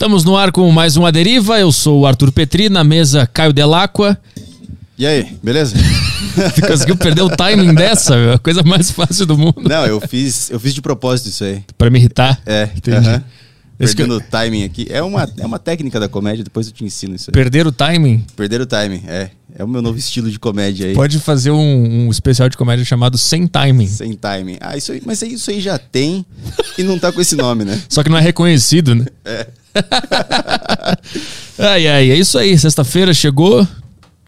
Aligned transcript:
Estamos 0.00 0.24
no 0.24 0.34
ar 0.34 0.50
com 0.50 0.72
mais 0.72 0.96
uma 0.96 1.12
deriva. 1.12 1.60
Eu 1.60 1.70
sou 1.70 2.00
o 2.00 2.06
Arthur 2.06 2.32
Petri, 2.32 2.70
na 2.70 2.82
mesa 2.82 3.26
Caio 3.26 3.52
Delacqua. 3.52 4.18
E 4.96 5.06
aí, 5.06 5.36
beleza? 5.42 5.76
Conseguiu 6.66 6.96
perder 6.96 7.20
o 7.20 7.28
timing 7.28 7.74
dessa? 7.74 8.16
meu? 8.16 8.32
A 8.32 8.38
coisa 8.38 8.62
mais 8.62 8.90
fácil 8.90 9.26
do 9.26 9.36
mundo. 9.36 9.60
Não, 9.68 9.84
eu 9.84 10.00
fiz, 10.00 10.50
eu 10.50 10.58
fiz 10.58 10.72
de 10.72 10.80
propósito 10.80 11.28
isso 11.28 11.44
aí. 11.44 11.62
Pra 11.76 11.90
me 11.90 11.98
irritar. 11.98 12.40
É, 12.46 12.70
Entendi. 12.74 13.22
Esse 13.78 13.94
que- 13.94 14.02
Perdendo 14.02 14.16
o 14.16 14.20
timing 14.22 14.64
aqui. 14.64 14.86
É 14.88 15.02
uma, 15.02 15.28
é 15.38 15.44
uma 15.44 15.58
técnica 15.58 16.00
da 16.00 16.08
comédia, 16.08 16.44
depois 16.44 16.66
eu 16.66 16.72
te 16.72 16.82
ensino 16.82 17.14
isso 17.14 17.28
aí. 17.28 17.34
Perder 17.34 17.66
o 17.66 17.72
timing? 17.72 18.24
Perder 18.34 18.62
o 18.62 18.66
timing, 18.66 19.02
é. 19.06 19.30
É 19.54 19.62
o 19.62 19.68
meu 19.68 19.82
novo 19.82 19.98
estilo 19.98 20.30
de 20.30 20.38
comédia 20.38 20.86
aí. 20.86 20.94
Pode 20.94 21.18
fazer 21.18 21.50
um, 21.50 22.06
um 22.06 22.10
especial 22.10 22.48
de 22.48 22.56
comédia 22.56 22.86
chamado 22.86 23.18
Sem 23.18 23.46
Timing. 23.46 23.86
Sem 23.86 24.14
timing. 24.14 24.56
Ah, 24.60 24.78
isso 24.78 24.92
aí, 24.92 25.02
mas 25.04 25.20
isso 25.20 25.50
aí 25.50 25.60
já 25.60 25.76
tem 25.76 26.24
e 26.78 26.82
não 26.84 26.98
tá 26.98 27.12
com 27.12 27.20
esse 27.20 27.36
nome, 27.36 27.66
né? 27.66 27.78
Só 27.86 28.02
que 28.02 28.08
não 28.08 28.16
é 28.16 28.22
reconhecido, 28.22 28.94
né? 28.94 29.04
É. 29.26 29.46
ai, 31.58 31.86
ai, 31.86 32.10
é 32.10 32.16
isso 32.16 32.38
aí. 32.38 32.56
Sexta-feira 32.58 33.12
chegou. 33.14 33.66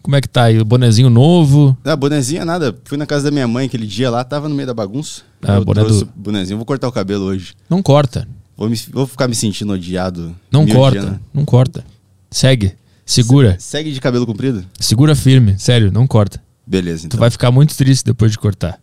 Como 0.01 0.15
é 0.17 0.21
que 0.21 0.27
tá 0.27 0.43
aí? 0.45 0.59
O 0.59 0.65
bonezinho 0.65 1.09
novo. 1.09 1.77
Não, 1.83 1.95
bonezinha 1.95 2.43
nada. 2.43 2.75
Fui 2.83 2.97
na 2.97 3.05
casa 3.05 3.25
da 3.25 3.31
minha 3.31 3.47
mãe 3.47 3.67
aquele 3.67 3.87
dia 3.87 4.09
lá, 4.09 4.23
tava 4.23 4.49
no 4.49 4.55
meio 4.55 4.67
da 4.67 4.73
bagunça. 4.73 5.21
Ah, 5.41 5.55
eu 5.55 5.65
boné 5.65 5.83
do- 5.83 6.05
bonezinho. 6.15 6.57
Vou 6.57 6.65
cortar 6.65 6.87
o 6.87 6.91
cabelo 6.91 7.23
hoje. 7.25 7.53
Não 7.69 7.81
corta. 7.81 8.27
Vou, 8.57 8.69
me- 8.69 8.79
vou 8.91 9.07
ficar 9.07 9.27
me 9.29 9.35
sentindo 9.35 9.71
odiado. 9.71 10.35
Não 10.51 10.67
corta. 10.67 10.99
odiando. 10.99 11.19
Não 11.33 11.45
corta. 11.45 11.85
Segue. 12.29 12.73
Segura. 13.05 13.55
Segue 13.59 13.91
de 13.93 14.01
cabelo 14.01 14.25
comprido? 14.25 14.65
Segura 14.79 15.15
firme. 15.15 15.55
Sério, 15.57 15.91
não 15.91 16.05
corta. 16.05 16.41
Beleza, 16.67 17.03
Tu 17.03 17.05
então. 17.07 17.19
vai 17.19 17.29
ficar 17.29 17.51
muito 17.51 17.75
triste 17.75 18.05
depois 18.05 18.31
de 18.31 18.37
cortar. 18.39 18.79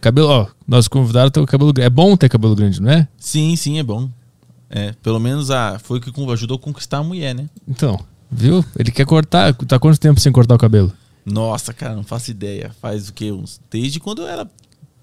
Cabelo, 0.00 0.28
ó, 0.28 0.46
nosso 0.66 0.90
convidado 0.90 1.30
tem 1.30 1.42
o 1.42 1.46
cabelo 1.46 1.72
grande. 1.72 1.86
É 1.86 1.90
bom 1.90 2.16
ter 2.16 2.28
cabelo 2.28 2.54
grande, 2.56 2.80
não 2.80 2.90
é? 2.90 3.06
Sim, 3.18 3.54
sim, 3.56 3.78
é 3.78 3.82
bom. 3.82 4.10
É, 4.74 4.94
pelo 5.02 5.20
menos 5.20 5.50
a, 5.50 5.78
foi 5.78 5.98
o 5.98 6.00
que 6.00 6.10
ajudou 6.32 6.56
a 6.56 6.58
conquistar 6.58 6.98
a 6.98 7.02
mulher, 7.02 7.34
né? 7.34 7.46
Então, 7.68 8.00
viu? 8.30 8.64
Ele 8.78 8.90
quer 8.90 9.04
cortar. 9.04 9.52
Tá 9.54 9.78
quanto 9.78 10.00
tempo 10.00 10.18
sem 10.18 10.32
cortar 10.32 10.54
o 10.54 10.58
cabelo? 10.58 10.90
Nossa, 11.26 11.74
cara, 11.74 11.94
não 11.94 12.02
faço 12.02 12.30
ideia. 12.30 12.72
Faz 12.80 13.10
o 13.10 13.12
quê? 13.12 13.30
Uns, 13.30 13.60
desde 13.70 14.00
quando 14.00 14.22
eu 14.22 14.28
era 14.28 14.48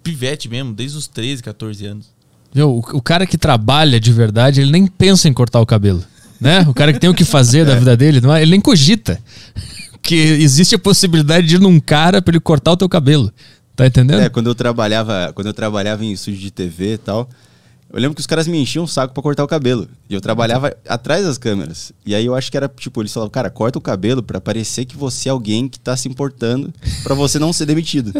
pivete 0.02 0.50
mesmo, 0.50 0.74
desde 0.74 0.98
os 0.98 1.08
13, 1.08 1.44
14 1.44 1.86
anos. 1.86 2.08
Viu? 2.52 2.70
O, 2.72 2.80
o 2.80 3.02
cara 3.02 3.28
que 3.28 3.38
trabalha 3.38 4.00
de 4.00 4.12
verdade, 4.12 4.60
ele 4.60 4.72
nem 4.72 4.88
pensa 4.88 5.30
em 5.30 5.34
cortar 5.34 5.62
o 5.62 5.66
cabelo. 5.68 6.04
Né? 6.42 6.62
O 6.62 6.74
cara 6.74 6.92
que 6.92 7.00
tem 7.00 7.10
o 7.10 7.14
que 7.14 7.24
fazer 7.24 7.64
da 7.64 7.76
vida 7.78 7.96
dele, 7.96 8.22
não 8.22 8.34
é? 8.36 8.42
ele 8.42 8.52
nem 8.52 8.62
cogita. 8.62 9.22
Que 10.02 10.16
existe 10.16 10.74
a 10.74 10.80
possibilidade 10.80 11.46
de 11.46 11.56
ir 11.56 11.60
num 11.60 11.78
cara 11.78 12.22
pra 12.22 12.32
ele 12.32 12.40
cortar 12.40 12.72
o 12.72 12.78
teu 12.78 12.88
cabelo. 12.88 13.32
Tá 13.76 13.86
entendendo? 13.86 14.22
É, 14.22 14.30
quando 14.30 14.48
eu 14.48 14.56
trabalhava, 14.56 15.32
quando 15.36 15.48
eu 15.48 15.54
trabalhava 15.54 16.04
em 16.04 16.14
estúdio 16.14 16.40
de 16.40 16.50
TV 16.50 16.94
e 16.94 16.98
tal, 16.98 17.30
eu 17.92 18.00
lembro 18.00 18.16
que 18.16 18.22
os 18.22 18.28
caras 18.28 18.48
me 18.48 18.58
enchiam 18.60 18.84
o 18.84 18.88
saco 18.88 19.14
pra 19.14 19.24
cortar 19.24 19.44
o 19.44 19.48
cabelo. 19.48 19.88
E 20.10 20.14
eu 20.14 20.22
trabalhava 20.22 20.76
atrás 20.88 21.26
das 21.26 21.38
câmeras. 21.38 21.92
E 22.06 22.14
aí 22.14 22.26
eu 22.26 22.36
acho 22.36 22.52
que 22.52 22.58
era 22.58 22.68
tipo, 22.68 23.02
eles 23.02 23.12
falavam, 23.12 23.32
cara, 23.32 23.50
corta 23.50 23.80
o 23.80 23.82
cabelo 23.82 24.22
pra 24.22 24.40
parecer 24.40 24.86
que 24.86 24.96
você 24.96 25.28
é 25.28 25.32
alguém 25.32 25.68
que 25.68 25.80
tá 25.80 25.98
se 25.98 26.08
importando 26.08 26.72
pra 27.02 27.16
você 27.16 27.40
não 27.40 27.52
ser 27.52 27.66
demitido. 27.66 28.14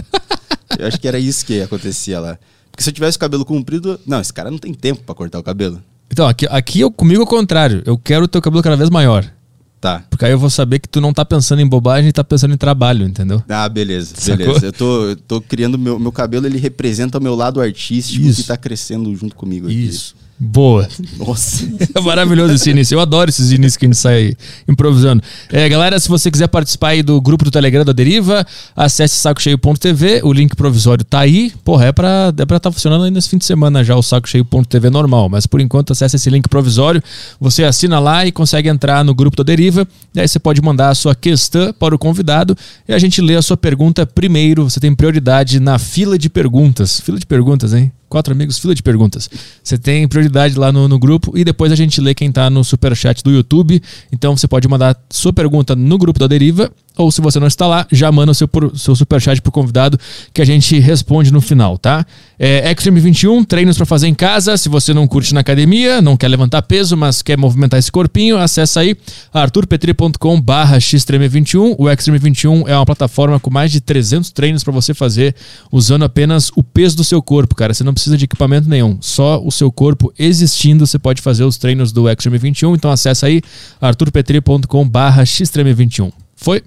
eu 0.78 0.88
acho 0.88 1.00
que 1.00 1.08
era 1.08 1.20
isso 1.20 1.46
que 1.46 1.62
acontecia 1.62 2.20
lá. 2.20 2.40
Porque 2.72 2.84
se 2.84 2.90
eu 2.90 2.94
tivesse 2.94 3.18
o 3.18 3.20
cabelo 3.20 3.46
comprido, 3.46 4.00
não, 4.06 4.20
esse 4.20 4.34
cara 4.34 4.50
não 4.50 4.58
tem 4.58 4.74
tempo 4.74 5.04
pra 5.04 5.14
cortar 5.14 5.38
o 5.38 5.44
cabelo. 5.44 5.82
Então, 6.12 6.28
aqui, 6.28 6.48
aqui 6.50 6.80
eu, 6.80 6.92
comigo 6.92 7.22
é 7.22 7.24
o 7.24 7.28
contrário. 7.28 7.84
Eu 7.86 7.98
quero 7.98 8.26
o 8.26 8.28
teu 8.28 8.42
cabelo 8.42 8.64
cada 8.64 8.76
vez 8.76 8.90
maior. 8.90 9.32
Tá. 9.80 10.04
Porque 10.10 10.26
aí 10.26 10.32
eu 10.32 10.40
vou 10.40 10.50
saber 10.50 10.80
que 10.80 10.90
tu 10.90 11.00
não 11.00 11.14
tá 11.14 11.24
pensando 11.24 11.62
em 11.62 11.68
bobagem 11.68 12.10
e 12.10 12.14
tá 12.14 12.24
pensando 12.24 12.54
em 12.54 12.58
trabalho, 12.58 13.06
entendeu? 13.06 13.42
Ah, 13.48 13.70
beleza, 13.70 14.14
Sacou? 14.18 14.46
beleza. 14.46 14.66
Eu 14.66 14.74
tô, 14.74 15.06
eu 15.06 15.16
tô 15.16 15.42
criando 15.42 15.78
meu, 15.78 15.98
meu 15.98 16.12
cabelo, 16.12 16.46
ele 16.46 16.58
representa 16.58 17.18
o 17.18 17.22
meu 17.22 17.34
lado 17.34 17.62
artístico 17.62 18.26
Isso. 18.26 18.42
que 18.42 18.48
tá 18.48 18.58
crescendo 18.58 19.16
junto 19.16 19.36
comigo 19.36 19.68
aqui. 19.68 19.86
Isso. 19.86 20.16
Boa. 20.40 20.88
Nossa. 21.18 21.68
É 21.94 22.02
maravilhoso 22.02 22.54
esse 22.54 22.70
início. 22.70 22.96
Eu 22.96 23.00
adoro 23.00 23.30
esses 23.30 23.52
inícios 23.52 23.76
que 23.76 23.86
a 23.86 23.88
gente 23.88 23.98
sai 23.98 24.38
improvisando. 24.68 25.24
É, 25.52 25.68
galera, 25.68 26.00
se 26.00 26.08
você 26.08 26.30
quiser 26.30 26.48
participar 26.48 26.90
aí 26.90 27.02
do 27.02 27.20
grupo 27.20 27.44
do 27.44 27.52
Telegram 27.52 27.84
da 27.84 27.92
Deriva, 27.92 28.46
acesse 28.76 29.18
sacocheio.tv. 29.18 30.22
O 30.24 30.32
link 30.32 30.56
provisório 30.56 31.04
tá 31.04 31.20
aí. 31.20 31.52
Porra, 31.64 31.86
é 31.86 31.92
pra 31.92 32.30
estar 32.30 32.60
tá 32.60 32.72
funcionando 32.72 33.06
aí 33.06 33.12
nesse 33.12 33.28
fim 33.28 33.38
de 33.38 33.46
semana 33.46 33.84
já 33.84 33.96
o 33.96 34.04
sacocheio.tv 34.04 34.90
normal. 34.90 35.30
Mas 35.30 35.48
por 35.48 35.60
enquanto, 35.60 35.92
acesse 35.92 36.16
esse 36.16 36.30
link 36.30 36.48
provisório. 36.48 37.02
Você 37.40 37.64
assina 37.64 38.00
lá 38.00 38.26
e 38.26 38.32
consegue 38.32 38.70
entrar 38.70 39.04
no 39.04 39.16
grupo 39.16 39.36
da 39.36 39.44
Deriva. 39.44 39.88
E 40.14 40.22
aí 40.22 40.28
você 40.28 40.40
pode 40.40 40.62
mandar 40.62 40.90
a 40.90 40.96
sua 40.96 41.16
questão 41.16 41.74
para 41.74 41.96
o 41.96 42.00
convidado 42.00 42.56
e 42.88 42.94
a 42.94 43.00
gente 43.00 43.22
lê 43.22 43.36
a 43.36 43.42
sua 43.42 43.58
pergunta 43.58 44.06
primeiro. 44.06 44.70
Você 44.70 44.80
tem 44.80 44.94
prioridade 44.94 45.60
na 45.60 45.80
fila 45.80 46.18
de 46.18 46.30
perguntas. 46.30 47.00
Fila 47.00 47.18
de 47.18 47.26
perguntas, 47.26 47.74
hein? 47.74 47.92
Quatro 48.08 48.34
amigos, 48.34 48.58
fila 48.58 48.74
de 48.74 48.82
perguntas. 48.82 49.30
Você 49.64 49.78
tem 49.78 50.08
prioridade 50.08 50.29
lá 50.56 50.72
no, 50.72 50.88
no 50.88 51.00
grupo 51.00 51.38
e 51.38 51.44
depois 51.44 51.72
a 51.72 51.76
gente 51.76 52.00
lê 52.00 52.14
quem 52.14 52.32
tá 52.32 52.50
no 52.50 52.64
superchat 52.64 53.24
do 53.24 53.32
YouTube. 53.32 53.82
Então 54.12 54.36
você 54.36 54.48
pode 54.48 54.68
mandar 54.68 54.96
sua 55.10 55.34
pergunta 55.34 55.76
no 55.76 55.98
grupo 55.98 56.20
da 56.20 56.28
Deriva. 56.28 56.72
Ou 57.00 57.10
se 57.10 57.22
você 57.22 57.40
não 57.40 57.48
está 57.48 57.66
lá, 57.66 57.88
já 57.90 58.12
manda 58.12 58.34
o 58.34 58.36
seu, 58.36 58.50
seu 58.76 58.94
superchat 58.94 59.42
pro 59.42 59.54
convidado 59.54 59.98
que 60.34 60.42
a 60.42 60.46
gente 60.46 60.78
responde 60.80 61.32
no 61.32 61.40
final, 61.40 61.78
tá? 61.78 62.06
É, 62.38 62.70
Extreme 62.70 63.00
21, 63.00 63.46
treinos 63.46 63.78
para 63.78 63.86
fazer 63.86 64.10
em 64.10 64.14
casa. 64.14 64.58
Se 64.58 64.68
você 64.68 64.94
não 64.94 65.08
curte 65.08 65.34
na 65.34 65.40
academia, 65.40 66.02
não 66.02 66.18
quer 66.18 66.28
levantar 66.28 66.62
peso, 66.64 66.98
mas 66.98 67.22
quer 67.22 67.38
movimentar 67.38 67.80
esse 67.80 67.90
corpinho, 67.90 68.38
acessa 68.38 68.82
aí 68.82 68.98
arturpetri.com 69.34 70.42
barra 70.42 70.78
xtreme21. 70.78 71.76
O 71.78 71.90
Extreme 71.90 72.20
21 72.20 72.68
é 72.68 72.76
uma 72.76 72.86
plataforma 72.86 73.40
com 73.40 73.50
mais 73.50 73.72
de 73.72 73.80
300 73.80 74.32
treinos 74.32 74.62
para 74.62 74.74
você 74.74 74.94
fazer 74.94 75.34
usando 75.72 76.04
apenas 76.04 76.52
o 76.54 76.62
peso 76.62 76.98
do 76.98 77.06
seu 77.06 77.22
corpo, 77.22 77.56
cara. 77.56 77.74
Você 77.74 77.82
não 77.86 77.94
precisa 77.94 78.18
de 78.18 78.26
equipamento 78.26 78.68
nenhum. 78.68 78.98
Só 79.00 79.42
o 79.42 79.54
seu 79.54 79.72
corpo 79.72 80.12
existindo, 80.20 80.86
você 80.86 81.00
pode 81.00 81.22
fazer 81.22 81.46
os 81.46 81.58
treinos 81.58 81.94
do 81.94 82.10
Extreme 82.10 82.38
21. 82.38 82.76
Então 82.76 82.92
acessa 82.92 83.28
aí 83.28 83.42
arturpetri.com 83.80 84.90
barra 84.90 85.24
xtreme21. 85.24 86.12
Foi? 86.36 86.62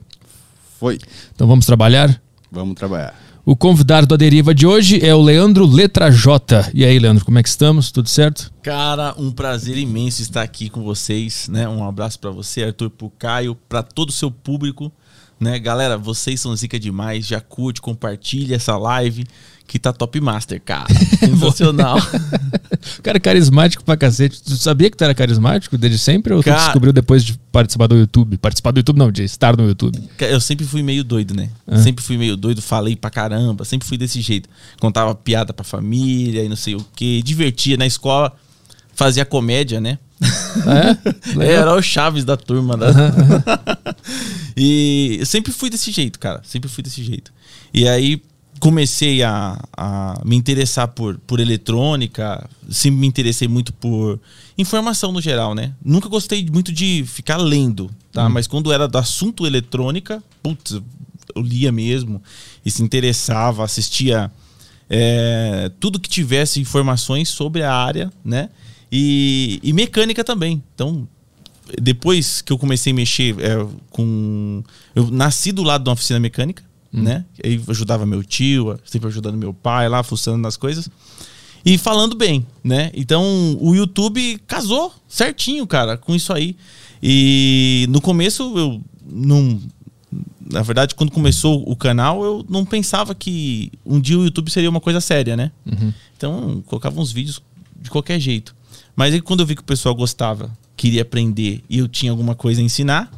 Foi. 0.83 0.99
Então 1.33 1.47
vamos 1.47 1.65
trabalhar? 1.65 2.21
Vamos 2.51 2.75
trabalhar. 2.75 3.15
O 3.45 3.55
convidado 3.55 4.05
da 4.05 4.17
deriva 4.17 4.53
de 4.53 4.67
hoje 4.67 4.99
é 5.01 5.15
o 5.15 5.23
Leandro 5.23 5.65
Letra 5.65 6.11
J. 6.11 6.73
E 6.75 6.85
aí, 6.85 6.99
Leandro, 6.99 7.25
como 7.25 7.39
é 7.39 7.43
que 7.45 7.49
estamos? 7.49 7.93
Tudo 7.93 8.09
certo? 8.09 8.53
Cara, 8.65 9.15
um 9.17 9.31
prazer 9.31 9.79
imenso 9.79 10.23
estar 10.23 10.43
aqui 10.43 10.69
com 10.69 10.83
vocês, 10.83 11.47
né? 11.49 11.69
Um 11.69 11.87
abraço 11.87 12.19
pra 12.19 12.33
você, 12.33 12.65
Arthur, 12.65 12.91
pro 12.91 13.09
Caio, 13.11 13.55
pra 13.69 13.81
todo 13.81 14.09
o 14.09 14.13
seu 14.13 14.29
público, 14.29 14.91
né? 15.39 15.57
Galera, 15.61 15.97
vocês 15.97 16.41
são 16.41 16.57
zica 16.57 16.81
demais, 16.81 17.29
já 17.29 17.41
curte, 17.41 17.81
compartilha 17.81 18.57
essa 18.57 18.77
live 18.77 19.25
que 19.73 19.79
tá 19.79 19.91
top 19.91 20.21
master, 20.21 20.61
cara. 20.63 20.87
Sensacional. 21.19 21.97
Cara, 23.03 23.19
carismático 23.19 23.83
pra 23.83 23.97
cacete. 23.97 24.43
Tu 24.43 24.55
sabia 24.57 24.91
que 24.91 24.97
tu 24.99 25.03
era 25.03 25.15
carismático 25.15 25.79
desde 25.79 25.99
sempre 25.99 26.35
ou 26.35 26.43
tu 26.43 26.45
Cara- 26.45 26.65
descobriu 26.65 26.93
depois 26.93 27.25
de 27.25 27.39
participar 27.51 27.87
do 27.87 27.97
YouTube? 27.97 28.37
Participar 28.37 28.71
do 28.73 28.81
YouTube 28.81 28.99
não, 28.99 29.11
de 29.11 29.25
estar 29.25 29.57
no 29.57 29.67
YouTube. 29.67 29.99
Eu 30.19 30.41
sempre 30.43 30.67
fui 30.67 30.83
meio 30.83 31.03
doido, 31.03 31.33
né? 31.35 31.49
É. 31.67 31.79
Sempre 31.79 32.05
fui 32.05 32.19
meio 32.19 32.37
doido, 32.37 32.61
falei 32.61 32.97
pra 32.97 33.09
caramba, 33.09 33.65
sempre 33.65 33.89
fui 33.89 33.97
desse 33.97 34.21
jeito. 34.21 34.47
Contava 34.79 35.15
piada 35.15 35.55
pra 35.55 35.65
família 35.65 36.45
e 36.45 36.51
não 36.51 36.57
sei 36.57 36.75
o 36.75 36.85
que, 36.95 37.23
divertia 37.23 37.79
na 37.79 37.87
escola, 37.87 38.31
fazia 38.95 39.25
comédia, 39.25 39.81
né? 39.81 39.99
É? 40.67 41.35
Legal. 41.35 41.63
Era 41.63 41.75
o 41.75 41.81
Chaves 41.81 42.25
da 42.27 42.37
turma. 42.37 42.77
Da... 42.77 42.89
e 44.55 45.17
eu 45.19 45.27
sempre 45.27 45.51
fui 45.51 45.71
desse 45.71 45.91
jeito, 45.91 46.19
cara. 46.19 46.43
Sempre 46.45 46.69
fui 46.69 46.83
desse 46.85 47.03
jeito. 47.03 47.33
E 47.73 47.89
aí 47.89 48.21
comecei 48.63 49.25
a, 49.25 49.61
a 49.77 50.23
me 50.25 50.37
interessar 50.37 50.87
por, 50.87 51.19
por 51.27 51.41
eletrônica, 51.41 52.49
sempre 52.71 53.01
me 53.01 53.09
interessei 53.09 53.49
muito 53.49 53.73
por 53.73 54.21
informação 54.57 55.11
no 55.11 55.21
geral, 55.21 55.53
né? 55.53 55.75
Nunca 55.85 56.09
gostei 56.09 56.47
muito 56.49 56.71
de 56.73 57.03
ficar 57.05 57.39
lendo, 57.39 57.91
tá? 58.13 58.29
Mas 58.29 58.47
quando 58.47 58.73
era 58.73 58.87
do 58.87 58.97
assunto 58.99 59.49
eletrônica, 59.49 60.23
putz, 60.41 60.81
eu 61.35 61.43
lia 61.43 61.73
mesmo 61.73 62.23
e 62.65 62.71
se 62.71 62.85
interessava, 62.85 63.65
assistia 63.65 64.31
é, 64.89 65.69
tudo 65.81 65.99
que 65.99 66.09
tivesse 66.09 66.61
informações 66.61 67.31
sobre 67.31 67.65
a 67.65 67.75
área, 67.75 68.13
né? 68.25 68.49
E, 68.93 69.59
e 69.61 69.73
mecânica 69.73 70.23
também. 70.23 70.63
Então, 70.73 71.09
depois 71.81 72.41
que 72.41 72.53
eu 72.53 72.59
comecei 72.59 72.93
a 72.93 72.95
mexer 72.95 73.35
é, 73.41 73.67
com. 73.91 74.63
Eu 74.95 75.11
nasci 75.11 75.51
do 75.51 75.65
lado 75.65 75.83
de 75.83 75.91
uma 75.91 75.95
oficina 75.95 76.21
mecânica, 76.21 76.63
né? 76.93 77.25
Aí 77.45 77.55
eu 77.55 77.63
ajudava 77.69 78.05
meu 78.05 78.23
tio, 78.23 78.79
sempre 78.85 79.09
ajudando 79.09 79.37
meu 79.37 79.55
pai 79.55 79.89
lá, 79.89 80.03
fuçando 80.03 80.39
nas 80.39 80.57
coisas. 80.57 80.91
E 81.65 81.79
falando 81.79 82.17
bem, 82.17 82.45
né? 82.63 82.91
Então 82.93 83.57
o 83.61 83.75
YouTube 83.75 84.39
casou 84.47 84.93
certinho, 85.09 85.67
cara, 85.67 85.97
com 85.97 86.15
isso 86.15 86.33
aí. 86.33 86.57
E 87.03 87.87
no 87.89 88.01
começo 88.01 88.59
eu 88.59 88.81
não. 89.11 89.61
Na 90.51 90.61
verdade, 90.61 90.95
quando 90.95 91.11
começou 91.11 91.63
o 91.67 91.75
canal, 91.75 92.23
eu 92.23 92.45
não 92.49 92.65
pensava 92.65 93.15
que 93.15 93.73
um 93.87 93.99
dia 93.99 94.19
o 94.19 94.25
YouTube 94.25 94.51
seria 94.51 94.69
uma 94.69 94.81
coisa 94.81 95.01
séria, 95.01 95.35
né? 95.35 95.51
Então, 96.17 96.51
eu 96.51 96.63
colocava 96.67 97.01
uns 97.01 97.11
vídeos 97.11 97.41
de 97.81 97.89
qualquer 97.89 98.21
jeito. 98.21 98.55
Mas 98.95 99.15
aí 99.15 99.21
quando 99.23 99.41
eu 99.41 99.47
vi 99.47 99.55
que 99.55 99.63
o 99.63 99.65
pessoal 99.65 99.95
gostava, 99.95 100.51
queria 100.77 101.03
aprender 101.03 101.65
e 101.71 101.79
eu 101.79 101.89
tinha 101.89 102.13
alguma 102.13 102.35
coisa 102.35 102.61
a 102.61 102.65
ensinar, 102.65 103.11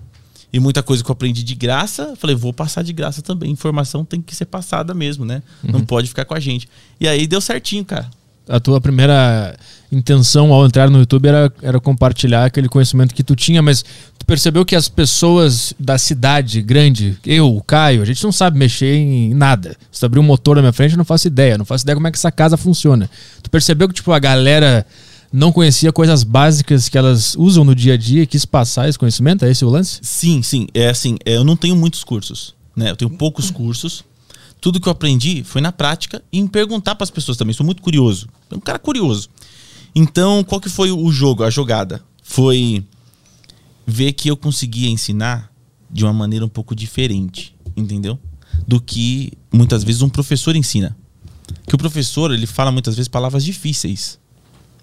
e 0.55 0.61
muita 0.61 0.85
coisa 0.85 1.03
que 1.03 1.11
eu 1.11 1.13
aprendi 1.13 1.43
de 1.43 1.53
graça, 1.57 2.15
falei, 2.17 2.37
vou 2.37 2.53
passar 2.53 2.85
de 2.85 2.93
graça 2.93 3.21
também. 3.21 3.51
Informação 3.51 4.05
tem 4.05 4.23
que 4.23 4.37
ser 4.37 4.45
passada 4.45 4.95
mesmo, 4.95 5.25
né? 5.25 5.43
Não 5.65 5.81
pode 5.85 6.07
ficar 6.07 6.25
com 6.25 6.33
a 6.33 6.39
gente. 6.39 6.69
E 7.01 7.09
aí 7.09 7.27
deu 7.27 7.41
certinho, 7.41 7.85
cara. 7.85 8.09
a 8.49 8.61
tua 8.61 8.81
primeira 8.81 9.57
intenção 9.91 10.53
ao 10.53 10.65
entrar 10.65 10.89
no 10.89 11.01
YouTube 11.01 11.27
era, 11.27 11.53
era 11.61 11.81
compartilhar 11.81 12.45
aquele 12.45 12.69
conhecimento 12.69 13.17
que 13.17 13.25
tu 13.25 13.35
tinha, 13.35 13.61
mas 13.61 13.85
tu 14.17 14.25
percebeu 14.25 14.65
que 14.65 14.77
as 14.77 14.89
pessoas 14.89 15.75
da 15.77 15.99
cidade 15.99 16.63
grande, 16.63 17.19
eu, 17.27 17.53
o 17.53 17.61
Caio, 17.61 18.01
a 18.01 18.05
gente 18.05 18.23
não 18.23 18.31
sabe 18.31 18.57
mexer 18.57 18.95
em 18.95 19.35
nada. 19.35 19.77
Se 19.91 19.99
tu 19.99 20.07
abrir 20.07 20.21
um 20.21 20.25
motor 20.25 20.55
na 20.55 20.63
minha 20.63 20.73
frente, 20.73 20.93
eu 20.93 20.99
não 20.99 21.05
faço 21.05 21.27
ideia, 21.27 21.59
não 21.59 21.65
faço 21.65 21.85
ideia 21.85 21.97
como 21.97 22.07
é 22.07 22.13
que 22.13 22.19
essa 22.19 22.31
casa 22.31 22.57
funciona. 22.57 23.11
Tu 23.43 23.51
percebeu 23.51 23.89
que 23.89 23.95
tipo 23.95 24.13
a 24.13 24.21
galera 24.21 24.87
não 25.37 25.51
conhecia 25.51 25.93
coisas 25.93 26.23
básicas 26.23 26.89
que 26.89 26.97
elas 26.97 27.35
usam 27.35 27.65
no 27.65 27.75
dia 27.75 27.95
a 27.95 27.97
dia 27.97 28.23
e 28.23 28.27
quis 28.27 28.47
passar 28.47 28.89
esse 28.89 28.97
conhecimento? 28.97 29.45
É 29.45 29.51
esse 29.51 29.65
o 29.65 29.69
lance? 29.69 29.99
Sim, 30.01 30.45
sim. 30.45 30.69
É 30.73 30.89
assim, 30.89 31.17
é, 31.25 31.35
eu 31.35 31.43
não 31.43 31.57
tenho 31.57 31.75
muitos 31.75 32.05
cursos, 32.05 32.55
né? 32.77 32.93
Eu 32.93 32.97
tenho 32.97 33.11
poucos 33.11 33.51
cursos. 33.51 34.05
Tudo 34.61 34.79
que 34.79 34.87
eu 34.87 34.93
aprendi 34.93 35.43
foi 35.43 35.61
na 35.61 35.73
prática 35.73 36.23
e 36.33 36.39
em 36.39 36.47
perguntar 36.47 36.95
para 36.95 37.03
as 37.03 37.11
pessoas 37.11 37.37
também. 37.37 37.53
Sou 37.53 37.67
muito 37.67 37.83
curioso. 37.83 38.29
Sou 38.49 38.59
um 38.59 38.61
cara 38.61 38.79
curioso. 38.79 39.29
Então, 39.93 40.45
qual 40.45 40.61
que 40.61 40.69
foi 40.69 40.93
o 40.93 41.11
jogo, 41.11 41.43
a 41.43 41.51
jogada? 41.51 42.01
Foi 42.23 42.85
ver 43.85 44.13
que 44.13 44.31
eu 44.31 44.37
conseguia 44.37 44.89
ensinar 44.89 45.53
de 45.91 46.05
uma 46.05 46.13
maneira 46.13 46.47
um 46.47 46.49
pouco 46.49 46.77
diferente, 46.77 47.57
entendeu? 47.77 48.21
Do 48.69 48.81
que 48.81 49.33
muitas 49.53 49.83
vezes 49.83 50.01
um 50.01 50.09
professor 50.09 50.55
ensina. 50.55 50.97
Que 51.67 51.75
o 51.75 51.79
professor, 51.79 52.33
ele 52.33 52.47
fala 52.47 52.71
muitas 52.71 52.95
vezes 52.95 53.09
palavras 53.09 53.45
difíceis, 53.45 54.23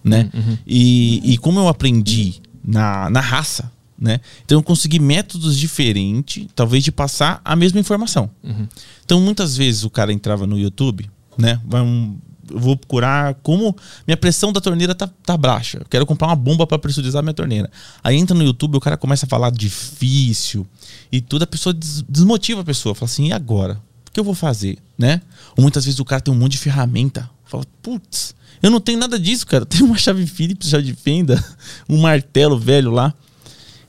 né? 0.03 0.29
Uhum. 0.33 0.57
E, 0.65 1.33
e 1.33 1.37
como 1.37 1.59
eu 1.59 1.67
aprendi 1.67 2.41
na, 2.63 3.09
na 3.09 3.19
raça, 3.19 3.71
né? 3.99 4.19
Então 4.43 4.57
eu 4.57 4.63
consegui 4.63 4.99
métodos 4.99 5.57
diferentes, 5.57 6.47
talvez 6.55 6.83
de 6.83 6.91
passar 6.91 7.39
a 7.45 7.55
mesma 7.55 7.79
informação. 7.79 8.29
Uhum. 8.43 8.67
Então 9.05 9.21
muitas 9.21 9.55
vezes 9.55 9.83
o 9.83 9.89
cara 9.89 10.11
entrava 10.11 10.47
no 10.47 10.57
YouTube, 10.57 11.09
né? 11.37 11.59
Vai 11.65 11.81
um, 11.81 12.17
eu 12.49 12.59
vou 12.59 12.75
procurar 12.75 13.35
como 13.35 13.75
minha 14.05 14.17
pressão 14.17 14.51
da 14.51 14.59
torneira 14.59 14.93
tá, 14.93 15.07
tá 15.07 15.37
baixa. 15.37 15.77
Eu 15.77 15.85
quero 15.89 16.05
comprar 16.05 16.27
uma 16.27 16.35
bomba 16.35 16.67
para 16.67 16.77
pressurizar 16.79 17.23
minha 17.23 17.33
torneira. 17.33 17.69
Aí 18.03 18.17
entra 18.17 18.35
no 18.35 18.43
YouTube, 18.43 18.77
o 18.77 18.79
cara 18.79 18.97
começa 18.97 19.25
a 19.25 19.29
falar 19.29 19.51
difícil 19.51 20.65
e 21.11 21.21
toda 21.21 21.43
a 21.45 21.47
pessoa 21.47 21.73
des 21.73 22.03
desmotiva 22.07 22.61
a 22.61 22.65
pessoa. 22.65 22.95
Fala 22.95 23.09
assim, 23.09 23.27
e 23.27 23.33
agora? 23.33 23.81
O 24.07 24.11
que 24.11 24.19
eu 24.19 24.23
vou 24.23 24.35
fazer, 24.35 24.77
né? 24.97 25.21
Ou 25.55 25.61
muitas 25.61 25.85
vezes 25.85 25.99
o 25.99 26.05
cara 26.05 26.21
tem 26.21 26.33
um 26.33 26.37
monte 26.37 26.53
de 26.53 26.57
ferramenta. 26.57 27.29
Fala, 27.45 27.63
putz, 27.81 28.35
eu 28.61 28.69
não 28.69 28.79
tenho 28.79 28.99
nada 28.99 29.19
disso, 29.19 29.45
cara. 29.45 29.65
Tem 29.67 29.81
uma 29.81 29.97
chave 29.97 30.25
Phillips 30.25 30.69
já 30.69 30.81
de 30.81 30.93
fenda, 30.93 31.43
um 31.89 31.99
martelo 31.99 32.57
velho 32.57 32.91
lá. 32.91 33.13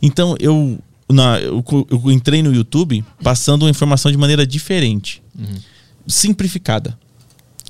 Então 0.00 0.36
eu, 0.40 0.78
na, 1.10 1.40
eu, 1.40 1.64
eu 1.90 2.10
entrei 2.10 2.42
no 2.42 2.54
YouTube 2.54 3.04
passando 3.22 3.66
a 3.66 3.70
informação 3.70 4.10
de 4.10 4.18
maneira 4.18 4.46
diferente, 4.46 5.22
uhum. 5.38 5.58
simplificada. 6.06 6.98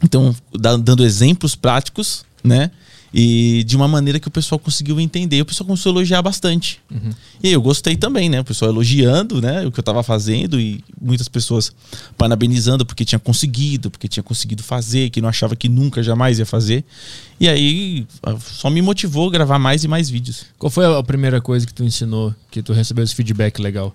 Então, 0.02 0.34
dando 0.52 1.04
exemplos 1.04 1.54
práticos, 1.54 2.24
né? 2.42 2.70
E 3.12 3.62
de 3.64 3.76
uma 3.76 3.86
maneira 3.86 4.18
que 4.18 4.28
o 4.28 4.30
pessoal 4.30 4.58
conseguiu 4.58 4.98
entender. 4.98 5.36
E 5.36 5.42
o 5.42 5.44
pessoal 5.44 5.66
começou 5.66 5.90
a 5.90 5.94
elogiar 5.94 6.22
bastante. 6.22 6.80
Uhum. 6.90 7.10
E 7.42 7.52
eu 7.52 7.60
gostei 7.60 7.96
também, 7.96 8.28
né? 8.28 8.40
O 8.40 8.44
pessoal 8.44 8.70
elogiando, 8.70 9.40
né? 9.40 9.66
O 9.66 9.70
que 9.70 9.78
eu 9.78 9.82
estava 9.82 10.02
fazendo 10.02 10.58
e 10.58 10.82
muitas 11.00 11.28
pessoas 11.28 11.72
parabenizando 12.16 12.86
porque 12.86 13.04
tinha 13.04 13.18
conseguido, 13.18 13.90
porque 13.90 14.08
tinha 14.08 14.22
conseguido 14.22 14.62
fazer, 14.62 15.10
que 15.10 15.20
não 15.20 15.28
achava 15.28 15.54
que 15.54 15.68
nunca, 15.68 16.02
jamais 16.02 16.38
ia 16.38 16.46
fazer. 16.46 16.84
E 17.38 17.48
aí 17.48 18.06
só 18.40 18.70
me 18.70 18.80
motivou 18.80 19.28
a 19.28 19.32
gravar 19.32 19.58
mais 19.58 19.84
e 19.84 19.88
mais 19.88 20.08
vídeos. 20.08 20.46
Qual 20.58 20.70
foi 20.70 20.86
a 20.86 21.02
primeira 21.02 21.40
coisa 21.40 21.66
que 21.66 21.74
tu 21.74 21.84
ensinou, 21.84 22.34
que 22.50 22.62
tu 22.62 22.72
recebeu 22.72 23.04
esse 23.04 23.14
feedback 23.14 23.60
legal? 23.60 23.94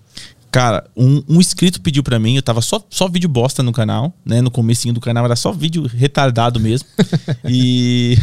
Cara, 0.50 0.84
um, 0.96 1.22
um 1.28 1.40
inscrito 1.40 1.80
pediu 1.80 2.02
para 2.02 2.18
mim, 2.18 2.36
eu 2.36 2.42
tava 2.42 2.62
só, 2.62 2.82
só 2.88 3.06
vídeo 3.06 3.28
bosta 3.28 3.62
no 3.62 3.70
canal, 3.70 4.14
né? 4.24 4.40
No 4.40 4.50
comecinho 4.50 4.94
do 4.94 5.00
canal 5.00 5.24
era 5.24 5.36
só 5.36 5.52
vídeo 5.52 5.86
retardado 5.86 6.58
mesmo. 6.58 6.88
e 7.46 8.16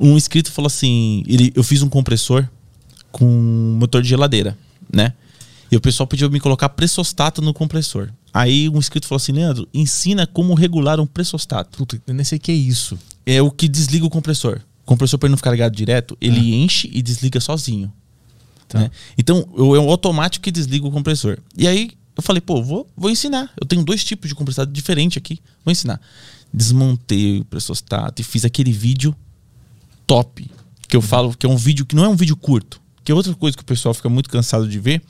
um 0.00 0.16
inscrito 0.16 0.50
falou 0.50 0.66
assim: 0.66 1.22
ele, 1.26 1.52
eu 1.54 1.62
fiz 1.62 1.82
um 1.82 1.88
compressor 1.88 2.48
com 3.12 3.26
motor 3.78 4.02
de 4.02 4.08
geladeira, 4.08 4.56
né? 4.90 5.12
E 5.70 5.76
o 5.76 5.80
pessoal 5.80 6.06
pediu 6.06 6.28
pra 6.28 6.32
me 6.32 6.40
colocar 6.40 6.68
pressostato 6.70 7.42
no 7.42 7.52
compressor. 7.52 8.10
Aí 8.32 8.68
um 8.68 8.78
inscrito 8.78 9.06
falou 9.06 9.18
assim: 9.18 9.32
Leandro, 9.32 9.68
ensina 9.74 10.26
como 10.26 10.54
regular 10.54 10.98
um 10.98 11.06
pressostasto. 11.06 11.76
Puta, 11.76 12.00
eu 12.06 12.14
nem 12.14 12.24
sei 12.24 12.38
o 12.38 12.40
que 12.40 12.50
é 12.50 12.54
isso. 12.54 12.98
É 13.26 13.42
o 13.42 13.50
que 13.50 13.68
desliga 13.68 14.06
o 14.06 14.10
compressor. 14.10 14.60
O 14.82 14.86
compressor, 14.86 15.18
para 15.18 15.28
não 15.28 15.36
ficar 15.36 15.50
ligado 15.50 15.76
direto, 15.76 16.16
ele 16.20 16.40
ah. 16.40 16.56
enche 16.56 16.90
e 16.92 17.02
desliga 17.02 17.38
sozinho. 17.38 17.92
Tá. 18.66 18.80
Né? 18.80 18.90
Então, 19.18 19.46
eu, 19.56 19.76
é 19.76 19.80
um 19.80 19.90
automático 19.90 20.42
que 20.42 20.50
desliga 20.50 20.86
o 20.86 20.90
compressor. 20.90 21.38
E 21.56 21.68
aí, 21.68 21.90
eu 22.16 22.22
falei, 22.22 22.40
pô, 22.40 22.62
vou, 22.62 22.88
vou 22.96 23.10
ensinar. 23.10 23.50
Eu 23.60 23.66
tenho 23.66 23.84
dois 23.84 24.02
tipos 24.02 24.28
de 24.28 24.34
compressor 24.34 24.66
diferente 24.66 25.18
aqui. 25.18 25.38
Vou 25.64 25.70
ensinar. 25.70 26.00
Desmontei 26.52 27.40
o 27.40 27.44
pressostato 27.44 28.20
e 28.20 28.24
fiz 28.24 28.44
aquele 28.44 28.72
vídeo 28.72 29.14
top. 30.10 30.50
Que 30.88 30.96
eu 30.96 31.00
falo 31.00 31.36
que 31.36 31.46
é 31.46 31.48
um 31.48 31.56
vídeo 31.56 31.86
que 31.86 31.94
não 31.94 32.04
é 32.04 32.08
um 32.08 32.16
vídeo 32.16 32.34
curto. 32.34 32.80
Que 33.04 33.12
é 33.12 33.14
outra 33.14 33.32
coisa 33.32 33.56
que 33.56 33.62
o 33.62 33.66
pessoal 33.66 33.94
fica 33.94 34.08
muito 34.08 34.28
cansado 34.28 34.66
de 34.66 34.80
ver. 34.80 35.00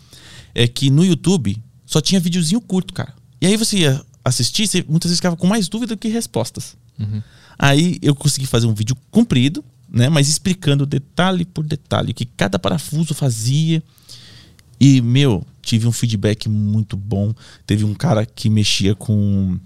É 0.54 0.68
que 0.68 0.90
no 0.90 1.02
YouTube 1.02 1.56
só 1.86 2.02
tinha 2.02 2.20
videozinho 2.20 2.60
curto, 2.60 2.92
cara. 2.92 3.14
E 3.40 3.46
aí 3.46 3.56
você 3.56 3.78
ia 3.78 4.04
assistir, 4.22 4.66
você 4.66 4.84
muitas 4.86 5.08
vezes 5.08 5.18
ficava 5.18 5.36
com 5.36 5.46
mais 5.46 5.68
dúvida 5.68 5.96
que 5.96 6.08
respostas. 6.08 6.76
Uhum. 6.98 7.22
Aí 7.58 7.98
eu 8.02 8.14
consegui 8.14 8.46
fazer 8.46 8.66
um 8.66 8.74
vídeo 8.74 8.94
comprido, 9.10 9.64
né? 9.88 10.10
Mas 10.10 10.28
explicando 10.28 10.84
detalhe 10.84 11.46
por 11.46 11.64
detalhe 11.64 12.10
o 12.10 12.14
que 12.14 12.26
cada 12.26 12.58
parafuso 12.58 13.14
fazia. 13.14 13.82
E, 14.78 15.00
meu, 15.00 15.46
tive 15.62 15.86
um 15.86 15.92
feedback 15.92 16.46
muito 16.46 16.94
bom. 16.94 17.34
Teve 17.66 17.84
um 17.84 17.94
cara 17.94 18.26
que 18.26 18.50
mexia 18.50 18.94
com. 18.94 19.58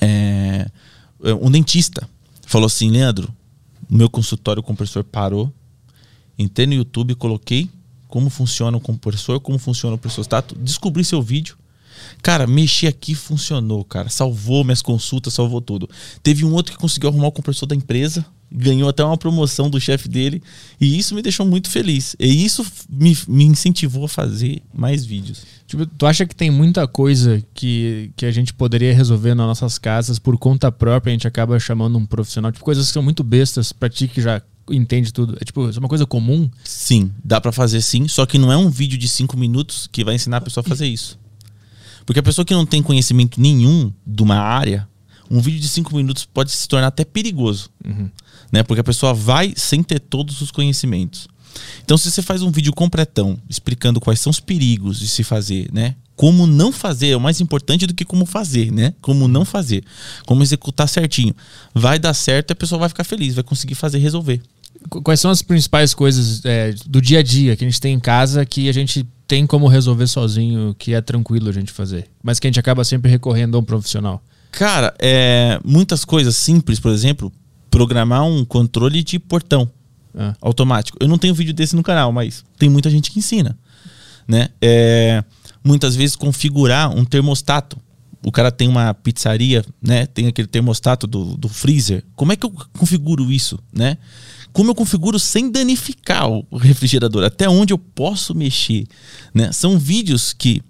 É, 0.00 0.70
um 1.42 1.50
dentista. 1.50 2.08
Falou 2.46 2.66
assim: 2.66 2.90
Leandro, 2.90 3.34
o 3.94 3.96
meu 3.96 4.10
consultório 4.10 4.60
compressor 4.60 5.04
parou. 5.04 5.52
Entrei 6.36 6.66
no 6.66 6.74
YouTube, 6.74 7.14
coloquei 7.14 7.70
como 8.08 8.28
funciona 8.28 8.76
o 8.76 8.80
compressor, 8.80 9.38
como 9.38 9.56
funciona 9.56 9.94
o 9.94 9.98
pressostato, 9.98 10.56
descobri 10.56 11.04
seu 11.04 11.22
vídeo. 11.22 11.56
Cara, 12.20 12.44
mexi 12.44 12.88
aqui 12.88 13.14
funcionou, 13.14 13.84
cara. 13.84 14.08
Salvou 14.08 14.64
minhas 14.64 14.82
consultas, 14.82 15.34
salvou 15.34 15.60
tudo. 15.60 15.88
Teve 16.24 16.44
um 16.44 16.52
outro 16.52 16.72
que 16.72 16.78
conseguiu 16.78 17.08
arrumar 17.08 17.28
o 17.28 17.32
compressor 17.32 17.68
da 17.68 17.76
empresa 17.76 18.26
ganhou 18.56 18.88
até 18.88 19.04
uma 19.04 19.16
promoção 19.16 19.68
do 19.68 19.80
chefe 19.80 20.08
dele. 20.08 20.40
E 20.80 20.96
isso 20.96 21.14
me 21.14 21.22
deixou 21.22 21.44
muito 21.44 21.68
feliz. 21.68 22.14
E 22.20 22.44
isso 22.44 22.64
me, 22.88 23.16
me 23.26 23.44
incentivou 23.44 24.04
a 24.04 24.08
fazer 24.08 24.62
mais 24.72 25.04
vídeos. 25.04 25.42
Tipo, 25.66 25.86
tu 25.86 26.06
acha 26.06 26.26
que 26.26 26.34
tem 26.34 26.50
muita 26.50 26.86
coisa 26.86 27.42
que, 27.54 28.10
que 28.16 28.26
a 28.26 28.30
gente 28.30 28.52
poderia 28.52 28.94
resolver 28.94 29.34
nas 29.34 29.46
nossas 29.46 29.78
casas 29.78 30.18
por 30.18 30.36
conta 30.36 30.70
própria, 30.70 31.10
a 31.10 31.14
gente 31.14 31.26
acaba 31.26 31.58
chamando 31.58 31.96
um 31.96 32.04
profissional? 32.04 32.52
Tipo, 32.52 32.64
coisas 32.64 32.86
que 32.86 32.92
são 32.92 33.02
muito 33.02 33.24
bestas 33.24 33.72
pra 33.72 33.88
ti 33.88 34.06
que 34.06 34.20
já 34.20 34.42
entende 34.70 35.12
tudo. 35.12 35.36
É 35.40 35.44
tipo, 35.44 35.68
é 35.68 35.78
uma 35.78 35.88
coisa 35.88 36.04
comum? 36.04 36.50
Sim, 36.64 37.10
dá 37.24 37.40
para 37.40 37.50
fazer 37.50 37.80
sim, 37.80 38.06
só 38.06 38.26
que 38.26 38.38
não 38.38 38.52
é 38.52 38.56
um 38.56 38.68
vídeo 38.68 38.98
de 38.98 39.08
cinco 39.08 39.36
minutos 39.36 39.88
que 39.90 40.04
vai 40.04 40.14
ensinar 40.14 40.38
a 40.38 40.42
pessoa 40.42 40.62
a 40.64 40.68
fazer 40.68 40.86
isso. 40.86 41.18
Porque 42.04 42.20
a 42.20 42.22
pessoa 42.22 42.44
que 42.44 42.52
não 42.52 42.66
tem 42.66 42.82
conhecimento 42.82 43.40
nenhum 43.40 43.90
de 44.06 44.22
uma 44.22 44.36
área, 44.36 44.86
um 45.30 45.40
vídeo 45.40 45.60
de 45.60 45.68
cinco 45.68 45.96
minutos 45.96 46.26
pode 46.26 46.52
se 46.52 46.68
tornar 46.68 46.88
até 46.88 47.04
perigoso. 47.04 47.70
Uhum 47.82 48.10
né? 48.54 48.62
Porque 48.62 48.80
a 48.80 48.84
pessoa 48.84 49.12
vai 49.12 49.52
sem 49.56 49.82
ter 49.82 49.98
todos 49.98 50.40
os 50.40 50.52
conhecimentos. 50.52 51.26
Então, 51.84 51.96
se 51.96 52.10
você 52.10 52.22
faz 52.22 52.42
um 52.42 52.50
vídeo 52.50 52.72
completão 52.72 53.38
explicando 53.48 54.00
quais 54.00 54.20
são 54.20 54.30
os 54.30 54.40
perigos 54.40 54.98
de 54.98 55.08
se 55.08 55.22
fazer, 55.22 55.70
né? 55.72 55.94
Como 56.16 56.46
não 56.46 56.70
fazer 56.72 57.08
é 57.08 57.16
o 57.16 57.20
mais 57.20 57.40
importante 57.40 57.86
do 57.86 57.94
que 57.94 58.04
como 58.04 58.24
fazer, 58.24 58.72
né? 58.72 58.94
Como 59.00 59.26
não 59.26 59.44
fazer, 59.44 59.84
como 60.26 60.42
executar 60.42 60.88
certinho. 60.88 61.34
Vai 61.74 61.98
dar 61.98 62.14
certo 62.14 62.50
e 62.50 62.52
a 62.52 62.56
pessoa 62.56 62.78
vai 62.78 62.88
ficar 62.88 63.04
feliz, 63.04 63.34
vai 63.34 63.44
conseguir 63.44 63.74
fazer 63.74 63.98
resolver. 63.98 64.40
Quais 65.02 65.18
são 65.20 65.30
as 65.30 65.42
principais 65.42 65.94
coisas 65.94 66.44
é, 66.44 66.74
do 66.86 67.00
dia 67.00 67.20
a 67.20 67.22
dia 67.22 67.56
que 67.56 67.64
a 67.64 67.68
gente 67.68 67.80
tem 67.80 67.94
em 67.94 68.00
casa 68.00 68.44
que 68.44 68.68
a 68.68 68.72
gente 68.72 69.06
tem 69.26 69.46
como 69.46 69.66
resolver 69.66 70.06
sozinho, 70.06 70.74
que 70.78 70.94
é 70.94 71.00
tranquilo 71.00 71.48
a 71.48 71.52
gente 71.52 71.72
fazer, 71.72 72.06
mas 72.22 72.38
que 72.38 72.46
a 72.46 72.50
gente 72.50 72.60
acaba 72.60 72.84
sempre 72.84 73.10
recorrendo 73.10 73.56
a 73.56 73.60
um 73.60 73.64
profissional? 73.64 74.22
Cara, 74.52 74.94
é, 75.00 75.58
muitas 75.64 76.04
coisas 76.04 76.36
simples, 76.36 76.78
por 76.78 76.92
exemplo, 76.92 77.32
programar 77.70 78.24
um 78.24 78.44
controle 78.44 79.02
de 79.02 79.18
portão 79.18 79.68
é. 80.14 80.34
automático. 80.40 80.98
Eu 81.00 81.08
não 81.08 81.18
tenho 81.18 81.34
vídeo 81.34 81.52
desse 81.54 81.76
no 81.76 81.82
canal, 81.82 82.12
mas 82.12 82.44
tem 82.58 82.68
muita 82.68 82.90
gente 82.90 83.10
que 83.10 83.18
ensina. 83.18 83.56
Né? 84.26 84.48
É, 84.60 85.22
muitas 85.62 85.96
vezes 85.96 86.16
configurar 86.16 86.94
um 86.94 87.04
termostato. 87.04 87.76
O 88.24 88.32
cara 88.32 88.50
tem 88.50 88.68
uma 88.68 88.94
pizzaria, 88.94 89.62
né? 89.82 90.06
Tem 90.06 90.26
aquele 90.26 90.48
termostato 90.48 91.06
do, 91.06 91.36
do 91.36 91.46
freezer. 91.46 92.02
Como 92.16 92.32
é 92.32 92.36
que 92.36 92.46
eu 92.46 92.50
configuro 92.78 93.30
isso, 93.30 93.58
né? 93.70 93.98
Como 94.50 94.70
eu 94.70 94.74
configuro 94.74 95.18
sem 95.18 95.50
danificar 95.50 96.30
o 96.30 96.56
refrigerador? 96.56 97.22
Até 97.22 97.48
onde 97.50 97.74
eu 97.74 97.78
posso 97.78 98.34
mexer, 98.34 98.86
né? 99.34 99.52
São 99.52 99.78
vídeos 99.78 100.32
que 100.32 100.62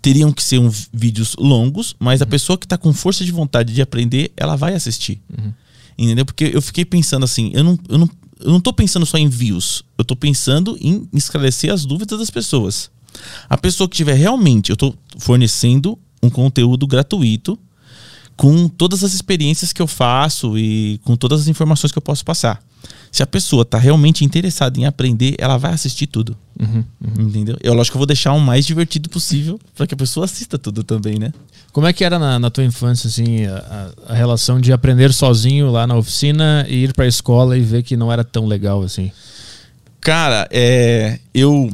teriam 0.00 0.32
que 0.32 0.42
ser 0.42 0.58
um, 0.58 0.70
vídeos 0.92 1.34
longos, 1.38 1.94
mas 1.98 2.20
uhum. 2.20 2.24
a 2.24 2.30
pessoa 2.30 2.58
que 2.58 2.64
está 2.64 2.78
com 2.78 2.92
força 2.92 3.24
de 3.24 3.32
vontade 3.32 3.74
de 3.74 3.82
aprender, 3.82 4.32
ela 4.36 4.56
vai 4.56 4.74
assistir. 4.74 5.20
Uhum. 5.36 5.52
Entendeu? 5.98 6.24
Porque 6.24 6.50
eu 6.52 6.62
fiquei 6.62 6.84
pensando 6.84 7.24
assim, 7.24 7.50
eu 7.54 7.62
não, 7.62 7.78
eu 7.88 7.98
não, 7.98 8.08
eu 8.40 8.50
não 8.50 8.60
tô 8.60 8.72
pensando 8.72 9.06
só 9.06 9.18
em 9.18 9.28
views, 9.28 9.84
eu 9.98 10.04
tô 10.04 10.16
pensando 10.16 10.76
em 10.80 11.08
esclarecer 11.12 11.72
as 11.72 11.84
dúvidas 11.84 12.18
das 12.18 12.30
pessoas. 12.30 12.90
A 13.48 13.56
pessoa 13.56 13.88
que 13.88 13.96
tiver 13.96 14.14
realmente, 14.14 14.70
eu 14.70 14.76
tô 14.76 14.94
fornecendo 15.18 15.98
um 16.22 16.30
conteúdo 16.30 16.86
gratuito 16.86 17.58
com 18.36 18.68
todas 18.68 19.04
as 19.04 19.12
experiências 19.12 19.72
que 19.72 19.82
eu 19.82 19.86
faço 19.86 20.56
e 20.58 20.98
com 21.04 21.16
todas 21.16 21.42
as 21.42 21.48
informações 21.48 21.92
que 21.92 21.98
eu 21.98 22.02
posso 22.02 22.24
passar. 22.24 22.62
Se 23.10 23.22
a 23.22 23.26
pessoa 23.26 23.62
está 23.62 23.76
realmente 23.76 24.24
interessada 24.24 24.78
em 24.78 24.86
aprender, 24.86 25.34
ela 25.38 25.58
vai 25.58 25.72
assistir 25.72 26.06
tudo. 26.06 26.36
Uhum, 26.58 26.84
uhum. 27.04 27.28
Entendeu? 27.28 27.56
Eu 27.60 27.74
lógico 27.74 27.94
que 27.94 27.96
eu 27.96 28.00
vou 28.00 28.06
deixar 28.06 28.32
o 28.32 28.40
mais 28.40 28.64
divertido 28.64 29.08
possível 29.08 29.58
para 29.74 29.86
que 29.86 29.94
a 29.94 29.96
pessoa 29.96 30.26
assista 30.26 30.58
tudo 30.58 30.84
também, 30.84 31.18
né? 31.18 31.32
Como 31.72 31.86
é 31.86 31.92
que 31.92 32.04
era 32.04 32.18
na, 32.18 32.38
na 32.38 32.50
tua 32.50 32.64
infância, 32.64 33.08
assim, 33.08 33.46
a, 33.46 33.92
a, 34.08 34.14
relação 34.14 34.60
de 34.60 34.72
aprender 34.72 35.12
sozinho 35.12 35.70
lá 35.70 35.86
na 35.86 35.96
oficina 35.96 36.64
e 36.68 36.84
ir 36.84 36.92
para 36.92 37.04
a 37.04 37.08
escola 37.08 37.56
e 37.58 37.60
ver 37.60 37.82
que 37.82 37.96
não 37.96 38.12
era 38.12 38.22
tão 38.22 38.46
legal 38.46 38.82
assim? 38.82 39.10
Cara, 40.00 40.48
é, 40.50 41.18
eu 41.34 41.72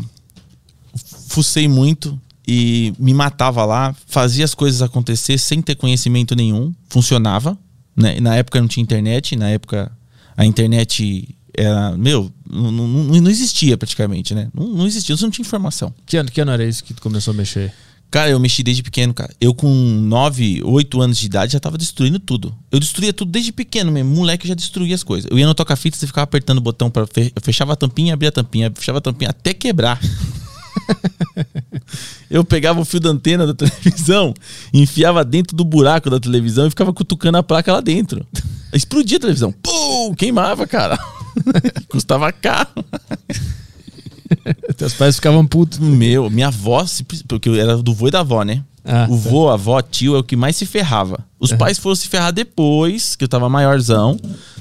fucei 1.28 1.68
muito 1.68 2.18
e 2.46 2.94
me 2.98 3.12
matava 3.12 3.64
lá, 3.64 3.94
fazia 4.06 4.44
as 4.44 4.54
coisas 4.54 4.82
acontecer 4.82 5.38
sem 5.38 5.60
ter 5.60 5.74
conhecimento 5.74 6.34
nenhum, 6.34 6.72
funcionava. 6.88 7.58
Né? 7.96 8.20
Na 8.20 8.36
época 8.36 8.60
não 8.60 8.68
tinha 8.68 8.82
internet, 8.82 9.36
na 9.36 9.48
época 9.48 9.90
a 10.36 10.44
internet 10.44 11.36
era, 11.56 11.96
meu, 11.96 12.30
não, 12.48 12.70
não, 12.70 12.86
não 12.86 13.30
existia 13.30 13.76
praticamente, 13.76 14.34
né? 14.34 14.48
Não, 14.54 14.68
não 14.68 14.86
existia, 14.86 15.16
você 15.16 15.24
não 15.24 15.30
tinha 15.30 15.44
informação. 15.44 15.92
Que 16.04 16.16
ano, 16.16 16.30
que 16.30 16.40
ano 16.40 16.50
era 16.50 16.64
isso 16.64 16.84
que 16.84 16.92
tu 16.92 17.00
começou 17.00 17.32
a 17.32 17.36
mexer? 17.36 17.72
Cara, 18.10 18.30
eu 18.30 18.38
mexi 18.38 18.62
desde 18.62 18.82
pequeno, 18.82 19.12
cara. 19.12 19.34
Eu 19.40 19.52
com 19.52 19.68
9, 19.68 20.62
8 20.62 21.02
anos 21.02 21.18
de 21.18 21.26
idade 21.26 21.52
já 21.52 21.60
tava 21.60 21.76
destruindo 21.76 22.20
tudo. 22.20 22.54
Eu 22.70 22.78
destruía 22.78 23.12
tudo 23.12 23.30
desde 23.30 23.52
pequeno 23.52 23.90
mesmo. 23.90 24.14
Moleque 24.14 24.46
já 24.46 24.54
destruía 24.54 24.94
as 24.94 25.02
coisas. 25.02 25.28
Eu 25.30 25.38
ia 25.38 25.46
no 25.46 25.54
toca-fitas 25.54 26.02
e 26.02 26.06
ficava 26.06 26.24
apertando 26.24 26.58
o 26.58 26.60
botão 26.60 26.88
para 26.88 27.06
fechava 27.42 27.72
a 27.72 27.76
tampinha, 27.76 28.14
abria 28.14 28.28
a 28.28 28.32
tampinha, 28.32 28.72
fechava 28.74 28.98
a 28.98 29.00
tampinha 29.00 29.30
até 29.30 29.52
quebrar. 29.52 30.00
eu 32.30 32.44
pegava 32.44 32.80
o 32.80 32.84
fio 32.84 33.00
da 33.00 33.10
antena 33.10 33.46
da 33.46 33.54
televisão, 33.54 34.34
enfiava 34.72 35.24
dentro 35.24 35.56
do 35.56 35.64
buraco 35.64 36.10
da 36.10 36.20
televisão 36.20 36.66
e 36.66 36.70
ficava 36.70 36.92
cutucando 36.92 37.38
a 37.38 37.42
placa 37.42 37.72
lá 37.72 37.80
dentro. 37.80 38.26
Explodia 38.72 39.16
a 39.16 39.20
televisão. 39.20 39.52
Pum! 39.52 40.14
Queimava, 40.14 40.66
cara. 40.66 40.98
Custava 41.88 42.32
caro. 42.32 42.68
Teus 44.76 44.94
pais 44.94 45.16
ficavam 45.16 45.46
putos. 45.46 45.78
Meu, 45.78 46.28
minha 46.28 46.48
avó, 46.48 46.84
porque 47.28 47.48
eu 47.48 47.54
era 47.54 47.76
do 47.76 47.94
vô 47.94 48.08
e 48.08 48.10
da 48.10 48.20
avó, 48.20 48.42
né? 48.42 48.62
Ah, 48.84 49.06
o 49.10 49.16
vô, 49.16 49.48
a 49.48 49.54
avó, 49.54 49.80
tio 49.82 50.14
é 50.14 50.18
o 50.18 50.24
que 50.24 50.36
mais 50.36 50.56
se 50.56 50.64
ferrava. 50.64 51.24
Os 51.40 51.50
uhum. 51.50 51.58
pais 51.58 51.78
foram 51.78 51.96
se 51.96 52.06
ferrar 52.06 52.32
depois, 52.32 53.16
que 53.16 53.24
eu 53.24 53.28
tava 53.28 53.48
maiorzão, 53.48 54.16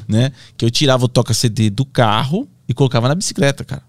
né? 0.07 0.31
Que 0.57 0.65
eu 0.65 0.71
tirava 0.71 1.05
o 1.05 1.07
toca-CD 1.07 1.69
do 1.69 1.85
carro 1.85 2.47
e 2.67 2.73
colocava 2.73 3.07
na 3.07 3.15
bicicleta, 3.15 3.63
cara. 3.63 3.83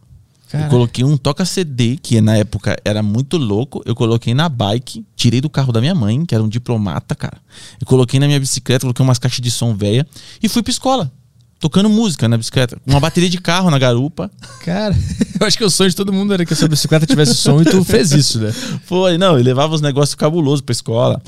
Eu 0.53 0.69
coloquei 0.69 1.05
um 1.05 1.17
toca-CD, 1.17 1.99
que 2.01 2.21
na 2.21 2.37
época 2.37 2.77
era 2.85 3.03
muito 3.03 3.37
louco. 3.37 3.83
Eu 3.85 3.95
coloquei 3.95 4.33
na 4.33 4.49
bike, 4.49 5.05
tirei 5.17 5.41
do 5.41 5.51
carro 5.51 5.73
da 5.73 5.81
minha 5.81 5.95
mãe, 5.95 6.25
que 6.25 6.35
era 6.35 6.43
um 6.43 6.49
diplomata, 6.49 7.15
cara. 7.15 7.39
Eu 7.81 7.87
coloquei 7.87 8.21
na 8.21 8.27
minha 8.27 8.39
bicicleta, 8.39 8.83
coloquei 8.83 9.05
umas 9.05 9.19
caixas 9.19 9.41
de 9.41 9.51
som 9.51 9.75
velha 9.75 10.07
e 10.43 10.49
fui 10.49 10.63
pra 10.63 10.71
escola. 10.71 11.11
Tocando 11.59 11.89
música 11.89 12.29
na 12.29 12.37
bicicleta. 12.37 12.79
Uma 12.87 13.01
bateria 13.01 13.31
de 13.31 13.41
carro 13.41 13.71
na 13.71 13.79
garupa. 13.79 14.31
Cara, 14.63 14.95
eu 15.41 15.47
acho 15.47 15.57
que 15.57 15.65
o 15.65 15.71
sonho 15.71 15.91
de 15.91 15.97
todo 15.97 16.13
mundo 16.13 16.33
era 16.35 16.45
que 16.45 16.53
a 16.53 16.57
sua 16.57 16.69
bicicleta 16.69 17.07
tivesse 17.07 17.35
som 17.35 17.63
e 17.63 17.65
tu 17.65 17.83
fez 17.83 18.13
isso, 18.13 18.39
né? 18.39 18.53
Foi, 18.85 19.17
não, 19.17 19.39
eu 19.39 19.43
levava 19.43 19.75
os 19.75 19.81
negócios 19.81 20.15
cabulosos 20.15 20.61
pra 20.61 20.73
escola, 20.73 21.21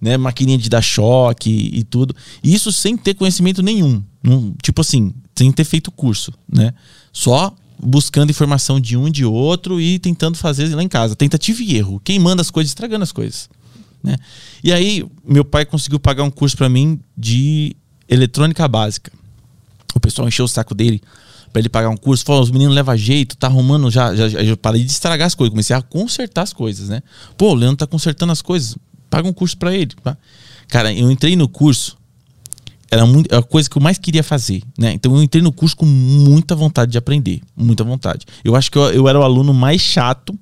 né? 0.00 0.16
Maquininha 0.16 0.56
de 0.56 0.70
dar 0.70 0.80
choque 0.80 1.50
e, 1.50 1.80
e 1.80 1.84
tudo. 1.84 2.16
E 2.42 2.54
isso 2.54 2.72
sem 2.72 2.96
ter 2.96 3.14
conhecimento 3.14 3.62
nenhum. 3.62 4.02
Num, 4.22 4.54
tipo 4.62 4.80
assim, 4.80 5.12
sem 5.36 5.52
ter 5.52 5.64
feito 5.64 5.90
curso, 5.90 6.32
né? 6.50 6.72
Só 7.12 7.54
buscando 7.84 8.30
informação 8.30 8.80
de 8.80 8.96
um 8.96 9.10
de 9.10 9.24
outro 9.24 9.80
e 9.80 9.98
tentando 9.98 10.38
fazer 10.38 10.74
lá 10.74 10.82
em 10.82 10.88
casa. 10.88 11.14
Tentativa 11.14 11.62
e 11.62 11.76
erro. 11.76 12.00
Quem 12.02 12.18
manda 12.18 12.40
as 12.40 12.50
coisas, 12.50 12.70
estragando 12.70 13.02
as 13.02 13.12
coisas. 13.12 13.48
Né? 14.02 14.16
E 14.62 14.72
aí, 14.72 15.04
meu 15.24 15.44
pai 15.44 15.64
conseguiu 15.64 16.00
pagar 16.00 16.24
um 16.24 16.30
curso 16.30 16.56
para 16.56 16.68
mim 16.68 16.98
de 17.16 17.76
eletrônica 18.08 18.66
básica. 18.66 19.12
O 19.94 20.00
pessoal 20.00 20.26
encheu 20.26 20.46
o 20.46 20.48
saco 20.48 20.74
dele 20.74 21.00
para 21.52 21.60
ele 21.60 21.68
pagar 21.68 21.90
um 21.90 21.96
curso. 21.96 22.24
Falou: 22.24 22.42
os 22.42 22.50
meninos 22.50 22.74
levam 22.74 22.96
jeito, 22.96 23.36
tá 23.36 23.46
arrumando. 23.46 23.90
Já, 23.90 24.14
já, 24.14 24.28
já 24.28 24.56
parei 24.56 24.82
de 24.82 24.90
estragar 24.90 25.26
as 25.26 25.34
coisas. 25.34 25.50
Comecei 25.50 25.76
a 25.76 25.82
consertar 25.82 26.42
as 26.42 26.52
coisas, 26.52 26.88
né? 26.88 27.02
Pô, 27.36 27.50
o 27.50 27.54
Leandro 27.54 27.76
tá 27.76 27.86
consertando 27.86 28.32
as 28.32 28.42
coisas. 28.42 28.76
Paga 29.08 29.28
um 29.28 29.32
curso 29.32 29.56
para 29.56 29.74
ele. 29.74 29.94
Tá? 30.02 30.16
Cara, 30.68 30.92
eu 30.92 31.10
entrei 31.10 31.36
no 31.36 31.48
curso 31.48 31.96
era 32.90 33.06
muito, 33.06 33.34
a 33.34 33.42
coisa 33.42 33.68
que 33.68 33.76
eu 33.76 33.82
mais 33.82 33.98
queria 33.98 34.22
fazer, 34.22 34.62
né? 34.78 34.92
Então 34.92 35.14
eu 35.16 35.22
entrei 35.22 35.42
no 35.42 35.52
curso 35.52 35.76
com 35.76 35.86
muita 35.86 36.54
vontade 36.54 36.92
de 36.92 36.98
aprender, 36.98 37.40
muita 37.56 37.82
vontade. 37.84 38.26
Eu 38.44 38.54
acho 38.54 38.70
que 38.70 38.78
eu, 38.78 38.90
eu 38.92 39.08
era 39.08 39.18
o 39.18 39.22
aluno 39.22 39.52
mais 39.52 39.80
chato 39.80 40.38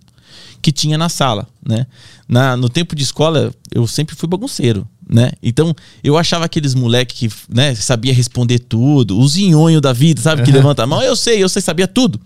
que 0.61 0.71
tinha 0.71 0.97
na 0.97 1.09
sala, 1.09 1.49
né? 1.67 1.87
Na, 2.29 2.57
no 2.57 2.69
tempo 2.69 2.95
de 2.95 3.03
escola, 3.03 3.53
eu 3.75 3.87
sempre 3.87 4.15
fui 4.15 4.29
bagunceiro, 4.29 4.87
né? 5.09 5.33
Então, 5.43 5.75
eu 6.05 6.17
achava 6.17 6.45
aqueles 6.45 6.75
moleque 6.75 7.29
que, 7.29 7.35
né, 7.49 7.75
sabia 7.75 8.15
responder 8.15 8.61
tudo, 8.61 9.19
o 9.19 9.29
zinhonho 9.29 9.81
da 9.81 9.93
vida, 9.93 10.23
sabe? 10.23 10.43
Que 10.43 10.51
uhum. 10.51 10.57
levanta 10.57 10.85
a 10.85 10.87
mão, 10.87 11.03
eu 11.03 11.17
sei, 11.17 11.43
eu 11.43 11.49
sei, 11.49 11.61
sabia 11.61 11.89
tudo. 11.89 12.21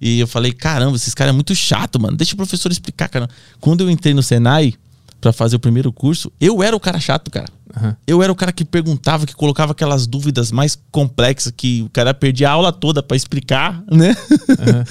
E 0.00 0.20
eu 0.20 0.28
falei, 0.28 0.52
caramba, 0.52 0.96
esses 0.96 1.12
caras 1.12 1.32
é 1.32 1.34
muito 1.34 1.54
chato, 1.54 2.00
mano. 2.00 2.16
Deixa 2.16 2.34
o 2.34 2.36
professor 2.36 2.70
explicar, 2.70 3.08
cara. 3.08 3.28
Quando 3.60 3.82
eu 3.82 3.90
entrei 3.90 4.14
no 4.14 4.22
Senai 4.22 4.74
para 5.20 5.32
fazer 5.32 5.56
o 5.56 5.58
primeiro 5.58 5.92
curso, 5.92 6.30
eu 6.40 6.62
era 6.62 6.76
o 6.76 6.80
cara 6.80 7.00
chato, 7.00 7.30
cara. 7.30 7.48
Uhum. 7.82 7.94
Eu 8.06 8.22
era 8.22 8.32
o 8.32 8.34
cara 8.36 8.52
que 8.52 8.64
perguntava, 8.64 9.26
que 9.26 9.34
colocava 9.34 9.72
aquelas 9.72 10.06
dúvidas 10.06 10.50
mais 10.50 10.78
complexas 10.90 11.52
que 11.56 11.82
o 11.82 11.88
cara 11.90 12.12
perdia 12.12 12.48
a 12.48 12.52
aula 12.52 12.72
toda 12.72 13.02
para 13.02 13.16
explicar, 13.16 13.82
né? 13.90 14.16
Uhum. 14.48 14.84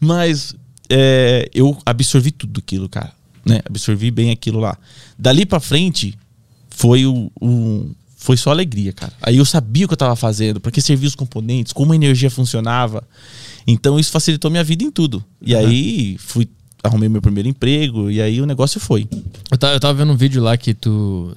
Mas 0.00 0.54
é, 0.88 1.48
eu 1.54 1.76
absorvi 1.84 2.30
tudo 2.30 2.58
aquilo, 2.58 2.88
cara. 2.88 3.12
Né? 3.44 3.60
Absorvi 3.64 4.10
bem 4.10 4.30
aquilo 4.30 4.60
lá. 4.60 4.76
Dali 5.18 5.46
para 5.46 5.60
frente 5.60 6.16
foi 6.68 7.06
o, 7.06 7.30
o, 7.40 7.90
foi 8.16 8.36
só 8.36 8.50
alegria, 8.50 8.92
cara. 8.92 9.12
Aí 9.22 9.36
eu 9.36 9.44
sabia 9.44 9.84
o 9.84 9.88
que 9.88 9.94
eu 9.94 9.98
tava 9.98 10.16
fazendo, 10.16 10.60
para 10.60 10.70
que 10.70 10.80
servia 10.80 11.08
os 11.08 11.14
componentes, 11.14 11.72
como 11.72 11.92
a 11.92 11.96
energia 11.96 12.30
funcionava. 12.30 13.02
Então 13.66 13.98
isso 13.98 14.10
facilitou 14.10 14.50
minha 14.50 14.64
vida 14.64 14.84
em 14.84 14.90
tudo. 14.90 15.24
E 15.40 15.54
uhum. 15.54 15.60
aí 15.60 16.16
fui 16.18 16.48
arrumei 16.82 17.08
meu 17.08 17.20
primeiro 17.20 17.48
emprego 17.48 18.10
e 18.10 18.20
aí 18.20 18.40
o 18.40 18.46
negócio 18.46 18.80
foi. 18.80 19.06
Eu 19.50 19.58
tava, 19.58 19.74
eu 19.74 19.80
tava 19.80 19.94
vendo 19.94 20.12
um 20.12 20.16
vídeo 20.16 20.42
lá 20.42 20.56
que 20.56 20.74
tu 20.74 21.34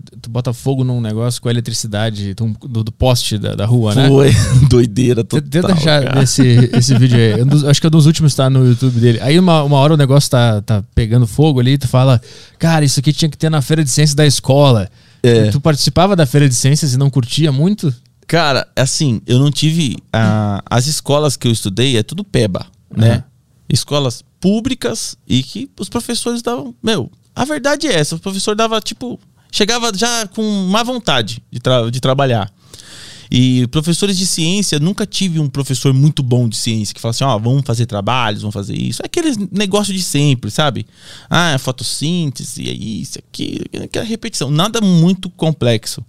tu 0.00 0.30
bota 0.30 0.52
fogo 0.52 0.84
num 0.84 1.00
negócio 1.00 1.40
com 1.40 1.48
a 1.48 1.50
eletricidade 1.50 2.34
do, 2.34 2.84
do 2.84 2.92
poste 2.92 3.38
da, 3.38 3.54
da 3.54 3.66
rua, 3.66 3.94
né? 3.94 4.08
Foi, 4.08 4.32
doideira 4.68 5.24
total. 5.24 5.48
Tenta 5.48 5.72
achar 5.72 6.22
esse, 6.22 6.70
esse 6.72 6.96
vídeo 6.98 7.18
aí. 7.18 7.68
Acho 7.68 7.80
que 7.80 7.86
é 7.86 7.88
um 7.88 7.90
dos 7.90 8.06
últimos 8.06 8.34
tá 8.34 8.48
no 8.48 8.66
YouTube 8.66 9.00
dele. 9.00 9.20
Aí 9.20 9.38
uma, 9.38 9.62
uma 9.62 9.78
hora 9.78 9.94
o 9.94 9.96
negócio 9.96 10.30
tá, 10.30 10.62
tá 10.62 10.84
pegando 10.94 11.26
fogo 11.26 11.60
ali 11.60 11.72
e 11.72 11.78
tu 11.78 11.88
fala, 11.88 12.20
cara, 12.58 12.84
isso 12.84 13.00
aqui 13.00 13.12
tinha 13.12 13.28
que 13.28 13.38
ter 13.38 13.50
na 13.50 13.62
feira 13.62 13.82
de 13.84 13.90
ciências 13.90 14.14
da 14.14 14.26
escola. 14.26 14.88
É. 15.22 15.50
Tu 15.50 15.60
participava 15.60 16.14
da 16.14 16.26
feira 16.26 16.48
de 16.48 16.54
ciências 16.54 16.92
e 16.92 16.98
não 16.98 17.08
curtia 17.08 17.50
muito? 17.50 17.94
Cara, 18.26 18.66
assim, 18.76 19.20
eu 19.26 19.38
não 19.38 19.50
tive. 19.50 19.96
Uh, 20.14 20.60
as 20.66 20.86
escolas 20.86 21.36
que 21.36 21.46
eu 21.46 21.52
estudei 21.52 21.96
é 21.96 22.02
tudo 22.02 22.24
PEBA, 22.24 22.66
né? 22.94 23.16
Uhum. 23.16 23.22
Escolas 23.68 24.22
públicas 24.40 25.16
e 25.26 25.42
que 25.42 25.70
os 25.78 25.88
professores 25.88 26.42
davam. 26.42 26.74
Meu, 26.82 27.10
a 27.34 27.44
verdade 27.44 27.86
é 27.86 27.94
essa: 27.94 28.16
o 28.16 28.18
professor 28.18 28.54
dava, 28.54 28.80
tipo, 28.80 29.18
chegava 29.54 29.92
já 29.94 30.26
com 30.26 30.42
má 30.68 30.82
vontade 30.82 31.40
de, 31.48 31.60
tra 31.60 31.88
de 31.88 32.00
trabalhar. 32.00 32.52
E 33.30 33.66
professores 33.68 34.18
de 34.18 34.26
ciência, 34.26 34.78
nunca 34.78 35.06
tive 35.06 35.40
um 35.40 35.48
professor 35.48 35.94
muito 35.94 36.22
bom 36.22 36.48
de 36.48 36.56
ciência 36.56 36.94
que 36.94 37.00
fala 37.00 37.10
assim: 37.10 37.24
ó, 37.24 37.36
oh, 37.36 37.38
vamos 37.38 37.62
fazer 37.64 37.86
trabalhos, 37.86 38.42
vamos 38.42 38.52
fazer 38.52 38.76
isso. 38.76 39.00
É 39.02 39.06
aquele 39.06 39.30
negócio 39.50 39.94
de 39.94 40.02
sempre, 40.02 40.50
sabe? 40.50 40.84
Ah, 41.30 41.52
é 41.52 41.58
fotossíntese, 41.58 42.68
é 42.68 42.72
isso, 42.72 43.18
aquilo, 43.18 43.64
aquela 43.84 44.04
repetição. 44.04 44.50
Nada 44.50 44.80
muito 44.80 45.30
complexo. 45.30 46.04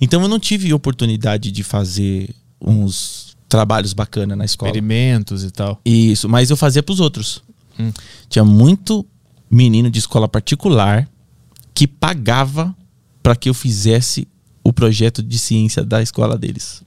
Então 0.00 0.22
eu 0.22 0.28
não 0.28 0.38
tive 0.38 0.72
oportunidade 0.72 1.50
de 1.50 1.64
fazer 1.64 2.30
uns 2.60 3.36
trabalhos 3.48 3.92
bacanas 3.92 4.38
na 4.38 4.44
escola. 4.44 4.70
Experimentos 4.70 5.42
e 5.42 5.50
tal. 5.50 5.80
Isso, 5.84 6.28
mas 6.28 6.48
eu 6.48 6.56
fazia 6.56 6.82
para 6.82 6.92
os 6.92 7.00
outros. 7.00 7.42
Hum. 7.78 7.92
Tinha 8.28 8.44
muito 8.44 9.04
menino 9.50 9.90
de 9.90 9.98
escola 9.98 10.28
particular 10.28 11.08
que 11.78 11.86
pagava 11.86 12.74
para 13.22 13.36
que 13.36 13.48
eu 13.48 13.54
fizesse 13.54 14.26
o 14.64 14.72
projeto 14.72 15.22
de 15.22 15.38
ciência 15.38 15.84
da 15.84 16.02
escola 16.02 16.36
deles. 16.36 16.82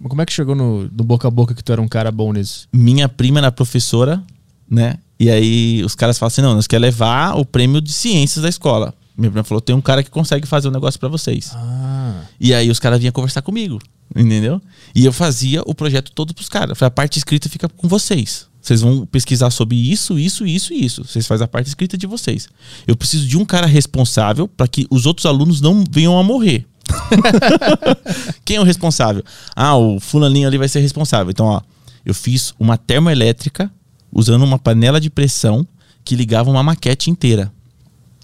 Mas 0.00 0.08
como 0.08 0.22
é 0.22 0.24
que 0.24 0.32
chegou 0.32 0.54
no, 0.54 0.84
no, 0.84 1.04
boca 1.04 1.28
a 1.28 1.30
boca 1.30 1.54
que 1.54 1.62
tu 1.62 1.70
era 1.70 1.82
um 1.82 1.86
cara 1.86 2.10
bom 2.10 2.32
nisso? 2.32 2.66
Minha 2.72 3.06
prima 3.06 3.40
era 3.40 3.52
professora, 3.52 4.24
né? 4.66 4.94
E 5.18 5.28
aí 5.28 5.84
os 5.84 5.94
caras 5.94 6.18
falam 6.18 6.28
assim: 6.28 6.40
não, 6.40 6.54
nós 6.54 6.66
quer 6.66 6.78
levar 6.78 7.38
o 7.38 7.44
prêmio 7.44 7.82
de 7.82 7.92
ciências 7.92 8.42
da 8.42 8.48
escola. 8.48 8.94
Minha 9.14 9.30
prima 9.30 9.44
falou: 9.44 9.60
tem 9.60 9.76
um 9.76 9.82
cara 9.82 10.02
que 10.02 10.08
consegue 10.08 10.46
fazer 10.46 10.68
um 10.68 10.72
negócio 10.72 10.98
para 10.98 11.10
vocês. 11.10 11.52
Ah. 11.54 12.22
E 12.40 12.54
aí 12.54 12.70
os 12.70 12.78
caras 12.78 12.98
vinham 12.98 13.12
conversar 13.12 13.42
comigo, 13.42 13.78
entendeu? 14.16 14.58
E 14.94 15.04
eu 15.04 15.12
fazia 15.12 15.60
o 15.66 15.74
projeto 15.74 16.12
todo 16.12 16.32
pros 16.32 16.48
caras. 16.48 16.82
A 16.82 16.90
parte 16.90 17.18
escrita 17.18 17.46
fica 17.50 17.68
com 17.68 17.86
vocês. 17.86 18.48
Vocês 18.60 18.82
vão 18.82 19.06
pesquisar 19.06 19.50
sobre 19.50 19.76
isso, 19.76 20.18
isso, 20.18 20.46
isso 20.46 20.74
e 20.74 20.84
isso. 20.84 21.04
Vocês 21.04 21.26
fazem 21.26 21.44
a 21.44 21.48
parte 21.48 21.68
escrita 21.68 21.96
de 21.96 22.06
vocês. 22.06 22.48
Eu 22.86 22.96
preciso 22.96 23.26
de 23.26 23.38
um 23.38 23.44
cara 23.44 23.66
responsável 23.66 24.46
para 24.46 24.68
que 24.68 24.86
os 24.90 25.06
outros 25.06 25.26
alunos 25.26 25.60
não 25.60 25.82
venham 25.90 26.18
a 26.18 26.22
morrer. 26.22 26.66
Quem 28.44 28.56
é 28.56 28.60
o 28.60 28.64
responsável? 28.64 29.24
Ah, 29.56 29.76
o 29.76 29.98
fulaninho 29.98 30.46
ali 30.46 30.58
vai 30.58 30.68
ser 30.68 30.80
responsável. 30.80 31.30
Então, 31.30 31.46
ó, 31.46 31.62
eu 32.04 32.14
fiz 32.14 32.54
uma 32.58 32.76
termoelétrica 32.76 33.70
usando 34.12 34.42
uma 34.42 34.58
panela 34.58 35.00
de 35.00 35.08
pressão 35.08 35.66
que 36.04 36.16
ligava 36.16 36.50
uma 36.50 36.62
maquete 36.62 37.10
inteira. 37.10 37.52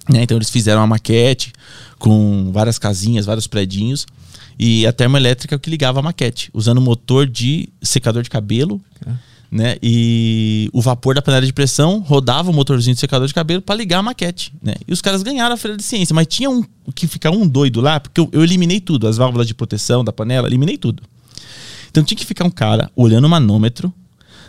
Né? 0.08 0.22
Então 0.22 0.36
eles 0.36 0.50
fizeram 0.50 0.80
uma 0.80 0.86
maquete 0.86 1.52
com 1.98 2.50
várias 2.52 2.78
casinhas, 2.78 3.26
vários 3.26 3.46
predinhos. 3.46 4.06
E 4.58 4.86
a 4.86 4.92
termoelétrica 4.92 5.54
é 5.54 5.58
que 5.58 5.68
ligava 5.68 6.00
a 6.00 6.02
maquete, 6.02 6.50
usando 6.52 6.80
motor 6.80 7.26
de 7.26 7.68
secador 7.82 8.22
de 8.22 8.30
cabelo. 8.30 8.80
Né? 9.50 9.76
E 9.82 10.68
o 10.72 10.82
vapor 10.82 11.14
da 11.14 11.22
panela 11.22 11.46
de 11.46 11.52
pressão 11.52 12.00
rodava 12.00 12.50
o 12.50 12.52
motorzinho 12.52 12.94
de 12.94 13.00
secador 13.00 13.28
de 13.28 13.32
cabelo 13.34 13.62
para 13.62 13.74
ligar 13.76 13.98
a 14.00 14.02
maquete. 14.02 14.52
Né? 14.60 14.74
E 14.86 14.92
os 14.92 15.00
caras 15.00 15.22
ganharam 15.22 15.54
a 15.54 15.56
feira 15.56 15.76
de 15.76 15.82
ciência, 15.84 16.12
mas 16.14 16.26
tinha 16.26 16.50
um 16.50 16.64
que 16.94 17.06
ficar 17.06 17.30
um 17.30 17.46
doido 17.46 17.80
lá, 17.80 18.00
porque 18.00 18.20
eu, 18.20 18.28
eu 18.32 18.42
eliminei 18.42 18.80
tudo, 18.80 19.06
as 19.06 19.16
válvulas 19.16 19.46
de 19.46 19.54
proteção 19.54 20.04
da 20.04 20.12
panela, 20.12 20.48
eliminei 20.48 20.76
tudo. 20.76 21.02
Então 21.90 22.02
tinha 22.02 22.18
que 22.18 22.26
ficar 22.26 22.44
um 22.44 22.50
cara 22.50 22.90
olhando 22.96 23.24
o 23.24 23.30
manômetro, 23.30 23.92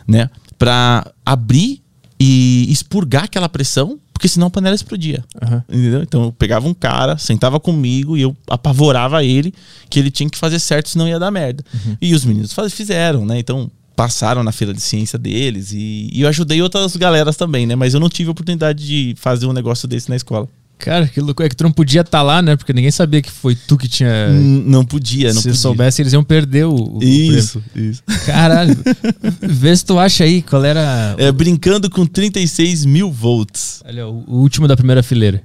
né, 0.07 0.29
para 0.57 1.11
abrir 1.25 1.81
e 2.19 2.65
expurgar 2.69 3.25
aquela 3.25 3.47
pressão, 3.47 3.99
porque 4.11 4.27
senão 4.27 4.47
a 4.47 4.49
panela 4.49 4.75
explodia. 4.75 5.23
Aham. 5.41 5.63
Entendeu? 5.69 6.01
Então 6.01 6.23
eu 6.23 6.31
pegava 6.31 6.67
um 6.67 6.73
cara, 6.73 7.17
sentava 7.19 7.59
comigo 7.59 8.17
e 8.17 8.21
eu 8.21 8.35
apavorava 8.49 9.23
ele 9.23 9.53
que 9.89 9.99
ele 9.99 10.09
tinha 10.09 10.27
que 10.29 10.37
fazer 10.37 10.57
certo, 10.59 10.89
senão 10.89 11.07
ia 11.07 11.19
dar 11.19 11.29
merda. 11.29 11.63
E 12.01 12.15
os 12.15 12.25
meninos 12.25 12.51
faz- 12.51 12.73
fizeram, 12.73 13.25
né? 13.25 13.37
Então 13.37 13.69
passaram 13.97 14.43
na 14.43 14.51
feira 14.51 14.73
de 14.73 14.79
ciência 14.81 15.17
deles 15.17 15.71
e, 15.73 16.07
e 16.13 16.21
eu 16.21 16.29
ajudei 16.29 16.61
outras 16.61 16.95
galeras 16.95 17.35
também, 17.35 17.65
né? 17.65 17.75
Mas 17.75 17.95
eu 17.95 17.99
não 17.99 18.07
tive 18.07 18.29
a 18.29 18.31
oportunidade 18.31 18.85
de 18.85 19.15
fazer 19.17 19.47
um 19.47 19.51
negócio 19.53 19.87
desse 19.87 20.07
na 20.07 20.15
escola. 20.15 20.47
Cara, 20.77 21.07
que 21.07 21.19
louco. 21.19 21.41
É 21.41 21.49
que 21.49 21.55
tu 21.55 21.63
não 21.63 21.71
podia 21.71 22.01
estar 22.01 22.21
lá, 22.21 22.39
né? 22.39 22.55
Porque 22.55 22.71
ninguém 22.71 22.91
sabia 22.91 23.19
que 23.19 23.31
foi 23.31 23.55
tu 23.55 23.75
que 23.75 23.87
tinha. 23.87 24.29
N- 24.29 24.61
não 24.69 24.85
podia, 24.85 25.29
não 25.33 25.41
Se 25.41 25.47
podia. 25.47 25.59
soubesse, 25.59 26.03
eles 26.03 26.13
iam 26.13 26.23
perder 26.23 26.65
o. 26.67 26.97
o 26.99 27.03
Isso, 27.03 27.63
isso. 27.75 28.03
prêmio. 28.03 28.25
Caralho. 28.27 28.77
Vê 29.41 29.75
se 29.75 29.83
tu 29.83 29.97
acha 29.97 30.23
aí 30.23 30.43
qual 30.43 30.63
era. 30.63 31.15
É, 31.17 31.31
brincando 31.31 31.89
com 31.89 32.05
36 32.05 32.85
mil 32.85 33.11
volts. 33.11 33.81
Olha, 33.83 34.07
o, 34.07 34.23
o 34.27 34.35
último 34.39 34.67
da 34.67 34.77
primeira 34.77 35.01
fileira. 35.01 35.41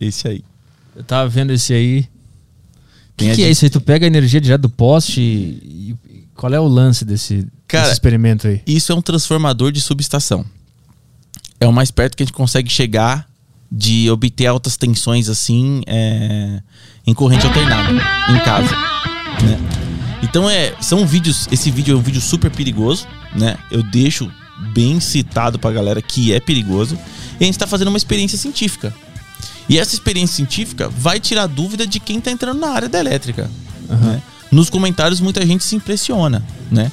Esse 0.00 0.26
aí. 0.28 0.42
Eu 0.96 1.04
tava 1.04 1.28
vendo 1.28 1.52
esse 1.52 1.74
aí. 1.74 2.00
O 2.00 3.16
que, 3.18 3.34
que 3.34 3.42
é 3.44 3.50
isso 3.50 3.66
aí? 3.66 3.70
Tu 3.70 3.80
pega 3.82 4.06
a 4.06 4.08
energia 4.08 4.40
direto 4.40 4.62
do 4.62 4.70
poste 4.70 5.20
e, 5.20 5.90
e 5.90 5.96
qual 6.36 6.52
é 6.52 6.60
o 6.60 6.66
lance 6.66 7.04
desse, 7.04 7.46
Cara, 7.66 7.84
desse 7.84 7.94
experimento 7.94 8.46
aí? 8.46 8.62
Isso 8.66 8.92
é 8.92 8.94
um 8.94 9.02
transformador 9.02 9.72
de 9.72 9.80
subestação. 9.80 10.44
É 11.60 11.66
o 11.66 11.72
mais 11.72 11.90
perto 11.90 12.16
que 12.16 12.22
a 12.22 12.26
gente 12.26 12.34
consegue 12.34 12.68
chegar 12.70 13.26
de 13.70 14.10
obter 14.10 14.46
altas 14.46 14.76
tensões 14.76 15.28
assim 15.28 15.82
é, 15.86 16.60
em 17.06 17.14
corrente 17.14 17.46
alternada 17.46 17.90
em 17.92 18.38
casa. 18.44 18.70
né? 19.42 19.58
Então 20.22 20.48
é, 20.48 20.74
são 20.80 21.06
vídeos. 21.06 21.48
Esse 21.50 21.70
vídeo 21.70 21.94
é 21.94 21.98
um 21.98 22.02
vídeo 22.02 22.20
super 22.20 22.50
perigoso, 22.50 23.06
né? 23.34 23.56
Eu 23.70 23.82
deixo 23.82 24.30
bem 24.72 25.00
citado 25.00 25.58
pra 25.58 25.70
galera 25.72 26.00
que 26.00 26.32
é 26.32 26.40
perigoso. 26.40 26.98
E 27.40 27.44
a 27.44 27.46
gente 27.46 27.58
tá 27.58 27.66
fazendo 27.66 27.88
uma 27.88 27.96
experiência 27.96 28.38
científica. 28.38 28.94
E 29.68 29.78
essa 29.78 29.94
experiência 29.94 30.36
científica 30.36 30.88
vai 30.88 31.18
tirar 31.18 31.46
dúvida 31.46 31.86
de 31.86 31.98
quem 31.98 32.20
tá 32.20 32.30
entrando 32.30 32.60
na 32.60 32.68
área 32.68 32.88
da 32.88 32.98
elétrica. 33.00 33.50
né? 33.88 34.22
Nos 34.54 34.70
comentários 34.70 35.20
muita 35.20 35.44
gente 35.44 35.64
se 35.64 35.74
impressiona, 35.74 36.44
né? 36.70 36.90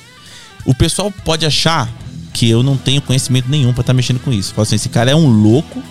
O 0.65 0.73
pessoal 0.73 1.11
pode 1.23 1.45
achar 1.45 1.87
que 2.33 2.49
eu 2.49 2.63
não 2.63 2.75
tenho 2.75 3.01
conhecimento 3.01 3.49
nenhum 3.49 3.71
pra 3.71 3.81
estar 3.81 3.93
mexendo 3.93 4.19
com 4.19 4.31
isso. 4.31 4.53
Fala 4.53 4.63
assim, 4.63 4.75
esse 4.75 4.89
cara 4.89 5.11
é 5.11 5.15
um 5.15 5.27
louco 5.27 5.81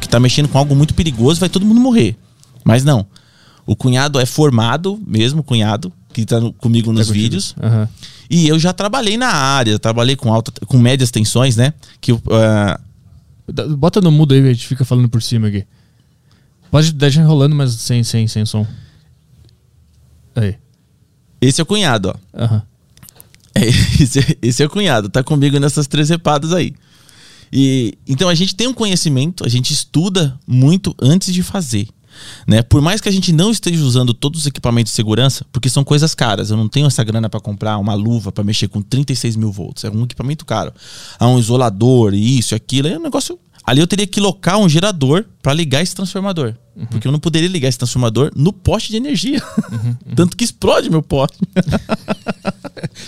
que 0.00 0.08
tá 0.08 0.18
mexendo 0.18 0.48
com 0.48 0.58
algo 0.58 0.74
muito 0.74 0.92
perigoso, 0.94 1.38
vai 1.38 1.48
todo 1.48 1.64
mundo 1.64 1.80
morrer. 1.80 2.16
Mas 2.64 2.82
não. 2.84 3.06
O 3.64 3.76
cunhado 3.76 4.18
é 4.18 4.26
formado 4.26 5.00
mesmo, 5.06 5.42
cunhado, 5.42 5.92
que 6.12 6.24
tá 6.26 6.40
no- 6.40 6.52
comigo 6.52 6.92
nos 6.92 7.06
contigo. 7.06 7.22
vídeos. 7.22 7.54
Aham. 7.62 7.88
E 8.28 8.48
eu 8.48 8.58
já 8.58 8.72
trabalhei 8.72 9.16
na 9.16 9.28
área, 9.28 9.78
trabalhei 9.78 10.16
com 10.16 10.32
alta, 10.32 10.52
com 10.66 10.78
médias 10.78 11.10
tensões, 11.10 11.54
né? 11.56 11.72
Que 12.00 12.12
Dá- 13.52 13.66
Bota 13.68 14.00
no 14.00 14.10
mudo 14.10 14.34
aí, 14.34 14.40
a 14.40 14.52
gente 14.52 14.66
fica 14.66 14.84
falando 14.84 15.08
por 15.08 15.22
cima 15.22 15.46
aqui. 15.48 15.64
Pode 16.70 16.92
deixar 16.92 17.20
enrolando, 17.20 17.54
mas 17.54 17.72
sem, 17.74 18.02
sem, 18.02 18.26
sem 18.26 18.44
som. 18.46 18.66
Aí. 20.34 20.56
Esse 21.42 21.60
é 21.60 21.64
o 21.64 21.66
cunhado, 21.66 22.08
ó. 22.14 22.42
Aham. 22.42 22.62
É, 23.54 23.66
esse, 24.00 24.18
é- 24.18 24.38
esse 24.40 24.62
é 24.62 24.66
o 24.66 24.70
cunhado, 24.70 25.08
tá 25.08 25.22
comigo 25.22 25.58
nessas 25.58 25.86
três 25.86 26.08
repadas 26.08 26.52
aí. 26.52 26.74
E 27.52 27.98
então 28.08 28.28
a 28.28 28.34
gente 28.34 28.54
tem 28.54 28.66
um 28.66 28.72
conhecimento, 28.72 29.44
a 29.44 29.48
gente 29.48 29.72
estuda 29.72 30.38
muito 30.46 30.94
antes 31.00 31.34
de 31.34 31.42
fazer. 31.42 31.86
Né? 32.46 32.62
Por 32.62 32.80
mais 32.80 33.00
que 33.00 33.08
a 33.08 33.12
gente 33.12 33.32
não 33.32 33.50
esteja 33.50 33.82
usando 33.82 34.12
todos 34.14 34.42
os 34.42 34.46
equipamentos 34.46 34.92
de 34.92 34.96
segurança, 34.96 35.44
porque 35.50 35.68
são 35.68 35.82
coisas 35.82 36.14
caras, 36.14 36.50
eu 36.50 36.56
não 36.56 36.68
tenho 36.68 36.86
essa 36.86 37.02
grana 37.02 37.28
para 37.28 37.40
comprar 37.40 37.78
uma 37.78 37.94
luva 37.94 38.30
para 38.30 38.44
mexer 38.44 38.68
com 38.68 38.82
36 38.82 39.36
mil 39.36 39.50
volts, 39.50 39.84
é 39.84 39.90
um 39.90 40.04
equipamento 40.04 40.44
caro. 40.44 40.72
Há 41.18 41.26
um 41.26 41.38
isolador, 41.38 42.14
isso, 42.14 42.54
aquilo, 42.54 42.88
é 42.88 42.98
um 42.98 43.02
negócio. 43.02 43.38
Ali 43.64 43.80
eu 43.80 43.86
teria 43.86 44.06
que 44.06 44.20
locar 44.20 44.58
um 44.58 44.68
gerador 44.68 45.24
para 45.40 45.54
ligar 45.54 45.82
esse 45.82 45.94
transformador, 45.94 46.54
porque 46.90 47.06
eu 47.06 47.12
não 47.12 47.18
poderia 47.20 47.48
ligar 47.48 47.68
esse 47.68 47.78
transformador 47.78 48.32
no 48.34 48.52
poste 48.52 48.90
de 48.90 48.96
energia, 48.96 49.40
tanto 50.16 50.36
que 50.36 50.44
explode 50.44 50.90
meu 50.90 51.02
poste. 51.02 51.38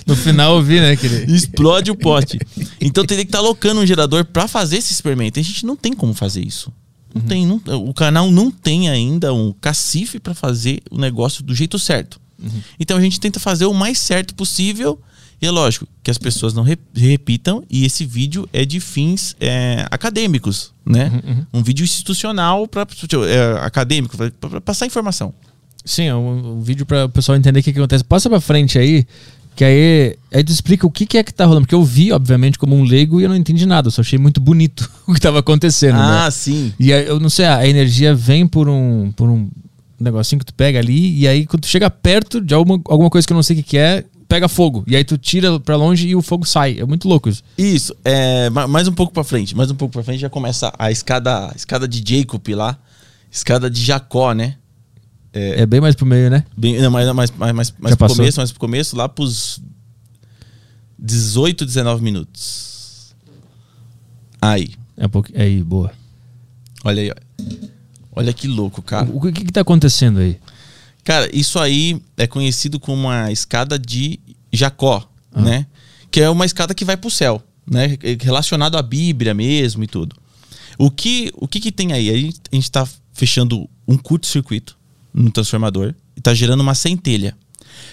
No 0.07 0.15
final 0.15 0.57
eu 0.57 0.63
vi, 0.63 0.81
né? 0.81 0.97
Que 0.97 1.07
ele... 1.07 1.35
explode 1.35 1.91
o 1.91 1.97
pote. 1.97 2.39
Então 2.81 3.05
teria 3.05 3.25
que 3.25 3.29
estar 3.29 3.39
alocando 3.39 3.81
um 3.81 3.87
gerador 3.87 4.25
para 4.25 4.47
fazer 4.47 4.77
esse 4.77 4.93
experimento. 4.93 5.39
E 5.39 5.41
a 5.41 5.45
gente 5.45 5.65
não 5.67 5.75
tem 5.75 5.93
como 5.95 6.13
fazer 6.15 6.45
isso. 6.47 6.73
Não 7.15 7.23
tem, 7.23 7.47
não- 7.47 7.61
o 7.89 7.95
canal 7.95 8.31
não 8.31 8.51
tem 8.51 8.89
ainda 8.91 9.33
um 9.33 9.53
cacife 9.53 10.21
para 10.21 10.35
fazer 10.35 10.81
o 10.91 10.99
negócio 10.99 11.43
do 11.43 11.55
jeito 11.55 11.79
certo. 11.79 12.21
Então 12.79 12.97
a 12.97 13.01
gente 13.01 13.19
tenta 13.19 13.41
fazer 13.41 13.65
o 13.65 13.73
mais 13.75 13.99
certo 13.99 14.35
possível. 14.35 15.01
E 15.43 15.47
é 15.47 15.51
lógico 15.51 15.87
que 16.03 16.11
as 16.11 16.19
pessoas 16.19 16.55
não 16.55 16.63
re- 16.63 16.79
repitam. 16.95 17.63
E 17.71 17.85
esse 17.85 18.05
vídeo 18.07 18.49
é 18.53 18.65
de 18.65 18.81
fins 18.81 19.37
é, 19.41 19.85
acadêmicos, 19.91 20.73
né? 20.87 21.11
Um 21.53 21.63
vídeo 21.63 21.85
institucional 21.85 22.67
para 22.67 22.87
acadêmico, 23.63 24.17
para 24.41 24.61
passar 24.61 24.87
informação. 24.87 25.33
Sim, 25.85 26.05
é 26.05 26.15
um, 26.15 26.59
um 26.59 26.61
vídeo 26.63 26.87
para 26.87 27.05
o 27.05 27.09
pessoal 27.09 27.37
entender 27.37 27.61
o 27.61 27.63
que, 27.63 27.73
que 27.73 27.79
acontece. 27.79 28.03
Passa 28.05 28.31
pra 28.31 28.41
frente 28.41 28.79
aí, 28.79 29.07
que 29.55 29.63
aí, 29.65 30.17
aí 30.33 30.43
tu 30.43 30.51
explica 30.51 30.87
o 30.87 30.91
que, 30.91 31.05
que 31.05 31.19
é 31.19 31.23
que 31.23 31.33
tá 31.33 31.45
rolando. 31.45 31.67
Porque 31.67 31.75
eu 31.75 31.85
vi, 31.85 32.11
obviamente, 32.11 32.59
como 32.59 32.75
um 32.75 32.85
leigo 32.85 33.21
e 33.21 33.25
eu 33.25 33.29
não 33.29 33.37
entendi 33.37 33.67
nada. 33.67 33.89
Eu 33.89 33.93
só 33.93 34.01
achei 34.01 34.19
muito 34.19 34.41
bonito 34.41 34.91
o 35.07 35.13
que 35.13 35.21
tava 35.21 35.41
acontecendo. 35.41 35.97
né? 35.97 36.25
Ah, 36.27 36.31
sim. 36.31 36.73
E 36.81 36.91
aí, 36.93 37.07
eu 37.07 37.21
não 37.21 37.29
sei, 37.29 37.45
a 37.45 37.69
energia 37.69 38.15
vem 38.15 38.47
por 38.47 38.67
um, 38.69 39.13
por 39.13 39.29
um 39.29 39.51
negocinho 40.01 40.39
que 40.41 40.47
tu 40.47 40.55
pega 40.55 40.79
ali, 40.79 41.19
e 41.21 41.29
aí 41.29 41.47
quando 41.47 41.63
tu 41.63 41.69
chega 41.69 41.89
perto 41.89 42.41
de 42.41 42.53
alguma, 42.53 42.81
alguma 42.89 43.09
coisa 43.09 43.27
que 43.27 43.33
eu 43.33 43.37
não 43.37 43.43
sei 43.43 43.55
o 43.57 43.63
que, 43.63 43.71
que 43.71 43.79
é, 43.79 44.05
pega 44.35 44.49
fogo. 44.49 44.83
E 44.87 44.97
aí 44.97 45.05
tu 45.05 45.17
tira 45.17 45.61
pra 45.61 45.77
longe 45.77 46.09
e 46.09 46.17
o 46.17 46.21
fogo 46.23 46.45
sai. 46.45 46.79
É 46.81 46.85
muito 46.85 47.07
louco 47.09 47.29
isso. 47.29 47.43
Isso, 47.57 47.95
é, 48.05 48.51
ma- 48.51 48.67
mais 48.67 48.89
um 48.89 48.93
pouco 48.93 49.13
pra 49.13 49.23
frente, 49.23 49.55
mais 49.57 49.71
um 49.71 49.75
pouco 49.77 49.93
pra 49.93 50.03
frente 50.03 50.19
já 50.21 50.29
começa 50.29 50.73
a 50.79 50.91
escada, 50.91 51.51
a 51.51 51.53
escada 51.55 51.87
de 51.87 52.03
Jacob 52.05 52.49
lá, 52.49 52.77
escada 53.31 53.71
de 53.71 53.81
Jacó, 53.81 54.33
né? 54.33 54.57
É, 55.33 55.65
bem 55.67 55.81
mais 55.81 55.95
pro 55.95 56.05
meio, 56.07 56.31
né? 56.31 56.45
Bem, 56.57 56.81
não, 56.81 56.91
mais, 56.91 57.07
mais, 57.13 57.31
mais, 57.31 57.53
mais, 57.53 57.75
mais 57.79 57.95
pro 57.97 58.09
começo, 58.09 58.41
mais 58.41 58.51
pro 58.53 58.61
começo, 58.61 58.97
lá 58.97 59.09
pros 59.09 59.61
18, 60.99 61.65
19 61.65 62.03
minutos. 62.03 63.15
Aí, 64.41 64.75
É 64.97 65.07
um 65.07 65.09
pouco. 65.09 65.29
Aí, 65.35 65.63
boa. 65.63 65.93
olha 66.85 67.03
aí, 67.03 67.11
ó. 67.11 67.15
Olha 68.17 68.33
que 68.33 68.47
louco, 68.47 68.81
cara. 68.81 69.09
O, 69.11 69.17
o 69.19 69.33
que, 69.33 69.45
que 69.45 69.53
tá 69.53 69.61
acontecendo 69.63 70.21
aí? 70.21 70.39
Cara, 71.05 71.29
isso 71.37 71.59
aí 71.59 72.01
é 72.17 72.27
conhecido 72.27 72.81
como 72.81 73.03
uma 73.03 73.31
escada 73.31 73.79
de 73.79 74.19
Jacó, 74.53 75.07
Ah. 75.33 75.41
né? 75.43 75.67
Que 76.11 76.21
é 76.21 76.31
uma 76.31 76.47
escada 76.47 76.75
que 76.75 76.85
vai 76.85 76.97
pro 76.97 77.11
céu, 77.11 77.43
né? 77.71 77.97
Relacionado 78.21 78.77
à 78.79 78.83
Bíblia 78.83 79.35
mesmo 79.35 79.85
e 79.85 79.87
tudo. 79.87 80.17
O 80.79 80.91
que 80.91 81.31
o 81.37 81.47
que, 81.47 81.61
que 81.61 81.71
tem 81.73 81.93
aí? 81.93 82.09
A 82.11 82.17
gente, 82.17 82.41
a 82.51 82.55
gente 82.57 82.71
tá 82.71 82.89
fechando 83.13 83.69
um 83.87 83.97
curto-circuito 83.97 84.77
no 85.13 85.31
transformador 85.31 85.95
e 86.17 86.21
tá 86.21 86.33
gerando 86.35 86.61
uma 86.63 86.75
centelha. 86.75 87.37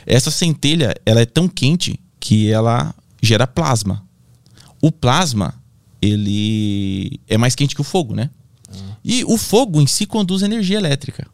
Essa 0.06 0.32
centelha, 0.32 0.95
ela 1.06 1.19
é 1.21 1.26
tão 1.26 1.47
quente 1.47 2.00
que 2.19 2.50
ela 2.50 2.93
gera 3.21 3.45
plasma. 3.45 4.04
O 4.82 4.91
plasma, 4.91 5.54
ele 6.02 7.19
é 7.28 7.38
mais 7.38 7.54
quente 7.56 7.76
que 7.76 7.82
o 7.82 7.84
fogo, 7.84 8.15
né? 8.15 8.30
E 9.04 9.24
o 9.26 9.38
fogo 9.38 9.82
em 9.82 9.88
si 9.88 10.06
conduz 10.06 10.41
energia 10.43 10.78
elétrica. 10.78 11.28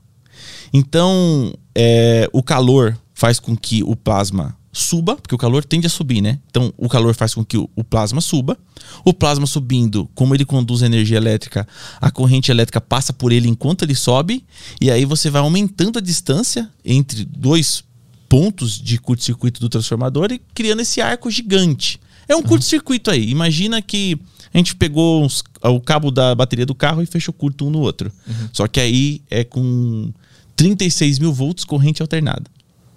Então, 0.73 1.53
é, 1.79 2.27
o 2.33 2.41
calor 2.41 2.97
faz 3.13 3.39
com 3.39 3.55
que 3.55 3.83
o 3.83 3.95
plasma 3.95 4.57
suba, 4.73 5.15
porque 5.15 5.33
o 5.35 5.37
calor 5.37 5.63
tende 5.63 5.85
a 5.87 5.89
subir, 5.89 6.21
né? 6.21 6.39
Então, 6.49 6.73
o 6.77 6.87
calor 6.89 7.13
faz 7.15 7.33
com 7.33 7.43
que 7.43 7.57
o, 7.57 7.69
o 7.75 7.83
plasma 7.83 8.19
suba. 8.21 8.57
O 9.05 9.13
plasma 9.13 9.45
subindo, 9.45 10.09
como 10.15 10.33
ele 10.35 10.45
conduz 10.45 10.81
energia 10.81 11.17
elétrica, 11.17 11.67
a 12.01 12.09
corrente 12.11 12.51
elétrica 12.51 12.79
passa 12.81 13.11
por 13.13 13.31
ele 13.31 13.47
enquanto 13.47 13.83
ele 13.83 13.95
sobe, 13.95 14.43
e 14.81 14.89
aí 14.91 15.03
você 15.05 15.29
vai 15.29 15.41
aumentando 15.41 15.97
a 15.99 16.01
distância 16.01 16.69
entre 16.85 17.25
dois 17.25 17.83
pontos 18.29 18.79
de 18.79 18.97
curto-circuito 18.99 19.59
do 19.59 19.69
transformador 19.69 20.31
e 20.31 20.39
criando 20.53 20.81
esse 20.81 20.99
arco 21.01 21.29
gigante. 21.31 21.99
É 22.27 22.35
um 22.35 22.43
curto-circuito 22.43 23.09
aí. 23.09 23.29
Imagina 23.29 23.81
que 23.81 24.19
a 24.53 24.57
gente 24.57 24.75
pegou 24.75 25.23
uns- 25.23 25.43
o 25.63 25.79
cabo 25.79 26.11
da 26.11 26.35
bateria 26.35 26.65
do 26.65 26.75
carro 26.75 27.01
e 27.01 27.05
fechou 27.05 27.33
curto 27.33 27.65
um 27.65 27.69
no 27.69 27.79
outro. 27.79 28.11
Só 28.51 28.67
que 28.67 28.79
aí 28.79 29.21
é 29.29 29.43
com 29.45 30.11
36 30.57 31.19
mil 31.19 31.31
volts 31.31 31.63
corrente 31.63 32.01
alternada. 32.01 32.43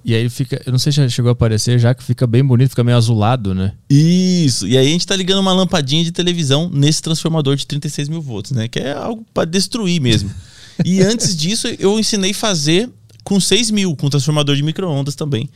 E 0.03 0.15
aí 0.15 0.29
fica, 0.31 0.61
eu 0.65 0.73
não 0.73 0.79
sei 0.79 0.91
se 0.91 0.97
já 0.97 1.09
chegou 1.09 1.29
a 1.29 1.33
aparecer, 1.33 1.79
já 1.79 1.95
que 1.95 2.03
fica 2.03 2.27
bem 2.27 2.43
bonito, 2.43 2.71
fica 2.71 2.83
meio 2.83 2.97
azulado, 2.97 3.55
né? 3.55 3.75
Isso. 3.89 4.67
E 4.67 4.77
aí 4.77 4.87
a 4.87 4.91
gente 4.91 5.07
tá 5.07 5.15
ligando 5.15 5.41
uma 5.41 5.53
lampadinha 5.53 6.03
de 6.03 6.11
televisão 6.11 6.71
nesse 6.73 7.03
transformador 7.03 7.55
de 7.55 7.67
36 7.67 8.09
mil 8.09 8.23
volts, 8.23 8.53
né? 8.53 8.67
Que 8.67 8.81
é 8.81 8.93
algo 8.93 9.25
para 9.35 9.45
destruir 9.45 10.01
mesmo. 10.01 10.31
e 10.85 11.03
antes 11.03 11.37
disso, 11.37 11.69
eu 11.79 12.01
ensinei 12.01 12.31
a 12.31 12.35
fazer 12.35 12.89
com 13.23 13.39
6 13.39 13.71
mil, 13.71 13.95
com 13.95 14.09
transformador 14.09 14.57
de 14.57 14.63
micro-ondas 14.63 15.15
também. 15.15 15.49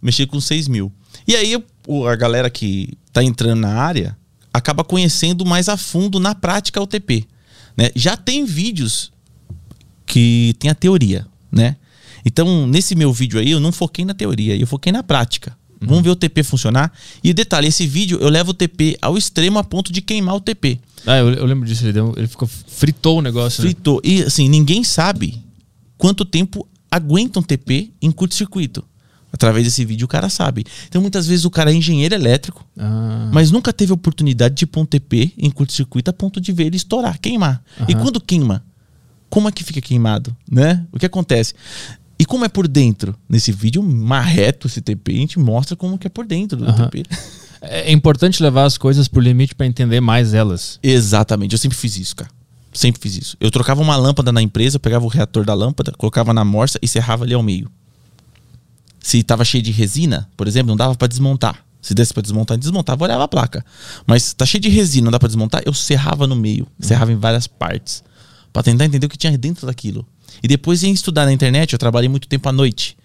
Mexer 0.00 0.26
com 0.26 0.40
6 0.40 0.68
mil. 0.68 0.92
E 1.26 1.34
aí 1.34 1.60
a 2.08 2.14
galera 2.14 2.48
que 2.48 2.96
tá 3.12 3.22
entrando 3.22 3.60
na 3.60 3.74
área 3.74 4.16
acaba 4.52 4.84
conhecendo 4.84 5.44
mais 5.44 5.68
a 5.68 5.76
fundo 5.76 6.20
na 6.20 6.36
prática 6.36 6.80
o 6.80 6.86
TP. 6.86 7.24
Né? 7.76 7.90
Já 7.96 8.16
tem 8.16 8.44
vídeos 8.44 9.10
que 10.06 10.54
tem 10.58 10.70
a 10.70 10.74
teoria, 10.74 11.26
né? 11.50 11.76
Então, 12.24 12.66
nesse 12.66 12.94
meu 12.94 13.12
vídeo 13.12 13.38
aí, 13.38 13.50
eu 13.50 13.60
não 13.60 13.72
foquei 13.72 14.04
na 14.04 14.14
teoria, 14.14 14.56
eu 14.56 14.66
foquei 14.66 14.92
na 14.92 15.02
prática. 15.02 15.56
Uhum. 15.80 15.88
Vamos 15.88 16.02
ver 16.02 16.10
o 16.10 16.16
TP 16.16 16.42
funcionar. 16.42 16.92
E 17.22 17.32
detalhe, 17.32 17.68
esse 17.68 17.86
vídeo 17.86 18.18
eu 18.20 18.28
levo 18.28 18.50
o 18.50 18.54
TP 18.54 18.96
ao 19.00 19.16
extremo 19.16 19.58
a 19.58 19.64
ponto 19.64 19.92
de 19.92 20.02
queimar 20.02 20.34
o 20.34 20.40
TP. 20.40 20.78
Ah, 21.06 21.16
eu, 21.16 21.30
eu 21.30 21.46
lembro 21.46 21.66
disso. 21.66 21.84
Ele, 21.84 21.92
deu, 21.92 22.12
ele 22.16 22.26
ficou, 22.26 22.48
fritou 22.48 23.18
o 23.18 23.22
negócio. 23.22 23.62
Né? 23.62 23.70
Fritou. 23.70 24.00
Né? 24.04 24.10
E 24.10 24.22
assim, 24.24 24.48
ninguém 24.48 24.82
sabe 24.82 25.40
quanto 25.96 26.24
tempo 26.24 26.66
aguenta 26.90 27.38
um 27.38 27.42
TP 27.42 27.90
em 28.02 28.10
curto-circuito. 28.10 28.84
Através 29.30 29.64
desse 29.64 29.84
vídeo 29.84 30.06
o 30.06 30.08
cara 30.08 30.28
sabe. 30.30 30.64
Então 30.88 31.02
muitas 31.02 31.26
vezes 31.26 31.44
o 31.44 31.50
cara 31.50 31.70
é 31.70 31.74
engenheiro 31.74 32.14
elétrico, 32.14 32.66
ah. 32.78 33.30
mas 33.32 33.50
nunca 33.50 33.74
teve 33.74 33.92
oportunidade 33.92 34.54
de 34.54 34.66
pôr 34.66 34.80
um 34.80 34.86
TP 34.86 35.32
em 35.36 35.50
curto-circuito 35.50 36.10
a 36.10 36.14
ponto 36.14 36.40
de 36.40 36.50
ver 36.50 36.66
ele 36.66 36.76
estourar, 36.76 37.20
queimar. 37.20 37.62
Uhum. 37.78 37.86
E 37.88 37.94
quando 37.94 38.20
queima, 38.20 38.64
como 39.28 39.48
é 39.48 39.52
que 39.52 39.64
fica 39.64 39.80
queimado, 39.80 40.36
né? 40.50 40.84
O 40.92 40.98
que 40.98 41.06
acontece? 41.06 41.54
E 42.18 42.24
como 42.24 42.44
é 42.44 42.48
por 42.48 42.66
dentro? 42.66 43.14
Nesse 43.28 43.52
vídeo 43.52 43.82
marreto 43.82 44.66
esse 44.66 44.80
TP, 44.80 45.12
a 45.12 45.16
gente 45.16 45.38
mostra 45.38 45.76
como 45.76 45.96
que 45.96 46.06
é 46.06 46.10
por 46.10 46.26
dentro 46.26 46.58
do 46.58 46.64
uhum. 46.64 46.88
TP. 46.88 47.04
É 47.60 47.90
importante 47.92 48.42
levar 48.42 48.64
as 48.64 48.78
coisas 48.78 49.08
por 49.08 49.22
limite 49.22 49.54
para 49.54 49.66
entender 49.66 50.00
mais 50.00 50.34
elas. 50.34 50.78
Exatamente, 50.82 51.52
eu 51.52 51.58
sempre 51.58 51.76
fiz 51.76 51.96
isso, 51.96 52.16
cara. 52.16 52.30
Sempre 52.72 53.00
fiz 53.00 53.16
isso. 53.16 53.36
Eu 53.40 53.50
trocava 53.50 53.80
uma 53.80 53.96
lâmpada 53.96 54.30
na 54.30 54.42
empresa, 54.42 54.78
pegava 54.78 55.04
o 55.04 55.08
reator 55.08 55.44
da 55.44 55.54
lâmpada, 55.54 55.92
colocava 55.96 56.32
na 56.32 56.44
morsa 56.44 56.78
e 56.80 56.86
serrava 56.86 57.24
ali 57.24 57.34
ao 57.34 57.42
meio. 57.42 57.70
Se 59.00 59.22
tava 59.22 59.44
cheio 59.44 59.62
de 59.62 59.70
resina, 59.70 60.28
por 60.36 60.46
exemplo, 60.46 60.68
não 60.68 60.76
dava 60.76 60.94
para 60.94 61.08
desmontar. 61.08 61.64
Se 61.80 61.94
desse 61.94 62.12
para 62.12 62.22
desmontar, 62.22 62.58
desmontava, 62.58 63.04
olhava 63.04 63.24
a 63.24 63.28
placa. 63.28 63.64
Mas 64.06 64.34
tá 64.34 64.44
cheio 64.44 64.60
de 64.60 64.68
resina, 64.68 65.06
não 65.06 65.12
dá 65.12 65.18
para 65.18 65.28
desmontar, 65.28 65.62
eu 65.64 65.72
serrava 65.72 66.26
no 66.26 66.36
meio, 66.36 66.66
serrava 66.78 67.12
em 67.12 67.16
várias 67.16 67.46
partes, 67.46 68.02
para 68.52 68.62
tentar 68.62 68.84
entender 68.84 69.06
o 69.06 69.08
que 69.08 69.18
tinha 69.18 69.36
dentro 69.36 69.66
daquilo. 69.66 70.06
E 70.42 70.48
depois 70.48 70.82
ia 70.82 70.90
estudar 70.90 71.24
na 71.24 71.32
internet, 71.32 71.72
eu 71.72 71.78
trabalhei 71.78 72.08
muito 72.08 72.28
tempo 72.28 72.48
à 72.48 72.52
noite. 72.52 72.96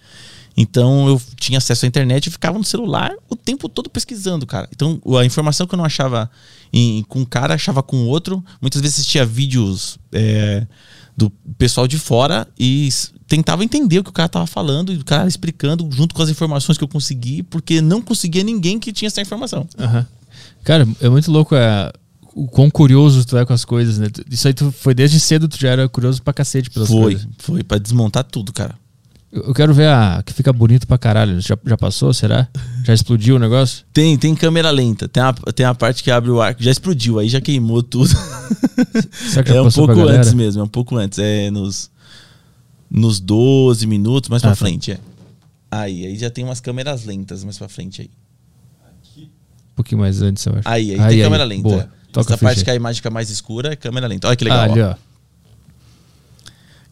Então 0.56 1.08
eu 1.08 1.22
tinha 1.36 1.58
acesso 1.58 1.86
à 1.86 1.88
internet 1.88 2.28
e 2.28 2.32
ficava 2.32 2.58
no 2.58 2.64
celular 2.64 3.12
o 3.28 3.36
tempo 3.36 3.68
todo 3.68 3.90
pesquisando, 3.90 4.46
cara. 4.46 4.70
Então 4.72 5.02
a 5.20 5.26
informação 5.26 5.66
que 5.66 5.74
eu 5.74 5.78
não 5.78 5.86
achava 5.86 6.30
em, 6.72 7.04
com 7.04 7.20
um 7.22 7.26
cara, 7.26 7.56
achava 7.56 7.82
com 7.82 8.06
outro. 8.06 8.44
Muitas 8.62 8.82
vezes 8.82 9.00
assistia 9.00 9.26
vídeos 9.26 9.98
é, 10.12 10.66
do 11.18 11.32
pessoal 11.58 11.88
de 11.88 11.98
fora 11.98 12.48
e 12.58 12.90
tentava 13.28 13.64
entender 13.64 14.00
o 14.00 14.04
que 14.04 14.12
o 14.12 14.14
cara 14.14 14.30
tava 14.30 14.46
falando 14.46 14.94
e 14.94 14.98
o 14.98 15.04
cara 15.04 15.28
explicando 15.28 15.90
junto 15.92 16.14
com 16.14 16.22
as 16.22 16.30
informações 16.30 16.78
que 16.78 16.84
eu 16.84 16.88
consegui, 16.88 17.42
porque 17.42 17.82
não 17.82 18.02
conseguia 18.02 18.44
ninguém 18.44 18.80
que 18.80 18.94
tinha 18.94 19.08
essa 19.08 19.22
informação. 19.22 19.68
Uhum. 19.80 20.06
Cara, 20.64 20.88
é 21.02 21.10
muito 21.10 21.32
louco 21.32 21.56
é, 21.56 21.92
o 22.36 22.48
quão 22.48 22.70
curioso 22.70 23.26
tu 23.26 23.38
é 23.38 23.46
com 23.46 23.54
as 23.54 23.66
coisas, 23.66 23.98
né? 23.98 24.08
Isso 24.30 24.48
aí 24.48 24.54
tu, 24.54 24.72
foi 24.72 24.94
desde 24.94 25.20
cedo, 25.20 25.48
tu 25.48 25.58
já 25.58 25.70
era 25.70 25.88
curioso 25.88 26.22
pra 26.22 26.34
cacete 26.34 26.70
pelas 26.70 26.90
foi, 26.90 27.02
coisas. 27.02 27.28
Foi, 27.38 27.56
foi, 27.56 27.64
pra 27.64 27.78
desmontar 27.78 28.24
tudo, 28.24 28.52
cara. 28.52 28.76
Eu, 29.32 29.44
eu 29.44 29.54
quero 29.54 29.74
ver 29.74 29.88
a 29.88 30.22
que 30.24 30.34
fica 30.34 30.54
bonito 30.54 30.88
pra 30.88 30.98
caralho. 30.98 31.40
Já, 31.42 31.58
já 31.66 31.78
passou, 31.78 32.14
será? 32.14 32.48
Já 32.84 32.94
explodiu 32.94 33.36
o 33.36 33.40
negócio? 33.40 33.86
Tem, 33.94 34.18
tem 34.18 34.36
câmera 34.36 34.70
lenta. 34.70 35.08
Tem 35.08 35.22
a, 35.22 35.34
tem 35.34 35.66
a 35.66 35.74
parte 35.74 36.04
que 36.04 36.12
abre 36.12 36.30
o 36.30 36.42
arco. 36.42 36.62
Já 36.62 36.72
explodiu, 36.72 37.20
aí 37.20 37.30
já 37.30 37.42
queimou 37.42 37.82
tudo. 37.82 38.10
Será 39.12 39.44
que 39.44 39.50
já 39.50 39.58
é 39.58 39.62
um 39.62 39.72
pouco 39.72 40.02
antes 40.08 40.34
mesmo, 40.34 40.62
é 40.62 40.64
um 40.64 40.68
pouco 40.68 40.96
antes. 40.98 41.20
É 41.20 41.50
nos, 41.50 41.90
nos 42.90 43.20
12 43.20 43.88
minutos, 43.88 44.30
mais 44.30 44.44
ah, 44.44 44.48
pra 44.48 44.56
tá. 44.56 44.56
frente, 44.58 44.92
é. 44.92 45.00
Aí, 45.72 46.06
aí 46.06 46.18
já 46.18 46.30
tem 46.30 46.44
umas 46.44 46.60
câmeras 46.60 47.06
lentas 47.06 47.44
mais 47.44 47.58
pra 47.58 47.68
frente 47.68 48.02
aí. 48.02 48.10
Um 49.18 49.76
pouquinho 49.76 50.02
mais 50.02 50.22
antes, 50.22 50.46
eu 50.46 50.54
acho. 50.54 50.68
Aí, 50.70 50.92
aí, 50.92 51.00
aí 51.00 51.08
tem 51.10 51.18
aí, 51.18 51.24
câmera 51.24 51.44
lenta. 51.44 51.64
Boa. 51.64 51.82
É. 51.82 52.03
Toca 52.14 52.36
Essa 52.36 52.38
parte 52.38 52.64
que 52.64 52.70
a 52.70 52.76
imagem 52.76 52.98
fica 52.98 53.10
mais 53.10 53.32
escura 53.32 53.74
é 53.74 53.76
câmera 53.76 54.06
lenta. 54.08 54.28
Olha 54.28 54.38
que 54.38 54.44
legal. 54.44 54.60
Ah, 54.60 54.64
ali, 54.64 54.82
ó. 54.82 54.96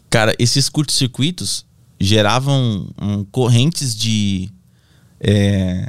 Cara, 0.09 0.35
esses 0.39 0.67
curtos-circuitos 0.67 1.63
geravam 1.99 2.87
um, 2.99 3.23
correntes 3.25 3.95
de 3.95 4.49
é, 5.19 5.87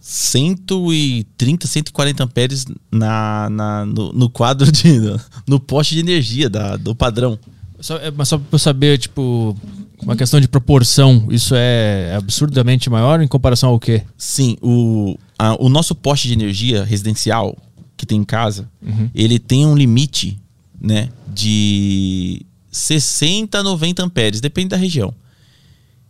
130, 0.00 1.66
140 1.68 2.24
amperes 2.24 2.66
na, 2.90 3.48
na, 3.48 3.86
no, 3.86 4.12
no 4.12 4.28
quadro 4.28 4.70
de. 4.70 4.98
no 5.46 5.60
poste 5.60 5.94
de 5.94 6.00
energia 6.00 6.50
da, 6.50 6.76
do 6.76 6.96
padrão. 6.96 7.38
Só, 7.78 7.96
é, 7.98 8.10
mas 8.10 8.28
só 8.28 8.38
pra 8.38 8.48
eu 8.50 8.58
saber, 8.58 8.98
tipo, 8.98 9.56
uma 10.02 10.16
questão 10.16 10.40
de 10.40 10.48
proporção, 10.48 11.28
isso 11.30 11.54
é 11.56 12.16
absurdamente 12.16 12.90
maior 12.90 13.20
em 13.20 13.28
comparação 13.28 13.70
ao 13.70 13.78
quê? 13.78 14.02
Sim, 14.18 14.56
o, 14.60 15.16
a, 15.38 15.54
o 15.62 15.68
nosso 15.68 15.94
poste 15.94 16.26
de 16.26 16.34
energia 16.34 16.82
residencial, 16.82 17.56
que 18.04 18.08
tem 18.08 18.20
em 18.20 18.24
casa, 18.24 18.70
uhum. 18.82 19.10
ele 19.14 19.38
tem 19.38 19.66
um 19.66 19.74
limite, 19.74 20.38
né, 20.78 21.08
de 21.26 22.44
60 22.70 23.58
a 23.58 23.62
90 23.62 24.04
amperes, 24.04 24.40
depende 24.40 24.68
da 24.68 24.76
região. 24.76 25.14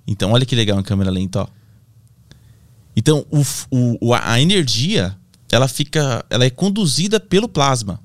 Então, 0.06 0.32
olha 0.32 0.44
que 0.44 0.56
legal 0.56 0.78
a 0.78 0.82
câmera 0.82 1.10
lenta, 1.10 1.42
ó. 1.42 1.46
Então, 2.96 3.24
o, 3.30 3.98
o, 4.00 4.14
a 4.14 4.40
energia, 4.40 5.16
ela 5.50 5.66
fica, 5.66 6.24
ela 6.28 6.44
é 6.44 6.50
conduzida 6.50 7.18
pelo 7.18 7.48
plasma. 7.48 8.00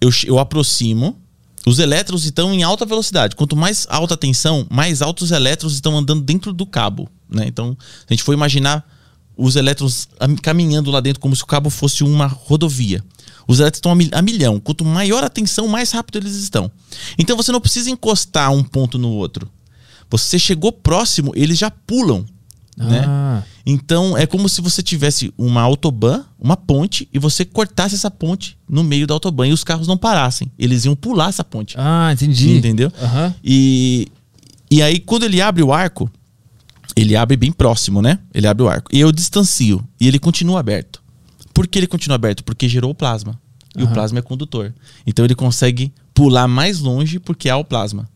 Eu, 0.00 0.10
eu 0.24 0.38
aproximo, 0.38 1.18
os 1.66 1.78
elétrons 1.78 2.24
estão 2.24 2.52
em 2.52 2.62
alta 2.62 2.84
velocidade. 2.84 3.34
Quanto 3.34 3.56
mais 3.56 3.86
alta 3.88 4.14
a 4.14 4.16
tensão, 4.16 4.66
mais 4.70 5.02
altos 5.02 5.30
elétrons 5.30 5.72
estão 5.72 5.96
andando 5.96 6.22
dentro 6.22 6.52
do 6.52 6.66
cabo. 6.66 7.08
Né? 7.28 7.46
Então, 7.46 7.76
se 7.80 8.06
a 8.08 8.12
gente 8.12 8.22
for 8.22 8.32
imaginar 8.32 8.86
os 9.36 9.56
elétrons 9.56 10.08
caminhando 10.42 10.90
lá 10.90 11.00
dentro 11.00 11.20
como 11.20 11.36
se 11.36 11.42
o 11.42 11.46
cabo 11.46 11.70
fosse 11.70 12.02
uma 12.02 12.26
rodovia. 12.26 13.04
Os 13.46 13.60
elétrons 13.60 13.78
estão 13.78 13.92
a 14.18 14.22
milhão. 14.22 14.58
Quanto 14.58 14.84
maior 14.84 15.22
a 15.22 15.28
tensão, 15.28 15.68
mais 15.68 15.92
rápido 15.92 16.18
eles 16.18 16.34
estão. 16.36 16.70
Então 17.18 17.36
você 17.36 17.52
não 17.52 17.60
precisa 17.60 17.90
encostar 17.90 18.52
um 18.52 18.62
ponto 18.62 18.98
no 18.98 19.10
outro. 19.10 19.48
Você 20.10 20.38
chegou 20.38 20.72
próximo, 20.72 21.32
eles 21.34 21.58
já 21.58 21.70
pulam. 21.70 22.24
Né? 22.76 23.04
Ah. 23.06 23.36
Né? 23.36 23.44
Então 23.64 24.16
é 24.16 24.26
como 24.26 24.48
se 24.48 24.60
você 24.60 24.82
tivesse 24.82 25.32
uma 25.36 25.60
autobahn, 25.60 26.22
uma 26.38 26.56
ponte, 26.56 27.08
e 27.12 27.18
você 27.18 27.44
cortasse 27.44 27.94
essa 27.94 28.10
ponte 28.10 28.56
no 28.68 28.84
meio 28.84 29.06
da 29.06 29.14
autobahn 29.14 29.48
e 29.48 29.52
os 29.52 29.64
carros 29.64 29.88
não 29.88 29.96
parassem. 29.96 30.50
Eles 30.58 30.84
iam 30.84 30.94
pular 30.94 31.30
essa 31.30 31.42
ponte. 31.42 31.74
Ah, 31.78 32.10
entendi. 32.12 32.56
Entendeu? 32.56 32.92
Uhum. 33.00 33.34
E, 33.42 34.08
e 34.70 34.82
aí, 34.82 35.00
quando 35.00 35.24
ele 35.24 35.40
abre 35.40 35.62
o 35.62 35.72
arco, 35.72 36.10
ele 36.96 37.14
abre 37.14 37.36
bem 37.36 37.52
próximo, 37.52 38.00
né? 38.00 38.18
Ele 38.32 38.46
abre 38.46 38.62
o 38.62 38.68
arco. 38.68 38.90
E 38.92 38.98
eu 38.98 39.12
distancio. 39.12 39.86
E 40.00 40.08
ele 40.08 40.18
continua 40.18 40.60
aberto. 40.60 41.02
Por 41.52 41.66
que 41.66 41.78
ele 41.78 41.86
continua 41.86 42.14
aberto? 42.16 42.42
Porque 42.42 42.68
gerou 42.68 42.90
o 42.90 42.94
plasma. 42.94 43.38
E 43.76 43.82
uhum. 43.82 43.90
o 43.90 43.92
plasma 43.92 44.18
é 44.18 44.22
condutor. 44.22 44.72
Então 45.06 45.24
ele 45.24 45.34
consegue 45.34 45.92
pular 46.14 46.48
mais 46.48 46.80
longe 46.80 47.18
porque 47.18 47.50
há 47.50 47.56
o 47.58 47.64
plasma. 47.64 48.08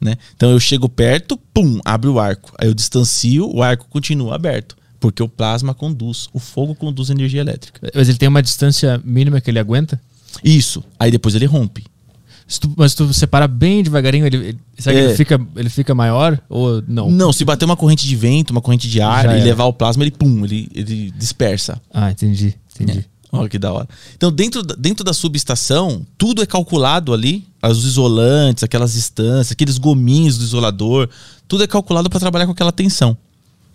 Né? 0.00 0.16
Então 0.34 0.50
eu 0.50 0.58
chego 0.58 0.88
perto, 0.88 1.36
pum, 1.52 1.78
abre 1.84 2.08
o 2.08 2.18
arco. 2.18 2.52
Aí 2.58 2.66
eu 2.66 2.74
distancio, 2.74 3.48
o 3.54 3.62
arco 3.62 3.86
continua 3.88 4.34
aberto. 4.34 4.76
Porque 4.98 5.22
o 5.22 5.28
plasma 5.28 5.74
conduz, 5.74 6.28
o 6.32 6.38
fogo 6.38 6.74
conduz 6.74 7.10
energia 7.10 7.40
elétrica. 7.40 7.90
Mas 7.94 8.08
ele 8.08 8.18
tem 8.18 8.28
uma 8.28 8.42
distância 8.42 9.00
mínima 9.04 9.40
que 9.40 9.50
ele 9.50 9.58
aguenta? 9.58 10.00
Isso. 10.42 10.82
Aí 10.98 11.10
depois 11.10 11.34
ele 11.34 11.44
rompe. 11.44 11.84
Tu, 12.60 12.72
mas 12.76 12.92
se 12.92 12.96
tu 12.96 13.12
separa 13.14 13.48
bem 13.48 13.82
devagarinho, 13.82 14.26
ele, 14.26 14.36
ele, 14.36 14.58
é. 14.86 14.90
ele, 14.90 15.14
fica, 15.14 15.40
ele 15.56 15.68
fica 15.68 15.94
maior 15.94 16.40
ou 16.48 16.82
não? 16.86 17.10
Não, 17.10 17.32
se 17.32 17.44
bater 17.44 17.64
uma 17.64 17.76
corrente 17.76 18.06
de 18.06 18.14
vento, 18.16 18.50
uma 18.50 18.60
corrente 18.60 18.88
de 18.88 19.00
ar 19.00 19.24
Já 19.24 19.36
e 19.36 19.40
é. 19.40 19.44
levar 19.44 19.64
o 19.64 19.72
plasma, 19.72 20.02
ele 20.02 20.10
pum, 20.10 20.44
ele, 20.44 20.68
ele 20.74 21.10
dispersa. 21.12 21.80
Ah, 21.92 22.10
entendi, 22.10 22.54
entendi. 22.74 22.98
É. 22.98 23.12
Olha 23.34 23.48
que 23.48 23.58
da 23.58 23.72
hora. 23.72 23.88
Então, 24.14 24.30
dentro, 24.30 24.62
dentro 24.62 25.02
da 25.02 25.14
subestação, 25.14 26.06
tudo 26.18 26.42
é 26.42 26.46
calculado 26.46 27.14
ali. 27.14 27.46
Os 27.62 27.84
isolantes, 27.84 28.62
aquelas 28.62 28.92
distâncias, 28.92 29.52
aqueles 29.52 29.78
gominhos 29.78 30.36
do 30.36 30.44
isolador, 30.44 31.08
tudo 31.48 31.64
é 31.64 31.66
calculado 31.66 32.10
para 32.10 32.20
trabalhar 32.20 32.44
com 32.44 32.52
aquela 32.52 32.72
tensão. 32.72 33.16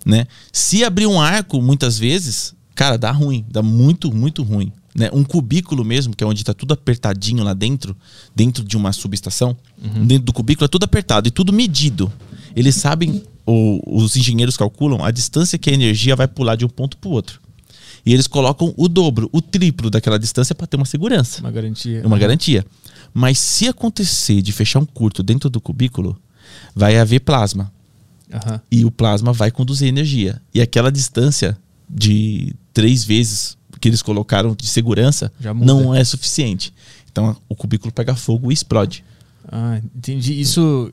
Né? 0.06 0.28
Se 0.52 0.84
abrir 0.84 1.08
um 1.08 1.20
arco, 1.20 1.60
muitas 1.62 1.98
vezes, 1.98 2.54
cara, 2.76 2.98
dá 2.98 3.12
ruim, 3.12 3.44
dá 3.50 3.64
muito, 3.64 4.14
muito 4.14 4.44
ruim 4.44 4.72
né, 4.98 5.12
um 5.14 5.24
cubículo 5.24 5.86
mesmo, 5.86 6.16
que 6.16 6.24
é 6.24 6.28
onde 6.28 6.42
está 6.42 6.56
tudo 6.56 6.74
apertadinho 6.74 7.44
lá 7.44 7.54
dentro, 7.54 7.96
dentro 8.36 8.64
de 8.64 8.76
uma 8.76 8.92
subestação, 8.92 9.56
uhum. 9.82 10.08
dentro 10.08 10.26
do 10.26 10.34
cubículo 10.34 10.66
é 10.66 10.68
tudo 10.68 10.84
apertado 10.86 11.28
e 11.28 11.32
tudo 11.32 11.54
medido. 11.54 12.12
Eles 12.56 12.76
sabem, 12.76 13.24
ou 13.46 13.80
os 13.86 14.16
engenheiros 14.16 14.58
calculam 14.58 15.06
a 15.06 15.12
distância 15.12 15.60
que 15.60 15.70
a 15.70 15.74
energia 15.74 16.16
vai 16.16 16.28
pular 16.28 16.56
de 16.56 16.66
um 16.66 16.70
ponto 16.70 16.98
para 16.98 17.08
o 17.08 17.12
outro. 17.12 17.40
E 18.04 18.12
eles 18.12 18.26
colocam 18.26 18.74
o 18.76 18.88
dobro, 18.88 19.30
o 19.32 19.40
triplo 19.40 19.92
daquela 19.92 20.18
distância 20.18 20.56
para 20.56 20.66
ter 20.66 20.78
uma 20.78 20.86
segurança. 20.86 21.42
Uma 21.42 21.52
garantia. 21.52 22.02
Uma 22.04 22.16
uhum. 22.16 22.20
garantia. 22.20 22.66
Mas 23.14 23.38
se 23.38 23.68
acontecer 23.68 24.42
de 24.42 24.52
fechar 24.52 24.80
um 24.80 24.86
curto 24.86 25.22
dentro 25.22 25.48
do 25.48 25.62
cubículo, 25.62 26.20
vai 26.76 26.98
haver 26.98 27.20
plasma. 27.20 27.72
Aham. 28.34 28.60
e 28.70 28.84
o 28.84 28.92
plasma 28.92 29.32
vai 29.32 29.50
conduzir 29.50 29.88
energia. 29.88 30.42
E 30.54 30.60
aquela 30.60 30.92
distância 30.92 31.58
de 31.90 32.54
três 32.74 33.06
vezes 33.06 33.58
que 33.80 33.88
eles 33.88 34.02
colocaram 34.02 34.56
de 34.56 34.68
segurança 34.68 35.32
não 35.56 35.94
é 35.94 36.04
suficiente. 36.04 36.74
Então 37.12 37.36
o 37.50 37.56
cubículo 37.56 37.92
pega 37.92 38.16
fogo 38.16 38.52
e 38.52 38.54
explode. 38.54 39.04
Ah, 39.52 39.80
entendi. 39.96 40.40
Isso. 40.40 40.92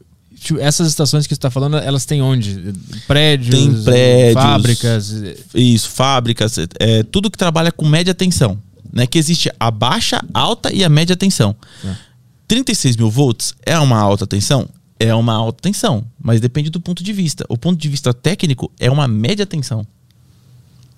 Essas 0.59 0.89
estações 0.89 1.27
que 1.27 1.35
você 1.35 1.39
está 1.39 1.51
falando, 1.51 1.77
elas 1.77 2.05
têm 2.05 2.21
onde? 2.21 2.73
Prédios? 3.07 3.55
Tem 3.55 3.83
prédios. 3.83 4.35
Fábricas? 4.35 5.15
Isso, 5.55 5.91
fábricas, 5.91 6.59
é, 6.79 7.03
tudo 7.05 7.31
que 7.31 7.39
trabalha 7.39 7.71
com 7.71 7.87
média 7.89 8.15
tensão. 8.15 8.59
Né? 8.93 9.07
Que 9.07 9.19
existe 9.19 9.51
a 9.59 9.71
baixa, 9.71 10.23
alta 10.35 10.73
e 10.73 10.85
a 10.85 10.89
média 10.89 11.17
tensão. 11.17 11.57
Tá. 11.83 11.99
36 12.47 12.97
mil 12.97 13.11
volts 13.11 13.55
é 13.65 13.79
uma 13.79 13.99
alta 13.99 14.27
tensão? 14.27 14.69
É 14.99 15.15
uma 15.15 15.35
alta 15.35 15.63
tensão, 15.63 16.05
mas 16.23 16.41
depende 16.41 16.71
do 16.71 16.81
ponto 16.81 17.03
de 17.03 17.13
vista. 17.13 17.45
O 17.49 17.57
ponto 17.57 17.79
de 17.81 17.89
vista 17.89 18.13
técnico 18.13 18.71
é 18.79 18.91
uma 18.91 19.09
média 19.09 19.45
tensão, 19.45 19.87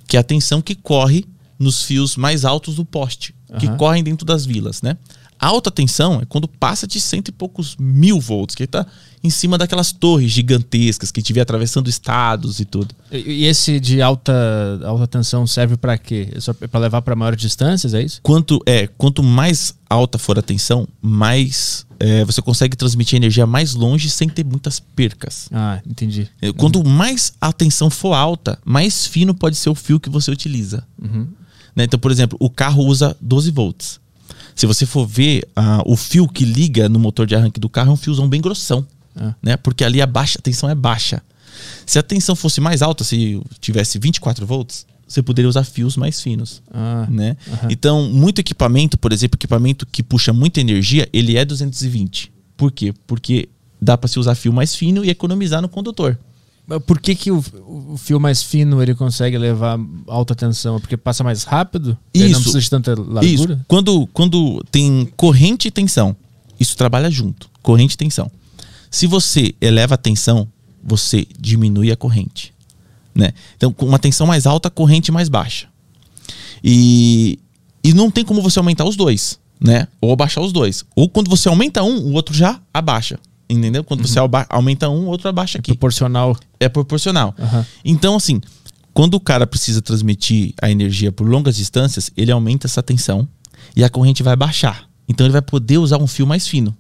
que 0.07 0.17
é 0.17 0.21
a 0.21 0.25
tensão 0.25 0.61
que 0.61 0.75
corre 0.75 1.25
nos 1.59 1.83
fios 1.83 2.17
mais 2.17 2.45
altos 2.45 2.77
do 2.77 2.85
poste, 2.85 3.35
que 3.59 3.67
Aham. 3.67 3.77
correm 3.77 4.05
dentro 4.05 4.27
das 4.27 4.45
vilas, 4.45 4.83
né? 4.83 4.97
Alta 5.39 5.71
tensão 5.71 6.21
é 6.23 6.25
quando 6.25 6.49
passa 6.49 6.87
de 6.87 6.99
cento 6.99 7.29
e 7.29 7.33
poucos 7.33 7.77
mil 7.79 8.19
volts, 8.19 8.55
que 8.55 8.63
está 8.63 8.87
em 9.23 9.29
cima 9.29 9.59
daquelas 9.59 9.93
torres 9.93 10.31
gigantescas 10.31 11.11
que 11.11 11.21
estiver 11.21 11.43
atravessando 11.43 11.91
estados 11.91 12.59
e 12.59 12.65
tudo. 12.65 12.95
E 13.13 13.19
e 13.19 13.45
esse 13.45 13.79
de 13.79 14.01
alta, 14.01 14.33
alta 14.85 15.07
tensão 15.07 15.47
serve 15.47 15.77
para 15.77 15.99
quê? 15.99 16.29
É 16.35 16.41
só 16.41 16.55
para 16.55 16.81
levar 16.81 17.03
para 17.03 17.15
maiores 17.15 17.41
distâncias, 17.41 17.93
é 17.93 18.03
isso? 18.03 18.21
Quanto 18.23 18.63
é 18.65 18.87
quanto 18.87 19.23
mais 19.23 19.75
alta 19.91 20.17
for 20.19 20.39
a 20.39 20.43
tensão, 20.43 20.89
mais 21.03 21.87
é, 21.99 22.25
você 22.25 22.41
consegue 22.41 22.77
transmitir 22.77 23.17
energia 23.17 23.47
mais 23.47 23.75
longe 23.75 24.09
sem 24.09 24.29
ter 24.29 24.45
muitas 24.45 24.81
percas. 24.81 25.49
Ah, 25.53 25.81
entendi. 25.87 26.29
É, 26.41 26.53
Quanto 26.53 26.83
mais 26.83 27.35
a 27.41 27.53
tensão 27.53 27.91
for 27.91 28.15
alta, 28.15 28.59
mais 28.65 29.07
fino 29.07 29.35
pode 29.35 29.57
ser 29.57 29.69
o 29.69 29.75
fio 29.75 30.01
que 30.01 30.09
você 30.09 30.31
utiliza. 30.31 30.87
Uhum. 31.01 31.29
Né? 31.77 31.85
Então, 31.85 32.01
por 32.01 32.11
exemplo, 32.11 32.39
o 32.41 32.49
carro 32.49 32.83
usa 32.85 33.15
12 33.21 33.51
volts. 33.51 34.01
Se 34.55 34.67
você 34.67 34.87
for 34.87 35.07
ver 35.07 35.47
ah, 35.55 35.83
o 35.85 35.95
fio 35.95 36.27
que 36.27 36.45
liga 36.45 36.89
no 36.89 36.99
motor 36.99 37.27
de 37.27 37.37
arranque 37.37 37.61
do 37.61 37.69
carro, 37.69 37.91
é 37.91 37.93
um 37.93 37.97
fiozão 37.97 38.27
bem 38.27 38.41
grossão. 38.41 38.87
Ah. 39.15 39.35
Né? 39.43 39.57
Porque 39.59 39.85
ali 39.85 40.01
a, 40.01 40.07
baixa, 40.07 40.39
a 40.39 40.43
tensão 40.43 40.71
é 40.71 40.75
baixa. 40.75 41.23
Se 41.85 41.99
a 41.99 42.03
tensão 42.03 42.35
fosse 42.35 42.61
mais 42.61 42.81
alta, 42.81 43.05
se 43.05 43.41
tivesse 43.61 43.99
24 43.99 44.47
volts, 44.47 44.87
você 45.07 45.23
poderia 45.23 45.49
usar 45.49 45.65
fios 45.65 45.97
mais 45.97 46.21
finos. 46.21 46.63
Ah, 46.73 47.07
Né? 47.11 47.37
Então, 47.71 48.09
muito 48.09 48.41
equipamento, 48.41 48.97
por 48.97 49.13
exemplo, 49.13 49.37
equipamento 49.37 49.87
que 49.87 50.03
puxa 50.03 50.33
muita 50.33 50.61
energia, 50.61 51.09
ele 51.13 51.37
é 51.37 51.45
220. 51.45 52.33
Por 52.57 52.73
quê? 52.73 52.95
Porque 53.07 53.49
dá 53.81 53.97
para 53.97 54.09
se 54.09 54.19
usar 54.19 54.35
fio 54.35 54.53
mais 54.53 54.75
fino 54.75 55.05
e 55.05 55.11
economizar 55.11 55.61
no 55.61 55.69
condutor. 55.69 56.19
Por 56.85 56.99
que, 56.99 57.15
que 57.15 57.31
o, 57.31 57.45
o 57.93 57.97
fio 57.97 58.19
mais 58.19 58.43
fino 58.43 58.83
ele 58.83 58.95
consegue 58.95 59.39
levar 59.39 59.79
alta 60.09 60.35
tensão? 60.35 60.81
Porque 60.81 60.97
passa 60.97 61.23
mais 61.23 61.45
rápido? 61.45 61.97
Ele 62.13 62.25
não 62.25 62.31
Isso. 62.33 62.41
precisa 62.41 62.61
de 62.61 62.71
tanta 62.71 62.91
largura? 62.91 63.25
Isso. 63.25 63.61
Quando, 63.69 64.07
quando 64.09 64.65
tem 64.71 65.09
corrente 65.17 65.69
e 65.69 65.71
tensão, 65.71 66.17
isso 66.59 66.77
trabalha 66.77 67.09
junto. 67.09 67.49
Corrente 67.63 67.95
e 67.95 67.97
tensão. 67.97 68.31
Se 68.91 69.07
você 69.07 69.55
eleva 69.61 69.95
a 69.95 69.99
tensão, 69.99 70.49
você 70.83 71.27
diminui 71.39 71.93
a 71.93 71.97
corrente. 71.97 72.53
Né? 73.15 73.33
Então, 73.57 73.73
com 73.73 73.87
uma 73.87 73.99
tensão 73.99 74.27
mais 74.27 74.47
alta, 74.47 74.69
corrente 74.69 75.13
mais 75.13 75.29
baixa. 75.29 75.69
E, 76.63 77.39
e 77.83 77.95
não 77.95 78.11
tem 78.11 78.25
como 78.25 78.43
você 78.43 78.59
aumentar 78.59 78.85
os 78.85 78.97
dois, 78.97 79.39
né? 79.61 79.87
Ou 80.01 80.13
abaixar 80.13 80.43
os 80.43 80.53
dois. 80.53 80.85
Ou 80.97 81.09
quando 81.09 81.29
você 81.29 81.49
aumenta 81.49 81.83
um, 81.83 81.99
o 82.09 82.13
outro 82.13 82.35
já 82.35 82.61
abaixa. 82.75 83.19
Entendeu? 83.49 83.85
Quando 83.85 84.07
você 84.07 84.19
aba- 84.19 84.47
aumenta 84.49 84.89
um, 84.89 85.05
o 85.05 85.07
outro 85.07 85.29
abaixa 85.29 85.59
aqui. 85.59 85.73
Proporcional. 85.73 86.37
É 86.59 86.69
proporcional. 86.69 87.35
Aham. 87.39 87.65
Então, 87.85 88.17
assim, 88.17 88.41
quando 88.93 89.15
o 89.15 89.21
cara 89.21 89.47
precisa 89.47 89.81
transmitir 89.81 90.53
a 90.61 90.71
energia 90.71 91.13
por 91.13 91.29
longas 91.29 91.57
distâncias, 91.57 92.11
ele 92.17 92.33
aumenta 92.33 92.67
essa 92.67 92.83
tensão 92.83 93.29
e 93.77 93.85
a 93.85 93.89
corrente 93.89 94.23
vai 94.23 94.35
baixar. 94.35 94.89
Então, 95.09 95.25
ele 95.27 95.33
vai 95.33 95.43
poder 95.43 95.79
usar 95.79 95.99
um 95.99 96.07
fio 96.07 96.27
mais 96.27 96.49
fino 96.49 96.77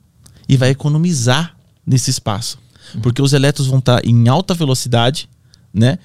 e 0.48 0.56
vai 0.56 0.70
economizar 0.70 1.56
nesse 1.86 2.10
espaço. 2.10 2.58
Porque 3.02 3.22
os 3.22 3.32
elétrons 3.32 3.68
vão 3.68 3.78
estar 3.78 4.04
em 4.04 4.28
alta 4.28 4.54
velocidade, 4.54 5.28
né? 5.72 5.98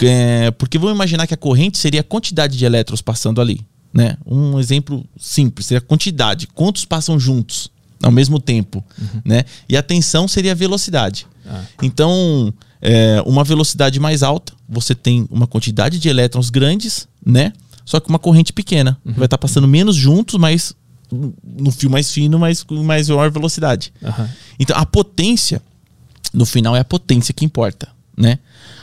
É, 0.00 0.50
porque 0.52 0.78
vamos 0.78 0.94
imaginar 0.94 1.26
que 1.26 1.34
a 1.34 1.36
corrente 1.36 1.76
seria 1.78 2.00
a 2.00 2.04
quantidade 2.04 2.56
de 2.56 2.64
elétrons 2.64 3.02
passando 3.02 3.40
ali, 3.40 3.60
né? 3.92 4.16
Um 4.24 4.58
exemplo 4.60 5.04
simples 5.18 5.66
seria 5.66 5.78
a 5.78 5.82
quantidade, 5.82 6.46
quantos 6.46 6.84
passam 6.84 7.18
juntos 7.18 7.68
ao 8.02 8.10
mesmo 8.10 8.38
tempo, 8.38 8.84
né? 9.24 9.44
E 9.68 9.76
a 9.76 9.82
tensão 9.82 10.28
seria 10.28 10.52
a 10.52 10.54
velocidade. 10.54 11.26
Ah. 11.46 11.62
Então, 11.82 12.52
é, 12.80 13.22
uma 13.26 13.44
velocidade 13.44 13.98
mais 13.98 14.22
alta, 14.22 14.52
você 14.68 14.94
tem 14.94 15.26
uma 15.30 15.46
quantidade 15.46 15.98
de 15.98 16.08
elétrons 16.08 16.50
grandes, 16.50 17.08
né? 17.24 17.52
Só 17.84 17.98
que 17.98 18.08
uma 18.08 18.18
corrente 18.18 18.52
pequena. 18.52 18.98
Vai 19.04 19.24
estar 19.24 19.38
passando 19.38 19.66
menos 19.66 19.96
juntos, 19.96 20.38
mas 20.38 20.74
no 21.10 21.70
fio 21.70 21.90
mais 21.90 22.12
fino, 22.12 22.38
mas 22.38 22.62
com 22.62 22.82
mais 22.82 23.08
maior 23.08 23.30
velocidade. 23.30 23.92
Aham. 24.04 24.28
Então, 24.58 24.76
a 24.76 24.84
potência, 24.84 25.62
no 26.32 26.44
final, 26.44 26.76
é 26.76 26.80
a 26.80 26.84
potência 26.84 27.32
que 27.32 27.44
importa, 27.44 27.88
né? 28.16 28.38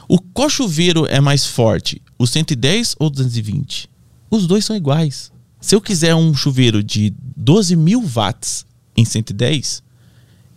O 0.08 0.19
qual 0.19 0.49
chuveiro 0.49 1.06
é 1.08 1.21
mais 1.21 1.45
forte? 1.45 2.01
O 2.17 2.25
110 2.25 2.95
ou 2.99 3.08
o 3.08 3.10
220? 3.10 3.89
Os 4.30 4.47
dois 4.47 4.65
são 4.65 4.75
iguais. 4.75 5.32
Se 5.62 5.75
eu 5.75 5.82
quiser 5.82 6.15
um 6.15 6.34
chuveiro 6.34 6.84
de 6.84 7.13
12 7.36 7.75
mil 7.75 8.01
watts 8.01 8.65
em 8.95 9.03
110, 9.05 9.84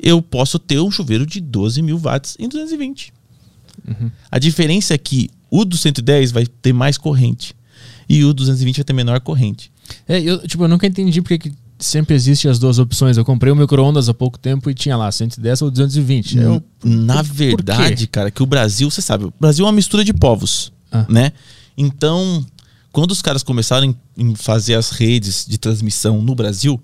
eu 0.01 0.23
posso 0.23 0.59
ter 0.59 0.79
um 0.81 0.91
chuveiro 0.91 1.27
de 1.27 1.41
12 1.41 1.83
mil 1.83 1.99
watts 1.99 2.37
em 2.39 2.49
220. 2.49 3.13
A 4.31 4.39
diferença 4.39 4.95
é 4.95 4.99
que 4.99 5.31
o 5.51 5.65
do 5.65 5.77
110 5.77 6.31
vai 6.33 6.47
ter 6.47 6.73
mais 6.73 6.99
corrente 6.99 7.55
e 8.09 8.25
o 8.25 8.33
220 8.35 8.77
vai 8.77 8.85
ter 8.85 8.93
menor 8.93 9.21
corrente. 9.21 9.71
É, 10.07 10.21
eu, 10.21 10.47
tipo, 10.47 10.65
eu 10.65 10.69
nunca 10.69 10.87
entendi 10.87 11.23
porque 11.23 11.39
que 11.39 11.53
sempre 11.79 12.15
existem 12.15 12.51
as 12.51 12.59
duas 12.59 12.79
opções. 12.79 13.17
Eu 13.17 13.25
comprei 13.25 13.53
um 13.53 13.57
micro-ondas 13.57 14.09
há 14.09 14.15
pouco 14.15 14.39
tempo 14.39 14.69
e 14.69 14.75
tinha 14.75 14.97
lá 14.97 15.11
110 15.11 15.63
ou 15.63 15.71
220. 15.71 16.37
Eu, 16.39 16.63
Na 16.85 17.23
verdade, 17.23 18.07
cara, 18.07 18.31
que 18.31 18.43
o 18.43 18.47
Brasil, 18.47 18.91
você 18.91 19.01
sabe, 19.01 19.25
o 19.25 19.33
Brasil 19.41 19.65
é 19.65 19.69
uma 19.69 19.75
mistura 19.75 20.05
de 20.05 20.13
povos, 20.13 20.73
Ah. 20.91 21.07
né? 21.09 21.33
Então, 21.77 22.45
quando 22.93 23.13
os 23.13 23.23
caras 23.23 23.43
começaram 23.43 23.87
em, 23.87 23.97
em 24.17 24.35
fazer 24.35 24.75
as 24.75 24.91
redes 24.91 25.47
de 25.49 25.57
transmissão 25.57 26.21
no 26.21 26.35
Brasil, 26.35 26.81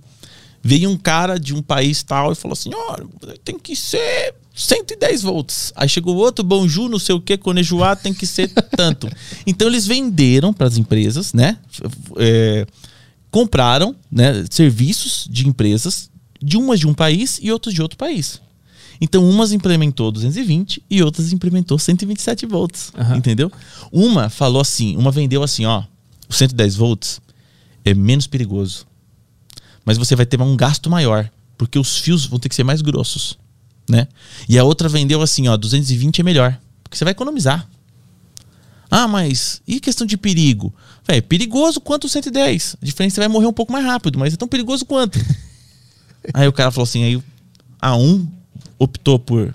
veio 0.64 0.88
um 0.88 0.96
cara 0.96 1.38
de 1.38 1.55
um 1.55 1.61
país 1.61 2.03
tal 2.03 2.33
e 2.33 2.35
falou 2.35 2.55
assim: 2.55 2.70
olha, 2.72 3.07
tem 3.44 3.59
que 3.59 3.77
ser 3.77 4.35
110 4.55 5.22
volts. 5.22 5.72
Aí 5.77 5.88
chegou 5.88 6.16
outro, 6.16 6.42
Bonjour, 6.44 6.88
não 6.88 6.98
sei 6.98 7.14
o 7.14 7.20
que, 7.20 7.37
Conejuá, 7.37 7.94
tem 7.94 8.14
que 8.14 8.27
ser 8.27 8.48
tanto. 8.77 9.09
Então, 9.46 9.68
eles 9.68 9.87
venderam 9.87 10.53
para 10.53 10.66
as 10.66 10.79
empresas, 10.79 11.35
né? 11.35 11.59
É, 12.16 12.66
compraram 13.31 13.94
né, 14.11 14.44
serviços 14.50 15.29
de 15.31 15.46
empresas, 15.46 16.09
de 16.40 16.57
umas 16.57 16.81
de 16.81 16.87
um 16.87 16.94
país 16.94 17.38
e 17.42 17.53
outras 17.53 17.74
de 17.74 17.83
outro 17.83 17.98
país. 17.98 18.40
Então, 19.00 19.29
umas 19.29 19.53
implementou 19.53 20.11
220 20.11 20.83
e 20.88 21.03
outras 21.03 21.33
implementou 21.33 21.79
127 21.79 22.46
volts. 22.46 22.92
Aham. 22.96 23.16
Entendeu? 23.16 23.53
Uma 23.92 24.31
falou 24.31 24.62
assim, 24.62 24.96
uma 24.96 25.11
vendeu 25.11 25.42
assim, 25.42 25.66
ó, 25.66 25.83
o 26.29 26.33
110 26.33 26.77
volts 26.77 27.20
é 27.85 27.92
menos 27.92 28.27
perigoso. 28.27 28.87
Mas 29.85 29.99
você 29.99 30.16
vai 30.16 30.27
ter 30.27 30.40
um 30.40 30.57
gasto 30.57 30.88
maior, 30.88 31.31
porque 31.59 31.79
os 31.79 31.99
fios 31.99 32.27
vão 32.27 32.38
ter 32.38 32.49
que 32.49 32.55
ser 32.55 32.64
mais 32.64 32.81
grossos, 32.81 33.38
né? 33.88 34.09
E 34.49 34.59
a 34.59 34.64
outra 34.64 34.88
vendeu 34.88 35.20
assim, 35.20 35.49
ó, 35.49 35.57
220 35.57 36.20
é 36.20 36.25
melhor, 36.25 36.59
porque 36.83 36.97
você 36.97 37.05
vai 37.05 37.12
economizar. 37.12 37.68
Ah, 38.90 39.09
mas 39.09 39.61
e 39.66 39.81
questão 39.81 40.07
de 40.07 40.16
perigo? 40.16 40.73
É 41.09 41.20
perigoso 41.20 41.81
quanto 41.81 42.05
o 42.05 42.09
110. 42.09 42.77
A 42.81 42.85
diferença 42.85 43.03
é 43.03 43.09
que 43.09 43.14
você 43.14 43.20
vai 43.20 43.29
morrer 43.29 43.47
um 43.47 43.53
pouco 43.53 43.73
mais 43.73 43.85
rápido, 43.85 44.18
mas 44.18 44.33
é 44.33 44.37
tão 44.37 44.49
perigoso 44.49 44.85
quanto. 44.85 45.18
aí 46.33 46.47
o 46.47 46.53
cara 46.53 46.70
falou 46.70 46.85
assim, 46.85 47.03
aí 47.03 47.23
a 47.81 47.97
um 47.97 48.27
optou 48.79 49.18
por 49.18 49.55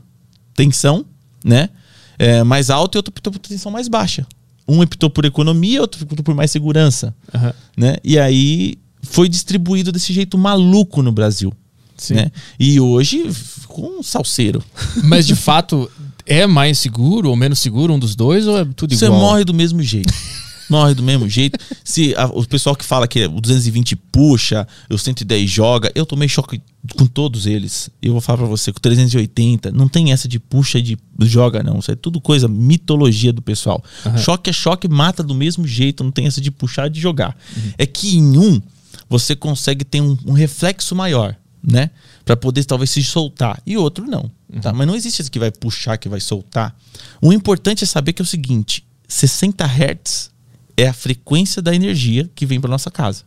tensão, 0.53 1.05
né? 1.43 1.69
É, 2.17 2.43
mais 2.43 2.69
alta 2.69 2.97
e 2.97 2.99
outro 2.99 3.11
optou 3.11 3.31
por 3.31 3.39
tensão 3.39 3.71
mais 3.71 3.87
baixa. 3.87 4.27
Um 4.67 4.81
optou 4.81 5.09
por 5.09 5.25
economia, 5.25 5.81
outro 5.81 6.03
optou 6.03 6.23
por 6.23 6.35
mais 6.35 6.51
segurança, 6.51 7.15
Aham. 7.33 7.53
né? 7.77 7.95
E 8.03 8.19
aí 8.19 8.77
foi 9.09 9.27
distribuído 9.29 9.91
desse 9.91 10.13
jeito 10.13 10.37
maluco 10.37 11.01
no 11.01 11.11
Brasil, 11.11 11.53
Sim. 11.97 12.15
né? 12.15 12.31
E 12.59 12.79
hoje 12.79 13.31
ficou 13.33 13.99
um 13.99 14.03
salseiro. 14.03 14.63
Mas 15.03 15.25
de 15.27 15.35
fato, 15.35 15.89
é 16.25 16.45
mais 16.47 16.77
seguro 16.77 17.29
ou 17.29 17.35
menos 17.35 17.59
seguro 17.59 17.93
um 17.93 17.99
dos 17.99 18.15
dois 18.15 18.47
ou 18.47 18.57
é 18.57 18.65
tudo 18.65 18.95
Você 18.95 19.05
igual? 19.05 19.19
morre 19.19 19.43
do 19.43 19.53
mesmo 19.53 19.81
jeito. 19.81 20.13
morre 20.69 20.93
do 20.93 21.01
mesmo 21.01 21.27
jeito. 21.27 21.57
Se 21.83 22.13
a- 22.15 22.27
o 22.27 22.45
pessoal 22.45 22.75
que 22.75 22.85
fala 22.85 23.07
que 23.07 23.25
o 23.25 23.41
220 23.41 23.95
puxa, 23.95 24.67
o 24.89 24.97
110 24.97 25.49
joga, 25.49 25.91
eu 25.95 26.05
tomei 26.05 26.27
choque 26.29 26.61
com 26.95 27.07
todos 27.07 27.47
eles. 27.47 27.89
Eu 28.01 28.11
vou 28.11 28.21
falar 28.21 28.37
pra 28.37 28.47
você, 28.47 28.71
com 28.71 28.77
o 28.77 28.81
380, 28.81 29.71
não 29.71 29.87
tem 29.89 30.11
essa 30.11 30.27
de 30.27 30.39
puxa 30.39 30.77
e 30.77 30.81
de 30.83 30.97
joga, 31.21 31.63
não. 31.63 31.79
Isso 31.79 31.91
é 31.91 31.95
tudo 31.95 32.21
coisa, 32.21 32.47
mitologia 32.47 33.33
do 33.33 33.41
pessoal. 33.41 33.83
Choque 34.19 34.51
é 34.51 34.53
choque, 34.53 34.87
mata 34.87 35.23
do 35.23 35.33
mesmo 35.33 35.65
jeito, 35.67 36.03
não 36.03 36.11
tem 36.11 36.27
essa 36.27 36.39
de 36.39 36.51
puxar 36.51 36.85
e 36.87 36.91
de 36.91 36.99
jogar. 37.01 37.35
É 37.77 37.85
que 37.87 38.15
em 38.17 38.37
um, 38.37 38.61
você 39.09 39.35
consegue 39.35 39.83
ter 39.83 40.01
um, 40.01 40.17
um 40.25 40.33
reflexo 40.33 40.95
maior, 40.95 41.35
né? 41.63 41.89
Pra 42.23 42.37
poder 42.37 42.63
talvez 42.63 42.91
se 42.91 43.03
soltar. 43.03 43.61
E 43.65 43.75
outro 43.75 44.05
não. 44.05 44.29
Tá? 44.61 44.71
Mas 44.71 44.87
não 44.87 44.95
existe 44.95 45.21
esse 45.21 45.31
que 45.31 45.39
vai 45.39 45.51
puxar, 45.51 45.97
que 45.97 46.07
vai 46.07 46.19
soltar. 46.19 46.75
O 47.21 47.33
importante 47.33 47.83
é 47.83 47.87
saber 47.87 48.13
que 48.13 48.21
é 48.21 48.23
o 48.23 48.27
seguinte: 48.27 48.85
60 49.07 49.65
Hz 49.65 50.31
é 50.77 50.87
a 50.87 50.93
frequência 50.93 51.61
da 51.61 51.73
energia 51.73 52.29
que 52.35 52.45
vem 52.45 52.59
para 52.61 52.69
nossa 52.69 52.89
casa. 52.91 53.23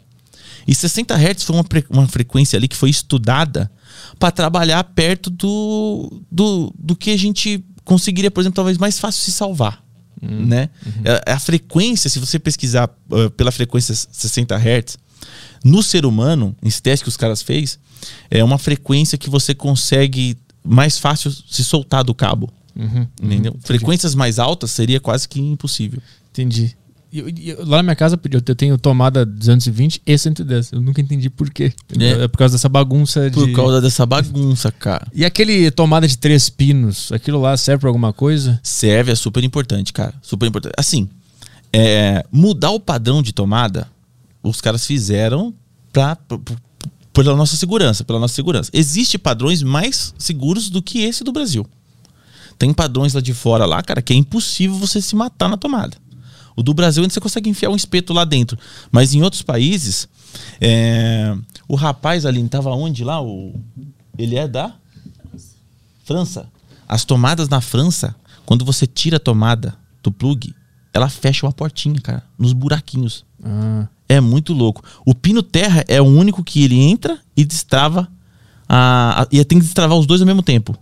E 0.67 0.75
60 0.75 1.15
Hz 1.15 1.43
foi 1.43 1.57
uma, 1.57 1.65
uma 1.91 2.09
frequência 2.09 2.57
ali 2.57 2.69
que 2.69 2.77
foi 2.77 2.91
estudada 2.91 3.71
para 4.19 4.31
trabalhar 4.31 4.83
perto 4.85 5.31
do, 5.31 6.23
do, 6.31 6.73
do 6.79 6.97
que 6.97 7.11
a 7.11 7.17
gente 7.17 7.65
conseguiria, 7.85 8.31
por 8.31 8.41
exemplo, 8.41 8.57
talvez 8.57 8.79
mais 8.79 8.99
fácil 8.99 9.23
se 9.23 9.33
salvar. 9.33 9.83
Né? 10.21 10.71
É- 11.05 11.33
A, 11.33 11.39
frequência, 11.41 12.09
se 12.09 12.21
você 12.21 12.39
pesquisar 12.39 12.89
uh, 13.11 13.29
pela 13.31 13.51
frequência 13.51 13.93
60 13.95 14.57
Hz, 14.57 14.97
no 15.65 15.83
ser 15.83 16.05
humano, 16.07 16.55
esse 16.63 16.81
teste 16.83 17.03
que 17.05 17.09
os 17.09 17.17
caras 17.17 17.43
fez, 17.43 17.79
é 18.31 18.43
uma 18.43 18.59
frequência 18.59 19.17
que 19.19 19.31
você 19.31 19.55
consegue 19.55 20.37
mais 20.65 20.99
fácil 20.99 21.31
se 21.31 21.65
soltar 21.65 22.05
do 22.05 22.15
cabo. 22.15 22.53
Uhum. 22.75 23.07
Entendeu? 23.23 23.57
Frequências 23.63 24.15
mais 24.15 24.39
altas 24.39 24.71
seria 24.71 24.99
quase 25.01 25.29
que 25.29 25.41
impossível. 25.41 26.01
Entendi. 26.31 26.75
Eu- 27.13 27.29
eu- 27.29 27.67
lá 27.67 27.77
na 27.77 27.83
minha 27.83 27.95
casa 27.97 28.19
eu 28.25 28.43
eu 28.49 28.55
tenho 28.55 28.79
tomada 28.79 29.27
220 29.27 30.01
e 30.07 30.17
110. 30.17 30.73
Eu 30.73 30.81
nunca 30.81 30.99
entendi 30.99 31.29
por 31.29 31.51
quê. 31.51 31.71
É. 32.01 32.25
É, 32.25 32.29
por 32.29 32.39
causa 32.39 32.55
dessa 32.55 32.71
bagunça 32.71 33.29
de. 33.29 33.35
Por 33.37 33.53
causa 33.53 33.83
dessa 33.83 34.07
bagunça, 34.07 34.73
cara. 34.73 35.07
E 35.13 35.23
aquele 35.23 35.71
tomada 35.71 36.09
de 36.09 36.17
três 36.17 36.49
pinos, 36.49 37.13
aquilo 37.13 37.39
lá 37.39 37.55
serve 37.59 37.81
pra 37.83 37.91
alguma 37.91 38.15
coisa? 38.15 38.59
Serve, 38.63 39.13
é 39.13 39.15
super 39.15 39.45
importante, 39.45 39.93
cara. 39.93 40.15
Super 40.23 40.47
importante. 40.47 40.73
Assim, 40.79 41.07
é, 41.71 42.25
mudar 42.33 42.71
o 42.71 42.81
padrão 42.81 43.23
de 43.23 43.35
tomada, 43.35 43.87
os 44.43 44.61
caras 44.61 44.87
fizeram 44.87 45.55
pra, 45.93 46.17
p- 46.17 46.39
p- 46.39 46.57
pela 47.13 47.37
nossa 47.37 47.57
segurança, 47.57 48.05
pela 48.05 48.19
nossa 48.19 48.35
segurança. 48.35 48.71
Existem 48.73 49.19
padrões 49.21 49.63
mais 49.63 50.15
seguros 50.19 50.71
do 50.71 50.83
que 50.83 51.01
esse 51.01 51.23
do 51.23 51.33
Brasil. 51.33 51.67
Tem 52.59 52.73
padrões 52.73 53.15
lá 53.15 53.21
de 53.21 53.35
fora 53.35 53.65
lá, 53.67 53.83
cara, 53.83 54.01
que 54.03 54.13
é 54.13 54.17
impossível 54.17 54.77
você 54.79 55.01
se 55.01 55.15
matar 55.17 55.49
na 55.49 55.57
tomada. 55.57 55.97
O 56.55 56.63
do 56.63 56.75
Brasil 56.75 57.03
ainda 57.03 57.13
você 57.15 57.21
consegue 57.21 57.49
enfiar 57.49 57.71
um 57.71 57.77
espeto 57.77 58.13
lá 58.13 58.25
dentro. 58.25 58.59
Mas 58.91 59.15
em 59.15 59.23
outros 59.23 59.43
países, 59.43 60.07
é, 60.61 61.35
o 61.67 61.75
rapaz 61.75 62.27
ali 62.27 62.47
tava 62.49 62.71
onde 62.71 63.03
lá? 63.05 63.23
O, 63.23 63.55
ele 64.19 64.37
é 64.37 64.47
da 64.47 64.75
França. 66.05 66.49
As 66.89 67.05
tomadas 67.05 67.49
na 67.49 67.61
França, 67.61 68.15
quando 68.45 68.65
você 68.65 68.87
tira 68.87 69.17
a 69.17 69.21
tomada 69.21 69.75
do 70.03 70.13
plug, 70.13 70.55
ela 70.93 71.09
fecha 71.09 71.47
uma 71.47 71.53
portinha, 71.53 71.99
cara, 72.01 72.23
nos 72.39 72.53
buraquinhos. 72.53 73.25
Ah, 73.43 73.89
É 74.09 74.21
muito 74.21 74.53
louco. 74.53 74.83
O 75.07 75.15
pino 75.15 75.43
terra 75.43 75.85
é 75.89 76.01
o 76.01 76.05
único 76.05 76.43
que 76.45 76.63
ele 76.65 76.79
entra 76.79 77.19
e 77.37 77.45
destrava 77.45 78.09
a, 78.69 79.23
a- 79.23 79.27
e 79.31 79.43
tem 79.45 79.59
que 79.59 79.65
destravar 79.65 79.97
os 79.99 80.07
dois 80.07 80.21
ao 80.21 80.27
mesmo 80.27 80.43
tempo. 80.43 80.77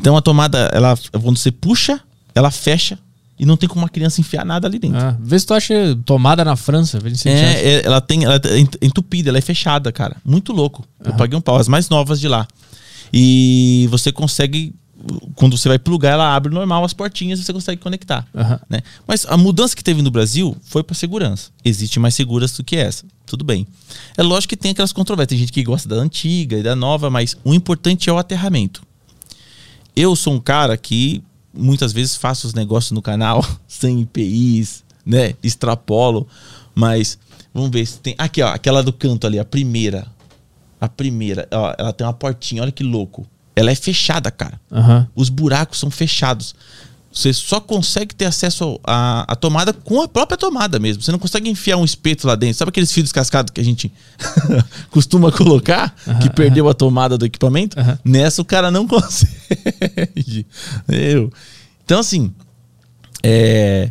Então 0.00 0.16
a 0.16 0.22
tomada, 0.22 0.70
ela 0.72 0.96
quando 1.20 1.36
você 1.36 1.50
puxa, 1.50 2.00
ela 2.34 2.50
fecha 2.50 2.98
e 3.38 3.44
não 3.46 3.56
tem 3.56 3.68
como 3.68 3.82
uma 3.82 3.88
criança 3.88 4.20
enfiar 4.20 4.44
nada 4.44 4.66
ali 4.68 4.78
dentro. 4.78 4.98
ah. 4.98 5.16
Vê 5.20 5.38
se 5.38 5.46
tu 5.46 5.54
acha 5.54 5.74
tomada 6.04 6.44
na 6.44 6.56
França. 6.56 6.98
É, 7.34 7.68
é, 7.80 7.86
ela 7.86 8.00
tem, 8.00 8.24
ela 8.24 8.38
é 8.44 8.58
ent- 8.58 8.76
entupida, 8.82 9.30
ela 9.30 9.38
é 9.38 9.42
fechada, 9.42 9.90
cara. 9.90 10.16
Muito 10.24 10.52
louco. 10.52 10.84
Eu 11.04 11.12
paguei 11.14 11.36
um 11.38 11.40
pau, 11.40 11.56
as 11.56 11.66
mais 11.68 11.88
novas 11.88 12.20
de 12.20 12.28
lá. 12.28 12.46
E 13.12 13.88
você 13.90 14.12
consegue, 14.12 14.74
quando 15.34 15.56
você 15.56 15.68
vai 15.68 15.78
plugar, 15.78 16.12
ela 16.12 16.34
abre 16.34 16.52
normal 16.52 16.84
as 16.84 16.92
portinhas 16.92 17.38
e 17.38 17.44
você 17.44 17.52
consegue 17.52 17.80
conectar. 17.80 18.26
Aham. 18.34 18.60
Né? 18.68 18.80
Mas 19.06 19.26
a 19.26 19.36
mudança 19.36 19.74
que 19.74 19.82
teve 19.82 20.02
no 20.02 20.10
Brasil 20.10 20.56
foi 20.62 20.82
para 20.82 20.94
segurança. 20.94 21.50
Existe 21.64 21.98
mais 21.98 22.14
seguras 22.14 22.52
do 22.52 22.64
que 22.64 22.76
essa. 22.76 23.04
Tudo 23.26 23.44
bem. 23.44 23.66
É 24.16 24.22
lógico 24.22 24.50
que 24.50 24.56
tem 24.56 24.72
aquelas 24.72 24.92
controvérsias. 24.92 25.28
Tem 25.30 25.38
gente 25.38 25.52
que 25.52 25.62
gosta 25.62 25.88
da 25.88 25.96
antiga 25.96 26.58
e 26.58 26.62
da 26.62 26.76
nova, 26.76 27.08
mas 27.10 27.36
o 27.44 27.54
importante 27.54 28.10
é 28.10 28.12
o 28.12 28.18
aterramento. 28.18 28.82
Eu 29.94 30.14
sou 30.14 30.34
um 30.34 30.40
cara 30.40 30.76
que 30.76 31.22
muitas 31.52 31.92
vezes 31.92 32.16
faço 32.16 32.46
os 32.46 32.54
negócios 32.54 32.92
no 32.92 33.02
canal 33.02 33.44
sem 33.66 34.00
IPIs, 34.00 34.84
né? 35.04 35.34
Extrapolo, 35.42 36.26
mas 36.74 37.18
vamos 37.52 37.70
ver 37.70 37.86
se 37.86 37.98
tem. 37.98 38.14
Aqui, 38.18 38.42
ó, 38.42 38.48
aquela 38.48 38.82
do 38.82 38.92
canto 38.92 39.26
ali, 39.26 39.38
a 39.38 39.44
primeira. 39.44 40.06
A 40.80 40.88
primeira, 40.88 41.46
ó, 41.52 41.74
ela 41.76 41.92
tem 41.92 42.06
uma 42.06 42.12
portinha, 42.12 42.62
olha 42.62 42.72
que 42.72 42.82
louco. 42.82 43.26
Ela 43.54 43.70
é 43.70 43.74
fechada, 43.74 44.30
cara. 44.30 44.60
Aham. 44.70 45.06
Os 45.14 45.28
buracos 45.28 45.78
são 45.78 45.90
fechados. 45.90 46.54
Você 47.12 47.32
só 47.32 47.60
consegue 47.60 48.14
ter 48.14 48.26
acesso 48.26 48.78
à, 48.84 49.36
tomada 49.40 49.72
com 49.72 50.00
a 50.00 50.06
própria 50.06 50.38
tomada 50.38 50.78
mesmo. 50.78 51.02
Você 51.02 51.10
não 51.10 51.18
consegue 51.18 51.50
enfiar 51.50 51.76
um 51.76 51.84
espeto 51.84 52.26
lá 52.26 52.36
dentro. 52.36 52.56
Sabe 52.56 52.68
aqueles 52.68 52.92
fios 52.92 53.10
cascados 53.10 53.50
que 53.52 53.60
a 53.60 53.64
gente 53.64 53.92
costuma 54.90 55.32
colocar? 55.32 55.94
que 56.22 56.30
perdeu 56.30 56.68
a 56.68 56.74
tomada 56.74 57.18
do 57.18 57.26
equipamento? 57.26 57.76
Nessa 58.04 58.40
o 58.40 58.44
cara 58.44 58.70
não 58.70 58.86
consegue. 58.88 60.46
Eu. 60.88 61.32
Então, 61.84 61.98
assim, 61.98 62.32
é, 63.24 63.90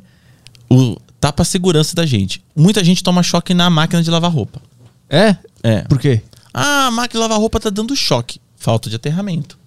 o, 0.70 0.96
tá 1.20 1.34
pra 1.34 1.44
segurança 1.44 1.94
da 1.94 2.06
gente. 2.06 2.42
Muita 2.56 2.82
gente 2.84 3.04
toma 3.04 3.22
choque 3.22 3.54
na 3.54 3.70
máquina 3.70 4.02
de 4.02 4.10
lavar 4.10 4.32
roupa. 4.32 4.62
É? 5.10 5.36
É. 5.62 5.82
Por 5.82 6.00
quê? 6.00 6.22
Ah, 6.54 6.88
a 6.88 6.92
máquina 6.92 7.20
de 7.20 7.24
lavar 7.24 7.38
roupa 7.38 7.60
tá 7.60 7.70
dando 7.70 7.94
choque. 7.98 8.40
Falta 8.60 8.90
de 8.90 8.96
aterramento. 8.98 9.58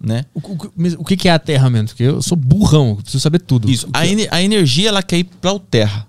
Né? 0.00 0.24
O, 0.34 0.38
o- 0.40 0.72
o 0.98 1.04
que 1.04 1.16
que 1.16 1.28
é 1.28 1.32
aterramento? 1.32 1.88
Porque 1.88 2.02
eu 2.04 2.22
sou 2.22 2.36
burrão, 2.36 2.96
preciso 2.96 3.20
saber 3.20 3.40
tudo. 3.40 3.68
Isso. 3.70 3.88
A, 3.92 4.06
ener- 4.06 4.28
a 4.30 4.42
energia 4.42 4.88
ela 4.90 5.02
quer 5.02 5.18
ir 5.18 5.24
para 5.24 5.52
o 5.52 5.58
terra. 5.58 6.06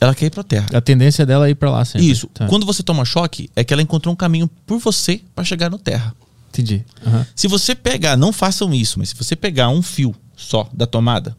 Ela 0.00 0.14
quer 0.14 0.26
ir 0.26 0.30
para 0.30 0.42
terra. 0.42 0.66
A 0.74 0.80
tendência 0.80 1.24
dela 1.24 1.46
é 1.46 1.50
ir 1.50 1.54
pra 1.54 1.70
lá 1.70 1.84
sempre. 1.84 2.10
Isso. 2.10 2.26
Tá. 2.34 2.46
Quando 2.48 2.66
você 2.66 2.82
toma 2.82 3.04
choque, 3.04 3.48
é 3.56 3.62
que 3.64 3.72
ela 3.72 3.82
encontrou 3.82 4.12
um 4.12 4.16
caminho 4.16 4.48
por 4.66 4.78
você 4.78 5.20
para 5.34 5.44
chegar 5.44 5.70
no 5.70 5.78
terra. 5.78 6.14
Entendi. 6.50 6.84
Aham. 7.06 7.26
Se 7.34 7.46
você 7.48 7.74
pegar, 7.74 8.16
não 8.16 8.32
façam 8.32 8.72
isso, 8.74 8.98
mas 8.98 9.10
se 9.10 9.14
você 9.14 9.36
pegar 9.36 9.68
um 9.68 9.82
fio 9.82 10.14
só 10.34 10.68
da 10.72 10.86
tomada 10.86 11.36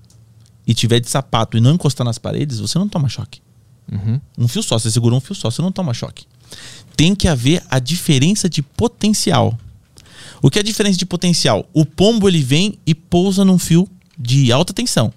e 0.66 0.74
tiver 0.76 1.00
de 1.00 1.10
sapato 1.10 1.58
e 1.58 1.62
não 1.62 1.74
encostar 1.74 2.06
nas 2.06 2.18
paredes, 2.20 2.60
você 2.60 2.78
não 2.80 2.88
toma 2.88 3.10
choque. 3.10 3.42
Uhum. 3.92 4.20
Um 4.38 4.48
fio 4.48 4.62
só, 4.62 4.78
você 4.78 4.92
segurou 4.92 5.18
um 5.18 5.22
fio 5.22 5.34
só, 5.36 5.50
você 5.50 5.62
não 5.62 5.72
toma 5.72 5.94
choque. 5.94 6.26
Tem 6.96 7.16
que 7.16 7.28
haver 7.28 7.64
a 7.70 7.80
diferença 7.80 8.48
de 8.50 8.62
potencial. 8.62 9.58
O 10.42 10.50
que 10.50 10.60
é 10.60 10.62
a 10.62 10.66
diferença 10.66 10.98
de 10.98 11.06
potencial? 11.06 11.68
O 11.74 11.86
pombo 11.86 12.28
ele 12.28 12.42
vem 12.42 12.78
e 12.86 12.94
pousa 12.94 13.44
num 13.44 13.58
fio 13.58 13.88
de 14.18 14.52
alta 14.52 14.74
tensão. 14.74 15.12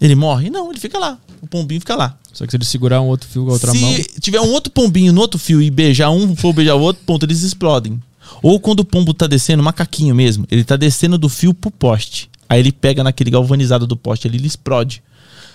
Ele 0.00 0.14
morre? 0.14 0.50
Não, 0.50 0.70
ele 0.70 0.80
fica 0.80 0.98
lá. 0.98 1.18
O 1.40 1.46
pombinho 1.46 1.80
fica 1.80 1.94
lá. 1.94 2.18
Só 2.32 2.44
que 2.44 2.50
se 2.50 2.56
ele 2.56 2.64
segurar 2.64 3.00
um 3.00 3.06
outro 3.06 3.28
fio 3.28 3.44
com 3.44 3.50
a 3.50 3.52
outra 3.52 3.70
Se 3.70 3.78
mão. 3.78 3.94
tiver 4.20 4.40
um 4.40 4.50
outro 4.50 4.72
pombinho 4.72 5.12
no 5.12 5.20
outro 5.20 5.38
fio 5.38 5.62
e 5.62 5.70
beijar 5.70 6.10
um, 6.10 6.34
for 6.34 6.52
beijar 6.52 6.74
o 6.74 6.80
outro, 6.80 7.02
ponto, 7.04 7.24
eles 7.24 7.42
explodem. 7.42 8.02
Ou 8.42 8.58
quando 8.58 8.80
o 8.80 8.84
pombo 8.84 9.14
tá 9.14 9.26
descendo, 9.26 9.62
macaquinho 9.62 10.14
mesmo, 10.14 10.46
ele 10.50 10.64
tá 10.64 10.76
descendo 10.76 11.16
do 11.16 11.28
fio 11.28 11.54
pro 11.54 11.70
poste. 11.70 12.28
Aí 12.48 12.58
ele 12.60 12.72
pega 12.72 13.04
naquele 13.04 13.30
galvanizado 13.30 13.86
do 13.86 13.96
poste 13.96 14.26
ali, 14.26 14.38
ele 14.38 14.46
explode. 14.46 15.02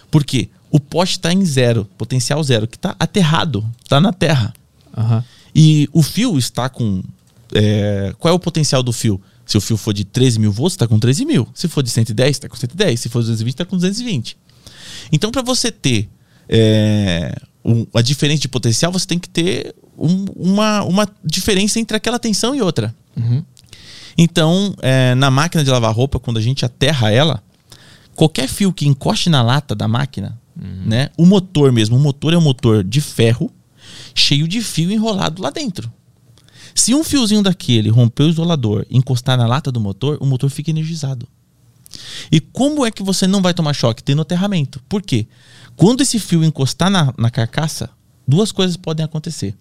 Por 0.09 0.23
quê? 0.23 0.49
O 0.71 0.79
poste 0.79 1.19
tá 1.19 1.33
em 1.33 1.43
zero, 1.45 1.85
potencial 1.97 2.41
zero, 2.43 2.67
que 2.67 2.77
tá 2.77 2.95
aterrado, 2.99 3.65
tá 3.87 3.99
na 3.99 4.13
terra. 4.13 4.53
Aham. 4.95 5.23
E 5.53 5.89
o 5.91 6.01
fio 6.01 6.37
está 6.37 6.69
com. 6.69 7.03
É, 7.53 8.13
qual 8.17 8.31
é 8.33 8.35
o 8.35 8.39
potencial 8.39 8.81
do 8.83 8.91
fio? 8.93 9.21
Se 9.45 9.57
o 9.57 9.61
fio 9.61 9.77
for 9.77 9.93
de 9.93 10.03
13 10.05 10.39
mil 10.39 10.51
volts, 10.51 10.73
está 10.75 10.87
com 10.87 10.99
13 10.99 11.25
mil. 11.25 11.47
Se 11.53 11.67
for 11.67 11.81
de 11.81 11.89
110, 11.89 12.29
está 12.29 12.47
com 12.49 12.55
110. 12.55 12.99
Se 12.99 13.09
for 13.09 13.19
de 13.21 13.27
220, 13.29 13.53
está 13.53 13.65
com 13.65 13.75
220. 13.77 14.37
Então, 15.11 15.31
para 15.31 15.41
você 15.41 15.71
ter 15.71 16.07
é, 16.51 17.35
um- 17.63 17.85
a 17.93 18.01
diferença 18.01 18.41
de 18.41 18.47
potencial, 18.47 18.91
você 18.91 19.05
tem 19.05 19.19
que 19.19 19.29
ter 19.29 19.75
um- 19.97 20.25
uma, 20.35 20.83
uma 20.83 21.07
diferença 21.23 21.79
entre 21.79 21.95
aquela 21.95 22.17
tensão 22.17 22.55
e 22.55 22.61
outra. 22.61 22.93
Uhum. 23.15 23.43
Então, 24.17 24.73
é, 24.81 25.13
na 25.15 25.29
máquina 25.31 25.63
de 25.63 25.69
lavar 25.69 25.93
roupa, 25.93 26.19
quando 26.19 26.37
a 26.37 26.41
gente 26.41 26.65
aterra 26.65 27.11
ela, 27.11 27.41
qualquer 28.15 28.47
fio 28.47 28.73
que 28.73 28.87
encoste 28.87 29.29
na 29.29 29.41
lata 29.41 29.73
da 29.75 29.87
máquina, 29.87 30.39
né? 30.85 31.09
O 31.17 31.25
motor 31.25 31.71
mesmo, 31.71 31.95
o 31.95 31.99
motor 31.99 32.33
é 32.33 32.37
um 32.37 32.41
motor 32.41 32.83
de 32.83 32.99
ferro 32.99 33.49
cheio 34.13 34.47
de 34.47 34.61
fio 34.61 34.91
enrolado 34.91 35.41
lá 35.41 35.49
dentro. 35.51 35.91
Se 36.73 36.93
um 36.93 37.03
fiozinho 37.03 37.41
daquele 37.43 37.89
romper 37.89 38.23
o 38.23 38.29
isolador 38.29 38.85
e 38.89 38.97
encostar 38.97 39.37
na 39.37 39.47
lata 39.47 39.71
do 39.71 39.79
motor, 39.79 40.17
o 40.21 40.25
motor 40.25 40.49
fica 40.49 40.69
energizado. 40.69 41.27
E 42.31 42.39
como 42.39 42.85
é 42.85 42.91
que 42.91 43.01
você 43.01 43.25
não 43.25 43.41
vai 43.41 43.53
tomar 43.53 43.73
choque? 43.73 44.03
Tendo 44.03 44.21
aterramento. 44.21 44.81
Por 44.87 45.01
quê? 45.01 45.27
Quando 45.75 46.01
esse 46.01 46.19
fio 46.19 46.43
encostar 46.43 46.89
na, 46.89 47.13
na 47.17 47.29
carcaça, 47.31 47.89
duas 48.27 48.51
coisas 48.51 48.77
podem 48.77 49.03
acontecer. 49.03 49.55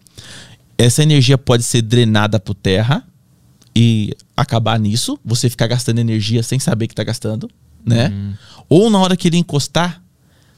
Essa 0.76 1.02
energia 1.02 1.38
pode 1.38 1.62
ser 1.62 1.82
drenada 1.82 2.38
para 2.38 2.54
terra 2.54 3.04
e 3.74 4.14
acabar 4.36 4.78
nisso, 4.78 5.18
você 5.24 5.48
ficar 5.48 5.66
gastando 5.66 5.98
energia 5.98 6.42
sem 6.42 6.58
saber 6.58 6.86
que 6.86 6.92
está 6.92 7.04
gastando, 7.04 7.50
né? 7.84 8.12
Ou 8.68 8.90
na 8.90 8.98
hora 8.98 9.16
que 9.16 9.28
ele 9.28 9.36
encostar, 9.38 10.02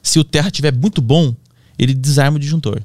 se 0.02 0.18
o 0.18 0.24
terra 0.24 0.48
estiver 0.48 0.74
muito 0.74 1.00
bom, 1.00 1.34
ele 1.78 1.94
desarma 1.94 2.36
o 2.36 2.40
disjuntor, 2.40 2.82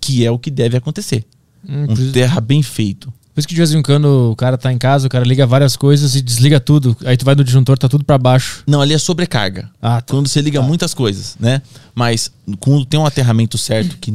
que 0.00 0.24
é 0.24 0.30
o 0.30 0.38
que 0.38 0.50
deve 0.50 0.76
acontecer. 0.76 1.24
Hum, 1.66 1.86
Um 1.88 2.12
terra 2.12 2.40
bem 2.40 2.62
feito. 2.62 3.12
Por 3.38 3.40
isso 3.40 3.48
que 3.48 3.54
de 3.54 3.60
vez 3.60 3.72
em 3.72 3.80
quando 3.80 4.32
o 4.32 4.34
cara 4.34 4.58
tá 4.58 4.72
em 4.72 4.78
casa, 4.78 5.06
o 5.06 5.10
cara 5.10 5.24
liga 5.24 5.46
várias 5.46 5.76
coisas 5.76 6.16
e 6.16 6.20
desliga 6.20 6.58
tudo. 6.58 6.96
Aí 7.04 7.16
tu 7.16 7.24
vai 7.24 7.36
no 7.36 7.44
disjuntor, 7.44 7.78
tá 7.78 7.88
tudo 7.88 8.04
pra 8.04 8.18
baixo. 8.18 8.64
Não, 8.66 8.80
ali 8.80 8.92
é 8.92 8.98
sobrecarga. 8.98 9.70
Ah, 9.80 10.00
tá. 10.00 10.12
Quando 10.12 10.26
você 10.26 10.40
liga 10.40 10.60
muitas 10.60 10.92
coisas, 10.92 11.36
né? 11.38 11.62
Mas 11.94 12.32
quando 12.58 12.84
tem 12.84 12.98
um 12.98 13.06
aterramento 13.06 13.56
certo, 13.56 13.96
que 13.98 14.10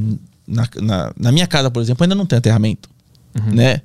na, 0.45 0.67
na, 0.81 1.13
na 1.17 1.31
minha 1.31 1.47
casa, 1.47 1.71
por 1.71 1.81
exemplo, 1.81 2.03
ainda 2.03 2.15
não 2.15 2.25
tem 2.25 2.37
aterramento. 2.37 2.89
né? 3.33 3.79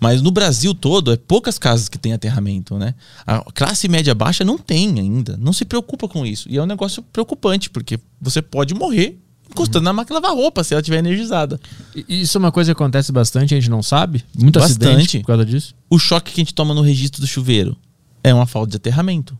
Mas 0.00 0.22
no 0.22 0.30
Brasil 0.30 0.72
todo, 0.72 1.12
é 1.12 1.16
poucas 1.16 1.58
casas 1.58 1.88
que 1.88 1.98
têm 1.98 2.12
aterramento, 2.12 2.78
né? 2.78 2.94
A 3.26 3.40
classe 3.52 3.88
média 3.88 4.14
baixa 4.14 4.44
não 4.44 4.56
tem 4.56 4.96
ainda, 5.00 5.36
não 5.36 5.52
se 5.52 5.64
preocupa 5.64 6.06
com 6.06 6.24
isso. 6.24 6.48
E 6.48 6.56
é 6.56 6.62
um 6.62 6.66
negócio 6.66 7.02
preocupante, 7.02 7.68
porque 7.68 7.98
você 8.20 8.40
pode 8.40 8.74
morrer 8.74 9.18
encostando 9.54 9.84
na 9.84 9.92
máquina 9.92 10.18
de 10.18 10.22
lavar 10.22 10.36
roupa 10.36 10.64
se 10.64 10.74
ela 10.74 10.80
estiver 10.80 10.98
energizada. 10.98 11.60
Isso 12.08 12.36
é 12.36 12.40
uma 12.40 12.50
coisa 12.52 12.74
que 12.74 12.82
acontece 12.82 13.12
bastante, 13.12 13.54
a 13.54 13.56
gente 13.56 13.70
não 13.70 13.82
sabe. 13.82 14.24
Muito 14.36 14.58
Bastante. 14.58 14.86
acidente 14.86 15.18
por 15.20 15.26
causa 15.28 15.44
disso. 15.46 15.74
O 15.88 15.98
choque 15.98 16.32
que 16.32 16.40
a 16.40 16.42
gente 16.42 16.52
toma 16.54 16.74
no 16.74 16.82
registro 16.82 17.20
do 17.20 17.26
chuveiro 17.26 17.76
é 18.22 18.34
uma 18.34 18.46
falta 18.46 18.70
de 18.70 18.76
aterramento. 18.76 19.38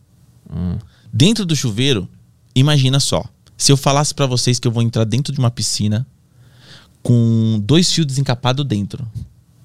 Dentro 1.12 1.44
do 1.44 1.56
chuveiro, 1.56 2.08
imagina 2.54 3.00
só. 3.00 3.24
Se 3.56 3.72
eu 3.72 3.76
falasse 3.76 4.14
pra 4.14 4.26
vocês 4.26 4.58
que 4.58 4.68
eu 4.68 4.72
vou 4.72 4.82
entrar 4.82 5.04
dentro 5.04 5.32
de 5.32 5.38
uma 5.38 5.50
piscina 5.50 6.06
com 7.02 7.60
dois 7.64 7.92
fios 7.92 8.06
desencapados 8.06 8.64
dentro, 8.64 9.06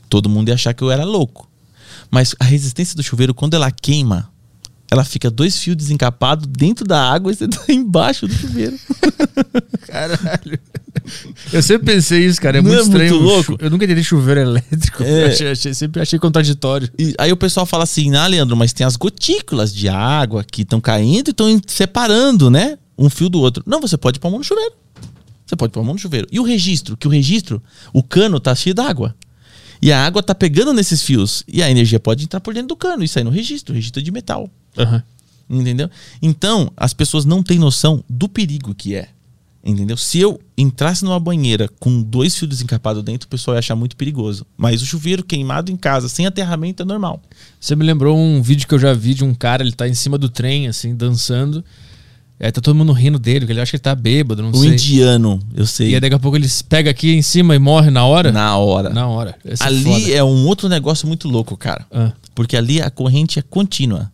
todo 0.09 0.29
mundo 0.29 0.49
ia 0.49 0.55
achar 0.55 0.73
que 0.73 0.83
eu 0.83 0.91
era 0.91 1.03
louco. 1.05 1.49
Mas 2.09 2.35
a 2.39 2.43
resistência 2.43 2.95
do 2.95 3.03
chuveiro, 3.03 3.33
quando 3.33 3.53
ela 3.53 3.69
queima, 3.71 4.31
ela 4.91 5.03
fica 5.03 5.29
dois 5.29 5.57
fios 5.57 5.75
desencapados 5.75 6.47
dentro 6.47 6.85
da 6.85 7.11
água 7.11 7.31
e 7.31 7.35
você 7.35 7.47
tá 7.47 7.61
embaixo 7.69 8.27
do 8.27 8.33
chuveiro. 8.33 8.77
Caralho. 9.87 10.59
Eu 11.51 11.63
sempre 11.63 11.93
pensei 11.93 12.25
isso, 12.25 12.39
cara. 12.41 12.59
É 12.59 12.61
Não 12.61 12.69
muito 12.69 12.81
é 12.81 12.85
muito 12.89 13.01
estranho. 13.03 13.21
louco? 13.23 13.55
Eu 13.59 13.69
nunca 13.69 13.85
entendi 13.85 14.03
chuveiro 14.03 14.41
elétrico. 14.41 15.03
É. 15.03 15.23
Eu 15.23 15.27
achei- 15.31 15.51
achei- 15.51 15.73
sempre 15.73 16.01
achei 16.01 16.19
contraditório. 16.19 16.89
E 16.97 17.13
aí 17.17 17.31
o 17.31 17.37
pessoal 17.37 17.65
fala 17.65 17.83
assim, 17.83 18.15
ah, 18.15 18.27
Leandro, 18.27 18.55
mas 18.55 18.73
tem 18.73 18.85
as 18.85 18.95
gotículas 18.95 19.73
de 19.73 19.87
água 19.89 20.43
que 20.43 20.61
estão 20.63 20.79
caindo 20.81 21.29
e 21.29 21.31
estão 21.31 21.59
separando, 21.67 22.49
né? 22.49 22.77
Um 22.97 23.09
fio 23.09 23.29
do 23.29 23.39
outro. 23.39 23.63
Não, 23.65 23.79
você 23.81 23.97
pode 23.97 24.19
pôr 24.19 24.27
a 24.27 24.31
mão 24.31 24.39
no 24.39 24.43
chuveiro. 24.45 24.73
Você 25.45 25.55
pode 25.55 25.71
pôr 25.73 25.79
a 25.79 25.83
mão 25.83 25.93
no 25.93 25.99
chuveiro. 25.99 26.27
E 26.31 26.39
o 26.39 26.43
registro? 26.43 26.95
Que 26.95 27.07
o 27.07 27.11
registro, 27.11 27.61
o 27.93 28.03
cano 28.03 28.39
tá 28.39 28.53
cheio 28.53 28.75
d'água. 28.75 29.15
E 29.81 29.91
a 29.91 30.05
água 30.05 30.21
tá 30.21 30.35
pegando 30.35 30.73
nesses 30.73 31.01
fios. 31.01 31.43
E 31.47 31.63
a 31.63 31.69
energia 31.69 31.99
pode 31.99 32.23
entrar 32.23 32.39
por 32.39 32.53
dentro 32.53 32.69
do 32.69 32.75
cano 32.75 33.03
e 33.03 33.07
sair 33.07 33.23
no 33.23 33.29
registro, 33.29 33.73
registro 33.73 34.01
de 34.01 34.11
metal. 34.11 34.49
Aham. 34.77 35.03
Entendeu? 35.49 35.89
Então, 36.21 36.71
as 36.77 36.93
pessoas 36.93 37.25
não 37.25 37.41
têm 37.41 37.57
noção 37.57 38.03
do 38.07 38.29
perigo 38.29 38.75
que 38.75 38.95
é. 38.95 39.09
Entendeu? 39.63 39.97
Se 39.97 40.19
eu 40.19 40.39
entrasse 40.57 41.03
numa 41.03 41.19
banheira 41.19 41.69
com 41.79 42.01
dois 42.01 42.35
fios 42.35 42.49
desencapados 42.49 43.03
dentro, 43.03 43.25
o 43.25 43.29
pessoal 43.29 43.55
ia 43.55 43.59
achar 43.59 43.75
muito 43.75 43.95
perigoso. 43.95 44.45
Mas 44.55 44.81
o 44.81 44.85
chuveiro 44.85 45.23
queimado 45.23 45.71
em 45.71 45.75
casa, 45.75 46.07
sem 46.07 46.25
aterramento, 46.25 46.83
é 46.83 46.85
normal. 46.85 47.21
Você 47.59 47.75
me 47.75 47.83
lembrou 47.83 48.17
um 48.17 48.41
vídeo 48.41 48.67
que 48.67 48.73
eu 48.73 48.79
já 48.79 48.93
vi 48.93 49.13
de 49.13 49.23
um 49.23 49.33
cara, 49.33 49.63
ele 49.63 49.73
tá 49.73 49.87
em 49.87 49.93
cima 49.93 50.17
do 50.17 50.29
trem, 50.29 50.67
assim, 50.67 50.95
dançando. 50.95 51.63
Aí 52.41 52.51
tá 52.53 52.61
todo 52.61 52.73
mundo 52.75 52.93
rindo 52.93 53.19
dele, 53.19 53.41
porque 53.41 53.51
ele 53.51 53.59
acha 53.59 53.71
que 53.71 53.75
ele 53.75 53.81
tá 53.83 53.93
bêbado, 53.93 54.41
não 54.41 54.51
O 54.51 54.55
sei. 54.55 54.69
indiano, 54.69 55.39
eu 55.53 55.65
sei. 55.65 55.89
E 55.89 55.95
aí 55.95 55.99
daqui 55.99 56.15
a 56.15 56.19
pouco 56.19 56.37
ele 56.37 56.47
se 56.47 56.63
pega 56.63 56.89
aqui 56.89 57.11
em 57.13 57.21
cima 57.21 57.53
e 57.53 57.59
morre 57.59 57.91
na 57.91 58.05
hora? 58.05 58.31
Na 58.31 58.55
hora. 58.55 58.89
Na 58.89 59.07
hora. 59.07 59.35
Esse 59.43 59.61
é 59.61 59.65
ali 59.65 59.83
foda. 59.83 60.11
é 60.13 60.23
um 60.23 60.45
outro 60.47 60.69
negócio 60.69 61.05
muito 61.05 61.27
louco, 61.27 61.57
cara. 61.57 61.85
Ah. 61.91 62.13
Porque 62.33 62.55
ali 62.55 62.81
a 62.81 62.89
corrente 62.89 63.39
é 63.39 63.41
contínua. 63.41 64.09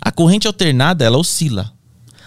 A 0.00 0.10
corrente 0.10 0.48
alternada, 0.48 1.04
ela 1.04 1.16
oscila. 1.16 1.72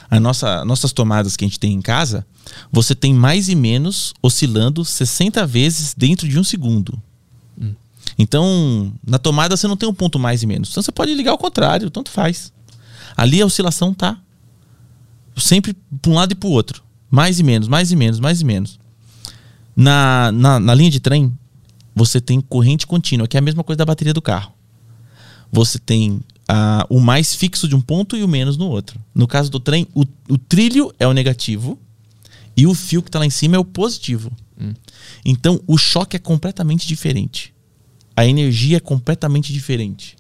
A 0.10 0.18
nossa, 0.20 0.64
nossas 0.64 0.94
tomadas 0.94 1.36
que 1.36 1.44
a 1.44 1.48
gente 1.48 1.60
tem 1.60 1.74
em 1.74 1.82
casa, 1.82 2.26
você 2.72 2.96
tem 2.96 3.14
mais 3.14 3.50
e 3.50 3.56
menos 3.56 4.14
oscilando 4.24 4.86
60 4.86 5.46
vezes 5.46 5.94
dentro 5.96 6.28
de 6.28 6.40
um 6.40 6.44
segundo. 6.44 6.98
Então, 8.18 8.92
na 9.06 9.18
tomada 9.18 9.56
você 9.56 9.68
não 9.68 9.78
tem 9.78 9.88
um 9.88 9.94
ponto 9.94 10.20
mais 10.20 10.42
e 10.44 10.48
menos. 10.48 10.70
Então 10.72 10.84
você 10.84 10.92
pode 10.92 11.14
ligar 11.14 11.32
ao 11.32 11.38
contrário, 11.38 11.90
tanto 11.90 12.10
faz. 12.10 12.52
Ali 13.16 13.42
a 13.42 13.46
oscilação 13.46 13.94
tá 13.94 14.18
sempre 15.40 15.76
para 16.02 16.12
um 16.12 16.16
lado 16.16 16.32
e 16.32 16.36
para 16.36 16.48
o 16.48 16.52
outro. 16.52 16.84
Mais 17.10 17.40
e 17.40 17.44
menos, 17.44 17.68
mais 17.68 17.92
e 17.92 17.96
menos, 17.96 18.20
mais 18.20 18.42
e 18.42 18.46
menos. 18.46 18.80
Na, 19.76 20.32
na, 20.32 20.60
na 20.60 20.74
linha 20.74 20.92
de 20.92 21.00
trem, 21.00 21.36
você 21.96 22.22
tem 22.22 22.40
corrente 22.42 22.86
contínua, 22.86 23.28
que 23.28 23.38
é 23.38 23.40
a 23.40 23.42
mesma 23.42 23.64
coisa 23.64 23.78
da 23.78 23.86
bateria 23.86 24.14
do 24.14 24.22
carro. 24.22 24.54
Você 25.52 25.80
tem 25.80 26.22
ah, 26.48 26.86
o 26.90 27.00
mais 27.00 27.34
fixo 27.34 27.68
de 27.68 27.76
um 27.76 27.82
ponto 27.82 28.16
e 28.16 28.24
o 28.24 28.28
menos 28.28 28.58
no 28.58 28.68
outro. 28.68 29.00
No 29.16 29.28
caso 29.28 29.50
do 29.50 29.60
trem, 29.60 29.88
o, 29.96 30.04
o 30.30 30.38
trilho 30.38 30.94
é 31.00 31.08
o 31.08 31.14
negativo 31.14 31.80
e 32.56 32.68
o 32.68 32.74
fio 32.74 33.02
que 33.02 33.10
está 33.10 33.20
lá 33.20 33.26
em 33.26 33.32
cima 33.32 33.56
é 33.56 33.60
o 33.60 33.66
positivo. 33.66 34.32
Então, 35.24 35.62
o 35.66 35.78
choque 35.78 36.16
é 36.16 36.20
completamente 36.20 36.88
diferente. 36.88 37.54
A 38.16 38.26
energia 38.26 38.78
é 38.78 38.80
completamente 38.80 39.54
diferente. 39.54 40.18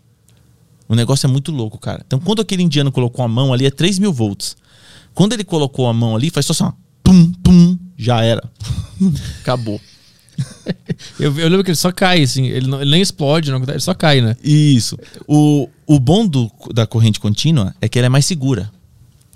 O 0.87 0.95
negócio 0.95 1.27
é 1.27 1.29
muito 1.29 1.51
louco, 1.51 1.77
cara. 1.77 2.01
Então, 2.05 2.19
quando 2.19 2.41
aquele 2.41 2.63
indiano 2.63 2.91
colocou 2.91 3.23
a 3.23 3.27
mão 3.27 3.53
ali, 3.53 3.65
é 3.65 3.71
3 3.71 3.99
mil 3.99 4.13
volts. 4.13 4.55
Quando 5.19 5.33
ele 5.33 5.43
colocou 5.43 5.85
a 5.85 5.93
mão 5.93 6.15
ali, 6.15 6.29
faz 6.29 6.45
só 6.45 6.53
assim, 6.53 6.63
ó, 6.63 6.71
pum, 7.03 7.33
pum, 7.43 7.77
já 7.97 8.23
era. 8.23 8.41
Acabou. 9.41 9.81
Eu, 11.19 11.37
eu 11.37 11.49
lembro 11.49 11.61
que 11.65 11.71
ele 11.71 11.75
só 11.75 11.91
cai, 11.91 12.23
assim. 12.23 12.45
Ele, 12.45 12.67
não- 12.67 12.81
ele 12.81 12.91
nem 12.91 13.01
explode, 13.01 13.51
não, 13.51 13.61
ele 13.61 13.79
só 13.81 13.93
cai, 13.93 14.21
né? 14.21 14.37
Isso. 14.41 14.97
O, 15.27 15.67
o 15.85 15.99
bom 15.99 16.25
do, 16.25 16.49
da 16.73 16.87
corrente 16.87 17.19
contínua 17.19 17.75
é 17.81 17.89
que 17.89 17.99
ela 17.99 18.05
é 18.05 18.09
mais 18.09 18.25
segura. 18.25 18.71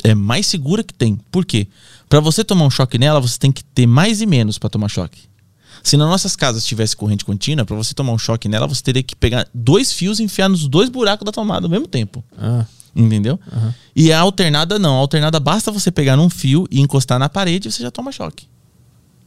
É 0.06 0.16
mais 0.16 0.48
segura 0.48 0.86
que 0.86 0.94
tem. 0.94 1.20
Por 1.30 1.44
quê? 1.46 1.68
Para 2.08 2.22
você 2.22 2.46
tomar 2.46 2.66
um 2.66 2.70
choque 2.70 2.98
nela, 2.98 3.20
você 3.20 3.38
tem 3.38 3.52
que 3.52 3.62
ter 3.62 3.86
mais 3.86 4.22
e 4.22 4.26
menos 4.26 4.58
para 4.58 4.70
tomar 4.70 4.88
choque. 4.88 5.24
Se 5.84 5.98
nas 5.98 6.08
nossas 6.08 6.34
casas 6.38 6.66
tivesse 6.66 6.96
corrente 6.96 7.26
contínua, 7.26 7.66
para 7.66 7.76
você 7.76 7.94
tomar 7.94 8.14
um 8.14 8.18
choque 8.18 8.48
nela, 8.48 8.66
você 8.68 8.82
teria 8.82 9.04
que 9.04 9.16
pegar 9.18 9.46
dois 9.54 9.92
fios 9.92 10.22
e 10.22 10.24
enfiar 10.24 10.48
nos 10.48 10.66
dois 10.70 10.88
buracos 10.88 11.26
da 11.26 11.32
tomada 11.34 11.66
ao 11.66 11.70
mesmo 11.70 11.88
tempo. 11.90 12.24
Ah. 12.38 12.66
Entendeu? 12.96 13.40
E 13.96 14.12
a 14.12 14.20
alternada 14.20 14.78
não. 14.78 14.96
A 14.96 15.00
alternada 15.00 15.40
basta 15.40 15.72
você 15.72 15.92
pegar 15.92 16.16
num 16.16 16.30
fio 16.30 16.68
e 16.70 16.80
encostar 16.80 17.18
na 17.18 17.28
parede 17.28 17.68
e 17.68 17.72
você 17.72 17.82
já 17.82 17.90
toma 17.90 18.12
choque. 18.12 18.48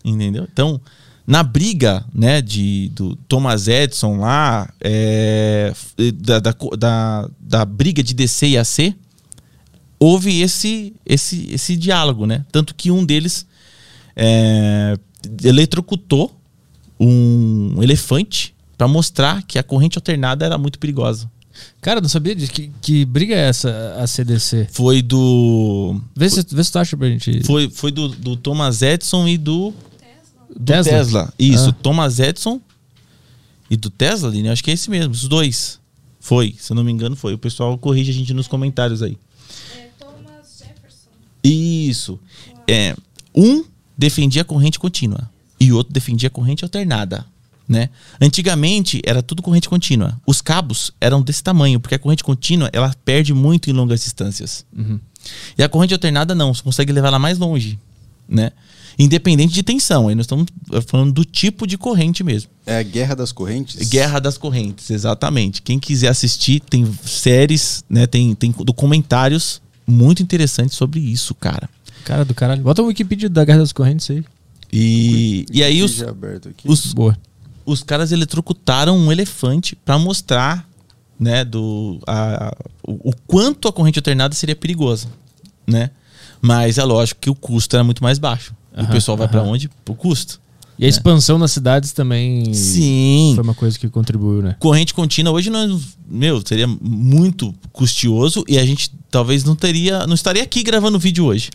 Entendeu? 0.04 0.46
Então, 0.52 0.80
na 1.26 1.42
briga, 1.42 2.04
né, 2.14 2.40
de, 2.40 2.90
do 2.94 3.16
Thomas 3.28 3.66
Edison 3.66 4.18
lá, 4.18 4.72
é, 4.80 5.72
da, 6.14 6.38
da, 6.38 6.54
da, 6.78 7.30
da 7.40 7.64
briga 7.64 8.02
de 8.02 8.14
DC 8.14 8.46
e 8.48 8.58
AC, 8.58 8.94
houve 9.98 10.40
esse, 10.40 10.94
esse, 11.04 11.48
esse 11.52 11.76
diálogo, 11.76 12.26
né? 12.26 12.44
Tanto 12.52 12.74
que 12.74 12.92
um 12.92 13.04
deles 13.04 13.46
é, 14.14 14.96
eletrocutou 15.42 16.32
um 17.00 17.82
elefante 17.82 18.54
para 18.78 18.86
mostrar 18.86 19.42
que 19.42 19.58
a 19.58 19.62
corrente 19.62 19.98
alternada 19.98 20.44
era 20.44 20.56
muito 20.56 20.78
perigosa. 20.78 21.30
Cara, 21.80 22.00
não 22.00 22.08
sabia 22.08 22.34
de 22.34 22.46
que, 22.48 22.70
que 22.80 23.04
briga 23.04 23.34
é 23.34 23.48
essa, 23.48 23.96
a 23.98 24.06
CDC? 24.06 24.68
Foi 24.72 25.02
do. 25.02 26.00
Vê 26.16 26.28
se, 26.28 26.44
vê 26.50 26.64
se 26.64 26.72
tu 26.72 26.78
acha 26.78 26.96
pra 26.96 27.08
gente. 27.08 27.42
Foi, 27.44 27.70
foi 27.70 27.90
do, 27.92 28.08
do 28.08 28.36
Thomas 28.36 28.82
Edison 28.82 29.26
e 29.28 29.38
do, 29.38 29.72
do 30.50 30.64
Tesla? 30.64 30.92
Tesla. 30.92 31.34
Isso, 31.38 31.68
Ah. 31.70 31.76
Thomas 31.82 32.18
Edison 32.18 32.60
e 33.70 33.76
do 33.76 33.90
Tesla, 33.90 34.28
Aline, 34.28 34.48
acho 34.48 34.62
que 34.64 34.70
é 34.70 34.74
esse 34.74 34.90
mesmo, 34.90 35.12
os 35.12 35.28
dois. 35.28 35.78
Foi, 36.20 36.54
se 36.58 36.72
eu 36.72 36.74
não 36.74 36.82
me 36.82 36.90
engano, 36.90 37.14
foi. 37.14 37.34
O 37.34 37.38
pessoal 37.38 37.78
corrige 37.78 38.10
a 38.10 38.14
gente 38.14 38.34
nos 38.34 38.48
comentários 38.48 39.00
aí. 39.02 39.16
É 39.76 39.88
Thomas 39.98 40.58
Jefferson. 40.58 41.08
Isso. 41.44 42.18
É, 42.68 42.96
um 43.34 43.64
defendia 43.96 44.42
a 44.42 44.44
corrente 44.44 44.78
contínua 44.78 45.30
e 45.60 45.70
o 45.72 45.76
outro 45.76 45.92
defendia 45.92 46.26
a 46.26 46.30
corrente 46.30 46.64
alternada. 46.64 47.24
Né? 47.68 47.88
Antigamente 48.20 49.02
era 49.04 49.22
tudo 49.22 49.42
corrente 49.42 49.68
contínua. 49.68 50.20
Os 50.24 50.40
cabos 50.40 50.92
eram 51.00 51.20
desse 51.20 51.42
tamanho, 51.42 51.80
porque 51.80 51.96
a 51.96 51.98
corrente 51.98 52.22
contínua 52.22 52.70
ela 52.72 52.94
perde 53.04 53.34
muito 53.34 53.68
em 53.68 53.72
longas 53.72 54.04
distâncias. 54.04 54.64
E 55.58 55.62
a 55.62 55.68
corrente 55.68 55.92
alternada 55.92 56.34
não, 56.34 56.54
você 56.54 56.62
consegue 56.62 56.92
levar 56.92 57.08
ela 57.08 57.18
mais 57.18 57.38
longe. 57.38 57.78
Né? 58.28 58.52
Independente 58.98 59.52
de 59.52 59.62
tensão. 59.62 60.08
Aí 60.08 60.14
nós 60.14 60.24
estamos 60.24 60.46
falando 60.86 61.12
do 61.12 61.24
tipo 61.24 61.66
de 61.66 61.76
corrente 61.76 62.24
mesmo. 62.24 62.50
É 62.64 62.78
a 62.78 62.82
guerra 62.82 63.14
das 63.14 63.30
correntes? 63.30 63.88
Guerra 63.88 64.18
das 64.18 64.38
Correntes, 64.38 64.90
exatamente. 64.90 65.60
Quem 65.60 65.78
quiser 65.78 66.08
assistir, 66.08 66.60
tem 66.60 66.86
séries, 67.04 67.84
né? 67.90 68.06
Tem, 68.06 68.34
tem 68.34 68.52
documentários 68.52 69.60
muito 69.86 70.22
interessantes 70.22 70.76
sobre 70.76 70.98
isso, 70.98 71.34
cara. 71.34 71.68
Cara 72.04 72.24
do 72.24 72.34
caralho. 72.34 72.62
Bota 72.62 72.82
o 72.82 72.86
Wikipedia 72.86 73.28
da 73.28 73.44
Guerra 73.44 73.58
das 73.58 73.72
Correntes 73.72 74.10
aí. 74.10 74.24
E, 74.72 75.46
e 75.52 75.62
aí 75.62 75.82
os, 75.82 75.92
Vídeo 75.92 76.08
aberto 76.08 76.48
aqui. 76.48 76.68
os, 76.68 76.92
Boa. 76.92 77.16
Os 77.66 77.82
caras 77.82 78.12
eletrocutaram 78.12 78.96
um 78.96 79.10
elefante 79.10 79.76
para 79.76 79.98
mostrar, 79.98 80.66
né, 81.18 81.44
do 81.44 81.98
a, 82.06 82.56
o, 82.82 83.10
o 83.10 83.12
quanto 83.26 83.68
a 83.68 83.72
corrente 83.72 83.98
alternada 83.98 84.34
seria 84.34 84.54
perigosa, 84.56 85.08
né? 85.66 85.90
Mas 86.40 86.78
é 86.78 86.84
lógico 86.84 87.20
que 87.20 87.30
o 87.30 87.34
custo 87.34 87.74
era 87.74 87.82
muito 87.82 88.02
mais 88.02 88.18
baixo. 88.18 88.54
E 88.76 88.82
o 88.82 88.88
pessoal 88.88 89.16
vai 89.16 89.26
para 89.26 89.40
aham. 89.40 89.50
onde? 89.50 89.70
Pro 89.84 89.94
custo. 89.94 90.38
E 90.78 90.84
a 90.84 90.88
expansão 90.88 91.38
nas 91.38 91.52
cidades 91.52 91.92
também 91.92 92.52
Sim. 92.52 93.32
foi 93.34 93.42
uma 93.42 93.54
coisa 93.54 93.78
que 93.78 93.88
contribuiu, 93.88 94.42
né? 94.42 94.56
corrente 94.60 94.92
contínua 94.92 95.32
hoje 95.32 95.48
não, 95.48 95.80
meu, 96.06 96.42
seria 96.46 96.66
muito 96.66 97.54
custoso 97.72 98.44
e 98.46 98.58
a 98.58 98.66
gente 98.66 98.90
talvez 99.10 99.42
não 99.42 99.56
teria, 99.56 100.06
não 100.06 100.14
estaria 100.14 100.42
aqui 100.42 100.62
gravando 100.62 100.98
vídeo 100.98 101.24
hoje. 101.24 101.48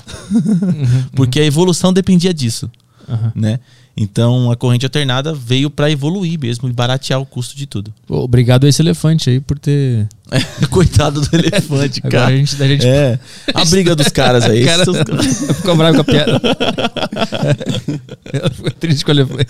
Porque 1.16 1.40
a 1.40 1.46
evolução 1.46 1.94
dependia 1.94 2.34
disso, 2.34 2.70
Aham. 3.08 3.32
né? 3.36 3.60
Então 3.96 4.50
a 4.50 4.56
corrente 4.56 4.86
alternada 4.86 5.34
veio 5.34 5.70
para 5.70 5.92
evoluir 5.92 6.40
mesmo 6.40 6.70
e 6.70 6.72
baratear 6.72 7.20
o 7.20 7.26
custo 7.26 7.56
de 7.58 7.66
tudo. 7.68 7.94
Obrigado 8.08 8.66
a 8.66 8.70
esse 8.70 8.82
elefante 8.82 9.30
aí 9.30 9.40
por 9.40 9.60
ter. 9.60 10.08
Coitado 10.72 11.20
do 11.20 11.36
elefante, 11.36 12.00
Agora 12.04 12.24
cara. 12.24 12.34
a 12.34 12.38
gente, 12.38 12.64
a 12.64 12.68
gente 12.68 12.88
É, 12.88 13.20
a 13.54 13.66
briga 13.66 13.94
dos 13.96 14.08
caras 14.08 14.46
aí. 14.46 14.64
Cara, 14.64 14.86
ficou 15.54 15.76
bravo 15.76 15.96
com 15.96 16.02
a 16.02 16.04
piada. 16.06 16.42
Ficou 18.54 18.72
triste 18.72 19.04
com 19.06 19.12
o 19.12 19.14
elefante. 19.14 19.48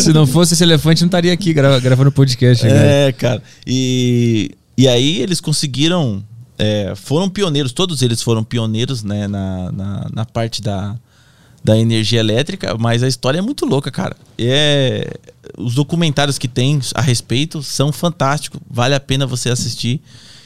Se 0.00 0.12
não 0.12 0.26
fosse 0.26 0.54
esse 0.54 0.62
elefante, 0.62 1.02
não 1.02 1.08
estaria 1.08 1.32
aqui 1.32 1.52
grava- 1.52 1.80
gravando 1.80 2.12
podcast. 2.12 2.64
cara. 2.66 2.78
É, 2.78 3.12
cara. 3.12 3.42
E, 3.66 4.52
e 4.78 4.86
aí 4.88 5.20
eles 5.20 5.40
conseguiram. 5.40 6.22
é, 6.58 6.92
foram 6.94 7.28
pioneiros, 7.28 7.72
todos 7.72 8.00
eles 8.02 8.22
foram 8.22 8.44
pioneiros 8.44 9.02
né, 9.02 9.26
na, 9.26 9.72
na, 9.72 10.06
na 10.12 10.24
parte 10.24 10.62
da, 10.62 10.94
da 11.66 11.76
energia 11.76 12.20
elétrica, 12.20 12.76
mas 12.78 13.02
a 13.02 13.08
história 13.08 13.38
é 13.38 13.42
muito 13.42 13.66
louca, 13.66 13.90
cara. 13.90 14.16
É, 14.38 15.12
os 15.58 15.74
documentários 15.74 16.38
que 16.38 16.46
tem 16.46 16.78
a 16.94 17.00
respeito 17.00 17.60
são 17.62 17.90
fantásticos, 17.92 18.60
vale 18.70 18.94
a 18.94 19.00
pena 19.00 19.26
você 19.26 19.50
assistir. 19.50 20.00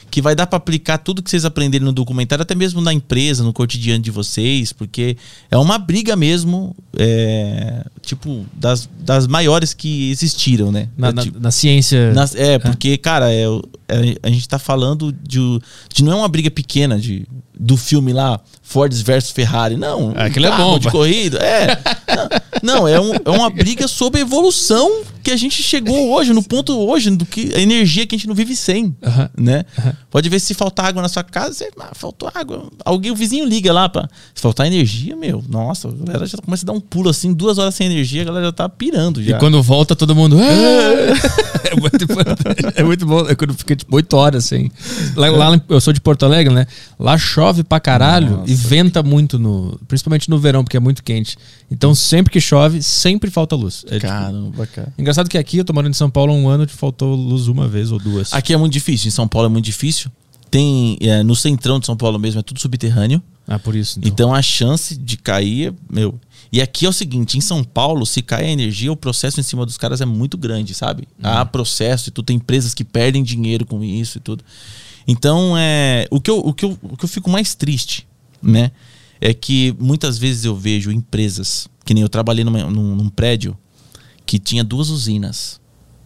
Que 0.09 0.21
vai 0.21 0.35
dar 0.35 0.45
para 0.45 0.57
aplicar 0.57 0.97
tudo 0.97 1.23
que 1.23 1.29
vocês 1.29 1.45
aprenderem 1.45 1.85
no 1.85 1.93
documentário, 1.93 2.41
até 2.43 2.53
mesmo 2.53 2.81
na 2.81 2.91
empresa, 2.91 3.43
no 3.45 3.53
cotidiano 3.53 4.03
de 4.03 4.11
vocês, 4.11 4.73
porque 4.73 5.15
é 5.49 5.57
uma 5.57 5.77
briga 5.77 6.17
mesmo, 6.17 6.75
é, 6.97 7.85
tipo, 8.01 8.45
das, 8.53 8.89
das 8.99 9.25
maiores 9.25 9.73
que 9.73 10.11
existiram, 10.11 10.69
né? 10.69 10.89
Na, 10.97 11.07
É, 11.07 11.11
na- 11.13 11.21
tipo, 11.23 11.39
na 11.39 11.49
ciência. 11.49 12.11
nas- 12.13 12.35
é, 12.35 12.59
porque, 12.59 12.97
cara, 12.97 13.31
é, 13.31 13.45
é- 13.87 14.17
a 14.21 14.29
gente 14.29 14.49
tá 14.49 14.59
falando 14.59 15.13
de, 15.13 15.39
de 15.93 16.03
não 16.03 16.11
é 16.11 16.15
uma 16.15 16.27
briga 16.27 16.51
pequena 16.51 16.99
de, 16.99 17.25
do 17.57 17.77
filme 17.77 18.13
lá, 18.13 18.39
Ford 18.61 18.93
versus 18.93 19.31
Ferrari. 19.31 19.75
Não. 19.77 20.13
Ah, 20.15 20.25
aquilo 20.25 20.45
é 20.45 20.49
carro 20.49 20.71
bom, 20.73 20.79
de 20.79 20.89
corrida. 20.89 21.37
É. 21.39 21.77
Não, 22.63 22.87
é, 22.87 22.99
um- 22.99 23.13
é 23.15 23.29
uma 23.29 23.49
briga 23.49 23.87
sobre 23.87 24.19
a 24.19 24.21
evolução 24.23 25.01
que 25.23 25.31
a 25.31 25.37
gente 25.37 25.63
chegou 25.63 26.11
hoje, 26.11 26.31
no 26.33 26.43
ponto 26.43 26.77
hoje, 26.77 27.09
do 27.09 27.25
que 27.25 27.51
a 27.55 27.59
energia 27.59 28.05
que 28.05 28.13
a 28.15 28.17
gente 28.17 28.27
não 28.27 28.35
vive 28.35 28.55
sem. 28.55 28.95
Aham. 29.03 29.29
Né? 29.37 29.65
Pode 30.11 30.29
ver 30.29 30.39
se 30.39 30.53
faltar 30.53 30.85
água 30.87 31.01
na 31.01 31.09
sua 31.09 31.23
casa, 31.23 31.53
você, 31.53 31.71
ah, 31.79 31.89
faltou 31.93 32.29
água. 32.33 32.67
Alguém, 32.85 33.11
o 33.11 33.15
vizinho 33.15 33.45
liga 33.45 33.71
lá 33.73 33.87
pra. 33.89 34.07
Se 34.35 34.41
faltar 34.41 34.67
energia, 34.67 35.15
meu, 35.15 35.43
nossa, 35.49 35.87
a 35.87 35.91
galera 35.91 36.25
já 36.27 36.37
começa 36.37 36.63
a 36.65 36.67
dar 36.67 36.73
um 36.73 36.79
pulo 36.79 37.09
assim, 37.09 37.33
duas 37.33 37.57
horas 37.57 37.73
sem 37.73 37.87
energia, 37.87 38.21
a 38.21 38.25
galera 38.25 38.45
já 38.47 38.51
tá 38.51 38.69
pirando 38.69 39.23
já. 39.23 39.35
E 39.37 39.39
quando 39.39 39.61
volta, 39.63 39.95
todo 39.95 40.15
mundo. 40.15 40.37
"Ah!" 40.39 41.41
É 41.71 41.75
muito, 41.79 42.05
é 42.75 42.83
muito 42.83 43.05
bom. 43.05 43.25
É 43.29 43.33
quando 43.35 43.53
fica 43.53 43.73
tipo 43.75 43.95
8 43.95 44.13
horas 44.17 44.43
assim. 44.45 44.69
Lá, 45.15 45.29
lá 45.29 45.61
eu 45.69 45.79
sou 45.79 45.93
de 45.93 46.01
Porto 46.01 46.25
Alegre, 46.25 46.53
né? 46.53 46.67
Lá 46.99 47.17
chove 47.17 47.50
pra 47.63 47.79
caralho 47.79 48.37
Nossa. 48.37 48.51
e 48.51 48.55
venta 48.55 49.03
muito, 49.03 49.37
no, 49.37 49.79
principalmente 49.87 50.29
no 50.29 50.39
verão, 50.39 50.63
porque 50.63 50.77
é 50.77 50.79
muito 50.79 51.03
quente. 51.03 51.37
Então 51.69 51.93
sempre 51.93 52.31
que 52.31 52.39
chove, 52.39 52.81
sempre 52.81 53.29
falta 53.29 53.55
luz. 53.55 53.83
É, 53.87 53.95
tipo, 53.95 54.07
Caramba, 54.07 54.67
cara. 54.67 54.93
engraçado 54.97 55.29
que 55.29 55.37
aqui, 55.37 55.57
eu 55.57 55.65
tô 55.65 55.73
morando 55.73 55.91
em 55.91 55.97
São 55.97 56.09
Paulo 56.09 56.31
há 56.31 56.35
um 56.35 56.47
ano, 56.47 56.67
faltou 56.67 57.15
luz 57.15 57.47
uma 57.47 57.67
vez 57.67 57.91
ou 57.91 57.99
duas. 57.99 58.33
Aqui 58.33 58.53
é 58.53 58.57
muito 58.57 58.73
difícil, 58.73 59.09
em 59.09 59.11
São 59.11 59.27
Paulo 59.27 59.47
é 59.47 59.49
muito 59.49 59.65
difícil. 59.65 60.09
Tem 60.49 60.97
é, 61.01 61.23
no 61.23 61.35
centrão 61.35 61.79
de 61.79 61.85
São 61.85 61.95
Paulo 61.95 62.19
mesmo, 62.19 62.39
é 62.39 62.43
tudo 62.43 62.59
subterrâneo. 62.59 63.21
Ah, 63.47 63.59
por 63.59 63.75
isso. 63.75 63.99
Então. 63.99 64.09
Então 64.09 64.35
a 64.35 64.41
chance 64.41 64.97
de 64.97 65.17
cair 65.17 65.69
é, 65.69 65.73
meu. 65.89 66.19
E 66.51 66.61
aqui 66.61 66.85
é 66.85 66.89
o 66.89 66.93
seguinte, 66.93 67.37
em 67.37 67.41
São 67.41 67.63
Paulo, 67.63 68.05
se 68.05 68.21
cai 68.21 68.45
a 68.45 68.49
energia, 68.49 68.91
o 68.91 68.95
processo 68.97 69.39
em 69.39 69.43
cima 69.43 69.65
dos 69.65 69.77
caras 69.77 70.01
é 70.01 70.05
muito 70.05 70.37
grande, 70.37 70.73
sabe? 70.73 71.07
Há 71.23 71.45
processo 71.45 72.09
e 72.09 72.11
tudo, 72.11 72.25
tem 72.25 72.35
empresas 72.35 72.73
que 72.73 72.83
perdem 72.83 73.23
dinheiro 73.23 73.65
com 73.65 73.81
isso 73.81 74.17
e 74.17 74.21
tudo. 74.21 74.43
Então, 75.11 75.57
é, 75.57 76.07
o, 76.09 76.21
que 76.21 76.31
eu, 76.31 76.39
o, 76.39 76.53
que 76.53 76.63
eu, 76.63 76.77
o 76.81 76.95
que 76.95 77.03
eu 77.03 77.09
fico 77.09 77.29
mais 77.29 77.53
triste, 77.53 78.07
né? 78.41 78.71
É 79.19 79.33
que 79.33 79.75
muitas 79.77 80.17
vezes 80.17 80.45
eu 80.45 80.55
vejo 80.55 80.89
empresas, 80.89 81.67
que 81.83 81.93
nem 81.93 82.01
eu 82.01 82.07
trabalhei 82.07 82.45
numa- 82.45 82.63
num, 82.71 82.95
num 82.95 83.09
prédio 83.09 83.57
que 84.25 84.39
tinha 84.39 84.63
duas 84.63 84.89
usinas. 84.89 85.59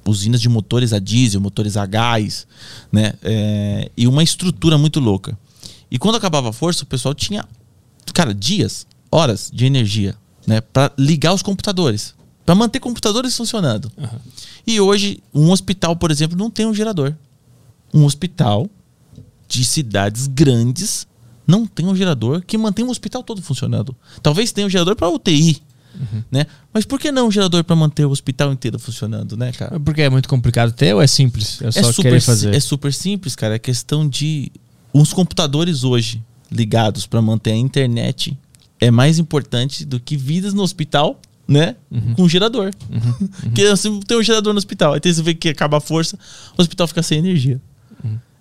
Usinas 0.08 0.41
de 0.41 0.49
motores 0.49 0.91
a 0.91 0.97
diesel, 0.99 1.39
motores 1.39 1.78
a 1.78 1.86
gás, 1.86 2.47
né? 2.91 3.14
É, 3.22 3.91
e 3.95 4.08
uma 4.08 4.24
estrutura 4.24 4.76
muito 4.76 4.99
louca. 4.99 5.38
E 5.91 5.99
quando 5.99 6.16
acabava 6.16 6.49
a 6.49 6.53
força, 6.53 6.84
o 6.84 6.88
pessoal 6.88 7.14
tinha, 7.14 7.45
cara, 8.12 8.34
dias, 8.34 8.88
horas 9.12 9.51
de 9.53 9.66
energia, 9.66 10.16
né? 10.47 10.62
Para 10.62 10.91
ligar 10.97 11.32
os 11.34 11.43
computadores. 11.43 12.16
Para 12.43 12.56
manter 12.56 12.80
computadores 12.80 13.38
funcionando. 13.38 13.91
E 14.66 14.80
hoje, 14.80 15.20
um 15.34 15.51
hospital, 15.51 15.95
por 15.95 16.10
exemplo, 16.10 16.36
não 16.38 16.49
tem 16.49 16.66
um 16.66 16.74
gerador. 16.74 17.14
Um 17.93 18.03
hospital 18.03 18.68
de 19.47 19.63
cidades 19.65 20.27
grandes 20.27 21.07
não 21.47 21.65
tem 21.65 21.85
um 21.85 21.95
gerador 21.95 22.41
que 22.45 22.57
mantém 22.57 22.83
o 22.85 22.89
hospital 22.89 23.23
todo 23.23 23.41
funcionando. 23.41 23.95
Talvez 24.21 24.51
tenha 24.51 24.65
um 24.65 24.69
gerador 24.69 24.95
para 24.95 25.09
UTI, 25.09 25.61
né? 26.31 26.45
Mas 26.73 26.85
por 26.85 26.99
que 26.99 27.11
não 27.11 27.27
um 27.27 27.31
gerador 27.31 27.63
para 27.63 27.75
manter 27.75 28.05
o 28.05 28.09
hospital 28.09 28.51
inteiro 28.51 28.79
funcionando, 28.79 29.37
né, 29.37 29.51
cara? 29.51 29.79
Porque 29.79 30.01
é 30.01 30.09
muito 30.09 30.27
complicado 30.27 30.71
ter 30.73 30.93
ou 30.93 31.01
é 31.01 31.07
simples? 31.07 31.61
É 31.61 31.71
só 31.71 31.79
É 31.79 31.83
super, 31.83 32.01
querer 32.09 32.21
fazer. 32.21 32.55
é 32.55 32.59
super 32.59 32.93
simples, 32.93 33.35
cara. 33.35 33.55
É 33.55 33.59
questão 33.59 34.07
de 34.07 34.51
os 34.91 35.13
computadores 35.13 35.83
hoje 35.83 36.21
ligados 36.51 37.05
para 37.05 37.21
manter 37.21 37.51
a 37.51 37.55
internet 37.57 38.37
é 38.79 38.91
mais 38.91 39.19
importante 39.19 39.85
do 39.85 39.99
que 39.99 40.17
vidas 40.17 40.53
no 40.53 40.61
hospital, 40.63 41.19
né? 41.47 41.75
Com 42.15 42.27
gerador. 42.27 42.71
Porque 43.41 43.61
assim, 43.63 43.99
tem 44.01 44.17
um 44.17 44.23
gerador 44.23 44.53
no 44.53 44.57
hospital. 44.57 44.93
Aí 44.93 45.01
você 45.03 45.21
vê 45.21 45.33
que 45.33 45.49
acaba 45.49 45.77
a 45.77 45.81
força, 45.81 46.17
o 46.57 46.61
hospital 46.61 46.87
fica 46.87 47.03
sem 47.03 47.19
energia. 47.19 47.61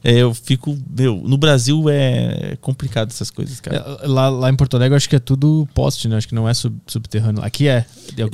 É, 0.07 0.13
eu 0.19 0.35
fico. 0.35 0.79
Meu, 0.97 1.17
no 1.25 1.39
Brasil 1.39 1.87
é 1.89 2.59
complicado 2.61 3.09
essas 3.09 3.31
coisas, 3.31 3.59
cara. 3.59 3.99
É, 4.03 4.07
lá, 4.07 4.29
lá 4.29 4.51
em 4.51 4.55
Porto 4.55 4.75
Alegre, 4.77 4.93
eu 4.93 4.97
acho 4.99 5.09
que 5.09 5.17
é 5.17 5.19
tudo 5.19 5.67
poste, 5.73 6.07
né? 6.09 6.17
Acho 6.19 6.29
que 6.29 6.35
não 6.35 6.47
é 6.47 6.53
sub- 6.53 6.79
subterrâneo. 6.87 7.43
Aqui 7.43 7.67
é. 7.69 7.87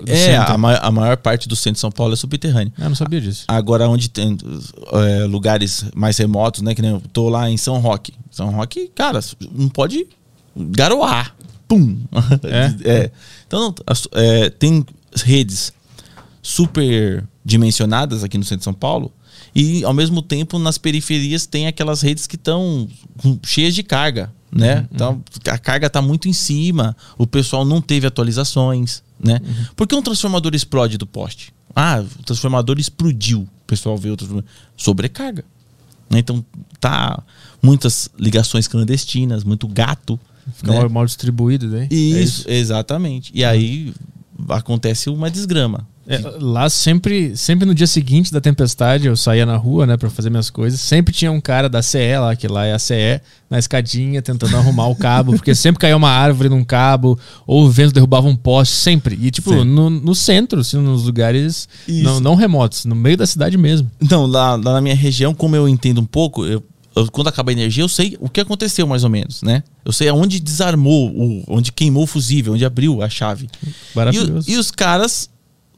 É, 0.06 0.36
a, 0.36 0.52
a 0.54 0.90
maior 0.90 1.16
parte 1.18 1.48
do 1.48 1.54
centro 1.54 1.74
de 1.74 1.80
São 1.80 1.92
Paulo 1.92 2.12
é 2.12 2.16
subterrâneo. 2.16 2.72
Ah, 2.76 2.82
Eu 2.84 2.88
não 2.88 2.96
sabia 2.96 3.20
disso. 3.20 3.44
Agora, 3.46 3.88
onde 3.88 4.10
tem 4.10 4.36
é, 4.92 5.24
lugares 5.26 5.84
mais 5.94 6.18
remotos, 6.18 6.60
né? 6.62 6.74
Que 6.74 6.82
nem 6.82 6.90
eu 6.90 7.02
tô 7.12 7.28
lá 7.28 7.48
em 7.48 7.56
São 7.56 7.78
Roque. 7.78 8.14
São 8.32 8.50
Roque, 8.50 8.90
cara, 8.92 9.20
não 9.52 9.68
pode 9.68 10.08
garoar. 10.56 11.36
Pum! 11.68 11.98
É? 12.82 13.10
Então, 13.46 13.60
não, 13.60 13.74
as- 13.86 14.06
é, 14.12 14.48
tem 14.50 14.84
redes 15.24 15.72
super 16.42 17.24
dimensionadas 17.44 18.22
aqui 18.24 18.38
no 18.38 18.44
centro 18.44 18.58
de 18.58 18.64
São 18.64 18.72
Paulo. 18.74 19.12
E, 19.54 19.84
ao 19.84 19.92
mesmo 19.92 20.22
tempo, 20.22 20.58
nas 20.58 20.78
periferias 20.78 21.46
tem 21.46 21.66
aquelas 21.66 22.02
redes 22.02 22.26
que 22.26 22.36
estão 22.36 22.88
cheias 23.44 23.74
de 23.74 23.82
carga, 23.82 24.32
né? 24.52 24.88
Então, 24.92 25.22
a 25.48 25.58
carga 25.58 25.86
está 25.86 26.00
muito 26.02 26.28
em 26.28 26.32
cima, 26.32 26.96
o 27.18 27.26
pessoal 27.26 27.64
não 27.64 27.80
teve 27.80 28.06
atualizações, 28.06 29.02
né? 29.22 29.40
Por 29.76 29.86
que 29.86 29.94
um 29.94 30.02
transformador 30.02 30.54
explode 30.54 30.96
do 30.96 31.06
poste? 31.06 31.52
Ah, 31.74 32.04
o 32.18 32.22
transformador 32.22 32.78
explodiu. 32.78 33.42
O 33.42 33.66
pessoal 33.66 33.96
vê 33.96 34.10
o 34.10 34.16
transformador. 34.16 34.50
Sobrecarga. 34.76 35.44
né? 36.08 36.18
Então, 36.18 36.44
tá 36.80 37.22
muitas 37.62 38.08
ligações 38.18 38.66
clandestinas, 38.66 39.44
muito 39.44 39.68
gato. 39.68 40.18
Fica 40.54 40.72
né? 40.72 40.88
mal, 40.88 41.06
distribuído 41.06 41.70
daí. 41.70 41.88
É 41.90 41.94
Isso, 41.94 42.50
exatamente. 42.50 43.30
E 43.34 43.44
aí 43.44 43.94
acontece 44.48 45.10
uma 45.10 45.30
desgrama. 45.30 45.86
É, 46.06 46.18
lá 46.40 46.68
sempre, 46.68 47.36
sempre 47.36 47.64
no 47.66 47.74
dia 47.74 47.86
seguinte 47.86 48.32
da 48.32 48.40
tempestade, 48.40 49.06
eu 49.06 49.16
saía 49.16 49.46
na 49.46 49.56
rua, 49.56 49.86
né, 49.86 49.96
pra 49.96 50.10
fazer 50.10 50.28
minhas 50.30 50.50
coisas. 50.50 50.80
Sempre 50.80 51.14
tinha 51.14 51.30
um 51.30 51.40
cara 51.40 51.68
da 51.68 51.82
CE 51.82 52.16
lá, 52.18 52.34
que 52.34 52.48
lá 52.48 52.64
é 52.66 52.72
a 52.72 52.78
CE, 52.78 53.20
na 53.48 53.58
escadinha, 53.58 54.20
tentando 54.20 54.56
arrumar 54.56 54.86
o 54.88 54.96
cabo, 54.96 55.32
porque 55.32 55.54
sempre 55.54 55.78
caía 55.78 55.96
uma 55.96 56.08
árvore 56.10 56.48
num 56.48 56.64
cabo, 56.64 57.18
ou 57.46 57.64
o 57.64 57.70
vento 57.70 57.92
derrubava 57.92 58.26
um 58.26 58.34
poste, 58.34 58.74
sempre. 58.76 59.16
E, 59.20 59.30
tipo, 59.30 59.50
no, 59.64 59.88
no 59.90 60.14
centro, 60.14 60.60
assim, 60.60 60.78
nos 60.78 61.04
lugares 61.04 61.68
não, 62.02 62.18
não 62.18 62.34
remotos, 62.34 62.84
no 62.86 62.94
meio 62.96 63.16
da 63.16 63.26
cidade 63.26 63.56
mesmo. 63.56 63.88
Então, 64.00 64.26
lá, 64.26 64.56
lá 64.56 64.72
na 64.72 64.80
minha 64.80 64.96
região, 64.96 65.32
como 65.34 65.54
eu 65.54 65.68
entendo 65.68 66.00
um 66.00 66.06
pouco, 66.06 66.44
eu, 66.44 66.62
eu- 66.96 67.10
quando 67.12 67.28
acaba 67.28 67.50
a 67.50 67.52
energia, 67.52 67.84
eu 67.84 67.88
sei 67.88 68.16
o 68.20 68.28
que 68.28 68.40
aconteceu 68.40 68.84
mais 68.86 69.04
ou 69.04 69.10
menos, 69.10 69.42
né? 69.42 69.62
Eu 69.84 69.92
sei 69.92 70.08
aonde 70.08 70.40
desarmou, 70.40 71.08
o, 71.10 71.44
onde 71.46 71.70
queimou 71.70 72.02
o 72.02 72.06
fusível, 72.06 72.54
onde 72.54 72.64
abriu 72.64 73.00
a 73.02 73.08
chave. 73.08 73.48
E, 73.64 73.68
Maravilhoso. 73.94 74.50
o- 74.50 74.52
e 74.52 74.56
os 74.56 74.70
caras 74.72 75.28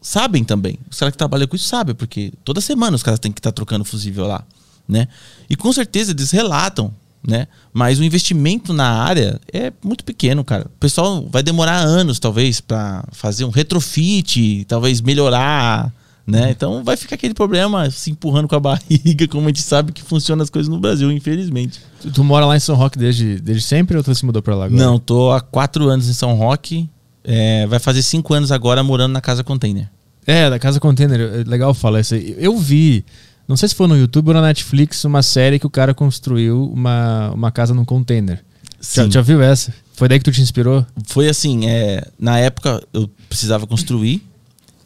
sabem 0.02 0.44
também. 0.44 0.78
Os 0.90 0.98
caras 0.98 1.12
que 1.12 1.18
trabalham 1.18 1.46
com 1.46 1.56
isso 1.56 1.66
sabem, 1.66 1.94
porque 1.94 2.32
toda 2.44 2.60
semana 2.60 2.96
os 2.96 3.02
caras 3.02 3.20
têm 3.20 3.32
que 3.32 3.38
estar 3.38 3.52
trocando 3.52 3.84
fusível 3.84 4.26
lá, 4.26 4.44
né? 4.86 5.08
E 5.48 5.56
com 5.56 5.72
certeza 5.72 6.10
eles 6.10 6.30
relatam, 6.32 6.92
né? 7.26 7.46
Mas 7.72 7.98
o 7.98 8.04
investimento 8.04 8.72
na 8.72 8.88
área 9.02 9.40
é 9.52 9.72
muito 9.82 10.04
pequeno, 10.04 10.44
cara. 10.44 10.66
O 10.66 10.78
pessoal 10.80 11.26
vai 11.30 11.42
demorar 11.42 11.76
anos, 11.76 12.18
talvez, 12.18 12.60
para 12.60 13.04
fazer 13.12 13.44
um 13.44 13.50
retrofit, 13.50 14.64
talvez 14.66 15.00
melhorar, 15.00 15.92
né? 16.26 16.50
Então 16.50 16.82
vai 16.82 16.96
ficar 16.96 17.14
aquele 17.14 17.34
problema 17.34 17.90
se 17.90 18.10
empurrando 18.10 18.48
com 18.48 18.56
a 18.56 18.60
barriga, 18.60 19.28
como 19.28 19.46
a 19.46 19.48
gente 19.48 19.62
sabe 19.62 19.92
que 19.92 20.02
funciona 20.02 20.42
as 20.42 20.50
coisas 20.50 20.68
no 20.68 20.80
Brasil, 20.80 21.10
infelizmente. 21.12 21.80
Tu, 22.00 22.10
tu 22.10 22.24
mora 22.24 22.44
lá 22.46 22.56
em 22.56 22.60
São 22.60 22.74
Roque 22.74 22.98
desde, 22.98 23.40
desde 23.40 23.62
sempre 23.62 23.96
ou 23.96 24.02
tu 24.02 24.14
se 24.14 24.24
mudou 24.24 24.42
pra 24.42 24.54
lá 24.54 24.66
agora? 24.66 24.82
Não, 24.82 24.98
tô 24.98 25.30
há 25.30 25.40
quatro 25.40 25.88
anos 25.88 26.08
em 26.08 26.12
São 26.12 26.34
Roque. 26.34 26.88
É, 27.24 27.66
vai 27.66 27.78
fazer 27.78 28.02
cinco 28.02 28.34
anos 28.34 28.52
agora 28.52 28.82
morando 28.82 29.12
na 29.12 29.20
casa 29.20 29.44
container. 29.44 29.88
É, 30.26 30.48
da 30.48 30.58
Casa 30.58 30.78
Container. 30.78 31.20
É 31.20 31.44
legal 31.44 31.74
falar 31.74 32.00
isso 32.00 32.14
aí. 32.14 32.34
Eu 32.38 32.56
vi, 32.56 33.04
não 33.48 33.56
sei 33.56 33.68
se 33.68 33.74
foi 33.74 33.86
no 33.86 33.96
YouTube 33.96 34.28
ou 34.28 34.34
na 34.34 34.42
Netflix, 34.42 35.04
uma 35.04 35.22
série 35.22 35.58
que 35.58 35.66
o 35.66 35.70
cara 35.70 35.92
construiu 35.92 36.70
uma, 36.72 37.30
uma 37.32 37.50
casa 37.50 37.74
num 37.74 37.84
container. 37.84 38.42
Já, 38.80 39.04
Sim. 39.04 39.10
já 39.10 39.20
viu 39.20 39.42
essa? 39.42 39.72
Foi 39.94 40.08
daí 40.08 40.18
que 40.18 40.24
tu 40.24 40.32
te 40.32 40.40
inspirou? 40.40 40.86
Foi 41.06 41.28
assim, 41.28 41.68
é, 41.68 42.06
na 42.18 42.38
época 42.38 42.82
eu 42.92 43.08
precisava 43.28 43.66
construir 43.66 44.22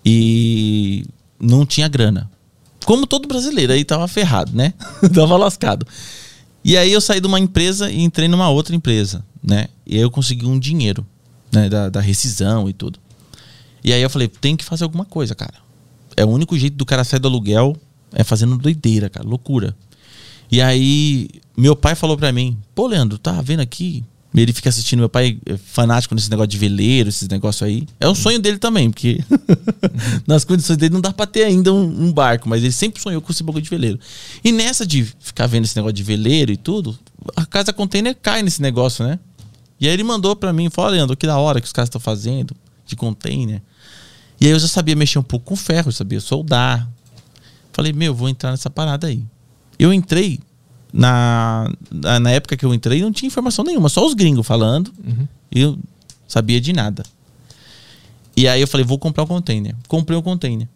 E 0.05 1.05
não 1.41 1.65
tinha 1.65 1.89
grana. 1.89 2.31
Como 2.85 3.07
todo 3.07 3.27
brasileiro, 3.27 3.73
aí 3.73 3.85
tava 3.85 4.07
ferrado, 4.07 4.53
né? 4.55 4.73
tava 5.13 5.37
lascado. 5.37 5.87
E 6.65 6.77
aí 6.77 6.93
eu 6.93 7.01
saí 7.01 7.21
de 7.21 7.27
uma 7.27 7.39
empresa 7.39 7.91
e 7.91 8.03
entrei 8.03 8.29
numa 8.29 8.49
outra 8.49 8.75
empresa, 8.75 9.25
né? 9.43 9.69
E 9.87 9.97
aí 9.97 10.03
eu 10.03 10.11
consegui 10.11 10.47
um 10.47 10.59
dinheiro, 10.59 11.07
né? 11.57 11.69
Da, 11.69 11.89
da 11.89 12.01
rescisão 12.01 12.69
e 12.69 12.73
tudo. 12.73 12.99
E 13.83 13.93
aí 13.93 14.03
eu 14.03 14.11
falei, 14.11 14.29
tem 14.29 14.57
que 14.57 14.65
fazer 14.65 14.85
alguma 14.85 15.05
coisa, 15.05 15.35
cara. 15.35 15.55
É 16.17 16.25
o 16.25 16.29
único 16.29 16.57
jeito 16.59 16.77
do 16.77 16.87
cara 16.87 17.05
sair 17.05 17.21
do 17.21 17.29
aluguel 17.29 17.77
é 18.13 18.25
fazendo 18.25 18.57
doideira, 18.57 19.11
cara, 19.11 19.27
loucura. 19.27 19.77
E 20.51 20.61
aí 20.61 21.29
meu 21.57 21.75
pai 21.75 21.95
falou 21.95 22.17
pra 22.17 22.33
mim, 22.33 22.57
pô, 22.75 22.87
Leandro, 22.87 23.19
tá 23.19 23.41
vendo 23.43 23.61
aqui? 23.61 24.05
Ele 24.35 24.53
fica 24.53 24.69
assistindo, 24.69 24.99
meu 24.99 25.09
pai 25.09 25.39
é 25.47 25.57
fanático 25.57 26.15
nesse 26.15 26.29
negócio 26.29 26.49
de 26.49 26.59
veleiro, 26.59 27.09
esses 27.09 27.27
negócios 27.27 27.63
aí. 27.63 27.87
É 27.99 28.07
o 28.07 28.15
sonho 28.15 28.39
dele 28.39 28.59
também, 28.59 28.91
porque 28.91 29.25
nas 30.27 30.45
condições 30.45 30.77
dele 30.77 30.93
não 30.93 31.01
dá 31.01 31.11
pra 31.11 31.27
ter 31.27 31.45
ainda 31.45 31.73
um, 31.73 32.05
um 32.05 32.13
barco, 32.13 32.47
mas 32.47 32.63
ele 32.63 32.73
sempre 32.73 33.01
sonhou 33.01 33.23
com 33.23 33.33
esse 33.33 33.43
bagulho 33.43 33.63
de 33.63 33.71
veleiro. 33.71 33.99
E 34.45 34.53
nessa 34.53 34.87
de 34.87 35.05
ficar 35.21 35.47
vendo 35.47 35.65
esse 35.65 35.75
negócio 35.75 35.95
de 35.95 36.03
veleiro 36.03 36.53
e 36.53 36.57
tudo, 36.57 36.99
a 37.35 37.47
casa 37.47 37.73
container 37.73 38.15
cai 38.15 38.43
nesse 38.43 38.61
negócio, 38.61 39.07
né? 39.07 39.19
E 39.81 39.87
aí 39.87 39.93
ele 39.93 40.03
mandou 40.03 40.35
pra 40.35 40.53
mim, 40.53 40.71
falou, 40.71 40.91
Leandro, 40.91 41.17
que 41.17 41.27
da 41.27 41.39
hora 41.39 41.61
que 41.61 41.67
os 41.67 41.73
caras 41.73 41.89
estão 41.89 42.01
fazendo 42.01 42.55
de 42.87 42.97
container. 42.97 43.63
E 44.41 44.47
aí 44.47 44.53
eu 44.53 44.59
já 44.59 44.69
sabia 44.69 44.97
mexer 44.97 45.19
um 45.19 45.23
pouco 45.23 45.47
com 45.47 45.57
ferro, 45.57 45.89
eu 45.89 45.93
sabia 45.93 46.21
soldar. 46.21 46.89
Falei, 47.73 47.93
meu, 47.93 48.15
vou 48.15 48.29
entrar 48.29 48.51
nessa 48.51 48.71
parada 48.71 49.07
aí. 49.07 49.23
Eu 49.79 49.93
entrei, 49.93 50.41
na, 50.93 51.71
na, 51.91 52.31
época 52.31 52.57
que 52.57 52.65
eu 52.65 52.73
entrei, 52.73 53.03
não 53.03 53.13
tinha 53.13 53.27
informação 53.27 53.65
nenhuma, 53.65 53.89
só 53.89 54.07
os 54.07 54.15
gringos 54.15 54.47
falando. 54.47 54.93
E 55.51 55.61
eu 55.61 55.79
sabia 56.27 56.61
de 56.61 56.73
nada. 56.73 57.03
E 58.37 58.49
aí 58.49 58.61
eu 58.61 58.69
falei, 58.69 58.85
vou 58.85 58.99
comprar 58.99 59.25
um 59.25 59.27
container. 59.27 59.75
Comprei 59.89 60.17
um 60.17 60.23
container. 60.23 60.69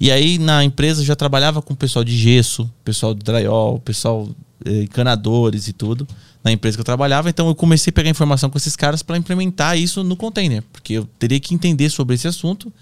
E 0.00 0.10
aí 0.10 0.38
na 0.38 0.62
empresa 0.62 1.00
eu 1.02 1.06
já 1.06 1.16
trabalhava 1.16 1.60
com 1.60 1.74
o 1.74 1.76
pessoal 1.76 2.04
de 2.04 2.16
gesso, 2.16 2.70
pessoal 2.84 3.14
de 3.14 3.22
drywall, 3.22 3.80
pessoal 3.80 4.28
eh, 4.64 4.82
encanadores 4.82 5.66
e 5.66 5.72
tudo, 5.72 6.06
na 6.42 6.52
empresa 6.52 6.76
que 6.76 6.80
eu 6.80 6.84
trabalhava. 6.84 7.28
Então 7.28 7.48
eu 7.48 7.54
comecei 7.54 7.90
a 7.90 7.92
pegar 7.92 8.10
informação 8.10 8.50
com 8.50 8.58
esses 8.58 8.76
caras 8.76 9.02
para 9.02 9.16
implementar 9.16 9.78
isso 9.78 10.02
no 10.04 10.16
container, 10.16 10.62
porque 10.72 10.94
eu 10.94 11.04
teria 11.18 11.40
que 11.40 11.54
entender 11.54 11.90
sobre 11.90 12.14
esse 12.14 12.28
assunto 12.28 12.72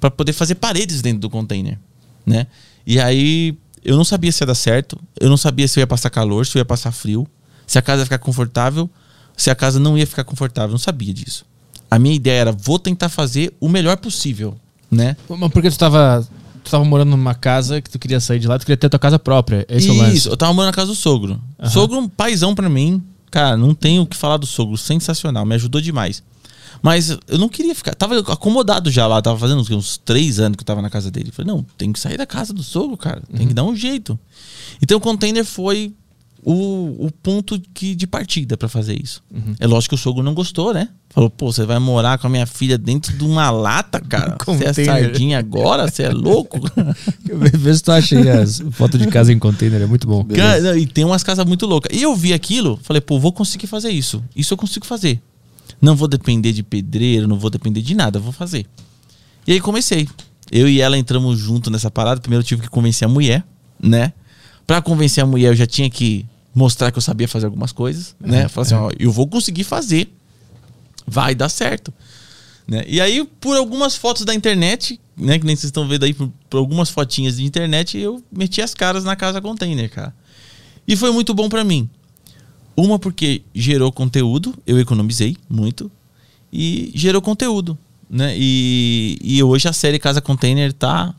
para 0.00 0.10
poder 0.10 0.32
fazer 0.32 0.56
paredes 0.56 1.00
dentro 1.00 1.20
do 1.20 1.30
container, 1.30 1.78
né? 2.24 2.46
E 2.86 3.00
aí 3.00 3.56
eu 3.84 3.96
não 3.96 4.04
sabia 4.04 4.30
se 4.32 4.42
ia 4.42 4.46
dar 4.46 4.54
certo, 4.54 4.98
eu 5.20 5.28
não 5.28 5.36
sabia 5.36 5.66
se 5.66 5.78
eu 5.78 5.82
ia 5.82 5.86
passar 5.86 6.10
calor, 6.10 6.44
se 6.46 6.56
eu 6.56 6.60
ia 6.60 6.64
passar 6.64 6.92
frio, 6.92 7.26
se 7.66 7.78
a 7.78 7.82
casa 7.82 8.02
ia 8.02 8.06
ficar 8.06 8.18
confortável, 8.18 8.90
se 9.36 9.50
a 9.50 9.54
casa 9.54 9.78
não 9.78 9.96
ia 9.96 10.06
ficar 10.06 10.24
confortável, 10.24 10.70
eu 10.70 10.72
não 10.72 10.78
sabia 10.78 11.12
disso. 11.12 11.44
A 11.90 11.98
minha 11.98 12.14
ideia 12.14 12.40
era 12.40 12.52
vou 12.52 12.78
tentar 12.78 13.08
fazer 13.08 13.54
o 13.60 13.68
melhor 13.68 13.96
possível, 13.96 14.56
né? 14.90 15.16
Mas 15.28 15.52
porque 15.52 15.70
tu 15.70 15.78
tava, 15.78 16.26
tu 16.66 16.70
tava 16.70 16.84
morando 16.84 17.10
numa 17.10 17.34
casa 17.34 17.80
que 17.80 17.88
tu 17.88 17.98
queria 17.98 18.20
sair 18.20 18.38
de 18.38 18.46
lá, 18.46 18.58
tu 18.58 18.66
queria 18.66 18.76
ter 18.76 18.88
tua 18.88 18.98
casa 18.98 19.18
própria. 19.18 19.64
Esse 19.68 19.88
é 19.88 19.92
o 19.92 19.96
lance. 19.96 20.16
Isso, 20.16 20.28
eu 20.28 20.36
tava 20.36 20.52
morando 20.52 20.70
na 20.70 20.74
casa 20.74 20.88
do 20.88 20.94
sogro. 20.94 21.40
Aham. 21.58 21.70
Sogro, 21.70 21.98
um 21.98 22.08
paizão 22.08 22.54
pra 22.54 22.68
mim. 22.68 23.02
Cara, 23.30 23.56
não 23.56 23.74
tenho 23.74 24.02
o 24.02 24.06
que 24.06 24.16
falar 24.16 24.36
do 24.36 24.46
sogro. 24.46 24.76
Sensacional, 24.76 25.46
me 25.46 25.54
ajudou 25.54 25.80
demais. 25.80 26.22
Mas 26.82 27.10
eu 27.28 27.38
não 27.38 27.48
queria 27.48 27.74
ficar. 27.74 27.94
Tava 27.94 28.18
acomodado 28.18 28.90
já 28.90 29.06
lá. 29.06 29.22
Tava 29.22 29.38
fazendo 29.38 29.60
uns, 29.60 29.70
uns 29.70 29.96
três 29.96 30.38
anos 30.38 30.56
que 30.56 30.62
eu 30.62 30.66
tava 30.66 30.82
na 30.82 30.90
casa 30.90 31.10
dele. 31.10 31.30
Falei, 31.32 31.52
não, 31.52 31.64
tem 31.76 31.92
que 31.92 32.00
sair 32.00 32.16
da 32.16 32.26
casa 32.26 32.52
do 32.52 32.62
sogro, 32.62 32.96
cara. 32.96 33.22
Tem 33.34 33.48
que 33.48 33.54
dar 33.54 33.64
um 33.64 33.74
jeito. 33.74 34.18
Então 34.82 34.98
o 34.98 35.00
container 35.00 35.44
foi 35.44 35.94
o, 36.48 37.06
o 37.06 37.10
ponto 37.10 37.60
que, 37.74 37.92
de 37.96 38.06
partida 38.06 38.56
pra 38.56 38.68
fazer 38.68 38.96
isso. 39.02 39.20
É 39.58 39.66
lógico 39.66 39.96
que 39.96 40.00
o 40.00 40.02
sogro 40.02 40.22
não 40.22 40.32
gostou, 40.32 40.72
né? 40.72 40.88
Falou, 41.10 41.28
pô, 41.28 41.50
você 41.50 41.64
vai 41.64 41.80
morar 41.80 42.18
com 42.18 42.28
a 42.28 42.30
minha 42.30 42.46
filha 42.46 42.78
dentro 42.78 43.16
de 43.16 43.24
uma 43.24 43.50
lata, 43.50 43.98
cara. 43.98 44.36
Você 44.46 44.82
é 44.82 44.84
sardinha 44.84 45.38
agora? 45.40 45.88
Você 45.88 46.04
é 46.04 46.10
louco? 46.10 46.60
Vê 47.54 47.74
se 47.74 47.82
tu 47.82 47.90
acha 47.90 48.16
aí 48.16 48.28
as 48.30 48.62
fotos 48.70 49.00
de 49.00 49.08
casa 49.08 49.32
em 49.32 49.40
container, 49.40 49.82
é 49.82 49.86
muito 49.86 50.06
bom. 50.06 50.22
Cara, 50.24 50.78
e 50.78 50.86
tem 50.86 51.04
umas 51.04 51.24
casas 51.24 51.44
muito 51.44 51.66
loucas. 51.66 51.96
E 51.96 52.02
eu 52.02 52.14
vi 52.14 52.32
aquilo, 52.32 52.78
falei, 52.80 53.00
pô, 53.00 53.18
vou 53.18 53.32
conseguir 53.32 53.66
fazer 53.66 53.90
isso. 53.90 54.22
Isso 54.36 54.54
eu 54.54 54.58
consigo 54.58 54.86
fazer. 54.86 55.20
Não 55.80 55.96
vou 55.96 56.06
depender 56.06 56.52
de 56.52 56.62
pedreiro, 56.62 57.26
não 57.26 57.40
vou 57.40 57.50
depender 57.50 57.82
de 57.82 57.94
nada, 57.94 58.20
vou 58.20 58.32
fazer. 58.32 58.66
E 59.48 59.52
aí 59.52 59.60
comecei. 59.60 60.08
Eu 60.52 60.68
e 60.68 60.80
ela 60.80 60.96
entramos 60.96 61.40
junto 61.40 61.70
nessa 61.70 61.90
parada. 61.90 62.20
Primeiro 62.20 62.42
eu 62.42 62.46
tive 62.46 62.62
que 62.62 62.68
convencer 62.68 63.06
a 63.06 63.10
mulher, 63.10 63.44
né? 63.82 64.12
Pra 64.64 64.80
convencer 64.80 65.24
a 65.24 65.26
mulher, 65.26 65.48
eu 65.48 65.56
já 65.56 65.66
tinha 65.66 65.90
que 65.90 66.24
mostrar 66.56 66.90
que 66.90 66.96
eu 66.96 67.02
sabia 67.02 67.28
fazer 67.28 67.44
algumas 67.44 67.70
coisas, 67.70 68.16
né? 68.18 68.48
Falar 68.48 68.66
assim, 68.66 68.74
ó, 68.74 68.90
eu 68.98 69.12
vou 69.12 69.28
conseguir 69.28 69.62
fazer. 69.62 70.10
Vai 71.06 71.34
dar 71.34 71.50
certo. 71.50 71.92
Né? 72.66 72.82
E 72.88 72.98
aí, 72.98 73.28
por 73.38 73.58
algumas 73.58 73.94
fotos 73.94 74.24
da 74.24 74.34
internet, 74.34 74.98
né? 75.14 75.38
Que 75.38 75.44
nem 75.44 75.54
vocês 75.54 75.66
estão 75.66 75.86
vendo 75.86 76.04
aí, 76.04 76.14
por, 76.14 76.32
por 76.48 76.56
algumas 76.56 76.88
fotinhas 76.88 77.36
de 77.36 77.44
internet, 77.44 77.98
eu 77.98 78.24
meti 78.32 78.62
as 78.62 78.72
caras 78.72 79.04
na 79.04 79.14
casa 79.14 79.38
container, 79.38 79.90
cara. 79.90 80.14
E 80.88 80.96
foi 80.96 81.12
muito 81.12 81.34
bom 81.34 81.46
pra 81.50 81.62
mim. 81.62 81.90
Uma 82.74 82.98
porque 82.98 83.42
gerou 83.54 83.92
conteúdo, 83.92 84.54
eu 84.66 84.80
economizei 84.80 85.36
muito. 85.50 85.90
E 86.50 86.90
gerou 86.94 87.20
conteúdo, 87.20 87.76
né? 88.08 88.34
E, 88.34 89.18
e 89.22 89.42
hoje 89.42 89.68
a 89.68 89.74
série 89.74 89.98
Casa 89.98 90.22
Container 90.22 90.72
tá 90.72 91.14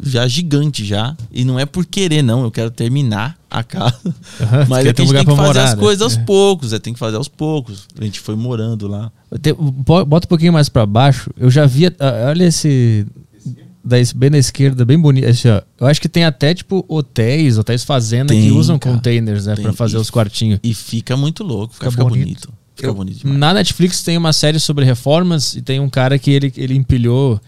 já 0.00 0.26
gigante 0.28 0.84
já. 0.84 1.16
E 1.32 1.44
não 1.44 1.58
é 1.58 1.66
por 1.66 1.84
querer, 1.86 2.22
não. 2.22 2.42
Eu 2.44 2.50
quero 2.50 2.70
terminar 2.70 3.36
a 3.50 3.62
casa. 3.64 3.98
Aham, 4.40 4.66
Mas 4.70 4.86
é 4.86 4.92
que 4.92 5.02
a 5.02 5.04
gente 5.04 5.14
tem 5.14 5.24
que 5.24 5.30
fazer 5.36 5.42
morar, 5.48 5.64
as 5.64 5.74
né? 5.74 5.80
coisas 5.80 6.02
aos 6.02 6.16
É. 6.16 6.20
poucos. 6.24 6.72
É, 6.72 6.78
tem 6.78 6.92
que 6.92 6.98
fazer 6.98 7.16
aos 7.16 7.28
poucos. 7.28 7.86
A 8.00 8.04
gente 8.04 8.20
foi 8.20 8.34
morando 8.36 8.86
lá. 8.88 9.10
Bo- 9.56 10.04
Bota 10.04 10.26
um 10.26 10.28
pouquinho 10.28 10.52
mais 10.52 10.68
pra 10.68 10.84
baixo. 10.86 11.30
Eu 11.36 11.50
já 11.50 11.66
vi. 11.66 11.86
ah, 11.86 12.26
Olha 12.28 12.44
esse. 12.44 13.06
Da, 13.84 13.98
esse- 13.98 14.16
bem 14.16 14.30
na 14.30 14.38
esquerda, 14.38 14.84
bem 14.84 14.98
bonito. 14.98 15.24
Esse, 15.24 15.48
ó. 15.48 15.60
Eu 15.80 15.86
acho 15.88 16.00
que 16.00 16.08
tem 16.08 16.24
até, 16.24 16.54
tipo, 16.54 16.84
hotéis, 16.88 17.58
hotéis 17.58 17.82
fazenda 17.82 18.32
que 18.32 18.40
Tem, 18.40 18.52
usam 18.52 18.78
cara. 18.78 18.94
containers, 18.94 19.46
né? 19.46 19.54
Tem. 19.56 19.64
Pra 19.64 19.72
fazer 19.72 19.96
E- 19.96 20.00
os 20.00 20.08
quartinhos. 20.10 20.60
E 20.62 20.72
fica 20.72 21.16
muito 21.16 21.42
louco. 21.42 21.74
Fica, 21.74 21.90
Fica 21.90 22.02
fica 22.02 22.04
bonito. 22.04 22.24
bonito. 22.24 22.48
Fica 22.76 22.88
Eu- 22.88 22.94
bonito 22.94 23.18
demais. 23.18 23.38
Na 23.38 23.52
Netflix 23.54 24.02
tem 24.02 24.16
uma 24.16 24.32
série 24.32 24.58
sobre 24.60 24.84
reformas 24.84 25.54
e 25.54 25.60
tem 25.62 25.80
um 25.80 25.88
cara 25.90 26.16
que 26.18 26.30
ele, 26.30 26.52
ele 26.56 26.74
empilhou, 26.76 27.40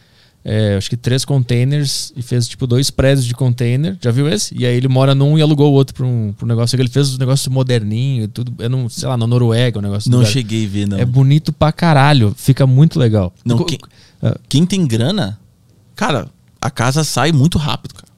é, 0.44 0.76
acho 0.76 0.90
que 0.90 0.96
três 0.96 1.24
containers 1.24 2.12
e 2.14 2.20
fez 2.22 2.46
tipo 2.46 2.66
dois 2.66 2.90
prédios 2.90 3.24
de 3.24 3.34
container. 3.34 3.96
Já 4.00 4.10
viu 4.10 4.28
esse? 4.28 4.54
E 4.56 4.66
aí 4.66 4.76
ele 4.76 4.88
mora 4.88 5.14
num 5.14 5.38
e 5.38 5.42
alugou 5.42 5.70
o 5.72 5.74
outro 5.74 5.94
pra 5.94 6.04
um, 6.04 6.34
pra 6.36 6.44
um 6.44 6.48
negócio. 6.48 6.78
Ele 6.78 6.88
fez 6.88 7.14
um 7.14 7.18
negócio 7.18 7.50
moderninho 7.50 8.24
e 8.24 8.28
tudo. 8.28 8.52
É 8.62 8.68
num, 8.68 8.88
sei 8.88 9.08
lá, 9.08 9.16
na 9.16 9.26
Noruega, 9.26 9.78
um 9.78 9.82
negócio. 9.82 10.10
Não 10.10 10.24
cheguei 10.24 10.66
a 10.66 10.68
ver, 10.68 10.86
não. 10.88 10.98
É 10.98 11.04
bonito 11.04 11.52
pra 11.52 11.72
caralho. 11.72 12.34
Fica 12.36 12.66
muito 12.66 12.98
legal. 12.98 13.32
Não, 13.44 13.64
quem- 13.64 13.78
Ah, 14.22 14.36
Quem 14.48 14.64
tem 14.66 14.86
grana, 14.86 15.38
cara, 15.94 16.28
a 16.60 16.70
casa 16.70 17.04
sai 17.04 17.32
muito 17.32 17.58
rápido, 17.58 17.94
cara. 17.94 18.12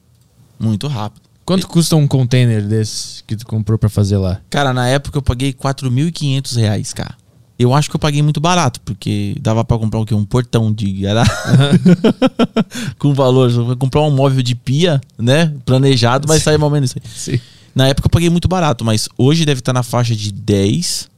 Muito 0.59 0.87
rápido. 0.87 1.21
Quanto 1.45 1.65
custa 1.67 1.95
um 1.95 2.05
container 2.07 2.61
desse 2.61 3.23
que 3.23 3.35
tu 3.37 3.45
comprou 3.45 3.77
pra 3.77 3.87
fazer 3.87 4.17
lá? 4.17 4.41
Cara, 4.49 4.73
na 4.73 4.87
época 4.89 5.17
eu 5.17 5.21
paguei 5.21 5.53
4.500 5.53 6.55
reais, 6.57 6.91
cara. 6.93 7.15
Eu 7.59 7.73
acho 7.73 7.89
que 7.89 7.95
eu 7.95 7.99
paguei 7.99 8.21
muito 8.21 8.39
barato, 8.39 8.79
porque 8.81 9.35
dava 9.41 9.65
pra 9.65 9.77
comprar 9.79 9.99
o 9.99 10.05
quê? 10.05 10.13
Um 10.13 10.23
portão 10.25 10.71
de 10.71 10.91
garagem. 10.93 11.33
Com 12.99 13.13
valor. 13.13 13.75
Comprar 13.77 14.01
um 14.01 14.11
móvel 14.11 14.43
de 14.43 14.53
pia, 14.53 15.01
né? 15.17 15.51
Planejado, 15.65 16.27
vai 16.27 16.39
sair 16.39 16.57
mais 16.57 16.63
ou 16.63 16.71
menos 16.71 16.91
isso 16.91 16.99
aí. 17.31 17.37
Sim. 17.37 17.43
Na 17.73 17.87
época 17.87 18.05
eu 18.07 18.11
paguei 18.11 18.29
muito 18.29 18.47
barato, 18.47 18.85
mas 18.85 19.07
hoje 19.17 19.45
deve 19.45 19.59
estar 19.59 19.73
na 19.73 19.81
faixa 19.83 20.15
de 20.15 20.31
10. 20.31 21.09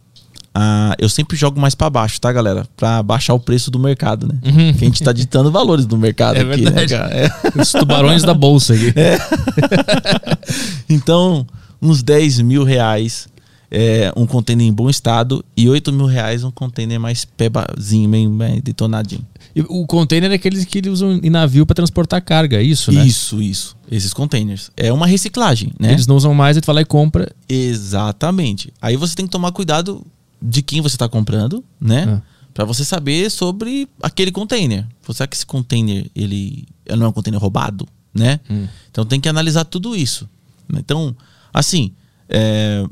Ah, 0.55 0.95
eu 0.97 1.07
sempre 1.07 1.37
jogo 1.37 1.59
mais 1.59 1.75
pra 1.75 1.89
baixo, 1.89 2.19
tá, 2.19 2.31
galera? 2.33 2.65
Pra 2.75 3.03
baixar 3.03 3.33
o 3.33 3.39
preço 3.39 3.69
do 3.69 3.77
mercado, 3.79 4.27
né? 4.27 4.35
Uhum. 4.43 4.73
Que 4.73 4.83
a 4.85 4.87
gente 4.87 5.03
tá 5.03 5.11
ditando 5.13 5.51
valores 5.51 5.85
do 5.85 5.97
mercado 5.97 6.37
É 6.37 6.41
aqui, 6.41 6.61
né, 6.63 6.71
verdade. 6.71 6.93
cara? 6.93 7.13
É. 7.15 7.29
Os 7.61 7.71
tubarões 7.71 8.23
da 8.23 8.33
bolsa 8.33 8.73
aqui. 8.73 8.93
Então, 10.89 11.45
uns 11.81 12.01
10 12.01 12.41
mil 12.41 12.63
reais 12.63 13.27
é, 13.71 14.11
um 14.15 14.25
container 14.25 14.65
em 14.65 14.73
bom 14.73 14.89
estado 14.89 15.43
e 15.55 15.69
8 15.69 15.93
mil 15.93 16.05
reais 16.05 16.43
um 16.43 16.51
container 16.51 16.99
mais 16.99 17.25
pebazinho, 17.25 18.09
meio, 18.09 18.29
meio 18.29 18.61
detonadinho. 18.61 19.25
E 19.55 19.61
o 19.61 19.85
container 19.85 20.31
é 20.31 20.35
aqueles 20.35 20.65
que 20.65 20.79
eles 20.79 20.93
usam 20.93 21.19
em 21.21 21.29
navio 21.29 21.65
pra 21.65 21.75
transportar 21.75 22.21
carga, 22.21 22.57
é 22.57 22.63
isso, 22.63 22.91
né? 22.91 23.05
Isso, 23.05 23.41
isso. 23.41 23.75
Esses 23.91 24.13
containers. 24.13 24.71
É 24.75 24.91
uma 24.91 25.05
reciclagem, 25.05 25.71
né? 25.79 25.91
Eles 25.93 26.07
não 26.07 26.15
usam 26.15 26.33
mais, 26.33 26.57
aí 26.57 26.61
tu 26.61 26.65
vai 26.65 26.75
lá 26.75 26.81
e 26.81 26.85
compra. 26.85 27.31
Exatamente. 27.47 28.73
Aí 28.81 28.95
você 28.95 29.15
tem 29.15 29.25
que 29.25 29.31
tomar 29.31 29.51
cuidado 29.51 30.05
de 30.41 30.61
quem 30.61 30.81
você 30.81 30.95
está 30.95 31.07
comprando, 31.07 31.63
né? 31.79 32.05
Ah. 32.07 32.21
Pra 32.53 32.65
você 32.65 32.83
saber 32.83 33.29
sobre 33.29 33.87
aquele 34.01 34.31
container. 34.31 34.85
Será 35.11 35.27
que 35.27 35.35
esse 35.35 35.45
container 35.45 36.09
ele, 36.15 36.67
ele 36.85 36.97
não 36.97 37.07
é 37.07 37.09
um 37.09 37.13
container 37.13 37.39
roubado, 37.39 37.87
né? 38.13 38.39
Hum. 38.49 38.67
Então 38.91 39.05
tem 39.05 39.19
que 39.19 39.29
analisar 39.29 39.65
tudo 39.65 39.95
isso. 39.95 40.27
Então, 40.71 41.15
assim, 41.53 41.91
é, 42.27 42.85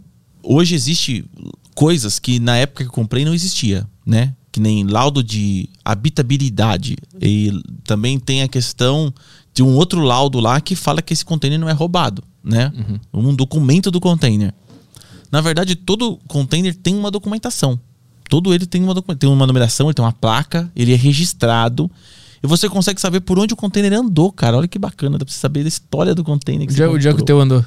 hoje 0.48 0.74
existe 0.74 1.26
coisas 1.76 2.18
que 2.18 2.40
na 2.40 2.56
época 2.56 2.84
que 2.84 2.90
eu 2.90 2.94
comprei 2.94 3.26
não 3.26 3.34
existia, 3.34 3.86
né? 4.06 4.34
Que 4.52 4.60
nem 4.60 4.86
laudo 4.86 5.24
de 5.24 5.70
habitabilidade. 5.84 6.96
E 7.22 7.52
também 7.84 8.18
tem 8.18 8.42
a 8.42 8.48
questão 8.48 9.14
de 9.54 9.62
um 9.62 9.76
outro 9.76 10.02
laudo 10.02 10.40
lá 10.40 10.60
que 10.62 10.76
fala 10.76 11.02
que 11.02 11.14
esse 11.14 11.26
container 11.26 11.60
não 11.60 11.70
é 11.70 11.74
roubado, 11.74 12.24
né? 12.44 12.72
Um 13.14 13.36
documento 13.36 13.92
do 13.92 14.00
container. 14.00 14.54
Na 15.32 15.42
verdade, 15.42 15.76
todo 15.76 16.18
container 16.28 16.74
tem 16.74 16.96
uma 16.96 17.12
documentação. 17.12 17.80
Todo 18.30 18.54
ele 18.54 18.66
tem 18.66 18.84
uma, 18.84 18.96
tem 19.18 19.30
uma 19.30 19.46
numeração, 19.46 19.88
ele 19.88 19.94
tem 19.94 20.04
uma 20.04 20.14
placa, 20.14 20.72
ele 20.76 20.94
é 20.94 20.96
registrado. 20.96 21.92
E 22.42 22.48
você 22.48 22.70
consegue 22.70 23.02
saber 23.02 23.22
por 23.22 23.40
onde 23.40 23.54
o 23.54 23.58
container 23.58 23.94
andou, 23.94 24.32
cara. 24.32 24.58
Olha 24.58 24.68
que 24.68 24.80
bacana, 24.80 25.18
dá 25.18 25.26
pra 25.26 25.34
você 25.34 25.40
saber 25.40 25.64
da 25.64 25.70
história 25.70 26.14
do 26.14 26.24
container 26.24 26.68
que 26.68 26.74
O 26.74 26.76
você 26.76 26.84
dia, 26.84 26.92
o 26.92 26.98
dia 26.98 27.14
que 27.14 27.22
o 27.22 27.26
teu 27.26 27.40
andou. 27.40 27.66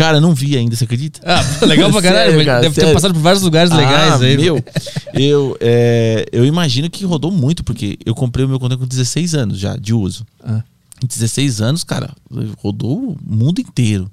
Cara, 0.00 0.18
não 0.18 0.34
vi 0.34 0.56
ainda, 0.56 0.74
você 0.74 0.84
acredita? 0.84 1.20
Ah, 1.24 1.66
legal 1.66 1.90
pra 1.92 2.00
caralho. 2.02 2.30
Sério, 2.30 2.46
cara, 2.46 2.60
Deve 2.62 2.74
ter 2.74 2.80
sério. 2.80 2.94
passado 2.94 3.12
por 3.12 3.20
vários 3.20 3.42
lugares 3.42 3.70
legais 3.70 4.12
Ah, 4.14 4.24
aí. 4.24 4.36
Meu, 4.38 4.64
eu, 5.12 5.56
é, 5.60 6.24
eu 6.32 6.46
imagino 6.46 6.88
que 6.88 7.04
rodou 7.04 7.30
muito, 7.30 7.62
porque 7.62 7.98
eu 8.06 8.14
comprei 8.14 8.46
o 8.46 8.48
meu 8.48 8.58
container 8.58 8.78
com 8.82 8.88
16 8.88 9.34
anos 9.34 9.58
já 9.58 9.76
de 9.76 9.92
uso. 9.92 10.26
Ah. 10.42 10.62
Em 11.04 11.06
16 11.06 11.60
anos, 11.60 11.84
cara, 11.84 12.10
rodou 12.58 13.10
o 13.12 13.16
mundo 13.26 13.60
inteiro, 13.60 14.10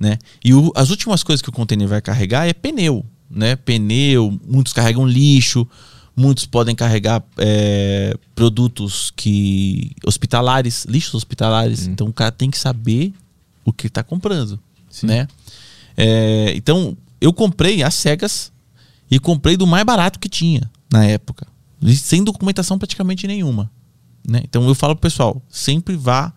né? 0.00 0.18
E 0.44 0.52
o- 0.52 0.72
as 0.74 0.90
últimas 0.90 1.22
coisas 1.22 1.40
que 1.42 1.48
o 1.48 1.52
container 1.52 1.86
vai 1.86 2.00
carregar 2.00 2.48
é 2.48 2.52
pneu, 2.52 3.04
né? 3.30 3.54
Pneu, 3.54 4.36
muitos 4.48 4.72
carregam 4.72 5.06
lixo, 5.06 5.64
muitos 6.16 6.44
podem 6.44 6.74
carregar 6.74 7.22
é, 7.38 8.16
produtos 8.34 9.12
que 9.14 9.92
hospitalares, 10.04 10.84
lixos 10.88 11.14
hospitalares. 11.14 11.86
Então 11.86 12.08
o 12.08 12.12
cara 12.12 12.32
tem 12.32 12.50
que 12.50 12.58
saber 12.58 13.12
o 13.64 13.72
que 13.72 13.86
está 13.86 14.02
comprando, 14.02 14.58
né? 15.02 15.26
É, 15.96 16.52
então 16.56 16.96
eu 17.20 17.32
comprei 17.32 17.82
as 17.82 17.94
cegas 17.94 18.52
e 19.10 19.18
comprei 19.18 19.56
do 19.56 19.66
mais 19.66 19.84
barato 19.84 20.18
que 20.18 20.28
tinha 20.28 20.70
na 20.90 21.04
época, 21.04 21.46
sem 21.96 22.24
documentação 22.24 22.78
praticamente 22.78 23.26
nenhuma. 23.26 23.70
Né? 24.26 24.40
Então 24.44 24.66
eu 24.66 24.74
falo 24.74 24.94
pro 24.94 25.08
pessoal, 25.08 25.42
sempre 25.48 25.96
vá 25.96 26.32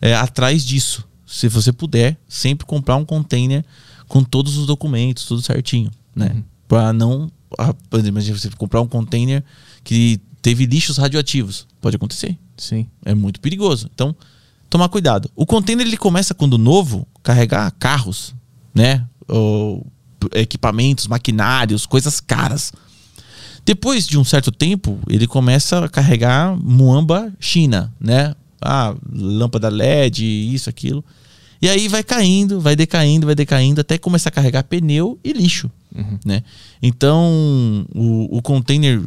é, 0.00 0.14
atrás 0.14 0.64
disso. 0.64 1.06
Se 1.26 1.48
você 1.48 1.72
puder, 1.72 2.18
sempre 2.28 2.66
comprar 2.66 2.96
um 2.96 3.04
container 3.04 3.64
com 4.08 4.24
todos 4.24 4.56
os 4.56 4.66
documentos, 4.66 5.24
tudo 5.26 5.40
certinho, 5.40 5.90
né? 6.14 6.42
Para 6.66 6.92
não, 6.92 7.30
ah, 7.56 7.72
imagina 8.04 8.36
você 8.36 8.50
comprar 8.50 8.80
um 8.80 8.88
container 8.88 9.44
que 9.84 10.20
teve 10.42 10.66
lixos 10.66 10.96
radioativos, 10.96 11.68
pode 11.80 11.94
acontecer. 11.94 12.36
Sim. 12.56 12.88
É 13.04 13.14
muito 13.14 13.40
perigoso. 13.40 13.88
Então, 13.94 14.14
tomar 14.68 14.88
cuidado. 14.88 15.30
O 15.36 15.46
container 15.46 15.86
ele 15.86 15.96
começa 15.96 16.34
quando 16.34 16.58
novo, 16.58 17.06
carregar 17.22 17.70
carros, 17.78 18.34
né? 18.74 19.06
Ou 19.28 19.86
equipamentos, 20.34 21.06
maquinários, 21.06 21.86
coisas 21.86 22.20
caras. 22.20 22.72
Depois 23.64 24.06
de 24.06 24.18
um 24.18 24.24
certo 24.24 24.50
tempo, 24.50 24.98
ele 25.08 25.26
começa 25.26 25.84
a 25.84 25.88
carregar 25.88 26.56
muamba 26.56 27.32
China, 27.38 27.92
né? 28.00 28.34
Ah, 28.60 28.94
lâmpada 29.12 29.68
LED, 29.68 30.24
isso, 30.24 30.68
aquilo. 30.68 31.04
E 31.62 31.68
aí 31.68 31.88
vai 31.88 32.02
caindo, 32.02 32.58
vai 32.60 32.74
decaindo, 32.74 33.26
vai 33.26 33.34
decaindo, 33.34 33.80
até 33.82 33.98
começar 33.98 34.30
a 34.30 34.32
carregar 34.32 34.64
pneu 34.64 35.18
e 35.22 35.32
lixo, 35.32 35.70
né? 36.24 36.42
Então, 36.82 37.86
o, 37.94 38.38
o 38.38 38.42
container 38.42 39.02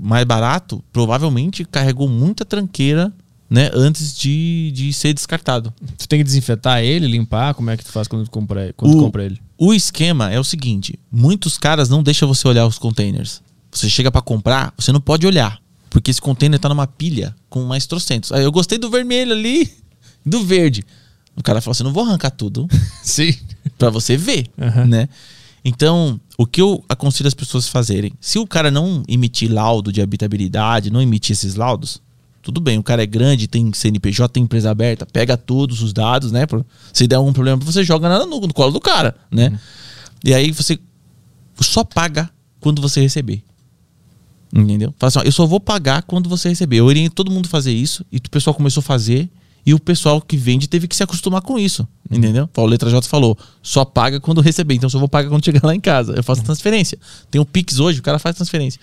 mais 0.00 0.24
barato 0.24 0.82
provavelmente 0.90 1.64
carregou 1.66 2.08
muita 2.08 2.46
tranqueira, 2.46 3.12
né? 3.48 3.70
Antes 3.74 4.16
de, 4.16 4.70
de 4.74 4.92
ser 4.92 5.12
descartado. 5.14 5.72
Tu 5.96 6.06
tem 6.08 6.18
que 6.18 6.24
desinfetar 6.24 6.82
ele, 6.82 7.06
limpar. 7.06 7.54
Como 7.54 7.70
é 7.70 7.76
que 7.76 7.84
tu 7.84 7.90
faz 7.92 8.06
quando 8.08 8.24
tu 8.24 8.30
compra, 8.30 8.72
quando 8.76 8.92
tu 8.92 8.98
O- 8.98 9.02
compra 9.02 9.24
ele? 9.24 9.40
O 9.56 9.72
esquema 9.74 10.30
é 10.30 10.38
o 10.38 10.44
seguinte: 10.44 10.98
muitos 11.10 11.56
caras 11.58 11.88
não 11.88 12.02
deixam 12.02 12.28
você 12.28 12.46
olhar 12.46 12.66
os 12.66 12.78
containers. 12.78 13.40
Você 13.72 13.88
chega 13.88 14.10
pra 14.10 14.20
comprar, 14.22 14.72
você 14.78 14.92
não 14.92 15.00
pode 15.00 15.26
olhar. 15.26 15.60
Porque 15.90 16.10
esse 16.10 16.20
container 16.20 16.58
tá 16.60 16.68
numa 16.68 16.86
pilha 16.86 17.34
com 17.48 17.64
mais 17.64 17.86
trocentos. 17.86 18.30
Aí 18.32 18.44
eu 18.44 18.52
gostei 18.52 18.76
do 18.78 18.90
vermelho 18.90 19.32
ali, 19.32 19.70
do 20.24 20.44
verde. 20.44 20.84
O 21.36 21.42
cara 21.42 21.60
fala 21.60 21.72
assim: 21.72 21.84
não 21.84 21.92
vou 21.92 22.04
arrancar 22.04 22.30
tudo 22.30 22.68
Sim. 23.02 23.34
pra 23.78 23.88
você 23.90 24.16
ver, 24.16 24.46
Aham. 24.60 24.86
né? 24.86 25.08
Então, 25.64 26.20
o 26.38 26.46
que 26.46 26.60
eu 26.60 26.84
aconselho 26.88 27.26
as 27.28 27.34
pessoas 27.34 27.68
fazerem? 27.68 28.12
Se 28.20 28.38
o 28.38 28.46
cara 28.46 28.70
não 28.70 29.02
emitir 29.08 29.52
laudo 29.52 29.92
de 29.92 30.00
habitabilidade, 30.00 30.90
não 30.90 31.02
emitir 31.02 31.32
esses 31.32 31.56
laudos, 31.56 32.00
tudo 32.48 32.62
bem, 32.62 32.78
o 32.78 32.82
cara 32.82 33.02
é 33.02 33.06
grande, 33.06 33.46
tem 33.46 33.70
CNPJ, 33.74 34.26
tem 34.32 34.42
empresa 34.42 34.70
aberta, 34.70 35.04
pega 35.04 35.36
todos 35.36 35.82
os 35.82 35.92
dados, 35.92 36.32
né? 36.32 36.46
Se 36.94 37.06
der 37.06 37.16
algum 37.16 37.30
problema, 37.30 37.58
você 37.62 37.84
joga 37.84 38.08
na- 38.08 38.24
no, 38.24 38.40
no 38.40 38.54
colo 38.54 38.72
do 38.72 38.80
cara, 38.80 39.14
né? 39.30 39.58
E 40.24 40.32
aí 40.32 40.50
você 40.50 40.78
só 41.60 41.84
paga 41.84 42.30
quando 42.58 42.80
você 42.80 43.02
receber. 43.02 43.42
Entendeu? 44.50 44.94
Fala 44.98 45.08
assim, 45.08 45.18
ó, 45.18 45.22
eu 45.24 45.30
só 45.32 45.44
vou 45.44 45.60
pagar 45.60 46.02
quando 46.04 46.26
você 46.26 46.48
receber. 46.48 46.76
Eu 46.76 46.86
oriento 46.86 47.14
todo 47.16 47.30
mundo 47.30 47.44
a 47.44 47.48
fazer 47.50 47.70
isso 47.72 48.02
e 48.10 48.16
o 48.16 48.30
pessoal 48.30 48.54
começou 48.54 48.80
a 48.80 48.82
fazer 48.82 49.28
e 49.66 49.74
o 49.74 49.78
pessoal 49.78 50.18
que 50.22 50.38
vende 50.38 50.66
teve 50.66 50.88
que 50.88 50.96
se 50.96 51.02
acostumar 51.02 51.42
com 51.42 51.58
isso. 51.58 51.86
Entendeu? 52.10 52.48
O 52.56 52.64
Letra 52.64 52.88
J 52.88 53.06
falou, 53.06 53.36
só 53.62 53.84
paga 53.84 54.18
quando 54.18 54.40
receber. 54.40 54.74
Então 54.74 54.88
só 54.88 54.98
vou 54.98 55.06
pagar 55.08 55.28
quando 55.28 55.44
chegar 55.44 55.62
lá 55.62 55.74
em 55.74 55.80
casa. 55.80 56.14
Eu 56.14 56.22
faço 56.22 56.42
transferência. 56.42 56.98
Tem 57.30 57.38
o 57.38 57.44
Pix 57.44 57.78
hoje, 57.78 58.00
o 58.00 58.02
cara 58.02 58.18
faz 58.18 58.36
transferência. 58.36 58.80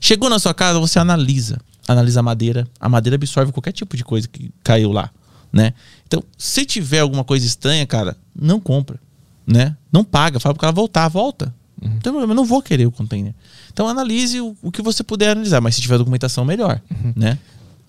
Chegou 0.00 0.28
na 0.30 0.38
sua 0.38 0.54
casa, 0.54 0.78
você 0.78 0.98
analisa. 0.98 1.58
Analisa 1.88 2.20
a 2.20 2.22
madeira. 2.22 2.66
A 2.80 2.88
madeira 2.88 3.14
absorve 3.16 3.52
qualquer 3.52 3.72
tipo 3.72 3.96
de 3.96 4.04
coisa 4.04 4.26
que 4.28 4.50
caiu 4.64 4.90
lá, 4.92 5.10
né? 5.52 5.72
Então, 6.06 6.22
se 6.36 6.64
tiver 6.66 7.00
alguma 7.00 7.22
coisa 7.24 7.46
estranha, 7.46 7.86
cara, 7.86 8.16
não 8.34 8.58
compra, 8.60 8.98
né? 9.46 9.76
Não 9.92 10.02
paga. 10.04 10.40
Fala 10.40 10.54
pro 10.54 10.60
cara 10.60 10.72
voltar, 10.72 11.06
volta. 11.08 11.54
Não 11.80 11.90
tem 12.00 12.10
problema, 12.12 12.32
eu 12.32 12.36
não 12.36 12.44
vou 12.44 12.62
querer 12.62 12.86
o 12.86 12.90
container. 12.90 13.34
Então 13.72 13.86
analise 13.86 14.40
o, 14.40 14.56
o 14.62 14.72
que 14.72 14.80
você 14.80 15.04
puder 15.04 15.30
analisar, 15.32 15.60
mas 15.60 15.74
se 15.74 15.80
tiver 15.82 15.98
documentação, 15.98 16.44
melhor, 16.44 16.80
né? 17.14 17.38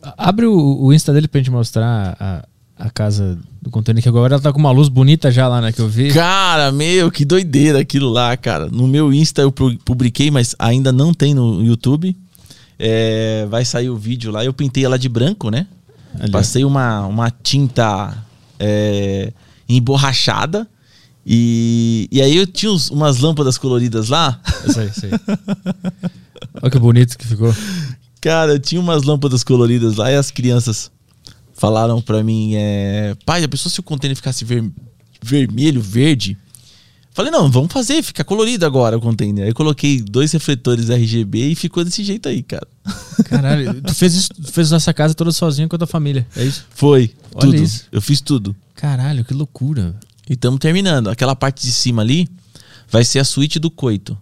A- 0.03 0.27
Abre 0.29 0.45
o, 0.45 0.53
o 0.83 0.93
Insta 0.93 1.13
dele 1.13 1.27
pra 1.27 1.39
gente 1.39 1.49
mostrar 1.49 2.15
a, 2.19 2.45
a 2.79 2.89
casa 2.89 3.37
do 3.61 3.69
container, 3.69 4.01
que 4.03 4.07
agora 4.09 4.35
ela 4.35 4.41
tá 4.41 4.53
com 4.53 4.59
uma 4.59 4.71
luz 4.71 4.87
bonita 4.89 5.31
já 5.31 5.47
lá, 5.47 5.59
né? 5.61 5.71
Que 5.71 5.79
eu 5.81 5.87
vi. 5.89 6.11
Cara, 6.13 6.71
meu, 6.71 7.09
que 7.11 7.25
doideira 7.25 7.79
aquilo 7.79 8.09
lá, 8.09 8.35
cara. 8.37 8.67
No 8.67 8.87
meu 8.87 9.11
Insta 9.13 9.41
eu 9.41 9.51
pu- 9.51 9.77
publiquei, 9.83 10.29
mas 10.31 10.55
ainda 10.59 10.91
não 10.91 11.13
tem 11.13 11.33
no 11.33 11.63
YouTube. 11.63 12.15
É, 12.79 13.47
vai 13.49 13.65
sair 13.65 13.89
o 13.89 13.97
vídeo 13.97 14.31
lá. 14.31 14.45
Eu 14.45 14.53
pintei 14.53 14.85
ela 14.85 14.99
de 14.99 15.09
branco, 15.09 15.49
né? 15.49 15.65
Ali. 16.19 16.31
Passei 16.31 16.63
uma, 16.63 17.05
uma 17.07 17.31
tinta 17.31 18.15
é, 18.59 19.33
emborrachada. 19.67 20.67
E, 21.25 22.07
e 22.11 22.21
aí 22.21 22.37
eu 22.37 22.47
tinha 22.47 22.71
uns- 22.71 22.89
umas 22.91 23.17
lâmpadas 23.19 23.57
coloridas 23.57 24.09
lá. 24.09 24.39
Isso 24.67 24.79
aí, 24.79 24.87
isso 24.89 25.05
aí. 25.05 25.11
Olha 26.61 26.71
que 26.71 26.79
bonito 26.79 27.17
que 27.17 27.25
ficou. 27.27 27.53
Cara, 28.21 28.53
eu 28.53 28.59
tinha 28.59 28.79
umas 28.79 29.03
lâmpadas 29.03 29.43
coloridas 29.43 29.95
lá 29.95 30.11
e 30.11 30.15
as 30.15 30.31
crianças 30.31 30.91
falaram 31.57 32.01
pra 32.01 32.23
mim, 32.23 32.53
é, 32.55 33.15
pai, 33.25 33.43
a 33.43 33.47
pessoa 33.49 33.71
se 33.71 33.79
o 33.79 33.83
container 33.83 34.15
ficasse 34.15 34.45
ver- 34.45 34.71
vermelho, 35.21 35.81
verde. 35.81 36.37
Falei, 37.11 37.31
não, 37.31 37.49
vamos 37.49 37.73
fazer, 37.73 38.03
fica 38.03 38.23
colorido 38.23 38.63
agora 38.63 38.95
o 38.95 39.01
container. 39.01 39.43
Aí 39.45 39.49
eu 39.49 39.55
coloquei 39.55 39.99
dois 40.01 40.31
refletores 40.31 40.89
RGB 40.91 41.49
e 41.49 41.55
ficou 41.55 41.83
desse 41.83 42.03
jeito 42.03 42.29
aí, 42.29 42.43
cara. 42.43 42.67
Caralho, 43.25 43.81
tu 43.81 43.93
fez 43.95 44.13
isso, 44.13 44.29
tu 44.29 44.51
fez 44.51 44.71
essa 44.71 44.93
casa 44.93 45.15
toda 45.15 45.31
sozinho 45.31 45.67
com 45.67 45.75
a 45.75 45.79
tua 45.79 45.87
família, 45.87 46.27
é 46.35 46.43
isso? 46.45 46.65
Foi, 46.69 47.11
Olha 47.33 47.41
tudo. 47.41 47.55
isso. 47.55 47.85
Eu 47.91 48.01
fiz 48.03 48.21
tudo. 48.21 48.55
Caralho, 48.75 49.25
que 49.25 49.33
loucura. 49.33 49.95
E 50.29 50.33
estamos 50.33 50.59
terminando. 50.59 51.09
Aquela 51.09 51.35
parte 51.35 51.63
de 51.65 51.71
cima 51.71 52.03
ali 52.03 52.29
vai 52.91 53.03
ser 53.03 53.17
a 53.17 53.23
suíte 53.23 53.57
do 53.57 53.71
coito. 53.71 54.15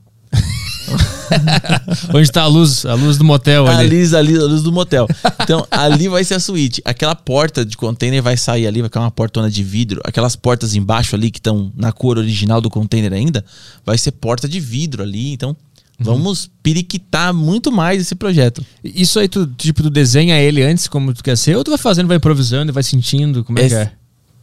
Onde 2.14 2.32
tá 2.32 2.44
a 2.44 2.48
luz, 2.48 2.86
a 2.86 2.94
luz 2.94 3.18
do 3.18 3.24
motel 3.24 3.68
ali. 3.68 3.86
Ali, 3.86 4.16
ali, 4.16 4.38
a 4.38 4.44
luz 4.44 4.64
do 4.64 4.72
motel. 4.72 5.08
Então, 5.42 5.66
ali 5.70 6.08
vai 6.08 6.24
ser 6.24 6.36
a 6.36 6.40
suíte. 6.40 6.82
Aquela 6.86 7.16
porta 7.16 7.66
de 7.66 7.78
container 7.78 8.22
vai 8.22 8.38
sair 8.38 8.68
ali, 8.68 8.82
vai 8.82 8.90
ficar 8.90 9.02
uma 9.02 9.12
portona 9.12 9.50
de 9.50 9.64
vidro. 9.64 10.02
Aquelas 10.04 10.36
portas 10.36 10.76
embaixo 10.76 11.16
ali 11.16 11.32
que 11.32 11.40
estão 11.40 11.72
na 11.76 11.92
cor 11.92 12.18
original 12.18 12.62
do 12.62 12.70
container 12.70 13.14
ainda, 13.14 13.44
vai 13.86 13.98
ser 13.98 14.12
porta 14.12 14.48
de 14.48 14.60
vidro 14.60 15.04
ali. 15.04 15.34
Então, 15.34 15.56
vamos 16.00 16.50
periquitar 16.62 17.34
muito 17.34 17.72
mais 17.72 18.02
esse 18.02 18.16
projeto. 18.16 18.66
Isso 18.84 19.20
aí, 19.20 19.28
tu, 19.28 19.48
tipo, 19.48 19.84
tu 19.84 19.90
desenha 19.90 20.40
ele 20.40 20.62
antes 20.62 20.88
como 20.88 21.14
tu 21.14 21.24
quer 21.24 21.38
ser, 21.38 21.56
ou 21.56 21.64
tu 21.64 21.72
vai 21.72 21.78
fazendo, 21.78 22.08
vai 22.08 22.18
improvisando 22.18 22.72
e 22.72 22.74
vai 22.74 22.84
sentindo 22.84 23.44
como 23.44 23.60
é, 23.60 23.68
que 23.68 23.74
é? 23.74 23.92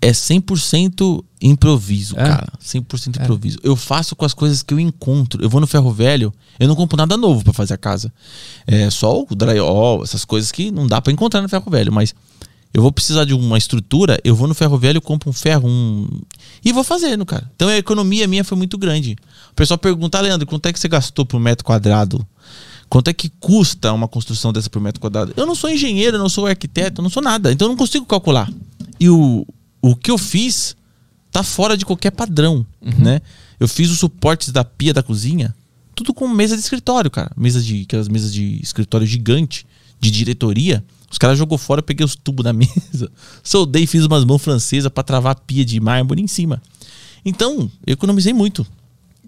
É 0.05 0.11
100% 0.11 1.25
improviso, 1.41 2.15
É? 2.19 2.25
cara. 2.25 2.53
100% 2.61 3.21
improviso. 3.23 3.59
Eu 3.63 3.77
faço 3.77 4.17
com 4.17 4.25
as 4.25 4.35
coisas 4.35 4.61
que 4.61 4.75
eu 4.75 4.81
encontro. 4.81 5.41
Eu 5.43 5.49
vou 5.49 5.61
no 5.61 5.67
ferro 5.67 5.93
velho, 5.93 6.35
eu 6.59 6.67
não 6.67 6.75
compro 6.75 6.97
nada 6.97 7.17
novo 7.17 7.45
pra 7.45 7.53
fazer 7.53 7.75
a 7.75 7.79
casa. 7.79 8.13
É 8.67 8.91
só 8.91 9.23
o 9.23 9.27
drywall, 9.35 10.03
essas 10.03 10.25
coisas 10.25 10.51
que 10.51 10.73
não 10.73 10.89
dá 10.89 11.01
pra 11.01 11.13
encontrar 11.13 11.41
no 11.41 11.49
ferro 11.49 11.71
velho, 11.71 11.93
mas 11.93 12.13
eu 12.75 12.83
vou 12.83 12.91
precisar 12.91 13.25
de 13.25 13.33
uma 13.33 13.57
estrutura, 13.57 14.19
eu 14.25 14.35
vou 14.35 14.49
no 14.49 14.55
ferro 14.55 14.77
velho, 14.77 15.01
compro 15.01 15.31
um 15.31 15.33
ferro, 15.33 15.69
um 15.69 16.09
e 16.65 16.73
vou 16.73 16.83
fazendo, 16.83 17.25
cara. 17.25 17.49
Então 17.55 17.69
a 17.69 17.77
economia 17.77 18.27
minha 18.27 18.43
foi 18.43 18.59
muito 18.59 18.77
grande. 18.77 19.17
O 19.53 19.55
pessoal 19.55 19.79
pergunta, 19.79 20.19
"Ah, 20.19 20.23
Leandro, 20.23 20.47
quanto 20.49 20.67
é 20.67 20.73
que 20.73 20.81
você 20.81 20.89
gastou 20.89 21.25
por 21.25 21.39
metro 21.39 21.65
quadrado? 21.65 22.27
Quanto 22.89 23.09
é 23.09 23.13
que 23.13 23.31
custa 23.41 23.93
uma 23.93 24.09
construção 24.09 24.53
dessa 24.53 24.69
por 24.69 24.81
metro 24.83 25.01
quadrado? 25.01 25.33
Eu 25.37 25.47
não 25.47 25.55
sou 25.55 25.71
engenheiro, 25.71 26.17
eu 26.17 26.21
não 26.21 26.29
sou 26.29 26.47
arquiteto, 26.47 27.01
eu 27.01 27.03
não 27.05 27.11
sou 27.11 27.23
nada. 27.23 27.53
Então 27.53 27.67
eu 27.67 27.71
não 27.71 27.77
consigo 27.77 28.05
calcular. 28.05 28.51
E 29.01 29.09
o, 29.09 29.47
o 29.83 29.95
que 29.97 30.11
eu 30.11 30.17
fiz 30.17 30.75
tá 31.31 31.43
fora 31.43 31.77
de 31.77 31.85
qualquer 31.85 32.11
padrão, 32.13 32.65
né? 32.99 33.21
Eu 33.59 33.67
fiz 33.69 33.91
os 33.91 33.99
suportes 33.99 34.51
da 34.51 34.65
pia 34.65 34.93
da 34.95 35.03
cozinha, 35.03 35.55
tudo 35.95 36.15
com 36.15 36.27
mesa 36.29 36.57
de 36.57 36.63
escritório, 36.63 37.11
cara. 37.11 37.31
Mesa 37.37 37.61
de 37.61 37.83
aquelas 37.83 38.09
mesas 38.09 38.33
de 38.33 38.59
escritório 38.63 39.07
gigante, 39.07 39.67
de 40.01 40.11
diretoria. 40.11 40.83
Os 41.11 41.19
caras 41.19 41.37
jogou 41.39 41.59
fora, 41.59 41.81
eu 41.81 41.83
peguei 41.85 42.05
os 42.05 42.15
tubos 42.17 42.43
da 42.45 42.53
mesa, 42.55 43.11
soldei, 43.43 43.87
fiz 43.87 44.05
umas 44.07 44.25
mãos 44.25 44.43
francesas 44.43 44.91
pra 44.91 45.03
travar 45.03 45.33
a 45.33 45.35
pia 45.35 45.65
de 45.65 45.79
mármore 45.81 46.23
em 46.23 46.27
cima. 46.27 46.61
Então, 47.25 47.71
eu 47.87 47.93
economizei 47.93 48.33
muito. 48.33 48.67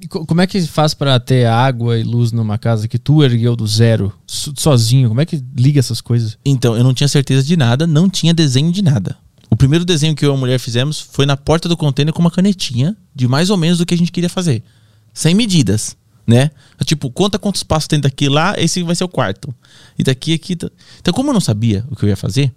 E 0.00 0.08
co- 0.08 0.26
como 0.26 0.40
é 0.40 0.46
que 0.46 0.60
faz 0.66 0.94
pra 0.94 1.20
ter 1.20 1.46
água 1.46 1.98
e 1.98 2.02
luz 2.02 2.32
numa 2.32 2.58
casa 2.58 2.88
que 2.88 2.98
tu 2.98 3.22
ergueu 3.22 3.54
do 3.54 3.66
zero, 3.66 4.12
so- 4.26 4.52
sozinho? 4.58 5.08
Como 5.08 5.20
é 5.20 5.26
que 5.26 5.42
liga 5.56 5.78
essas 5.78 6.00
coisas? 6.00 6.36
Então, 6.44 6.76
eu 6.76 6.82
não 6.82 6.92
tinha 6.92 7.06
certeza 7.08 7.42
de 7.46 7.56
nada, 7.56 7.86
não 7.86 8.08
tinha 8.10 8.34
desenho 8.34 8.72
de 8.72 8.82
nada. 8.82 9.16
O 9.54 9.56
primeiro 9.56 9.84
desenho 9.84 10.16
que 10.16 10.26
eu 10.26 10.32
e 10.32 10.34
a 10.34 10.36
mulher 10.36 10.58
fizemos 10.58 10.98
foi 10.98 11.24
na 11.24 11.36
porta 11.36 11.68
do 11.68 11.76
container 11.76 12.12
com 12.12 12.20
uma 12.20 12.30
canetinha 12.30 12.96
de 13.14 13.28
mais 13.28 13.50
ou 13.50 13.56
menos 13.56 13.78
do 13.78 13.86
que 13.86 13.94
a 13.94 13.96
gente 13.96 14.10
queria 14.10 14.28
fazer. 14.28 14.64
Sem 15.12 15.32
medidas, 15.32 15.96
né? 16.26 16.50
Tipo, 16.84 17.08
conta 17.08 17.38
quanto 17.38 17.54
espaço 17.54 17.88
tem 17.88 18.00
daqui 18.00 18.28
lá, 18.28 18.56
esse 18.58 18.82
vai 18.82 18.96
ser 18.96 19.04
o 19.04 19.08
quarto. 19.08 19.54
E 19.96 20.02
daqui, 20.02 20.34
aqui. 20.34 20.56
tá- 20.56 20.68
Então, 20.98 21.14
como 21.14 21.30
eu 21.30 21.32
não 21.34 21.40
sabia 21.40 21.84
o 21.88 21.94
que 21.94 22.04
eu 22.04 22.08
ia 22.08 22.16
fazer, 22.16 22.52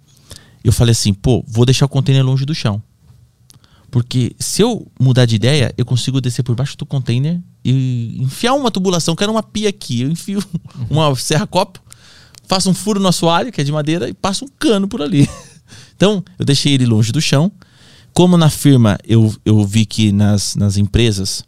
eu 0.64 0.72
falei 0.72 0.90
assim, 0.90 1.14
pô, 1.14 1.44
vou 1.46 1.64
deixar 1.64 1.86
o 1.86 1.88
container 1.88 2.26
longe 2.26 2.44
do 2.44 2.52
chão. 2.52 2.82
Porque 3.92 4.34
se 4.36 4.60
eu 4.60 4.90
mudar 4.98 5.24
de 5.24 5.36
ideia, 5.36 5.72
eu 5.78 5.86
consigo 5.86 6.20
descer 6.20 6.42
por 6.42 6.56
baixo 6.56 6.76
do 6.76 6.84
container 6.84 7.38
e 7.64 8.16
enfiar 8.20 8.54
uma 8.54 8.72
tubulação, 8.72 9.14
que 9.14 9.22
era 9.22 9.30
uma 9.30 9.44
pia 9.44 9.68
aqui. 9.68 10.00
Eu 10.00 10.10
enfio 10.10 10.42
uma 10.90 11.14
serra-copo, 11.14 11.80
faço 12.48 12.68
um 12.68 12.74
furo 12.74 12.98
no 12.98 13.06
assoalho, 13.06 13.52
que 13.52 13.60
é 13.60 13.64
de 13.64 13.70
madeira, 13.70 14.08
e 14.08 14.14
passo 14.14 14.44
um 14.44 14.48
cano 14.58 14.88
por 14.88 15.00
ali. 15.00 15.30
Então, 15.98 16.22
eu 16.38 16.44
deixei 16.44 16.72
ele 16.74 16.86
longe 16.86 17.10
do 17.10 17.20
chão. 17.20 17.50
Como 18.14 18.36
na 18.38 18.48
firma 18.48 18.96
eu, 19.04 19.34
eu 19.44 19.66
vi 19.66 19.84
que 19.84 20.12
nas, 20.12 20.54
nas 20.54 20.76
empresas 20.76 21.44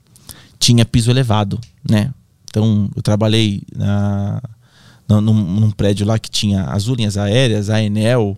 tinha 0.58 0.84
piso 0.84 1.08
elevado, 1.08 1.58
né? 1.88 2.12
Então, 2.48 2.90
eu 2.96 3.00
trabalhei 3.00 3.62
na, 3.74 4.42
na- 5.08 5.20
num, 5.20 5.32
num 5.34 5.70
prédio 5.70 6.04
lá 6.04 6.18
que 6.18 6.28
tinha 6.28 6.64
as 6.64 6.82
linhas 6.84 7.16
aéreas, 7.16 7.70
a 7.70 7.80
Enel, 7.80 8.36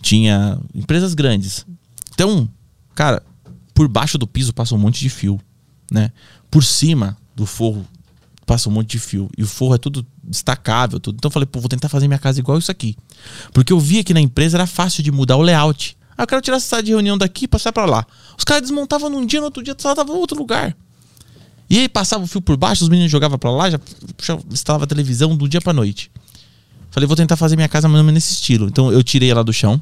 tinha 0.00 0.58
empresas 0.74 1.14
grandes. 1.14 1.64
Então, 2.12 2.48
cara, 2.92 3.22
por 3.72 3.86
baixo 3.86 4.18
do 4.18 4.26
piso 4.26 4.52
passa 4.52 4.74
um 4.74 4.78
monte 4.78 4.98
de 5.00 5.08
fio, 5.08 5.40
né? 5.90 6.10
Por 6.50 6.64
cima 6.64 7.16
do 7.36 7.46
forro 7.46 7.86
passa 8.46 8.68
um 8.68 8.72
monte 8.72 8.90
de 8.90 8.98
fio. 8.98 9.30
E 9.36 9.42
o 9.42 9.46
forro 9.46 9.74
é 9.74 9.78
tudo 9.78 10.06
destacável, 10.22 10.98
tudo. 10.98 11.16
Então 11.16 11.28
eu 11.28 11.32
falei, 11.32 11.46
pô, 11.46 11.60
vou 11.60 11.68
tentar 11.68 11.88
fazer 11.88 12.08
minha 12.08 12.18
casa 12.18 12.40
igual 12.40 12.58
isso 12.58 12.70
aqui. 12.70 12.96
Porque 13.52 13.72
eu 13.72 13.80
via 13.80 14.04
que 14.04 14.14
na 14.14 14.20
empresa 14.20 14.56
era 14.56 14.66
fácil 14.66 15.02
de 15.02 15.10
mudar 15.10 15.36
o 15.36 15.42
layout. 15.42 15.96
Ah, 16.16 16.24
eu 16.24 16.26
quero 16.26 16.42
tirar 16.42 16.56
essa 16.56 16.66
sala 16.66 16.82
de 16.82 16.90
reunião 16.90 17.16
daqui 17.16 17.44
e 17.44 17.48
passar 17.48 17.72
pra 17.72 17.84
lá. 17.84 18.06
Os 18.36 18.44
caras 18.44 18.62
desmontavam 18.62 19.08
num 19.08 19.24
dia, 19.24 19.40
no 19.40 19.46
outro 19.46 19.62
dia 19.62 19.74
só 19.78 19.94
tava 19.94 20.12
em 20.12 20.16
outro 20.16 20.38
lugar. 20.38 20.76
E 21.70 21.78
aí 21.78 21.88
passava 21.88 22.22
o 22.22 22.26
fio 22.26 22.42
por 22.42 22.56
baixo, 22.56 22.84
os 22.84 22.90
meninos 22.90 23.10
jogavam 23.10 23.38
pra 23.38 23.50
lá, 23.50 23.70
já, 23.70 23.80
instalava 24.50 24.84
a 24.84 24.86
televisão 24.86 25.34
do 25.34 25.48
dia 25.48 25.60
pra 25.60 25.72
noite. 25.72 26.10
Falei, 26.90 27.06
vou 27.06 27.16
tentar 27.16 27.36
fazer 27.36 27.56
minha 27.56 27.68
casa 27.68 27.88
mais 27.88 28.00
ou 28.00 28.04
menos 28.04 28.22
nesse 28.22 28.34
estilo. 28.34 28.66
Então 28.68 28.92
eu 28.92 29.02
tirei 29.02 29.30
ela 29.30 29.42
do 29.42 29.52
chão, 29.52 29.80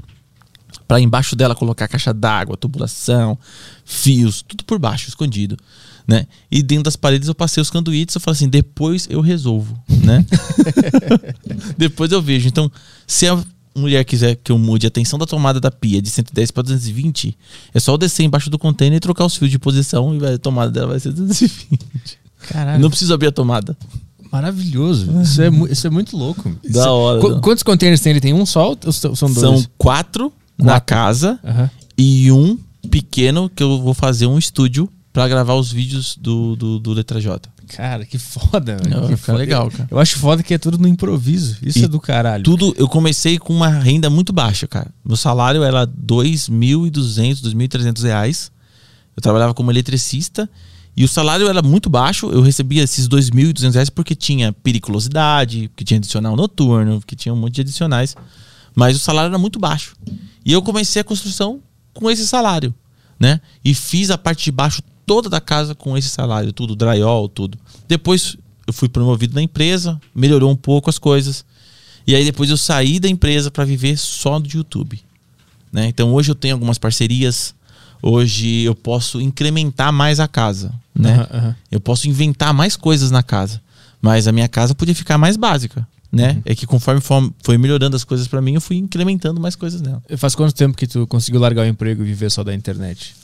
Pra 0.86 1.00
embaixo 1.00 1.36
dela 1.36 1.54
colocar 1.54 1.88
caixa 1.88 2.12
d'água, 2.12 2.56
tubulação, 2.56 3.38
fios, 3.84 4.42
tudo 4.42 4.64
por 4.64 4.78
baixo, 4.78 5.08
escondido, 5.08 5.56
né? 6.10 6.26
E 6.50 6.60
dentro 6.62 6.84
das 6.84 6.96
paredes 6.96 7.28
eu 7.28 7.34
passei 7.34 7.60
os 7.62 7.70
canduítes, 7.70 8.14
eu 8.16 8.20
falei 8.20 8.36
assim, 8.36 8.48
depois 8.48 9.06
eu 9.08 9.20
resolvo, 9.20 9.78
né? 10.02 10.26
depois 11.78 12.10
eu 12.12 12.20
vejo. 12.20 12.48
Então, 12.48 12.70
se 13.06 13.26
a 13.28 13.38
mulher 13.76 14.04
quiser 14.04 14.34
que 14.36 14.50
eu 14.50 14.58
mude 14.58 14.86
a 14.86 14.90
tensão 14.90 15.18
da 15.18 15.26
tomada 15.26 15.60
da 15.60 15.70
pia 15.70 16.02
de 16.02 16.10
110 16.10 16.50
para 16.50 16.62
220, 16.64 17.36
é 17.72 17.80
só 17.80 17.92
eu 17.94 17.98
descer 17.98 18.24
embaixo 18.24 18.50
do 18.50 18.58
container 18.58 18.96
e 18.96 19.00
trocar 19.00 19.24
os 19.24 19.36
fios 19.36 19.50
de 19.50 19.58
posição 19.58 20.14
e 20.14 20.18
vai- 20.18 20.34
a 20.34 20.38
tomada 20.38 20.70
dela 20.70 20.88
vai 20.88 21.00
ser 21.00 21.12
220. 21.12 22.18
Caralho, 22.48 22.82
Não 22.82 22.88
preciso 22.90 23.14
abrir 23.14 23.28
a 23.28 23.32
tomada. 23.32 23.76
maravilhoso. 24.32 25.20
Isso 25.22 25.40
é, 25.42 25.48
isso 25.70 25.86
é 25.86 25.90
muito 25.90 26.16
louco. 26.16 26.56
Isso 26.64 26.72
Da 26.74 26.86
é- 26.86 26.88
hora, 26.88 27.20
Qu- 27.20 27.40
quantos 27.40 27.62
containers 27.62 28.00
tem? 28.00 28.10
Ele 28.10 28.20
tem 28.20 28.32
um 28.34 28.44
só 28.46 28.70
ou 28.84 28.92
são 28.92 29.14
são 29.14 29.32
dois? 29.32 29.40
São 29.62 29.64
quatro 29.78 30.32
na 30.58 30.72
Quatro. 30.80 30.86
casa 30.86 31.38
Aham. 31.44 31.70
e 31.96 32.30
um 32.32 32.58
pequeno 32.90 33.48
que 33.50 33.62
eu 33.62 33.80
vou 33.80 33.92
fazer 33.94 34.26
um 34.26 34.38
estúdio 34.38 34.88
pra 35.12 35.28
gravar 35.28 35.54
os 35.54 35.72
vídeos 35.72 36.16
do, 36.16 36.54
do, 36.56 36.78
do 36.78 36.92
Letra 36.92 37.20
J. 37.20 37.48
Cara, 37.68 38.04
que 38.04 38.18
foda, 38.18 38.76
velho. 38.76 39.08
Que 39.08 39.16
fica 39.16 39.32
legal, 39.32 39.70
cara. 39.70 39.88
Eu 39.90 39.98
acho 39.98 40.18
foda 40.18 40.42
que 40.42 40.54
é 40.54 40.58
tudo 40.58 40.78
no 40.78 40.88
improviso. 40.88 41.56
Isso 41.62 41.80
E 41.80 41.84
é 41.84 41.88
do 41.88 42.00
caralho. 42.00 42.42
Tudo, 42.42 42.74
eu 42.76 42.88
comecei 42.88 43.38
com 43.38 43.54
uma 43.54 43.68
renda 43.68 44.10
muito 44.10 44.32
baixa, 44.32 44.66
cara. 44.66 44.90
Meu 45.04 45.16
salário 45.16 45.62
era 45.62 45.80
R$ 45.80 45.90
2.200, 46.06 47.40
2.300 47.42 48.02
reais. 48.02 48.50
Eu 49.16 49.22
trabalhava 49.22 49.54
como 49.54 49.70
eletricista 49.70 50.48
e 50.96 51.04
o 51.04 51.08
salário 51.08 51.48
era 51.48 51.62
muito 51.62 51.88
baixo. 51.88 52.30
Eu 52.30 52.42
recebia 52.42 52.82
esses 52.82 53.08
2.200 53.08 53.72
reais 53.72 53.90
porque 53.90 54.14
tinha 54.14 54.52
periculosidade, 54.52 55.68
porque 55.68 55.84
tinha 55.84 55.98
adicional 55.98 56.36
noturno, 56.36 57.00
porque 57.00 57.16
tinha 57.16 57.32
um 57.32 57.36
monte 57.36 57.56
de 57.56 57.60
adicionais. 57.62 58.16
Mas 58.74 58.96
o 58.96 59.00
salário 59.00 59.28
era 59.28 59.38
muito 59.38 59.58
baixo. 59.58 59.94
E 60.44 60.52
eu 60.52 60.62
comecei 60.62 61.00
a 61.00 61.04
construção 61.04 61.60
com 61.92 62.10
esse 62.10 62.26
salário, 62.26 62.74
né? 63.18 63.40
E 63.64 63.74
fiz 63.74 64.10
a 64.10 64.18
parte 64.18 64.44
de 64.44 64.52
baixo 64.52 64.82
toda 65.10 65.28
da 65.28 65.40
casa 65.40 65.74
com 65.74 65.98
esse 65.98 66.08
salário, 66.08 66.52
tudo, 66.52 66.76
drywall, 66.76 67.28
tudo. 67.28 67.58
Depois 67.88 68.36
eu 68.64 68.72
fui 68.72 68.88
promovido 68.88 69.34
na 69.34 69.42
empresa, 69.42 70.00
melhorou 70.14 70.48
um 70.48 70.54
pouco 70.54 70.88
as 70.88 71.00
coisas. 71.00 71.44
E 72.06 72.14
aí 72.14 72.24
depois 72.24 72.48
eu 72.48 72.56
saí 72.56 73.00
da 73.00 73.08
empresa 73.08 73.50
para 73.50 73.64
viver 73.64 73.96
só 73.98 74.38
do 74.38 74.48
YouTube. 74.48 75.00
Né? 75.72 75.88
Então 75.88 76.14
hoje 76.14 76.30
eu 76.30 76.34
tenho 76.36 76.54
algumas 76.54 76.78
parcerias. 76.78 77.52
Hoje 78.00 78.62
eu 78.62 78.72
posso 78.72 79.20
incrementar 79.20 79.92
mais 79.92 80.20
a 80.20 80.28
casa. 80.28 80.72
Né? 80.94 81.12
Aham, 81.14 81.28
aham. 81.32 81.56
Eu 81.72 81.80
posso 81.80 82.06
inventar 82.08 82.54
mais 82.54 82.76
coisas 82.76 83.10
na 83.10 83.22
casa. 83.24 83.60
Mas 84.00 84.28
a 84.28 84.32
minha 84.32 84.48
casa 84.48 84.76
podia 84.76 84.94
ficar 84.94 85.18
mais 85.18 85.36
básica. 85.36 85.84
Né? 86.12 86.34
Uhum. 86.34 86.42
É 86.44 86.54
que 86.54 86.66
conforme 86.66 87.00
for- 87.00 87.32
foi 87.42 87.58
melhorando 87.58 87.96
as 87.96 88.04
coisas 88.04 88.28
para 88.28 88.40
mim, 88.40 88.54
eu 88.54 88.60
fui 88.60 88.76
incrementando 88.76 89.40
mais 89.40 89.56
coisas 89.56 89.80
nela. 89.80 90.00
Faz 90.16 90.36
quanto 90.36 90.54
tempo 90.54 90.76
que 90.76 90.86
tu 90.86 91.04
conseguiu 91.08 91.40
largar 91.40 91.62
o 91.64 91.68
emprego 91.68 92.00
e 92.02 92.06
viver 92.06 92.30
só 92.30 92.44
da 92.44 92.54
internet? 92.54 93.16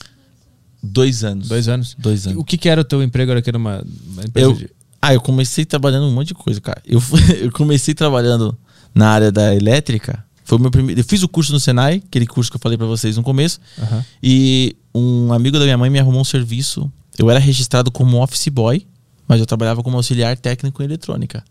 Dois 0.87 1.25
anos. 1.25 1.49
Dois 1.49 1.69
anos? 1.69 1.97
Dois 1.99 2.27
anos. 2.27 2.39
O 2.41 2.45
que, 2.45 2.57
que 2.57 2.69
era 2.69 2.81
o 2.81 2.85
teu 2.85 3.03
emprego? 3.03 3.31
Era 3.33 3.43
que 3.43 3.51
era 3.51 3.59
uma, 3.59 3.85
uma 4.07 4.23
empresa 4.23 4.49
Eu, 4.49 4.53
de... 4.55 4.71
ah, 5.01 5.15
eu 5.15 5.21
comecei 5.21 5.65
trabalhando 5.65 6.07
um 6.07 6.13
monte 6.13 6.29
de 6.29 6.35
coisa, 6.35 6.61
cara. 6.61 6.81
Eu, 6.87 7.03
eu 7.41 7.53
comecei 7.53 7.95
trabalhando 7.95 8.57
na 8.95 9.09
área 9.11 9.31
da 9.31 9.55
elétrica. 9.55 10.25
Foi 10.45 10.59
o 10.59 10.61
meu 10.61 10.71
primeiro. 10.71 11.01
Eu 11.01 11.05
fiz 11.05 11.23
o 11.23 11.29
curso 11.29 11.53
no 11.53 11.59
Senai, 11.59 12.03
aquele 12.07 12.27
curso 12.27 12.51
que 12.51 12.57
eu 12.57 12.61
falei 12.61 12.79
pra 12.79 12.87
vocês 12.87 13.17
no 13.17 13.23
começo. 13.23 13.61
E 14.23 14.77
um 14.95 15.33
amigo 15.33 15.59
da 15.59 15.65
minha 15.65 15.77
mãe 15.77 15.91
me 15.91 15.99
arrumou 15.99 16.21
um 16.21 16.25
serviço. 16.25 16.91
Eu 17.19 17.29
era 17.31 17.41
registrado 17.41 17.91
como 17.91 18.23
office 18.23 18.49
boy, 18.49 18.87
mas 19.27 19.41
eu 19.41 19.47
trabalhava 19.47 19.83
como 19.83 19.97
auxiliar 19.97 20.37
técnico 20.37 20.83
em 20.83 20.85
eletrônica. 20.85 21.43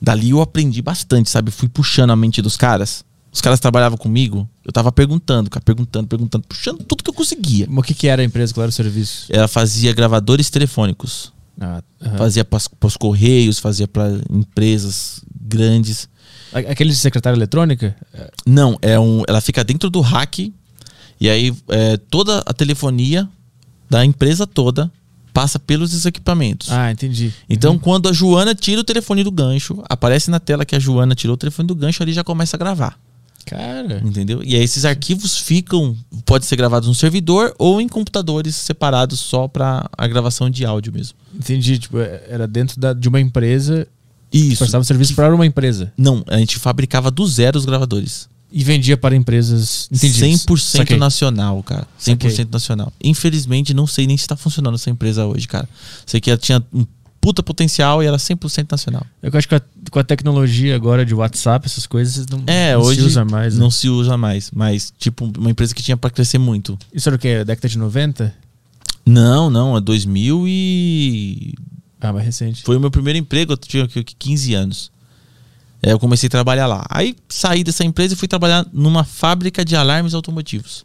Dali 0.00 0.30
eu 0.30 0.40
aprendi 0.40 0.80
bastante, 0.80 1.28
sabe? 1.28 1.50
Fui 1.50 1.68
puxando 1.68 2.10
a 2.10 2.16
mente 2.16 2.40
dos 2.40 2.56
caras. 2.56 3.04
Os 3.30 3.40
caras 3.40 3.60
trabalhavam 3.60 3.98
comigo, 3.98 4.48
eu 4.64 4.72
tava 4.72 4.90
perguntando, 4.90 5.50
cara, 5.50 5.62
perguntando, 5.62 6.08
perguntando, 6.08 6.44
puxando 6.48 6.82
tudo 6.82 7.04
que 7.04 7.10
eu 7.10 7.14
conseguia. 7.14 7.68
O 7.70 7.82
que, 7.82 7.94
que 7.94 8.08
era 8.08 8.22
a 8.22 8.24
empresa? 8.24 8.54
Qual 8.54 8.62
era 8.62 8.70
o 8.70 8.72
serviço? 8.72 9.26
Ela 9.28 9.46
fazia 9.46 9.92
gravadores 9.92 10.48
telefônicos. 10.50 11.32
Ah, 11.60 11.82
aham. 12.00 12.16
Fazia 12.16 12.44
para 12.44 12.58
os 12.82 12.96
correios, 12.96 13.58
fazia 13.58 13.86
para 13.86 14.08
empresas 14.30 15.22
grandes. 15.40 16.08
Aquele 16.52 16.90
de 16.90 16.96
secretária 16.96 17.36
eletrônica? 17.36 17.94
Não, 18.46 18.78
é 18.80 18.98
um, 18.98 19.22
ela 19.28 19.40
fica 19.40 19.62
dentro 19.62 19.90
do 19.90 20.00
rack 20.00 20.52
e 21.20 21.28
aí 21.28 21.54
é, 21.68 21.96
toda 21.96 22.38
a 22.46 22.52
telefonia 22.54 23.28
da 23.90 24.04
empresa 24.04 24.46
toda 24.46 24.90
passa 25.32 25.58
pelos 25.58 26.04
equipamentos. 26.06 26.70
Ah, 26.70 26.90
entendi. 26.90 27.32
Então, 27.48 27.78
quando 27.78 28.08
a 28.08 28.12
Joana 28.12 28.54
tira 28.54 28.80
o 28.80 28.84
telefone 28.84 29.22
do 29.22 29.30
gancho, 29.30 29.82
aparece 29.88 30.30
na 30.30 30.40
tela 30.40 30.64
que 30.64 30.74
a 30.74 30.78
Joana 30.78 31.14
tirou 31.14 31.34
o 31.34 31.36
telefone 31.36 31.66
do 31.66 31.74
gancho, 31.74 32.02
ali 32.02 32.12
já 32.12 32.24
começa 32.24 32.56
a 32.56 32.58
gravar. 32.58 32.98
Cara, 33.48 34.02
Entendeu? 34.04 34.42
E 34.44 34.54
aí 34.54 34.62
esses 34.62 34.84
arquivos 34.84 35.36
ficam, 35.38 35.96
pode 36.24 36.46
ser 36.46 36.56
gravados 36.56 36.88
no 36.88 36.94
servidor 36.94 37.54
ou 37.58 37.80
em 37.80 37.88
computadores 37.88 38.54
separados 38.56 39.20
só 39.20 39.46
para 39.48 39.88
a 39.96 40.06
gravação 40.06 40.48
de 40.50 40.64
áudio 40.64 40.92
mesmo. 40.92 41.16
entendi. 41.34 41.78
Tipo, 41.78 41.98
é- 41.98 42.22
era 42.28 42.46
dentro 42.46 42.78
da- 42.80 42.92
de 42.92 43.08
uma 43.08 43.20
empresa 43.20 43.86
Isso. 44.32 44.58
prestava 44.58 44.84
serviço 44.84 45.14
para 45.14 45.34
uma 45.34 45.46
empresa. 45.46 45.92
Não, 45.96 46.22
a 46.26 46.38
gente 46.38 46.58
fabricava 46.58 47.10
do 47.10 47.26
zero 47.26 47.58
os 47.58 47.64
gravadores. 47.64 48.28
E 48.50 48.64
vendia 48.64 48.96
para 48.96 49.14
empresas. 49.14 49.88
Entendi. 49.92 50.20
100% 50.20 50.78
Saquei. 50.78 50.96
nacional, 50.96 51.62
cara. 51.62 51.86
100% 51.98 52.50
nacional. 52.50 52.90
Infelizmente, 53.04 53.74
não 53.74 53.86
sei 53.86 54.06
nem 54.06 54.16
se 54.16 54.26
tá 54.26 54.36
funcionando 54.36 54.74
essa 54.76 54.88
empresa 54.88 55.26
hoje, 55.26 55.46
cara. 55.46 55.68
Sei 56.06 56.18
que 56.18 56.30
ela 56.30 56.38
tinha 56.38 56.64
um 56.72 56.86
puta 57.28 57.42
potencial 57.42 58.02
e 58.02 58.06
era 58.06 58.16
100% 58.16 58.70
nacional. 58.70 59.04
Eu 59.22 59.30
acho 59.34 59.46
que 59.46 59.54
a- 59.54 59.60
com 59.90 59.98
a 59.98 60.02
tecnologia 60.04 60.74
agora 60.74 61.04
de 61.04 61.14
WhatsApp, 61.14 61.66
essas 61.66 61.86
coisas 61.86 62.26
não, 62.26 62.42
É, 62.46 62.72
não 62.72 62.80
hoje 62.80 63.00
se 63.02 63.06
usa 63.06 63.22
mais. 63.26 63.54
né? 63.54 63.60
não 63.60 63.70
se 63.70 63.86
usa 63.90 64.16
mais. 64.16 64.50
Mas, 64.50 64.90
tipo, 64.98 65.30
uma 65.36 65.50
empresa 65.50 65.74
que 65.74 65.82
tinha 65.82 65.94
pra 65.94 66.08
crescer 66.08 66.38
muito. 66.38 66.78
Isso 66.90 67.06
era 67.06 67.16
o 67.16 67.18
quê? 67.18 67.44
Década 67.44 67.68
de 67.68 67.76
90? 67.76 68.34
Não, 69.04 69.50
não, 69.50 69.76
é 69.76 69.80
2000 69.80 70.44
e... 70.48 71.54
Ah, 72.00 72.14
mais 72.14 72.24
recente. 72.24 72.62
Foi 72.62 72.78
o 72.78 72.80
meu 72.80 72.90
primeiro 72.90 73.18
emprego, 73.18 73.52
eu 73.52 73.56
tinha 73.58 73.84
aqui 73.84 74.02
15 74.18 74.54
anos. 74.54 74.90
É, 75.82 75.92
eu 75.92 75.98
comecei 75.98 76.28
a 76.28 76.30
trabalhar 76.30 76.66
lá. 76.66 76.86
Aí 76.88 77.14
saí 77.28 77.62
dessa 77.62 77.84
empresa 77.84 78.14
e 78.14 78.16
fui 78.16 78.26
trabalhar 78.26 78.66
numa 78.72 79.04
fábrica 79.04 79.62
de 79.64 79.76
alarmes 79.76 80.14
automotivos. 80.14 80.82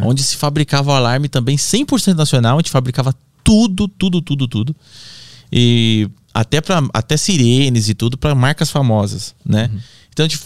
Onde 0.00 0.22
se 0.22 0.36
fabricava 0.36 0.90
o 0.90 0.94
alarme 0.94 1.28
também 1.28 1.56
100% 1.58 2.14
nacional, 2.16 2.56
a 2.56 2.60
gente 2.60 2.70
fabricava 2.70 3.14
tudo, 3.44 3.86
tudo, 3.88 4.20
tudo, 4.22 4.48
tudo. 4.48 4.74
E 5.52 6.08
até 6.34 6.60
para 6.60 6.82
até 6.92 7.16
sirenes 7.16 7.88
e 7.88 7.94
tudo 7.94 8.18
para 8.18 8.34
marcas 8.34 8.70
famosas, 8.70 9.34
né? 9.44 9.70
Então 10.12 10.26
a 10.26 10.28
gente- 10.28 10.40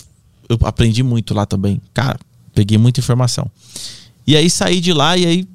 eu 0.49 0.59
aprendi 0.63 1.03
muito 1.03 1.33
lá 1.35 1.47
também. 1.47 1.81
Cara, 1.95 2.19
peguei 2.55 2.77
muita 2.79 3.01
informação. 3.01 3.51
E 4.27 4.37
aí 4.37 4.49
saí 4.51 4.81
de 4.81 4.93
lá 4.93 5.17
e 5.17 5.27
aí 5.27 5.49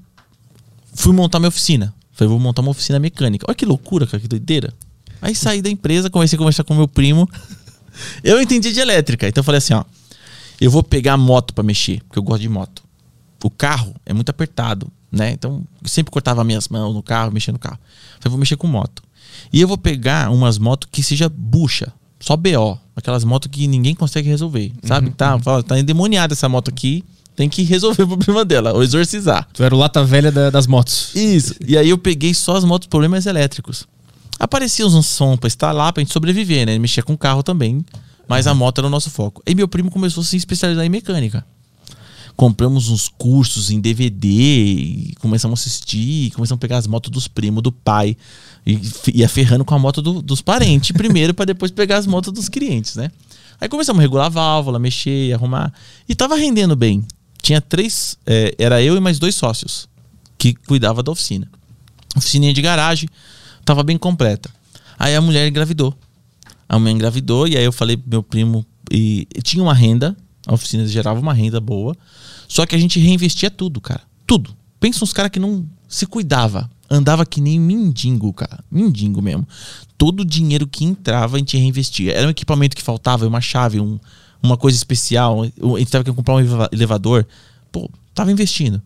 fui 0.93 1.13
montar 1.13 1.39
minha 1.39 1.49
oficina. 1.49 1.93
Falei, 2.13 2.29
vou 2.29 2.39
montar 2.39 2.61
uma 2.61 2.71
oficina 2.71 2.97
mecânica. 2.99 3.45
Olha 3.47 3.55
que 3.55 3.65
loucura, 3.65 4.07
cara, 4.07 4.19
que 4.21 4.27
doideira. 4.27 4.73
Aí 5.21 5.35
saí 5.35 5.61
da 5.61 5.69
empresa, 5.69 6.09
comecei 6.09 6.35
a 6.35 6.39
conversar 6.39 6.63
com 6.63 6.73
meu 6.73 6.87
primo. 6.87 7.29
Eu 8.23 8.41
entendi 8.41 8.73
de 8.73 8.79
elétrica. 8.79 9.27
Então 9.27 9.39
eu 9.41 9.45
falei 9.45 9.57
assim, 9.59 9.73
ó. 9.73 9.83
Eu 10.59 10.69
vou 10.71 10.83
pegar 10.83 11.13
a 11.13 11.17
moto 11.17 11.53
pra 11.53 11.63
mexer, 11.63 12.01
porque 12.07 12.17
eu 12.19 12.23
gosto 12.23 12.41
de 12.41 12.49
moto. 12.49 12.83
O 13.43 13.49
carro 13.49 13.93
é 14.05 14.13
muito 14.13 14.29
apertado, 14.29 14.87
né? 15.11 15.31
Então 15.31 15.63
eu 15.81 15.87
sempre 15.89 16.11
cortava 16.11 16.43
minhas 16.43 16.67
mãos 16.69 16.93
no 16.93 17.01
carro, 17.03 17.31
mexia 17.31 17.51
no 17.53 17.59
carro. 17.59 17.77
Falei, 18.19 18.29
vou 18.31 18.37
mexer 18.37 18.55
com 18.57 18.67
moto. 18.67 19.01
E 19.51 19.61
eu 19.61 19.67
vou 19.67 19.77
pegar 19.77 20.31
umas 20.31 20.57
motos 20.57 20.89
que 20.91 21.01
seja 21.03 21.29
bucha, 21.29 21.91
só 22.19 22.35
BO. 22.35 22.77
Aquelas 22.95 23.23
motos 23.23 23.49
que 23.51 23.67
ninguém 23.67 23.93
consegue 23.93 24.29
resolver, 24.29 24.71
sabe? 24.83 25.09
Tá, 25.11 25.37
fala, 25.39 25.61
tá 25.61 25.77
endemoniada 25.79 26.33
essa 26.33 26.47
moto 26.47 26.69
aqui, 26.69 27.03
tem 27.35 27.49
que 27.49 27.61
resolver 27.63 28.03
o 28.03 28.07
problema 28.07 28.45
dela, 28.45 28.71
ou 28.73 28.81
exorcizar. 28.81 29.47
Tu 29.53 29.61
era 29.63 29.75
o 29.75 29.77
lata 29.77 30.03
velha 30.05 30.31
da- 30.31 30.49
das 30.49 30.65
motos. 30.65 31.13
Isso. 31.13 31.55
E 31.67 31.77
aí 31.77 31.89
eu 31.89 31.97
peguei 31.97 32.33
só 32.33 32.55
as 32.55 32.63
motos 32.63 32.87
problemas 32.87 33.25
elétricos. 33.25 33.85
Aparecia 34.39 34.85
uns 34.87 35.05
som 35.05 35.35
pra 35.37 35.47
instalar, 35.47 35.91
pra 35.93 36.01
gente 36.01 36.13
sobreviver, 36.13 36.65
né? 36.65 36.77
Mexia 36.79 37.03
com 37.03 37.13
o 37.13 37.17
carro 37.17 37.43
também. 37.43 37.83
Mas 38.27 38.47
a 38.47 38.53
moto 38.53 38.79
era 38.79 38.87
o 38.87 38.89
nosso 38.89 39.09
foco. 39.11 39.41
E 39.45 39.53
meu 39.53 39.67
primo 39.67 39.91
começou 39.91 40.21
a 40.21 40.25
se 40.25 40.35
especializar 40.35 40.83
em 40.85 40.89
mecânica. 40.89 41.45
Compramos 42.35 42.89
uns 42.89 43.07
cursos 43.07 43.69
em 43.71 43.79
DVD 43.79 44.27
e 44.27 45.13
começamos 45.21 45.57
a 45.57 45.61
assistir, 45.61 46.31
começamos 46.31 46.57
a 46.59 46.61
pegar 46.61 46.77
as 46.77 46.87
motos 46.87 47.09
dos 47.09 47.27
primos, 47.29 47.63
do 47.63 47.71
pai. 47.71 48.17
E 48.65 48.79
ia 49.13 49.29
ferrando 49.29 49.63
com 49.63 49.75
a 49.75 49.79
moto 49.79 50.01
do- 50.01 50.21
dos 50.21 50.41
parentes 50.41 50.91
primeiro, 50.97 51.33
pra 51.33 51.45
depois 51.45 51.71
pegar 51.71 51.97
as 51.97 52.07
motos 52.07 52.33
dos 52.33 52.49
clientes, 52.49 52.95
né? 52.95 53.11
Aí 53.61 53.69
começamos 53.69 53.99
a 53.99 54.01
regular 54.01 54.25
a 54.25 54.29
válvula, 54.29 54.79
mexer, 54.79 55.33
arrumar. 55.33 55.71
E 56.09 56.15
tava 56.15 56.35
rendendo 56.35 56.75
bem. 56.75 57.05
Tinha 57.41 57.61
três, 57.61 58.17
é, 58.25 58.55
era 58.57 58.81
eu 58.81 58.97
e 58.97 58.99
mais 58.99 59.19
dois 59.19 59.35
sócios 59.35 59.87
que 60.37 60.53
cuidava 60.53 61.01
da 61.03 61.11
oficina. 61.11 61.47
Oficininha 62.17 62.53
de 62.53 62.61
garagem, 62.61 63.07
tava 63.63 63.83
bem 63.83 63.97
completa. 63.97 64.49
Aí 64.97 65.15
a 65.15 65.21
mulher 65.21 65.47
engravidou. 65.47 65.93
A 66.67 66.79
mulher 66.79 66.93
engravidou 66.93 67.47
e 67.47 67.55
aí 67.55 67.63
eu 67.63 67.71
falei 67.71 67.95
pro 67.95 68.09
meu 68.09 68.23
primo 68.23 68.65
e 68.91 69.27
tinha 69.43 69.61
uma 69.61 69.73
renda, 69.73 70.17
a 70.47 70.53
oficina 70.53 70.85
gerava 70.87 71.19
uma 71.19 71.33
renda 71.33 71.59
boa, 71.61 71.95
só 72.47 72.65
que 72.65 72.75
a 72.75 72.79
gente 72.79 72.99
reinvestia 72.99 73.51
tudo, 73.51 73.79
cara. 73.79 74.01
Tudo. 74.25 74.55
Pensa 74.79 75.03
uns 75.03 75.13
caras 75.13 75.31
que 75.31 75.39
não 75.39 75.65
se 75.87 76.05
cuidava, 76.07 76.69
andava 76.89 77.25
que 77.25 77.41
nem 77.41 77.59
mendigo, 77.59 78.31
cara. 78.33 78.63
Mendigo 78.69 79.21
mesmo. 79.21 79.47
Todo 79.97 80.21
o 80.21 80.25
dinheiro 80.25 80.67
que 80.67 80.83
entrava 80.85 81.35
a 81.35 81.39
gente 81.39 81.57
reinvestia. 81.57 82.13
Era 82.13 82.27
um 82.27 82.29
equipamento 82.31 82.75
que 82.75 82.81
faltava, 82.83 83.27
uma 83.27 83.41
chave, 83.41 83.79
um- 83.79 83.99
uma 84.43 84.57
coisa 84.57 84.77
especial. 84.77 85.43
A 85.43 85.45
gente 85.79 85.91
tava 85.91 86.03
querendo 86.03 86.15
comprar 86.17 86.35
um 86.35 86.39
eleva- 86.39 86.69
elevador. 86.71 87.25
Pô, 87.71 87.89
tava 88.13 88.31
investindo. 88.31 88.81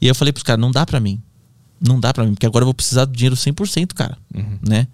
E 0.00 0.06
aí 0.06 0.10
eu 0.10 0.14
falei 0.14 0.32
pros 0.32 0.42
caras, 0.42 0.60
não 0.60 0.70
dá 0.70 0.84
pra 0.86 0.98
mim. 0.98 1.20
Não 1.80 1.98
dá 2.00 2.12
pra 2.12 2.24
mim, 2.24 2.34
porque 2.34 2.46
agora 2.46 2.62
eu 2.62 2.66
vou 2.66 2.74
precisar 2.74 3.04
do 3.04 3.12
dinheiro 3.12 3.36
100%, 3.36 3.94
cara. 3.94 4.16
Né? 4.66 4.86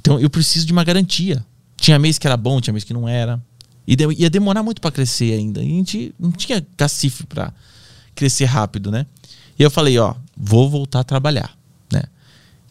Então 0.00 0.18
eu 0.18 0.28
preciso 0.30 0.66
de 0.66 0.72
uma 0.72 0.82
garantia. 0.84 1.44
Tinha 1.76 1.98
mês 1.98 2.18
que 2.18 2.26
era 2.26 2.36
bom, 2.36 2.60
tinha 2.60 2.72
mês 2.72 2.84
que 2.84 2.94
não 2.94 3.08
era. 3.08 3.40
E 3.86 3.94
de- 3.94 4.14
ia 4.18 4.30
demorar 4.30 4.62
muito 4.62 4.80
pra 4.80 4.90
crescer 4.90 5.34
ainda. 5.34 5.62
E 5.62 5.66
a 5.66 5.74
gente 5.76 6.14
não 6.18 6.32
tinha 6.32 6.64
cacife 6.76 7.24
pra 7.26 7.52
crescer 8.14 8.46
rápido, 8.46 8.90
né? 8.90 9.06
E 9.58 9.62
eu 9.62 9.70
falei, 9.70 9.98
ó, 9.98 10.14
vou 10.36 10.68
voltar 10.70 11.00
a 11.00 11.04
trabalhar? 11.04 11.56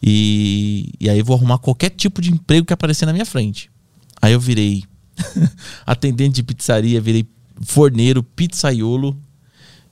E, 0.06 0.90
e 1.00 1.08
aí 1.08 1.22
vou 1.22 1.34
arrumar 1.36 1.58
qualquer 1.58 1.88
tipo 1.90 2.20
de 2.20 2.30
emprego 2.30 2.66
que 2.66 2.72
aparecer 2.72 3.06
na 3.06 3.12
minha 3.12 3.24
frente. 3.24 3.70
Aí 4.20 4.32
eu 4.34 4.40
virei 4.40 4.84
atendente 5.86 6.34
de 6.36 6.42
pizzaria, 6.42 7.00
virei 7.00 7.26
forneiro, 7.62 8.22
pizzaiolo. 8.22 9.16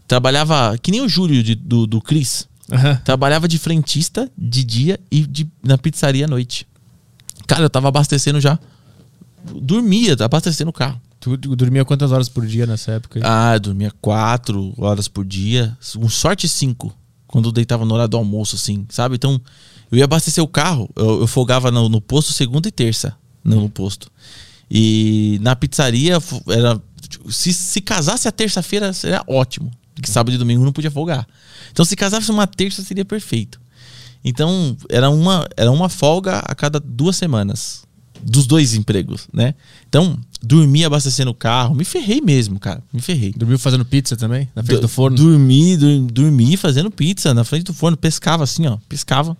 Trabalhava 0.06 0.76
que 0.78 0.90
nem 0.90 1.00
o 1.00 1.08
Júlio 1.08 1.42
de- 1.42 1.54
do, 1.54 1.86
do 1.86 2.00
Cris. 2.00 2.46
Aham. 2.70 2.96
Trabalhava 3.04 3.48
de 3.48 3.58
frentista 3.58 4.30
de 4.36 4.62
dia 4.64 5.00
e 5.10 5.26
de, 5.26 5.48
na 5.64 5.78
pizzaria 5.78 6.26
à 6.26 6.28
noite. 6.28 6.66
Cara, 7.46 7.62
eu 7.62 7.70
tava 7.70 7.88
abastecendo 7.88 8.40
já. 8.40 8.58
Dormia, 9.44 10.16
abastecendo 10.20 10.70
o 10.70 10.72
carro. 10.72 11.00
Tu 11.18 11.36
dormia 11.36 11.84
quantas 11.84 12.10
horas 12.12 12.28
por 12.28 12.44
dia 12.46 12.66
nessa 12.66 12.92
época? 12.92 13.18
aí? 13.18 13.22
Ah, 13.24 13.54
eu 13.56 13.60
dormia 13.60 13.92
quatro 14.00 14.74
horas 14.76 15.08
por 15.08 15.24
dia. 15.24 15.76
Com 15.94 16.08
sorte, 16.08 16.48
cinco. 16.48 16.92
Quando 17.26 17.48
eu 17.48 17.52
deitava 17.52 17.84
no 17.84 17.94
horário 17.94 18.10
do 18.10 18.16
almoço, 18.16 18.56
assim, 18.56 18.84
sabe? 18.90 19.14
Então, 19.16 19.40
eu 19.92 19.98
ia 19.98 20.04
abastecer 20.04 20.42
o 20.42 20.48
carro. 20.48 20.90
Eu, 20.96 21.20
eu 21.20 21.26
folgava 21.26 21.70
no, 21.70 21.88
no 21.88 22.00
posto 22.00 22.32
segunda 22.32 22.68
e 22.68 22.72
terça. 22.72 23.14
No, 23.44 23.60
no 23.60 23.68
posto. 23.68 24.10
E 24.70 25.38
na 25.42 25.54
pizzaria, 25.54 26.18
era. 26.48 26.80
Se, 27.28 27.52
se 27.52 27.80
casasse 27.80 28.26
a 28.26 28.32
terça-feira, 28.32 28.92
seria 28.92 29.22
ótimo. 29.26 29.70
Porque 29.94 30.10
sábado 30.10 30.34
e 30.34 30.38
domingo 30.38 30.64
não 30.64 30.72
podia 30.72 30.90
folgar. 30.90 31.26
Então, 31.70 31.84
se 31.84 31.94
casasse 31.94 32.30
uma 32.30 32.46
terça, 32.46 32.82
seria 32.82 33.04
perfeito. 33.04 33.60
Então, 34.24 34.76
era 34.88 35.10
uma, 35.10 35.46
era 35.56 35.70
uma 35.70 35.88
folga 35.88 36.38
a 36.38 36.54
cada 36.54 36.80
duas 36.80 37.16
semanas. 37.16 37.82
Dos 38.24 38.46
dois 38.46 38.72
empregos, 38.74 39.26
né? 39.32 39.52
Então, 39.88 40.16
dormia 40.40 40.86
abastecendo 40.86 41.32
o 41.32 41.34
carro. 41.34 41.74
Me 41.74 41.84
ferrei 41.84 42.20
mesmo, 42.20 42.58
cara. 42.58 42.80
Me 42.92 43.02
ferrei. 43.02 43.32
Dormiu 43.36 43.58
fazendo 43.58 43.84
pizza 43.84 44.16
também? 44.16 44.48
Na 44.54 44.62
frente 44.62 44.80
do 44.80 44.88
forno? 44.88 45.16
Dormi, 45.16 45.76
dur- 45.76 46.06
dormi 46.10 46.56
fazendo 46.56 46.88
pizza 46.88 47.34
na 47.34 47.42
frente 47.42 47.64
do 47.64 47.74
forno. 47.74 47.96
Pescava 47.96 48.44
assim, 48.44 48.64
ó. 48.66 48.78
Pescava. 48.88 49.36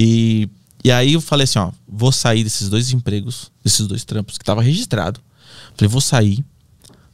E, 0.00 0.48
e 0.84 0.92
aí 0.92 1.14
eu 1.14 1.20
falei 1.20 1.42
assim, 1.42 1.58
ó. 1.58 1.72
Vou 1.88 2.12
sair 2.12 2.44
desses 2.44 2.68
dois 2.68 2.92
empregos, 2.92 3.50
desses 3.64 3.84
dois 3.88 4.04
trampos 4.04 4.38
que 4.38 4.44
tava 4.44 4.62
registrado. 4.62 5.20
Falei, 5.74 5.88
vou 5.88 6.00
sair. 6.00 6.44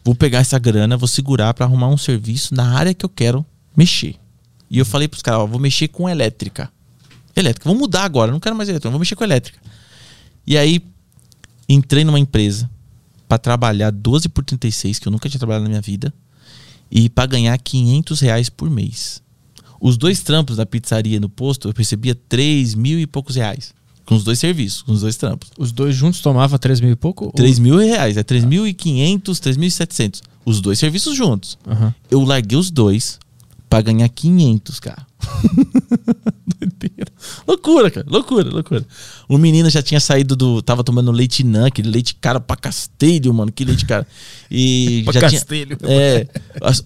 Vou 0.05 0.15
pegar 0.15 0.41
essa 0.41 0.59
grana, 0.59 0.99
vou 0.99 1.09
segurar 1.09 1.55
pra 1.55 1.65
arrumar 1.65 1.89
um 1.89 1.97
serviço 1.97 2.55
na 2.55 2.77
área 2.77 2.93
que 2.93 3.07
eu 3.07 3.09
quero 3.09 3.45
mexer. 3.75 4.17
E 4.71 4.79
eu 4.79 4.85
falei 4.85 5.09
pros 5.09 5.23
caras, 5.23 5.41
ó, 5.41 5.47
vou 5.47 5.59
mexer 5.59 5.89
com 5.89 6.07
elétrica. 6.07 6.71
Elétrica. 7.35 7.67
Vou 7.67 7.79
mudar 7.79 8.05
agora, 8.05 8.31
não 8.31 8.39
quero 8.39 8.55
mais 8.55 8.69
elétrica, 8.69 8.91
vou 8.91 8.99
mexer 8.99 9.17
com 9.17 9.25
elétrica. 9.25 9.59
E 10.47 10.59
aí 10.59 10.85
entrei 11.67 12.05
numa 12.05 12.19
empresa 12.19 12.69
pra 13.27 13.39
trabalhar 13.39 13.91
12 13.91 14.29
por 14.29 14.45
36, 14.45 14.99
que 14.99 15.09
eu 15.09 15.11
nunca 15.11 15.27
tinha 15.27 15.39
trabalhado 15.39 15.63
na 15.63 15.71
minha 15.71 15.81
vida, 15.81 16.13
e 16.91 17.09
pra 17.09 17.25
ganhar 17.25 17.57
500 17.57 18.21
reais 18.21 18.51
por 18.51 18.69
mês. 18.69 19.23
Os 19.85 19.99
dois 19.99 20.21
trampos 20.21 20.57
da 20.57 20.65
pizzaria 20.65 21.21
no 21.21 21.29
posto, 21.29 21.69
eu 21.69 21.75
recebia 21.77 22.15
3 22.15 22.75
mil 22.75 22.99
e 22.99 23.07
poucos 23.07 23.37
reais. 23.37 23.75
Com 24.07 24.15
os 24.15 24.25
dois 24.25 24.39
serviços, 24.39 24.81
com 24.81 24.93
os 24.93 25.03
dois 25.03 25.15
trampos. 25.15 25.51
Os 25.59 25.73
dois 25.73 25.95
juntos 25.95 26.21
tomava 26.21 26.59
3 26.59 26.81
mil 26.81 26.93
e 26.93 26.97
pouco? 26.97 27.31
3 27.37 27.59
mil 27.59 27.77
reais, 27.77 28.17
é 28.17 28.25
3.500, 28.25 29.23
3.700. 29.23 30.23
Os 30.43 30.63
dois 30.63 30.79
serviços 30.79 31.15
juntos. 31.15 31.59
Aham. 31.67 31.95
Eu 32.11 32.23
larguei 32.23 32.57
os 32.57 32.71
dois 32.71 33.19
pra 33.75 33.83
ganhar 33.83 34.09
500, 34.09 34.79
cara. 34.79 35.05
Doideira. 36.47 37.11
Loucura, 37.45 37.91
cara. 37.91 38.07
Loucura, 38.09 38.49
loucura. 38.49 38.87
O 39.29 39.37
menino 39.37 39.69
já 39.69 39.83
tinha 39.83 39.99
saído 39.99 40.37
do. 40.37 40.63
Tava 40.63 40.85
tomando 40.85 41.11
leite 41.11 41.43
Nan, 41.43 41.67
aquele 41.67 41.91
leite 41.91 42.15
caro 42.15 42.41
pra 42.41 42.55
castelho, 42.55 43.35
mano. 43.35 43.51
Que 43.51 43.65
leite 43.65 43.85
caro. 43.85 44.07
E 44.49 45.03
Pra 45.11 45.13
já 45.13 45.21
castelho. 45.23 45.77
Tinha, 45.77 45.91
é. 45.91 46.29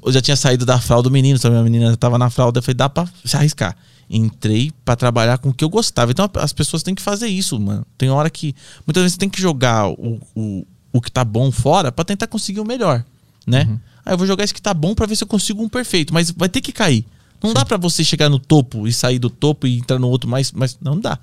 já 0.08 0.22
tinha 0.22 0.36
saído 0.36 0.64
da 0.64 0.80
fralda 0.80 1.10
do 1.10 1.12
menino, 1.12 1.38
também 1.38 1.58
a 1.58 1.62
menina 1.62 1.94
tava 1.94 2.16
na 2.16 2.30
fralda. 2.30 2.60
Eu 2.60 2.62
falei, 2.62 2.76
dá 2.76 2.88
pra 2.88 3.06
se 3.22 3.36
arriscar. 3.36 3.76
Entrei 4.08 4.72
pra 4.82 4.96
trabalhar 4.96 5.36
com 5.36 5.50
o 5.50 5.54
que 5.54 5.62
eu 5.62 5.68
gostava. 5.68 6.10
Então 6.10 6.30
as 6.36 6.54
pessoas 6.54 6.82
têm 6.82 6.94
que 6.94 7.02
fazer 7.02 7.26
isso, 7.26 7.60
mano. 7.60 7.86
Tem 7.98 8.08
hora 8.08 8.30
que. 8.30 8.54
Muitas 8.86 9.02
vezes 9.02 9.14
você 9.14 9.18
tem 9.18 9.28
que 9.28 9.42
jogar 9.42 9.90
o, 9.90 10.18
o, 10.34 10.66
o 10.90 11.00
que 11.02 11.12
tá 11.12 11.22
bom 11.22 11.52
fora 11.52 11.92
pra 11.92 12.02
tentar 12.02 12.28
conseguir 12.28 12.60
o 12.60 12.64
melhor, 12.64 13.04
né? 13.46 13.66
Uhum. 13.68 13.78
Aí 14.08 14.14
eu 14.14 14.18
vou 14.18 14.26
jogar 14.26 14.42
esse 14.42 14.54
que 14.54 14.62
tá 14.62 14.72
bom 14.72 14.94
pra 14.94 15.04
ver 15.04 15.16
se 15.16 15.22
eu 15.22 15.28
consigo 15.28 15.62
um 15.62 15.68
perfeito. 15.68 16.14
Mas 16.14 16.30
vai 16.30 16.48
ter 16.48 16.62
que 16.62 16.72
cair. 16.72 17.04
Não 17.42 17.52
dá 17.52 17.62
pra 17.62 17.76
você 17.76 18.02
chegar 18.02 18.30
no 18.30 18.38
topo 18.38 18.88
e 18.88 18.92
sair 18.92 19.18
do 19.18 19.28
topo 19.28 19.66
e 19.66 19.76
entrar 19.76 19.98
no 19.98 20.08
outro 20.08 20.30
mais. 20.30 20.50
mais 20.50 20.78
não 20.80 20.98
dá. 20.98 21.18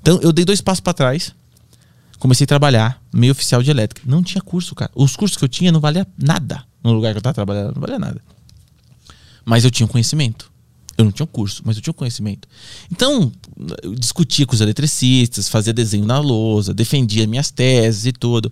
Então 0.00 0.18
eu 0.22 0.32
dei 0.32 0.42
dois 0.42 0.62
passos 0.62 0.80
pra 0.80 0.94
trás. 0.94 1.34
Comecei 2.18 2.44
a 2.44 2.48
trabalhar, 2.48 3.02
meio 3.12 3.32
oficial 3.32 3.62
de 3.62 3.70
elétrica. 3.70 4.00
Não 4.06 4.22
tinha 4.22 4.40
curso, 4.40 4.74
cara. 4.74 4.90
Os 4.94 5.14
cursos 5.14 5.36
que 5.36 5.44
eu 5.44 5.48
tinha 5.48 5.70
não 5.70 5.78
valia 5.78 6.06
nada 6.16 6.64
no 6.82 6.92
lugar 6.92 7.12
que 7.12 7.18
eu 7.18 7.22
tava 7.22 7.34
trabalhando, 7.34 7.74
não 7.74 7.80
valia 7.82 7.98
nada. 7.98 8.18
Mas 9.44 9.62
eu 9.62 9.70
tinha 9.70 9.84
um 9.84 9.88
conhecimento. 9.88 10.50
Eu 10.96 11.04
não 11.04 11.12
tinha 11.12 11.24
um 11.24 11.26
curso, 11.28 11.62
mas 11.66 11.76
eu 11.76 11.82
tinha 11.82 11.92
um 11.92 11.94
conhecimento. 11.94 12.48
Então, 12.90 13.30
eu 13.82 13.94
discutia 13.94 14.46
com 14.46 14.54
os 14.54 14.60
eletricistas, 14.60 15.50
fazia 15.50 15.72
desenho 15.72 16.06
na 16.06 16.18
lousa, 16.18 16.72
defendia 16.72 17.26
minhas 17.26 17.50
teses 17.50 18.06
e 18.06 18.12
tudo. 18.12 18.50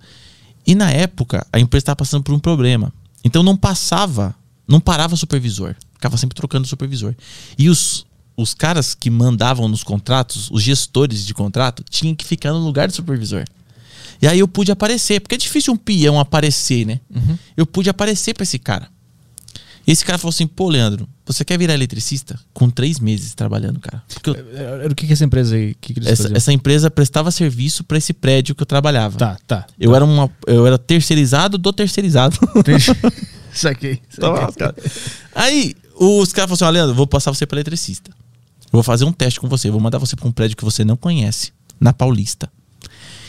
E 0.67 0.75
na 0.75 0.91
época, 0.91 1.47
a 1.51 1.59
empresa 1.59 1.83
estava 1.83 1.97
passando 1.97 2.25
por 2.25 2.35
um 2.35 2.39
problema. 2.39 2.93
Então 3.25 3.43
não 3.43 3.57
passava, 3.57 4.35
não 4.67 4.81
parava 4.81 5.17
supervisor. 5.17 5.77
Ficava 5.95 6.17
sempre 6.17 6.35
trocando 6.35 6.67
supervisor. 6.67 7.15
E 7.59 7.69
os, 7.69 8.07
os 8.37 8.55
caras 8.55 8.95
que 8.95 9.11
mandavam 9.11 9.69
nos 9.69 9.83
contratos, 9.83 10.51
os 10.51 10.63
gestores 10.63 11.27
de 11.27 11.35
contrato, 11.35 11.85
tinham 11.89 12.15
que 12.15 12.25
ficar 12.25 12.53
no 12.53 12.59
lugar 12.59 12.89
do 12.89 12.95
supervisor. 12.95 13.45
E 14.23 14.27
aí 14.27 14.39
eu 14.39 14.49
pude 14.49 14.71
aparecer, 14.71 15.21
porque 15.21 15.35
é 15.35 15.39
difícil 15.39 15.73
um 15.73 15.77
peão 15.77 16.19
aparecer, 16.19 16.87
né? 16.87 17.01
Eu 17.57 17.67
pude 17.67 17.89
aparecer 17.89 18.35
pra 18.35 18.43
esse 18.43 18.59
cara. 18.59 18.89
E 19.87 19.93
esse 19.93 20.05
cara 20.05 20.19
falou 20.19 20.31
assim: 20.31 20.47
pô, 20.47 20.69
Leandro, 20.69 21.09
você 21.33 21.45
quer 21.45 21.59
virar 21.59 21.75
eletricista? 21.75 22.39
Com 22.53 22.69
três 22.71 22.99
meses 22.99 23.35
trabalhando, 23.35 23.79
cara. 23.81 24.03
Porque 24.13 24.31
eu- 24.31 24.57
Era 24.57 24.93
o 24.93 24.95
que 24.95 25.07
que 25.07 25.13
essa 25.13 25.25
empresa 25.25 25.55
aí? 25.57 25.75
Que, 25.81 25.95
que 25.95 26.09
essa, 26.09 26.31
essa 26.37 26.53
empresa 26.53 26.91
prestava 26.91 27.31
serviço 27.31 27.85
pra 27.85 27.99
esse 27.99 28.13
prédio 28.13 28.55
que 28.55 28.63
eu 28.63 28.67
trabalhava. 28.67 29.19
Tá, 29.19 29.39
tá. 29.47 29.67
Eu 29.79 29.95
era, 29.95 30.05
uma, 30.05 30.31
eu 30.47 30.67
era 30.67 30.79
terceirizado 30.79 31.57
do 31.59 31.73
terceirizado. 31.73 32.37
Saquei. 33.53 34.01
Tava 34.19 34.41
lascado. 34.41 34.77
Aí 35.35 35.75
os 35.99 36.33
caras 36.33 36.49
falaram 36.51 36.55
assim: 36.55 36.65
ó, 36.65 36.71
Leandro, 36.71 36.95
vou 36.95 37.07
passar 37.07 37.33
você 37.33 37.47
pra 37.47 37.57
eletricista. 37.57 38.11
vou 38.71 38.83
fazer 38.83 39.05
um 39.05 39.13
teste 39.13 39.41
com 39.41 39.49
você. 39.49 39.69
Eu 39.69 39.73
vou 39.73 39.81
mandar 39.81 39.99
você 39.99 40.15
pra 40.17 40.27
um 40.29 40.33
prédio 40.33 40.57
que 40.57 40.65
você 40.65 40.85
não 40.85 40.97
conhece, 40.97 41.53
na 41.81 41.93
Paulista. 41.93 42.51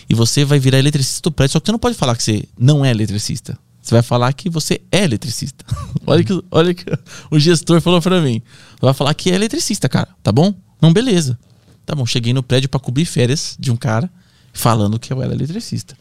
E 0.09 0.13
você 0.13 0.43
vai 0.43 0.59
virar 0.59 0.77
eletricista 0.77 1.21
do 1.21 1.31
prédio. 1.31 1.53
Só 1.53 1.59
que 1.59 1.65
você 1.67 1.71
não 1.71 1.79
pode 1.79 1.95
falar 1.95 2.15
que 2.15 2.23
você 2.23 2.43
não 2.57 2.83
é 2.85 2.91
eletricista. 2.91 3.57
Você 3.82 3.95
vai 3.95 4.03
falar 4.03 4.32
que 4.34 4.49
você 4.49 4.82
é 4.91 5.03
eletricista. 5.03 5.65
olha 6.05 6.23
que, 6.23 6.43
olha 6.51 6.73
que 6.73 6.86
o 7.32 7.39
gestor 7.39 7.82
falou 7.82 8.01
pra 8.01 8.21
mim. 8.21 8.41
Vai 8.79 8.93
falar 8.93 9.13
que 9.13 9.32
é 9.32 9.36
eletricista, 9.36 9.89
cara. 9.89 10.09
Tá 10.21 10.32
bom? 10.32 10.53
Não, 10.82 10.93
beleza. 10.93 11.38
Tá 11.86 11.95
bom. 11.95 12.05
Cheguei 12.05 12.34
no 12.34 12.43
prédio 12.43 12.69
pra 12.69 12.79
cobrir 12.79 13.05
férias 13.05 13.55
de 13.59 13.71
um 13.71 13.75
cara 13.75 14.09
falando 14.53 14.99
que 14.99 15.11
eu 15.11 15.21
era 15.21 15.34
eletricista. 15.34 15.97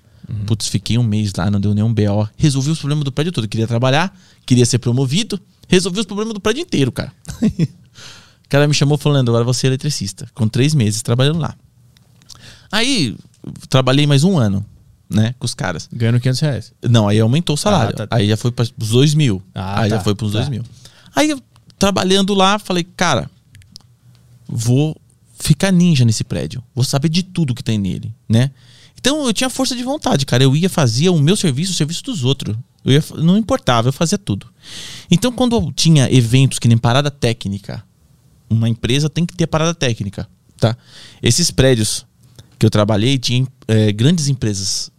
Putz, 0.47 0.68
fiquei 0.68 0.97
um 0.97 1.03
mês 1.03 1.33
lá, 1.37 1.51
não 1.51 1.61
deu 1.61 1.74
nenhum 1.74 1.93
BO. 1.93 2.28
Resolvi 2.37 2.70
os 2.70 2.78
problemas 2.78 3.05
do 3.05 3.12
prédio 3.12 3.33
todo. 3.33 3.49
Queria 3.49 3.66
trabalhar, 3.66 4.16
queria 4.47 4.64
ser 4.64 4.78
promovido. 4.78 5.41
Resolvi 5.68 6.01
os 6.01 6.07
problemas 6.07 6.35
do 6.35 6.41
prédio 6.41 6.62
inteiro, 6.62 6.93
cara. 6.93 7.12
o 7.43 8.49
cara 8.49 8.68
me 8.68 8.74
chamou 8.74 8.99
falando, 8.99 9.28
agora 9.28 9.45
você 9.45 9.66
é 9.66 9.70
eletricista. 9.70 10.28
Com 10.35 10.47
três 10.47 10.74
meses 10.74 11.03
trabalhando 11.03 11.39
lá. 11.39 11.57
Aí, 12.70 13.16
trabalhei 13.68 14.07
mais 14.07 14.22
um 14.22 14.39
ano, 14.39 14.64
né, 15.11 15.35
com 15.39 15.45
os 15.45 15.55
caras. 15.55 15.89
Ganhando 15.93 16.21
500 16.21 16.41
reais. 16.41 16.73
Não, 16.89 17.09
aí 17.09 17.19
aumentou 17.19 17.55
o 17.55 17.59
salário. 17.59 17.95
Ah, 17.99 18.07
tá. 18.07 18.17
Aí 18.17 18.29
já 18.29 18.37
foi 18.37 18.53
para 18.53 18.63
os 18.63 18.71
dois 18.71 19.13
mil. 19.13 19.43
Ah, 19.55 19.81
aí 19.83 19.91
tá. 19.91 19.97
já 19.97 20.03
foi 20.03 20.15
para 20.15 20.25
os 20.27 20.33
Tá. 20.33 20.39
dois 20.39 20.49
mil. 20.49 20.63
Aí 21.15 21.31
eu, 21.31 21.41
trabalhando 21.79 22.33
lá, 22.33 22.59
falei, 22.59 22.85
cara, 22.85 23.29
vou 24.49 24.97
ficar 25.39 25.73
ninja 25.73 26.05
nesse 26.05 26.23
prédio. 26.25 26.63
Vou 26.75 26.85
saber 26.85 27.09
de 27.09 27.23
tudo 27.23 27.55
que 27.55 27.63
tem 27.63 27.79
nele, 27.79 28.15
né? 28.29 28.51
Então 28.99 29.27
eu 29.27 29.33
tinha 29.33 29.49
força 29.49 29.75
de 29.75 29.83
vontade, 29.83 30.27
cara. 30.27 30.43
Eu 30.45 30.55
ia, 30.55 30.69
fazia 30.69 31.11
o 31.11 31.19
meu 31.19 31.35
serviço, 31.37 31.73
o 31.73 31.75
serviço 31.75 32.05
dos 32.05 32.23
outros. 32.25 32.57
Eu 32.85 32.93
ia, 32.93 33.05
não 33.17 33.37
importava, 33.37 33.89
eu 33.89 33.93
fazia 33.93 34.19
tudo. 34.19 34.47
Então 35.11 35.33
quando 35.33 35.57
eu 35.57 35.73
tinha 35.73 36.13
eventos 36.13 36.59
que 36.59 36.69
nem 36.69 36.77
parada 36.79 37.11
técnica, 37.11 37.83
uma 38.49 38.69
empresa 38.69 39.09
tem 39.09 39.25
que 39.25 39.35
ter 39.35 39.47
parada 39.47 39.75
técnica, 39.75 40.29
tá? 40.59 40.77
Esses 41.23 41.51
prédios 41.51 42.07
que 42.59 42.67
eu 42.67 42.71
trabalhei, 42.71 43.17
tinha 43.19 43.47
eh, 43.69 43.91
grandes 43.93 44.29
empresas 44.29 44.91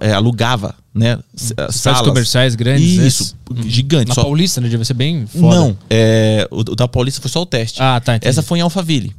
eh, 0.00 0.12
alugava, 0.12 0.74
né? 0.94 1.18
s- 1.36 1.54
Prédios 1.54 1.76
salas. 1.76 2.00
comerciais 2.02 2.54
grandes. 2.54 2.84
Isso, 2.92 3.36
esses. 3.52 3.66
gigante. 3.72 4.08
Na 4.08 4.14
só- 4.14 4.22
Paulista, 4.22 4.60
né? 4.60 4.68
Deve 4.68 4.84
ser 4.84 4.94
bem 4.94 5.26
foda. 5.26 5.54
Não, 5.56 5.78
é, 5.88 6.46
o, 6.50 6.58
o 6.60 6.76
da 6.76 6.88
Paulista 6.88 7.20
foi 7.20 7.30
só 7.30 7.42
o 7.42 7.46
teste. 7.46 7.80
Ah, 7.82 8.00
tá, 8.00 8.16
entendi. 8.16 8.28
Essa 8.28 8.42
foi 8.42 8.58
em 8.58 8.62
Alphaville, 8.62 9.14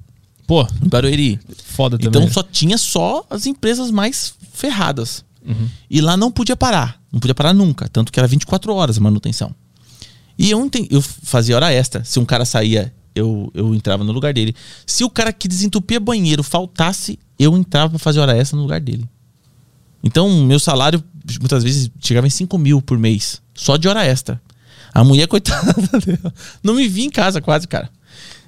Pô, 0.47 0.67
em 0.83 0.89
Barueri. 0.89 1.39
foda 1.65 1.97
também. 1.97 2.21
Então 2.21 2.33
só 2.33 2.43
tinha 2.43 2.77
só 2.77 3.25
as 3.29 3.45
empresas 3.45 3.89
mais 3.91 4.33
ferradas. 4.53 5.23
Uhum. 5.45 5.67
E 5.89 6.01
lá 6.01 6.15
não 6.17 6.31
podia 6.31 6.55
parar. 6.55 6.99
Não 7.11 7.19
podia 7.19 7.33
parar 7.33 7.53
nunca. 7.53 7.87
Tanto 7.89 8.11
que 8.11 8.19
era 8.19 8.27
24 8.27 8.73
horas 8.73 8.97
a 8.97 9.01
manutenção. 9.01 9.55
E 10.37 10.51
eu, 10.51 10.69
eu 10.89 11.01
fazia 11.01 11.55
hora 11.55 11.71
extra. 11.73 12.03
Se 12.03 12.19
um 12.19 12.25
cara 12.25 12.45
saía, 12.45 12.93
eu, 13.15 13.49
eu 13.53 13.73
entrava 13.73 14.03
no 14.03 14.11
lugar 14.11 14.33
dele. 14.33 14.55
Se 14.85 15.03
o 15.03 15.09
cara 15.09 15.31
que 15.33 15.47
desentupia 15.47 15.99
banheiro 15.99 16.43
faltasse, 16.43 17.17
eu 17.39 17.55
entrava 17.57 17.89
pra 17.91 17.99
fazer 17.99 18.19
hora 18.19 18.35
extra 18.37 18.55
no 18.57 18.63
lugar 18.63 18.79
dele. 18.81 19.05
Então, 20.03 20.29
meu 20.45 20.59
salário 20.59 21.03
muitas 21.39 21.63
vezes 21.63 21.89
chegava 21.99 22.25
em 22.27 22.29
5 22.29 22.57
mil 22.57 22.81
por 22.81 22.97
mês. 22.97 23.41
Só 23.53 23.77
de 23.77 23.87
hora 23.87 24.03
extra. 24.05 24.41
A 24.93 25.03
mulher, 25.03 25.27
coitada, 25.29 25.73
dela, 26.03 26.33
não 26.63 26.73
me 26.75 26.87
via 26.87 27.05
em 27.05 27.09
casa 27.09 27.39
quase, 27.41 27.67
cara. 27.67 27.89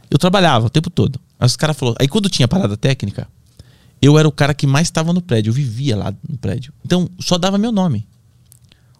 Eu 0.09 0.17
trabalhava 0.17 0.65
o 0.65 0.69
tempo 0.69 0.89
todo. 0.89 1.19
Aí 1.39 1.45
os 1.45 1.55
caras 1.55 1.77
falaram. 1.77 1.97
Aí 1.99 2.07
quando 2.07 2.29
tinha 2.29 2.47
parada 2.47 2.75
técnica, 2.75 3.27
eu 4.01 4.17
era 4.19 4.27
o 4.27 4.31
cara 4.31 4.53
que 4.53 4.67
mais 4.67 4.87
estava 4.87 5.13
no 5.13 5.21
prédio. 5.21 5.49
Eu 5.51 5.53
vivia 5.53 5.95
lá 5.95 6.13
no 6.27 6.37
prédio. 6.37 6.73
Então, 6.85 7.09
só 7.19 7.37
dava 7.37 7.57
meu 7.57 7.71
nome. 7.71 8.05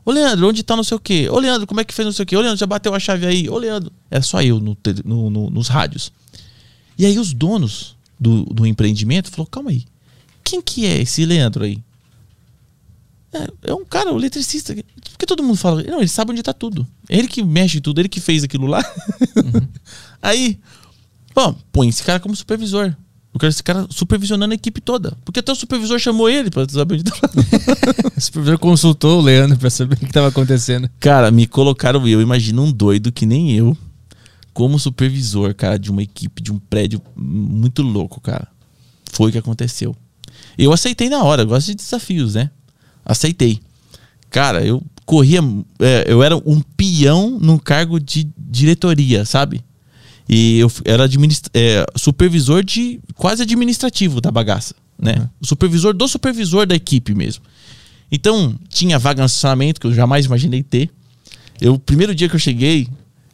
Ô, 0.05 0.11
Leandro, 0.11 0.47
onde 0.49 0.63
tá 0.63 0.75
não 0.75 0.83
sei 0.83 0.97
o 0.97 0.99
quê? 0.99 1.27
Ô, 1.31 1.39
Leandro, 1.39 1.65
como 1.65 1.79
é 1.79 1.83
que 1.83 1.93
fez 1.93 2.05
não 2.05 2.11
sei 2.13 2.23
o 2.23 2.25
quê? 2.25 2.35
Ô, 2.35 2.41
Leandro, 2.41 2.57
já 2.59 2.65
bateu 2.65 2.93
a 2.93 2.99
chave 2.99 3.25
aí? 3.25 3.49
Ô, 3.49 3.57
Leandro. 3.57 3.91
Era 4.11 4.21
só 4.21 4.41
eu 4.41 4.59
no 4.59 4.77
no- 5.05 5.29
no- 5.29 5.49
nos 5.49 5.67
rádios. 5.67 6.11
E 6.97 7.05
aí 7.05 7.17
os 7.17 7.33
donos 7.33 7.95
do, 8.19 8.43
do 8.45 8.65
empreendimento 8.67 9.29
falaram, 9.31 9.49
calma 9.49 9.69
aí. 9.71 9.85
Quem 10.43 10.61
que 10.61 10.85
é 10.85 11.01
esse 11.01 11.25
Leandro 11.25 11.63
aí? 11.63 11.79
É, 13.33 13.71
é 13.71 13.73
um 13.73 13.83
cara, 13.83 14.13
um 14.13 14.17
eletricista. 14.17 14.75
Por 14.75 15.17
que 15.17 15.25
todo 15.25 15.41
mundo 15.41 15.57
fala? 15.57 15.81
Não, 15.83 15.99
ele 15.99 16.07
sabe 16.07 16.31
onde 16.31 16.43
tá 16.43 16.53
tudo. 16.53 16.85
É 17.09 17.17
ele 17.17 17.27
que 17.27 17.43
mexe 17.43 17.81
tudo, 17.81 17.99
ele 17.99 18.09
que 18.09 18.19
fez 18.19 18.43
aquilo 18.43 18.67
lá. 18.67 18.83
aí, 20.21 20.59
bom, 21.33 21.55
põe 21.71 21.89
esse 21.89 22.03
cara 22.03 22.19
como 22.19 22.35
supervisor. 22.35 22.95
Eu 23.33 23.39
quero 23.39 23.49
esse 23.49 23.63
cara 23.63 23.87
supervisionando 23.89 24.51
a 24.51 24.55
equipe 24.55 24.79
toda. 24.79 25.17
Porque 25.25 25.39
até 25.39 25.51
o 25.51 25.55
supervisor 25.55 25.97
chamou 25.97 26.29
ele 26.29 26.51
pra 26.51 26.69
saber 26.69 26.93
onde 26.95 27.03
tá. 27.03 27.15
O 28.15 28.21
supervisor 28.21 28.59
consultou 28.59 29.19
o 29.19 29.21
Leandro 29.23 29.57
pra 29.57 29.71
saber 29.71 29.95
o 29.95 29.97
que 29.97 30.13
tava 30.13 30.27
acontecendo. 30.27 30.87
Cara, 30.99 31.31
me 31.31 31.47
colocaram 31.47 32.07
eu, 32.07 32.21
imagina 32.21 32.61
um 32.61 32.71
doido 32.71 33.11
que 33.11 33.25
nem 33.25 33.51
eu, 33.51 33.75
como 34.53 34.77
supervisor, 34.77 35.55
cara, 35.55 35.79
de 35.79 35.89
uma 35.89 36.03
equipe, 36.03 36.43
de 36.43 36.51
um 36.51 36.59
prédio 36.59 37.01
muito 37.15 37.81
louco, 37.81 38.21
cara. 38.21 38.47
Foi 39.11 39.29
o 39.29 39.31
que 39.31 39.39
aconteceu. 39.39 39.95
Eu 40.55 40.71
aceitei 40.71 41.09
na 41.09 41.23
hora, 41.23 41.43
gosto 41.43 41.67
de 41.67 41.75
desafios, 41.75 42.35
né? 42.35 42.51
Aceitei. 43.05 43.59
Cara, 44.29 44.63
eu 44.65 44.81
corria, 45.05 45.39
é, 45.79 46.05
eu 46.07 46.23
era 46.23 46.35
um 46.37 46.61
peão 46.75 47.37
num 47.39 47.57
cargo 47.57 47.99
de 47.99 48.27
diretoria, 48.37 49.25
sabe? 49.25 49.61
E 50.27 50.59
eu 50.59 50.71
era 50.85 51.05
é, 51.53 51.85
supervisor 51.95 52.63
de 52.63 52.99
quase 53.15 53.43
administrativo 53.43 54.21
da 54.21 54.31
bagaça, 54.31 54.73
né? 54.97 55.29
O 55.41 55.45
supervisor 55.45 55.93
do 55.93 56.07
supervisor 56.07 56.65
da 56.65 56.75
equipe 56.75 57.13
mesmo. 57.13 57.43
Então, 58.11 58.55
tinha 58.69 58.97
vaga 58.97 59.21
no 59.21 59.25
estacionamento 59.25 59.81
que 59.81 59.87
eu 59.87 59.93
jamais 59.93 60.25
imaginei 60.25 60.63
ter. 60.63 60.89
Eu, 61.59 61.73
o 61.75 61.79
primeiro 61.79 62.13
dia 62.15 62.29
que 62.29 62.35
eu 62.35 62.39
cheguei, 62.39 62.87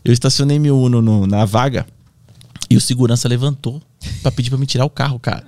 eu 0.04 0.12
estacionei 0.14 0.58
meu 0.58 0.80
Uno 0.80 1.02
no- 1.02 1.28
na 1.28 1.46
vaga 1.46 1.86
e 2.70 2.76
o 2.78 2.82
segurança 2.82 3.28
levantou 3.28 3.82
pra 4.22 4.32
pedir 4.32 4.50
pra 4.50 4.58
me 4.58 4.66
tirar 4.66 4.86
o 4.86 4.90
carro, 4.90 5.20
cara. 5.20 5.44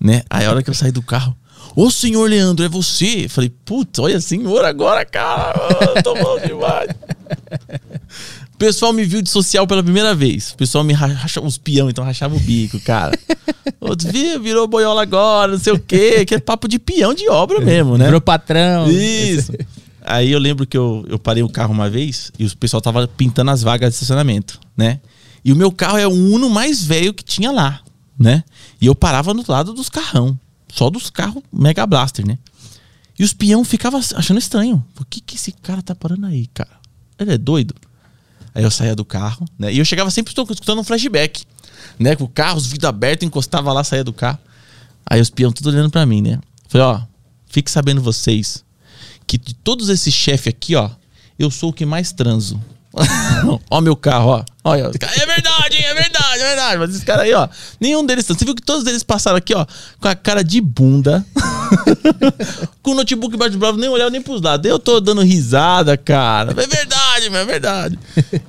Né? 0.00 0.22
Aí 0.28 0.44
a 0.44 0.50
hora 0.50 0.62
que 0.62 0.70
eu 0.70 0.74
saí 0.74 0.90
do 0.90 1.02
carro, 1.02 1.36
ô 1.74 1.90
senhor 1.90 2.28
Leandro, 2.28 2.64
é 2.64 2.68
você? 2.68 3.24
Eu 3.24 3.30
falei, 3.30 3.52
putz, 3.64 3.98
olha 3.98 4.20
senhor 4.20 4.64
agora, 4.64 5.04
cara. 5.04 5.54
Tô 6.02 6.14
bom 6.14 6.38
demais. 6.38 6.90
O 8.54 8.56
pessoal 8.58 8.92
me 8.92 9.04
viu 9.04 9.22
de 9.22 9.30
social 9.30 9.66
pela 9.66 9.82
primeira 9.82 10.14
vez. 10.14 10.52
O 10.52 10.56
pessoal 10.56 10.84
me 10.84 10.92
rachava 10.92 11.46
os 11.46 11.58
peão, 11.58 11.90
então 11.90 12.04
rachava 12.04 12.34
o 12.34 12.40
bico, 12.40 12.78
cara. 12.80 13.18
Outros 13.80 14.10
viu, 14.10 14.40
virou 14.40 14.66
boiola 14.66 15.02
agora, 15.02 15.52
não 15.52 15.58
sei 15.58 15.72
o 15.72 15.78
quê. 15.78 16.24
Que 16.24 16.36
é 16.36 16.38
papo 16.38 16.66
de 16.68 16.78
peão 16.78 17.12
de 17.14 17.28
obra 17.28 17.60
mesmo, 17.60 17.98
né? 17.98 18.06
Virou 18.06 18.20
patrão. 18.20 18.90
Isso. 18.90 19.52
Aí 20.04 20.30
eu 20.30 20.38
lembro 20.38 20.66
que 20.66 20.76
eu, 20.76 21.04
eu 21.08 21.18
parei 21.18 21.42
o 21.42 21.48
carro 21.48 21.72
uma 21.72 21.88
vez 21.88 22.30
e 22.38 22.44
o 22.44 22.56
pessoal 22.56 22.80
tava 22.80 23.08
pintando 23.08 23.50
as 23.50 23.62
vagas 23.62 23.90
de 23.90 23.94
estacionamento, 23.94 24.60
né? 24.76 25.00
E 25.42 25.52
o 25.52 25.56
meu 25.56 25.72
carro 25.72 25.98
é 25.98 26.06
o 26.06 26.10
Uno 26.10 26.50
mais 26.50 26.84
velho 26.84 27.12
que 27.14 27.24
tinha 27.24 27.50
lá, 27.50 27.80
né? 28.18 28.44
E 28.80 28.86
eu 28.86 28.94
parava 28.94 29.32
no 29.32 29.42
lado 29.46 29.72
dos 29.72 29.88
carrão. 29.88 30.38
Só 30.72 30.90
dos 30.90 31.10
carros 31.10 31.42
Mega 31.52 31.86
Blaster, 31.86 32.26
né? 32.26 32.38
E 33.18 33.22
os 33.22 33.32
peão 33.32 33.64
ficavam 33.64 34.00
achando 34.16 34.38
estranho. 34.38 34.84
Por 34.94 35.06
que, 35.06 35.20
que 35.20 35.36
esse 35.36 35.52
cara 35.52 35.82
tá 35.82 35.94
parando 35.94 36.26
aí, 36.26 36.46
cara? 36.48 36.80
Ele 37.18 37.32
é 37.32 37.38
doido. 37.38 37.74
Aí 38.54 38.62
eu 38.62 38.70
saía 38.70 38.94
do 38.94 39.04
carro, 39.04 39.46
né? 39.58 39.72
E 39.72 39.78
eu 39.78 39.84
chegava 39.84 40.10
sempre 40.10 40.32
escutando 40.32 40.80
um 40.80 40.84
flashback, 40.84 41.44
né? 41.98 42.16
Com 42.16 42.24
o 42.24 42.28
carro, 42.28 42.58
os 42.58 42.66
vidros 42.66 42.88
abertos, 42.88 43.26
encostava 43.26 43.72
lá, 43.72 43.84
saía 43.84 44.04
do 44.04 44.12
carro. 44.12 44.38
Aí 45.06 45.20
os 45.20 45.30
peão 45.30 45.52
tudo 45.52 45.70
olhando 45.70 45.90
pra 45.90 46.06
mim, 46.06 46.22
né? 46.22 46.40
Falei, 46.68 46.86
ó, 46.86 47.02
fique 47.46 47.70
sabendo 47.70 48.00
vocês 48.00 48.64
que 49.26 49.38
de 49.38 49.54
todos 49.54 49.88
esses 49.88 50.12
chefes 50.12 50.48
aqui, 50.48 50.74
ó, 50.74 50.90
eu 51.38 51.50
sou 51.50 51.70
o 51.70 51.72
que 51.72 51.86
mais 51.86 52.12
transo. 52.12 52.60
ó 53.70 53.80
meu 53.80 53.96
carro, 53.96 54.30
ó. 54.30 54.44
Olha, 54.62 54.82
é 54.82 55.26
verdade, 55.26 55.76
é 55.76 55.94
verdade, 55.94 56.40
é 56.40 56.46
verdade. 56.46 56.78
Mas 56.78 56.90
esses 56.90 57.04
caras 57.04 57.24
aí, 57.24 57.34
ó, 57.34 57.48
nenhum 57.80 58.04
deles. 58.04 58.24
Você 58.24 58.44
viu 58.44 58.54
que 58.54 58.62
todos 58.62 58.86
eles 58.86 59.02
passaram 59.02 59.36
aqui, 59.36 59.54
ó, 59.54 59.66
com 60.00 60.08
a 60.08 60.14
cara 60.14 60.42
de 60.42 60.60
bunda. 60.60 61.24
com 62.82 62.92
o 62.92 62.94
notebook 62.94 63.34
embaixo 63.34 63.52
do 63.52 63.58
braço, 63.58 63.76
nem 63.76 63.88
olhava 63.88 64.10
nem 64.10 64.22
pros 64.22 64.40
lados. 64.40 64.68
Eu 64.70 64.78
tô 64.78 65.00
dando 65.00 65.22
risada, 65.22 65.96
cara. 65.96 66.52
É 66.52 66.66
verdade, 66.66 67.26
é 67.26 67.44
verdade. 67.44 67.98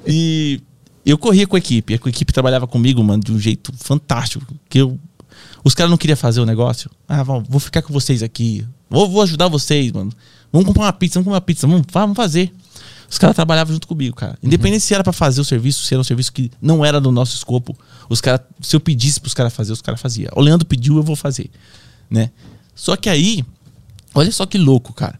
E 0.06 0.62
eu 1.06 1.18
corria 1.18 1.48
com 1.48 1.56
a 1.56 1.60
equipe. 1.60 1.94
A 1.94 2.10
equipe 2.10 2.32
trabalhava 2.32 2.68
comigo, 2.68 3.04
mano, 3.04 3.24
de 3.24 3.32
um 3.32 3.40
jeito 3.40 3.74
fantástico. 3.78 4.46
Que 4.70 4.80
eu. 4.80 5.00
Os 5.64 5.74
caras 5.74 5.90
não 5.90 5.98
queriam 5.98 6.18
fazer 6.18 6.40
o 6.40 6.46
negócio. 6.46 6.90
Ah, 7.08 7.24
vou, 7.24 7.44
vou 7.50 7.60
ficar 7.60 7.82
com 7.82 7.92
vocês 7.92 8.22
aqui. 8.22 8.66
Vou, 8.90 9.10
vou 9.10 9.22
ajudar 9.24 9.48
vocês, 9.48 9.92
mano. 9.92 10.12
Vamos 10.52 10.68
comprar 10.68 10.84
uma 10.84 10.94
pizza, 10.94 11.16
vamos 11.16 11.26
comer 11.26 11.36
uma 11.36 11.42
pizza. 11.42 11.68
Vamos, 11.68 11.86
vamos 11.92 12.16
fazer. 12.16 12.54
Os 13.16 13.18
caras 13.18 13.34
trabalhavam 13.34 13.74
junto 13.74 13.88
comigo, 13.88 14.14
cara. 14.14 14.38
Independente 14.44 14.82
se 14.82 14.94
era 14.94 15.02
pra 15.02 15.14
fazer 15.14 15.40
o 15.40 15.46
serviço, 15.46 15.86
se 15.86 15.94
era 15.94 16.02
um 16.02 16.04
serviço 16.04 16.34
que 16.34 16.52
não 16.62 16.84
era 16.84 17.00
do 17.00 17.14
nosso 17.14 17.34
escopo. 17.34 17.74
Os 18.10 18.20
caras, 18.20 18.42
se 18.60 18.76
eu 18.76 18.80
pedisse 18.82 19.22
pros 19.22 19.34
caras 19.34 19.54
fazer, 19.54 19.72
os 19.72 19.82
caras 19.82 20.02
faziam. 20.02 20.30
O 20.36 20.42
Leandro 20.42 20.68
pediu, 20.68 20.98
eu 20.98 21.02
vou 21.02 21.16
fazer, 21.16 21.50
né? 22.10 22.30
Só 22.76 22.98
que 22.98 23.08
aí, 23.08 23.46
olha 24.14 24.30
só 24.34 24.46
que 24.46 24.58
louco, 24.58 24.92
cara. 24.92 25.18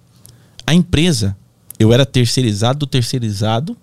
A 0.68 0.74
empresa, 0.74 1.38
eu 1.80 1.94
era 1.94 2.06
terceirizado 2.06 2.80
do 2.80 2.86
terceirizado. 2.86 3.78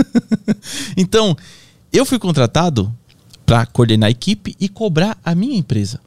então, 0.96 1.36
eu 1.92 2.06
fui 2.06 2.18
contratado 2.18 2.90
para 3.44 3.66
coordenar 3.66 4.06
a 4.06 4.10
equipe 4.10 4.56
e 4.58 4.66
cobrar 4.66 5.18
a 5.22 5.34
minha 5.34 5.58
empresa. 5.58 6.00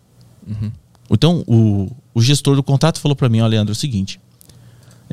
Então, 1.11 1.43
o, 1.45 1.91
o 2.11 2.21
gestor 2.23 2.55
do 2.55 2.63
contrato 2.63 2.99
falou 2.99 3.15
para 3.15 3.29
mim, 3.29 3.41
ó, 3.41 3.45
Leandro, 3.45 3.71
é 3.71 3.75
o 3.75 3.75
seguinte. 3.75 4.19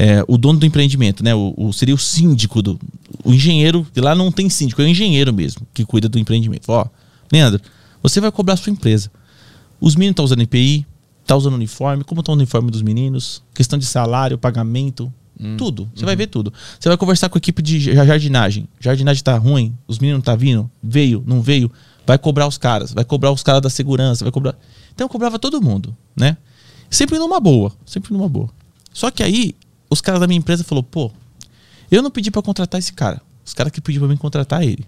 É, 0.02 0.24
o 0.26 0.38
dono 0.38 0.58
do 0.58 0.64
empreendimento, 0.64 1.22
né? 1.22 1.34
O, 1.34 1.52
o- 1.56 1.72
seria 1.72 1.94
o 1.94 1.98
síndico 1.98 2.62
do. 2.62 2.78
O 3.22 3.32
engenheiro, 3.34 3.86
que 3.92 4.00
lá 4.00 4.14
não 4.14 4.32
tem 4.32 4.48
síndico, 4.48 4.80
é 4.80 4.84
o 4.86 4.88
engenheiro 4.88 5.32
mesmo, 5.32 5.66
que 5.74 5.84
cuida 5.84 6.08
do 6.08 6.18
empreendimento. 6.18 6.64
Ó, 6.68 6.86
Leandro, 7.30 7.60
Você 8.02 8.18
vai 8.20 8.32
cobrar 8.32 8.54
a 8.54 8.56
sua 8.56 8.72
empresa. 8.72 9.10
Os 9.80 9.94
meninos 9.94 10.12
estão 10.14 10.24
usando 10.24 10.40
EPI, 10.42 10.86
tá 11.26 11.36
usando 11.36 11.52
uniforme, 11.54 12.02
como 12.04 12.22
tá 12.22 12.32
o 12.32 12.34
uniforme 12.34 12.70
dos 12.70 12.80
meninos, 12.82 13.42
questão 13.54 13.78
de 13.78 13.84
salário, 13.84 14.38
pagamento, 14.38 15.12
tudo. 15.58 15.90
Você 15.94 16.04
vai 16.06 16.16
ver 16.16 16.26
tudo. 16.28 16.52
Você 16.78 16.88
vai 16.88 16.96
conversar 16.98 17.28
com 17.28 17.36
a 17.36 17.40
equipe 17.40 17.60
de 17.62 17.78
ja- 17.80 18.04
jardinagem. 18.06 18.66
Jardinagem 18.80 19.22
tá 19.22 19.36
ruim, 19.36 19.74
os 19.86 19.98
meninos 19.98 20.18
não 20.18 20.24
tá 20.24 20.34
vindo, 20.36 20.70
veio, 20.82 21.22
não 21.26 21.40
veio, 21.42 21.70
vai 22.06 22.16
cobrar 22.18 22.46
os 22.46 22.56
caras, 22.58 22.92
vai 22.92 23.04
cobrar 23.04 23.30
os 23.32 23.42
caras 23.42 23.60
da 23.62 23.68
segurança, 23.70 24.24
vai 24.24 24.32
cobrar. 24.32 24.54
Então 24.94 25.04
eu 25.04 25.08
cobrava 25.10 25.38
todo 25.38 25.60
mundo, 25.62 25.94
né? 26.16 26.36
Sempre 26.90 27.18
numa 27.18 27.38
boa, 27.40 27.70
sempre 27.86 28.12
numa 28.14 28.28
boa. 28.28 28.48
Só 28.92 29.10
que 29.10 29.22
aí 29.22 29.54
os 29.90 30.00
caras 30.00 30.20
da 30.20 30.26
minha 30.26 30.38
empresa 30.38 30.64
falou, 30.64 30.82
pô, 30.82 31.10
eu 31.90 32.00
não 32.00 32.10
pedi 32.10 32.30
pra 32.30 32.40
contratar 32.40 32.78
esse 32.78 32.92
cara. 32.92 33.20
Os 33.44 33.52
caras 33.52 33.72
que 33.72 33.80
pediram 33.80 34.06
pra 34.06 34.14
mim 34.14 34.18
contratar 34.18 34.62
ele. 34.62 34.86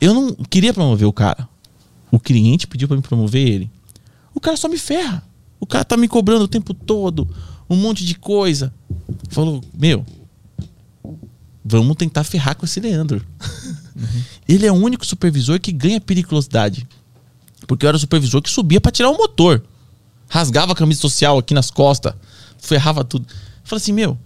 Eu 0.00 0.14
não 0.14 0.32
queria 0.32 0.72
promover 0.72 1.06
o 1.06 1.12
cara. 1.12 1.48
O 2.10 2.18
cliente 2.18 2.66
pediu 2.66 2.86
pra 2.86 2.96
me 2.96 3.02
promover 3.02 3.46
ele. 3.46 3.70
O 4.34 4.40
cara 4.40 4.56
só 4.56 4.68
me 4.68 4.78
ferra. 4.78 5.22
O 5.58 5.66
cara 5.66 5.84
tá 5.84 5.96
me 5.96 6.08
cobrando 6.08 6.44
o 6.44 6.48
tempo 6.48 6.72
todo, 6.72 7.28
um 7.68 7.76
monte 7.76 8.04
de 8.04 8.14
coisa. 8.14 8.72
Falou, 9.28 9.62
meu, 9.74 10.06
vamos 11.62 11.96
tentar 11.96 12.24
ferrar 12.24 12.56
com 12.56 12.64
esse 12.64 12.80
Leandro. 12.80 13.24
Ele 14.48 14.66
é 14.66 14.72
o 14.72 14.76
único 14.76 15.04
supervisor 15.04 15.60
que 15.60 15.70
ganha 15.70 16.00
periculosidade. 16.00 16.88
Porque 17.66 17.84
eu 17.84 17.88
era 17.88 17.96
o 17.96 18.00
supervisor 18.00 18.40
que 18.40 18.50
subia 18.50 18.80
pra 18.80 18.90
tirar 18.90 19.10
o 19.10 19.16
motor. 19.16 19.62
Rasgava 20.28 20.72
a 20.72 20.74
camisa 20.74 21.00
social 21.00 21.38
aqui 21.38 21.52
nas 21.52 21.70
costas. 21.70 22.14
Ferrava 22.60 23.04
tudo. 23.04 23.26
Falei 23.64 23.82
assim, 23.82 23.92
meu. 23.92 24.18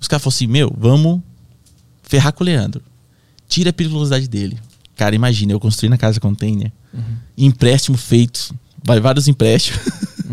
Os 0.00 0.08
caras 0.08 0.22
falaram 0.22 0.36
assim, 0.36 0.46
meu, 0.46 0.74
vamos 0.76 1.20
ferrar 2.02 2.32
com 2.32 2.42
o 2.42 2.46
Leandro. 2.46 2.82
Tira 3.48 3.70
a 3.70 3.72
periculosidade 3.72 4.28
dele. 4.28 4.58
Cara, 4.96 5.14
imagina, 5.14 5.52
eu 5.52 5.60
construí 5.60 5.88
na 5.88 5.98
casa 5.98 6.20
container. 6.20 6.72
Empréstimo 7.36 7.96
feito. 7.96 8.54
Vai 8.84 9.00
vários 9.00 9.28
empréstimos. 9.28 9.80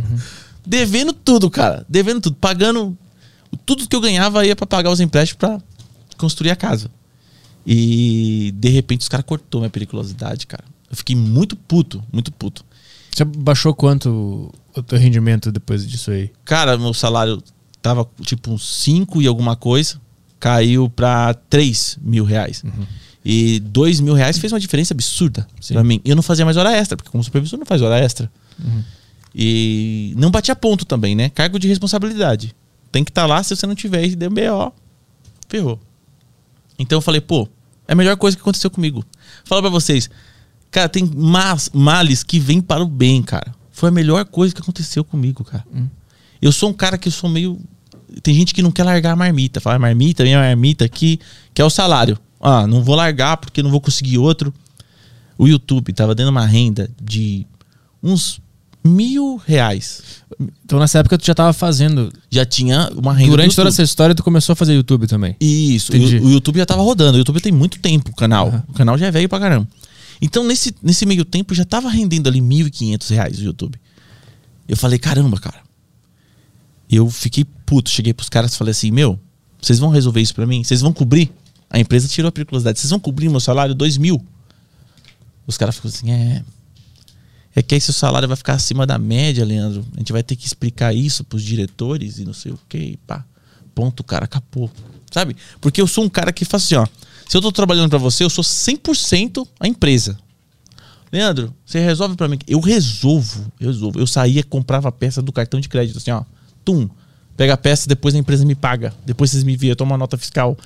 Devendo 0.65 1.13
tudo, 1.13 1.49
cara. 1.49 1.85
Devendo 1.88 2.21
tudo. 2.21 2.35
Pagando. 2.35 2.97
Tudo 3.65 3.88
que 3.88 3.95
eu 3.95 4.01
ganhava 4.01 4.45
ia 4.45 4.55
pra 4.55 4.67
pagar 4.67 4.91
os 4.91 4.99
empréstimos 4.99 5.39
pra 5.39 5.61
construir 6.17 6.51
a 6.51 6.55
casa. 6.55 6.91
E 7.65 8.53
de 8.55 8.69
repente 8.69 9.01
os 9.01 9.09
caras 9.09 9.26
cortou 9.26 9.61
minha 9.61 9.69
periculosidade, 9.69 10.47
cara. 10.47 10.63
Eu 10.89 10.95
fiquei 10.95 11.15
muito 11.15 11.55
puto, 11.55 12.03
muito 12.11 12.31
puto. 12.31 12.65
Você 13.11 13.23
baixou 13.23 13.73
quanto 13.73 14.53
o 14.80 14.84
teu 14.84 14.97
rendimento 14.97 15.51
depois 15.51 15.88
disso 15.88 16.11
aí? 16.11 16.31
Cara, 16.45 16.77
meu 16.77 16.93
salário 16.93 17.41
tava 17.81 18.07
tipo 18.22 18.51
uns 18.51 18.68
5 18.84 19.22
e 19.22 19.27
alguma 19.27 19.56
coisa. 19.56 19.99
Caiu 20.39 20.89
pra 20.89 21.34
3 21.34 21.99
mil 22.01 22.23
reais. 22.23 22.64
E 23.23 23.60
2 23.60 23.99
mil 23.99 24.14
reais 24.14 24.38
fez 24.38 24.53
uma 24.53 24.60
diferença 24.60 24.93
absurda 24.93 25.45
Sim. 25.60 25.73
pra 25.73 25.84
mim. 25.84 25.99
Eu 26.06 26.15
não 26.15 26.23
fazia 26.23 26.45
mais 26.45 26.56
hora 26.57 26.72
extra, 26.72 26.95
porque 26.95 27.11
como 27.11 27.23
supervisor 27.23 27.60
não 27.60 27.65
faz 27.65 27.81
hora 27.81 27.99
extra. 27.99 28.31
E 29.35 30.14
não 30.18 30.31
batia 30.31 30.56
ponto 30.56 30.85
também, 30.85 31.15
né? 31.15 31.30
Cargo 31.30 31.60
de 31.60 31.68
responsabilidade. 31.68 32.56
Tem 32.91 33.03
que 33.03 33.11
estar 33.11 33.26
lá, 33.26 33.43
se 33.43 33.56
você 33.56 33.68
não 33.68 33.76
tiver 33.76 34.06
e 34.06 34.15
der 34.15 34.30
BO, 34.30 34.73
ferrou. 35.47 35.80
Então 36.77 36.97
eu 36.97 37.01
falei, 37.01 37.22
pô, 37.22 37.47
é 37.88 37.93
a 37.93 37.95
melhor 37.95 38.15
coisa 38.18 38.35
que 38.35 38.41
aconteceu 38.41 38.72
comigo. 38.72 39.06
Fala 39.43 39.61
pra 39.61 39.69
vocês, 39.69 40.10
cara, 40.72 40.89
tem 40.89 41.06
mas, 41.06 41.69
males 41.73 42.23
que 42.23 42.39
vêm 42.39 42.61
para 42.61 42.84
o 42.84 42.88
bem, 42.88 43.22
cara. 43.22 43.53
Foi 43.80 43.88
a 43.88 43.91
melhor 43.93 44.26
coisa 44.26 44.53
que 44.53 44.60
aconteceu 44.60 45.06
comigo, 45.06 45.41
cara. 45.41 45.64
Eu 46.41 46.51
sou 46.51 46.69
um 46.69 46.73
cara 46.73 46.97
que 46.97 47.07
eu 47.07 47.11
sou 47.14 47.30
meio. 47.30 47.57
Tem 48.22 48.35
gente 48.35 48.53
que 48.53 48.61
não 48.61 48.72
quer 48.72 48.84
largar 48.84 49.14
a 49.14 49.15
marmita. 49.15 49.61
Fala, 49.61 49.77
"Ah, 49.77 49.80
marmita, 49.80 50.22
minha 50.23 50.38
marmita 50.38 50.84
aqui, 50.84 51.18
que 51.53 51.61
é 51.61 51.65
o 51.65 51.69
salário. 51.69 52.18
Ah, 52.41 52.68
não 52.68 52.84
vou 52.84 52.93
largar 52.93 53.38
porque 53.38 53.64
não 53.64 53.72
vou 53.72 53.80
conseguir 53.80 54.18
outro. 54.18 54.53
O 55.38 55.47
YouTube 55.47 55.93
tava 55.93 56.14
dando 56.14 56.27
uma 56.27 56.45
renda 56.45 56.89
de 57.01 57.47
uns 58.03 58.41
mil 58.84 59.38
reais. 59.47 60.01
Então 60.65 60.77
nessa 60.77 60.99
época 60.99 61.18
tu 61.18 61.26
já 61.26 61.34
tava 61.34 61.53
fazendo. 61.53 62.11
Já 62.30 62.45
tinha 62.45 62.89
uma 62.93 63.14
renda. 63.14 63.30
Durante 63.31 63.56
toda 63.56 63.69
essa 63.69 63.81
história 63.84 64.14
tu 64.14 64.23
começou 64.26 64.51
a 64.51 64.56
fazer 64.57 64.73
YouTube 64.73 65.07
também. 65.07 65.38
Isso, 65.39 65.93
o, 65.93 66.27
o 66.27 66.30
YouTube 66.31 66.57
já 66.57 66.65
tava 66.65 66.81
rodando. 66.81 67.15
O 67.15 67.19
YouTube 67.19 67.39
tem 67.39 67.53
muito 67.53 67.80
tempo, 67.80 68.11
o 68.11 68.15
canal. 68.15 68.61
O 68.68 68.73
canal 68.73 68.97
já 68.97 69.07
é 69.07 69.11
velho 69.11 69.30
pra 69.30 69.39
caramba. 69.39 69.65
Então, 70.22 70.44
nesse, 70.44 70.76
nesse 70.82 71.06
meio 71.06 71.24
tempo, 71.24 71.54
já 71.54 71.64
tava 71.64 71.90
rendendo 71.90 72.28
ali 72.28 72.40
1.500 72.40 73.10
reais 73.10 73.40
o 73.40 73.44
YouTube. 73.44 73.80
Eu 74.68 74.76
falei, 74.76 75.00
caramba, 75.00 75.40
cara. 75.40 75.62
Eu 76.90 77.10
fiquei 77.10 77.46
puto. 77.66 77.90
Cheguei 77.90 78.14
pros 78.14 78.30
caras 78.30 78.54
e 78.54 78.58
falei 78.58 78.72
assim: 78.72 78.90
Meu, 78.90 79.20
vocês 79.62 79.78
vão 79.78 79.90
resolver 79.90 80.22
isso 80.22 80.34
pra 80.34 80.48
mim? 80.48 80.64
Vocês 80.64 80.82
vão 80.82 80.91
cobrir? 80.91 81.32
A 81.70 81.80
empresa 81.80 82.08
tirou 82.08 82.30
a 82.30 82.32
periculosidade. 82.32 82.80
Vocês 82.80 82.90
vão 82.90 83.00
cobrir 83.00 83.30
meu 83.30 83.40
salário? 83.40 83.76
Dois 83.76 83.98
mil. 83.98 84.26
Os 85.46 85.56
caras 85.56 85.76
ficam 85.76 85.90
assim: 85.90 86.12
É. 86.12 86.44
É 87.56 87.62
que 87.62 87.76
aí 87.76 87.82
seu 87.82 87.94
salário 87.94 88.28
vai 88.28 88.38
ficar 88.38 88.54
acima 88.54 88.86
da 88.88 88.98
média, 88.98 89.44
Leandro. 89.44 89.86
A 89.96 90.00
gente 90.00 90.12
vai 90.12 90.24
ter 90.24 90.36
que 90.36 90.46
explicar 90.46 90.94
isso 90.96 91.24
pros 91.24 91.44
diretores 91.44 92.18
e 92.20 92.26
não 92.26 92.34
sei 92.34 92.52
o 92.52 92.60
que. 92.68 92.98
Pá. 93.06 93.26
Ponto, 93.76 94.04
cara, 94.04 94.26
acabou. 94.26 94.72
Sabe? 95.12 95.36
Porque 95.60 95.82
eu 95.82 95.88
sou 95.88 96.04
um 96.04 96.10
cara 96.10 96.32
que 96.32 96.46
faz 96.46 96.64
assim, 96.64 96.76
ó. 96.76 96.88
Se 97.30 97.38
eu 97.38 97.41
tô 97.41 97.51
trabalhando 97.51 97.91
pra 97.91 97.99
você, 97.99 98.23
eu 98.23 98.30
sou 98.30 98.43
100% 98.43 99.47
a 99.60 99.68
empresa. 99.68 100.18
Leandro, 101.11 101.53
você 101.64 101.80
resolve 101.80 102.15
pra 102.15 102.27
mim. 102.27 102.39
Eu 102.47 102.60
resolvo, 102.60 103.45
eu 103.60 103.68
resolvo. 103.68 103.99
Eu 103.99 104.07
saía, 104.07 104.43
comprava 104.43 104.89
a 104.89 104.91
peça 104.91 105.22
do 105.22 105.31
cartão 105.31 105.60
de 105.60 105.69
crédito, 105.69 105.99
assim, 105.99 106.10
ó. 106.10 106.23
Tum. 106.65 106.89
Pega 107.38 107.53
a 107.53 107.57
peça, 107.57 107.88
depois 107.88 108.15
a 108.15 108.18
empresa 108.18 108.43
me 108.43 108.56
paga. 108.56 108.95
Depois 109.06 109.30
vocês 109.30 109.43
me 109.43 109.53
enviam, 109.53 109.76
toma 109.76 109.91
uma 109.91 109.97
nota 109.99 110.18
fiscal. 110.18 110.57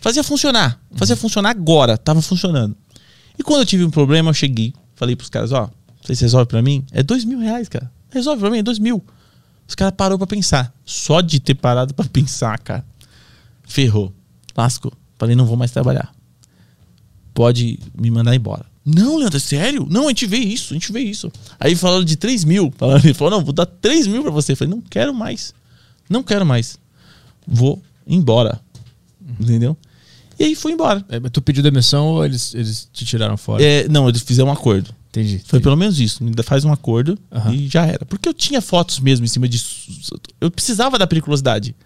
Fazia 0.00 0.22
funcionar. 0.22 0.80
Fazia 0.94 1.16
funcionar 1.16 1.50
agora. 1.50 1.98
Tava 1.98 2.22
funcionando. 2.22 2.76
E 3.36 3.42
quando 3.42 3.62
eu 3.62 3.66
tive 3.66 3.84
um 3.84 3.90
problema, 3.90 4.30
eu 4.30 4.34
cheguei. 4.34 4.72
Falei 4.94 5.16
pros 5.16 5.28
caras, 5.28 5.50
ó. 5.50 5.68
Vocês 6.00 6.20
resolvem 6.20 6.46
pra 6.46 6.62
mim? 6.62 6.86
É 6.92 7.02
dois 7.02 7.24
mil 7.24 7.40
reais, 7.40 7.68
cara. 7.68 7.90
Resolve 8.10 8.38
pra 8.38 8.48
mim, 8.48 8.58
é 8.58 8.62
dois 8.62 8.78
mil. 8.78 9.04
Os 9.66 9.74
caras 9.74 9.94
parou 9.96 10.16
pra 10.16 10.28
pensar. 10.28 10.72
Só 10.84 11.20
de 11.20 11.40
ter 11.40 11.56
parado 11.56 11.92
pra 11.94 12.04
pensar, 12.06 12.56
cara. 12.60 12.86
Ferrou. 13.64 14.14
Lascou. 14.56 14.92
Falei, 15.22 15.36
não 15.36 15.46
vou 15.46 15.56
mais 15.56 15.70
trabalhar. 15.70 16.12
Pode 17.32 17.78
me 17.96 18.10
mandar 18.10 18.34
embora. 18.34 18.66
Não, 18.84 19.18
Leandro, 19.18 19.36
é 19.36 19.40
sério? 19.40 19.86
Não, 19.88 20.06
a 20.06 20.08
gente 20.08 20.26
vê 20.26 20.38
isso, 20.38 20.72
a 20.72 20.74
gente 20.74 20.90
vê 20.90 20.98
isso. 20.98 21.30
Aí 21.60 21.76
falaram 21.76 22.02
de 22.02 22.16
3 22.16 22.42
mil. 22.42 22.74
Falaram, 22.76 23.04
ele 23.04 23.14
falou, 23.14 23.30
não, 23.38 23.44
vou 23.44 23.52
dar 23.52 23.64
3 23.64 24.08
mil 24.08 24.20
pra 24.22 24.32
você. 24.32 24.50
Eu 24.50 24.56
falei, 24.56 24.74
não 24.74 24.80
quero 24.80 25.14
mais. 25.14 25.54
Não 26.10 26.24
quero 26.24 26.44
mais. 26.44 26.76
Vou 27.46 27.80
embora. 28.04 28.60
Entendeu? 29.38 29.76
E 30.40 30.42
aí 30.42 30.56
fui 30.56 30.72
embora. 30.72 31.04
É, 31.08 31.20
mas 31.20 31.30
Tu 31.30 31.40
pediu 31.40 31.62
demissão 31.62 32.08
ou 32.08 32.24
eles, 32.24 32.52
eles 32.52 32.88
te 32.92 33.04
tiraram 33.04 33.36
fora? 33.36 33.62
É, 33.62 33.86
não, 33.86 34.08
eles 34.08 34.22
fizeram 34.22 34.48
um 34.48 34.52
acordo. 34.52 34.92
Entendi. 35.10 35.38
Foi 35.38 35.58
entendi. 35.58 35.62
pelo 35.62 35.76
menos 35.76 36.00
isso. 36.00 36.24
Ainda 36.24 36.42
faz 36.42 36.64
um 36.64 36.72
acordo 36.72 37.16
Aham. 37.30 37.54
e 37.54 37.68
já 37.68 37.86
era. 37.86 38.04
Porque 38.04 38.28
eu 38.28 38.34
tinha 38.34 38.60
fotos 38.60 38.98
mesmo 38.98 39.24
em 39.24 39.28
cima 39.28 39.48
disso. 39.48 40.18
Eu 40.40 40.50
precisava 40.50 40.98
da 40.98 41.06
periculosidade. 41.06 41.76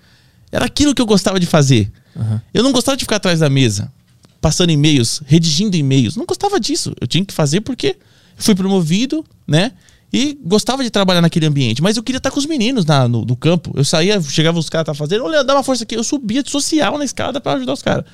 Era 0.50 0.64
aquilo 0.64 0.94
que 0.94 1.02
eu 1.02 1.06
gostava 1.06 1.38
de 1.38 1.44
fazer. 1.44 1.92
Aham. 2.18 2.40
Eu 2.54 2.62
não 2.62 2.72
gostava 2.72 2.96
de 2.96 3.04
ficar 3.04 3.16
atrás 3.16 3.40
da 3.40 3.50
mesa, 3.50 3.92
passando 4.40 4.70
e-mails, 4.70 5.22
redigindo 5.26 5.76
e-mails. 5.76 6.16
Não 6.16 6.24
gostava 6.26 6.58
disso. 6.58 6.94
Eu 7.00 7.06
tinha 7.06 7.24
que 7.24 7.34
fazer 7.34 7.60
porque 7.60 7.96
fui 8.36 8.54
promovido, 8.54 9.24
né? 9.46 9.72
E 10.12 10.38
gostava 10.44 10.82
de 10.84 10.90
trabalhar 10.90 11.20
naquele 11.20 11.46
ambiente. 11.46 11.82
Mas 11.82 11.96
eu 11.96 12.02
queria 12.02 12.18
estar 12.18 12.30
com 12.30 12.38
os 12.38 12.46
meninos 12.46 12.84
na- 12.86 13.08
no, 13.08 13.24
no 13.24 13.36
campo. 13.36 13.72
Eu 13.76 13.84
saía, 13.84 14.20
chegava 14.22 14.58
os 14.58 14.68
caras 14.70 14.84
estavam 14.84 14.98
fazendo, 14.98 15.24
olha, 15.24 15.42
dá 15.44 15.54
uma 15.54 15.62
força 15.64 15.82
aqui. 15.84 15.96
Eu 15.96 16.04
subia 16.04 16.42
de 16.42 16.50
social 16.50 16.96
na 16.96 17.04
escada 17.04 17.40
para 17.40 17.56
ajudar 17.56 17.72
os 17.72 17.82
caras. 17.82 18.04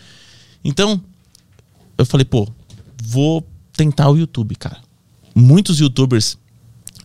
Então, 0.64 1.00
eu 1.98 2.06
falei, 2.06 2.24
pô, 2.24 2.48
vou 3.02 3.46
tentar 3.76 4.08
o 4.10 4.16
YouTube, 4.16 4.54
cara. 4.56 4.78
Muitos 5.34 5.78
youtubers 5.80 6.38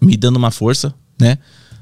me 0.01 0.15
dando 0.17 0.37
uma 0.37 0.51
força, 0.51 0.93
né? 1.19 1.37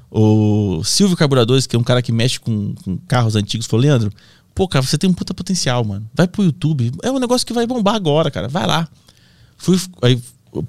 O 0.10 0.84
Silvio 0.84 1.18
Carburadores, 1.18 1.68
que 1.68 1.76
é 1.76 1.80
um 1.80 1.84
cara 1.84 2.02
que 2.02 2.12
mexe 2.12 2.40
com, 2.40 2.74
com 2.84 2.98
carros 3.08 3.36
antigos, 3.36 3.66
falou: 3.68 3.84
Leandro, 3.86 4.12
pô, 4.56 4.68
cara, 4.69 4.84
você 4.86 4.98
tem 4.98 5.10
um 5.10 5.14
puta 5.14 5.34
potencial, 5.34 5.84
mano. 5.84 6.10
Vai 6.14 6.27
pro 6.27 6.44
YouTube. 6.44 6.91
É 7.03 7.11
um 7.11 7.19
negócio 7.19 7.45
que 7.45 7.52
vai 7.52 7.68
bombar 7.68 7.94
agora, 7.94 8.32
cara. 8.32 8.48
Vai 8.48 8.65
lá. 8.65 8.88
Fui, 9.57 9.77
aí, 10.02 10.19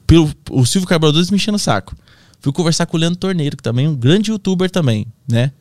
pelo, 0.07 0.31
o 0.51 0.67
Silvio 0.67 0.89
Carburadores 0.89 1.31
me 1.31 1.37
enchendo 1.37 1.57
o 1.57 1.61
saco. 1.61 1.97
Fui 2.41 2.53
conversar 2.53 2.87
com 2.87 2.97
o 2.97 3.01
Leandro 3.01 3.19
Torneiro, 3.19 3.57
que 3.57 3.63
também 3.63 3.87
é 3.87 3.89
um 3.89 3.95
grande 3.95 4.31
youtuber 4.31 4.69
também, 4.69 5.07
né? 5.27 5.53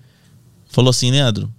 Falou 0.68 0.90
assim, 0.90 1.12
Leandro, 1.12 1.54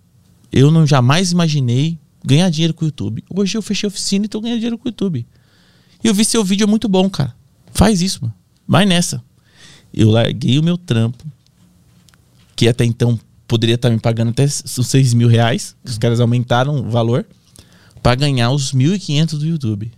eu 0.53 0.71
não 0.71 0.87
jamais 0.87 1.33
imaginei 1.33 1.99
ganhar 2.25 2.51
dinheiro 2.51 2.75
com 2.75 2.85
o 2.85 2.89
YouTube. 2.89 3.25
Hoje 3.31 3.57
eu 3.57 3.63
fechei 3.63 3.87
a 3.87 3.89
oficina 3.89 4.27
e 4.27 4.29
tô 4.29 4.41
ganhando 4.41 4.59
dinheiro 4.59 4.77
com 4.77 4.87
o 4.87 4.89
YouTube. 4.89 5.27
E 6.03 6.09
eu 6.09 6.15
vi 6.15 6.25
seu 6.25 6.45
vídeo 6.45 6.65
é 6.65 6.67
muito 6.67 6.89
bom, 6.89 7.09
cara. 7.09 7.35
Faz 7.73 8.03
isso, 8.03 8.21
mano. 8.23 8.35
Vai 8.67 8.85
nessa. 8.85 9.23
Eu 9.95 10.11
larguei 10.11 10.59
o 10.59 10.63
meu 10.63 10.77
trampo, 10.77 11.25
que 12.55 12.69
até 12.69 12.85
então 12.85 13.19
poderia 13.47 13.75
estar 13.75 13.91
me 13.91 13.99
pagando 13.99 14.31
até 14.31 14.45
os 14.45 14.65
6 14.65 15.15
mil 15.15 15.29
reais. 15.29 15.77
Os 15.85 15.99
caras 15.99 16.21
aumentaram 16.21 16.77
o 16.77 16.91
valor 16.91 17.27
para 18.03 18.15
ganhar 18.15 18.51
os 18.51 18.73
1.500 18.73 19.39
do 19.39 19.47
YouTube. 19.47 19.91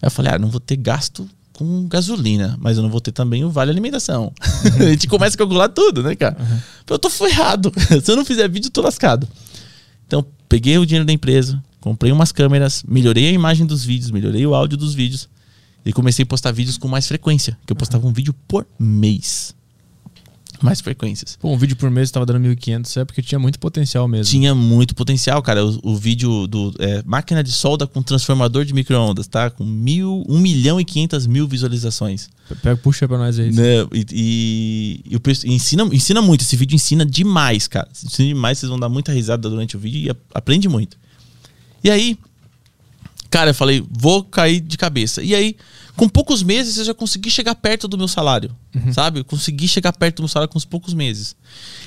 Aí 0.00 0.06
eu 0.06 0.10
falei, 0.10 0.32
ah, 0.32 0.38
não 0.38 0.48
vou 0.48 0.60
ter 0.60 0.76
gasto 0.76 1.28
com 1.52 1.86
gasolina, 1.86 2.56
mas 2.58 2.78
eu 2.78 2.82
não 2.82 2.88
vou 2.88 3.00
ter 3.00 3.12
também 3.12 3.44
o 3.44 3.50
vale 3.50 3.70
alimentação. 3.70 4.32
a 4.80 4.90
gente 4.90 5.06
começa 5.06 5.36
a 5.36 5.38
calcular 5.38 5.68
tudo, 5.68 6.02
né, 6.02 6.14
cara? 6.16 6.36
Eu 6.88 6.98
tô 6.98 7.10
ferrado. 7.10 7.70
Se 8.02 8.10
eu 8.10 8.16
não 8.16 8.24
fizer 8.24 8.48
vídeo, 8.48 8.68
eu 8.68 8.72
tô 8.72 8.80
lascado. 8.80 9.28
Então, 10.06 10.24
peguei 10.48 10.78
o 10.78 10.86
dinheiro 10.86 11.04
da 11.04 11.12
empresa, 11.12 11.62
comprei 11.80 12.10
umas 12.10 12.32
câmeras, 12.32 12.82
melhorei 12.88 13.28
a 13.28 13.32
imagem 13.32 13.66
dos 13.66 13.84
vídeos, 13.84 14.10
melhorei 14.10 14.46
o 14.46 14.54
áudio 14.54 14.76
dos 14.76 14.94
vídeos 14.94 15.28
E 15.84 15.92
comecei 15.92 16.22
a 16.22 16.26
postar 16.26 16.50
vídeos 16.50 16.78
com 16.78 16.88
mais 16.88 17.06
frequência, 17.06 17.56
que 17.66 17.72
eu 17.72 17.76
postava 17.76 18.06
um 18.06 18.12
vídeo 18.12 18.34
por 18.48 18.66
mês. 18.78 19.54
Mais 20.62 20.80
frequências. 20.80 21.36
Pô, 21.36 21.52
um 21.52 21.56
vídeo 21.56 21.76
por 21.76 21.90
mês 21.90 22.10
tava 22.10 22.26
dando 22.26 22.46
1.500, 22.46 23.00
é 23.00 23.04
porque 23.04 23.22
tinha 23.22 23.38
muito 23.38 23.58
potencial 23.58 24.06
mesmo. 24.06 24.30
Tinha 24.30 24.54
muito 24.54 24.94
potencial, 24.94 25.42
cara. 25.42 25.64
O, 25.64 25.80
o 25.82 25.96
vídeo 25.96 26.46
do 26.46 26.74
é, 26.78 27.02
máquina 27.04 27.42
de 27.42 27.52
solda 27.52 27.86
com 27.86 28.02
transformador 28.02 28.64
de 28.64 28.74
micro-ondas, 28.74 29.26
tá? 29.26 29.50
Com 29.50 29.64
mil, 29.64 30.24
1 30.28 30.38
milhão 30.38 30.80
e 30.80 30.84
500 30.84 31.26
mil 31.26 31.48
visualizações. 31.48 32.28
Pega, 32.62 32.76
puxa 32.76 33.06
pra 33.06 33.16
nós 33.16 33.38
aí. 33.38 33.52
Né? 33.52 33.86
E, 33.92 35.02
e, 35.06 35.16
e 35.16 35.52
ensina, 35.52 35.84
ensina 35.84 36.20
muito. 36.20 36.42
Esse 36.42 36.56
vídeo 36.56 36.74
ensina 36.74 37.06
demais, 37.06 37.66
cara. 37.66 37.88
Ensina 37.92 38.28
demais. 38.28 38.58
Vocês 38.58 38.68
vão 38.68 38.78
dar 38.78 38.88
muita 38.88 39.12
risada 39.12 39.48
durante 39.48 39.76
o 39.76 39.80
vídeo 39.80 40.10
e 40.10 40.16
aprende 40.34 40.68
muito. 40.68 40.98
E 41.82 41.90
aí, 41.90 42.18
cara, 43.30 43.50
eu 43.50 43.54
falei, 43.54 43.82
vou 43.90 44.24
cair 44.24 44.60
de 44.60 44.76
cabeça. 44.76 45.22
E 45.22 45.34
aí, 45.34 45.56
com 45.96 46.08
poucos 46.08 46.42
meses, 46.42 46.76
eu 46.76 46.84
já 46.84 46.94
consegui 46.94 47.30
chegar 47.30 47.54
perto 47.54 47.88
do 47.88 47.98
meu 47.98 48.08
salário. 48.08 48.54
Sabe? 48.92 49.20
Eu 49.20 49.24
consegui 49.24 49.68
chegar 49.68 49.92
perto 49.92 50.16
do 50.16 50.22
meu 50.22 50.28
salário 50.28 50.50
com 50.50 50.56
uns 50.56 50.64
poucos 50.64 50.94
meses. 50.94 51.36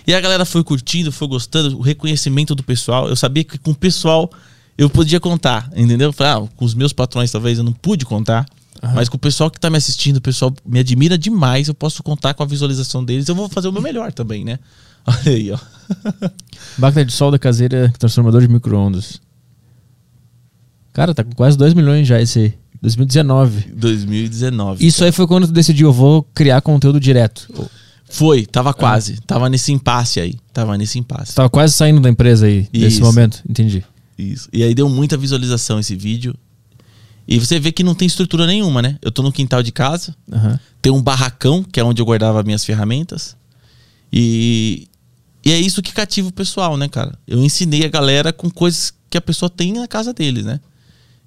E 0.06 0.14
a 0.14 0.22
galera 0.22 0.46
foi 0.46 0.64
curtindo, 0.64 1.12
foi 1.12 1.28
gostando, 1.28 1.78
o 1.78 1.82
reconhecimento 1.82 2.54
do 2.54 2.64
pessoal. 2.64 3.08
Eu 3.08 3.16
sabia 3.16 3.44
que 3.44 3.58
com 3.58 3.72
o 3.72 3.76
pessoal 3.76 4.30
eu 4.78 4.90
podia 4.90 5.20
contar, 5.20 5.70
entendeu? 5.76 6.10
Eu 6.10 6.14
falei, 6.14 6.34
ah, 6.34 6.50
com 6.56 6.66
os 6.66 6.74
meus 6.74 6.94
patrões 6.94 7.32
talvez 7.32 7.58
eu 7.58 7.64
não 7.64 7.74
pude 7.74 8.06
contar. 8.06 8.46
Mas 8.94 9.08
com 9.08 9.16
o 9.16 9.20
pessoal 9.20 9.50
que 9.50 9.58
tá 9.58 9.70
me 9.70 9.78
assistindo, 9.78 10.18
o 10.18 10.22
pessoal 10.22 10.54
me 10.66 10.80
admira 10.80 11.18
demais, 11.18 11.70
eu 11.70 11.74
posso 11.74 12.04
contar 12.04 12.34
com 12.34 12.44
a 12.44 12.46
visualização 12.46 13.04
deles, 13.04 13.30
eu 13.30 13.36
vou 13.36 13.48
fazer 13.48 13.70
o 13.70 13.72
meu 13.72 13.82
melhor 13.82 14.12
também, 14.12 14.44
né? 14.44 14.60
Olha 15.08 15.32
aí, 15.32 15.52
ó. 15.52 15.60
Máquina 16.78 17.06
de 17.06 17.14
solda 17.14 17.40
caseira, 17.40 17.94
transformador 17.98 18.42
de 18.42 18.50
micro-ondas. 18.50 19.22
Cara, 20.92 21.14
tá 21.14 21.24
com 21.24 21.32
quase 21.32 21.58
2 21.58 21.74
milhões 21.74 22.08
já 22.08 22.22
esse 22.22 22.40
aí. 22.40 22.54
2019. 22.84 23.72
2019. 23.74 24.86
Isso 24.86 25.06
aí 25.06 25.12
foi 25.14 25.26
quando 25.26 25.48
tu 25.48 25.54
decidiu, 25.54 25.88
eu 25.88 25.94
vou 25.94 26.22
criar 26.36 26.60
conteúdo 26.60 27.00
direto. 27.00 27.48
Foi, 28.10 28.46
tava 28.46 28.74
quase. 28.74 29.22
Tava 29.22 29.50
nesse 29.50 29.72
impasse 29.72 30.20
aí. 30.20 30.36
Tava 30.52 30.78
nesse 30.78 31.00
impasse. 31.00 31.34
Tava 31.34 31.50
quase 31.50 31.74
saindo 31.74 32.02
da 32.02 32.10
empresa 32.10 32.46
aí, 32.46 32.68
nesse 32.74 32.98
Isso. 32.98 33.02
momento. 33.02 33.42
Entendi. 33.50 33.86
Isso. 34.20 34.50
E 34.52 34.62
aí 34.64 34.76
deu 34.76 34.90
muita 34.90 35.16
visualização 35.16 35.80
esse 35.80 35.96
vídeo. 35.96 36.36
E 37.26 37.40
você 37.40 37.58
vê 37.58 37.72
que 37.72 37.84
não 37.84 37.96
tem 37.96 38.06
estrutura 38.06 38.46
nenhuma, 38.46 38.82
né? 38.82 38.98
Eu 39.02 39.14
tô 39.14 39.24
no 39.24 39.32
quintal 39.32 39.64
de 39.64 39.72
casa, 39.72 40.14
Aham. 40.32 40.60
tem 40.82 40.92
um 40.92 41.02
barracão, 41.02 41.64
que 41.64 41.80
é 41.80 41.84
onde 41.84 42.02
eu 42.02 42.06
guardava 42.06 42.44
minhas 42.44 42.66
ferramentas. 42.66 43.38
E, 44.12 44.90
e 45.44 45.54
é 45.54 45.58
isso 45.58 45.82
que 45.82 45.94
cativa 45.94 46.28
o 46.28 46.34
pessoal, 46.34 46.76
né, 46.76 46.90
cara? 46.90 47.18
Eu 47.26 47.42
ensinei 47.42 47.86
a 47.86 47.88
galera 47.88 48.34
com 48.34 48.50
coisas 48.52 48.94
que 49.10 49.18
a 49.18 49.22
pessoa 49.22 49.50
tem 49.50 49.72
na 49.72 49.88
casa 49.88 50.14
deles, 50.14 50.44
né? 50.44 50.60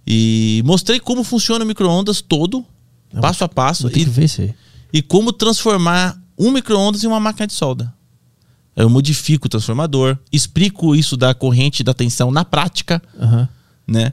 E 0.06 0.62
mostrei 0.64 1.00
como 1.00 1.24
funciona 1.24 1.64
o 1.64 1.66
micro-ondas 1.66 2.20
todo, 2.20 2.64
passo 3.20 3.42
a 3.44 3.48
passo, 3.48 3.82
Vou 3.82 3.90
ter 3.90 4.00
e, 4.00 4.54
e 4.98 5.02
como 5.02 5.32
transformar 5.32 6.20
um 6.38 6.50
micro-ondas 6.50 7.02
em 7.02 7.06
uma 7.06 7.18
máquina 7.18 7.46
de 7.46 7.52
solda. 7.52 7.92
Eu 8.76 8.90
modifico 8.90 9.46
o 9.46 9.48
transformador, 9.48 10.18
explico 10.30 10.94
isso 10.94 11.16
da 11.16 11.34
corrente 11.34 11.82
da 11.82 11.94
tensão 11.94 12.30
na 12.30 12.44
prática, 12.44 13.02
Aham. 13.18 13.48
né? 13.86 14.12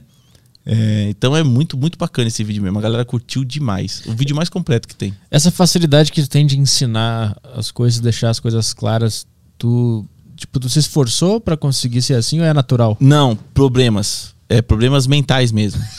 É, 0.66 1.08
então 1.10 1.36
é 1.36 1.42
muito, 1.42 1.76
muito 1.76 1.98
bacana 1.98 2.28
esse 2.28 2.42
vídeo 2.42 2.62
mesmo. 2.62 2.78
A 2.78 2.82
galera 2.82 3.04
curtiu 3.04 3.44
demais. 3.44 4.02
O 4.06 4.12
vídeo 4.12 4.34
mais 4.34 4.48
completo 4.48 4.88
que 4.88 4.94
tem. 4.94 5.14
Essa 5.30 5.50
facilidade 5.50 6.10
que 6.10 6.22
tu 6.22 6.28
tem 6.28 6.46
de 6.46 6.58
ensinar 6.58 7.36
as 7.54 7.70
coisas, 7.70 8.00
deixar 8.00 8.30
as 8.30 8.40
coisas 8.40 8.72
claras, 8.72 9.26
tu, 9.58 10.06
tipo, 10.34 10.58
tu 10.58 10.68
se 10.70 10.78
esforçou 10.78 11.38
pra 11.38 11.56
conseguir 11.56 12.00
ser 12.00 12.14
assim 12.14 12.40
ou 12.40 12.46
é 12.46 12.54
natural? 12.54 12.96
Não, 12.98 13.36
problemas. 13.52 14.33
É, 14.48 14.60
problemas 14.62 15.06
mentais 15.06 15.50
mesmo. 15.52 15.82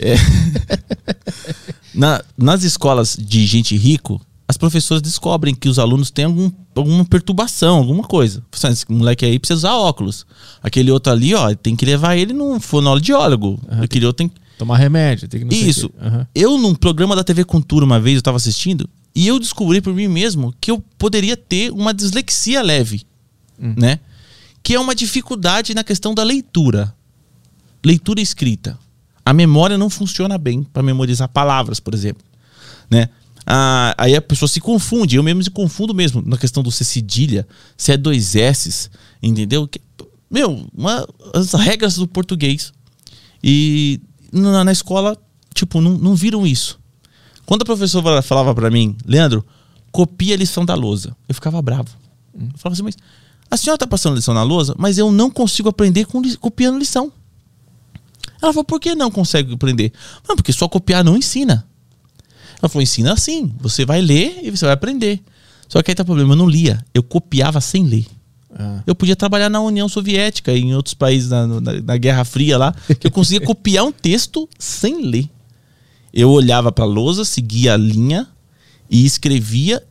É. 0.00 0.14
Na- 1.92 2.22
nas 2.36 2.62
escolas 2.62 3.16
de 3.18 3.44
gente 3.46 3.76
rico, 3.76 4.20
as 4.46 4.56
professoras 4.56 5.02
descobrem 5.02 5.52
que 5.54 5.68
os 5.68 5.76
alunos 5.76 6.10
têm 6.10 6.26
algum, 6.26 6.50
alguma 6.74 7.04
perturbação, 7.04 7.78
alguma 7.78 8.04
coisa. 8.04 8.42
Fala, 8.52 8.72
Esse 8.72 8.84
moleque 8.88 9.24
aí 9.24 9.38
precisa 9.40 9.56
usar 9.58 9.74
óculos. 9.74 10.24
Aquele 10.62 10.90
outro 10.92 11.12
ali, 11.12 11.34
ó, 11.34 11.52
tem 11.54 11.74
que 11.74 11.84
levar 11.84 12.16
ele 12.16 12.32
num 12.32 12.60
fonoaudiólogo. 12.60 13.60
Aquele 13.68 14.06
outro 14.06 14.28
tem 14.28 14.32
Tomar 14.56 14.76
remédio, 14.76 15.28
tem 15.28 15.46
que 15.46 15.54
Isso. 15.54 15.90
Aham. 16.00 16.26
Eu, 16.34 16.58
num 16.58 16.74
programa 16.74 17.14
da 17.14 17.22
TV 17.22 17.44
Cultura, 17.44 17.84
uma 17.84 18.00
vez, 18.00 18.16
eu 18.16 18.22
tava 18.22 18.36
assistindo, 18.36 18.88
e 19.14 19.26
eu 19.26 19.38
descobri 19.38 19.80
por 19.80 19.94
mim 19.94 20.08
mesmo 20.08 20.54
que 20.60 20.70
eu 20.70 20.82
poderia 20.96 21.36
ter 21.36 21.70
uma 21.72 21.94
dislexia 21.94 22.62
leve, 22.62 23.02
né? 23.58 24.00
Que 24.62 24.74
é 24.74 24.80
uma 24.80 24.94
dificuldade 24.94 25.74
na 25.74 25.84
questão 25.84 26.14
da 26.14 26.22
leitura. 26.22 26.94
Leitura 27.88 28.20
escrita. 28.20 28.78
A 29.24 29.32
memória 29.32 29.78
não 29.78 29.88
funciona 29.88 30.36
bem 30.36 30.62
para 30.62 30.82
memorizar 30.82 31.26
palavras, 31.28 31.80
por 31.80 31.94
exemplo, 31.94 32.22
né? 32.90 33.08
Ah, 33.46 33.94
aí 33.96 34.14
a 34.14 34.20
pessoa 34.20 34.46
se 34.46 34.60
confunde, 34.60 35.16
eu 35.16 35.22
mesmo 35.22 35.38
me 35.42 35.48
confundo 35.50 35.94
mesmo 35.94 36.22
na 36.26 36.36
questão 36.36 36.62
do 36.62 36.70
ser 36.70 36.84
cedilha, 36.84 37.48
se 37.78 37.90
é 37.90 37.96
dois 37.96 38.34
S's, 38.36 38.90
entendeu? 39.22 39.66
Meu, 40.30 40.66
uma- 40.76 41.08
as 41.34 41.54
regras 41.54 41.94
do 41.96 42.06
português. 42.06 42.74
E 43.42 44.00
na, 44.30 44.64
na 44.64 44.72
escola, 44.72 45.16
tipo, 45.54 45.80
não, 45.80 45.96
não 45.96 46.14
viram 46.14 46.46
isso. 46.46 46.78
Quando 47.46 47.62
a 47.62 47.64
professora 47.64 48.20
falava 48.20 48.54
pra 48.54 48.70
mim, 48.70 48.94
Leandro, 49.06 49.42
copia 49.90 50.34
a 50.34 50.38
lição 50.38 50.62
da 50.66 50.74
lousa, 50.74 51.16
eu 51.26 51.34
ficava 51.34 51.62
bravo. 51.62 51.88
Eu 52.38 52.48
falava 52.56 52.74
assim, 52.74 52.82
mas 52.82 52.96
a 53.50 53.56
senhora 53.56 53.78
tá 53.78 53.86
passando 53.86 54.16
lição 54.16 54.34
na 54.34 54.42
lousa, 54.42 54.74
mas 54.78 54.98
eu 54.98 55.10
não 55.10 55.30
consigo 55.30 55.70
aprender 55.70 56.04
com 56.04 56.20
copiando 56.36 56.78
lição. 56.78 57.10
Ela 58.40 58.52
falou, 58.52 58.64
por 58.64 58.78
que 58.80 58.94
não 58.94 59.10
consegue 59.10 59.52
aprender? 59.54 59.92
Não, 60.28 60.36
porque 60.36 60.52
só 60.52 60.68
copiar 60.68 61.02
não 61.04 61.16
ensina. 61.16 61.66
Ela 62.60 62.68
falou, 62.68 62.82
ensina 62.82 63.12
assim, 63.12 63.52
você 63.60 63.84
vai 63.84 64.00
ler 64.00 64.40
e 64.42 64.50
você 64.50 64.64
vai 64.64 64.74
aprender. 64.74 65.20
Só 65.68 65.82
que 65.82 65.90
aí 65.90 65.94
tá 65.94 66.02
o 66.02 66.06
problema, 66.06 66.32
eu 66.32 66.36
não 66.36 66.48
lia, 66.48 66.84
eu 66.94 67.02
copiava 67.02 67.60
sem 67.60 67.84
ler. 67.84 68.06
Ah. 68.58 68.80
Eu 68.86 68.94
podia 68.94 69.14
trabalhar 69.14 69.48
na 69.50 69.60
União 69.60 69.88
Soviética 69.88 70.52
e 70.52 70.60
em 70.60 70.74
outros 70.74 70.94
países 70.94 71.28
na, 71.30 71.46
na- 71.46 71.60
na 71.82 71.96
Guerra 71.96 72.24
Fria 72.24 72.56
lá, 72.56 72.74
que 72.98 73.06
eu 73.06 73.10
conseguia 73.10 73.40
copiar 73.46 73.84
um 73.84 73.92
texto 73.92 74.48
sem 74.58 75.02
ler. 75.04 75.28
Eu 76.12 76.30
olhava 76.30 76.72
para 76.72 76.84
a 76.84 76.88
lousa, 76.88 77.24
seguia 77.24 77.74
a 77.74 77.76
linha 77.76 78.26
e 78.90 79.04
escrevia. 79.04 79.82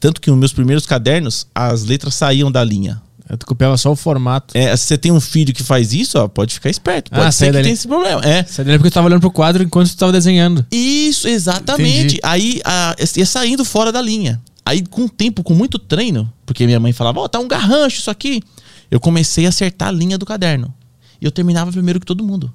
Tanto 0.00 0.20
que 0.20 0.30
nos 0.30 0.38
meus 0.38 0.52
primeiros 0.52 0.86
cadernos, 0.86 1.46
as 1.54 1.84
letras 1.84 2.14
saíam 2.14 2.50
da 2.50 2.64
linha. 2.64 3.02
Eu 3.28 3.36
tu 3.36 3.44
copiava 3.46 3.76
só 3.76 3.90
o 3.90 3.96
formato. 3.96 4.56
É, 4.56 4.76
se 4.76 4.84
você 4.86 4.96
tem 4.98 5.10
um 5.10 5.20
filho 5.20 5.52
que 5.52 5.62
faz 5.64 5.92
isso, 5.92 6.16
ó, 6.18 6.28
pode 6.28 6.54
ficar 6.54 6.70
esperto. 6.70 7.10
Pode 7.10 7.22
Ah, 7.22 7.32
ser 7.32 7.38
sai 7.38 7.48
que 7.48 7.52
dali. 7.54 7.62
tenha 7.64 7.74
esse 7.74 7.88
problema. 7.88 8.20
É. 8.24 8.44
Você 8.44 8.62
lembra 8.62 8.78
porque 8.78 8.88
eu 8.88 8.92
tava 8.92 9.06
olhando 9.08 9.20
pro 9.20 9.30
quadro 9.30 9.62
enquanto 9.64 9.88
tu 9.90 9.96
tava 9.96 10.12
desenhando. 10.12 10.64
Isso, 10.70 11.26
exatamente. 11.26 11.98
Entendi. 12.16 12.20
Aí 12.22 12.60
a, 12.64 12.94
ia 13.16 13.26
saindo 13.26 13.64
fora 13.64 13.90
da 13.90 14.00
linha. 14.00 14.40
Aí, 14.64 14.84
com 14.86 15.04
o 15.04 15.08
tempo, 15.08 15.42
com 15.42 15.54
muito 15.54 15.78
treino, 15.78 16.32
porque 16.44 16.66
minha 16.66 16.78
mãe 16.80 16.92
falava, 16.92 17.20
ó, 17.20 17.28
tá 17.28 17.38
um 17.38 17.46
garrancho 17.48 17.98
isso 18.00 18.10
aqui. 18.10 18.42
Eu 18.90 18.98
comecei 19.00 19.46
a 19.46 19.48
acertar 19.48 19.88
a 19.88 19.92
linha 19.92 20.16
do 20.18 20.26
caderno. 20.26 20.72
E 21.20 21.24
eu 21.24 21.30
terminava 21.30 21.70
primeiro 21.72 21.98
que 22.00 22.06
todo 22.06 22.22
mundo. 22.24 22.52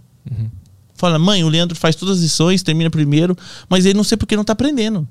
Fala, 0.96 1.18
mãe, 1.18 1.44
o 1.44 1.50
Leandro 1.50 1.76
faz 1.76 1.96
todas 1.96 2.18
as 2.18 2.24
lições, 2.24 2.62
termina 2.64 2.90
primeiro, 2.90 3.36
mas 3.68 3.86
ele 3.86 3.96
não 3.96 4.04
sei 4.04 4.18
porque 4.18 4.36
não 4.38 4.44
tá 4.44 4.54
aprendendo. 4.54 5.08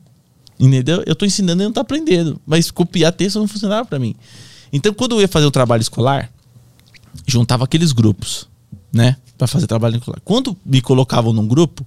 Entendeu? 0.58 1.02
Eu 1.06 1.14
tô 1.16 1.24
ensinando 1.26 1.60
e 1.60 1.62
ele 1.62 1.68
não 1.68 1.72
tá 1.74 1.80
aprendendo. 1.80 2.40
Mas 2.46 2.70
copiar 2.70 3.12
texto 3.12 3.38
não 3.38 3.48
funcionava 3.48 3.86
pra 3.86 3.98
mim. 3.98 4.14
Então, 4.72 4.92
quando 4.92 5.12
eu 5.12 5.20
ia 5.20 5.28
fazer 5.28 5.46
o 5.46 5.50
trabalho 5.50 5.80
escolar, 5.80 6.30
juntava 7.26 7.64
aqueles 7.64 7.92
grupos, 7.92 8.48
né? 8.92 9.16
Pra 9.36 9.46
fazer 9.46 9.66
trabalho 9.66 9.96
escolar. 9.96 10.20
Quando 10.24 10.56
me 10.64 10.80
colocavam 10.80 11.32
num 11.32 11.46
grupo, 11.46 11.86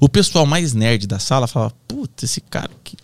o 0.00 0.08
pessoal 0.08 0.46
mais 0.46 0.74
nerd 0.74 1.06
da 1.06 1.18
sala 1.18 1.46
falava: 1.46 1.74
Puta, 1.86 2.24
esse 2.24 2.40
cara 2.40 2.70
que 2.82 2.96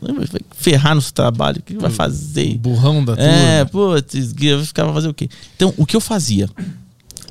vai 0.00 0.40
ferrar 0.50 0.94
no 0.94 1.00
seu 1.00 1.12
trabalho, 1.12 1.60
o 1.60 1.62
que 1.62 1.74
vai 1.74 1.90
fazer? 1.90 2.58
Burrão 2.58 3.04
da 3.04 3.14
turma. 3.14 3.30
É, 3.30 3.64
putz, 3.64 4.34
eu 4.40 4.64
ficava 4.64 4.92
fazer 4.92 5.08
o 5.08 5.14
quê? 5.14 5.28
Então, 5.56 5.72
o 5.76 5.86
que 5.86 5.94
eu 5.94 6.00
fazia? 6.00 6.48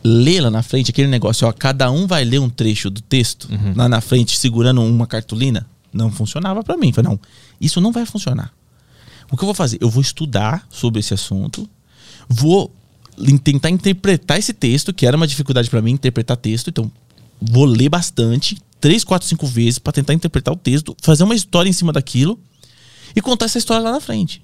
Ler 0.03 0.41
lá 0.41 0.49
na 0.49 0.63
frente, 0.63 0.89
aquele 0.89 1.07
negócio, 1.07 1.47
ó, 1.47 1.51
cada 1.51 1.91
um 1.91 2.07
vai 2.07 2.23
ler 2.23 2.39
um 2.39 2.49
trecho 2.49 2.89
do 2.89 3.01
texto 3.01 3.47
lá 3.75 3.87
na 3.87 4.01
frente, 4.01 4.37
segurando 4.37 4.81
uma 4.81 5.05
cartolina, 5.05 5.67
não 5.93 6.09
funcionava 6.09 6.63
pra 6.63 6.75
mim. 6.77 6.91
Falei, 6.91 7.11
não, 7.11 7.19
isso 7.59 7.79
não 7.79 7.91
vai 7.91 8.05
funcionar. 8.05 8.51
O 9.31 9.37
que 9.37 9.43
eu 9.43 9.47
vou 9.47 9.55
fazer? 9.55 9.77
Eu 9.81 9.89
vou 9.89 10.01
estudar 10.01 10.67
sobre 10.69 10.99
esse 10.99 11.13
assunto, 11.13 11.67
vou 12.27 12.73
tentar 13.43 13.69
interpretar 13.69 14.37
esse 14.37 14.53
texto, 14.53 14.93
que 14.93 15.05
era 15.05 15.15
uma 15.15 15.27
dificuldade 15.27 15.69
pra 15.69 15.81
mim, 15.81 15.91
interpretar 15.91 16.35
texto, 16.37 16.69
então 16.69 16.91
vou 17.41 17.65
ler 17.65 17.89
bastante, 17.89 18.57
três, 18.79 19.03
quatro, 19.03 19.27
cinco 19.27 19.45
vezes 19.47 19.79
pra 19.79 19.93
tentar 19.93 20.13
interpretar 20.13 20.53
o 20.53 20.57
texto, 20.57 20.95
fazer 21.01 21.23
uma 21.23 21.35
história 21.35 21.69
em 21.69 21.73
cima 21.73 21.93
daquilo 21.93 22.39
e 23.15 23.21
contar 23.21 23.45
essa 23.45 23.57
história 23.57 23.83
lá 23.83 23.91
na 23.91 24.01
frente. 24.01 24.43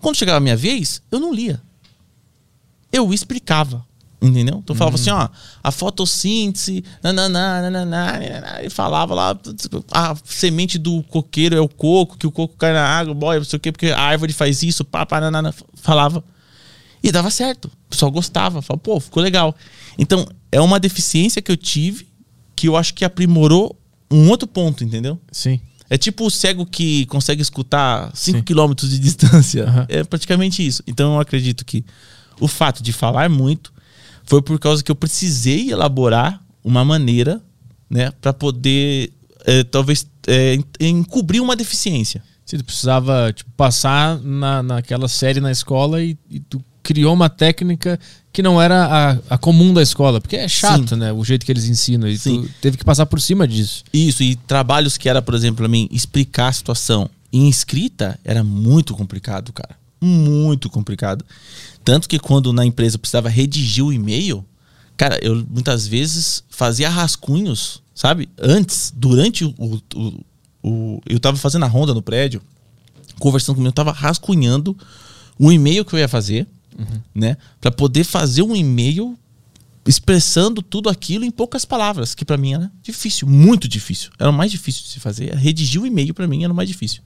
Quando 0.00 0.16
chegava 0.16 0.38
a 0.38 0.40
minha 0.40 0.56
vez, 0.56 1.02
eu 1.10 1.20
não 1.20 1.32
lia. 1.32 1.60
Eu 2.92 3.12
explicava. 3.12 3.86
Entendeu? 4.22 4.60
Então 4.62 4.76
falava 4.76 4.96
assim, 4.96 5.08
ó, 5.08 5.28
a 5.64 5.70
fotossíntese, 5.70 6.84
nananá, 7.02 7.62
nananá, 7.62 8.18
e 8.62 8.68
falava 8.68 9.14
lá, 9.14 9.38
a 9.90 10.14
semente 10.24 10.76
do 10.76 11.02
coqueiro 11.04 11.56
é 11.56 11.60
o 11.60 11.68
coco, 11.68 12.18
que 12.18 12.26
o 12.26 12.30
coco 12.30 12.54
cai 12.58 12.74
na 12.74 12.84
água, 12.86 13.14
boy, 13.14 13.38
não 13.38 13.44
sei 13.44 13.56
o 13.56 13.60
quê, 13.60 13.72
porque 13.72 13.86
a 13.86 13.98
árvore 13.98 14.34
faz 14.34 14.62
isso, 14.62 14.84
pá, 14.84 15.06
pá, 15.06 15.20
nananá, 15.20 15.54
falava. 15.74 16.22
E 17.02 17.10
dava 17.10 17.30
certo. 17.30 17.64
O 17.64 17.90
pessoal 17.90 18.10
gostava, 18.10 18.60
falava, 18.60 18.82
pô, 18.82 19.00
ficou 19.00 19.22
legal. 19.22 19.56
Então, 19.98 20.28
é 20.52 20.60
uma 20.60 20.78
deficiência 20.78 21.40
que 21.40 21.50
eu 21.50 21.56
tive, 21.56 22.06
que 22.54 22.68
eu 22.68 22.76
acho 22.76 22.92
que 22.92 23.06
aprimorou 23.06 23.74
um 24.10 24.28
outro 24.28 24.46
ponto, 24.46 24.84
entendeu? 24.84 25.18
Sim. 25.32 25.58
É 25.88 25.96
tipo 25.96 26.24
o 26.26 26.30
cego 26.30 26.64
que 26.66 27.06
consegue 27.06 27.42
escutar 27.42 28.14
5 28.14 28.38
Sim. 28.38 28.44
km 28.44 28.74
de 28.74 28.98
distância. 28.98 29.64
Aham. 29.64 29.86
É 29.88 30.04
praticamente 30.04 30.64
isso. 30.64 30.82
Então 30.86 31.14
eu 31.14 31.20
acredito 31.20 31.64
que 31.64 31.84
o 32.38 32.46
fato 32.46 32.82
de 32.82 32.92
falar 32.92 33.28
muito 33.28 33.72
foi 34.30 34.40
por 34.40 34.60
causa 34.60 34.80
que 34.80 34.92
eu 34.92 34.94
precisei 34.94 35.72
elaborar 35.72 36.40
uma 36.62 36.84
maneira, 36.84 37.42
né, 37.90 38.12
para 38.20 38.32
poder 38.32 39.12
é, 39.44 39.64
talvez 39.64 40.06
é, 40.24 40.54
en- 40.54 40.64
encobrir 40.78 41.40
uma 41.40 41.56
deficiência. 41.56 42.22
Sim, 42.46 42.58
tu 42.58 42.64
precisava 42.64 43.32
tipo, 43.32 43.50
passar 43.56 44.20
na, 44.20 44.62
naquela 44.62 45.08
série 45.08 45.40
na 45.40 45.50
escola 45.50 46.00
e, 46.00 46.16
e 46.30 46.38
tu 46.38 46.62
criou 46.80 47.12
uma 47.12 47.28
técnica 47.28 47.98
que 48.32 48.40
não 48.40 48.62
era 48.62 48.84
a, 48.86 49.34
a 49.34 49.36
comum 49.36 49.74
da 49.74 49.82
escola, 49.82 50.20
porque 50.20 50.36
é 50.36 50.46
chato, 50.46 50.90
Sim. 50.90 50.96
né? 50.96 51.12
O 51.12 51.24
jeito 51.24 51.44
que 51.44 51.50
eles 51.50 51.64
ensinam. 51.64 52.06
E 52.06 52.16
Sim. 52.16 52.42
tu 52.42 52.50
teve 52.60 52.76
que 52.76 52.84
passar 52.84 53.06
por 53.06 53.20
cima 53.20 53.48
disso. 53.48 53.82
Isso, 53.92 54.22
e 54.22 54.36
trabalhos 54.36 54.96
que 54.96 55.08
era, 55.08 55.20
por 55.20 55.34
exemplo, 55.34 55.56
pra 55.56 55.68
mim, 55.68 55.88
explicar 55.90 56.46
a 56.48 56.52
situação 56.52 57.10
em 57.32 57.48
escrita 57.48 58.16
era 58.24 58.44
muito 58.44 58.94
complicado, 58.94 59.52
cara. 59.52 59.79
Muito 60.00 60.70
complicado. 60.70 61.24
Tanto 61.84 62.08
que 62.08 62.18
quando 62.18 62.52
na 62.52 62.64
empresa 62.64 62.96
eu 62.96 63.00
precisava 63.00 63.28
redigir 63.28 63.84
o 63.84 63.92
e-mail, 63.92 64.44
cara, 64.96 65.18
eu 65.22 65.44
muitas 65.50 65.86
vezes 65.86 66.42
fazia 66.48 66.88
rascunhos, 66.88 67.82
sabe? 67.94 68.28
Antes, 68.40 68.92
durante 68.96 69.44
o. 69.44 69.54
o, 69.94 70.20
o- 70.62 71.00
eu 71.06 71.18
tava 71.20 71.36
fazendo 71.36 71.64
a 71.64 71.68
ronda 71.68 71.92
no 71.94 72.02
prédio, 72.02 72.40
conversando 73.18 73.56
comigo, 73.56 73.68
eu 73.68 73.72
tava 73.74 73.92
rascunhando 73.92 74.76
o 75.38 75.50
e-mail 75.52 75.84
que 75.84 75.94
eu 75.94 75.98
ia 75.98 76.08
fazer, 76.08 76.46
né? 77.14 77.36
Pra 77.60 77.70
poder 77.70 78.04
fazer 78.04 78.42
um 78.42 78.56
e-mail 78.56 79.18
expressando 79.86 80.62
tudo 80.62 80.88
aquilo 80.88 81.24
em 81.24 81.30
poucas 81.30 81.64
palavras, 81.64 82.14
que 82.14 82.24
pra 82.24 82.36
mim 82.36 82.54
era 82.54 82.70
difícil, 82.82 83.26
muito 83.26 83.66
difícil. 83.66 84.10
Era 84.18 84.30
o 84.30 84.32
mais 84.32 84.50
difícil 84.50 84.82
de 84.82 84.88
se 84.88 85.00
fazer. 85.00 85.34
Redigir 85.34 85.80
o 85.80 85.86
e-mail 85.86 86.12
pra 86.12 86.26
mim 86.26 86.44
era 86.44 86.52
o 86.52 86.56
mais 86.56 86.68
difícil. 86.68 87.02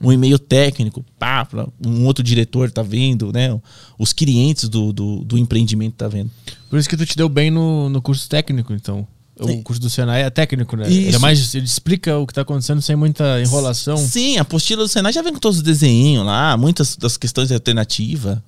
Um 0.00 0.12
e-mail 0.12 0.38
técnico, 0.38 1.04
pá, 1.18 1.46
um 1.84 2.04
outro 2.04 2.22
diretor 2.22 2.70
tá 2.70 2.82
vendo, 2.82 3.32
né? 3.32 3.58
Os 3.98 4.12
clientes 4.12 4.68
do, 4.68 4.92
do, 4.92 5.24
do 5.24 5.38
empreendimento 5.38 5.94
tá 5.94 6.08
vendo. 6.08 6.30
Por 6.70 6.78
isso 6.78 6.88
que 6.88 6.96
tu 6.96 7.06
te 7.06 7.16
deu 7.16 7.28
bem 7.28 7.50
no, 7.50 7.88
no 7.88 8.00
curso 8.00 8.28
técnico, 8.28 8.72
então. 8.72 9.06
O 9.38 9.62
curso 9.62 9.82
do 9.82 9.90
Senai 9.90 10.22
é 10.22 10.30
técnico, 10.30 10.76
né? 10.76 10.86
Ele 10.86 11.06
é 11.06 11.10
Isso. 11.10 11.20
mais. 11.20 11.54
Ele 11.54 11.64
explica 11.64 12.16
o 12.16 12.26
que 12.26 12.32
tá 12.32 12.42
acontecendo 12.42 12.80
sem 12.80 12.94
muita 12.94 13.40
enrolação. 13.40 13.96
Sim, 13.96 14.38
a 14.38 14.42
apostila 14.42 14.84
do 14.84 14.88
Senai 14.88 15.12
já 15.12 15.22
vem 15.22 15.32
com 15.32 15.40
todos 15.40 15.58
os 15.58 15.62
desenhos 15.62 16.24
lá, 16.24 16.56
muitas 16.56 16.96
das 16.96 17.16
questões 17.16 17.48
de 17.48 17.54
alternativa, 17.54 18.42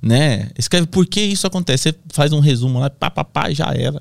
né? 0.00 0.50
Escreve 0.56 0.86
por 0.86 1.06
que 1.06 1.20
isso 1.20 1.46
acontece, 1.46 1.90
você 1.90 1.98
faz 2.10 2.32
um 2.32 2.38
resumo 2.38 2.78
lá, 2.78 2.88
pá, 2.88 3.10
pá, 3.10 3.24
pá, 3.24 3.52
já 3.52 3.66
era. 3.74 4.00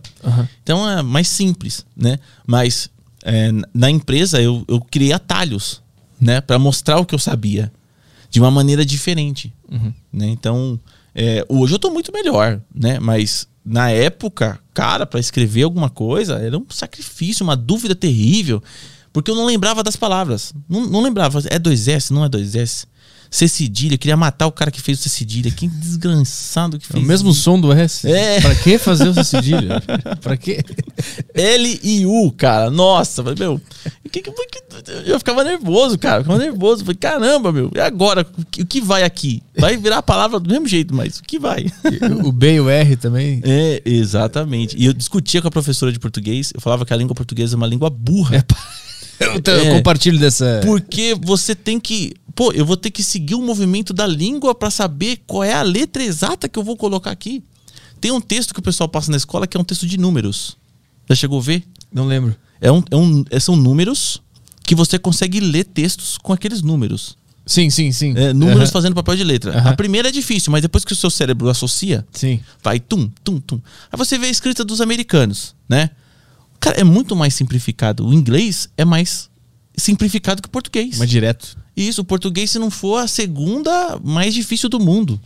Então 0.62 0.88
é 0.88 1.02
mais 1.02 1.28
simples, 1.28 1.84
né? 1.96 2.20
Mas 2.46 2.90
é, 3.24 3.52
na 3.74 3.90
empresa 3.90 4.40
eu, 4.40 4.64
eu 4.68 4.80
criei 4.80 5.14
atalhos, 5.14 5.82
né? 6.22 6.40
Para 6.40 6.60
mostrar 6.60 7.00
o 7.00 7.06
que 7.06 7.16
eu 7.16 7.20
sabia 7.20 7.72
de 8.30 8.40
uma 8.40 8.52
maneira 8.52 8.86
diferente, 8.86 9.52
né? 10.14 10.28
Então 10.28 10.80
é, 11.16 11.44
hoje 11.50 11.74
eu 11.74 11.80
tô 11.80 11.90
muito 11.90 12.14
melhor, 12.14 12.62
né? 12.74 13.00
Mas 13.00 13.48
na 13.70 13.92
época, 13.92 14.58
cara, 14.74 15.06
para 15.06 15.20
escrever 15.20 15.64
alguma 15.64 15.90
coisa 15.90 16.36
era 16.36 16.58
um 16.58 16.66
sacrifício, 16.70 17.44
uma 17.44 17.56
dúvida 17.56 17.94
terrível, 17.94 18.64
porque 19.12 19.30
eu 19.30 19.36
não 19.36 19.46
lembrava 19.46 19.84
das 19.84 19.98
palavras, 19.98 20.54
não, 20.70 20.86
não 20.86 21.02
lembrava. 21.02 21.40
É 21.50 21.60
2S, 21.60 22.12
não 22.12 22.24
é 22.24 22.30
2S. 22.30 22.86
C 23.30 23.48
cedilha, 23.48 23.96
eu 23.96 23.98
queria 24.00 24.18
matar 24.18 24.48
o 24.48 24.52
cara 24.52 24.72
que 24.72 24.82
fez 24.82 25.00
o 25.00 25.04
C 25.04 25.10
cedilha. 25.10 25.52
Que 25.52 25.68
desgraçado 25.68 26.80
que 26.80 26.86
É 26.86 26.94
fez. 26.94 27.04
o 27.04 27.08
mesmo 27.08 27.32
isso. 27.32 27.42
som 27.42 27.60
do 27.60 27.72
S. 27.74 28.08
É. 28.10 28.40
Pra 28.42 28.56
que 28.56 28.78
fazer 28.78 29.10
o 29.10 29.24
cedilho? 29.24 29.68
pra 30.22 30.38
quê? 30.38 30.64
L 31.34 31.80
e 31.84 32.06
U, 32.06 32.32
cara. 32.32 32.70
Nossa, 32.70 33.22
meu. 33.24 33.56
o 33.56 34.10
Que, 34.10 34.22
que, 34.22 34.32
que- 34.32 34.58
eu 35.06 35.18
ficava 35.20 35.44
nervoso, 35.44 35.98
cara. 35.98 36.22
Ficava 36.24 36.40
nervoso. 36.40 36.84
Falei, 36.86 36.98
caramba, 36.98 37.52
meu. 37.52 37.72
E 37.76 37.80
agora? 37.80 38.26
O 38.38 38.46
que, 38.46 38.62
o 38.62 38.66
que 38.66 38.80
vai 38.82 39.04
aqui? 39.04 39.42
Vai 39.58 39.76
virar 39.78 39.98
a 39.98 40.04
palavra 40.04 40.40
do 40.40 40.50
mesmo 40.50 40.68
jeito, 40.68 40.94
mas 40.96 41.18
o 41.20 41.24
que 41.24 41.38
vai? 41.40 41.66
O 42.24 42.32
B 42.32 42.54
e 42.56 42.60
o 42.62 42.70
R 42.70 42.96
também. 42.96 43.42
É, 43.44 43.82
exatamente. 43.86 44.76
E 44.78 44.86
eu 44.86 44.94
discutia 44.94 45.42
com 45.42 45.48
a 45.48 45.52
professora 45.52 45.92
de 45.92 46.00
português. 46.00 46.52
Eu 46.54 46.62
falava 46.62 46.86
que 46.86 46.94
a 46.94 46.98
língua 46.98 47.14
portuguesa 47.16 47.56
é 47.56 47.58
uma 47.58 47.68
língua 47.68 47.90
burra. 47.90 48.46
Eu, 49.20 49.42
eu 49.44 49.60
É. 49.66 49.76
compartilho 49.78 50.20
dessa. 50.20 50.62
Porque 50.64 51.18
você 51.20 51.56
tem 51.56 51.80
que. 51.80 52.14
Pô, 52.38 52.52
eu 52.52 52.64
vou 52.64 52.78
ter 52.78 52.92
que 52.92 53.02
seguir 53.02 53.34
o 53.34 53.42
movimento 53.42 53.92
da 53.94 54.06
língua 54.06 54.54
pra 54.54 54.70
saber 54.70 55.24
qual 55.26 55.44
é 55.44 55.54
a 55.56 55.64
letra 55.64 56.04
exata 56.04 56.48
que 56.48 56.60
eu 56.60 56.64
vou 56.64 56.78
colocar 56.78 57.10
aqui. 57.10 57.44
Tem 58.00 58.12
um 58.12 58.22
texto 58.22 58.54
que 58.54 58.60
o 58.60 58.64
pessoal 58.64 58.88
passa 58.88 59.10
na 59.10 59.18
escola 59.18 59.48
que 59.48 59.58
é 59.58 59.60
um 59.60 59.64
texto 59.64 59.88
de 59.88 59.98
números. 59.98 60.56
Já 61.10 61.16
chegou 61.16 61.40
a 61.40 61.42
ver? 61.42 61.64
Não 61.92 62.06
lembro. 62.06 62.36
É 62.62 62.72
um, 62.72 62.84
é 62.92 62.96
um, 62.96 63.26
é- 63.32 63.40
são 63.40 63.56
números 63.56 64.22
que 64.64 64.76
você 64.76 65.00
consegue 65.00 65.40
ler 65.40 65.64
textos 65.64 66.16
com 66.20 66.32
aqueles 66.32 66.62
números. 66.62 67.18
Sim, 67.44 67.72
sim, 67.72 67.92
sim. 67.92 68.14
É, 68.16 68.32
números 68.34 68.66
Aham, 68.66 68.72
fazendo 68.72 68.94
papel 68.94 69.16
de 69.16 69.24
letra. 69.24 69.58
Aham. 69.58 69.72
A 69.72 69.74
primeira 69.76 70.10
é 70.10 70.12
difícil, 70.12 70.52
mas 70.52 70.62
depois 70.62 70.86
que 70.86 70.94
o 70.94 70.96
seu 70.96 71.10
cérebro 71.10 71.50
associa, 71.50 72.06
Sim. 72.12 72.40
vai 72.62 72.80
tum, 72.80 73.10
tum, 73.24 73.40
tum. 73.40 73.60
Aí 73.92 73.98
você 73.98 74.16
vê 74.20 74.28
a 74.28 74.30
escrita 74.30 74.64
dos 74.64 74.80
americanos, 74.80 75.56
né? 75.68 75.90
Cara, 76.60 76.80
é 76.80 76.84
muito 76.84 77.16
mais 77.16 77.34
simplificado. 77.34 78.06
O 78.06 78.14
inglês 78.14 78.70
é 78.78 78.86
mais 78.86 79.28
simplificado 79.76 80.40
que 80.40 80.48
o 80.48 80.52
português. 80.52 81.00
Mas 81.00 81.10
direto. 81.10 81.58
Isso, 81.78 82.02
o 82.02 82.06
português, 82.06 82.50
se 82.52 82.58
não 82.60 82.72
for 82.72 82.98
a 82.98 83.08
segunda 83.08 83.98
mais 84.04 84.34
difícil 84.34 84.68
do 84.68 84.80
mundo. 84.80 85.20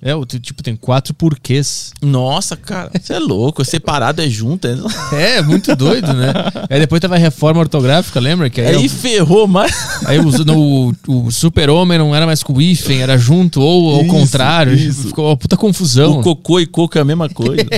É, 0.00 0.14
o 0.14 0.24
tipo, 0.24 0.62
tem 0.62 0.76
quatro 0.76 1.12
porquês. 1.12 1.90
Nossa, 2.00 2.56
cara, 2.56 2.88
você 2.94 3.14
é 3.14 3.18
louco. 3.18 3.64
Separado, 3.64 4.22
é 4.22 4.28
junto. 4.30 4.68
É... 4.68 4.76
É, 5.38 5.42
muito 5.42 5.74
doido, 5.74 6.12
né? 6.12 6.32
Aí 6.70 6.78
depois 6.78 7.00
teve 7.00 7.16
a 7.16 7.18
reforma 7.18 7.58
ortográfica, 7.58 8.20
lembra? 8.20 8.48
Que 8.48 8.60
aí, 8.60 8.76
Aí 8.76 8.86
o- 8.86 8.88
ferrou 8.88 9.48
mais. 9.48 9.72
aí 10.06 10.20
o, 10.20 10.30
no- 10.44 10.94
o 11.08 11.30
super-homem 11.32 11.98
não 11.98 12.14
era 12.14 12.26
mais 12.26 12.44
com 12.44 12.52
o 12.52 12.62
hífen, 12.62 13.02
era 13.02 13.18
junto 13.18 13.60
ou 13.60 13.96
ao 13.96 14.02
Isso, 14.02 14.10
contrário. 14.12 14.72
isso. 14.72 15.08
Ficou 15.08 15.26
uma 15.26 15.36
puta 15.36 15.56
confusão. 15.56 16.20
O 16.20 16.22
cocô 16.22 16.60
e 16.60 16.66
coco 16.66 16.96
é 16.96 17.00
a 17.00 17.04
mesma 17.04 17.28
coisa. 17.28 17.66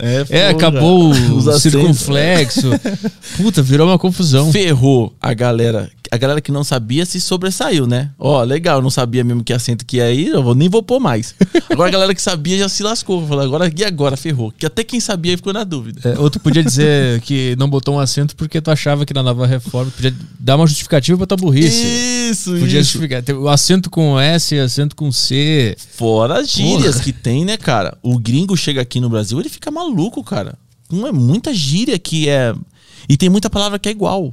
É, 0.00 0.26
É, 0.28 0.48
acabou 0.48 1.08
Os 1.12 1.46
o 1.46 1.50
acentos. 1.50 1.62
circunflexo. 1.62 2.68
Puta, 3.38 3.62
virou 3.62 3.88
uma 3.88 3.98
confusão. 3.98 4.52
Ferrou 4.52 5.14
a 5.22 5.32
galera. 5.32 5.88
A 6.14 6.16
galera 6.16 6.40
que 6.40 6.52
não 6.52 6.62
sabia 6.62 7.04
se 7.04 7.20
sobressaiu, 7.20 7.86
né? 7.88 8.10
Ó, 8.18 8.42
legal, 8.44 8.78
eu 8.78 8.82
não 8.82 8.90
sabia 8.90 9.24
mesmo 9.24 9.42
que 9.42 9.52
acento 9.52 9.84
que 9.84 9.96
ia 9.96 10.04
aí, 10.04 10.28
eu 10.28 10.42
vou, 10.44 10.54
nem 10.54 10.68
vou 10.68 10.82
pôr 10.82 11.00
mais. 11.00 11.34
Agora 11.68 11.88
a 11.88 11.92
galera 11.92 12.14
que 12.14 12.22
sabia 12.22 12.56
já 12.56 12.68
se 12.68 12.82
lascou. 12.84 13.26
Falou, 13.26 13.42
agora 13.44 13.70
e 13.76 13.84
agora? 13.84 14.16
Ferrou. 14.16 14.52
Que 14.56 14.64
até 14.64 14.84
quem 14.84 15.00
sabia 15.00 15.36
ficou 15.36 15.52
na 15.52 15.64
dúvida. 15.64 16.00
É, 16.08 16.18
ou 16.18 16.30
tu 16.30 16.38
podia 16.38 16.62
dizer 16.62 17.20
que 17.26 17.56
não 17.58 17.68
botou 17.68 17.96
um 17.96 17.98
acento 17.98 18.36
porque 18.36 18.60
tu 18.60 18.70
achava 18.70 19.04
que 19.04 19.12
na 19.12 19.22
nova 19.22 19.44
reforma 19.46 19.90
podia 19.90 20.14
dar 20.38 20.54
uma 20.56 20.66
justificativa 20.68 21.18
pra 21.18 21.26
tua 21.26 21.36
burrice. 21.36 21.84
Isso, 22.30 22.50
Podia 22.52 22.80
isso. 22.80 22.92
justificar. 22.92 23.22
O 23.36 23.48
acento 23.48 23.90
com 23.90 24.18
S, 24.20 24.56
acento 24.58 24.94
com 24.94 25.10
C. 25.10 25.76
Fora 25.96 26.40
as 26.40 26.50
gírias 26.50 26.92
Porra. 26.94 27.04
que 27.04 27.12
tem, 27.12 27.44
né, 27.44 27.56
cara? 27.56 27.98
O 28.02 28.18
gringo 28.18 28.56
chega 28.56 28.80
aqui 28.80 29.00
no 29.00 29.08
Brasil, 29.10 29.40
ele 29.40 29.48
fica 29.48 29.70
maluco, 29.70 30.22
cara. 30.22 30.54
Não 30.90 31.06
é 31.08 31.12
muita 31.12 31.52
gíria 31.52 31.98
que 31.98 32.28
é. 32.28 32.54
E 33.08 33.16
tem 33.16 33.28
muita 33.28 33.50
palavra 33.50 33.78
que 33.78 33.88
é 33.88 33.92
igual. 33.92 34.32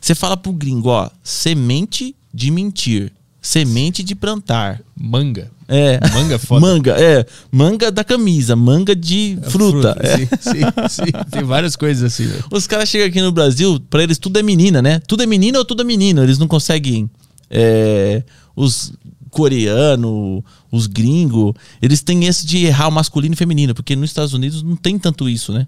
Você 0.00 0.14
fala 0.14 0.36
pro 0.36 0.52
gringo, 0.52 0.88
ó, 0.88 1.10
semente 1.22 2.14
de 2.32 2.50
mentir, 2.50 3.12
semente 3.40 4.02
de 4.02 4.14
plantar. 4.14 4.80
Manga. 4.96 5.50
É. 5.66 6.00
Manga 6.14 6.38
foda. 6.38 6.60
Manga, 6.60 6.92
é. 6.98 7.26
Manga 7.52 7.90
da 7.92 8.02
camisa, 8.02 8.56
manga 8.56 8.96
de 8.96 9.38
fruta. 9.50 9.94
é. 10.00 10.16
Sim, 10.16 10.28
sim, 10.40 10.60
sim. 10.88 11.12
Tem 11.30 11.42
várias 11.42 11.76
coisas 11.76 12.02
assim. 12.02 12.26
velho. 12.26 12.44
Os 12.50 12.66
caras 12.66 12.88
chegam 12.88 13.06
aqui 13.06 13.20
no 13.20 13.30
Brasil, 13.32 13.78
pra 13.90 14.02
eles 14.02 14.16
tudo 14.18 14.38
é 14.38 14.42
menina, 14.42 14.80
né? 14.80 14.98
Tudo 15.06 15.22
é 15.22 15.26
menina 15.26 15.58
ou 15.58 15.64
tudo 15.64 15.82
é 15.82 15.84
menino. 15.84 16.22
Eles 16.22 16.38
não 16.38 16.48
conseguem. 16.48 17.10
é, 17.50 18.22
os 18.56 18.92
coreanos, 19.30 20.42
os 20.72 20.86
gringos, 20.86 21.52
eles 21.80 22.00
têm 22.02 22.24
esse 22.26 22.46
de 22.46 22.64
errar 22.64 22.88
o 22.88 22.92
masculino 22.92 23.34
e 23.34 23.36
feminino, 23.36 23.74
porque 23.74 23.94
nos 23.94 24.10
Estados 24.10 24.32
Unidos 24.32 24.62
não 24.62 24.74
tem 24.74 24.98
tanto 24.98 25.28
isso, 25.28 25.52
né? 25.52 25.66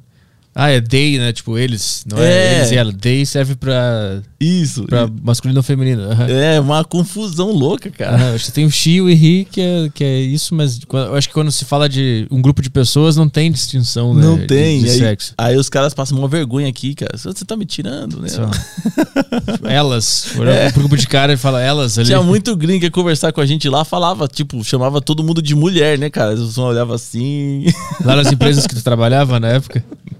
Ah, 0.52 0.68
é 0.68 0.80
they, 0.80 1.16
né? 1.18 1.32
Tipo, 1.32 1.56
eles. 1.56 2.04
Não 2.10 2.18
é, 2.18 2.24
É. 2.24 2.56
eles 2.58 2.70
e 2.72 2.76
ela. 2.76 2.92
They 2.92 3.24
serve 3.24 3.54
pra, 3.54 4.20
Isso. 4.40 4.82
pra 4.84 5.08
masculino 5.22 5.60
ou 5.60 5.62
feminino. 5.62 6.02
Aham. 6.10 6.26
É 6.28 6.58
uma 6.60 6.84
confusão 6.84 7.52
louca, 7.52 7.88
cara. 7.88 8.34
Acho 8.34 8.46
que 8.46 8.52
tem 8.52 8.64
o 8.66 8.70
she 8.70 8.90
e 8.94 9.00
o 9.00 9.08
he, 9.08 9.44
que 9.44 9.60
é, 9.60 9.88
que 9.94 10.02
é 10.02 10.18
isso, 10.20 10.52
mas 10.54 10.80
eu 10.92 11.14
acho 11.14 11.28
que 11.28 11.34
quando 11.34 11.52
se 11.52 11.64
fala 11.64 11.88
de 11.88 12.26
um 12.32 12.42
grupo 12.42 12.60
de 12.62 12.68
pessoas, 12.68 13.14
não 13.16 13.28
tem 13.28 13.50
distinção, 13.52 14.12
né? 14.12 14.22
Não 14.22 14.38
de- 14.38 14.46
tem. 14.48 14.80
De, 14.82 14.90
aí, 14.90 14.98
sexo. 14.98 15.34
aí 15.38 15.56
os 15.56 15.68
caras 15.68 15.94
passam 15.94 16.18
uma 16.18 16.26
vergonha 16.28 16.68
aqui, 16.68 16.94
cara. 16.96 17.16
Você 17.16 17.44
tá 17.44 17.56
me 17.56 17.64
tirando, 17.64 18.20
né? 18.20 18.28
Elas. 19.64 20.26
Olha 20.36 20.70
pro 20.72 20.80
grupo 20.80 20.96
de 20.96 21.06
cara 21.06 21.32
e 21.32 21.36
fala 21.36 21.60
elas 21.62 21.96
ali. 21.98 22.06
Tinha 22.08 22.22
muito 22.22 22.56
gringo 22.56 22.80
que 22.80 22.90
conversar 22.90 23.32
com 23.32 23.40
a 23.40 23.46
gente 23.46 23.68
lá, 23.68 23.84
falava, 23.84 24.26
tipo, 24.26 24.62
chamava 24.64 25.00
todo 25.00 25.22
mundo 25.22 25.40
de 25.40 25.54
mulher, 25.54 25.98
né, 25.98 26.10
cara? 26.10 26.32
Eles 26.32 26.52
só 26.54 26.68
olhavam 26.68 26.94
assim. 26.94 27.66
Lá 28.04 28.16
nas 28.16 28.32
empresas 28.32 28.66
que 28.66 28.74
tu 28.74 28.82
trabalhava 28.82 29.38
na 29.38 29.48
época. 29.48 29.84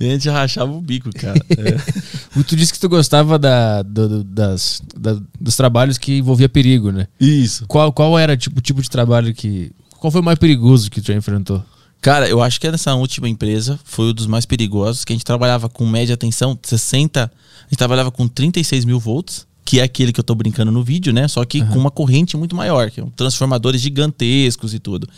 e 0.00 0.06
a 0.06 0.10
gente 0.10 0.28
rachava 0.28 0.70
o 0.72 0.80
bico, 0.80 1.10
cara. 1.12 1.34
É. 2.36 2.42
Tu 2.42 2.56
disse 2.56 2.72
que 2.72 2.78
tu 2.80 2.88
gostava 2.88 3.38
da, 3.38 3.82
do- 3.82 4.24
das, 4.24 4.82
da- 4.96 5.20
dos 5.40 5.54
trabalhos 5.56 5.96
que 5.98 6.18
envolvia 6.18 6.48
perigo, 6.48 6.90
né? 6.90 7.06
Isso. 7.20 7.64
Qual, 7.66 7.92
qual 7.92 8.18
era 8.18 8.36
tipo, 8.36 8.58
o 8.58 8.62
tipo 8.62 8.82
de 8.82 8.90
trabalho 8.90 9.32
que. 9.34 9.70
Qual 9.98 10.10
foi 10.10 10.20
o 10.20 10.24
mais 10.24 10.38
perigoso 10.38 10.90
que 10.90 11.00
tu 11.00 11.06
já 11.08 11.14
enfrentou? 11.14 11.62
Cara, 12.02 12.28
eu 12.28 12.42
acho 12.42 12.60
que 12.60 12.70
nessa 12.70 12.94
última 12.94 13.28
empresa 13.28 13.78
foi 13.84 14.10
um 14.10 14.12
dos 14.12 14.26
mais 14.26 14.44
perigosos, 14.44 15.04
que 15.04 15.12
a 15.12 15.16
gente 15.16 15.24
trabalhava 15.24 15.68
com 15.70 15.86
média 15.86 16.16
tensão 16.16 16.58
60, 16.62 17.24
a 17.24 17.30
gente 17.64 17.78
trabalhava 17.78 18.10
com 18.10 18.28
36 18.28 18.84
mil 18.84 18.98
volts, 19.00 19.46
que 19.64 19.80
é 19.80 19.84
aquele 19.84 20.12
que 20.12 20.20
eu 20.20 20.24
tô 20.24 20.34
brincando 20.34 20.70
no 20.70 20.84
vídeo, 20.84 21.12
né? 21.14 21.26
Só 21.28 21.42
que 21.46 21.60
com 21.72 21.78
uma 21.78 21.90
corrente 21.90 22.36
muito 22.36 22.54
maior, 22.54 22.90
que 22.90 23.00
é 23.00 23.04
um 23.04 23.08
transformadores 23.08 23.80
gigantescos 23.80 24.74
e 24.74 24.78
tudo. 24.78 25.08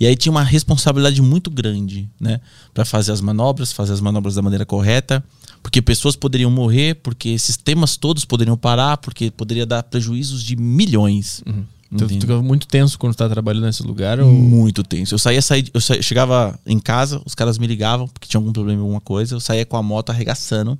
E 0.00 0.06
aí 0.06 0.16
tinha 0.16 0.32
uma 0.32 0.42
responsabilidade 0.42 1.20
muito 1.20 1.50
grande, 1.50 2.08
né? 2.18 2.40
Pra 2.72 2.86
fazer 2.86 3.12
as 3.12 3.20
manobras, 3.20 3.70
fazer 3.70 3.92
as 3.92 4.00
manobras 4.00 4.34
da 4.34 4.40
maneira 4.40 4.64
correta, 4.64 5.22
porque 5.62 5.82
pessoas 5.82 6.16
poderiam 6.16 6.50
morrer, 6.50 6.94
porque 6.96 7.38
sistemas 7.38 7.98
todos 7.98 8.24
poderiam 8.24 8.56
parar, 8.56 8.96
porque 8.96 9.30
poderia 9.30 9.66
dar 9.66 9.82
prejuízos 9.82 10.42
de 10.42 10.56
milhões. 10.56 11.42
Tu 11.44 12.04
Entende? 12.04 12.20
fica 12.20 12.40
muito 12.40 12.66
tenso 12.68 12.96
quando 12.98 13.14
tá 13.16 13.28
trabalhando 13.28 13.64
nesse 13.66 13.82
lugar? 13.82 14.20
Ou... 14.20 14.32
Muito 14.32 14.82
tenso. 14.84 15.12
Eu 15.12 15.18
saía, 15.18 15.42
saía 15.42 15.64
eu 15.74 15.80
saía- 15.80 16.00
chegava 16.00 16.58
em 16.64 16.78
casa, 16.78 17.20
os 17.26 17.34
caras 17.34 17.58
me 17.58 17.66
ligavam 17.66 18.06
porque 18.06 18.28
tinha 18.28 18.38
algum 18.38 18.52
problema, 18.52 18.80
alguma 18.80 19.00
coisa. 19.00 19.34
Eu 19.34 19.40
saía 19.40 19.66
com 19.66 19.76
a 19.76 19.82
moto 19.82 20.10
arregaçando 20.10 20.78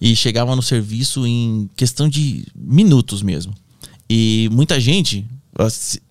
e 0.00 0.14
chegava 0.14 0.54
no 0.54 0.62
serviço 0.62 1.26
em 1.26 1.68
questão 1.76 2.08
de 2.08 2.46
minutos 2.54 3.22
mesmo. 3.22 3.52
E 4.08 4.48
muita 4.52 4.78
gente, 4.80 5.26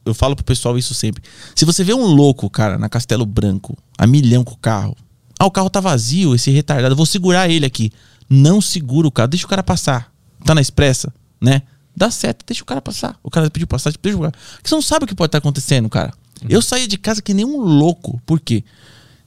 eu 0.06 0.14
falo 0.14 0.36
pro 0.36 0.46
pessoal 0.46 0.78
isso 0.78 0.94
sempre. 0.94 1.24
Se 1.56 1.66
você 1.66 1.84
vê 1.84 1.94
um 1.94 2.06
louco, 2.06 2.50
cara, 2.50 2.78
na 2.78 2.90
Castelo 2.90 3.26
Branco, 3.26 3.78
a 3.98 4.08
milhão 4.08 4.44
com 4.44 4.54
o 4.54 4.58
carro. 4.58 4.96
Ah, 5.40 5.46
o 5.46 5.52
carro 5.52 5.70
tá 5.70 5.80
vazio, 5.80 6.34
esse 6.34 6.50
retardado, 6.52 6.96
vou 6.96 7.06
segurar 7.06 7.50
ele 7.50 7.66
aqui. 7.66 7.92
Não 8.30 8.60
segura 8.60 9.08
o 9.08 9.12
carro, 9.12 9.28
deixa 9.28 9.46
o 9.46 9.50
cara 9.50 9.62
passar. 9.62 10.12
Tá 10.44 10.56
na 10.56 10.62
expressa, 10.62 11.14
né? 11.40 11.62
Dá 11.96 12.10
certo, 12.12 12.46
deixa 12.46 12.64
o 12.64 12.66
cara 12.66 12.82
passar. 12.82 13.18
O 13.24 13.30
cara 13.30 13.50
pediu 13.50 13.68
passagem, 13.68 14.00
deixa 14.02 14.18
o 14.18 14.22
cara. 14.22 14.34
Porque 14.56 14.70
você 14.70 14.76
não 14.76 14.82
sabe 14.82 15.06
o 15.06 15.08
que 15.08 15.16
pode 15.16 15.30
estar 15.30 15.38
acontecendo, 15.38 15.90
cara. 15.90 16.14
Eu 16.50 16.62
saía 16.62 16.88
de 16.88 16.98
casa 16.98 17.22
que 17.22 17.34
nem 17.34 17.46
um 17.46 17.58
louco. 17.58 18.22
Por 18.26 18.40
quê? 18.40 18.64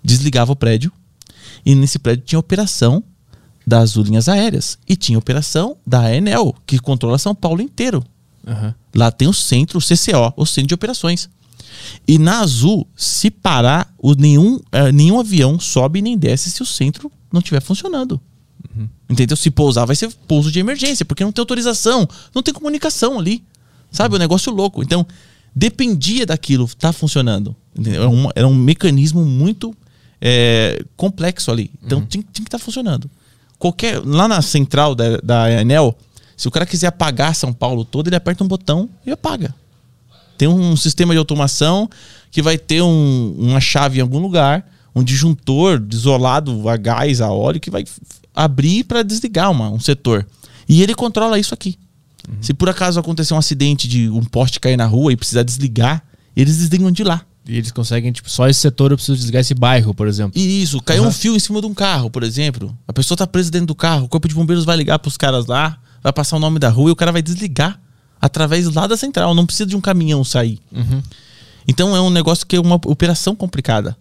Desligava 0.03 0.53
o 0.53 0.57
prédio 0.57 0.93
e 1.65 1.74
nesse 1.74 1.99
prédio 1.99 2.24
tinha 2.24 2.39
operação 2.39 3.03
das 3.66 3.93
linhas 3.93 4.28
aéreas 4.28 4.78
e 4.89 4.97
tinha 4.97 5.19
operação 5.19 5.77
da 5.86 6.15
Enel, 6.15 6.55
que 6.66 6.78
controla 6.78 7.19
São 7.19 7.35
Paulo 7.35 7.61
inteiro. 7.61 8.05
Aham. 8.49 8.75
Lá 8.95 9.11
tem 9.11 9.29
o 9.29 9.33
centro, 9.33 9.79
o 9.79 9.83
CCO, 9.83 10.33
o 10.37 10.47
centro 10.47 10.69
de 10.69 10.75
operações. 10.75 11.29
E 12.07 12.19
na 12.19 12.41
Azul, 12.41 12.87
se 12.97 13.31
parar, 13.31 13.93
o 13.99 14.15
nenhum, 14.15 14.59
eh, 14.73 14.91
nenhum 14.91 15.20
avião 15.20 15.61
sobe 15.61 16.03
nem 16.03 16.16
desce 16.16 16.51
se 16.51 16.62
o 16.62 16.66
centro 16.66 17.12
não 17.33 17.41
estiver 17.41 17.61
funcionando. 17.61 18.20
Entendeu? 19.09 19.37
Se 19.37 19.51
pousar, 19.51 19.87
vai 19.87 19.97
ser 19.97 20.11
pouso 20.27 20.53
de 20.53 20.59
emergência, 20.59 21.05
porque 21.05 21.25
não 21.25 21.33
tem 21.33 21.41
autorização, 21.41 22.07
não 22.35 22.43
tem 22.43 22.53
comunicação 22.53 23.19
ali. 23.19 23.43
Sabe? 23.91 24.15
É 24.15 24.16
um 24.16 24.19
negócio 24.19 24.53
louco. 24.53 24.83
Então, 24.83 25.07
dependia 25.55 26.27
daquilo 26.27 26.66
estar 26.66 26.93
funcionando. 26.93 27.57
Entendeu? 27.77 28.03
Era, 28.03 28.11
um, 28.11 28.29
era 28.35 28.47
um 28.47 28.55
mecanismo 28.55 29.25
muito 29.25 29.75
eh, 30.20 30.85
complexo 30.97 31.51
ali. 31.51 31.70
Então, 31.83 32.05
tinha, 32.05 32.23
tinha 32.23 32.45
que 32.45 32.49
estar 32.49 32.59
funcionando. 32.59 33.11
Qualquer, 33.59 34.05
lá 34.05 34.29
na 34.29 34.43
central 34.43 34.95
da, 34.95 35.16
da 35.19 35.51
Enel, 35.51 35.97
se 36.39 36.48
o 36.48 36.51
cara 36.51 36.65
quiser 36.65 36.86
apagar 36.86 37.35
São 37.35 37.52
Paulo 37.52 37.85
todo, 37.85 38.06
ele 38.09 38.16
aperta 38.16 38.43
um 38.43 38.48
botão 38.48 38.89
e 39.05 39.10
apaga. 39.10 39.55
Tem 40.39 40.48
um 40.48 40.74
sistema 40.77 41.12
de 41.12 41.19
automação 41.19 41.90
que 42.31 42.40
vai 42.40 42.56
ter 42.56 42.81
um- 42.81 43.35
uma 43.36 43.60
chave 43.60 43.98
em 43.98 44.01
algum 44.01 44.19
lugar, 44.20 44.65
um 44.94 45.02
disjuntor 45.02 45.85
isolado 45.93 46.69
a 46.69 46.77
gás, 46.77 47.20
a 47.20 47.31
óleo, 47.31 47.60
que 47.60 47.70
vai 47.70 47.85
abrir 48.35 48.85
para 48.85 49.02
desligar 49.02 49.51
uma, 49.51 49.69
um 49.69 49.81
setor. 49.81 50.27
E 50.69 50.81
ele 50.82 50.94
controla 50.94 51.39
isso 51.39 51.52
aqui. 51.52 51.77
Se 52.40 52.55
por 52.55 52.69
acaso 52.69 53.01
acontecer 53.01 53.35
um 53.35 53.39
acidente 53.39 53.89
de 53.89 54.09
um 54.10 54.23
poste 54.23 54.60
cair 54.60 54.77
na 54.77 54.86
rua 54.86 55.12
e 55.12 55.16
precisar 55.16 55.43
desligar, 55.43 56.05
eles 56.36 56.59
desligam 56.59 56.93
de 56.93 57.02
lá. 57.02 57.23
E 57.48 57.56
eles 57.56 57.73
conseguem, 57.73 58.12
tipo, 58.12 58.28
só 58.31 58.47
esse 58.47 58.60
setor 58.60 58.90
eu 58.90 58.97
preciso 58.98 59.16
desligar 59.16 59.40
esse 59.40 59.55
bairro, 59.55 59.94
por 59.94 60.06
exemplo. 60.06 60.39
E 60.39 60.62
isso, 60.62 60.81
caiu 60.82 61.02
um 61.05 61.10
fio 61.10 61.35
em 61.35 61.39
cima 61.40 61.60
de 61.62 61.66
um 61.66 61.73
carro, 61.73 62.10
por 62.10 62.23
exemplo. 62.23 62.77
A 62.86 62.93
pessoa 62.93 63.16
tá 63.16 63.27
presa 63.27 63.51
dentro 63.51 63.69
do 63.69 63.74
carro, 63.74 64.05
o 64.05 64.09
corpo 64.09 64.28
de 64.28 64.35
bombeiros 64.35 64.66
vai 64.66 64.77
ligar 64.77 64.98
pros 64.98 65.16
caras 65.16 65.47
lá, 65.47 65.78
vai 66.03 66.12
passar 66.12 66.37
o 66.37 66.41
nome 66.41 66.59
da 66.59 66.69
rua 66.69 66.91
e 66.91 66.93
o 66.93 66.97
cara 66.97 67.12
vai 67.12 67.23
desligar 67.23 67.81
através 68.20 68.73
lá 68.75 68.87
da 68.87 68.97
central. 68.97 69.35
Não 69.35 69.47
precisa 69.47 69.66
de 69.66 69.77
um 69.77 69.81
caminhão 69.81 70.23
sair. 70.25 70.61
Então 71.66 71.95
é 71.95 72.01
um 72.01 72.11
negócio 72.11 72.47
que 72.47 72.57
é 72.57 72.61
uma 72.61 72.77
operação 72.87 73.35
complicada. 73.35 73.97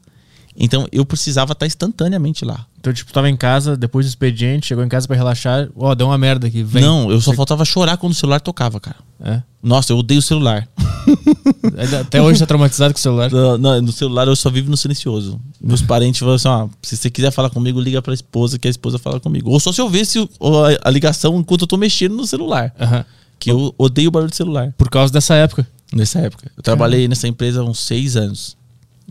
Então 0.60 0.88
eu 0.92 1.06
precisava 1.06 1.54
estar 1.54 1.68
instantaneamente 1.68 2.44
lá. 2.44 2.66
Então, 2.80 2.92
tipo, 2.92 3.14
tava 3.14 3.30
em 3.30 3.38
casa, 3.38 3.78
depois 3.78 4.06
do 4.06 4.10
expediente, 4.10 4.68
chegou 4.68 4.84
em 4.84 4.90
casa 4.90 5.06
pra 5.08 5.16
relaxar. 5.16 5.70
Ó, 5.76 5.94
deu 5.94 6.08
uma 6.08 6.18
merda 6.18 6.48
aqui, 6.48 6.64
vem. 6.64 6.82
Não, 6.82 7.12
eu 7.12 7.22
só 7.22 7.32
faltava 7.34 7.64
chorar 7.64 7.98
quando 7.98 8.14
o 8.14 8.16
celular 8.16 8.40
tocava, 8.40 8.80
cara. 8.80 8.96
É. 9.24 9.42
Nossa, 9.62 9.92
eu 9.94 9.98
odeio 9.98 10.20
o 10.20 10.24
celular. 10.24 10.68
Até 12.02 12.22
hoje 12.22 12.40
tá 12.40 12.46
traumatizado 12.46 12.94
com 12.94 12.98
o 12.98 13.02
celular. 13.02 13.32
No, 13.32 13.58
no- 13.58 13.82
no 13.82 13.92
celular 13.92 14.28
eu 14.28 14.36
só 14.36 14.50
vivo 14.50 14.70
no 14.70 14.78
silencioso. 14.78 15.40
Meus 15.62 15.82
parentes 15.82 16.20
falam 16.20 16.36
assim: 16.36 16.48
ó, 16.48 16.68
se 16.82 16.96
você 16.98 17.10
quiser 17.10 17.32
falar 17.32 17.50
comigo, 17.50 17.80
liga 17.80 18.02
pra 18.02 18.14
esposa, 18.14 18.58
que 18.58 18.68
a 18.68 18.72
esposa 18.72 18.98
fala 18.98 19.20
comigo. 19.20 19.50
Ou 19.52 19.60
só 19.60 19.72
se 19.72 19.82
eu 19.82 19.90
ver 19.90 20.06
se 20.06 20.20
a, 20.20 20.88
a 20.88 20.90
ligação 20.92 21.38
enquanto 21.40 21.62
eu 21.62 21.68
tô 21.68 21.78
mexendo 21.78 22.16
no 22.16 22.26
celular. 22.26 22.74
Aham. 22.80 23.06
Que 23.40 23.52
eu 23.52 23.74
odeio 23.78 24.08
o 24.08 24.12
barulho 24.12 24.30
do 24.32 24.36
celular. 24.36 24.74
Por 24.78 24.90
causa 24.90 25.14
dessa 25.14 25.36
época. 25.36 25.68
Nessa 25.94 26.20
época. 26.20 26.52
Eu 26.58 26.64
trabalhei 26.64 27.08
nessa 27.08 27.28
empresa 27.28 27.62
há 27.62 27.64
uns 27.64 27.80
seis 27.80 28.16
anos. 28.16 28.58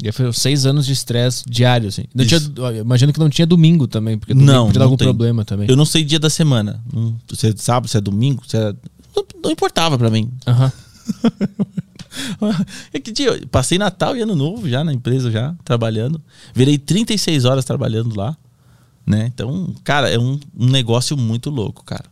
E 0.02 0.12
foi 0.12 0.30
seis 0.32 0.66
anos 0.66 0.84
de 0.86 0.92
estresse 0.92 1.42
diário, 1.48 1.88
assim. 1.88 2.04
Não 2.14 2.24
tinha, 2.26 2.40
imagino 2.80 3.12
que 3.12 3.18
não 3.18 3.30
tinha 3.30 3.46
domingo 3.46 3.86
também, 3.86 4.18
porque 4.18 4.34
domingo 4.34 4.52
Não, 4.52 4.66
podia 4.66 4.78
dar 4.78 4.84
algum 4.84 4.96
tem. 4.96 5.06
problema 5.06 5.44
também. 5.44 5.68
Eu 5.70 5.76
não 5.76 5.86
sei 5.86 6.04
dia 6.04 6.18
da 6.18 6.28
semana. 6.28 6.82
Não- 6.92 7.16
se 7.34 7.48
é 7.48 7.54
sábado, 7.56 7.88
se 7.88 7.96
é 7.96 8.00
domingo, 8.00 8.42
se 8.46 8.56
é. 8.56 8.74
Não, 9.16 9.24
não 9.44 9.50
importava 9.50 9.96
pra 9.96 10.10
mim. 10.10 10.30
Aham. 10.46 10.72
É 12.92 12.98
que 12.98 13.12
dia, 13.12 13.38
passei 13.50 13.76
Natal 13.78 14.16
e 14.16 14.22
Ano 14.22 14.34
Novo 14.34 14.68
já 14.68 14.82
na 14.82 14.92
empresa, 14.92 15.30
já, 15.30 15.54
trabalhando. 15.64 16.20
Virei 16.54 16.78
36 16.78 17.44
horas 17.44 17.64
trabalhando 17.64 18.16
lá. 18.16 18.36
Né? 19.06 19.30
Então, 19.32 19.74
cara, 19.84 20.08
é 20.10 20.18
um, 20.18 20.38
um 20.58 20.66
negócio 20.66 21.16
muito 21.16 21.50
louco, 21.50 21.84
cara. 21.84 22.04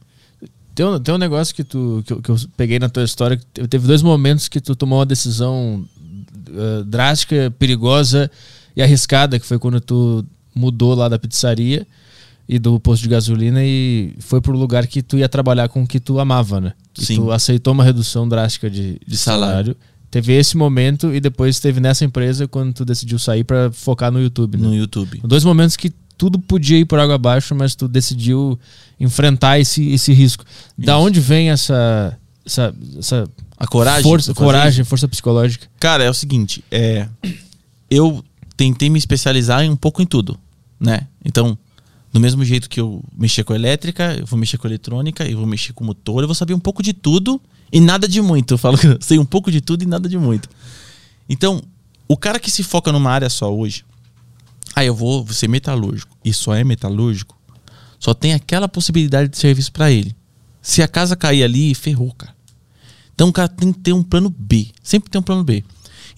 Tem 0.74 0.84
um, 0.84 0.98
tem 1.00 1.14
um 1.14 1.18
negócio 1.18 1.54
que, 1.54 1.64
tu, 1.64 2.02
que, 2.06 2.12
eu, 2.12 2.20
que 2.22 2.30
eu 2.30 2.36
peguei 2.56 2.78
na 2.78 2.88
tua 2.88 3.02
história. 3.04 3.36
que 3.36 3.44
te- 3.46 3.66
Teve 3.68 3.86
dois 3.86 4.02
momentos 4.02 4.46
que 4.48 4.60
tu 4.60 4.76
tomou 4.76 4.98
uma 4.98 5.06
decisão 5.06 5.84
eh, 6.56 6.84
drástica, 6.84 7.52
perigosa 7.58 8.30
e 8.76 8.82
arriscada, 8.82 9.38
que 9.38 9.46
foi 9.46 9.58
quando 9.58 9.80
tu 9.80 10.24
mudou 10.54 10.94
lá 10.94 11.08
da 11.08 11.18
pizzaria 11.18 11.86
e 12.48 12.58
do 12.58 12.78
posto 12.78 13.02
de 13.02 13.08
gasolina 13.08 13.60
e 13.64 14.14
foi 14.18 14.40
pro 14.40 14.56
lugar 14.56 14.86
que 14.86 15.02
tu 15.02 15.16
ia 15.16 15.28
trabalhar 15.28 15.68
com 15.68 15.82
o 15.82 15.86
que 15.86 15.98
tu 15.98 16.20
amava, 16.20 16.60
né? 16.60 16.72
E 16.98 17.04
Sim. 17.04 17.16
tu 17.16 17.30
aceitou 17.32 17.72
uma 17.72 17.82
redução 17.82 18.28
drástica 18.28 18.70
de, 18.70 19.00
de 19.06 19.16
salário. 19.16 19.50
salário. 19.50 19.76
Teve 20.10 20.32
esse 20.32 20.56
momento 20.56 21.12
e 21.12 21.20
depois 21.20 21.58
teve 21.58 21.80
nessa 21.80 22.04
empresa 22.04 22.46
quando 22.46 22.72
tu 22.72 22.84
decidiu 22.84 23.18
sair 23.18 23.42
pra 23.42 23.72
focar 23.72 24.12
no 24.12 24.20
YouTube, 24.20 24.56
né? 24.56 24.68
No 24.68 24.74
YouTube. 24.74 25.20
Dois 25.24 25.42
momentos 25.42 25.76
que 25.76 25.92
tudo 26.16 26.38
podia 26.38 26.78
ir 26.78 26.84
por 26.84 26.98
água 27.00 27.16
abaixo, 27.16 27.54
mas 27.54 27.74
tu 27.74 27.88
decidiu 27.88 28.58
enfrentar 29.00 29.58
esse, 29.58 29.90
esse 29.90 30.12
risco. 30.12 30.44
Da 30.78 30.92
Isso. 30.92 31.02
onde 31.02 31.18
vem 31.20 31.50
essa, 31.50 32.16
essa, 32.46 32.74
essa 32.96 33.28
A 33.56 33.66
coragem. 33.66 34.02
força, 34.02 34.34
coragem, 34.34 34.84
força 34.84 35.08
psicológica? 35.08 35.68
Cara, 35.78 36.04
é 36.04 36.10
o 36.10 36.14
seguinte, 36.14 36.64
é, 36.70 37.08
eu 37.90 38.24
tentei 38.56 38.90
me 38.90 38.98
especializar 38.98 39.62
em 39.62 39.70
um 39.70 39.76
pouco 39.76 40.02
em 40.02 40.06
tudo, 40.06 40.38
né? 40.78 41.06
Então, 41.24 41.56
do 42.12 42.20
mesmo 42.20 42.44
jeito 42.44 42.68
que 42.68 42.80
eu 42.80 43.02
mexia 43.16 43.44
com 43.44 43.54
elétrica, 43.54 44.16
eu 44.18 44.26
vou 44.26 44.38
mexer 44.38 44.58
com 44.58 44.66
eletrônica, 44.66 45.24
eu 45.28 45.38
vou 45.38 45.46
mexer 45.46 45.72
com 45.72 45.84
motor, 45.84 46.22
eu 46.22 46.28
vou 46.28 46.34
saber 46.34 46.54
um 46.54 46.60
pouco 46.60 46.82
de 46.82 46.92
tudo 46.92 47.40
e 47.72 47.80
nada 47.80 48.06
de 48.06 48.20
muito. 48.20 48.54
Eu 48.54 48.58
falo 48.58 48.78
que 48.78 48.86
eu 48.86 48.98
sei 49.00 49.18
um 49.18 49.24
pouco 49.24 49.50
de 49.50 49.60
tudo 49.60 49.82
e 49.82 49.86
nada 49.86 50.08
de 50.08 50.18
muito. 50.18 50.48
Então, 51.28 51.62
o 52.06 52.16
cara 52.16 52.38
que 52.38 52.50
se 52.50 52.62
foca 52.62 52.92
numa 52.92 53.10
área 53.10 53.30
só 53.30 53.52
hoje, 53.52 53.84
ah, 54.74 54.84
eu 54.84 54.94
vou 54.94 55.26
ser 55.28 55.48
metalúrgico 55.48 56.16
e 56.24 56.32
só 56.32 56.54
é 56.54 56.64
metalúrgico, 56.64 57.36
só 57.98 58.12
tem 58.12 58.34
aquela 58.34 58.68
possibilidade 58.68 59.30
de 59.30 59.38
serviço 59.38 59.72
pra 59.72 59.90
ele. 59.90 60.14
Se 60.60 60.82
a 60.82 60.88
casa 60.88 61.16
cair 61.16 61.42
ali, 61.42 61.74
ferrou, 61.74 62.12
cara. 62.12 62.33
Então 63.14 63.28
o 63.28 63.32
cara 63.32 63.48
tem 63.48 63.72
que 63.72 63.78
ter 63.80 63.92
um 63.92 64.02
plano 64.02 64.28
B. 64.36 64.68
Sempre 64.82 65.10
tem 65.10 65.18
um 65.18 65.22
plano 65.22 65.44
B. 65.44 65.64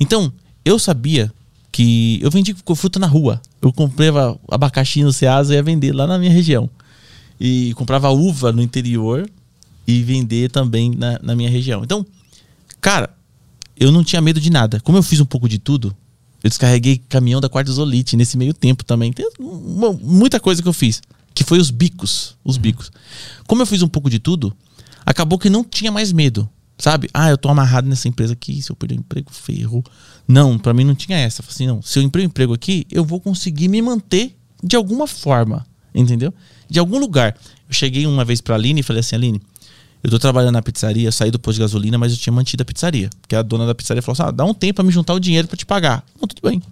Então, 0.01 0.33
eu 0.65 0.79
sabia 0.79 1.33
que 1.71 2.19
eu 2.23 2.31
vendi 2.31 2.55
fruta 2.75 2.99
na 2.99 3.07
rua. 3.07 3.41
Eu 3.61 3.73
comprava 3.73 4.39
abacaxi 4.51 5.03
no 5.03 5.13
Ceasa 5.13 5.53
e 5.53 5.57
ia 5.57 5.63
vender 5.63 5.93
lá 5.93 6.07
na 6.07 6.19
minha 6.19 6.31
região. 6.33 6.69
E 7.39 7.75
comprava 7.75 8.09
uva 8.11 8.51
no 8.51 8.63
interior 8.63 9.29
e 9.87 10.03
vender 10.03 10.51
também 10.51 10.91
na, 10.97 11.19
na 11.23 11.37
minha 11.37 11.51
região. 11.51 11.83
Então, 11.85 12.05
cara, 12.81 13.11
eu 13.79 13.93
não 13.93 14.03
tinha 14.03 14.23
medo 14.23 14.41
de 14.41 14.49
nada. 14.51 14.81
Como 14.81 14.97
eu 14.97 15.03
fiz 15.03 15.21
um 15.21 15.25
pouco 15.27 15.49
de 15.49 15.59
tudo, 15.59 15.95
eu 16.43 16.49
descarreguei 16.49 16.97
caminhão 17.09 17.41
da 17.41 17.49
Quartzolite 17.49 18.17
nesse 18.17 18.39
meio 18.39 18.55
tempo 18.55 18.85
também. 18.85 19.13
Tem 19.13 19.29
uma- 19.39 19.93
muita 19.93 20.41
coisa 20.41 20.63
que 20.63 20.69
eu 20.69 20.73
fiz. 20.73 21.03
Que 21.35 21.45
foi 21.45 21.59
os 21.59 21.71
bicos. 21.71 22.37
Os 22.43 22.57
bicos. 22.57 22.91
Como 23.47 23.61
eu 23.61 23.67
fiz 23.67 23.83
um 23.83 23.89
pouco 23.89 24.09
de 24.09 24.19
tudo, 24.19 24.51
acabou 25.05 25.39
que 25.39 25.51
não 25.51 25.63
tinha 25.63 25.93
mais 25.93 26.11
medo. 26.11 26.49
Sabe? 26.79 27.09
Ah, 27.13 27.31
eu 27.31 27.39
tô 27.39 27.49
amarrado 27.49 27.89
nessa 27.89 28.07
empresa 28.07 28.35
aqui, 28.35 28.61
se 28.61 28.71
eu 28.71 28.77
perder 28.77 28.97
o 28.97 28.99
emprego, 28.99 29.33
ferrou. 29.33 29.83
Não, 30.29 30.59
pra 30.59 30.75
mim 30.75 30.85
não 30.85 30.95
tinha 30.95 31.17
essa. 31.17 31.43
Eu 31.43 31.47
assim, 31.49 31.67
não, 31.67 31.81
se 31.81 31.99
eu 31.99 32.03
emprego 32.03 32.27
emprego 32.27 32.53
aqui, 32.53 32.87
eu 32.91 33.05
vou 33.05 33.21
conseguir 33.21 33.69
me 33.69 33.81
manter 33.81 34.37
de 34.63 34.77
alguma 34.77 35.07
forma. 35.07 35.67
Entendeu? 35.95 36.33
De 36.69 36.79
algum 36.79 36.99
lugar. 36.99 37.35
Eu 37.69 37.73
cheguei 37.73 38.07
uma 38.07 38.25
vez 38.25 38.41
pra 38.41 38.55
Aline 38.55 38.81
e 38.81 38.83
falei 38.83 39.01
assim, 39.01 39.17
Aline, 39.17 39.41
eu 40.03 40.11
tô 40.11 40.19
trabalhando 40.19 40.53
na 40.53 40.63
pizzaria, 40.63 41.11
saí 41.11 41.31
do 41.31 41.39
posto 41.39 41.57
de 41.57 41.63
gasolina, 41.63 41.99
mas 41.99 42.13
eu 42.13 42.19
tinha 42.19 42.33
mantido 42.33 42.63
a 42.63 42.65
pizzaria. 42.65 43.11
Porque 43.21 43.35
a 43.35 43.43
dona 43.43 43.67
da 43.67 43.75
pizzaria 43.75 44.03
falou 44.03 44.13
assim: 44.13 44.29
ah, 44.29 44.31
dá 44.31 44.45
um 44.45 44.55
tempo 44.55 44.75
pra 44.75 44.85
me 44.85 44.93
juntar 44.93 45.15
o 45.15 45.19
dinheiro 45.19 45.49
pra 45.49 45.57
te 45.57 45.67
pagar. 45.67 46.05
Não, 46.21 46.29
tudo 46.29 46.49
bem. 46.49 46.63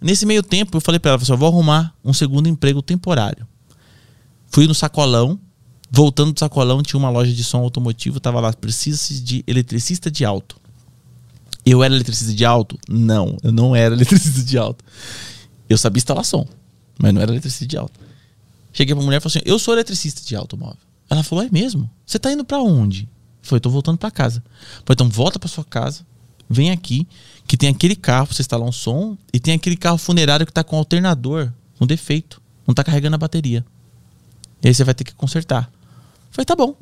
Nesse 0.00 0.26
meio 0.26 0.42
tempo, 0.42 0.76
eu 0.76 0.80
falei 0.80 0.98
pra 0.98 1.12
ela, 1.12 1.22
assim, 1.22 1.30
eu 1.30 1.38
vou 1.38 1.48
arrumar 1.48 1.94
um 2.04 2.12
segundo 2.12 2.48
emprego 2.48 2.82
temporário. 2.82 3.46
Fui 4.48 4.66
no 4.66 4.74
sacolão, 4.74 5.38
voltando 5.94 6.32
do 6.32 6.40
sacolão, 6.40 6.82
tinha 6.82 6.98
uma 6.98 7.08
loja 7.08 7.32
de 7.32 7.44
som 7.44 7.58
automotivo, 7.58 8.18
tava 8.18 8.40
lá, 8.40 8.52
precisa 8.52 9.14
de 9.22 9.44
eletricista 9.46 10.10
de 10.10 10.24
alto. 10.24 10.60
Eu 11.64 11.84
era 11.84 11.94
eletricista 11.94 12.34
de 12.34 12.44
alto? 12.44 12.76
Não, 12.88 13.38
eu 13.44 13.52
não 13.52 13.76
era 13.76 13.94
eletricista 13.94 14.42
de 14.42 14.58
alto. 14.58 14.84
Eu 15.68 15.78
sabia 15.78 15.98
instalar 15.98 16.24
som, 16.24 16.46
mas 16.98 17.14
não 17.14 17.22
era 17.22 17.30
eletricista 17.30 17.64
de 17.64 17.76
alto. 17.76 18.00
Cheguei 18.72 18.92
pra 18.92 19.04
mulher 19.04 19.18
e 19.18 19.20
falei 19.20 19.38
assim: 19.38 19.48
Eu 19.48 19.56
sou 19.56 19.72
eletricista 19.72 20.20
de 20.22 20.34
automóvel. 20.34 20.78
Ela 21.08 21.22
falou: 21.22 21.44
É 21.44 21.48
mesmo? 21.50 21.88
Você 22.04 22.18
tá 22.18 22.32
indo 22.32 22.44
pra 22.44 22.60
onde? 22.60 23.08
Falei: 23.40 23.60
Tô 23.60 23.70
voltando 23.70 23.96
pra 23.96 24.10
casa. 24.10 24.42
Falei: 24.84 24.94
Então 24.94 25.08
volta 25.08 25.38
pra 25.38 25.48
sua 25.48 25.64
casa, 25.64 26.04
vem 26.50 26.72
aqui, 26.72 27.06
que 27.46 27.56
tem 27.56 27.68
aquele 27.68 27.94
carro 27.94 28.26
pra 28.26 28.34
você 28.34 28.42
instalar 28.42 28.68
um 28.68 28.72
som, 28.72 29.16
e 29.32 29.38
tem 29.38 29.54
aquele 29.54 29.76
carro 29.76 29.96
funerário 29.96 30.44
que 30.44 30.52
tá 30.52 30.64
com 30.64 30.76
alternador, 30.76 31.52
com 31.78 31.86
defeito, 31.86 32.42
não 32.66 32.74
tá 32.74 32.82
carregando 32.82 33.14
a 33.14 33.18
bateria. 33.18 33.64
E 34.60 34.66
aí 34.66 34.74
você 34.74 34.82
vai 34.82 34.94
ter 34.94 35.04
que 35.04 35.14
consertar. 35.14 35.70
Falei: 36.34 36.44
Tá 36.44 36.56
bom. 36.56 36.76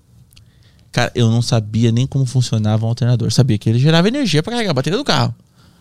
Cara, 0.91 1.13
eu 1.15 1.31
não 1.31 1.41
sabia 1.41 1.93
nem 1.93 2.07
como 2.07 2.27
funcionava 2.27 2.85
um 2.85 2.89
alternador. 2.89 3.31
Sabia 3.31 3.57
que 3.57 3.69
ele 3.69 3.79
gerava 3.79 4.09
energia 4.09 4.43
pra 4.43 4.53
carregar 4.53 4.73
a 4.73 4.75
bateria 4.75 4.99
do 4.99 5.05
carro. 5.05 5.35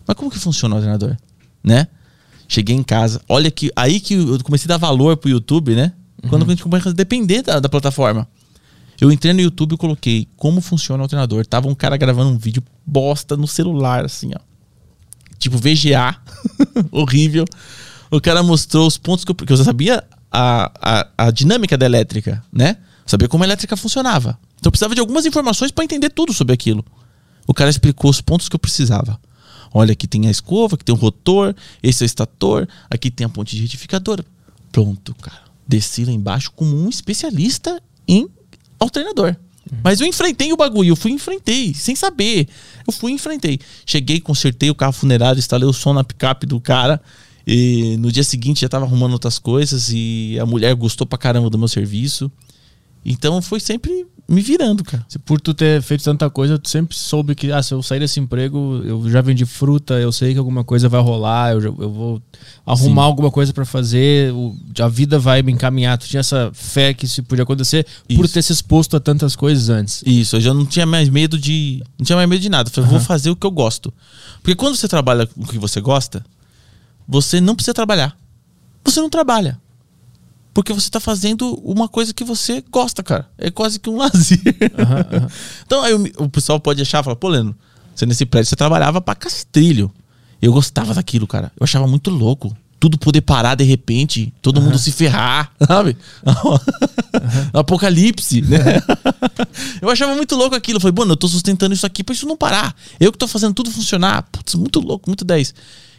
Mas 0.06 0.16
como 0.16 0.30
que 0.30 0.40
funciona 0.40 0.76
o 0.76 0.78
alternador? 0.78 1.18
Né? 1.64 1.88
Cheguei 2.48 2.76
em 2.76 2.84
casa, 2.84 3.22
olha 3.30 3.50
que 3.50 3.72
aí 3.76 4.00
que 4.00 4.14
eu 4.14 4.44
comecei 4.44 4.68
a 4.68 4.76
dar 4.76 4.78
valor 4.78 5.16
pro 5.16 5.30
YouTube, 5.30 5.74
né? 5.74 5.94
Quando 6.30 6.44
a 6.44 6.48
gente 6.50 6.64
começa 6.64 6.90
a 6.90 6.94
depender 6.94 7.42
da, 7.42 7.60
da 7.60 7.70
plataforma. 7.70 8.28
Eu 9.00 9.12
entrei 9.12 9.34
no 9.34 9.42
YouTube 9.42 9.74
e 9.74 9.78
coloquei 9.78 10.28
como 10.36 10.62
funciona 10.62 11.02
o 11.02 11.06
alternador. 11.06 11.46
Tava 11.46 11.68
um 11.68 11.74
cara 11.74 11.98
gravando 11.98 12.30
um 12.30 12.38
vídeo 12.38 12.64
bosta 12.86 13.36
no 13.36 13.48
celular, 13.48 14.06
assim, 14.06 14.32
ó. 14.36 14.40
Tipo 15.40 15.58
VGA. 15.58 16.16
Horrível. 16.92 17.46
O 18.12 18.22
cara 18.22 18.44
mostrou 18.44 18.86
os 18.86 18.98
pontos 18.98 19.26
que 19.26 19.32
eu, 19.32 19.36
que 19.36 19.52
eu 19.52 19.58
já 19.58 19.64
sabia 19.64 20.04
a, 20.32 20.72
a, 20.82 21.28
a 21.28 21.32
dinâmica 21.32 21.78
da 21.78 21.86
elétrica, 21.86 22.44
né? 22.52 22.78
Sabia 23.06 23.28
como 23.28 23.44
a 23.44 23.48
elétrica 23.48 23.76
funcionava. 23.76 24.38
Então 24.56 24.70
eu 24.70 24.72
precisava 24.72 24.94
de 24.94 25.02
algumas 25.02 25.26
informações 25.26 25.72
para 25.72 25.84
entender 25.84 26.10
tudo 26.10 26.34
sobre 26.34 26.54
aquilo. 26.54 26.86
O 27.48 27.54
cara 27.54 27.70
explicou 27.70 28.10
os 28.10 28.22
pontos 28.22 28.48
que 28.48 28.56
eu 28.56 28.60
precisava. 28.60 29.20
Olha, 29.74 29.94
aqui 29.94 30.08
tem 30.08 30.28
a 30.28 30.32
escova, 30.32 30.76
aqui 30.76 30.84
tem 30.84 30.94
o 30.94 30.98
rotor, 30.98 31.56
esse 31.82 32.04
é 32.04 32.06
o 32.06 32.08
estator, 32.08 32.68
aqui 32.90 33.10
tem 33.10 33.26
a 33.26 33.30
ponte 33.30 33.56
de 33.56 33.62
retificador. 33.62 34.24
Pronto, 34.72 35.16
cara. 35.16 35.42
Desci 35.68 36.06
lá 36.06 36.12
embaixo 36.12 36.52
como 36.52 36.76
um 36.76 36.90
especialista 36.90 37.82
em 38.08 38.28
alternador. 38.80 39.36
Mas 39.84 40.02
eu 40.02 40.08
enfrentei 40.08 40.52
o 40.52 40.58
bagulho, 40.58 40.90
eu 40.90 40.96
fui 40.96 41.12
e 41.12 41.14
enfrentei, 41.14 41.74
sem 41.74 41.96
saber. 41.96 42.48
Eu 42.86 42.92
fui 42.92 43.12
e 43.12 43.16
enfrentei. 43.16 43.60
Cheguei, 43.86 44.20
consertei 44.20 44.70
o 44.70 44.76
carro 44.76 44.92
funerário, 44.92 45.40
instalei 45.40 45.68
o 45.68 45.74
som 45.74 45.94
na 45.94 46.04
picape 46.04 46.46
do 46.46 46.60
cara. 46.60 47.02
E 47.46 47.96
no 47.98 48.12
dia 48.12 48.24
seguinte 48.24 48.62
já 48.62 48.70
tava 48.70 48.86
arrumando 48.86 49.14
outras 49.14 49.40
coisas 49.40 49.90
e 49.92 50.38
a 50.40 50.46
mulher 50.46 50.76
gostou 50.76 51.08
pra 51.08 51.18
caramba 51.18 51.50
do 51.50 51.58
meu 51.58 51.68
serviço. 51.68 52.32
Então 53.04 53.42
foi 53.42 53.60
sempre 53.60 54.06
me 54.30 54.40
virando, 54.42 54.82
cara. 54.84 55.04
Se 55.10 55.20
por 55.20 55.42
tu 55.42 55.54
ter 55.54 55.82
feito 55.82 56.04
tanta 56.06 56.30
coisa, 56.30 56.58
tu 56.58 56.70
sempre 56.70 56.96
soube 56.96 57.36
que, 57.36 57.52
ah, 57.52 57.62
se 57.62 57.74
eu 57.74 57.82
sair 57.84 58.00
desse 58.00 58.18
emprego, 58.20 58.82
eu 58.86 59.10
já 59.10 59.20
vendi 59.22 59.46
fruta, 59.46 59.96
eu 59.96 60.10
sei 60.12 60.32
que 60.32 60.40
alguma 60.40 60.64
coisa 60.64 60.88
vai 60.88 61.02
rolar, 61.02 61.52
eu, 61.52 61.60
já- 61.62 61.68
eu 61.70 61.92
vou 61.92 62.22
arrumar 62.66 63.02
Sim. 63.02 63.08
alguma 63.08 63.30
coisa 63.32 63.52
pra 63.52 63.66
fazer, 63.66 64.32
o- 64.32 64.56
a 64.80 64.88
vida 64.88 65.20
vai 65.20 65.42
me 65.42 65.52
encaminhar. 65.52 65.98
Tu 65.98 66.08
tinha 66.08 66.22
essa 66.22 66.50
fé 66.54 66.94
que 66.94 67.06
isso 67.06 67.22
podia 67.24 67.44
acontecer 67.44 67.86
por 68.16 68.24
Isso. 68.24 68.34
ter 68.34 68.42
se 68.42 68.54
exposto 68.54 68.96
a 68.96 69.00
tantas 69.02 69.36
coisas 69.36 69.68
antes. 69.68 70.02
Isso, 70.06 70.38
eu 70.38 70.42
já 70.42 70.54
não 70.54 70.66
tinha 70.66 70.86
mais 70.86 71.10
medo 71.10 71.38
de. 71.38 71.84
Não 72.00 72.06
tinha 72.06 72.16
mais 72.16 72.30
medo 72.30 72.42
de 72.42 72.50
nada. 72.50 72.70
Eu 72.70 72.74
falei, 72.74 72.90
vou 72.90 73.00
fazer 73.02 73.32
o 73.32 73.36
que 73.36 73.46
eu 73.46 73.52
gosto. 73.52 73.92
Porque 74.42 74.56
quando 74.56 74.76
você 74.78 74.88
trabalha 74.88 75.26
com 75.28 75.42
o 75.44 75.48
que 75.48 75.58
você 75.58 75.82
gosta, 75.82 76.24
você 77.08 77.42
não 77.42 77.54
precisa 77.56 77.74
trabalhar. 77.74 78.16
Você 78.86 79.02
não 79.02 79.10
trabalha. 79.10 79.60
Porque 80.54 80.74
você 80.74 80.90
tá 80.90 81.00
fazendo 81.00 81.54
uma 81.64 81.88
coisa 81.88 82.14
que 82.14 82.24
você 82.24 82.64
gosta, 82.70 83.02
cara. 83.02 83.30
É 83.38 83.50
quase 83.50 83.80
que 83.80 83.90
um 83.90 83.96
lazer. 83.98 84.40
então 85.66 85.82
aí 85.82 85.94
o, 85.94 86.04
o 86.24 86.30
pessoal 86.30 86.60
pode 86.60 86.82
achar, 86.82 87.04
falar, 87.04 87.16
pô, 87.16 87.30
Leno, 87.30 87.56
você 87.96 88.06
nesse 88.06 88.26
prédio 88.26 88.50
você 88.50 88.56
trabalhava 88.56 89.00
pra 89.02 89.16
castrilho. 89.16 89.92
Eu 90.42 90.52
gostava 90.52 90.94
daquilo, 90.94 91.28
cara. 91.28 91.52
Eu 91.60 91.64
achava 91.64 91.88
muito 91.88 92.10
louco. 92.10 92.56
Tudo 92.80 92.98
poder 92.98 93.22
parar 93.22 93.54
de 93.54 93.64
repente, 93.64 94.34
todo 94.42 94.60
mundo 94.60 94.80
se 94.80 94.92
ferrar, 94.92 95.52
sabe? 95.68 95.96
Apocalipse, 97.54 98.42
né? 98.42 98.82
eu 99.80 99.88
achava 99.88 100.16
muito 100.16 100.36
louco 100.36 100.56
aquilo. 100.56 100.78
Eu 100.78 100.82
falei, 100.82 100.96
mano, 100.98 101.12
eu 101.12 101.18
tô 101.18 101.28
sustentando 101.28 101.76
isso 101.76 101.86
aqui 101.86 102.04
pra 102.04 102.14
isso 102.14 102.26
não 102.26 102.36
parar. 102.36 102.76
Eu 103.00 103.12
que 103.12 103.20
tô 103.20 103.28
fazendo 103.28 103.54
tudo 103.54 103.70
funcionar. 103.70 104.24
Putz, 104.32 104.56
muito 104.56 104.80
louco, 104.80 105.08
muito 105.08 105.24
10. 105.24 105.54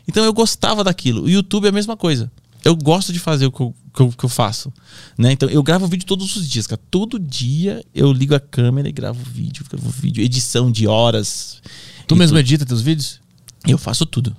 Então 0.09 0.25
eu 0.25 0.33
gostava 0.33 0.83
daquilo. 0.83 1.23
O 1.23 1.31
YouTube 1.31 1.67
é 1.67 1.69
a 1.69 1.73
mesma 1.73 1.97
coisa. 1.97 2.29
Eu 2.65 2.75
gosto 2.75 3.13
de 3.13 3.21
fazer 3.21 3.47
o 3.47 3.53
que 3.53 3.61
eu, 3.61 3.73
que 3.93 4.01
eu, 4.01 4.11
que 4.11 4.25
eu 4.25 4.29
faço. 4.29 4.73
Né? 5.19 5.33
Então 5.33 5.49
eu 5.49 5.63
gravo 5.63 5.87
vídeo 5.87 6.07
todos 6.07 6.37
os 6.37 6.49
dias, 6.49 6.67
cara. 6.67 6.81
Todo 6.91 7.19
dia 7.19 7.85
eu 7.95 8.13
ligo 8.13 8.35
a 8.35 8.41
câmera 8.41 8.89
e 8.89 8.93
gravo 8.93 9.23
vídeo, 9.23 9.65
gravo 9.69 9.91
vídeo, 9.91 10.23
edição 10.23 10.71
de 10.71 10.87
horas. 10.87 11.61
Tu 12.07 12.17
mesmo 12.17 12.37
tudo. 12.37 12.41
edita 12.41 12.67
teus 12.67 12.83
vídeos? 12.83 13.21
Eu 13.67 13.79
faço 13.79 14.07
tudo. 14.07 14.37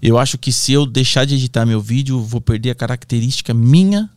Eu 0.00 0.16
acho 0.16 0.38
que 0.38 0.52
se 0.52 0.72
eu 0.72 0.86
deixar 0.86 1.24
de 1.24 1.34
editar 1.34 1.66
meu 1.66 1.80
vídeo, 1.80 2.16
eu 2.16 2.24
vou 2.24 2.40
perder 2.40 2.70
a 2.70 2.74
característica 2.74 3.52
minha 3.52 4.08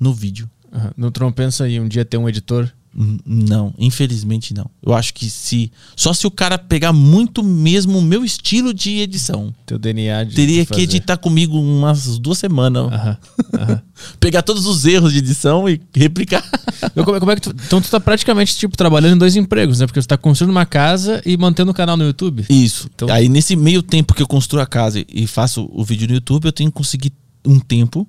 no 0.00 0.12
vídeo. 0.14 0.50
Aham. 0.72 0.92
No 0.96 1.10
Tron 1.10 1.30
pensa 1.30 1.68
em 1.68 1.80
um 1.80 1.86
dia 1.86 2.04
ter 2.04 2.16
um 2.16 2.28
editor? 2.28 2.72
Não, 2.94 3.72
infelizmente 3.78 4.52
não. 4.52 4.70
Eu 4.82 4.92
acho 4.92 5.14
que 5.14 5.30
se. 5.30 5.72
Só 5.96 6.12
se 6.12 6.26
o 6.26 6.30
cara 6.30 6.58
pegar 6.58 6.92
muito 6.92 7.42
mesmo 7.42 7.98
o 7.98 8.02
meu 8.02 8.22
estilo 8.24 8.74
de 8.74 8.98
edição. 8.98 9.54
Teu 9.64 9.78
DNA 9.78 10.24
de 10.24 10.34
Teria 10.34 10.66
que 10.66 10.80
editar 10.82 11.16
comigo 11.16 11.58
umas 11.58 12.18
duas 12.18 12.38
semanas. 12.38 12.92
Aham, 12.92 13.16
aham. 13.58 13.82
Pegar 14.20 14.42
todos 14.42 14.66
os 14.66 14.84
erros 14.84 15.12
de 15.12 15.18
edição 15.20 15.68
e 15.68 15.80
replicar. 15.94 16.44
Mas 16.94 17.04
como, 17.04 17.16
é- 17.16 17.20
como 17.20 17.30
é 17.32 17.34
que 17.36 17.40
tu, 17.42 17.50
então 17.50 17.80
tu 17.80 17.88
tá 17.88 18.00
praticamente 18.00 18.56
tipo 18.56 18.76
trabalhando 18.76 19.14
em 19.14 19.18
dois 19.18 19.36
empregos, 19.36 19.78
né? 19.78 19.86
Porque 19.86 20.00
você 20.02 20.08
tá 20.08 20.16
construindo 20.18 20.50
uma 20.50 20.66
casa 20.66 21.22
e 21.24 21.36
mantendo 21.36 21.70
o 21.70 21.74
canal 21.74 21.96
no 21.96 22.04
YouTube. 22.04 22.44
Isso. 22.50 22.90
Então- 22.94 23.08
Aí 23.10 23.28
nesse 23.28 23.54
meio 23.56 23.82
tempo 23.82 24.12
que 24.12 24.22
eu 24.22 24.26
construo 24.26 24.60
a 24.60 24.66
casa 24.66 25.04
e 25.08 25.26
faço 25.26 25.68
o 25.72 25.84
vídeo 25.84 26.08
no 26.08 26.14
YouTube, 26.14 26.44
eu 26.46 26.52
tenho 26.52 26.70
que 26.70 26.76
conseguir 26.76 27.12
um 27.46 27.58
tempo 27.58 28.06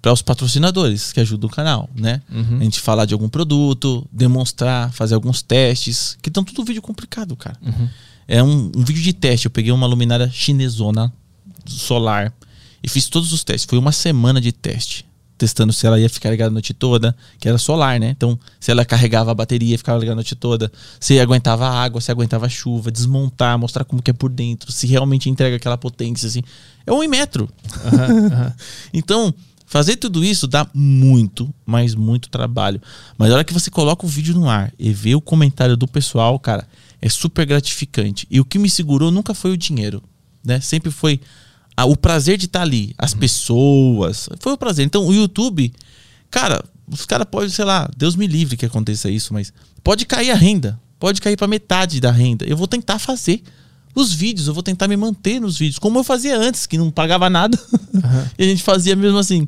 para 0.00 0.12
os 0.12 0.22
patrocinadores 0.22 1.12
que 1.12 1.20
ajudam 1.20 1.48
o 1.48 1.52
canal, 1.52 1.90
né? 1.94 2.22
Uhum. 2.30 2.58
A 2.60 2.64
gente 2.64 2.80
falar 2.80 3.04
de 3.04 3.14
algum 3.14 3.28
produto, 3.28 4.06
demonstrar, 4.12 4.92
fazer 4.92 5.14
alguns 5.14 5.42
testes, 5.42 6.16
que 6.22 6.30
estão 6.30 6.44
tudo 6.44 6.64
vídeo 6.64 6.80
complicado, 6.80 7.34
cara. 7.36 7.56
Uhum. 7.60 7.88
É 8.28 8.42
um, 8.42 8.70
um 8.76 8.84
vídeo 8.84 9.02
de 9.02 9.12
teste. 9.12 9.46
Eu 9.46 9.50
peguei 9.50 9.72
uma 9.72 9.86
luminária 9.86 10.30
chinesona 10.30 11.12
solar 11.66 12.32
e 12.82 12.88
fiz 12.88 13.08
todos 13.08 13.32
os 13.32 13.42
testes. 13.42 13.68
Foi 13.68 13.78
uma 13.78 13.92
semana 13.92 14.40
de 14.40 14.52
teste. 14.52 15.06
Testando 15.36 15.72
se 15.72 15.86
ela 15.86 16.00
ia 16.00 16.08
ficar 16.08 16.30
ligada 16.30 16.50
a 16.50 16.52
noite 16.52 16.74
toda, 16.74 17.14
que 17.38 17.48
era 17.48 17.58
solar, 17.58 17.98
né? 18.00 18.10
Então, 18.10 18.38
se 18.58 18.72
ela 18.72 18.84
carregava 18.84 19.30
a 19.30 19.34
bateria, 19.34 19.78
ficava 19.78 19.98
ligada 19.98 20.14
a 20.14 20.16
noite 20.16 20.34
toda. 20.34 20.70
Se 20.98 21.18
aguentava 21.18 21.66
a 21.66 21.82
água, 21.82 22.00
se 22.00 22.10
aguentava 22.10 22.46
a 22.46 22.48
chuva, 22.48 22.90
desmontar, 22.90 23.56
mostrar 23.56 23.84
como 23.84 24.02
que 24.02 24.10
é 24.10 24.14
por 24.14 24.30
dentro, 24.30 24.72
se 24.72 24.86
realmente 24.86 25.30
entrega 25.30 25.54
aquela 25.54 25.78
potência, 25.78 26.26
assim. 26.26 26.42
É 26.84 26.92
um 26.92 27.06
metro. 27.08 27.48
Então, 28.92 29.32
fazer 29.68 29.96
tudo 29.96 30.24
isso 30.24 30.46
dá 30.46 30.66
muito, 30.74 31.52
mas 31.66 31.94
muito 31.94 32.28
trabalho. 32.28 32.80
Mas 33.16 33.30
a 33.30 33.34
hora 33.34 33.44
que 33.44 33.52
você 33.52 33.70
coloca 33.70 34.06
o 34.06 34.08
vídeo 34.08 34.34
no 34.34 34.48
ar 34.48 34.72
e 34.78 34.92
vê 34.92 35.14
o 35.14 35.20
comentário 35.20 35.76
do 35.76 35.86
pessoal, 35.86 36.38
cara, 36.38 36.66
é 37.00 37.08
super 37.08 37.44
gratificante. 37.46 38.26
E 38.30 38.40
o 38.40 38.44
que 38.44 38.58
me 38.58 38.68
segurou 38.70 39.10
nunca 39.10 39.34
foi 39.34 39.52
o 39.52 39.56
dinheiro, 39.56 40.02
né? 40.44 40.58
Sempre 40.60 40.90
foi 40.90 41.20
a- 41.76 41.84
o 41.84 41.96
prazer 41.96 42.36
de 42.38 42.46
estar 42.46 42.62
ali, 42.62 42.94
as 42.98 43.12
pessoas. 43.14 44.28
Foi 44.40 44.52
o 44.52 44.58
prazer. 44.58 44.84
Então, 44.86 45.06
o 45.06 45.12
YouTube, 45.14 45.72
cara, 46.30 46.64
os 46.90 47.04
caras 47.04 47.26
podem, 47.30 47.50
sei 47.50 47.64
lá, 47.64 47.88
Deus 47.96 48.16
me 48.16 48.26
livre 48.26 48.56
que 48.56 48.66
aconteça 48.66 49.10
isso, 49.10 49.32
mas 49.34 49.52
pode 49.84 50.06
cair 50.06 50.30
a 50.30 50.34
renda, 50.34 50.80
pode 50.98 51.20
cair 51.20 51.36
para 51.36 51.46
metade 51.46 52.00
da 52.00 52.10
renda. 52.10 52.44
Eu 52.46 52.56
vou 52.56 52.66
tentar 52.66 52.98
fazer 52.98 53.42
os 53.94 54.12
vídeos, 54.12 54.46
eu 54.48 54.54
vou 54.54 54.62
tentar 54.62 54.86
me 54.88 54.96
manter 54.96 55.40
nos 55.40 55.58
vídeos, 55.58 55.78
como 55.78 55.98
eu 55.98 56.04
fazia 56.04 56.38
antes, 56.38 56.66
que 56.66 56.78
não 56.78 56.90
pagava 56.90 57.28
nada. 57.30 57.58
e 58.38 58.44
a 58.44 58.46
gente 58.46 58.62
fazia 58.62 58.94
mesmo 58.96 59.18
assim. 59.18 59.46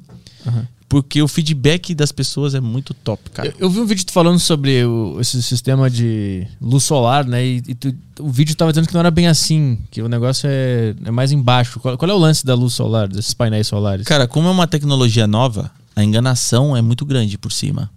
Porque 0.89 1.23
o 1.23 1.29
feedback 1.29 1.95
das 1.95 2.11
pessoas 2.11 2.53
é 2.53 2.61
muito 2.61 2.93
top, 2.93 3.31
cara. 3.31 3.49
Eu, 3.51 3.55
eu 3.61 3.71
vi 3.71 3.79
um 3.79 3.87
vídeo 3.87 4.05
falando 4.11 4.41
sobre 4.41 4.85
o- 4.85 5.19
esse 5.21 5.41
sistema 5.41 5.89
de 5.89 6.45
luz 6.61 6.83
solar, 6.83 7.25
né? 7.25 7.47
E, 7.47 7.63
e 7.69 7.75
tu- 7.77 7.95
o 8.19 8.29
vídeo 8.29 8.57
tava 8.57 8.73
dizendo 8.73 8.89
que 8.89 8.93
não 8.95 8.99
era 9.01 9.11
bem 9.11 9.29
assim, 9.29 9.79
que 9.89 10.03
o 10.03 10.09
negócio 10.09 10.49
é, 10.51 10.93
é 11.05 11.11
mais 11.13 11.31
embaixo. 11.31 11.79
Qual, 11.79 11.97
qual 11.97 12.11
é 12.11 12.15
o 12.15 12.19
lance 12.19 12.45
da 12.45 12.55
luz 12.57 12.75
solar, 12.75 13.07
desses 13.07 13.33
painéis 13.33 13.69
solares? 13.69 14.05
Cara, 14.05 14.27
como 14.27 14.49
é 14.49 14.51
uma 14.51 14.67
tecnologia 14.67 15.29
nova, 15.29 15.71
a 15.95 16.03
enganação 16.03 16.77
é 16.77 16.83
muito 16.83 17.07
grande 17.07 17.39
por 17.39 17.53
cima. 17.53 17.89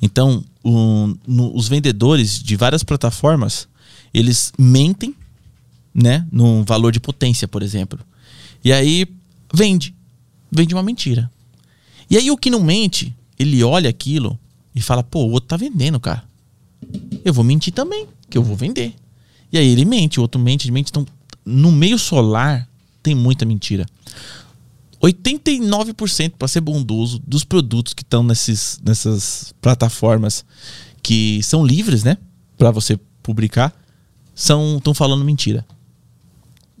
Então, 0.00 0.42
o- 0.64 1.14
no- 1.24 1.54
os 1.56 1.68
vendedores 1.68 2.42
de 2.42 2.56
várias 2.56 2.82
plataformas, 2.82 3.68
eles 4.12 4.52
mentem, 4.58 5.14
né, 5.94 6.26
no 6.30 6.64
valor 6.64 6.92
de 6.92 7.00
potência, 7.00 7.46
por 7.46 7.62
exemplo. 7.62 8.00
E 8.64 8.72
aí 8.72 9.06
vende, 9.52 9.94
vende 10.50 10.74
uma 10.74 10.82
mentira. 10.82 11.30
E 12.10 12.16
aí 12.16 12.30
o 12.30 12.36
que 12.36 12.50
não 12.50 12.62
mente, 12.62 13.14
ele 13.38 13.62
olha 13.62 13.90
aquilo 13.90 14.38
e 14.74 14.80
fala: 14.80 15.02
"Pô, 15.02 15.24
o 15.24 15.30
outro 15.30 15.48
tá 15.48 15.56
vendendo, 15.56 15.98
cara. 15.98 16.24
Eu 17.24 17.32
vou 17.32 17.44
mentir 17.44 17.72
também, 17.72 18.06
que 18.28 18.36
eu 18.36 18.42
vou 18.42 18.56
vender". 18.56 18.94
E 19.52 19.58
aí 19.58 19.66
ele 19.66 19.84
mente, 19.84 20.18
o 20.18 20.22
outro 20.22 20.40
mente, 20.40 20.70
mente. 20.70 20.88
Então, 20.90 21.06
no 21.44 21.70
meio 21.70 21.98
solar 21.98 22.68
tem 23.02 23.14
muita 23.14 23.44
mentira. 23.44 23.86
89%, 25.02 26.34
para 26.38 26.46
ser 26.46 26.60
bondoso, 26.60 27.20
dos 27.26 27.42
produtos 27.42 27.92
que 27.92 28.02
estão 28.02 28.22
nessas 28.22 29.52
plataformas 29.60 30.44
que 31.02 31.42
são 31.42 31.66
livres, 31.66 32.04
né? 32.04 32.16
Para 32.56 32.70
você 32.70 32.98
publicar, 33.20 33.74
são 34.34 34.76
estão 34.76 34.94
falando 34.94 35.24
mentira. 35.24 35.66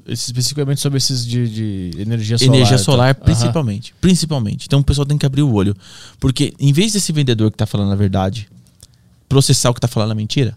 Especificamente 0.06 0.80
sobre 0.80 0.96
esses 0.98 1.24
de, 1.26 1.48
de 1.48 2.00
energia 2.02 2.36
solar. 2.36 2.54
Energia 2.54 2.76
tá? 2.76 2.82
solar, 2.82 3.14
Aham. 3.14 3.24
principalmente. 3.24 3.94
Principalmente. 4.00 4.66
Então 4.66 4.80
o 4.80 4.84
pessoal 4.84 5.06
tem 5.06 5.16
que 5.16 5.24
abrir 5.26 5.42
o 5.42 5.52
olho. 5.52 5.76
Porque 6.18 6.52
em 6.58 6.72
vez 6.72 6.92
desse 6.92 7.12
vendedor 7.12 7.50
que 7.50 7.56
tá 7.56 7.66
falando 7.66 7.92
a 7.92 7.96
verdade 7.96 8.48
processar 9.28 9.70
o 9.70 9.74
que 9.74 9.80
tá 9.80 9.88
falando 9.88 10.10
a 10.10 10.14
mentira, 10.14 10.50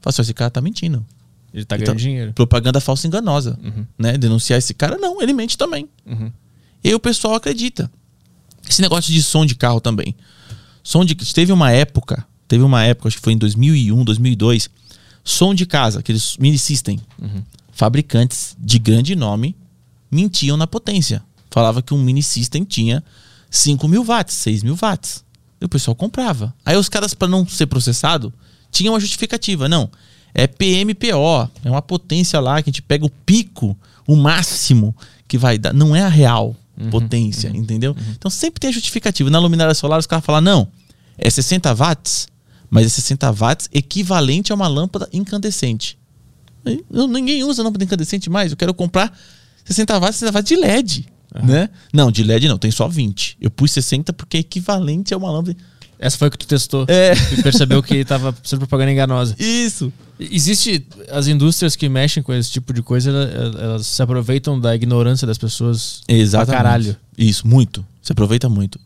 fala 0.00 0.10
assim, 0.10 0.20
"Ó, 0.20 0.24
esse 0.24 0.34
cara 0.34 0.50
tá 0.50 0.60
mentindo. 0.60 1.04
Ele 1.52 1.64
tá 1.64 1.76
Então, 1.76 1.86
ganhando 1.86 1.98
dinheiro. 2.00 2.32
Propaganda 2.32 2.80
falsa 2.80 3.06
e 3.06 3.08
enganosa. 3.08 3.58
Né? 3.98 4.16
Denunciar 4.16 4.58
esse 4.58 4.72
cara, 4.72 4.96
não, 4.96 5.20
ele 5.20 5.32
mente 5.34 5.58
também. 5.58 5.86
Uhum. 6.06 6.30
E 6.82 6.88
aí 6.88 6.94
o 6.94 7.00
pessoal 7.00 7.34
acredita. 7.34 7.90
Esse 8.68 8.80
negócio 8.80 9.12
de 9.12 9.22
som 9.22 9.44
de 9.44 9.54
carro 9.54 9.80
também. 9.80 10.14
Som 10.82 11.04
de. 11.04 11.14
Teve 11.14 11.52
uma 11.52 11.70
época, 11.70 12.24
teve 12.48 12.64
uma 12.64 12.82
época, 12.84 13.08
acho 13.08 13.18
que 13.18 13.22
foi 13.22 13.34
em 13.34 13.38
2001, 13.38 14.02
2002, 14.04 14.70
som 15.22 15.54
de 15.54 15.66
casa, 15.66 16.00
aqueles 16.00 16.36
mini 16.38 16.56
system. 16.58 16.98
Fabricantes 17.82 18.56
de 18.60 18.78
grande 18.78 19.16
nome 19.16 19.56
mentiam 20.08 20.56
na 20.56 20.68
potência. 20.68 21.20
Falava 21.50 21.82
que 21.82 21.92
um 21.92 22.00
mini 22.00 22.22
system 22.22 22.62
tinha 22.62 23.02
5 23.50 23.88
mil 23.88 24.04
watts, 24.04 24.36
6 24.36 24.62
mil 24.62 24.76
watts. 24.76 25.24
E 25.60 25.64
o 25.64 25.68
pessoal 25.68 25.92
comprava. 25.96 26.54
Aí 26.64 26.76
os 26.76 26.88
caras, 26.88 27.12
para 27.12 27.26
não 27.26 27.44
ser 27.44 27.66
processado, 27.66 28.32
tinham 28.70 28.94
uma 28.94 29.00
justificativa. 29.00 29.68
Não, 29.68 29.90
é 30.32 30.46
PMPO, 30.46 31.50
é 31.64 31.68
uma 31.68 31.82
potência 31.82 32.38
lá 32.38 32.62
que 32.62 32.70
a 32.70 32.72
gente 32.72 32.82
pega 32.82 33.04
o 33.04 33.10
pico, 33.10 33.76
o 34.06 34.14
máximo 34.14 34.94
que 35.26 35.36
vai 35.36 35.58
dar. 35.58 35.74
Não 35.74 35.96
é 35.96 36.02
a 36.02 36.08
real 36.08 36.54
potência, 36.88 37.48
entendeu? 37.48 37.96
Então 38.16 38.30
sempre 38.30 38.60
tem 38.60 38.70
a 38.70 38.72
justificativa. 38.72 39.28
Na 39.28 39.40
luminária 39.40 39.74
solar, 39.74 39.98
os 39.98 40.06
caras 40.06 40.24
falam, 40.24 40.40
não, 40.40 40.68
é 41.18 41.28
60 41.28 41.74
watts, 41.74 42.28
mas 42.70 42.86
é 42.86 42.88
60 42.88 43.32
watts 43.32 43.68
equivalente 43.72 44.52
a 44.52 44.54
uma 44.54 44.68
lâmpada 44.68 45.08
incandescente. 45.12 45.98
Ninguém 46.90 47.44
usa 47.44 47.62
lâmpada 47.62 47.84
incandescente 47.84 48.30
mais. 48.30 48.50
Eu 48.50 48.56
quero 48.56 48.72
comprar 48.74 49.16
60 49.64 49.98
watts, 49.98 50.16
60 50.16 50.32
watts 50.32 50.48
de 50.48 50.56
LED. 50.56 51.06
Né? 51.42 51.68
Não, 51.92 52.10
de 52.10 52.22
LED 52.22 52.46
não, 52.48 52.58
tem 52.58 52.70
só 52.70 52.86
20. 52.86 53.38
Eu 53.40 53.50
pus 53.50 53.70
60 53.72 54.12
porque 54.12 54.36
é 54.36 54.40
equivalente 54.40 55.14
a 55.14 55.16
uma 55.16 55.30
lâmpada. 55.30 55.56
Essa 55.98 56.18
foi 56.18 56.28
que 56.30 56.36
tu 56.36 56.48
testou. 56.48 56.84
É. 56.88 57.12
E 57.32 57.42
percebeu 57.42 57.80
que 57.80 58.04
tava 58.04 58.34
sendo 58.42 58.58
propaganda 58.58 58.90
enganosa. 58.90 59.36
Isso. 59.38 59.92
Existe 60.18 60.84
as 61.08 61.28
indústrias 61.28 61.76
que 61.76 61.88
mexem 61.88 62.22
com 62.22 62.34
esse 62.34 62.50
tipo 62.50 62.72
de 62.72 62.82
coisa, 62.82 63.10
elas, 63.10 63.54
elas 63.54 63.86
se 63.86 64.02
aproveitam 64.02 64.58
da 64.58 64.74
ignorância 64.74 65.26
das 65.26 65.38
pessoas 65.38 66.00
Exatamente. 66.08 66.48
pra 66.48 66.56
caralho. 66.56 66.96
Isso, 67.16 67.46
muito. 67.46 67.86
Você 68.02 68.12
aproveita 68.12 68.48
muito. 68.48 68.80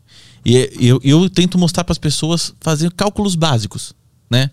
E 0.45 0.57
é- 0.57 0.71
eu, 0.79 1.01
eu 1.03 1.27
tento 1.27 1.57
mostrar 1.57 1.83
para 1.83 1.91
as 1.91 1.97
pessoas 1.97 2.53
fazer 2.61 2.91
cálculos 2.91 3.33
básicos, 3.33 3.93
né? 4.29 4.51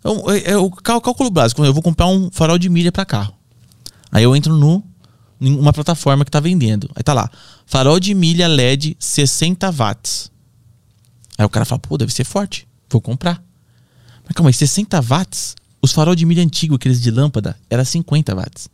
Então, 0.00 0.24
é, 0.30 0.52
é 0.52 0.56
o 0.56 0.70
cálculo 0.70 1.30
básico. 1.30 1.64
Eu 1.64 1.72
vou 1.72 1.82
comprar 1.82 2.06
um 2.06 2.30
farol 2.32 2.58
de 2.58 2.68
milha 2.68 2.90
para 2.90 3.04
carro. 3.04 3.34
Aí 4.10 4.24
eu 4.24 4.34
entro 4.34 4.56
no 4.56 4.82
uma 5.40 5.72
plataforma 5.72 6.24
que 6.24 6.30
tá 6.30 6.40
vendendo. 6.40 6.90
Aí 6.94 7.02
tá 7.02 7.14
lá, 7.14 7.30
farol 7.64 7.98
de 7.98 8.12
milha 8.14 8.46
LED 8.46 8.96
60 8.98 9.70
watts. 9.70 10.30
Aí 11.38 11.44
o 11.46 11.48
cara 11.48 11.64
fala, 11.64 11.78
pô, 11.78 11.96
deve 11.96 12.12
ser 12.12 12.24
forte. 12.24 12.68
Vou 12.90 13.00
comprar. 13.00 13.42
Mas 14.24 14.34
calma 14.34 14.50
aí, 14.50 14.54
60 14.54 15.00
watts? 15.00 15.56
Os 15.80 15.92
farol 15.92 16.14
de 16.14 16.26
milha 16.26 16.42
antigo, 16.42 16.74
aqueles 16.74 17.00
de 17.00 17.10
lâmpada, 17.10 17.56
era 17.70 17.84
50 17.84 18.34
watts. 18.34 18.68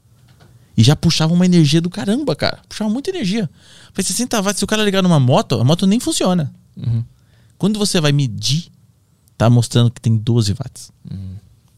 E 0.77 0.83
já 0.83 0.97
puxava 0.97 1.33
uma 1.33 1.47
energia 1.47 1.81
do 1.81 1.89
caramba, 1.89 2.35
cara. 2.35 2.59
Puxava 2.69 2.91
muita 2.91 3.11
energia. 3.11 3.49
Falei, 3.93 4.05
60 4.05 4.43
watts, 4.43 4.59
se 4.59 4.65
o 4.65 4.67
cara 4.67 4.83
ligar 4.83 5.03
numa 5.03 5.21
moto, 5.21 5.61
a 5.61 5.65
moto 5.65 5.87
nem 5.87 6.01
funciona. 6.01 6.53
Quando 7.57 7.79
você 7.79 8.01
vai 8.01 8.11
medir, 8.11 8.67
tá 9.37 9.49
mostrando 9.51 9.91
que 9.91 10.01
tem 10.01 10.17
12 10.17 10.53
watts. 10.53 10.91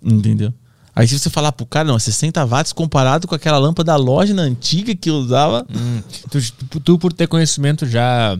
Entendeu? 0.02 0.52
Aí 0.94 1.06
se 1.06 1.18
você 1.18 1.30
falar 1.30 1.52
pro 1.52 1.64
cara, 1.64 1.86
não, 1.86 1.96
é 1.96 1.98
60 2.00 2.44
watts 2.44 2.72
comparado 2.72 3.28
com 3.28 3.34
aquela 3.34 3.58
lâmpada 3.58 3.92
halógena 3.92 4.42
antiga 4.42 4.94
que 4.96 5.10
eu 5.10 5.14
usava. 5.14 5.64
Hum. 5.70 6.02
Tu, 6.30 6.80
tu, 6.80 6.98
por 6.98 7.12
ter 7.12 7.28
conhecimento, 7.28 7.86
já 7.86 8.36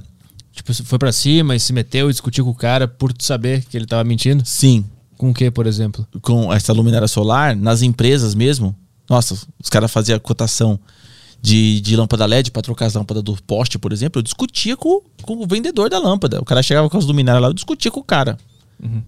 tipo, 0.53 0.75
foi 0.85 0.99
pra 0.99 1.13
cima 1.13 1.55
e 1.55 1.61
se 1.61 1.73
meteu 1.73 2.09
e 2.11 2.13
discutiu 2.13 2.45
com 2.45 2.51
o 2.51 2.55
cara 2.55 2.89
por 2.89 3.13
saber 3.21 3.65
que 3.65 3.77
ele 3.77 3.87
tava 3.87 4.03
mentindo? 4.03 4.43
Sim, 4.45 4.85
Com 5.17 5.31
o 5.31 5.35
que, 5.35 5.51
por 5.51 5.67
exemplo? 5.67 6.07
com 6.21 6.53
essa 6.53 6.73
luminária 6.73 7.07
solar, 7.07 7.55
nas 7.55 7.83
empresas 7.83 8.35
mesmo, 8.35 8.75
nossa, 9.09 9.35
os 9.63 9.69
caras 9.71 9.91
faziam 9.91 10.19
cotação 10.19 10.81
de, 11.41 11.81
de 11.81 11.97
lâmpada 11.97 12.27
LED 12.27 12.51
para 12.51 12.63
trocar 12.63 12.87
as 12.87 12.95
lâmpadas 12.95 13.23
do 13.23 13.41
poste, 13.43 13.79
por 13.79 13.93
exemplo. 13.93 14.19
Eu 14.19 14.23
discutia 14.23 14.77
com, 14.77 15.01
com 15.23 15.35
o 15.35 15.47
vendedor 15.47 15.89
da 15.89 15.99
lâmpada. 15.99 16.41
O 16.41 16.45
cara 16.45 16.63
chegava 16.63 16.91
com 16.91 16.99
as 16.99 17.05
luminárias 17.05 17.41
lá, 17.43 17.49
eu 17.49 17.55
discutia 17.55 17.91
com 17.91 18.01
o 18.01 18.05
cara. 18.05 18.37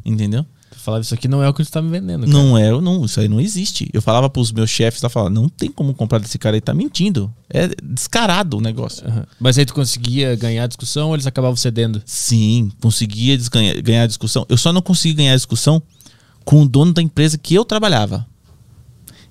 Entendeu? 0.05 0.45
Tu 0.71 0.79
falava, 0.79 1.03
isso 1.03 1.13
aqui 1.15 1.27
não 1.27 1.43
é 1.43 1.49
o 1.49 1.53
que 1.55 1.65
tu 1.65 1.71
tá 1.71 1.83
me 1.83 1.91
vendendo. 1.91 2.21
cara." 2.21 2.33
Não 2.33 2.57
é, 2.57 2.71
não, 2.81 3.05
isso 3.05 3.19
aí 3.21 3.29
não 3.29 3.41
existe. 3.41 3.91
Eu 3.93 4.01
falava 4.01 4.31
pros 4.31 4.53
meus 4.53 4.71
chefes, 4.71 5.03
lá, 5.03 5.09
falava, 5.09 5.29
não 5.31 5.49
tem 5.49 5.71
como 5.71 5.93
comprar 5.95 6.19
desse 6.19 6.39
cara 6.39 6.57
aí, 6.57 6.61
tá 6.61 6.73
mentindo. 6.73 7.33
É 7.49 7.69
descarado 7.83 8.57
o 8.59 8.61
negócio. 8.61 9.07
Aham. 9.07 9.27
Mas 9.41 9.59
aí 9.59 9.67
tu 9.67 9.75
conseguia 9.75 10.37
ganhar 10.37 10.65
a 10.65 10.67
discussão 10.69 11.09
ou 11.09 11.15
eles 11.17 11.27
acabavam 11.27 11.57
cedendo? 11.57 12.01
Sim, 12.07 12.71
conseguia 12.81 13.37
desganhar- 13.37 13.83
ganhar 13.83 14.05
a 14.05 14.07
discussão. 14.07 14.47
Eu 14.49 14.57
só 14.57 14.73
não 14.73 14.81
consegui 14.81 15.15
ganhar 15.15 15.33
a 15.33 15.37
discussão 15.37 15.83
com 16.45 16.63
o 16.63 16.69
dono 16.69 16.93
da 16.93 17.03
empresa 17.03 17.37
que 17.37 17.55
eu 17.55 17.65
trabalhava. 17.65 18.27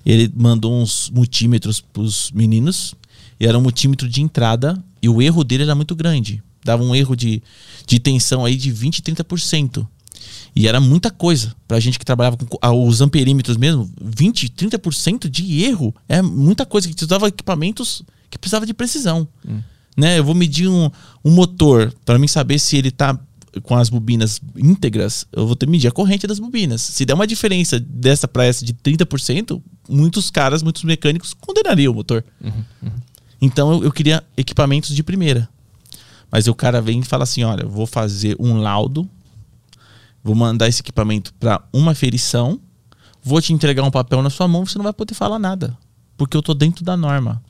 Ele 0.04 0.30
mandou 0.34 0.72
uns 0.80 1.10
multímetros 1.10 1.80
pros 1.80 2.30
meninos, 2.32 2.94
e 3.38 3.46
era 3.46 3.58
um 3.58 3.62
multímetro 3.62 4.08
de 4.08 4.22
entrada, 4.22 4.82
e 5.02 5.08
o 5.08 5.20
erro 5.20 5.42
dele 5.44 5.62
era 5.64 5.74
muito 5.74 5.94
grande. 5.94 6.42
Dava 6.64 6.82
um 6.82 6.94
erro 6.94 7.16
de, 7.16 7.42
de 7.86 7.98
tensão 7.98 8.44
aí 8.44 8.56
de 8.56 8.70
20, 8.70 9.02
30%. 9.02 9.86
E 10.54 10.66
era 10.66 10.80
muita 10.80 11.10
coisa. 11.10 11.54
Pra 11.66 11.80
gente 11.80 11.98
que 11.98 12.04
trabalhava 12.04 12.36
com 12.36 12.58
ah, 12.60 12.72
os 12.72 13.00
amperímetros 13.00 13.56
mesmo, 13.56 13.90
20, 14.00 14.48
30% 14.48 15.28
de 15.28 15.64
erro 15.64 15.94
é 16.08 16.20
muita 16.20 16.66
coisa. 16.66 16.88
Que 16.88 16.94
precisava 16.94 17.28
equipamentos 17.28 18.02
que 18.28 18.38
precisava 18.38 18.64
de 18.64 18.72
precisão. 18.72 19.26
Né? 19.96 20.18
Eu 20.18 20.24
vou 20.24 20.34
medir 20.34 20.68
um, 20.68 20.90
um 21.24 21.30
motor 21.30 21.92
para 22.04 22.18
mim 22.18 22.28
saber 22.28 22.58
se 22.58 22.76
ele 22.76 22.90
tá 22.90 23.18
com 23.64 23.76
as 23.76 23.88
bobinas 23.88 24.40
íntegras, 24.56 25.26
eu 25.32 25.44
vou 25.44 25.56
ter 25.56 25.66
que 25.66 25.72
medir 25.72 25.88
a 25.88 25.90
corrente 25.90 26.24
das 26.26 26.38
bobinas. 26.38 26.80
Se 26.82 27.04
der 27.04 27.14
uma 27.14 27.26
diferença 27.26 27.80
dessa 27.80 28.28
para 28.28 28.44
essa 28.44 28.64
de 28.64 28.72
30%, 28.72 29.60
muitos 29.88 30.30
caras, 30.30 30.62
muitos 30.62 30.84
mecânicos 30.84 31.34
condenariam 31.34 31.92
o 31.92 31.96
motor. 31.96 32.24
Então 33.40 33.72
eu, 33.72 33.84
eu 33.84 33.92
queria 33.92 34.22
equipamentos 34.36 34.94
de 34.94 35.02
primeira. 35.02 35.48
Mas 36.30 36.46
o 36.46 36.54
cara 36.54 36.80
vem 36.80 37.00
e 37.00 37.04
fala 37.04 37.24
assim: 37.24 37.42
olha, 37.42 37.62
eu 37.62 37.68
vou 37.68 37.86
fazer 37.86 38.36
um 38.38 38.58
laudo, 38.58 39.08
vou 40.22 40.34
mandar 40.34 40.68
esse 40.68 40.80
equipamento 40.80 41.32
para 41.34 41.62
uma 41.72 41.94
ferição, 41.94 42.60
vou 43.22 43.40
te 43.40 43.52
entregar 43.52 43.82
um 43.82 43.90
papel 43.90 44.22
na 44.22 44.30
sua 44.30 44.48
mão, 44.48 44.64
você 44.64 44.78
não 44.78 44.84
vai 44.84 44.92
poder 44.92 45.14
falar 45.14 45.38
nada. 45.38 45.76
Porque 46.16 46.36
eu 46.36 46.42
tô 46.42 46.54
dentro 46.54 46.84
da 46.84 46.96
norma. 46.96 47.42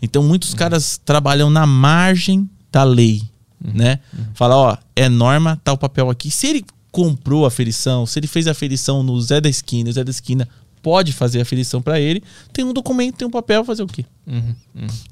Então 0.00 0.22
muitos 0.22 0.54
caras 0.54 1.00
trabalham 1.04 1.48
na 1.48 1.66
margem 1.66 2.48
da 2.70 2.82
lei, 2.82 3.22
né? 3.60 4.00
Fala, 4.34 4.56
ó, 4.56 4.76
é 4.96 5.08
norma, 5.08 5.60
tá 5.62 5.72
o 5.72 5.78
papel 5.78 6.10
aqui. 6.10 6.30
Se 6.30 6.48
ele 6.48 6.64
comprou 6.90 7.46
a 7.46 7.50
ferição, 7.50 8.04
se 8.04 8.18
ele 8.18 8.26
fez 8.26 8.48
a 8.48 8.54
ferição 8.54 9.02
no 9.02 9.20
Zé 9.20 9.40
da 9.40 9.48
esquina, 9.48 9.88
o 9.88 9.92
Zé 9.92 10.02
da 10.02 10.10
esquina 10.10 10.48
pode 10.82 11.12
fazer 11.12 11.40
a 11.40 11.44
ferição 11.44 11.80
para 11.80 12.00
ele, 12.00 12.22
tem 12.52 12.64
um 12.64 12.72
documento, 12.72 13.16
tem 13.18 13.28
um 13.28 13.30
papel, 13.30 13.64
fazer 13.64 13.84
o 13.84 13.86
quê? 13.86 14.04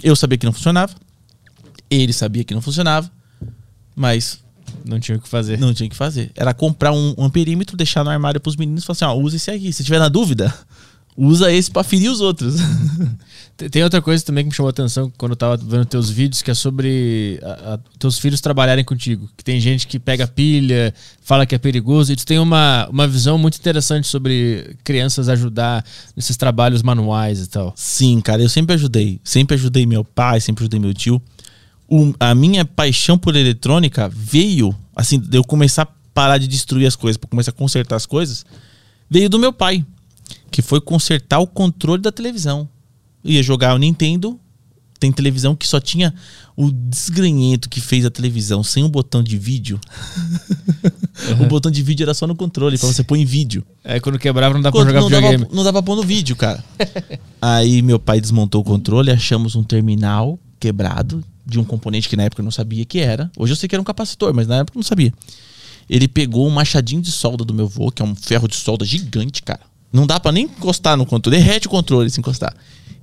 Eu 0.03 0.17
sabia 0.17 0.37
que 0.37 0.45
não 0.45 0.53
funcionava. 0.53 0.95
Ele 1.89 2.13
sabia 2.13 2.45
que 2.45 2.55
não 2.55 2.61
funcionava, 2.61 3.11
mas 3.95 4.41
Não 4.85 4.99
tinha 5.01 5.17
o 5.17 5.21
que 5.21 5.29
fazer. 5.29 5.59
não 5.59 5.73
tinha 5.75 5.87
o 5.87 5.91
que 5.91 5.97
fazer. 5.97 6.31
Era 6.37 6.53
comprar 6.55 6.93
um, 6.93 7.15
um 7.19 7.29
perímetro, 7.31 7.77
deixar 7.77 8.05
no 8.05 8.11
armário 8.11 8.41
pros 8.41 8.57
meninos 8.57 8.83
e 8.83 8.87
falar 8.87 8.95
assim: 8.95 9.05
ó, 9.05 9.15
usa 9.15 9.37
esse 9.37 9.51
aqui. 9.51 9.73
Se 9.73 9.83
tiver 9.85 9.99
na 9.99 10.09
dúvida, 10.09 10.53
usa 11.17 11.53
esse 11.53 11.71
pra 11.71 11.83
ferir 11.85 12.11
os 12.11 12.21
outros. 12.21 12.57
Te- 13.57 13.69
Tem 13.69 13.83
outra 13.85 14.01
coisa 14.01 14.25
também 14.25 14.45
que 14.45 14.49
me 14.51 14.55
chamou 14.55 14.69
a 14.69 14.71
atenção 14.71 15.13
quando 15.19 15.33
eu 15.33 15.37
tava 15.37 15.57
vendo 15.57 15.85
teus 15.85 16.09
vídeos, 16.09 16.41
que 16.41 16.51
é 16.51 16.55
sobre 16.55 17.39
a- 17.43 17.75
a- 17.75 17.79
teus 17.99 18.19
filhos 18.19 18.41
trabalharem 18.41 18.85
contigo. 18.85 19.29
Que 19.37 19.45
tem 19.45 19.61
gente 19.61 19.87
que 19.87 19.99
pega 19.99 20.27
pilha, 20.27 20.95
fala 21.23 21.45
que 21.45 21.55
é 21.55 21.59
perigoso, 21.59 22.13
e 22.13 22.17
tu 22.17 22.25
tem 22.25 22.39
uma, 22.39 22.89
uma 22.91 23.07
visão 23.07 23.37
muito 23.37 23.59
interessante 23.59 24.07
sobre 24.09 24.77
crianças 24.83 25.29
ajudar 25.29 25.85
nesses 26.17 26.37
trabalhos 26.37 26.83
manuais 26.83 27.41
e 27.41 27.47
tal. 27.49 27.73
Sim, 27.77 28.21
cara, 28.21 28.41
eu 28.41 28.49
sempre 28.49 28.75
ajudei. 28.75 29.21
Sempre 29.23 29.57
ajudei 29.57 29.85
meu 29.85 30.05
pai, 30.05 30.41
sempre 30.41 30.63
ajudei 30.65 30.81
meu 30.81 30.95
tio. 30.95 31.21
O- 31.91 32.15
a 32.21 32.35
minha 32.35 32.65
paixão 32.65 33.19
por 33.19 33.35
eletrônica 33.35 34.09
veio, 34.09 34.75
assim, 34.95 35.19
de 35.19 35.37
eu 35.37 35.43
começar 35.43 35.83
a 35.83 35.89
parar 36.15 36.39
de 36.39 36.47
destruir 36.47 36.87
as 36.87 36.95
coisas, 36.95 37.17
pra 37.17 37.29
começar 37.29 37.51
a 37.51 37.55
consertar 37.55 37.97
as 37.97 38.07
coisas, 38.07 38.45
veio 39.09 39.29
do 39.29 39.39
meu 39.39 39.53
pai, 39.53 39.85
que 40.51 40.63
foi 40.63 40.81
consertar 40.81 41.41
o 41.41 41.47
controle 41.47 42.01
da 42.01 42.13
televisão. 42.13 42.69
Eu 43.25 43.33
ia 43.33 43.43
jogar 43.43 43.75
o 43.75 43.79
Nintendo, 43.79 44.39
tem 45.01 45.11
televisão 45.11 45.57
que 45.57 45.67
só 45.67 45.81
tinha 45.81 46.15
o 46.57 46.71
desgranhento 46.71 47.69
que 47.69 47.81
fez 47.81 48.05
a 48.05 48.11
televisão 48.11 48.63
sem 48.63 48.85
o 48.85 48.89
botão 48.89 49.23
de 49.23 49.37
vídeo. 49.39 49.81
o 51.41 51.47
botão 51.47 51.71
de 51.71 51.83
vídeo 51.83 52.05
era 52.05 52.15
só 52.15 52.27
no 52.27 52.35
controle, 52.37 52.79
pra 52.79 52.87
você 52.87 53.03
pôr 53.03 53.17
em 53.17 53.25
vídeo. 53.25 53.65
É, 53.83 53.99
quando 53.99 54.19
quebrava 54.19 54.55
não 54.55 54.61
dá 54.63 54.71
pra 54.71 54.81
Quando 54.81 54.89
jogar 54.89 55.01
não, 55.01 55.09
videogame. 55.09 55.45
dava, 55.45 55.57
não 55.57 55.65
dava 55.65 55.83
pra 55.83 55.87
pôr 55.87 55.97
no 55.97 56.03
vídeo, 56.07 56.37
cara. 56.37 56.63
Aí 57.41 57.83
meu 57.83 57.99
pai 57.99 58.21
desmontou 58.21 58.61
o 58.61 58.65
controle, 58.65 59.11
achamos 59.11 59.57
um 59.57 59.63
terminal 59.65 60.39
quebrado, 60.59 61.25
de 61.51 61.59
um 61.59 61.65
componente 61.65 62.09
que 62.09 62.17
na 62.17 62.23
época 62.25 62.41
eu 62.41 62.45
não 62.45 62.51
sabia 62.51 62.85
que 62.85 63.01
era. 63.01 63.31
Hoje 63.37 63.53
eu 63.53 63.57
sei 63.57 63.69
que 63.69 63.75
era 63.75 63.83
um 63.83 63.85
capacitor, 63.85 64.33
mas 64.33 64.47
na 64.47 64.59
época 64.59 64.77
eu 64.77 64.81
não 64.81 64.87
sabia. 64.87 65.13
Ele 65.89 66.07
pegou 66.07 66.47
um 66.47 66.51
machadinho 66.51 67.03
de 67.03 67.11
solda 67.11 67.45
do 67.45 67.53
meu 67.53 67.67
vô, 67.67 67.91
que 67.91 68.01
é 68.01 68.05
um 68.05 68.15
ferro 68.15 68.47
de 68.47 68.55
solda 68.55 68.85
gigante, 68.85 69.43
cara. 69.43 69.61
Não 69.93 70.07
dá 70.07 70.21
pra 70.21 70.31
nem 70.31 70.45
encostar 70.45 70.97
no 70.97 71.05
controle, 71.05 71.37
derrete 71.37 71.67
o 71.67 71.71
controle 71.71 72.09
se 72.09 72.21
encostar. 72.21 72.55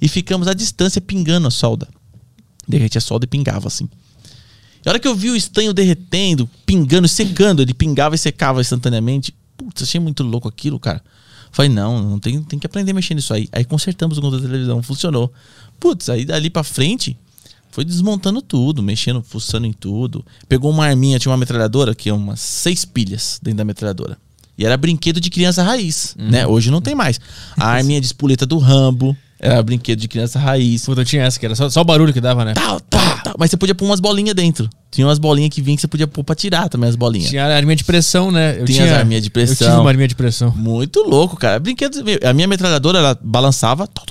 E 0.02 0.08
ficamos 0.08 0.48
à 0.48 0.54
distância 0.54 1.02
pingando 1.02 1.48
a 1.48 1.52
solda. 1.52 1.88
Derrete 2.68 2.98
a 2.98 3.02
solda 3.02 3.26
e 3.26 3.28
pingava 3.28 3.68
assim. 3.68 3.90
E 4.86 4.88
a 4.88 4.92
hora 4.92 5.00
que 5.00 5.08
eu 5.08 5.16
vi 5.16 5.30
o 5.30 5.36
estanho 5.36 5.74
derretendo, 5.74 6.50
pingando, 6.66 7.08
secando, 7.08 7.62
ele 7.62 7.74
pingava 7.74 8.16
e 8.16 8.18
secava 8.18 8.62
instantaneamente. 8.62 9.34
Putz, 9.58 9.84
achei 9.84 10.00
muito 10.00 10.24
louco 10.24 10.48
aquilo, 10.48 10.80
cara. 10.80 11.04
Falei, 11.52 11.70
não, 11.70 12.02
não 12.02 12.20
tem, 12.20 12.42
tem 12.44 12.60
que 12.60 12.66
aprender 12.66 12.92
a 12.92 12.94
mexer 12.94 13.16
nisso 13.16 13.34
aí. 13.34 13.50
Aí 13.52 13.66
consertamos 13.66 14.18
o 14.18 14.22
controle 14.22 14.44
da 14.44 14.50
televisão, 14.50 14.82
funcionou. 14.82 15.34
Putz, 15.80 16.10
aí 16.10 16.24
dali 16.24 16.50
pra 16.50 16.64
frente, 16.64 17.18
foi 17.78 17.86
desmontando 17.86 18.42
tudo, 18.42 18.82
mexendo, 18.82 19.22
fuçando 19.22 19.68
em 19.68 19.72
tudo. 19.72 20.26
Pegou 20.50 20.72
uma 20.72 20.88
arminha, 20.88 21.20
tinha 21.20 21.32
uma 21.32 21.38
metralhadora, 21.38 21.94
que 21.94 22.10
é 22.10 22.14
umas 22.14 22.40
seis 22.40 22.84
pilhas 22.84 23.40
dentro 23.40 23.60
da 23.60 23.64
metralhadora. 23.64 24.18
E 24.58 24.66
era 24.66 24.76
brinquedo 24.76 25.22
de 25.22 25.30
criança 25.30 25.62
raiz, 25.62 26.16
né? 26.18 26.48
Hoje 26.48 26.72
não 26.72 26.82
tem 26.82 26.96
mais. 26.96 27.22
A 27.56 27.68
arminha 27.68 28.02
de 28.02 28.08
espoleta 28.08 28.48
do 28.48 28.58
Rambo, 28.58 29.16
era 29.40 29.62
brinquedo 29.62 30.00
de 30.00 30.08
criança 30.08 30.40
raiz. 30.40 30.86
Puta, 30.86 31.06
tinha 31.06 31.24
essa, 31.24 31.40
que 31.40 31.46
era 31.46 31.56
só, 31.56 31.70
só 31.70 31.82
o 31.82 31.86
barulho 31.86 32.12
que 32.12 32.20
dava, 32.22 32.44
né? 32.44 32.54
Tal, 32.54 32.80
tal, 32.80 33.22
tal. 33.24 33.36
Mas 33.38 33.52
você 33.52 33.58
podia 33.58 33.76
pôr 33.76 33.86
umas 33.86 34.00
bolinhas 34.00 34.34
dentro. 34.36 34.70
Tinha 34.90 35.06
umas 35.06 35.20
bolinhas 35.20 35.50
que 35.50 35.62
vinham 35.62 35.76
que 35.76 35.82
você 35.82 35.88
podia 35.88 36.08
pôr 36.08 36.24
pra 36.24 36.36
tirar 36.36 36.70
também 36.70 36.90
as 36.90 36.96
bolinhas. 36.96 37.30
Tinha 37.30 37.46
a 37.46 37.56
arminha 37.56 37.76
de 37.76 37.84
pressão, 37.84 38.32
né? 38.32 38.60
Eu 38.60 38.66
Tinha 38.66 38.86
as 38.86 38.92
arminhas 38.92 39.24
de 39.24 39.30
pressão. 39.30 39.68
Eu 39.68 39.72
tive 39.72 39.82
uma 39.82 39.90
arminha 39.90 40.08
de 40.08 40.16
pressão. 40.16 40.52
Muito 40.56 41.02
louco, 41.02 41.36
cara. 41.36 41.60
Brinquedo. 41.60 42.04
A 42.24 42.34
minha 42.34 42.48
metralhadora, 42.48 42.98
ela 42.98 43.20
balançava, 43.22 43.86
tó, 43.86 44.02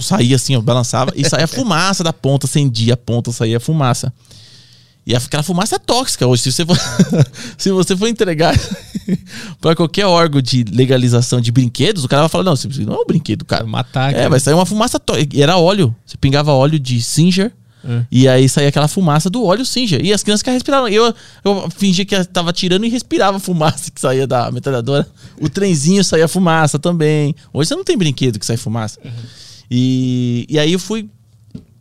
saía 0.00 0.36
assim, 0.36 0.56
ó, 0.56 0.60
balançava 0.60 1.12
e 1.16 1.28
saía 1.28 1.46
fumaça 1.48 2.04
da 2.04 2.12
ponta, 2.12 2.46
acendia 2.46 2.94
a 2.94 2.96
ponta, 2.96 3.32
saía 3.32 3.58
fumaça. 3.58 4.12
E 5.06 5.14
aquela 5.14 5.42
fumaça 5.42 5.76
é 5.76 5.78
tóxica 5.78 6.26
hoje. 6.26 6.42
Se 6.42 6.52
você 6.52 6.66
for, 6.66 6.76
se 7.56 7.70
você 7.70 7.96
for 7.96 8.08
entregar 8.08 8.54
pra 9.60 9.76
qualquer 9.76 10.04
órgão 10.06 10.42
de 10.42 10.64
legalização 10.64 11.40
de 11.40 11.52
brinquedos, 11.52 12.02
o 12.04 12.08
cara 12.08 12.22
vai 12.22 12.28
falar: 12.28 12.44
não, 12.44 12.54
isso 12.54 12.68
não 12.82 12.94
é 12.94 12.98
um 12.98 13.06
brinquedo, 13.06 13.44
cara. 13.44 13.64
Matar, 13.64 14.10
É, 14.10 14.14
cara. 14.16 14.30
vai 14.30 14.40
sair 14.40 14.54
uma 14.54 14.66
fumaça 14.66 14.98
tóxica. 14.98 15.40
Era 15.40 15.56
óleo. 15.56 15.94
Você 16.04 16.16
pingava 16.16 16.52
óleo 16.52 16.78
de 16.78 17.00
Singer. 17.00 17.52
É. 17.88 18.02
E 18.10 18.26
aí 18.26 18.48
saía 18.48 18.68
aquela 18.68 18.88
fumaça 18.88 19.30
do 19.30 19.44
óleo 19.44 19.64
Singer. 19.64 20.04
E 20.04 20.12
as 20.12 20.24
crianças 20.24 20.42
que 20.42 20.50
respiravam. 20.50 20.88
Eu, 20.88 21.14
eu 21.44 21.70
fingia 21.70 22.04
que 22.04 22.24
tava 22.24 22.52
tirando 22.52 22.84
e 22.84 22.88
respirava 22.88 23.36
a 23.36 23.40
fumaça 23.40 23.92
que 23.92 24.00
saía 24.00 24.26
da 24.26 24.50
metralhadora. 24.50 25.06
O 25.40 25.48
trenzinho 25.48 26.02
saía 26.02 26.26
fumaça 26.26 26.80
também. 26.80 27.32
Hoje 27.52 27.68
você 27.68 27.76
não 27.76 27.84
tem 27.84 27.96
brinquedo 27.96 28.40
que 28.40 28.46
sai 28.46 28.56
fumaça. 28.56 28.98
E, 29.70 30.46
e 30.48 30.58
aí 30.58 30.72
eu 30.72 30.78
fui 30.80 31.08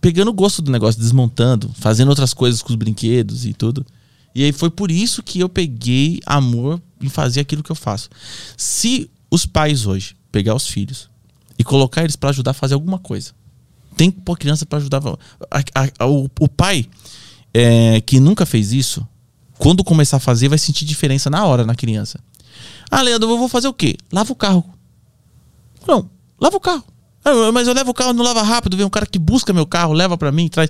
pegando 0.06 0.30
o 0.30 0.34
gosto 0.34 0.62
do 0.62 0.70
negócio, 0.72 1.02
desmontando, 1.02 1.72
fazendo 1.80 2.10
outras 2.10 2.32
coisas 2.32 2.62
com 2.62 2.70
os 2.70 2.76
brinquedos 2.76 3.44
e 3.44 3.54
tudo. 3.56 3.84
E 4.36 4.44
aí 4.44 4.52
foi 4.52 4.70
por 4.70 4.92
isso 4.92 5.24
que 5.24 5.40
eu 5.40 5.50
peguei 5.50 6.20
amor 6.28 6.80
em 7.02 7.10
fazer 7.10 7.40
aquilo 7.40 7.64
que 7.64 7.72
eu 7.72 7.76
faço. 7.76 8.08
Se 8.56 9.10
os 9.32 9.48
pais 9.48 9.88
hoje 9.88 10.16
pegar 10.32 10.54
os 10.54 10.68
filhos 10.68 11.10
e 11.58 11.64
colocar 11.64 12.04
eles 12.04 12.16
pra 12.16 12.30
ajudar 12.30 12.52
a 12.52 12.54
fazer 12.54 12.76
alguma 12.76 13.00
coisa, 13.00 13.32
tem 13.98 14.12
que 14.12 14.22
pôr 14.22 14.38
criança 14.38 14.64
pra 14.64 14.78
ajudar. 14.78 15.02
a- 15.50 15.60
a- 15.74 15.90
a- 15.98 16.06
o, 16.06 16.30
o 16.40 16.48
pai 16.48 16.86
é, 17.52 18.00
que 18.02 18.20
nunca 18.20 18.46
fez 18.46 18.74
isso, 18.74 19.08
quando 19.58 19.84
começar 19.84 20.18
a 20.18 20.20
fazer, 20.20 20.50
vai 20.50 20.60
sentir 20.60 20.86
diferença 20.86 21.32
na 21.32 21.44
hora 21.46 21.66
na 21.66 21.74
criança. 21.74 22.20
Ah, 22.92 23.02
Leandro, 23.02 23.28
eu 23.28 23.40
vou 23.40 23.50
fazer 23.50 23.70
o 23.70 23.74
quê? 23.74 23.98
Lava 24.14 24.32
o 24.32 24.36
carro. 24.36 24.64
Não, 25.88 26.08
lava 26.40 26.58
o 26.58 26.60
carro. 26.60 26.84
Ah, 27.26 27.52
mas 27.52 27.68
eu 27.68 27.74
levo 27.74 27.90
o 27.90 27.94
carro, 27.94 28.14
não 28.14 28.24
lava 28.24 28.44
rápido. 28.44 28.78
Vem 28.78 28.86
um 28.86 28.90
cara 28.90 29.08
que 29.08 29.18
busca 29.18 29.52
meu 29.52 29.66
carro, 29.66 29.94
leva 29.94 30.16
pra 30.18 30.32
mim, 30.32 30.48
traz. 30.48 30.70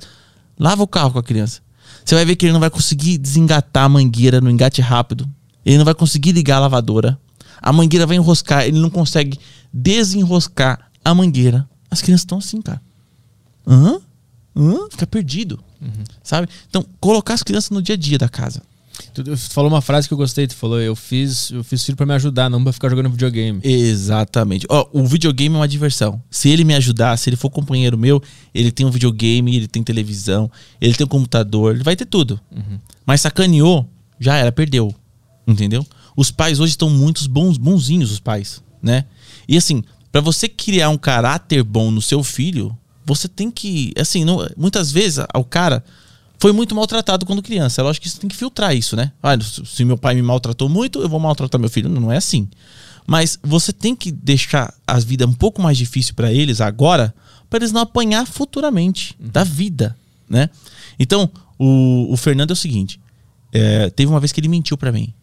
Lava 0.57 0.81
o 0.81 0.87
carro 0.87 1.11
com 1.11 1.19
a 1.19 1.23
criança. 1.23 1.61
Você 2.03 2.15
vai 2.15 2.23
ver 2.23 2.37
que 2.37 2.45
ele 2.45 2.53
não 2.53 2.61
vai 2.61 2.69
conseguir 2.69 3.17
desengatar 3.17 3.83
a 3.83 3.89
mangueira 3.89 4.39
no 4.39 4.49
engate 4.49 4.81
rápido. 4.81 5.29
Ele 5.65 5.77
não 5.77 5.85
vai 5.85 5.93
conseguir 5.93 6.31
ligar 6.31 6.57
a 6.57 6.61
lavadora. 6.61 7.19
A 7.61 7.73
mangueira 7.73 8.05
vai 8.05 8.15
enroscar, 8.15 8.63
ele 8.63 8.79
não 8.79 8.89
consegue 8.89 9.37
desenroscar 9.73 10.89
a 11.03 11.13
mangueira. 11.13 11.67
As 11.91 12.01
crianças 12.01 12.21
estão 12.21 12.37
assim, 12.37 12.61
cara. 12.61 12.81
Hã? 13.67 13.99
Hã? 14.55 14.87
Fica 14.89 15.05
perdido. 15.05 15.59
Sabe? 16.23 16.47
Então, 16.69 16.85
colocar 16.99 17.33
as 17.33 17.43
crianças 17.43 17.69
no 17.69 17.81
dia 17.81 17.95
a 17.95 17.97
dia 17.97 18.17
da 18.17 18.29
casa. 18.29 18.61
Tu, 19.13 19.37
falou 19.37 19.69
uma 19.69 19.81
frase 19.81 20.07
que 20.07 20.13
eu 20.13 20.17
gostei, 20.17 20.45
tu 20.47 20.55
falou, 20.55 20.79
eu 20.79 20.95
fiz, 20.95 21.51
eu 21.51 21.63
fiz 21.63 21.83
filho 21.83 21.95
pra 21.95 22.05
me 22.05 22.13
ajudar, 22.13 22.49
não 22.49 22.63
pra 22.63 22.73
ficar 22.73 22.89
jogando 22.89 23.09
videogame. 23.09 23.59
Exatamente. 23.63 24.65
Ó, 24.69 24.87
o 24.93 25.05
videogame 25.05 25.55
é 25.55 25.59
uma 25.59 25.67
diversão. 25.67 26.21
Se 26.29 26.49
ele 26.49 26.63
me 26.63 26.73
ajudar, 26.75 27.17
se 27.17 27.29
ele 27.29 27.35
for 27.37 27.49
companheiro 27.49 27.97
meu, 27.97 28.21
ele 28.53 28.71
tem 28.71 28.85
um 28.85 28.91
videogame, 28.91 29.55
ele 29.55 29.67
tem 29.67 29.83
televisão, 29.83 30.49
ele 30.79 30.93
tem 30.93 31.05
um 31.05 31.09
computador, 31.09 31.73
ele 31.75 31.83
vai 31.83 31.95
ter 31.95 32.05
tudo. 32.05 32.39
Mas 33.05 33.21
sacaneou, 33.21 33.89
já 34.19 34.35
era, 34.35 34.51
perdeu. 34.51 34.93
Entendeu? 35.47 35.85
Os 36.15 36.31
pais 36.31 36.59
hoje 36.59 36.71
estão 36.71 36.89
muitos 36.89 37.27
bons, 37.27 37.57
bonzinhos, 37.57 38.11
os 38.11 38.19
pais, 38.19 38.61
né? 38.81 39.05
E 39.47 39.57
assim, 39.57 39.83
pra 40.11 40.21
você 40.21 40.47
criar 40.49 40.89
um 40.89 40.97
caráter 40.97 41.63
bom 41.63 41.91
no 41.91 42.01
seu 42.01 42.23
filho, 42.23 42.75
você 43.05 43.27
tem 43.27 43.51
que, 43.51 43.93
assim, 43.99 44.25
não- 44.25 44.47
muitas 44.57 44.91
vezes 44.91 45.23
o 45.35 45.43
cara 45.43 45.83
foi 46.39 46.51
muito 46.51 46.75
maltratado 46.75 47.25
quando 47.25 47.41
criança. 47.41 47.81
É 47.81 47.83
lógico 47.83 48.03
que 48.03 48.09
você 48.09 48.19
tem 48.19 48.29
que 48.29 48.35
filtrar 48.35 48.75
isso, 48.75 48.95
né? 48.95 49.11
Ah, 49.21 49.37
se 49.39 49.85
meu 49.85 49.97
pai 49.97 50.15
me 50.15 50.21
maltratou 50.21 50.69
muito, 50.69 51.01
eu 51.01 51.09
vou 51.09 51.19
maltratar 51.19 51.59
meu 51.59 51.69
filho. 51.69 51.89
Não, 51.89 52.01
não 52.01 52.11
é 52.11 52.17
assim. 52.17 52.47
Mas 53.07 53.39
você 53.43 53.71
tem 53.71 53.95
que 53.95 54.11
deixar 54.11 54.73
a 54.85 54.99
vida 54.99 55.25
um 55.25 55.33
pouco 55.33 55.61
mais 55.61 55.77
difícil 55.77 56.15
pra 56.15 56.33
eles 56.33 56.59
agora, 56.59 57.13
pra 57.49 57.57
eles 57.57 57.71
não 57.71 57.81
apanhar 57.81 58.25
futuramente 58.25 59.15
da 59.19 59.43
vida, 59.43 59.95
né? 60.29 60.49
Então, 60.99 61.29
o, 61.57 62.11
o 62.11 62.17
Fernando 62.17 62.49
é 62.49 62.53
o 62.53 62.57
seguinte: 62.57 62.99
é, 63.53 63.89
teve 63.89 64.11
uma 64.11 64.19
vez 64.19 64.31
que 64.31 64.39
ele 64.39 64.47
mentiu 64.47 64.77
pra 64.77 64.91
mim. 64.91 65.13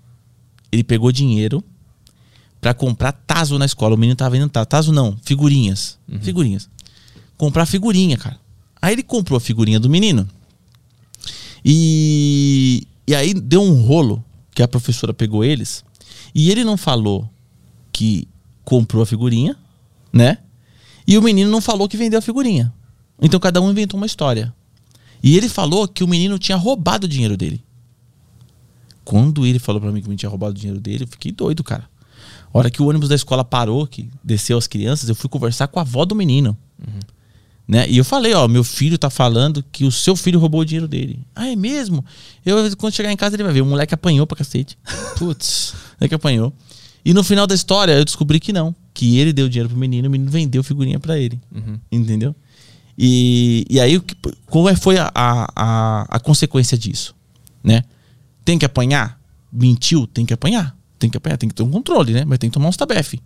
Ele 0.71 0.85
pegou 0.85 1.13
dinheiro 1.13 1.63
pra 2.61 2.73
comprar 2.73 3.13
taso 3.13 3.59
na 3.59 3.67
escola. 3.67 3.95
O 3.95 3.99
menino 3.99 4.17
tava 4.17 4.31
vendendo 4.31 4.51
taso. 4.51 4.67
Taso 4.67 4.93
não, 4.93 5.19
figurinhas. 5.23 5.99
Figurinhas. 6.21 6.69
Comprar 7.37 7.67
figurinha, 7.67 8.17
cara. 8.17 8.39
Aí 8.81 8.95
ele 8.95 9.03
comprou 9.03 9.37
a 9.37 9.41
figurinha 9.41 9.79
do 9.79 9.91
menino. 9.91 10.29
E, 11.65 12.87
e 13.07 13.15
aí 13.15 13.35
deu 13.35 13.63
um 13.63 13.83
rolo 13.83 14.25
que 14.55 14.63
a 14.63 14.69
professora 14.69 15.15
pegou 15.15 15.45
eles. 15.45 15.85
E 16.35 16.51
ele 16.51 16.65
não 16.65 16.77
falou 16.77 17.29
que 17.93 18.27
comprou 18.65 19.03
a 19.03 19.07
figurinha, 19.07 19.57
né? 20.13 20.39
E 21.07 21.19
o 21.19 21.23
menino 21.23 21.51
não 21.51 21.61
falou 21.61 21.89
que 21.89 21.97
vendeu 21.97 22.19
a 22.19 22.23
figurinha. 22.23 22.73
Então 23.21 23.39
cada 23.39 23.61
um 23.61 23.71
inventou 23.71 23.99
uma 23.99 24.07
história. 24.07 24.55
E 25.23 25.37
ele 25.37 25.49
falou 25.49 25.87
que 25.87 26.03
o 26.03 26.09
menino 26.09 26.39
tinha 26.39 26.57
roubado 26.57 27.07
o 27.07 27.09
dinheiro 27.09 27.37
dele. 27.37 27.63
Quando 29.05 29.47
ele 29.47 29.59
falou 29.59 29.81
pra 29.81 29.93
mim 29.93 30.01
que 30.01 30.09
o 30.09 30.17
tinha 30.17 30.29
roubado 30.29 30.53
o 30.53 30.59
dinheiro 30.59 30.81
dele, 30.81 31.05
eu 31.05 31.09
fiquei 31.09 31.33
doido, 31.33 31.63
cara. 31.63 31.89
A 32.53 32.59
hora 32.59 32.71
que 32.71 32.83
o 32.83 32.89
ônibus 32.89 33.09
da 33.09 33.15
escola 33.15 33.45
parou, 33.45 33.87
que 33.87 34.09
desceu 34.23 34.59
as 34.59 34.67
crianças, 34.67 35.09
eu 35.09 35.15
fui 35.15 35.29
conversar 35.29 35.69
com 35.69 35.79
a 35.79 35.83
avó 35.83 36.05
do 36.05 36.15
menino. 36.15 36.57
Né? 37.67 37.89
E 37.89 37.97
eu 37.97 38.05
falei, 38.05 38.35
ó, 38.35 38.49
meu 38.49 38.65
filho 38.65 38.99
tá 38.99 39.09
falando 39.09 39.65
que 39.73 39.85
o 39.85 39.93
seu 39.93 40.17
filho 40.17 40.39
roubou 40.39 40.61
o 40.61 40.65
dinheiro 40.65 40.89
dele. 40.89 41.21
Ah, 41.35 41.49
é 41.49 41.57
mesmo? 41.57 42.05
Eu, 42.45 42.57
quando 42.77 42.93
chegar 42.93 43.11
em 43.13 43.17
casa, 43.17 43.37
ele 43.37 43.45
vai 43.45 43.53
ver. 43.53 43.61
O 43.63 43.67
moleque 43.67 43.95
apanhou 43.95 44.27
pra 44.27 44.37
cacete. 44.37 44.77
Putz. 45.17 45.71
O 45.73 45.77
moleque 46.01 46.15
apanhou. 46.15 46.53
E 47.05 47.15
no 47.15 47.23
final 47.25 47.47
da 47.47 47.55
história, 47.55 47.93
eu 47.93 48.05
descobri 48.05 48.39
que 48.41 48.53
não. 48.53 48.75
Que 48.93 49.17
ele 49.19 49.33
deu 49.33 49.49
dinheiro 49.49 49.69
pro 49.69 49.79
menino, 49.79 50.09
o 50.09 50.11
menino 50.11 50.31
vendeu 50.31 50.63
figurinha 50.63 50.99
pra 51.01 51.19
ele. 51.19 51.41
Entendeu? 51.91 52.35
E, 52.99 53.65
e 53.71 53.81
aí, 53.81 53.99
que- 54.01 54.15
qual 54.47 54.69
é- 54.69 54.77
foi 54.77 54.99
a, 54.99 55.11
a, 55.15 56.17
a, 56.17 56.21
consequência 56.21 56.77
disso? 56.77 57.15
Né? 57.65 57.83
Tem 58.45 58.59
que 58.59 58.65
apanhar? 58.67 59.19
Mentiu? 59.53 60.07
Tem 60.07 60.27
que 60.27 60.35
apanhar. 60.35 60.77
Tem 60.99 61.09
que 61.09 61.17
apanhar, 61.17 61.37
tem 61.37 61.49
que 61.49 61.55
ter 61.55 61.63
um 61.63 61.71
controle, 61.71 62.13
né? 62.13 62.25
Mas 62.27 62.39
tem 62.39 62.51
que 62.51 62.55
tomar 62.55 62.69
uns 62.69 62.77
tabef. 62.77 63.19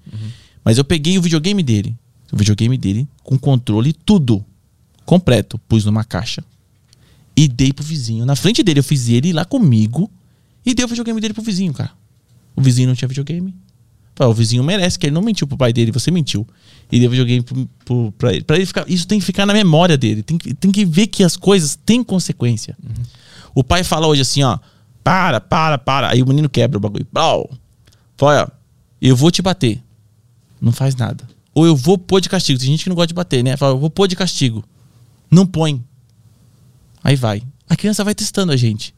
Mas 0.65 0.79
eu 0.79 0.85
peguei 0.85 1.19
o 1.19 1.23
videogame 1.23 1.63
dele. 1.63 1.97
O 2.33 2.37
videogame 2.37 2.77
dele 2.77 3.09
com 3.23 3.39
controle 3.39 3.93
tudo. 3.93 4.45
Completo. 5.05 5.59
Pus 5.69 5.85
numa 5.85 6.05
caixa. 6.05 6.43
E 7.37 7.47
dei 7.47 7.73
pro 7.73 7.85
vizinho. 7.85 8.25
Na 8.25 8.35
frente 8.35 8.63
dele, 8.63 8.81
eu 8.81 8.85
fiz 8.85 9.09
ele 9.09 9.29
ir 9.29 9.33
lá 9.33 9.45
comigo. 9.45 10.11
E 10.65 10.75
dei 10.75 10.85
o 10.85 10.89
videogame 10.89 11.21
dele 11.21 11.35
pro 11.35 11.43
vizinho, 11.43 11.73
cara. 11.73 11.93
O 12.55 12.63
vizinho 12.63 12.89
não 12.89 12.95
tinha 12.95 13.07
videogame. 13.07 13.55
O 14.19 14.33
vizinho 14.33 14.65
merece, 14.65 14.99
que 14.99 15.07
ele 15.07 15.15
não 15.15 15.21
mentiu 15.21 15.47
pro 15.47 15.59
pai 15.59 15.73
dele, 15.73 15.93
você 15.93 16.11
mentiu. 16.11 16.47
E 16.91 16.99
deu 16.99 17.11
videogame 17.11 17.43
pro, 17.43 17.69
pro, 17.85 18.13
pra 18.13 18.33
ele. 18.33 18.45
Pra 18.45 18.57
ele 18.57 18.65
ficar, 18.65 18.85
isso 18.89 19.07
tem 19.07 19.19
que 19.19 19.25
ficar 19.25 19.45
na 19.45 19.53
memória 19.53 19.97
dele. 19.99 20.23
Tem 20.23 20.39
que, 20.39 20.55
tem 20.55 20.73
que 20.73 20.85
ver 20.87 21.09
que 21.09 21.23
as 21.23 21.37
coisas 21.37 21.77
têm 21.85 22.03
consequência. 22.03 22.77
O 23.55 23.63
pai 23.63 23.85
fala 23.85 24.07
hoje 24.07 24.23
assim, 24.23 24.43
ó. 24.43 24.59
Para, 25.05 25.41
para, 25.41 25.77
para. 25.77 26.11
Aí 26.11 26.23
o 26.23 26.27
menino 26.27 26.49
quebra 26.49 26.79
o 26.79 26.81
bagulho. 26.81 27.05
Pau. 27.05 27.51
Fala, 28.17 28.45
ó, 28.45 28.57
eu 29.01 29.15
vou 29.15 29.31
te 29.31 29.43
bater. 29.43 29.83
Não 30.61 30.73
faz 30.73 30.97
nada. 30.97 31.29
Ou 31.57 31.65
eu 31.65 31.75
vou 31.75 31.97
pôr 31.97 32.21
de 32.21 32.29
castigo. 32.29 32.59
Tem 32.61 32.69
gente 32.69 32.83
que 32.83 32.91
não 32.91 32.95
gosta 32.95 33.07
de 33.07 33.15
bater, 33.15 33.43
né? 33.43 33.57
Fala, 33.57 33.73
eu 33.73 33.79
vou 33.79 33.89
pôr 33.89 34.07
de 34.07 34.15
castigo. 34.15 34.63
Não 35.31 35.47
põe. 35.47 35.83
Aí 37.03 37.17
vai. 37.17 37.43
A 37.67 37.75
criança 37.75 38.05
vai 38.05 38.15
testando 38.15 38.53
a 38.53 38.57
gente. 38.57 38.95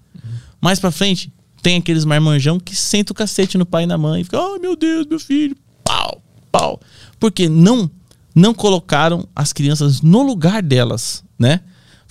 Mais 0.61 0.81
pra 0.81 0.91
frente, 0.91 1.33
tem 1.63 1.77
aqueles 1.77 2.05
marmanjão 2.05 2.59
que 2.59 2.75
senta 2.75 3.13
o 3.13 3.15
cacete 3.15 3.57
no 3.57 3.65
pai 3.65 3.85
e 3.85 3.87
na 3.87 3.97
mãe 3.97 4.23
e 4.23 4.25
fica, 4.25 4.41
ai 4.41 4.59
meu 4.59 4.75
Deus, 4.75 5.07
meu 5.07 5.21
filho, 5.21 5.57
pau, 5.85 6.21
pau. 6.51 6.81
Porque 7.21 7.49
não 7.49 7.89
não 8.35 8.53
colocaram 8.53 9.29
as 9.35 9.53
crianças 9.53 10.01
no 10.01 10.23
lugar 10.23 10.61
delas, 10.61 11.25
né? 11.39 11.61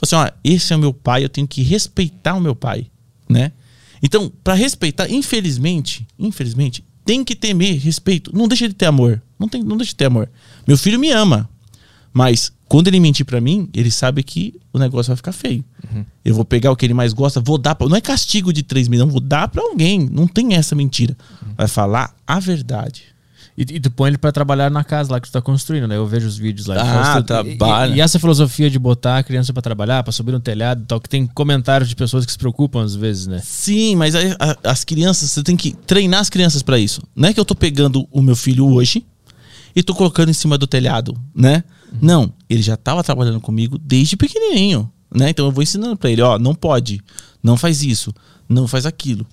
assim, 0.02 0.16
ó, 0.16 0.30
esse 0.44 0.72
é 0.72 0.76
o 0.76 0.80
meu 0.80 0.94
pai, 0.94 1.24
eu 1.24 1.30
tenho 1.30 1.48
que 1.48 1.62
respeitar 1.62 2.36
o 2.36 2.42
meu 2.42 2.56
pai, 2.56 2.90
né? 3.28 3.52
Então, 4.02 4.32
para 4.44 4.54
respeitar, 4.54 5.10
infelizmente, 5.10 6.08
infelizmente, 6.18 6.84
tem 7.08 7.24
que 7.24 7.36
temer 7.36 7.80
respeito. 7.80 8.36
Não 8.36 8.48
deixa 8.48 8.68
de 8.68 8.76
ter 8.76 8.86
amor. 8.86 9.22
Não, 9.40 9.48
tem, 9.48 9.64
não 9.64 9.78
deixa 9.78 9.92
de 9.92 9.96
ter 9.96 10.06
amor. 10.06 10.30
Meu 10.68 10.78
filho 10.78 11.00
me 11.00 11.10
ama. 11.10 11.50
Mas 12.14 12.52
quando 12.68 12.88
ele 12.90 13.00
mentir 13.00 13.26
para 13.26 13.40
mim, 13.40 13.70
ele 13.74 13.90
sabe 13.90 14.22
que 14.24 14.54
o 14.74 14.78
negócio 14.78 15.10
vai 15.12 15.16
ficar 15.16 15.32
feio. 15.32 15.64
Eu 16.26 16.36
vou 16.36 16.44
pegar 16.44 16.72
o 16.72 16.76
que 16.76 16.86
ele 16.86 16.94
mais 16.94 17.14
gosta, 17.14 17.40
vou 17.40 17.58
dar 17.58 17.76
pra, 17.76 17.88
Não 17.88 17.96
é 17.96 18.02
castigo 18.02 18.52
de 18.52 18.62
3 18.62 18.90
milhões, 18.90 19.12
vou 19.12 19.22
dar 19.22 19.48
para 19.48 19.64
alguém. 19.64 20.10
Não 20.12 20.28
tem 20.28 20.54
essa 20.56 20.76
mentira. 20.76 21.16
Vai 21.56 21.68
falar 21.68 22.14
a 22.26 22.40
verdade. 22.40 23.04
E, 23.58 23.62
e 23.64 23.80
tu 23.80 23.90
põe 23.90 24.10
ele 24.10 24.18
pra 24.20 24.32
trabalhar 24.32 24.70
na 24.70 24.84
casa 24.84 25.12
lá 25.12 25.20
que 25.20 25.28
tu 25.28 25.32
tá 25.32 25.42
construindo, 25.42 25.88
né? 25.88 25.98
Eu 25.98 26.06
vejo 26.06 26.28
os 26.28 26.38
vídeos 26.38 26.68
lá. 26.68 26.76
Ah, 26.80 27.24
trabalha. 27.24 27.92
E, 27.94 27.98
e 27.98 28.02
essa 28.02 28.20
filosofia 28.20 28.70
de 28.70 28.78
botar 28.78 29.18
a 29.18 29.24
criança 29.24 29.52
pra 29.52 29.62
trabalhar, 29.64 30.04
pra 30.04 30.12
subir 30.12 30.32
no 30.32 30.40
telhado 30.40 30.84
e 30.84 30.86
tal, 30.86 31.02
que 31.02 31.10
tem 31.10 31.26
comentários 31.26 31.90
de 31.90 31.96
pessoas 31.96 32.24
que 32.26 32.32
se 32.32 32.38
preocupam 32.38 32.84
às 32.84 32.94
vezes, 32.94 33.26
né? 33.26 33.42
Sim, 33.44 33.96
mas 33.96 34.14
a- 34.16 34.58
as 34.64 34.84
crianças, 34.84 35.32
você 35.32 35.42
tem 35.42 35.58
que 35.58 35.72
treinar 35.88 36.20
as 36.20 36.30
crianças 36.30 36.62
para 36.62 36.78
isso. 36.78 37.02
Não 37.16 37.30
é 37.30 37.34
que 37.34 37.40
eu 37.40 37.46
tô 37.46 37.56
pegando 37.56 38.08
o 38.12 38.22
meu 38.22 38.36
filho 38.36 38.66
hoje 38.68 39.04
e 39.76 39.82
tô 39.82 39.96
colocando 39.96 40.30
em 40.30 40.34
cima 40.34 40.56
do 40.58 40.68
telhado, 40.68 41.20
né? 41.36 41.64
Não, 42.00 42.32
ele 42.48 42.62
já 42.62 42.78
tava 42.78 43.04
trabalhando 43.04 43.40
comigo 43.42 43.78
desde 43.80 44.16
pequenininho, 44.16 44.92
né? 45.12 45.30
Então 45.32 45.46
eu 45.46 45.52
vou 45.52 45.64
ensinando 45.64 45.98
para 45.98 46.12
ele, 46.12 46.22
ó, 46.22 46.38
não 46.38 46.54
pode, 46.54 47.02
não 47.42 47.58
faz 47.58 47.82
isso, 47.82 48.14
não 48.48 48.68
faz 48.68 48.86
aquilo. 48.86 49.26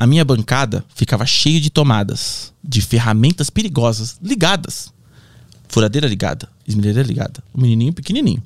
A 0.00 0.06
minha 0.06 0.24
bancada 0.24 0.82
ficava 0.94 1.26
cheia 1.26 1.60
de 1.60 1.68
tomadas, 1.68 2.54
de 2.64 2.80
ferramentas 2.80 3.50
perigosas 3.50 4.16
ligadas. 4.22 4.90
Furadeira 5.68 6.08
ligada, 6.08 6.48
esmerilheira 6.66 7.06
ligada, 7.06 7.44
o 7.52 7.60
menininho 7.60 7.92
pequenininho. 7.92 8.42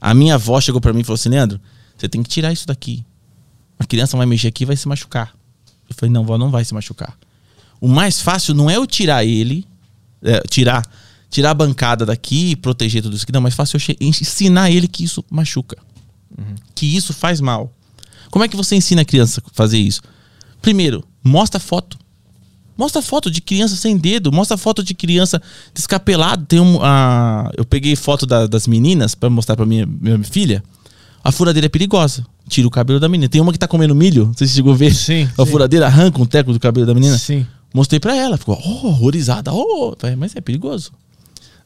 A 0.00 0.14
minha 0.14 0.36
avó 0.36 0.60
chegou 0.60 0.80
para 0.80 0.92
mim 0.92 1.00
e 1.00 1.04
falou 1.04 1.16
assim: 1.16 1.30
"Leandro, 1.30 1.60
você 1.96 2.08
tem 2.08 2.22
que 2.22 2.28
tirar 2.28 2.52
isso 2.52 2.64
daqui. 2.64 3.04
A 3.76 3.84
criança 3.84 4.16
vai 4.16 4.24
mexer 4.24 4.46
aqui 4.46 4.62
e 4.62 4.66
vai 4.66 4.76
se 4.76 4.86
machucar. 4.86 5.34
Eu 5.90 5.96
falei, 5.96 6.12
não, 6.12 6.24
vó, 6.24 6.38
não 6.38 6.48
vai 6.50 6.64
se 6.64 6.72
machucar. 6.72 7.18
O 7.80 7.88
mais 7.88 8.20
fácil 8.20 8.54
não 8.54 8.70
é 8.70 8.76
eu 8.76 8.86
tirar 8.86 9.24
ele, 9.24 9.66
é, 10.22 10.40
tirar, 10.48 10.84
tirar 11.28 11.50
a 11.50 11.54
bancada 11.54 12.06
daqui 12.06 12.50
e 12.50 12.56
proteger 12.56 13.02
tudo 13.02 13.16
isso 13.16 13.24
aqui. 13.24 13.32
Não, 13.32 13.40
mais 13.40 13.54
fácil 13.56 13.76
eu 13.76 13.80
che- 13.80 13.96
ensinar 14.00 14.70
ele 14.70 14.86
que 14.86 15.02
isso 15.02 15.24
machuca. 15.28 15.76
Que 16.74 16.86
isso 16.86 17.12
faz 17.12 17.40
mal. 17.40 17.72
Como 18.30 18.44
é 18.44 18.48
que 18.48 18.56
você 18.56 18.76
ensina 18.76 19.02
a 19.02 19.04
criança 19.04 19.42
a 19.44 19.50
fazer 19.52 19.78
isso? 19.78 20.02
Primeiro, 20.62 21.04
mostra 21.22 21.60
foto. 21.60 21.98
Mostra 22.76 23.02
foto 23.02 23.30
de 23.30 23.40
criança 23.40 23.74
sem 23.74 23.96
dedo, 23.96 24.30
mostra 24.30 24.56
foto 24.56 24.84
de 24.84 24.94
criança 24.94 25.42
descapelado. 25.74 26.46
Tem 26.46 26.60
um, 26.60 26.78
a- 26.82 27.50
eu 27.56 27.64
peguei 27.64 27.96
foto 27.96 28.24
da- 28.24 28.46
das 28.46 28.68
meninas 28.68 29.14
para 29.16 29.28
mostrar 29.28 29.56
para 29.56 29.66
minha, 29.66 29.84
minha 29.84 30.22
filha. 30.22 30.62
A 31.24 31.32
furadeira 31.32 31.66
é 31.66 31.68
perigosa. 31.68 32.24
Tira 32.48 32.68
o 32.68 32.70
cabelo 32.70 33.00
da 33.00 33.08
menina. 33.08 33.28
Tem 33.28 33.40
uma 33.40 33.52
que 33.52 33.58
tá 33.58 33.66
comendo 33.66 33.94
milho, 33.94 34.26
não 34.26 34.34
sei 34.34 34.46
se 34.46 34.52
você 34.52 34.56
chegou 34.58 34.72
a 34.72 34.76
ver. 34.76 34.94
Sim, 34.94 35.28
A 35.36 35.44
sim. 35.44 35.50
furadeira 35.50 35.86
arranca 35.86 36.22
um 36.22 36.26
teco 36.26 36.52
do 36.52 36.60
cabelo 36.60 36.86
da 36.86 36.94
menina. 36.94 37.18
Sim. 37.18 37.44
Mostrei 37.74 37.98
pra 38.00 38.14
ela, 38.16 38.38
ficou 38.38 38.56
oh, 38.64 38.86
horrorizada. 38.86 39.52
Oh, 39.52 39.94
Falei, 39.98 40.14
mas 40.16 40.34
é 40.36 40.40
perigoso, 40.40 40.92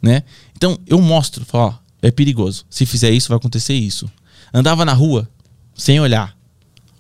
né? 0.01 0.23
Então 0.57 0.79
eu 0.87 1.01
mostro, 1.01 1.45
falo, 1.45 1.65
ó, 1.67 1.75
é 2.01 2.11
perigoso. 2.11 2.65
Se 2.71 2.85
fizer 2.87 3.11
isso, 3.13 3.29
vai 3.29 3.37
acontecer 3.37 3.75
isso. 3.75 4.11
Andava 4.53 4.85
na 4.85 4.93
rua 4.95 5.29
sem 5.75 6.01
olhar, 6.01 6.35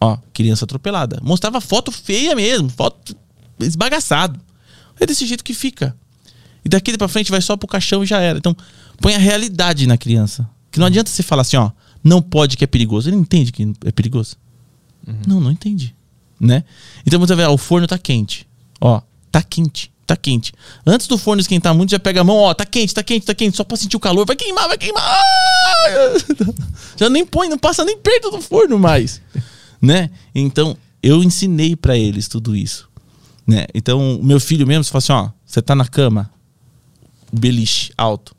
ó, 0.03 0.19
criança 0.33 0.65
atropelada. 0.65 1.21
Mostrava 1.23 1.61
foto 1.61 1.93
feia 1.93 2.35
mesmo, 2.35 2.69
foto 2.69 3.17
esbagaçado. 3.61 4.41
É 4.99 5.07
desse 5.07 5.25
jeito 5.27 5.45
que 5.45 5.55
fica. 5.55 5.97
E 6.65 6.69
daqui 6.69 6.97
pra 6.99 7.09
frente 7.09 7.31
vai 7.31 7.41
só 7.41 7.57
pro 7.57 7.69
caixão 7.69 8.03
e 8.03 8.07
já 8.07 8.21
era. 8.21 8.39
Então 8.39 8.57
põe 9.01 9.15
a 9.15 9.19
realidade 9.19 9.87
na 9.87 9.97
criança. 9.97 10.49
Que 10.71 10.81
não 10.81 10.87
adianta 10.87 11.11
você 11.11 11.23
falar 11.23 11.43
assim, 11.43 11.57
ó, 11.57 11.71
não 12.03 12.21
pode 12.21 12.57
que 12.57 12.65
é 12.65 12.67
perigoso. 12.67 13.09
Ele 13.09 13.17
entende 13.17 13.53
que 13.53 13.73
é 13.85 13.93
perigoso. 13.93 14.37
Não, 15.27 15.41
não 15.41 15.51
entende. 15.51 15.95
Né? 16.41 16.65
Então 17.07 17.21
você 17.21 17.35
vê, 17.37 17.45
ó, 17.45 17.53
o 17.53 17.59
forno 17.59 17.87
tá 17.87 17.99
quente. 17.99 18.47
Ó, 18.81 19.01
tá 19.31 19.43
quente, 19.43 19.93
tá 20.05 20.17
quente. 20.17 20.53
Antes 20.85 21.07
do 21.07 21.17
forno 21.17 21.41
esquentar 21.41 21.75
muito, 21.75 21.91
já 21.91 22.01
pega 22.01 22.21
a 22.21 22.25
mão, 22.25 22.37
ó, 22.37 22.53
tá 22.53 22.65
quente, 22.65 22.93
tá 22.93 23.03
quente, 23.03 23.27
tá 23.27 23.35
quente, 23.35 23.57
só 23.57 23.63
pra 23.63 23.77
sentir 23.77 23.97
o 23.97 24.01
calor, 24.01 24.27
vai 24.27 24.35
queimar, 24.35 24.67
vai 24.67 24.79
queimar. 24.79 25.21
Já 26.97 27.09
nem 27.09 27.25
põe, 27.25 27.49
não 27.49 27.59
passa 27.59 27.85
nem 27.85 27.97
perto 27.97 28.31
do 28.31 28.41
forno 28.41 28.79
mais. 28.79 29.21
Né? 29.83 30.11
Então, 30.35 30.77
eu 31.03 31.23
ensinei 31.23 31.75
pra 31.75 31.99
eles 31.99 32.29
tudo 32.29 32.55
isso. 32.55 32.89
Né? 33.47 33.67
Então, 33.75 34.21
meu 34.23 34.39
filho 34.39 34.67
mesmo, 34.67 34.85
você 34.85 34.91
fala 34.91 34.99
assim, 34.99 35.13
ó, 35.13 35.31
você 35.45 35.61
tá 35.61 35.75
na 35.75 35.87
cama, 35.87 36.31
beliche 37.33 37.93
alto. 37.99 38.35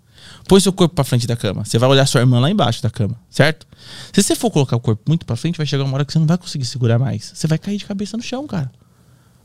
Põe 0.48 0.60
seu 0.60 0.74
corpo 0.74 0.96
pra 0.96 1.04
frente 1.04 1.26
da 1.28 1.36
cama. 1.36 1.64
Você 1.64 1.78
vai 1.78 1.90
olhar 1.90 2.06
sua 2.06 2.22
irmã 2.22 2.40
lá 2.40 2.50
embaixo 2.50 2.82
da 2.82 2.90
cama, 2.90 3.16
certo? 3.30 3.66
Se 4.12 4.22
você 4.22 4.36
for 4.36 4.52
colocar 4.52 4.76
o 4.76 4.80
corpo 4.80 5.02
muito 5.08 5.26
pra 5.26 5.36
frente, 5.36 5.58
vai 5.58 5.66
chegar 5.66 5.84
uma 5.84 5.94
hora 5.94 6.06
que 6.06 6.12
você 6.12 6.20
não 6.20 6.26
vai 6.26 6.38
conseguir 6.38 6.66
segurar 6.66 7.00
mais. 7.00 7.32
Você 7.34 7.48
vai 7.48 7.58
cair 7.58 7.78
de 7.78 7.86
cabeça 7.86 8.18
no 8.18 8.24
chão, 8.24 8.46
cara. 8.48 8.72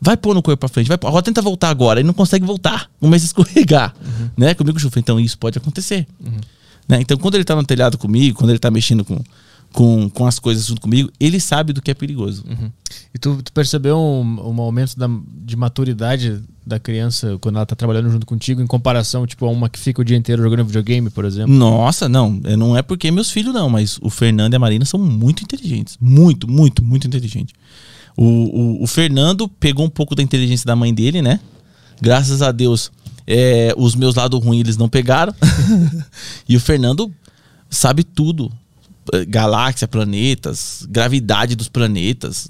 Vai 0.01 0.17
pôr 0.17 0.35
no 0.35 0.43
corpo 0.43 0.59
pra 0.59 0.69
frente. 0.69 0.87
Vai 0.87 0.99
pôr. 0.99 1.09
Agora 1.09 1.23
tenta 1.23 1.43
voltar 1.43 1.71
agora. 1.71 2.01
Ele 2.01 2.07
não 2.07 2.15
consegue 2.15 2.45
voltar. 2.45 2.89
Começa 3.01 3.25
a 3.25 3.27
escorregar. 3.29 3.95
Né? 4.37 4.55
Comigo, 4.55 4.79
Chufa. 4.79 4.99
Então 4.99 5.19
isso 5.19 5.39
pode 5.39 5.59
acontecer. 5.59 6.07
Né? 6.89 7.01
Então 7.01 7.17
quando 7.17 7.35
ele 7.35 7.45
tá 7.45 7.55
no 7.55 7.65
telhado 7.65 7.99
comigo, 7.99 8.39
quando 8.39 8.51
ele 8.51 8.59
tá 8.59 8.71
mexendo 8.71 9.05
com, 9.05 9.19
com, 9.73 10.09
com 10.09 10.27
as 10.27 10.39
coisas 10.39 10.67
junto 10.67 10.81
comigo, 10.81 11.11
ele 11.21 11.39
sabe 11.39 11.73
do 11.73 11.81
que 11.83 11.91
é 11.91 11.95
perigoso. 11.95 12.45
E 13.15 13.19
tu, 13.19 13.41
tu 13.43 13.53
percebeu 13.53 13.97
um, 13.99 14.49
um 14.51 14.61
aumento 14.61 14.99
da- 14.99 15.09
de 15.45 15.57
maturidade 15.57 16.41
da 16.67 16.79
criança 16.79 17.39
quando 17.41 17.57
ela 17.57 17.67
tá 17.67 17.75
trabalhando 17.77 18.11
junto 18.11 18.27
contigo, 18.27 18.61
em 18.61 18.67
comparação, 18.67 19.27
tipo, 19.27 19.47
a 19.47 19.51
uma 19.51 19.69
que 19.69 19.79
fica 19.79 20.01
o 20.01 20.05
dia 20.05 20.17
inteiro 20.17 20.43
jogando 20.43 20.65
videogame, 20.65 21.11
por 21.11 21.25
exemplo? 21.25 21.53
Nossa, 21.55 22.09
não. 22.09 22.41
é- 22.45 22.57
Não 22.57 22.77
é 22.77 22.83
porque 22.83 23.11
meus 23.11 23.31
filhos 23.31 23.55
não, 23.55 23.69
mas 23.71 23.99
o 24.03 24.11
Fernando 24.11 24.53
e 24.53 24.57
a 24.57 24.59
Marina 24.59 24.85
são 24.85 24.99
muito 25.01 25.43
inteligentes. 25.43 25.97
Muito, 26.01 26.51
muito, 26.51 26.83
muito 26.83 27.07
inteligentes. 27.07 27.55
O, 28.17 28.25
o, 28.25 28.83
o 28.83 28.87
Fernando 28.87 29.49
pegou 29.49 29.87
um 29.87 29.91
pouco 29.91 30.15
da 30.15 30.23
inteligência 30.23 30.67
da 30.67 30.75
mãe 30.75 30.93
dele, 30.93 31.23
né? 31.23 31.39
Graças 32.01 32.43
a 32.43 32.51
Deus, 32.53 32.91
é, 33.27 33.73
os 33.77 33.95
meus 33.95 34.15
lados 34.15 34.43
ruins 34.43 34.61
eles 34.61 34.77
não 34.77 34.89
pegaram. 34.89 35.35
e 36.49 36.57
o 36.57 36.61
Fernando 36.61 37.13
sabe 37.71 38.03
tudo. 38.05 38.51
Eh, 39.13 39.25
Galáxia, 39.25 39.89
planetas, 39.89 40.87
gravidade 40.89 41.55
dos 41.55 41.69
planetas. 41.69 42.49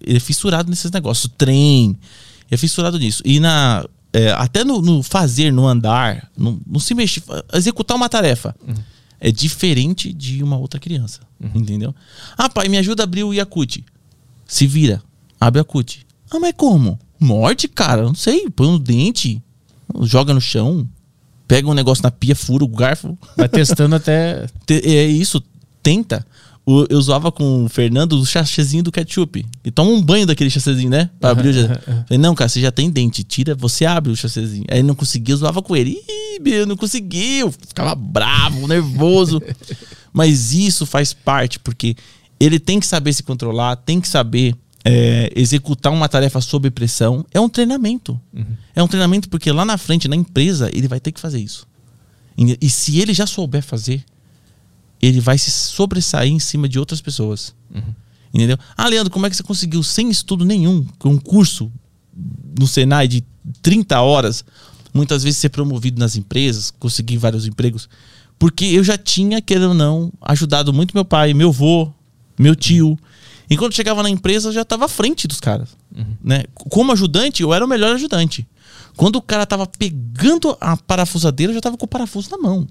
Ele 0.00 0.16
é 0.16 0.20
fissurado 0.20 0.68
nesses 0.70 0.90
negócios. 0.90 1.32
Trem. 1.36 1.90
Ele 1.90 1.96
é 2.50 2.56
fissurado 2.56 2.98
nisso. 2.98 3.22
E 3.24 3.40
na. 3.40 3.84
é, 4.12 4.30
até 4.32 4.64
no, 4.64 4.80
no 4.82 5.02
fazer, 5.02 5.52
no 5.52 5.66
andar, 5.66 6.30
no, 6.36 6.60
no 6.66 6.78
se 6.80 6.94
mexer, 6.94 7.22
executar 7.52 7.96
uma 7.96 8.08
tarefa. 8.08 8.54
É 9.20 9.30
diferente 9.32 10.12
de 10.12 10.42
uma 10.42 10.56
outra 10.58 10.78
criança. 10.78 11.20
Entendeu? 11.54 11.94
Ah, 12.36 12.48
pai, 12.48 12.68
me 12.68 12.76
ajuda 12.78 13.02
a 13.02 13.04
abrir 13.04 13.24
o 13.24 13.32
Yakut. 13.32 13.84
Se 14.46 14.66
vira. 14.66 15.02
Abre 15.40 15.60
a 15.60 15.64
cut. 15.64 16.06
Ah, 16.30 16.38
mas 16.38 16.52
como? 16.56 16.98
Morde, 17.18 17.68
cara. 17.68 18.02
Não 18.02 18.14
sei. 18.14 18.48
Põe 18.50 18.68
no 18.68 18.78
dente. 18.78 19.42
Joga 20.02 20.32
no 20.34 20.40
chão. 20.40 20.88
Pega 21.46 21.68
um 21.68 21.74
negócio 21.74 22.02
na 22.02 22.10
pia, 22.10 22.34
fura 22.34 22.64
o 22.64 22.68
garfo. 22.68 23.16
Vai 23.36 23.48
testando 23.48 23.94
até. 23.96 24.46
É 24.68 25.04
isso, 25.04 25.42
tenta. 25.84 26.26
O- 26.66 26.86
eu 26.88 26.98
usava 26.98 27.30
com 27.30 27.66
o 27.66 27.68
Fernando 27.68 28.14
o 28.14 28.24
chachezinho 28.24 28.82
do 28.82 28.90
ketchup. 28.90 29.44
E 29.62 29.70
toma 29.70 29.90
um 29.90 30.00
banho 30.00 30.26
daquele 30.26 30.48
chacezinho, 30.48 30.88
né? 30.88 31.10
Pra 31.20 31.30
abrir 31.30 31.50
o 31.50 31.52
cha- 31.68 31.78
Falei, 32.08 32.18
não, 32.18 32.34
cara, 32.34 32.48
você 32.48 32.58
já 32.60 32.72
tem 32.72 32.90
dente. 32.90 33.22
Tira, 33.22 33.54
você 33.54 33.84
abre 33.84 34.10
o 34.10 34.16
chacezinho. 34.16 34.64
Aí 34.70 34.82
não 34.82 34.94
conseguia, 34.94 35.34
eu 35.34 35.38
zoava 35.38 35.60
com 35.60 35.76
ele. 35.76 35.90
Ih, 36.08 36.40
meu, 36.40 36.66
não 36.66 36.74
conseguiu. 36.76 37.52
Ficava 37.52 37.94
bravo, 37.94 38.66
nervoso. 38.66 39.42
Mas 40.12 40.52
isso 40.54 40.86
faz 40.86 41.12
parte, 41.12 41.58
porque 41.58 41.94
ele 42.40 42.58
tem 42.58 42.80
que 42.80 42.86
saber 42.86 43.12
se 43.12 43.22
controlar, 43.22 43.76
tem 43.76 44.00
que 44.00 44.08
saber 44.08 44.54
é, 44.84 45.30
executar 45.36 45.92
uma 45.92 46.08
tarefa 46.08 46.40
sob 46.40 46.70
pressão. 46.70 47.26
É 47.32 47.38
um 47.40 47.48
treinamento. 47.48 48.18
É 48.74 48.82
um 48.82 48.88
treinamento 48.88 49.28
porque 49.28 49.52
lá 49.52 49.64
na 49.66 49.76
frente, 49.76 50.08
na 50.08 50.16
empresa, 50.16 50.70
ele 50.72 50.88
vai 50.88 50.98
ter 51.00 51.12
que 51.12 51.20
fazer 51.20 51.40
isso. 51.40 51.66
E, 52.38 52.56
e 52.60 52.70
se 52.70 52.98
ele 53.00 53.12
já 53.12 53.26
souber 53.26 53.62
fazer, 53.62 54.02
ele 55.06 55.20
vai 55.20 55.38
se 55.38 55.50
sobressair 55.50 56.32
em 56.32 56.38
cima 56.38 56.68
de 56.68 56.78
outras 56.78 57.00
pessoas. 57.00 57.54
Entendeu? 58.32 58.58
Ah, 58.76 58.88
Leandro, 58.88 59.12
como 59.12 59.26
é 59.26 59.30
que 59.30 59.36
você 59.36 59.42
conseguiu 59.42 59.82
sem 59.82 60.10
estudo 60.10 60.44
nenhum, 60.44 60.84
com 60.98 61.10
um 61.10 61.18
curso 61.18 61.70
no 62.58 62.66
Senai 62.66 63.06
de 63.06 63.24
30 63.62 64.00
horas, 64.00 64.44
muitas 64.92 65.22
vezes 65.22 65.38
ser 65.38 65.50
promovido 65.50 66.00
nas 66.00 66.16
empresas, 66.16 66.72
conseguir 66.72 67.16
vários 67.16 67.46
empregos? 67.46 67.88
Porque 68.38 68.64
eu 68.64 68.82
já 68.82 68.98
tinha, 68.98 69.40
querendo 69.40 69.68
ou 69.68 69.74
não, 69.74 70.12
ajudado 70.20 70.72
muito 70.72 70.94
meu 70.94 71.04
pai, 71.04 71.32
meu 71.32 71.50
avô, 71.50 71.92
meu 72.38 72.56
tio. 72.56 72.98
E 73.48 73.56
quando 73.56 73.74
chegava 73.74 74.02
na 74.02 74.10
empresa, 74.10 74.48
eu 74.48 74.52
já 74.52 74.62
estava 74.62 74.86
à 74.86 74.88
frente 74.88 75.28
dos 75.28 75.38
caras. 75.38 75.76
Né? 76.22 76.44
Como 76.54 76.90
ajudante, 76.92 77.42
eu 77.42 77.54
era 77.54 77.64
o 77.64 77.68
melhor 77.68 77.94
ajudante. 77.94 78.46
Quando 78.96 79.16
o 79.16 79.22
cara 79.22 79.46
tava 79.46 79.66
pegando 79.66 80.56
a 80.60 80.76
parafusadeira, 80.76 81.52
eu 81.52 81.54
já 81.54 81.60
tava 81.60 81.76
com 81.76 81.84
o 81.84 81.88
parafuso 81.88 82.30
na 82.30 82.38
mão. 82.38 82.66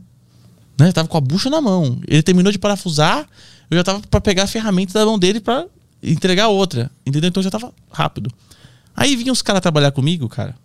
Né? 0.78 0.92
Tava 0.92 1.08
com 1.08 1.18
a 1.18 1.22
bucha 1.22 1.50
na 1.50 1.62
mão. 1.62 2.00
Ele 2.08 2.24
terminou 2.24 2.52
de 2.52 2.60
parafusar, 2.60 3.28
eu 3.70 3.78
já 3.78 3.84
tava 3.84 4.02
para 4.02 4.22
pegar 4.22 4.44
a 4.44 4.48
ferramenta 4.48 4.94
da 4.94 5.06
mão 5.06 5.18
dele 5.18 5.40
para 5.40 5.68
entregar 6.02 6.48
outra. 6.48 6.92
Entendeu? 7.06 7.30
Então 7.30 7.42
eu 7.42 7.46
já 7.46 7.52
tava 7.52 7.74
rápido. 7.92 8.32
Aí 8.96 9.16
vinham 9.16 9.34
os 9.34 9.42
caras 9.42 9.62
trabalhar 9.62 9.92
comigo, 9.92 10.28
cara. 10.30 10.56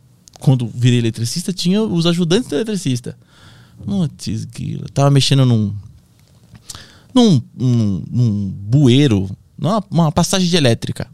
Quando 0.41 0.71
virei 0.73 0.99
eletricista, 0.99 1.53
tinha 1.53 1.83
os 1.83 2.07
ajudantes 2.07 2.49
do 2.49 2.57
eletricista. 2.57 3.17
Putz, 3.85 4.45
grila. 4.45 4.87
Tava 4.93 5.11
mexendo 5.11 5.45
num, 5.45 5.75
num, 7.15 7.43
num, 7.55 8.05
num 8.11 8.49
bueiro, 8.51 9.31
numa 9.57 9.83
uma 9.91 10.13
passagem 10.13 10.49
de 10.49 10.57
elétrica. 10.57 11.09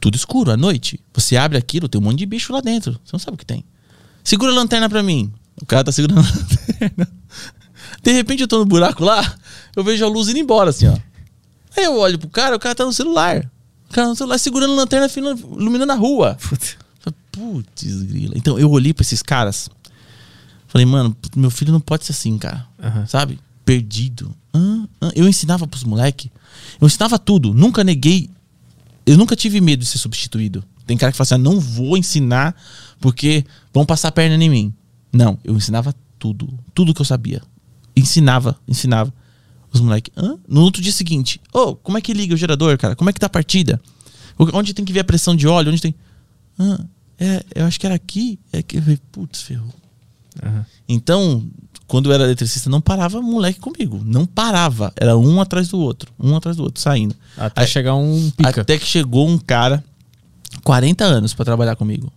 Tudo 0.00 0.16
escuro, 0.16 0.50
à 0.50 0.56
noite. 0.56 1.00
Você 1.14 1.36
abre 1.36 1.58
aquilo, 1.58 1.88
tem 1.88 2.00
um 2.00 2.04
monte 2.04 2.18
de 2.18 2.26
bicho 2.26 2.52
lá 2.52 2.60
dentro. 2.60 2.92
Você 3.04 3.12
não 3.12 3.18
sabe 3.18 3.34
o 3.34 3.38
que 3.38 3.46
tem. 3.46 3.64
Segura 4.22 4.52
a 4.52 4.54
lanterna 4.54 4.88
pra 4.88 5.02
mim. 5.02 5.32
O 5.60 5.64
cara 5.64 5.84
tá 5.84 5.92
segurando 5.92 6.20
a 6.20 6.22
lanterna. 6.78 7.08
De 8.06 8.12
repente 8.12 8.40
eu 8.40 8.46
tô 8.46 8.60
no 8.60 8.64
buraco 8.64 9.02
lá, 9.02 9.36
eu 9.74 9.82
vejo 9.82 10.04
a 10.04 10.08
luz 10.08 10.28
indo 10.28 10.38
embora, 10.38 10.70
assim, 10.70 10.86
ó. 10.86 10.96
Aí 11.76 11.82
eu 11.86 11.98
olho 11.98 12.16
pro 12.20 12.28
cara, 12.28 12.54
o 12.54 12.58
cara 12.60 12.72
tá 12.72 12.84
no 12.84 12.92
celular. 12.92 13.50
O 13.90 13.92
cara 13.92 14.06
no 14.06 14.14
celular 14.14 14.38
segurando 14.38 14.74
a 14.74 14.76
lanterna, 14.76 15.08
iluminando 15.58 15.90
a 15.90 15.96
rua. 15.96 16.38
Putz, 17.32 18.02
grila. 18.02 18.34
Então 18.36 18.56
eu 18.60 18.70
olhei 18.70 18.94
pra 18.94 19.02
esses 19.02 19.22
caras. 19.22 19.68
Falei, 20.68 20.86
mano, 20.86 21.16
meu 21.34 21.50
filho 21.50 21.72
não 21.72 21.80
pode 21.80 22.04
ser 22.04 22.12
assim, 22.12 22.38
cara. 22.38 22.64
Aham. 22.80 23.06
Sabe? 23.08 23.40
Perdido. 23.64 24.32
Hã? 24.54 24.88
Hã? 25.02 25.10
Eu 25.16 25.26
ensinava 25.26 25.66
pros 25.66 25.82
moleque. 25.82 26.30
Eu 26.80 26.86
ensinava 26.86 27.18
tudo. 27.18 27.52
Nunca 27.52 27.82
neguei. 27.82 28.30
Eu 29.04 29.18
nunca 29.18 29.34
tive 29.34 29.60
medo 29.60 29.80
de 29.80 29.86
ser 29.86 29.98
substituído. 29.98 30.62
Tem 30.86 30.96
cara 30.96 31.10
que 31.10 31.18
fala 31.18 31.24
assim, 31.24 31.34
ah, 31.34 31.38
não 31.38 31.58
vou 31.58 31.96
ensinar 31.96 32.54
porque 33.00 33.44
vão 33.74 33.84
passar 33.84 34.08
a 34.08 34.12
perna 34.12 34.42
em 34.42 34.48
mim. 34.48 34.72
Não, 35.12 35.36
eu 35.42 35.56
ensinava 35.56 35.92
tudo. 36.20 36.56
Tudo 36.72 36.94
que 36.94 37.00
eu 37.00 37.04
sabia. 37.04 37.42
Ensinava, 37.96 38.56
ensinava. 38.68 39.12
Os 39.72 39.80
moleques? 39.80 40.12
No 40.48 40.62
outro 40.62 40.80
dia 40.80 40.92
seguinte, 40.92 41.40
ô, 41.52 41.74
como 41.74 41.98
é 41.98 42.00
que 42.00 42.12
liga 42.12 42.34
o 42.34 42.36
gerador, 42.36 42.78
cara? 42.78 42.94
Como 42.96 43.10
é 43.10 43.12
que 43.12 43.20
tá 43.20 43.26
a 43.26 43.30
partida? 43.30 43.80
Onde 44.38 44.72
tem 44.74 44.84
que 44.84 44.92
ver 44.92 45.00
a 45.00 45.04
pressão 45.04 45.34
de 45.34 45.46
óleo? 45.48 45.70
Onde 45.72 45.80
tem. 45.82 45.94
Ah, 46.58 46.84
é, 47.18 47.42
eu 47.54 47.64
acho 47.66 47.78
que 47.80 47.86
era 47.86 47.94
aqui. 47.94 48.38
É 48.52 48.62
que. 48.62 48.76
eu 48.76 48.82
falei, 48.82 48.98
Putz, 49.10 49.40
ferrou. 49.42 49.72
Aham. 50.42 50.64
Então, 50.88 51.46
quando 51.86 52.10
eu 52.10 52.12
era 52.14 52.24
eletricista, 52.24 52.68
não 52.70 52.80
parava 52.80 53.20
moleque 53.22 53.58
comigo. 53.60 54.00
Não 54.04 54.26
parava. 54.26 54.92
Era 54.96 55.16
um 55.16 55.40
atrás 55.40 55.68
do 55.68 55.78
outro. 55.78 56.12
Um 56.18 56.36
atrás 56.36 56.56
do 56.56 56.62
outro, 56.62 56.80
saindo. 56.80 57.14
Até 57.36 57.62
Aí- 57.62 57.66
chegar 57.66 57.94
um 57.94 58.30
pica. 58.30 58.60
Até 58.60 58.78
que 58.78 58.86
chegou 58.86 59.26
um 59.28 59.38
cara, 59.38 59.82
40 60.62 61.04
anos 61.04 61.32
pra 61.34 61.44
trabalhar 61.44 61.76
comigo. 61.76 62.12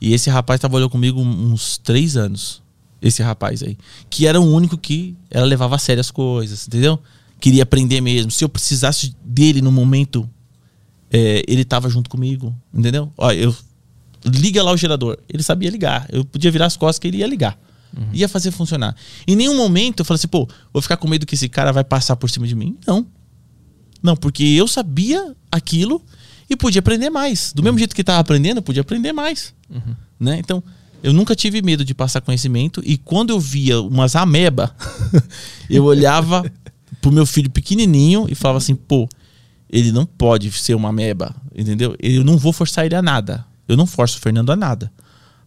E 0.00 0.12
esse 0.14 0.30
rapaz 0.30 0.60
trabalhou 0.60 0.88
comigo 0.88 1.20
uns 1.20 1.78
3 1.78 2.16
anos. 2.16 2.62
Esse 3.00 3.22
rapaz 3.22 3.62
aí. 3.62 3.76
Que 4.08 4.26
era 4.26 4.40
o 4.40 4.44
único 4.44 4.76
que 4.76 5.16
ela 5.30 5.46
levava 5.46 5.76
a 5.76 5.78
sério 5.78 6.00
as 6.00 6.10
coisas, 6.10 6.66
entendeu? 6.66 6.98
Queria 7.40 7.62
aprender 7.62 8.00
mesmo. 8.00 8.30
Se 8.30 8.44
eu 8.44 8.48
precisasse 8.48 9.16
dele 9.24 9.62
no 9.62 9.72
momento, 9.72 10.28
é, 11.10 11.42
ele 11.48 11.64
tava 11.64 11.88
junto 11.88 12.10
comigo, 12.10 12.54
entendeu? 12.72 13.12
Ó, 13.16 13.32
eu. 13.32 13.54
Liga 14.24 14.62
lá 14.62 14.70
o 14.70 14.76
gerador. 14.76 15.18
Ele 15.28 15.42
sabia 15.42 15.70
ligar. 15.70 16.06
Eu 16.10 16.24
podia 16.24 16.50
virar 16.50 16.66
as 16.66 16.76
costas 16.76 16.98
que 16.98 17.08
ele 17.08 17.18
ia 17.18 17.26
ligar. 17.26 17.58
Ia 18.12 18.28
fazer 18.28 18.50
funcionar. 18.50 18.94
Em 19.26 19.34
nenhum 19.34 19.56
momento 19.56 20.00
eu 20.00 20.04
falei 20.04 20.18
assim, 20.18 20.28
pô, 20.28 20.48
vou 20.72 20.80
ficar 20.80 20.96
com 20.96 21.08
medo 21.08 21.26
que 21.26 21.34
esse 21.34 21.48
cara 21.48 21.72
vai 21.72 21.82
passar 21.82 22.16
por 22.16 22.30
cima 22.30 22.46
de 22.46 22.54
mim. 22.54 22.76
Não. 22.86 23.06
Não, 24.02 24.16
porque 24.16 24.44
eu 24.44 24.68
sabia 24.68 25.34
aquilo 25.50 26.02
e 26.48 26.56
podia 26.56 26.80
aprender 26.80 27.10
mais. 27.10 27.52
Do 27.52 27.62
mesmo 27.62 27.78
jeito 27.78 27.94
que 27.94 28.00
estava 28.00 28.18
aprendendo, 28.18 28.58
eu 28.58 28.62
podia 28.62 28.82
aprender 28.82 29.12
mais. 29.12 29.54
Né? 30.18 30.38
Então, 30.38 30.62
eu 31.02 31.12
nunca 31.12 31.34
tive 31.34 31.62
medo 31.62 31.84
de 31.84 31.94
passar 31.94 32.20
conhecimento. 32.20 32.82
E 32.84 32.96
quando 32.96 33.30
eu 33.30 33.40
via 33.40 33.80
umas 33.80 34.14
ameba, 34.16 34.74
eu 35.68 35.84
olhava 35.84 36.44
pro 37.00 37.12
meu 37.12 37.24
filho 37.26 37.50
pequenininho 37.50 38.26
e 38.28 38.34
falava 38.34 38.58
assim, 38.58 38.74
pô, 38.74 39.08
ele 39.70 39.92
não 39.92 40.04
pode 40.04 40.50
ser 40.52 40.74
uma 40.74 40.88
ameba, 40.90 41.34
entendeu? 41.54 41.94
Eu 41.98 42.24
não 42.24 42.36
vou 42.36 42.52
forçar 42.52 42.84
ele 42.86 42.94
a 42.94 43.02
nada. 43.02 43.44
Eu 43.68 43.76
não 43.76 43.86
forço 43.86 44.18
o 44.18 44.20
Fernando 44.20 44.50
a 44.50 44.56
nada. 44.56 44.90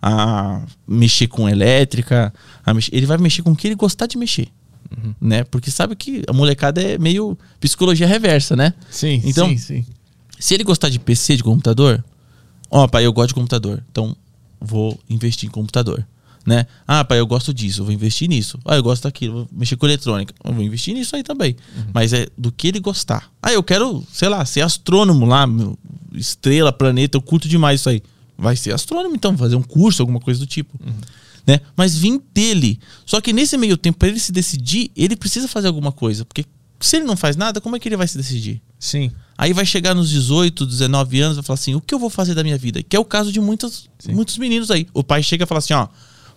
A 0.01 0.61
mexer 0.87 1.27
com 1.27 1.47
elétrica, 1.47 2.33
a 2.65 2.73
mex- 2.73 2.89
ele 2.91 3.05
vai 3.05 3.17
mexer 3.17 3.41
com 3.41 3.51
o 3.51 3.55
que 3.55 3.67
ele 3.67 3.75
gostar 3.75 4.05
de 4.05 4.17
mexer. 4.17 4.47
Né? 5.19 5.43
Porque 5.45 5.71
sabe 5.71 5.95
que 5.95 6.21
a 6.27 6.33
molecada 6.33 6.81
é 6.81 6.97
meio 6.97 7.37
psicologia 7.59 8.05
reversa, 8.05 8.55
né? 8.55 8.73
Sim, 8.91 9.21
Então- 9.25 9.47
sim, 9.49 9.57
sim. 9.57 9.85
Se 10.39 10.53
ele 10.53 10.63
gostar 10.63 10.89
de 10.89 10.99
PC, 10.99 11.37
de 11.37 11.43
computador, 11.43 12.03
ó, 12.69 12.85
pai, 12.87 13.05
eu 13.05 13.13
gosto 13.13 13.29
de 13.29 13.33
computador, 13.35 13.81
então 13.89 14.15
vou 14.63 14.97
investir 15.09 15.49
em 15.49 15.51
computador, 15.51 16.07
né? 16.45 16.65
Ah, 16.87 17.03
pai, 17.03 17.19
eu 17.19 17.27
gosto 17.27 17.53
disso, 17.53 17.81
eu 17.81 17.85
vou 17.85 17.93
investir 17.93 18.29
nisso. 18.29 18.57
Ah, 18.63 18.75
eu 18.75 18.83
gosto 18.83 19.03
daquilo, 19.03 19.33
vou 19.33 19.49
mexer 19.51 19.75
com 19.75 19.85
eletrônica, 19.85 20.33
eu 20.43 20.53
vou 20.53 20.63
investir 20.63 20.93
nisso 20.93 21.15
aí 21.15 21.23
também. 21.23 21.55
Mas 21.93 22.13
é 22.13 22.27
do 22.37 22.51
que 22.51 22.69
ele 22.69 22.79
gostar. 22.79 23.29
Ah, 23.41 23.51
eu 23.51 23.61
quero, 23.61 24.03
sei 24.11 24.29
lá, 24.29 24.43
ser 24.45 24.61
astrônomo 24.61 25.25
lá, 25.25 25.45
meu, 25.45 25.77
estrela, 26.13 26.71
planeta, 26.71 27.17
eu 27.17 27.21
curto 27.21 27.47
demais 27.47 27.81
isso 27.81 27.89
aí. 27.89 28.01
Vai 28.37 28.55
ser 28.55 28.73
astrônomo 28.73 29.15
então, 29.15 29.37
fazer 29.37 29.55
um 29.55 29.61
curso, 29.61 30.01
alguma 30.01 30.19
coisa 30.19 30.39
do 30.39 30.47
tipo. 30.47 30.79
Né? 31.45 31.59
Mas 31.75 31.97
vim 31.97 32.21
dele. 32.33 32.79
Só 33.05 33.19
que 33.19 33.33
nesse 33.33 33.57
meio 33.57 33.77
tempo, 33.77 33.99
para 33.99 34.07
ele 34.07 34.19
se 34.19 34.31
decidir, 34.31 34.91
ele 34.95 35.15
precisa 35.15 35.47
fazer 35.47 35.67
alguma 35.67 35.91
coisa. 35.91 36.25
Porque 36.25 36.45
se 36.85 36.97
ele 36.97 37.05
não 37.05 37.15
faz 37.15 37.35
nada, 37.35 37.61
como 37.61 37.75
é 37.75 37.79
que 37.79 37.87
ele 37.87 37.97
vai 37.97 38.07
se 38.07 38.17
decidir? 38.17 38.61
Sim. 38.79 39.11
Aí 39.37 39.53
vai 39.53 39.65
chegar 39.65 39.95
nos 39.95 40.09
18, 40.09 40.65
19 40.65 41.19
anos, 41.21 41.37
vai 41.37 41.43
falar 41.43 41.55
assim: 41.55 41.75
o 41.75 41.81
que 41.81 41.93
eu 41.93 41.99
vou 41.99 42.09
fazer 42.09 42.33
da 42.35 42.43
minha 42.43 42.57
vida? 42.57 42.83
Que 42.83 42.95
é 42.95 42.99
o 42.99 43.05
caso 43.05 43.31
de 43.31 43.39
muitos, 43.39 43.89
muitos 44.09 44.37
meninos 44.37 44.69
aí. 44.69 44.87
O 44.93 45.03
pai 45.03 45.23
chega 45.23 45.43
e 45.43 45.47
fala 45.47 45.59
assim: 45.59 45.73
ó, 45.73 45.87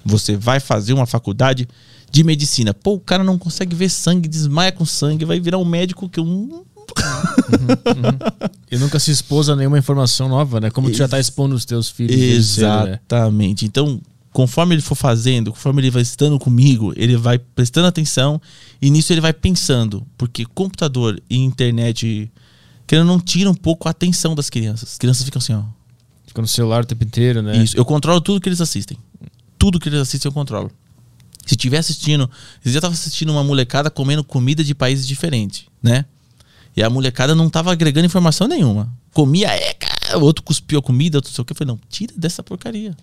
você 0.05 0.36
vai 0.36 0.60
fazer 0.60 0.93
uma 0.93 1.06
faculdade 1.06 1.68
de 2.10 2.24
medicina. 2.24 2.73
Pô, 2.73 2.94
o 2.94 3.01
cara 3.01 3.24
não 3.24 3.36
consegue 3.36 3.74
ver 3.74 3.89
sangue, 3.90 4.28
desmaia 4.28 4.73
com 4.73 4.85
sangue, 4.85 5.24
vai 5.24 5.40
virar 5.40 5.59
um 5.59 5.64
médico 5.64 6.09
que 6.09 6.20
um. 6.20 6.64
E 8.70 8.77
nunca 8.78 8.98
se 8.98 9.10
expôs 9.10 9.48
a 9.48 9.56
nenhuma 9.56 9.78
informação 9.78 10.28
nova, 10.28 10.60
né? 10.60 10.70
Como 10.70 10.90
tu 10.90 10.97
já 10.97 11.09
tá 11.09 11.18
expondo 11.18 11.55
os 11.55 11.64
teus 11.64 11.89
filhos. 11.89 12.16
cedo, 12.47 12.85
né? 12.86 13.01
Exatamente. 13.09 13.64
Então, 13.64 14.01
conforme 14.36 14.74
ele 14.74 14.82
for 14.82 14.94
fazendo, 14.94 15.50
conforme 15.50 15.80
ele 15.80 15.90
vai 15.90 16.02
estando 16.02 16.38
comigo, 16.38 16.92
ele 16.94 17.16
vai 17.16 17.38
prestando 17.38 17.86
atenção 17.86 18.38
e 18.82 18.90
nisso 18.90 19.10
ele 19.10 19.20
vai 19.22 19.32
pensando. 19.32 20.06
Porque 20.18 20.44
computador 20.44 21.18
e 21.30 21.38
internet, 21.38 22.30
querendo 22.86 23.06
não, 23.06 23.18
tira 23.18 23.50
um 23.50 23.54
pouco 23.54 23.88
a 23.88 23.92
atenção 23.92 24.34
das 24.34 24.50
crianças. 24.50 24.90
As 24.90 24.98
crianças 24.98 25.24
ficam 25.24 25.38
assim, 25.38 25.54
ó. 25.54 25.62
Fica 26.26 26.42
no 26.42 26.46
celular 26.46 26.82
o 26.82 26.86
tempo 26.86 27.02
inteiro, 27.02 27.40
né? 27.40 27.56
Isso, 27.56 27.78
eu 27.78 27.84
controlo 27.86 28.20
tudo 28.20 28.38
que 28.38 28.46
eles 28.46 28.60
assistem. 28.60 28.98
Tudo 29.56 29.80
que 29.80 29.88
eles 29.88 30.00
assistem 30.00 30.28
eu 30.28 30.34
controlo. 30.34 30.70
Se 31.46 31.54
estiver 31.54 31.78
assistindo, 31.78 32.30
eu 32.62 32.70
já 32.70 32.78
tava 32.78 32.92
assistindo 32.92 33.32
uma 33.32 33.42
molecada 33.42 33.88
comendo 33.88 34.22
comida 34.22 34.62
de 34.62 34.74
países 34.74 35.06
diferentes, 35.06 35.64
né? 35.82 36.04
E 36.76 36.82
a 36.82 36.90
molecada 36.90 37.34
não 37.34 37.48
tava 37.48 37.72
agregando 37.72 38.04
informação 38.04 38.46
nenhuma. 38.46 38.92
Comia, 39.14 39.48
é, 39.48 39.72
cara, 39.72 40.18
o 40.18 40.22
outro 40.22 40.44
cuspiu 40.44 40.78
a 40.78 40.82
comida, 40.82 41.16
outro 41.16 41.30
não 41.30 41.34
sei 41.36 41.40
o 41.40 41.44
que. 41.46 41.54
Eu 41.54 41.56
falei, 41.56 41.72
não, 41.72 41.80
tira 41.88 42.12
dessa 42.14 42.42
porcaria. 42.42 42.94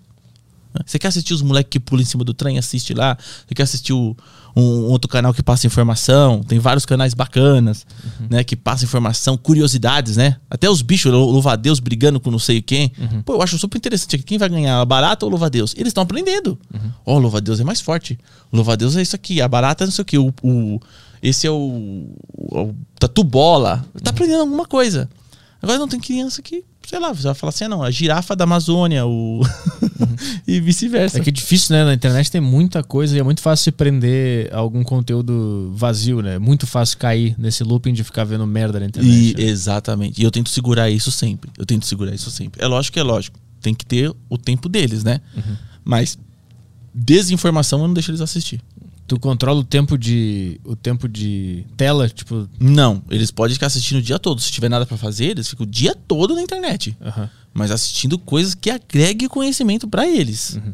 Você 0.86 0.98
quer 1.00 1.08
assistir 1.10 1.34
os 1.34 1.42
moleques 1.42 1.70
que 1.72 1.80
pulam 1.80 2.02
em 2.02 2.06
cima 2.06 2.24
do 2.24 2.34
trem? 2.34 2.58
Assiste 2.58 2.94
lá. 2.94 3.18
Você 3.48 3.54
quer 3.56 3.64
assistir 3.64 3.94
o- 3.94 4.16
um, 4.56 4.62
um 4.62 4.84
outro 4.92 5.08
canal 5.10 5.34
que 5.34 5.42
passa 5.42 5.66
informação? 5.68 6.42
Tem 6.44 6.60
vários 6.60 6.86
canais 6.86 7.14
bacanas, 7.14 7.86
né? 8.30 8.44
Que 8.44 8.56
passam 8.56 8.86
informação, 8.86 9.36
curiosidades, 9.38 10.16
né? 10.18 10.38
Até 10.50 10.70
os 10.70 10.82
bichos, 10.82 11.12
lou- 11.12 11.30
louva-a-Deus 11.32 11.80
brigando 11.80 12.20
com 12.20 12.30
não 12.32 12.40
sei 12.40 12.62
quem. 12.62 12.92
Pô, 13.26 13.34
eu 13.34 13.42
acho 13.42 13.58
super 13.58 13.78
interessante. 13.78 14.18
Quem 14.20 14.38
vai 14.38 14.50
ganhar, 14.50 14.80
a 14.80 14.86
barata 14.86 15.26
ou 15.26 15.30
o 15.30 15.32
louva-a-Deus? 15.32 15.74
Eles 15.76 15.88
estão 15.88 16.04
aprendendo. 16.04 16.58
Ó, 17.06 17.16
o 17.16 17.20
louva-a-Deus 17.20 17.60
é 17.60 17.64
mais 17.64 17.82
forte. 17.82 18.18
O 18.52 18.56
louva-a-Deus 18.56 18.96
é 18.96 19.02
isso 19.02 19.16
aqui. 19.16 19.42
A 19.42 19.48
barata 19.48 19.84
é 19.84 19.88
não 19.88 19.92
sei 19.92 20.02
o 20.02 20.06
que. 20.06 20.18
O, 20.18 20.34
o- 20.44 20.80
esse 21.22 21.48
é 21.48 21.52
o, 21.52 22.10
o, 22.34 22.60
o 22.62 22.76
tatu 23.00 23.24
bola. 23.24 23.84
Tá 24.04 24.10
aprendendo 24.12 24.42
alguma 24.42 24.66
coisa. 24.66 25.10
Agora 25.64 25.80
não 25.80 25.88
tem 25.88 25.98
criança 25.98 26.42
que, 26.42 26.66
sei 26.86 27.00
lá, 27.00 27.14
você 27.14 27.24
vai 27.24 27.34
falar 27.34 27.50
assim, 27.52 27.64
ah, 27.64 27.70
não, 27.70 27.82
a 27.82 27.90
girafa 27.90 28.36
da 28.36 28.44
Amazônia, 28.44 29.06
o... 29.06 29.42
e 30.46 30.60
vice-versa. 30.60 31.20
É 31.20 31.22
que 31.22 31.30
é 31.30 31.32
difícil, 31.32 31.74
né? 31.74 31.86
Na 31.86 31.94
internet 31.94 32.30
tem 32.30 32.42
muita 32.42 32.84
coisa 32.84 33.16
e 33.16 33.20
é 33.22 33.24
muito 33.24 33.42
fácil 33.42 33.64
se 33.64 33.72
prender 33.72 34.54
a 34.54 34.58
algum 34.58 34.84
conteúdo 34.84 35.72
vazio, 35.74 36.22
né? 36.22 36.38
Muito 36.38 36.68
fácil 36.68 36.98
cair 36.98 37.34
nesse 37.40 37.64
looping 37.64 37.94
de 37.94 38.04
ficar 38.04 38.26
vendo 38.26 38.46
merda 38.46 38.78
na 38.78 38.88
internet. 38.88 39.10
E, 39.10 39.42
né? 39.42 39.50
exatamente. 39.50 40.20
E 40.20 40.26
eu 40.26 40.32
tento 40.32 40.50
segurar 40.50 40.90
isso 40.90 41.14
sempre. 41.14 41.50
Eu 41.58 41.66
tento 41.66 41.86
segurar 41.86 42.14
isso 42.14 42.30
sempre. 42.30 42.62
É 42.62 42.68
lógico 42.68 42.96
que 42.96 43.00
é 43.00 43.04
lógico. 43.04 43.40
Tem 43.62 43.74
que 43.74 43.86
ter 43.86 44.14
o 44.28 44.38
tempo 44.38 44.68
deles, 44.68 45.02
né? 45.06 45.22
Mas 45.82 46.20
desinformação 46.94 47.80
eu 47.80 47.88
não 47.88 47.94
deixo 47.94 48.12
eles 48.12 48.20
assistir. 48.20 48.60
Tu 49.06 49.20
controla 49.20 49.60
o 49.60 49.64
tempo 49.64 49.98
de. 49.98 50.60
o 50.64 50.76
tempo 50.76 51.08
de 51.10 51.66
tela, 51.76 52.08
tipo. 52.08 52.48
Não, 52.60 53.02
eles 53.10 53.32
podem 53.32 53.54
ficar 53.54 53.68
assistindo 53.68 53.98
o 53.98 54.02
dia 54.02 54.18
todo. 54.18 54.40
Se 54.42 54.52
tiver 54.52 54.70
nada 54.70 54.86
pra 54.86 54.98
fazer, 54.98 55.26
eles 55.32 55.50
ficam 55.50 55.66
o 55.66 55.70
dia 55.70 55.94
todo 55.94 56.34
na 56.36 56.42
internet. 56.42 56.96
aham. 57.02 57.30
Mas 57.54 57.70
assistindo 57.70 58.18
coisas 58.18 58.56
que 58.56 58.72
agreguem 58.72 59.28
conhecimento 59.28 59.88
pra 59.88 60.08
eles. 60.08 60.56
Uhum. 60.56 60.74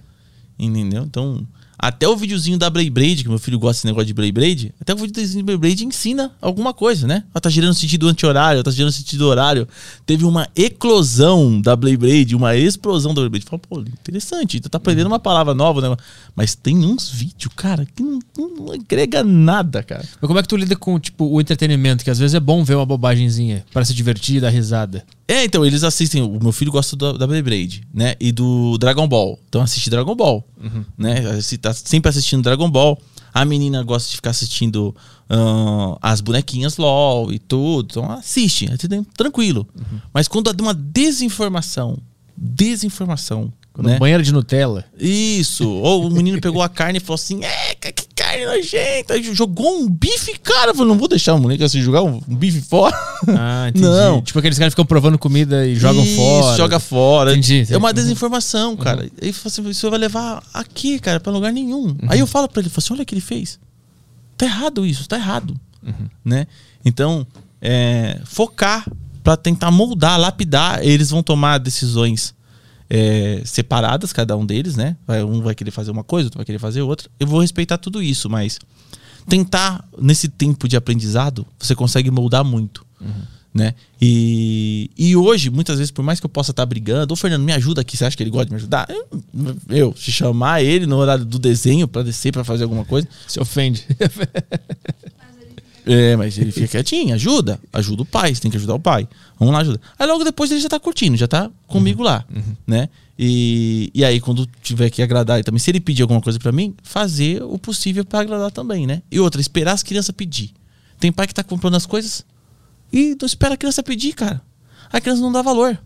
Entendeu? 0.57 1.03
Então, 1.03 1.45
até 1.81 2.07
o 2.07 2.15
videozinho 2.17 2.57
da 2.57 2.69
Beyblade, 2.69 3.23
que 3.23 3.29
meu 3.29 3.39
filho 3.39 3.57
gosta 3.57 3.77
desse 3.79 3.87
negócio 3.87 4.05
de 4.07 4.13
Beyblade, 4.13 4.73
até 4.81 4.93
o 4.93 4.97
videozinho 4.97 5.45
da 5.45 5.47
Beyblade 5.53 5.85
ensina 5.85 6.31
alguma 6.41 6.73
coisa, 6.73 7.07
né? 7.07 7.23
Ela 7.33 7.39
tá 7.41 7.49
girando 7.49 7.73
sentido 7.73 8.07
anti-horário, 8.09 8.61
tá 8.61 8.69
girando 8.69 8.91
sentido 8.91 9.21
horário. 9.25 9.67
Teve 10.05 10.25
uma 10.25 10.47
eclosão 10.55 11.61
da 11.61 11.75
Beyblade, 11.75 12.35
uma 12.35 12.55
explosão 12.55 13.13
da 13.13 13.21
Beyblade. 13.21 13.45
Fala, 13.45 13.59
pô, 13.67 13.79
interessante, 13.79 14.59
tu 14.59 14.69
tá 14.69 14.77
aprendendo 14.77 15.07
uma 15.07 15.19
palavra 15.19 15.53
nova, 15.53 15.81
né? 15.89 15.95
Mas 16.35 16.53
tem 16.55 16.77
uns 16.85 17.09
vídeos, 17.09 17.53
cara, 17.55 17.85
que 17.95 18.03
não, 18.03 18.19
não- 18.37 18.55
não 18.65 18.73
agrega 18.73 19.23
nada, 19.23 19.81
cara. 19.81 20.03
Mas 20.19 20.27
como 20.27 20.37
é 20.37 20.41
que 20.41 20.47
tu 20.49 20.57
lida 20.57 20.75
com, 20.75 20.99
tipo, 20.99 21.25
o 21.25 21.39
entretenimento? 21.39 22.03
Que 22.03 22.09
às 22.11 22.19
vezes 22.19 22.33
é 22.35 22.39
bom 22.39 22.63
ver 22.63 22.75
uma 22.75 22.85
bobagemzinha 22.85 23.65
para 23.71 23.85
se 23.85 23.93
divertir, 23.93 24.41
dar 24.41 24.49
risada. 24.49 25.05
É, 25.31 25.43
então, 25.43 25.63
eles 25.63 25.83
assistem. 25.83 26.23
O 26.23 26.39
meu 26.41 26.51
filho 26.51 26.71
gosta 26.71 26.95
do, 26.95 27.15
da 27.17 27.27
Beyblade, 27.27 27.83
né? 27.93 28.15
E 28.19 28.31
do 28.31 28.77
Dragon 28.79 29.07
Ball. 29.07 29.39
Então 29.47 29.61
assiste 29.61 29.87
Dragon 29.89 30.15
Ball. 30.15 30.43
Né? 30.97 31.19
Assi- 31.37 31.57
Tá 31.59 31.71
sempre 31.71 32.09
assistindo 32.09 32.41
Dragon 32.41 32.69
Ball. 32.69 32.99
A 33.31 33.45
menina 33.45 33.83
gosta 33.83 34.09
de 34.09 34.15
ficar 34.15 34.31
assistindo 34.31 34.95
ah, 35.29 35.97
as 36.01 36.19
bonequinhas 36.19 36.77
LOL 36.77 37.31
e 37.31 37.37
tudo. 37.37 37.87
Então 37.91 38.11
assiste, 38.11 38.65
é 38.65 38.75
tranquilo. 39.15 39.67
Mas 40.11 40.27
quando 40.27 40.49
há 40.49 40.55
uma 40.59 40.73
desinformação, 40.73 41.99
desinformação, 42.35 43.53
No 43.81 43.89
né? 43.89 43.97
banheiro 43.97 44.23
de 44.23 44.31
Nutella. 44.31 44.85
Isso. 44.97 45.67
Ou 45.69 46.07
o 46.07 46.11
menino 46.11 46.39
pegou 46.41 46.61
a 46.61 46.69
carne 46.69 46.97
e 46.97 46.99
falou 46.99 47.15
assim: 47.15 47.43
É, 47.43 47.75
que 47.75 48.07
carne 48.15 48.45
nojenta. 48.45 49.13
Aí 49.13 49.23
Jogou 49.33 49.81
um 49.81 49.89
bife, 49.89 50.37
cara. 50.39 50.71
Eu 50.71 50.75
falei, 50.75 50.89
não 50.89 50.97
vou 50.97 51.07
deixar 51.07 51.33
o 51.33 51.39
moleque 51.39 51.63
assim 51.63 51.81
jogar 51.81 52.03
um, 52.03 52.19
bife 52.27 52.61
fora. 52.61 52.95
Ah, 53.27 53.67
entendi. 53.69 53.85
Não. 53.85 54.21
Tipo 54.21 54.39
aqueles 54.39 54.57
caras 54.57 54.73
que 54.73 54.75
ficam 54.75 54.85
provando 54.85 55.17
comida 55.17 55.65
e 55.65 55.75
jogam 55.75 56.03
Isso, 56.03 56.15
fora. 56.15 56.57
Joga 56.57 56.79
fora. 56.79 57.31
Entendi. 57.31 57.65
É 57.69 57.77
uma 57.77 57.93
desinformação, 57.93 58.75
cara. 58.75 59.09
Aí 59.21 59.33
assim, 59.45 59.69
isso 59.69 59.89
vai 59.89 59.99
levar 59.99 60.43
aqui, 60.53 60.99
cara, 60.99 61.19
pra 61.19 61.31
lugar 61.31 61.51
nenhum. 61.51 61.95
Aí 62.07 62.19
eu 62.19 62.27
falo 62.27 62.47
pra 62.47 62.61
ele, 62.61 62.69
falo 62.69 62.79
assim, 62.79 62.93
olha 62.93 63.03
o 63.03 63.05
que 63.05 63.13
ele 63.13 63.21
fez. 63.21 63.59
Tá 64.37 64.45
errado 64.45 64.85
isso, 64.85 65.07
tá 65.07 65.17
errado. 65.17 65.59
Né? 66.23 66.47
Então, 66.83 67.25
é, 67.61 68.19
focar 68.25 68.85
pra 69.23 69.35
tentar 69.35 69.71
moldar, 69.71 70.19
lapidar, 70.19 70.83
eles 70.83 71.09
vão 71.09 71.21
tomar 71.21 71.57
decisões 71.57 72.33
é, 72.89 73.41
separadas, 73.45 74.11
cada 74.11 74.35
um 74.35 74.45
deles, 74.45 74.75
né? 74.75 74.95
Vai- 75.05 75.23
Um 75.23 75.41
vai 75.41 75.53
querer 75.55 75.71
fazer 75.71 75.91
uma 75.91 76.03
coisa, 76.03 76.27
outro 76.27 76.39
vai 76.39 76.45
querer 76.45 76.59
fazer 76.59 76.81
outra. 76.81 77.09
Eu 77.19 77.27
vou 77.27 77.39
respeitar 77.41 77.77
tudo 77.77 78.01
isso, 78.01 78.29
mas 78.29 78.57
tentar, 79.27 79.87
nesse 80.01 80.27
tempo 80.27 80.67
de 80.67 80.75
aprendizado, 80.75 81.45
você 81.59 81.75
consegue 81.75 82.09
moldar 82.09 82.43
muito. 82.43 82.85
Né? 83.53 83.73
E, 83.99 84.91
e 84.97 85.15
hoje, 85.15 85.49
muitas 85.49 85.77
vezes, 85.79 85.89
por 85.91 86.03
mais 86.03 86.19
que 86.19 86.25
eu 86.25 86.29
possa 86.29 86.51
estar 86.51 86.65
brigando, 86.67 87.13
ô 87.13 87.17
Fernando, 87.17 87.43
me 87.43 87.51
ajuda 87.51 87.81
aqui, 87.81 87.97
você 87.97 88.05
acha 88.05 88.15
que 88.15 88.21
ele 88.21 88.29
gosta 88.29 88.45
de 88.45 88.51
me 88.51 88.57
ajudar? 88.57 88.87
Eu, 88.89 89.07
eu 89.69 89.95
se 89.97 90.11
chamar 90.11 90.61
ele 90.63 90.85
no 90.85 90.97
horário 90.97 91.25
do 91.25 91.39
desenho 91.39 91.87
pra 91.87 92.03
descer 92.03 92.31
pra 92.31 92.43
fazer 92.43 92.63
alguma 92.63 92.85
coisa, 92.85 93.07
Se 93.27 93.39
ofende. 93.39 93.85
é, 95.91 96.15
mas 96.15 96.37
ele 96.37 96.51
fica 96.51 96.67
quietinho, 96.67 97.15
ajuda. 97.15 97.59
Ajuda 97.73 98.03
o 98.03 98.05
pai, 98.05 98.33
você 98.35 98.41
tem 98.41 98.51
que 98.51 98.57
ajudar 98.57 98.75
o 98.75 98.79
pai. 98.79 99.07
Vamos 99.39 99.51
lá, 99.53 99.61
ajuda. 99.61 99.81
Aí 99.97 100.07
logo 100.07 100.23
depois 100.23 100.51
ele 100.51 100.59
já 100.59 100.69
tá 100.69 100.79
curtindo, 100.79 101.17
já 101.17 101.27
tá 101.27 101.49
comigo 101.65 102.03
lá, 102.03 102.23
né? 102.67 102.89
E, 103.17 103.89
e 103.93 104.05
aí, 104.05 104.21
quando 104.21 104.45
tiver 104.61 104.89
que 104.91 105.01
agradar 105.01 105.37
ele 105.37 105.43
também, 105.43 105.59
se 105.59 105.71
ele 105.71 105.79
pedir 105.81 106.03
alguma 106.03 106.21
coisa 106.21 106.39
pra 106.39 106.51
mim, 106.51 106.75
fazer 106.83 107.41
o 107.43 107.57
possível 107.57 108.05
pra 108.05 108.19
agradar 108.21 108.51
também, 108.51 108.85
né? 108.85 109.01
E 109.11 109.19
outra, 109.19 109.41
esperar 109.41 109.73
as 109.73 109.83
crianças 109.83 110.13
pedir. 110.15 110.53
Tem 110.99 111.11
pai 111.11 111.25
que 111.25 111.33
tá 111.33 111.43
comprando 111.43 111.75
as 111.75 111.85
coisas 111.85 112.23
e 112.93 113.17
não 113.19 113.25
espera 113.25 113.55
a 113.55 113.57
criança 113.57 113.81
pedir, 113.81 114.13
cara. 114.13 114.41
A 114.91 115.01
criança 115.01 115.21
não 115.21 115.31
dá 115.31 115.41
valor. 115.41 115.77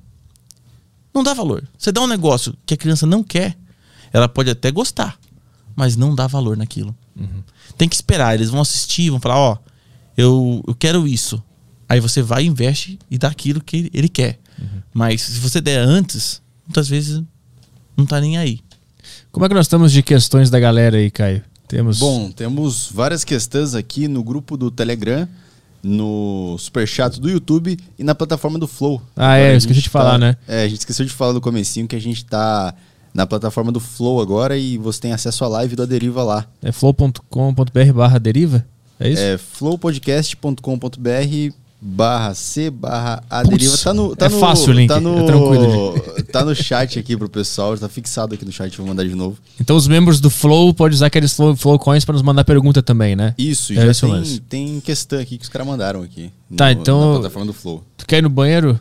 Não 1.14 1.24
dá 1.24 1.34
valor. 1.34 1.64
Você 1.78 1.92
dá 1.92 2.02
um 2.02 2.08
negócio 2.08 2.54
que 2.66 2.74
a 2.74 2.78
criança 2.78 3.06
não 3.08 3.24
quer, 3.24 3.58
ela 4.12 4.28
pode 4.28 4.50
até 4.50 4.70
gostar, 4.70 5.18
mas 5.76 5.96
não 5.96 6.14
dá 6.14 6.28
valor 6.28 6.58
naquilo. 6.58 6.94
Tem 7.78 7.88
que 7.88 7.96
esperar. 7.96 8.36
Eles 8.36 8.50
vão 8.50 8.62
assistir, 8.62 9.10
vão 9.10 9.20
falar: 9.20 9.38
Ó, 9.38 9.58
eu, 10.18 10.64
eu 10.68 10.76
quero 10.76 11.08
isso. 11.08 11.42
Aí 11.88 12.00
você 12.00 12.22
vai, 12.22 12.44
investe 12.46 12.98
e 13.10 13.18
dá 13.18 13.28
aquilo 13.28 13.62
que 13.62 13.90
ele 13.94 14.10
quer. 14.10 14.40
Mas 14.94 15.22
se 15.22 15.40
você 15.40 15.60
der 15.60 15.80
antes, 15.80 16.42
muitas 16.66 16.88
vezes 16.88 17.22
não 17.98 18.06
tá 18.06 18.20
nem 18.22 18.38
aí. 18.38 18.60
Como 19.32 19.46
é 19.46 19.50
que 19.50 19.56
nós 19.56 19.66
estamos 19.66 19.92
de 19.92 20.02
questões 20.04 20.50
da 20.50 20.60
galera 20.60 20.98
aí, 20.98 21.10
Caio? 21.12 21.44
Temos. 21.68 22.00
Bom, 22.00 22.32
temos 22.32 22.90
várias 22.92 23.24
questões 23.24 23.74
aqui 23.74 24.08
no 24.08 24.24
grupo 24.24 24.56
do 24.56 24.70
Telegram, 24.70 25.28
no 25.82 26.56
Superchat 26.60 27.20
do 27.20 27.30
YouTube 27.30 27.78
e 27.98 28.04
na 28.04 28.14
plataforma 28.16 28.58
do 28.60 28.68
Flow. 28.68 29.02
Ah, 29.16 29.34
Agora 29.34 29.40
é, 29.40 29.50
a 29.50 29.54
eu 29.54 29.58
esqueci 29.58 29.76
gente 29.80 29.84
de 29.86 29.90
falar, 29.90 30.12
tá- 30.12 30.18
né? 30.20 30.38
É, 30.48 30.64
a 30.64 30.68
gente 30.68 30.80
esqueceu 30.80 31.06
de 31.06 31.12
falar 31.12 31.34
no 31.34 31.42
comecinho 31.42 31.88
que 31.88 31.96
a 31.96 32.00
gente 32.02 32.24
tá 32.26 32.74
na 33.14 33.26
plataforma 33.28 33.72
do 33.72 33.80
Flow 33.80 34.22
agora 34.22 34.58
e 34.58 34.78
você 34.78 35.02
tem 35.02 35.14
acesso 35.14 35.44
à 35.44 35.48
live 35.48 35.76
da 35.76 35.86
Deriva 35.86 36.24
lá. 36.24 36.46
É 36.62 36.72
flow.com.br 36.72 37.94
barra 37.94 38.20
deriva? 38.20 38.66
É 39.00 39.10
isso? 39.10 39.22
É 39.22 39.38
flowpodcast.com.br 39.38 41.54
barra 41.86 42.34
C 42.34 42.70
barra 42.70 43.22
A 43.30 43.44
Deriva. 43.44 43.78
Tá 43.78 43.94
no, 43.94 44.16
tá 44.16 44.28
é 44.28 44.30
no, 44.30 44.40
fácil 44.40 44.70
o 44.70 44.74
link, 44.74 44.88
Tá 44.88 44.98
é 44.98 45.00
no, 45.02 45.26
tranquilo, 45.26 46.00
tá 46.32 46.46
no 46.46 46.56
chat 46.56 46.98
aqui 46.98 47.18
pro 47.18 47.28
pessoal, 47.28 47.78
tá 47.78 47.90
fixado 47.90 48.34
aqui 48.34 48.46
no 48.46 48.54
chat, 48.54 48.78
vou 48.78 48.88
mandar 48.88 49.04
de 49.04 49.14
novo. 49.14 49.38
Então 49.60 49.76
os 49.76 49.86
membros 49.86 50.22
do 50.22 50.30
Flow 50.30 50.74
podem 50.74 50.96
usar 50.96 51.08
aqueles 51.08 51.34
Flow, 51.34 51.58
Flow 51.58 51.78
Coins 51.78 52.06
pra 52.06 52.14
nos 52.14 52.22
mandar 52.22 52.46
pergunta 52.46 52.82
também, 52.82 53.18
né? 53.18 53.36
Isso, 53.38 53.74
É 53.74 53.76
já 53.76 53.92
isso 53.92 54.08
tem, 54.08 54.40
tem 54.70 54.80
questão 54.80 55.20
aqui 55.20 55.38
que 55.38 55.44
os 55.44 55.50
caras 55.50 55.68
mandaram 55.68 56.02
aqui. 56.02 56.32
Tá, 56.56 56.74
no- 56.74 56.82
então- 56.82 57.08
Na 57.08 57.14
plataforma 57.20 57.48
do 57.48 57.54
Flow. 57.54 57.84
Tu 57.98 58.08
quer 58.08 58.20
ir 58.20 58.22
no 58.22 58.30
banheiro? 58.30 58.80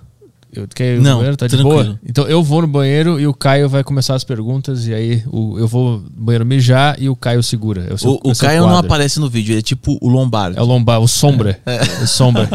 Eu, 0.55 0.69
quer 0.69 0.99
Não, 1.01 1.17
banheiro? 1.17 1.37
Tá 1.37 1.47
de 1.47 1.57
tranquilo. 1.57 1.83
boa? 1.85 2.01
Então 2.07 2.29
eu 2.29 2.43
vou 2.43 2.61
no 2.61 2.69
banheiro 2.69 3.19
e 3.19 3.27
o 3.27 3.33
Caio 3.33 3.69
vai 3.71 3.83
começar 3.83 4.15
as 4.15 4.23
perguntas 4.23 4.87
e 4.87 4.93
aí 4.93 5.23
o- 5.29 5.59
eu 5.59 5.67
vou 5.67 6.01
no 6.01 6.11
banheiro 6.11 6.45
mijar 6.45 6.95
e 7.01 7.09
o 7.09 7.17
Caio 7.17 7.43
segura. 7.43 7.87
É 7.89 7.95
o, 7.95 7.99
seu, 7.99 8.11
O, 8.23 8.29
o 8.29 8.33
é 8.33 8.35
Caio 8.35 8.61
não 8.63 8.69
quadro. 8.71 8.87
aparece 8.87 9.19
no 9.19 9.31
vídeo, 9.31 9.53
ele 9.53 9.61
é 9.61 9.63
tipo 9.63 9.97
o 10.01 10.09
Lombardo. 10.11 10.59
É 10.59 10.63
o 10.63 10.65
lombar, 10.67 11.01
o 11.01 11.09
sombra. 11.09 11.59
É, 11.65 11.83
sombra. 12.07 12.49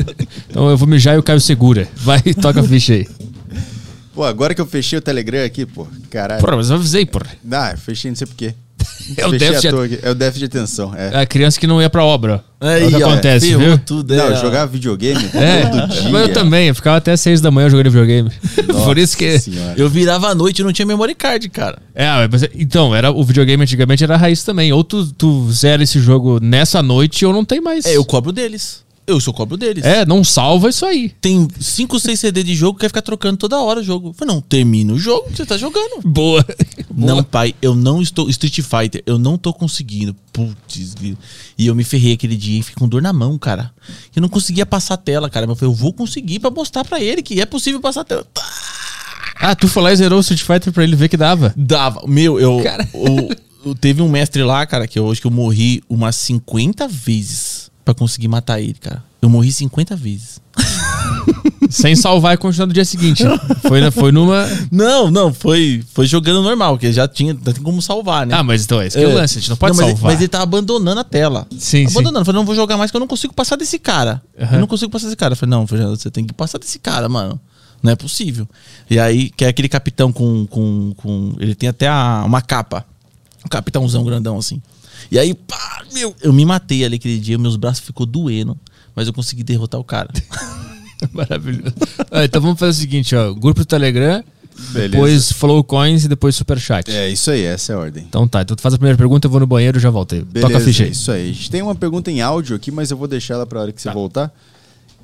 então 0.48 0.70
eu 0.70 0.76
vou 0.78 0.88
mijar 0.88 1.14
e 1.14 1.18
o 1.18 1.22
Caio 1.22 1.40
segura. 1.40 1.86
Vai, 1.96 2.20
toca 2.40 2.60
a 2.60 2.64
ficha 2.64 2.94
aí. 2.94 3.06
Pô, 4.14 4.24
agora 4.24 4.54
que 4.54 4.60
eu 4.60 4.66
fechei 4.66 4.98
o 4.98 5.02
Telegram 5.02 5.44
aqui, 5.44 5.64
pô, 5.66 5.86
caralho. 6.10 6.40
Porra, 6.42 6.56
mas 6.56 6.70
eu 6.70 6.76
avisei, 6.76 7.04
porra. 7.06 7.26
Ah, 7.50 7.74
fechei 7.76 8.10
não 8.10 8.16
sei 8.16 8.26
porquê. 8.26 8.54
É 9.16 9.26
o 9.26 9.32
déficit- 9.32 9.74
aqui. 9.74 9.98
É 10.02 10.10
o 10.10 10.14
déficit 10.14 10.38
de 10.48 10.58
atenção. 10.58 10.94
É. 10.96 11.10
É 11.14 11.20
a 11.20 11.26
criança 11.26 11.58
que 11.60 11.66
não 11.66 11.80
ia 11.82 11.90
pra 11.90 12.04
obra. 12.04 12.42
Aí, 12.60 12.84
é 12.84 12.86
o 12.86 12.90
que 12.90 13.02
acontece, 13.02 13.54
viu? 13.56 13.76
Tudo, 13.78 14.14
Não, 14.14 14.28
é, 14.28 14.32
ó. 14.32 14.40
jogar 14.40 14.66
videogame 14.66 15.22
É, 15.34 15.66
todo 15.66 15.88
dia. 15.88 16.08
mas 16.10 16.22
eu 16.28 16.32
também, 16.32 16.68
eu 16.68 16.74
ficava 16.74 16.96
até 16.96 17.16
seis 17.16 17.40
da 17.40 17.50
manhã 17.50 17.68
jogando 17.68 17.90
videogame. 17.90 18.30
Por 18.84 18.96
isso 18.96 19.16
que. 19.16 19.38
Senhora. 19.38 19.74
Eu 19.76 19.88
virava 19.88 20.28
à 20.28 20.34
noite 20.34 20.60
e 20.60 20.64
não 20.64 20.72
tinha 20.72 20.86
memory 20.86 21.14
card, 21.14 21.48
cara. 21.50 21.78
É, 21.94 22.06
mas, 22.30 22.44
então, 22.54 22.94
era, 22.94 23.10
o 23.10 23.24
videogame 23.24 23.62
antigamente 23.62 24.04
era 24.04 24.14
a 24.14 24.16
raiz 24.18 24.44
também. 24.44 24.72
Ou 24.72 24.84
tu, 24.84 25.04
tu 25.12 25.50
zera 25.52 25.82
esse 25.82 25.98
jogo 26.00 26.38
nessa 26.40 26.82
noite 26.82 27.26
ou 27.26 27.32
não 27.32 27.44
tem 27.44 27.60
mais. 27.60 27.84
É, 27.84 27.96
eu 27.96 28.04
cobro 28.04 28.30
deles. 28.32 28.82
Eu 29.04 29.18
sou 29.20 29.34
cobro 29.34 29.56
deles. 29.56 29.84
É, 29.84 30.06
não 30.06 30.22
salva 30.22 30.68
isso 30.68 30.86
aí. 30.86 31.08
Tem 31.20 31.48
5, 31.60 31.98
6 31.98 32.20
CD 32.20 32.42
de 32.44 32.54
jogo 32.54 32.74
que 32.78 32.82
quer 32.82 32.88
ficar 32.88 33.02
trocando 33.02 33.36
toda 33.36 33.58
hora 33.60 33.80
o 33.80 33.82
jogo. 33.82 34.10
Eu 34.10 34.12
falei, 34.12 34.32
não, 34.34 34.40
termina 34.40 34.92
o 34.92 34.98
jogo 34.98 35.28
você 35.34 35.44
tá 35.44 35.58
jogando. 35.58 36.00
Boa. 36.06 36.44
Não, 36.94 37.22
pai, 37.24 37.52
eu 37.60 37.74
não 37.74 38.00
estou. 38.00 38.30
Street 38.30 38.60
Fighter, 38.60 39.02
eu 39.04 39.18
não 39.18 39.36
tô 39.36 39.52
conseguindo. 39.52 40.14
Putz, 40.32 40.94
e 41.58 41.66
eu 41.66 41.74
me 41.74 41.82
ferrei 41.84 42.12
aquele 42.12 42.36
dia 42.36 42.60
e 42.60 42.62
fiquei 42.62 42.78
com 42.78 42.88
dor 42.88 43.02
na 43.02 43.12
mão, 43.12 43.36
cara. 43.38 43.72
Eu 44.14 44.22
não 44.22 44.28
conseguia 44.28 44.64
passar 44.64 44.94
a 44.94 44.98
tela, 44.98 45.28
cara. 45.28 45.46
Mas 45.46 45.56
eu 45.56 45.58
falei, 45.60 45.74
eu 45.74 45.76
vou 45.78 45.92
conseguir 45.92 46.38
pra 46.38 46.50
mostrar 46.50 46.84
pra 46.84 47.00
ele 47.00 47.22
que 47.22 47.40
é 47.40 47.44
possível 47.46 47.80
passar 47.80 48.02
a 48.02 48.04
tela. 48.04 48.26
Ah, 49.40 49.56
tu 49.56 49.66
foi 49.66 49.82
lá 49.82 49.92
e 49.92 49.96
zerou 49.96 50.18
o 50.18 50.20
Street 50.20 50.42
Fighter 50.42 50.72
pra 50.72 50.84
ele 50.84 50.94
ver 50.94 51.08
que 51.08 51.16
dava. 51.16 51.52
Dava. 51.56 52.02
Meu, 52.06 52.38
eu. 52.38 52.60
Cara. 52.62 52.88
o- 52.94 53.70
o- 53.70 53.74
teve 53.74 54.00
um 54.00 54.08
mestre 54.08 54.42
lá, 54.44 54.64
cara, 54.64 54.86
que 54.86 54.98
eu 54.98 55.10
acho 55.10 55.20
que 55.20 55.26
eu 55.26 55.30
morri 55.30 55.82
umas 55.88 56.14
50 56.16 56.86
vezes 56.86 57.51
pra 57.84 57.94
conseguir 57.94 58.28
matar 58.28 58.60
ele, 58.60 58.74
cara. 58.74 59.02
Eu 59.20 59.28
morri 59.28 59.52
50 59.52 59.94
vezes. 59.96 60.40
Sem 61.70 61.96
salvar 61.96 62.34
e 62.34 62.36
continuar 62.36 62.66
no 62.66 62.72
dia 62.72 62.84
seguinte. 62.84 63.24
Foi, 63.62 63.90
foi 63.90 64.12
numa. 64.12 64.46
Não, 64.70 65.10
não, 65.10 65.32
foi, 65.32 65.82
foi 65.94 66.06
jogando 66.06 66.42
normal, 66.42 66.76
que 66.76 66.92
já 66.92 67.08
tinha, 67.08 67.32
já 67.34 67.52
tem 67.52 67.62
como 67.62 67.80
salvar, 67.80 68.26
né? 68.26 68.34
Ah, 68.34 68.42
mas 68.42 68.64
então 68.64 68.80
é 68.80 68.88
esse 68.88 68.98
que 68.98 69.02
é 69.04 69.08
o 69.08 69.14
lance, 69.14 69.38
a 69.38 69.40
gente 69.40 69.48
não 69.48 69.56
pode 69.56 69.76
mas, 69.76 69.86
salvar. 69.86 69.96
Ele, 69.96 70.12
mas 70.12 70.20
ele 70.20 70.28
tá 70.28 70.42
abandonando 70.42 71.00
a 71.00 71.04
tela. 71.04 71.46
Sim, 71.52 71.86
sim. 71.86 71.86
abandonando. 71.86 72.20
Eu 72.20 72.24
Falei, 72.26 72.38
não 72.40 72.46
vou 72.46 72.54
jogar 72.54 72.76
mais 72.76 72.90
que 72.90 72.96
eu 72.96 73.00
não 73.00 73.06
consigo 73.06 73.32
passar 73.32 73.56
desse 73.56 73.78
cara. 73.78 74.20
Aham. 74.38 74.54
Eu 74.56 74.60
não 74.60 74.66
consigo 74.66 74.90
passar 74.90 75.06
desse 75.06 75.16
cara. 75.16 75.32
Eu 75.32 75.36
falei, 75.36 75.50
não, 75.50 75.66
Fernando, 75.66 75.96
você 75.96 76.10
tem 76.10 76.26
que 76.26 76.34
passar 76.34 76.58
desse 76.58 76.78
cara, 76.78 77.08
mano. 77.08 77.40
Não 77.82 77.90
é 77.90 77.96
possível. 77.96 78.46
E 78.90 78.98
aí, 78.98 79.30
que 79.30 79.44
é 79.44 79.48
aquele 79.48 79.68
capitão 79.68 80.12
com. 80.12 80.46
com, 80.46 80.92
com 80.96 81.32
ele 81.38 81.54
tem 81.54 81.68
até 81.68 81.88
a- 81.88 82.22
uma 82.26 82.42
capa. 82.42 82.84
Um 83.44 83.48
capitãozão 83.48 84.04
grandão 84.04 84.38
assim. 84.38 84.60
E 85.10 85.18
aí, 85.18 85.34
pá, 85.34 85.84
meu, 85.92 86.14
eu 86.22 86.32
me 86.32 86.44
matei 86.44 86.84
ali 86.84 86.96
aquele 86.96 87.18
dia, 87.18 87.36
meus 87.38 87.56
braços 87.56 87.84
ficou 87.84 88.06
doendo, 88.06 88.58
mas 88.94 89.06
eu 89.06 89.12
consegui 89.12 89.42
derrotar 89.42 89.80
o 89.80 89.84
cara. 89.84 90.10
Maravilhoso. 91.12 91.74
Ah, 92.10 92.24
então 92.24 92.40
vamos 92.40 92.58
fazer 92.58 92.70
o 92.70 92.80
seguinte, 92.80 93.14
ó. 93.16 93.32
Grupo 93.32 93.60
do 93.60 93.66
Telegram, 93.66 94.22
Beleza. 94.72 94.88
depois 94.90 95.32
Flow 95.32 95.64
Coins 95.64 96.04
e 96.04 96.08
depois 96.08 96.36
Superchat. 96.36 96.90
É 96.90 97.10
isso 97.10 97.30
aí, 97.30 97.42
essa 97.42 97.72
é 97.72 97.76
a 97.76 97.78
ordem. 97.78 98.04
Então 98.08 98.26
tá, 98.28 98.42
então 98.42 98.54
tu 98.56 98.62
faz 98.62 98.74
a 98.74 98.78
primeira 98.78 98.96
pergunta, 98.96 99.26
eu 99.26 99.30
vou 99.30 99.40
no 99.40 99.46
banheiro 99.46 99.78
e 99.78 99.80
já 99.80 99.90
voltei. 99.90 100.20
Beleza, 100.22 100.46
Toca 100.52 100.58
a 100.62 100.64
ficha 100.64 100.84
aí. 100.84 100.90
isso 100.90 101.10
aí. 101.10 101.30
A 101.30 101.32
gente 101.32 101.50
tem 101.50 101.62
uma 101.62 101.74
pergunta 101.74 102.10
em 102.10 102.20
áudio 102.20 102.54
aqui, 102.54 102.70
mas 102.70 102.90
eu 102.90 102.96
vou 102.96 103.08
deixar 103.08 103.34
ela 103.34 103.46
para 103.46 103.60
hora 103.60 103.72
que 103.72 103.82
você 103.82 103.88
Tá. 103.88 103.94
voltar. 103.94 104.32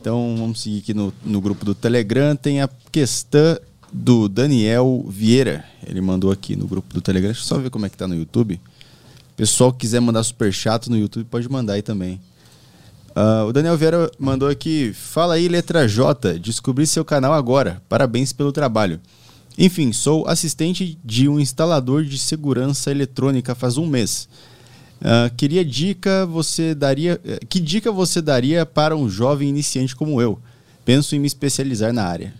Então 0.01 0.37
vamos 0.39 0.61
seguir 0.61 0.79
aqui 0.79 0.95
no, 0.95 1.12
no 1.25 1.41
grupo 1.41 1.65
do 1.65 1.75
Telegram. 1.75 2.37
Tem 2.37 2.62
a 2.62 2.69
questão 2.93 3.59
do 3.93 4.29
Daniel 4.29 5.05
Vieira. 5.09 5.65
Ele 5.85 6.01
mandou 6.01 6.31
aqui 6.31 6.55
no 6.55 6.66
grupo 6.69 6.95
do 6.95 7.01
Telegram. 7.01 7.31
Deixa 7.33 7.43
eu 7.43 7.47
só 7.49 7.59
ver 7.59 7.70
como 7.70 7.85
é 7.87 7.89
que 7.89 7.97
tá 7.97 8.07
no 8.07 8.15
YouTube. 8.15 8.61
Pessoal 9.39 9.73
que 9.73 9.78
quiser 9.78 10.01
mandar 10.01 10.24
super 10.24 10.52
chato 10.52 10.90
no 10.90 10.98
YouTube, 10.98 11.24
pode 11.31 11.48
mandar 11.48 11.74
aí 11.74 11.82
também. 11.82 12.20
Ah, 13.15 13.44
o 13.48 13.52
Daniel 13.52 13.77
Vieira 13.77 14.10
mandou 14.19 14.48
aqui: 14.48 14.93
Fala 14.93 15.35
aí, 15.35 15.47
letra 15.47 15.86
J. 15.86 16.40
Descobri 16.40 16.85
seu 16.89 17.05
canal 17.05 17.32
agora. 17.32 17.81
Parabéns 17.89 18.32
pelo 18.32 18.51
trabalho. 18.51 19.01
Enfim, 19.56 19.93
sou 19.93 20.27
assistente 20.27 20.98
de 21.05 21.28
um 21.28 21.39
instalador 21.39 22.05
de 22.05 22.19
segurança 22.19 22.90
eletrônica 22.90 23.55
faz 23.55 23.77
um 23.77 23.86
mês. 23.86 24.28
Ah, 25.01 25.31
queria 25.36 25.65
dica 25.65 26.27
você 26.27 26.74
daria. 26.74 27.20
eh, 27.24 27.39
Que 27.48 27.60
dica 27.60 27.93
você 27.93 28.20
daria 28.20 28.66
para 28.66 28.97
um 28.97 29.09
jovem 29.09 29.48
iniciante 29.48 29.94
como 29.94 30.20
eu? 30.20 30.36
Penso 30.85 31.15
em 31.15 31.20
me 31.20 31.28
especializar 31.28 31.93
na 31.93 32.02
área. 32.02 32.35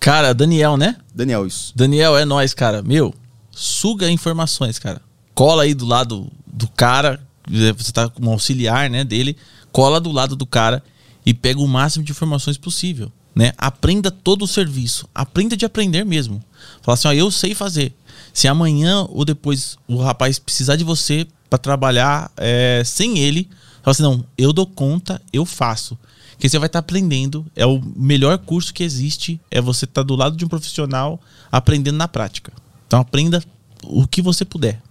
Cara, 0.00 0.32
Daniel, 0.32 0.78
né? 0.78 0.96
Daniel, 1.14 1.46
isso. 1.46 1.70
Daniel, 1.76 2.16
é 2.16 2.24
nós, 2.24 2.54
cara. 2.54 2.82
Meu, 2.82 3.12
suga 3.50 4.10
informações, 4.10 4.78
cara. 4.78 5.02
Cola 5.34 5.64
aí 5.64 5.74
do 5.74 5.84
lado 5.84 6.30
do 6.46 6.68
cara 6.68 7.20
é, 7.52 7.72
você 7.72 7.92
tá 7.92 8.08
como 8.08 8.30
auxiliar, 8.30 8.88
né, 8.88 9.04
dele, 9.04 9.36
cola 9.70 10.00
do 10.00 10.10
lado 10.10 10.34
do 10.36 10.46
cara 10.46 10.82
e 11.26 11.34
pega 11.34 11.60
o 11.60 11.68
máximo 11.68 12.04
de 12.04 12.12
informações 12.12 12.56
possível, 12.56 13.10
né? 13.34 13.52
Aprenda 13.58 14.10
todo 14.10 14.42
o 14.42 14.48
serviço, 14.48 15.08
aprenda 15.14 15.56
de 15.56 15.64
aprender 15.64 16.04
mesmo. 16.04 16.42
Fala 16.82 16.94
assim, 16.94 17.08
ó, 17.08 17.12
eu 17.12 17.30
sei 17.30 17.54
fazer. 17.54 17.94
Se 18.32 18.46
amanhã 18.46 19.06
ou 19.08 19.24
depois 19.24 19.76
o 19.88 19.96
rapaz 19.96 20.38
precisar 20.38 20.76
de 20.76 20.84
você 20.84 21.26
para 21.48 21.58
trabalhar 21.58 22.30
é, 22.36 22.82
sem 22.84 23.18
ele, 23.18 23.48
fala 23.82 23.92
assim, 23.92 24.02
não, 24.02 24.24
eu 24.36 24.52
dou 24.52 24.66
conta, 24.66 25.20
eu 25.32 25.44
faço. 25.44 25.98
Que 26.38 26.48
você 26.48 26.58
vai 26.58 26.66
estar 26.66 26.80
aprendendo, 26.80 27.46
é 27.54 27.64
o 27.64 27.80
melhor 27.96 28.36
curso 28.38 28.74
que 28.74 28.82
existe, 28.82 29.40
é 29.50 29.60
você 29.60 29.84
estar 29.84 30.02
do 30.02 30.16
lado 30.16 30.36
de 30.36 30.44
um 30.44 30.48
profissional 30.48 31.20
aprendendo 31.50 31.96
na 31.96 32.08
prática. 32.08 32.52
Então 32.86 33.00
aprenda 33.00 33.42
o 33.84 34.06
que 34.06 34.20
você 34.20 34.44
puder. 34.44 34.82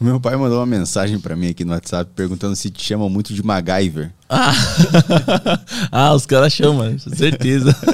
Meu 0.00 0.20
pai 0.20 0.36
mandou 0.36 0.58
uma 0.58 0.66
mensagem 0.66 1.18
pra 1.20 1.36
mim 1.36 1.48
aqui 1.48 1.64
no 1.64 1.72
WhatsApp 1.72 2.10
perguntando 2.14 2.56
se 2.56 2.70
te 2.70 2.82
chamam 2.84 3.08
muito 3.08 3.32
de 3.32 3.42
MacGyver. 3.42 4.12
Ah, 4.28 4.52
ah 5.90 6.14
os 6.14 6.26
caras 6.26 6.52
chamam, 6.52 6.98
certeza. 6.98 7.74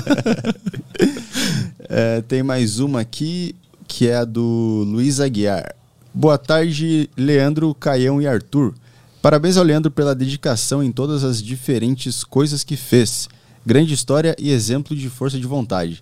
É, 1.92 2.20
tem 2.20 2.40
mais 2.40 2.78
uma 2.78 3.00
aqui 3.00 3.52
que 3.88 4.06
é 4.06 4.18
a 4.18 4.24
do 4.24 4.84
Luiz 4.86 5.18
Aguiar. 5.18 5.74
Boa 6.14 6.38
tarde, 6.38 7.10
Leandro, 7.16 7.74
Caião 7.74 8.22
e 8.22 8.28
Arthur. 8.28 8.72
Parabéns 9.20 9.56
ao 9.56 9.64
Leandro 9.64 9.90
pela 9.90 10.14
dedicação 10.14 10.84
em 10.84 10.92
todas 10.92 11.24
as 11.24 11.42
diferentes 11.42 12.22
coisas 12.22 12.62
que 12.62 12.76
fez. 12.76 13.28
Grande 13.66 13.92
história 13.92 14.36
e 14.38 14.52
exemplo 14.52 14.94
de 14.94 15.10
força 15.10 15.36
de 15.36 15.48
vontade. 15.48 16.00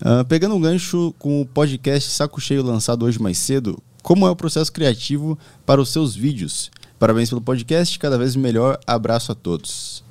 Ah, 0.00 0.24
pegando 0.24 0.54
um 0.54 0.60
gancho 0.60 1.14
com 1.18 1.42
o 1.42 1.46
podcast 1.46 2.10
Saco 2.10 2.40
Cheio 2.40 2.62
lançado 2.62 3.04
hoje 3.04 3.20
mais 3.20 3.36
cedo, 3.36 3.78
como 4.02 4.26
é 4.26 4.30
o 4.30 4.36
processo 4.36 4.72
criativo 4.72 5.38
para 5.64 5.80
os 5.80 5.90
seus 5.90 6.14
vídeos? 6.14 6.70
Parabéns 6.98 7.28
pelo 7.28 7.40
podcast, 7.40 7.98
cada 7.98 8.18
vez 8.18 8.36
melhor. 8.36 8.78
Abraço 8.86 9.32
a 9.32 9.34
todos. 9.34 10.04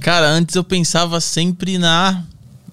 Cara, 0.00 0.28
antes 0.28 0.56
eu 0.56 0.64
pensava 0.64 1.20
sempre 1.20 1.78
na, 1.78 2.24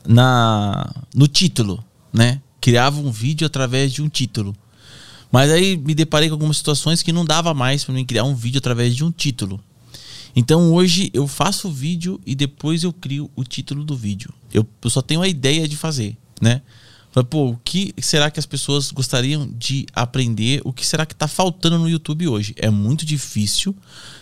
na 0.07 0.90
no 1.14 1.28
título, 1.28 1.84
né? 2.14 2.41
Criava 2.60 2.99
um 2.99 3.11
vídeo 3.11 3.45
através 3.45 3.91
de 3.91 4.02
um 4.02 4.10
título. 4.10 4.56
Mas 5.32 5.49
aí 5.49 5.78
me 5.78 5.95
deparei 5.95 6.30
com 6.30 6.36
algumas 6.36 6.57
situações 6.57 7.02
que 7.02 7.14
não 7.14 7.26
dava 7.26 7.53
mais 7.53 7.84
para 7.84 7.94
mim 7.94 8.06
criar 8.06 8.23
um 8.23 8.36
vídeo 8.36 8.60
através 8.60 8.95
de 8.95 9.03
um 9.03 9.11
título. 9.11 9.60
Então 10.36 10.73
hoje 10.73 11.10
eu 11.14 11.28
faço 11.28 11.68
o 11.68 11.72
vídeo 11.72 12.19
e 12.26 12.36
depois 12.36 12.84
eu 12.84 12.94
crio 12.94 13.30
o 13.36 13.44
título 13.44 13.84
do 13.84 13.95
vídeo. 13.95 14.34
Eu, 14.53 14.65
eu 14.82 14.90
só 14.90 15.02
tenho 15.02 15.22
a 15.22 15.28
ideia 15.28 15.68
de 15.68 15.76
fazer, 15.76 16.18
né? 16.41 16.61
Falei, 17.12 17.28
pô, 17.30 17.50
o 17.50 17.58
que 17.64 17.94
será 18.02 18.32
que 18.32 18.40
as 18.40 18.46
pessoas 18.46 18.90
gostariam 18.90 19.50
de 19.58 19.86
aprender? 19.94 20.62
O 20.64 20.72
que 20.72 20.86
será 20.86 21.06
que 21.06 21.14
tá 21.14 21.28
faltando 21.28 21.78
no 21.78 21.90
YouTube 21.90 22.28
hoje? 22.28 22.54
É 22.58 22.70
muito 22.70 23.06
difícil 23.06 23.76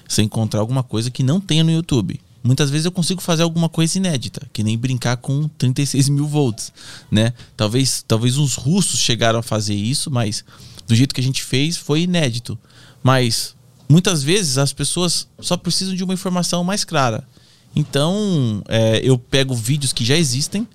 você 0.07 0.23
encontrar 0.23 0.59
alguma 0.59 0.81
coisa 0.81 1.11
que 1.11 1.21
não 1.21 1.39
tenha 1.39 1.63
no 1.63 1.71
YouTube. 1.71 2.19
Muitas 2.43 2.69
vezes 2.69 2.85
eu 2.85 2.91
consigo 2.91 3.21
fazer 3.21 3.43
alguma 3.43 3.69
coisa 3.69 3.97
inédita, 3.97 4.47
que 4.51 4.63
nem 4.63 4.77
brincar 4.77 5.17
com 5.17 5.47
36 5.49 6.09
mil 6.09 6.25
volts, 6.25 6.71
né? 7.11 7.33
Talvez, 7.55 8.03
talvez 8.07 8.37
uns 8.37 8.55
russos 8.55 8.99
chegaram 8.99 9.39
a 9.39 9.43
fazer 9.43 9.75
isso, 9.75 10.09
mas 10.09 10.43
do 10.87 10.95
jeito 10.95 11.13
que 11.13 11.21
a 11.21 11.23
gente 11.23 11.43
fez 11.43 11.77
foi 11.77 12.01
inédito. 12.01 12.57
Mas 13.03 13.55
muitas 13.87 14.23
vezes 14.23 14.57
as 14.57 14.73
pessoas 14.73 15.27
só 15.39 15.57
precisam 15.57 15.93
de 15.93 16.03
uma 16.03 16.13
informação 16.13 16.63
mais 16.63 16.83
clara. 16.83 17.27
Então 17.75 18.63
é, 18.67 19.01
eu 19.03 19.19
pego 19.19 19.53
vídeos 19.53 19.93
que 19.93 20.03
já 20.05 20.15
existem, 20.15 20.67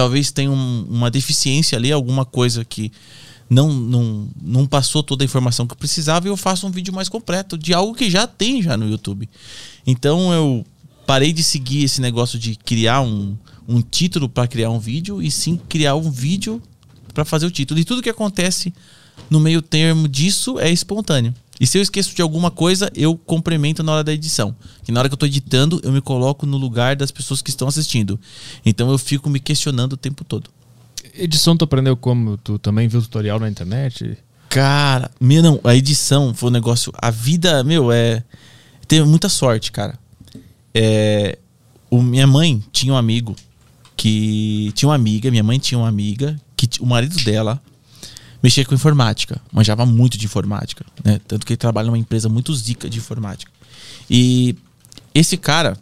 talvez 0.00 0.32
tenha 0.32 0.50
um, 0.50 0.86
uma 0.88 1.10
deficiência 1.10 1.76
ali, 1.76 1.92
alguma 1.92 2.24
coisa 2.24 2.64
que 2.64 2.90
não, 3.50 3.70
não, 3.70 4.28
não 4.40 4.66
passou 4.66 5.02
toda 5.02 5.22
a 5.22 5.26
informação 5.26 5.66
que 5.66 5.76
precisava 5.76 6.26
e 6.26 6.30
eu 6.30 6.38
faço 6.38 6.66
um 6.66 6.70
vídeo 6.70 6.90
mais 6.90 7.06
completo 7.06 7.58
de 7.58 7.74
algo 7.74 7.94
que 7.94 8.08
já 8.08 8.26
tem 8.26 8.62
já 8.62 8.78
no 8.78 8.88
YouTube. 8.88 9.28
Então 9.86 10.32
eu 10.32 10.64
parei 11.06 11.34
de 11.34 11.44
seguir 11.44 11.84
esse 11.84 12.00
negócio 12.00 12.38
de 12.38 12.56
criar 12.56 13.02
um, 13.02 13.36
um 13.68 13.82
título 13.82 14.26
para 14.26 14.48
criar 14.48 14.70
um 14.70 14.78
vídeo 14.78 15.20
e 15.20 15.30
sim 15.30 15.60
criar 15.68 15.96
um 15.96 16.10
vídeo 16.10 16.62
para 17.12 17.26
fazer 17.26 17.44
o 17.44 17.50
título. 17.50 17.78
E 17.78 17.84
tudo 17.84 18.00
que 18.00 18.08
acontece 18.08 18.72
no 19.28 19.38
meio 19.38 19.60
termo 19.60 20.08
disso 20.08 20.58
é 20.58 20.70
espontâneo. 20.70 21.34
E 21.60 21.66
se 21.66 21.76
eu 21.76 21.82
esqueço 21.82 22.14
de 22.14 22.22
alguma 22.22 22.50
coisa, 22.50 22.90
eu 22.94 23.14
complemento 23.14 23.82
na 23.82 23.92
hora 23.92 24.02
da 24.02 24.14
edição. 24.14 24.56
Que 24.82 24.90
na 24.90 24.98
hora 24.98 25.10
que 25.10 25.12
eu 25.12 25.16
estou 25.16 25.28
editando, 25.28 25.78
eu 25.84 25.92
me 25.92 26.00
coloco 26.00 26.46
no 26.46 26.56
lugar 26.56 26.96
das 26.96 27.10
pessoas 27.10 27.42
que 27.42 27.50
estão 27.50 27.68
assistindo. 27.68 28.18
Então 28.64 28.90
eu 28.90 28.96
fico 28.96 29.28
me 29.28 29.38
questionando 29.38 29.92
o 29.92 29.96
tempo 29.98 30.24
todo. 30.24 30.48
Edição 31.14 31.54
tu 31.54 31.64
aprendeu 31.64 31.94
como? 31.98 32.38
Tu 32.38 32.58
também 32.58 32.88
viu 32.88 33.02
tutorial 33.02 33.38
na 33.38 33.48
internet? 33.48 34.16
Cara, 34.48 35.10
meu, 35.20 35.42
não, 35.42 35.60
a 35.62 35.76
edição 35.76 36.32
foi 36.32 36.48
um 36.48 36.52
negócio. 36.52 36.92
A 36.96 37.10
vida, 37.10 37.62
meu, 37.62 37.92
é. 37.92 38.24
Teve 38.88 39.06
muita 39.06 39.28
sorte, 39.28 39.70
cara. 39.70 39.98
É. 40.74 41.38
O, 41.90 42.00
minha 42.00 42.26
mãe 42.26 42.62
tinha 42.72 42.94
um 42.94 42.96
amigo 42.96 43.36
que. 43.96 44.72
Tinha 44.74 44.88
uma 44.88 44.94
amiga, 44.94 45.30
minha 45.30 45.42
mãe 45.42 45.58
tinha 45.58 45.78
uma 45.78 45.88
amiga, 45.88 46.40
que 46.56 46.66
o 46.80 46.86
marido 46.86 47.22
dela 47.22 47.60
mexia 48.42 48.64
com 48.64 48.74
informática, 48.74 49.40
manjava 49.52 49.84
muito 49.84 50.16
de 50.16 50.26
informática, 50.26 50.84
né? 51.04 51.20
Tanto 51.26 51.44
que 51.44 51.52
ele 51.52 51.58
trabalha 51.58 51.86
numa 51.86 51.98
empresa 51.98 52.28
muito 52.28 52.54
zica 52.54 52.88
de 52.88 52.98
informática. 52.98 53.50
E 54.08 54.56
esse 55.14 55.36
cara 55.36 55.76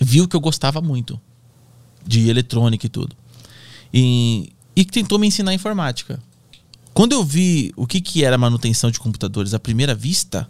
viu 0.00 0.26
que 0.26 0.34
eu 0.34 0.40
gostava 0.40 0.80
muito 0.80 1.20
de 2.06 2.28
eletrônica 2.28 2.86
e 2.86 2.88
tudo. 2.88 3.14
E, 3.92 4.52
e 4.74 4.84
tentou 4.84 5.18
me 5.18 5.26
ensinar 5.26 5.54
informática. 5.54 6.20
Quando 6.92 7.12
eu 7.12 7.24
vi 7.24 7.72
o 7.76 7.86
que, 7.86 8.00
que 8.00 8.24
era 8.24 8.38
manutenção 8.38 8.90
de 8.90 9.00
computadores 9.00 9.54
à 9.54 9.58
primeira 9.58 9.94
vista, 9.94 10.48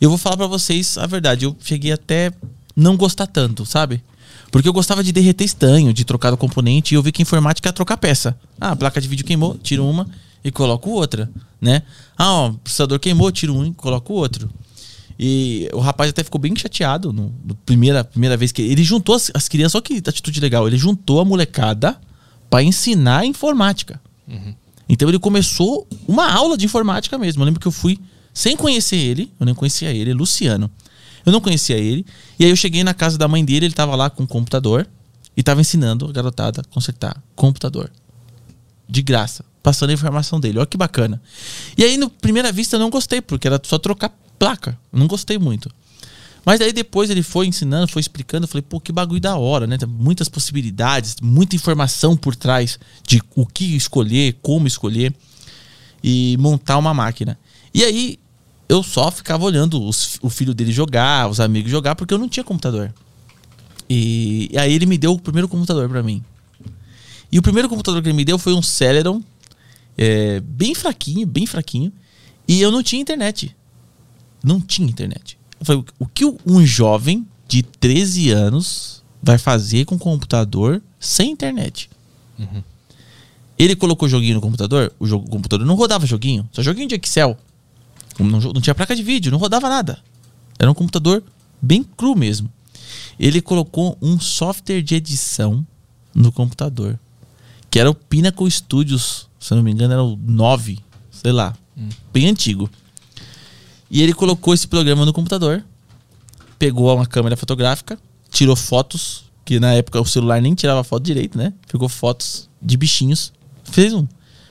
eu 0.00 0.08
vou 0.08 0.18
falar 0.18 0.36
para 0.36 0.46
vocês 0.46 0.96
a 0.96 1.06
verdade. 1.06 1.44
Eu 1.44 1.56
cheguei 1.60 1.92
até 1.92 2.32
não 2.74 2.96
gostar 2.96 3.26
tanto, 3.26 3.66
sabe? 3.66 4.02
Porque 4.50 4.68
eu 4.68 4.72
gostava 4.72 5.02
de 5.02 5.12
derreter 5.12 5.44
estanho, 5.44 5.92
de 5.92 6.04
trocar 6.04 6.32
o 6.32 6.36
componente, 6.36 6.94
e 6.94 6.96
eu 6.96 7.02
vi 7.02 7.12
que 7.12 7.22
informática 7.22 7.68
é 7.68 7.72
trocar 7.72 7.96
peça. 7.96 8.38
Ah, 8.60 8.72
a 8.72 8.76
placa 8.76 9.00
de 9.00 9.08
vídeo 9.08 9.24
queimou, 9.24 9.56
tiro 9.58 9.86
uma, 9.86 10.08
e 10.44 10.50
coloco 10.50 10.90
outra, 10.90 11.30
né? 11.60 11.82
Ah, 12.16 12.32
ó, 12.32 12.48
o 12.50 12.58
processador 12.58 12.98
queimou, 12.98 13.30
tiro 13.30 13.54
um 13.54 13.66
e 13.66 13.74
coloco 13.74 14.12
outro. 14.12 14.50
E 15.18 15.68
o 15.74 15.80
rapaz 15.80 16.08
até 16.10 16.24
ficou 16.24 16.40
bem 16.40 16.56
chateado 16.56 17.12
no, 17.12 17.34
no 17.44 17.54
primeira, 17.54 18.02
primeira 18.02 18.36
vez 18.36 18.52
que 18.52 18.62
ele 18.62 18.82
juntou 18.82 19.14
as, 19.14 19.30
as 19.34 19.48
crianças, 19.48 19.74
olha 19.74 19.82
que 19.82 19.98
atitude 20.08 20.40
legal, 20.40 20.66
ele 20.66 20.78
juntou 20.78 21.20
a 21.20 21.24
molecada 21.24 22.00
para 22.48 22.62
ensinar 22.62 23.26
informática. 23.26 24.00
Uhum. 24.26 24.54
Então 24.88 25.08
ele 25.08 25.18
começou 25.18 25.86
uma 26.08 26.32
aula 26.32 26.56
de 26.56 26.64
informática 26.64 27.18
mesmo. 27.18 27.42
Eu 27.42 27.46
lembro 27.46 27.60
que 27.60 27.68
eu 27.68 27.72
fui 27.72 27.98
sem 28.32 28.56
conhecer 28.56 28.96
ele, 28.96 29.30
eu 29.38 29.44
nem 29.44 29.54
conhecia 29.54 29.92
ele, 29.92 30.14
Luciano. 30.14 30.70
Eu 31.24 31.32
não 31.32 31.40
conhecia 31.40 31.76
ele. 31.76 32.04
E 32.38 32.44
aí 32.44 32.50
eu 32.50 32.56
cheguei 32.56 32.82
na 32.82 32.94
casa 32.94 33.18
da 33.18 33.28
mãe 33.28 33.44
dele, 33.44 33.66
ele 33.66 33.74
tava 33.74 33.94
lá 33.94 34.08
com 34.08 34.22
o 34.22 34.26
computador 34.26 34.88
e 35.36 35.42
tava 35.42 35.60
ensinando 35.60 36.06
a 36.06 36.12
garotada 36.12 36.62
a 36.62 36.64
consertar 36.64 37.22
computador. 37.36 37.90
De 38.90 39.02
graça 39.02 39.44
passando 39.62 39.90
a 39.90 39.92
informação 39.92 40.40
dele. 40.40 40.58
Olha 40.58 40.66
que 40.66 40.76
bacana. 40.76 41.20
E 41.76 41.84
aí, 41.84 41.96
no 41.96 42.08
primeira 42.08 42.50
vista, 42.50 42.76
eu 42.76 42.80
não 42.80 42.90
gostei, 42.90 43.20
porque 43.20 43.46
era 43.46 43.60
só 43.62 43.78
trocar 43.78 44.10
placa. 44.38 44.78
Eu 44.92 44.98
não 44.98 45.06
gostei 45.06 45.38
muito. 45.38 45.70
Mas 46.44 46.60
aí 46.62 46.72
depois 46.72 47.10
ele 47.10 47.22
foi 47.22 47.46
ensinando, 47.46 47.88
foi 47.88 48.00
explicando, 48.00 48.44
eu 48.44 48.48
falei, 48.48 48.62
pô, 48.62 48.80
que 48.80 48.90
bagulho 48.90 49.20
da 49.20 49.36
hora, 49.36 49.66
né? 49.66 49.76
Tem 49.76 49.88
muitas 49.88 50.28
possibilidades, 50.28 51.16
muita 51.20 51.54
informação 51.54 52.16
por 52.16 52.34
trás 52.34 52.78
de 53.06 53.22
o 53.36 53.44
que 53.44 53.76
escolher, 53.76 54.38
como 54.40 54.66
escolher 54.66 55.14
e 56.02 56.36
montar 56.38 56.78
uma 56.78 56.94
máquina. 56.94 57.38
E 57.74 57.84
aí 57.84 58.18
eu 58.70 58.82
só 58.82 59.10
ficava 59.10 59.44
olhando 59.44 59.82
os, 59.82 60.18
o 60.22 60.30
filho 60.30 60.54
dele 60.54 60.72
jogar, 60.72 61.28
os 61.28 61.40
amigos 61.40 61.70
jogar, 61.70 61.94
porque 61.94 62.14
eu 62.14 62.18
não 62.18 62.28
tinha 62.28 62.42
computador. 62.42 62.90
E, 63.88 64.48
e 64.50 64.56
aí 64.56 64.72
ele 64.72 64.86
me 64.86 64.96
deu 64.96 65.12
o 65.12 65.20
primeiro 65.20 65.46
computador 65.46 65.88
para 65.90 66.02
mim. 66.02 66.24
E 67.30 67.38
o 67.38 67.42
primeiro 67.42 67.68
computador 67.68 68.02
que 68.02 68.08
ele 68.08 68.16
me 68.16 68.24
deu 68.24 68.38
foi 68.38 68.54
um 68.54 68.62
Celeron 68.62 69.22
é, 69.96 70.40
bem 70.40 70.74
fraquinho, 70.74 71.26
bem 71.26 71.46
fraquinho. 71.46 71.92
E 72.48 72.60
eu 72.60 72.70
não 72.70 72.82
tinha 72.82 73.00
internet. 73.00 73.54
Não 74.42 74.60
tinha 74.60 74.88
internet. 74.88 75.38
Eu 75.58 75.66
falei, 75.66 75.84
o 75.98 76.06
que 76.06 76.24
um 76.24 76.64
jovem 76.64 77.26
de 77.46 77.62
13 77.62 78.30
anos 78.30 79.04
vai 79.22 79.38
fazer 79.38 79.84
com 79.84 79.96
um 79.96 79.98
computador 79.98 80.82
sem 80.98 81.30
internet? 81.30 81.90
Uhum. 82.38 82.62
Ele 83.58 83.76
colocou 83.76 84.08
joguinho 84.08 84.36
no 84.36 84.40
computador, 84.40 84.90
o, 84.98 85.06
jogo, 85.06 85.26
o 85.26 85.30
computador 85.30 85.66
não 85.66 85.74
rodava 85.74 86.06
joguinho, 86.06 86.48
só 86.50 86.62
joguinho 86.62 86.88
de 86.88 86.94
Excel. 86.94 87.36
Não, 88.18 88.40
não 88.40 88.60
tinha 88.60 88.74
placa 88.74 88.96
de 88.96 89.02
vídeo, 89.02 89.30
não 89.30 89.38
rodava 89.38 89.68
nada. 89.68 89.98
Era 90.58 90.70
um 90.70 90.74
computador 90.74 91.22
bem 91.60 91.82
cru 91.82 92.16
mesmo. 92.16 92.50
Ele 93.18 93.42
colocou 93.42 93.98
um 94.00 94.18
software 94.18 94.80
de 94.80 94.94
edição 94.94 95.66
no 96.14 96.32
computador, 96.32 96.98
que 97.70 97.78
era 97.78 97.90
o 97.90 97.94
Pinnacle 97.94 98.50
Studios 98.50 99.30
se 99.40 99.54
eu 99.54 99.56
não 99.56 99.64
me 99.64 99.70
engano, 99.72 99.92
era 99.94 100.04
o 100.04 100.16
9, 100.22 100.78
sei 101.10 101.32
lá, 101.32 101.56
hum. 101.76 101.88
bem 102.12 102.28
antigo. 102.28 102.70
E 103.90 104.02
ele 104.02 104.12
colocou 104.12 104.52
esse 104.52 104.68
programa 104.68 105.06
no 105.06 105.12
computador, 105.14 105.64
pegou 106.58 106.94
uma 106.94 107.06
câmera 107.06 107.36
fotográfica, 107.36 107.98
tirou 108.30 108.54
fotos, 108.54 109.24
que 109.44 109.58
na 109.58 109.72
época 109.72 109.98
o 110.00 110.04
celular 110.04 110.40
nem 110.42 110.54
tirava 110.54 110.84
foto 110.84 111.02
direito, 111.02 111.38
né? 111.38 111.54
Pegou 111.72 111.88
fotos 111.88 112.48
de 112.60 112.76
bichinhos, 112.76 113.32
fez 113.64 113.94
um. 113.94 114.06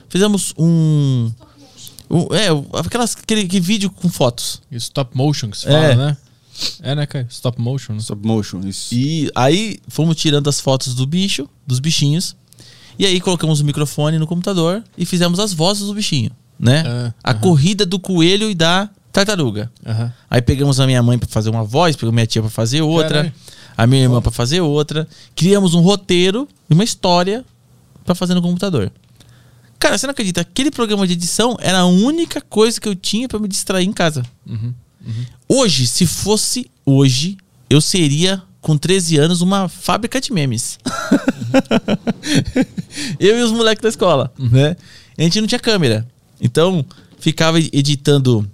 Fizemos 0.08 0.52
um 0.58 1.30
O- 2.12 2.34
é, 2.34 2.48
aquelas, 2.80 3.14
aquele, 3.16 3.42
aquele 3.42 3.60
vídeo 3.60 3.88
com 3.88 4.08
fotos. 4.08 4.60
E 4.68 4.76
Stop 4.76 5.16
motion 5.16 5.48
que 5.48 5.56
se 5.58 5.68
É. 5.68 5.70
fala, 5.70 5.94
né? 5.94 6.16
É, 6.82 6.94
né, 6.96 7.06
cara? 7.06 7.26
Stop 7.30 7.60
motion. 7.60 7.92
Né? 7.92 8.00
Stop 8.00 8.26
motion, 8.26 8.60
isso. 8.66 8.92
E 8.92 9.30
aí 9.36 9.78
fomos 9.86 10.16
tirando 10.16 10.48
as 10.48 10.58
fotos 10.58 10.94
do 10.96 11.06
bicho, 11.06 11.48
dos 11.64 11.78
bichinhos. 11.78 12.34
E 13.00 13.06
aí 13.06 13.18
colocamos 13.18 13.60
o 13.60 13.64
microfone 13.64 14.18
no 14.18 14.26
computador 14.26 14.84
e 14.98 15.06
fizemos 15.06 15.40
as 15.40 15.54
vozes 15.54 15.86
do 15.86 15.94
bichinho, 15.94 16.30
né? 16.58 16.84
Ah, 16.86 17.14
a 17.24 17.32
corrida 17.32 17.86
do 17.86 17.98
coelho 17.98 18.50
e 18.50 18.54
da 18.54 18.90
tartaruga. 19.10 19.72
Aham. 19.86 20.12
Aí 20.28 20.42
pegamos 20.42 20.78
a 20.78 20.86
minha 20.86 21.02
mãe 21.02 21.18
pra 21.18 21.26
fazer 21.26 21.48
uma 21.48 21.64
voz, 21.64 21.96
pegamos 21.96 22.14
minha 22.14 22.26
tia 22.26 22.42
pra 22.42 22.50
fazer 22.50 22.82
outra, 22.82 23.08
Caralho. 23.08 23.32
a 23.74 23.86
minha 23.86 24.02
irmã 24.02 24.20
pra 24.20 24.30
fazer 24.30 24.60
outra. 24.60 25.08
Criamos 25.34 25.72
um 25.72 25.80
roteiro 25.80 26.46
e 26.68 26.74
uma 26.74 26.84
história 26.84 27.42
pra 28.04 28.14
fazer 28.14 28.34
no 28.34 28.42
computador. 28.42 28.92
Cara, 29.78 29.96
você 29.96 30.06
não 30.06 30.12
acredita? 30.12 30.42
Aquele 30.42 30.70
programa 30.70 31.06
de 31.06 31.14
edição 31.14 31.56
era 31.58 31.78
a 31.78 31.86
única 31.86 32.38
coisa 32.42 32.78
que 32.78 32.86
eu 32.86 32.94
tinha 32.94 33.26
pra 33.26 33.38
me 33.38 33.48
distrair 33.48 33.86
em 33.88 33.94
casa. 33.94 34.22
Uhum. 34.46 34.74
Hoje, 35.48 35.86
se 35.86 36.04
fosse 36.04 36.70
hoje, 36.84 37.38
eu 37.70 37.80
seria, 37.80 38.42
com 38.60 38.76
13 38.76 39.16
anos, 39.18 39.40
uma 39.40 39.68
fábrica 39.68 40.20
de 40.20 40.32
memes. 40.32 40.78
eu 43.18 43.38
e 43.38 43.42
os 43.42 43.52
moleques 43.52 43.82
da 43.82 43.88
escola, 43.88 44.32
né? 44.38 44.76
A 45.16 45.22
gente 45.22 45.40
não 45.40 45.48
tinha 45.48 45.58
câmera. 45.58 46.06
Então, 46.40 46.84
ficava 47.18 47.58
editando 47.58 48.48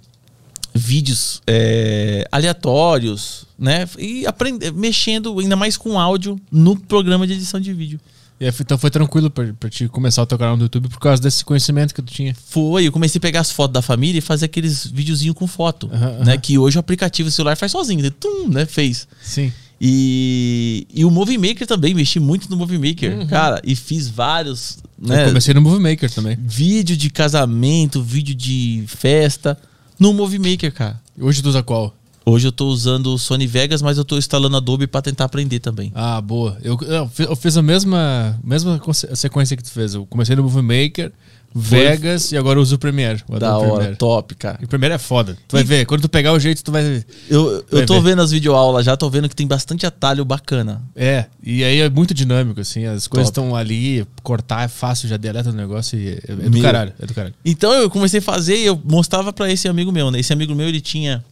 vídeos 0.73 1.41
é, 1.47 2.27
aleatórios, 2.31 3.45
né? 3.57 3.87
E 3.97 4.25
aprende, 4.25 4.71
mexendo 4.71 5.39
ainda 5.39 5.55
mais 5.55 5.75
com 5.77 5.99
áudio 5.99 6.39
no 6.51 6.75
programa 6.75 7.25
de 7.25 7.33
edição 7.33 7.59
de 7.59 7.73
vídeo. 7.73 7.99
E 8.39 8.47
então 8.47 8.77
foi 8.77 8.91
tranquilo 8.91 9.31
pra, 9.31 9.51
pra 9.59 9.67
te 9.67 9.87
começar 9.87 10.21
o 10.21 10.25
teu 10.25 10.37
canal 10.37 10.55
no 10.55 10.63
YouTube 10.63 10.89
por 10.89 10.99
causa 10.99 11.19
desse 11.19 11.43
conhecimento 11.43 11.93
que 11.93 12.01
tu 12.03 12.13
tinha. 12.13 12.35
Foi, 12.49 12.85
eu 12.85 12.91
comecei 12.91 13.17
a 13.17 13.21
pegar 13.21 13.39
as 13.39 13.51
fotos 13.51 13.73
da 13.73 13.81
família 13.81 14.19
e 14.19 14.21
fazer 14.21 14.45
aqueles 14.45 14.85
videozinhos 14.85 15.35
com 15.35 15.47
foto, 15.47 15.89
Aham, 15.91 16.23
né? 16.23 16.33
aham. 16.33 16.37
Que 16.37 16.57
hoje 16.57 16.77
o 16.77 16.79
aplicativo 16.79 17.31
celular 17.31 17.55
faz 17.57 17.71
sozinho, 17.71 18.03
né? 18.03 18.11
Tum, 18.11 18.47
né? 18.47 18.67
Fez. 18.67 19.07
Sim. 19.23 19.51
E, 19.79 20.87
e 20.93 21.05
o 21.05 21.11
Movie 21.11 21.37
Maker 21.37 21.67
também, 21.67 21.93
mexi 21.93 22.19
muito 22.19 22.49
no 22.49 22.57
Movie 22.57 22.77
Maker, 22.79 23.27
cara, 23.27 23.61
e 23.63 23.75
fiz 23.75 24.09
vários, 24.09 24.79
né? 24.99 25.23
Eu 25.23 25.27
comecei 25.27 25.53
no 25.53 25.61
Movie 25.61 25.79
Maker 25.79 26.11
também. 26.11 26.37
Vídeo 26.39 26.97
de 26.97 27.09
casamento, 27.09 28.01
vídeo 28.01 28.33
de 28.35 28.83
festa 28.87 29.57
no 29.99 30.13
Movie 30.13 30.39
Maker, 30.39 30.73
cara. 30.73 30.99
E 31.17 31.23
Hoje 31.23 31.41
tu 31.41 31.49
usa 31.49 31.61
qual? 31.63 31.95
Hoje 32.25 32.45
eu 32.47 32.51
tô 32.51 32.67
usando 32.67 33.13
o 33.13 33.17
Sony 33.17 33.47
Vegas, 33.47 33.81
mas 33.81 33.97
eu 33.97 34.03
tô 34.03 34.17
instalando 34.17 34.57
Adobe 34.57 34.85
pra 34.85 35.01
tentar 35.01 35.23
aprender 35.25 35.59
também. 35.59 35.93
Ah, 35.95 36.19
boa. 36.19 36.57
Eu, 36.61 36.77
eu 36.81 37.07
fi- 37.07 37.23
eu 37.23 37.35
fiz 37.37 37.55
a 37.55 37.61
mesma, 37.61 38.37
mesma 38.43 38.81
sequência 39.15 39.55
que 39.55 39.63
tu 39.63 39.71
fez. 39.71 39.93
Eu 39.93 40.05
comecei 40.05 40.35
no 40.35 40.43
Movie 40.43 40.61
Maker, 40.61 41.13
Vegas 41.59 42.31
e 42.31 42.37
agora 42.37 42.59
eu 42.59 42.63
uso 42.63 42.75
o 42.75 42.79
Premiere. 42.79 43.23
da 43.39 43.57
hora, 43.57 43.69
Premiere. 43.71 43.95
top, 43.97 44.35
cara. 44.35 44.57
E 44.61 44.65
o 44.65 44.67
Premiere 44.67 44.93
é 44.95 44.97
foda. 44.97 45.37
Tu 45.47 45.53
vai 45.53 45.61
E- 45.61 45.65
ver. 45.65 45.85
Quando 45.85 46.01
tu 46.01 46.09
pegar 46.09 46.33
o 46.33 46.39
jeito, 46.39 46.63
tu 46.63 46.71
vai 46.71 46.83
ver. 46.83 47.05
Eu, 47.29 47.65
eu 47.71 47.85
tô 47.85 47.95
ver. 48.01 48.11
vendo 48.11 48.21
as 48.21 48.31
videoaulas 48.31 48.85
já, 48.85 48.95
tô 48.95 49.09
vendo 49.09 49.27
que 49.27 49.35
tem 49.35 49.47
bastante 49.47 49.85
atalho 49.85 50.23
bacana. 50.23 50.81
É, 50.95 51.25
e 51.43 51.63
aí 51.63 51.79
é 51.81 51.89
muito 51.89 52.13
dinâmico, 52.13 52.59
assim. 52.61 52.85
As 52.85 53.07
coisas 53.07 53.29
estão 53.29 53.55
ali, 53.55 54.05
cortar 54.23 54.63
é 54.65 54.67
fácil, 54.67 55.07
já 55.09 55.17
deleta 55.17 55.49
o 55.49 55.53
negócio 55.53 55.97
e 55.97 56.09
é, 56.09 56.19
é 56.27 56.35
do 56.35 56.51
Meu. 56.51 56.61
caralho. 56.61 56.93
É 56.99 57.05
do 57.05 57.13
caralho. 57.13 57.33
Então 57.43 57.71
eu 57.73 57.89
comecei 57.89 58.19
a 58.19 58.23
fazer 58.23 58.57
e 58.57 58.65
eu 58.65 58.79
mostrava 58.85 59.31
pra 59.33 59.51
esse 59.51 59.67
amigo 59.67 59.91
meu, 59.91 60.11
né? 60.11 60.19
Esse 60.19 60.33
amigo 60.33 60.53
meu, 60.53 60.67
ele 60.67 60.81
tinha 60.81 61.23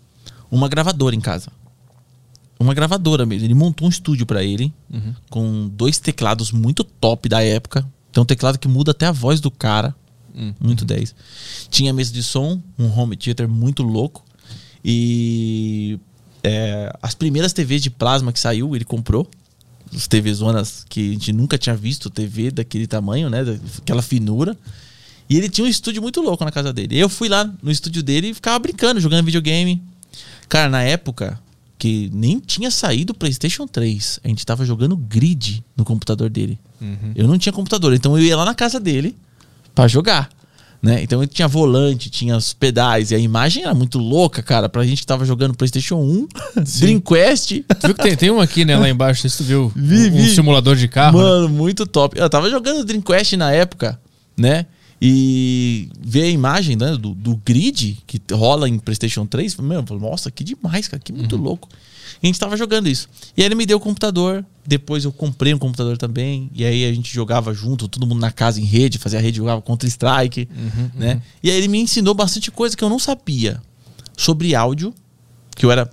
uma 0.50 0.68
gravadora 0.70 1.16
em 1.16 1.22
casa. 1.22 1.50
Uma 2.60 2.74
gravadora 2.74 3.26
mesmo. 3.26 3.46
Ele 3.46 3.54
montou 3.54 3.86
um 3.86 3.90
estúdio 3.90 4.26
pra 4.26 4.42
ele 4.44 4.74
com 5.30 5.68
dois 5.68 6.00
teclados 6.00 6.52
muito 6.52 6.84
top 6.84 7.28
da 7.28 7.44
época. 7.44 7.86
Tem 8.14 8.22
um 8.24 8.26
teclado 8.26 8.58
que 8.58 8.68
muda 8.68 8.92
até 8.92 9.06
a 9.06 9.12
voz 9.12 9.42
do 9.42 9.52
cara. 9.52 9.94
Muito 10.60 10.86
10. 10.86 11.16
Tinha 11.70 11.94
mesa 11.94 12.12
de 12.12 12.22
som, 12.22 12.62
um 12.78 12.88
home 12.88 13.16
theater 13.16 13.48
muito 13.48 13.84
louco. 13.84 14.24
E 14.84 16.00
é, 16.44 16.92
as 17.02 17.16
primeiras 17.16 17.54
TVs 17.54 17.82
de 17.82 17.90
plasma 17.90 18.32
que 18.32 18.40
saiu, 18.40 18.76
ele 18.76 18.86
comprou. 18.86 19.28
As 19.96 20.08
TV 20.08 20.34
zonas 20.34 20.86
que 20.90 21.10
a 21.10 21.14
gente 21.14 21.34
nunca 21.34 21.58
tinha 21.58 21.76
visto, 21.76 22.10
TV 22.10 22.52
daquele 22.52 22.86
tamanho, 22.86 23.30
né? 23.30 23.44
Daquela 23.44 24.02
finura. 24.02 24.58
E 25.30 25.38
ele 25.38 25.50
tinha 25.50 25.66
um 25.66 25.70
estúdio 25.70 26.02
muito 26.02 26.22
louco 26.22 26.44
na 26.44 26.52
casa 26.52 26.72
dele. 26.72 26.98
Eu 26.98 27.10
fui 27.10 27.30
lá 27.30 27.50
no 27.64 27.72
estúdio 27.72 28.04
dele 28.04 28.30
e 28.30 28.34
ficava 28.34 28.60
brincando, 28.60 29.00
jogando 29.00 29.26
videogame. 29.26 29.82
Cara, 30.48 30.70
na 30.70 30.84
época 30.84 31.40
que 31.78 32.10
nem 32.14 32.40
tinha 32.40 32.72
saído 32.72 33.12
o 33.12 33.16
PlayStation 33.16 33.68
3, 33.68 34.20
a 34.24 34.28
gente 34.28 34.46
tava 34.46 34.66
jogando 34.66 34.96
grid 34.96 35.64
no 35.76 35.84
computador 35.84 36.30
dele. 36.30 36.60
Eu 37.16 37.28
não 37.28 37.38
tinha 37.38 37.52
computador, 37.54 37.94
então 37.94 38.18
eu 38.18 38.24
ia 38.24 38.38
lá 38.38 38.46
na 38.46 38.54
casa 38.54 38.80
dele 38.80 39.16
pra 39.76 39.88
jogar. 39.88 40.30
Né? 40.82 41.02
Então 41.02 41.22
ele 41.24 41.32
tinha 41.32 41.48
volante, 41.48 42.12
tinha 42.12 42.38
os 42.38 42.54
pedais, 42.54 43.10
e 43.10 43.16
a 43.16 43.18
imagem 43.18 43.64
era 43.64 43.74
muito 43.74 43.98
louca, 43.98 44.44
cara. 44.44 44.70
Pra 44.70 44.86
gente 44.86 45.00
que 45.00 45.08
tava 45.08 45.26
jogando 45.26 45.56
PlayStation 45.56 45.96
1, 46.00 46.28
Dreamcast. 46.80 47.66
Tu 47.80 47.88
viu 47.88 47.96
que 47.96 48.04
tem, 48.04 48.16
tem 48.16 48.30
um 48.32 48.40
aqui, 48.40 48.64
né, 48.64 48.78
lá 48.78 48.88
embaixo, 48.88 49.28
tu 49.36 49.44
viu. 49.44 49.72
Vi, 49.76 50.10
um, 50.10 50.12
vi. 50.12 50.22
um 50.22 50.28
simulador 50.36 50.76
de 50.76 50.88
carro. 50.88 51.18
né? 51.18 51.24
Mano, 51.24 51.50
muito 51.50 51.88
top. 51.88 52.18
Eu 52.20 52.30
tava 52.30 52.50
jogando 52.52 52.86
Dreamcast 52.86 53.36
na 53.36 53.52
época, 53.52 54.00
né? 54.38 54.68
E 55.02 55.90
ver 56.00 56.24
a 56.24 56.30
imagem 56.30 56.76
né, 56.76 56.92
do, 56.92 57.14
do 57.14 57.36
grid 57.44 57.98
que 58.08 58.22
rola 58.32 58.70
em 58.70 58.80
PlayStation 58.80 59.26
3, 59.26 59.58
meu, 59.58 59.84
nossa, 60.00 60.32
que 60.32 60.44
demais, 60.44 60.88
cara, 60.88 61.02
que 61.04 61.12
muito 61.12 61.36
louco. 61.36 61.68
E 62.22 62.26
a 62.26 62.28
gente 62.28 62.40
tava 62.40 62.56
jogando 62.58 62.88
isso. 62.88 63.08
E 63.36 63.42
aí 63.42 63.48
ele 63.48 63.56
me 63.56 63.66
deu 63.66 63.78
o 63.78 63.80
computador, 63.80 64.46
depois 64.66 65.04
eu 65.04 65.12
comprei 65.12 65.54
um 65.54 65.58
computador 65.58 65.98
também, 65.98 66.50
e 66.54 66.66
aí 66.66 66.86
a 66.86 66.94
gente 66.94 67.14
jogava 67.14 67.54
junto, 67.54 67.88
todo 67.88 68.06
mundo 68.08 68.20
na 68.20 68.32
casa 68.32 68.60
em 68.60 68.66
rede, 68.66 68.98
fazia 68.98 69.20
rede, 69.20 69.38
jogava 69.38 69.62
Counter-Strike, 69.62 70.48
né? 70.96 71.22
E 71.44 71.50
aí 71.50 71.58
ele 71.58 71.68
me 71.68 71.80
ensinou 71.80 72.14
bastante 72.14 72.52
coisa 72.52 72.76
que 72.76 72.84
eu 72.84 72.90
não 72.90 73.00
sabia 73.00 73.62
sobre 74.18 74.56
áudio, 74.56 74.94
que 75.56 75.66
eu 75.66 75.72
era 75.72 75.90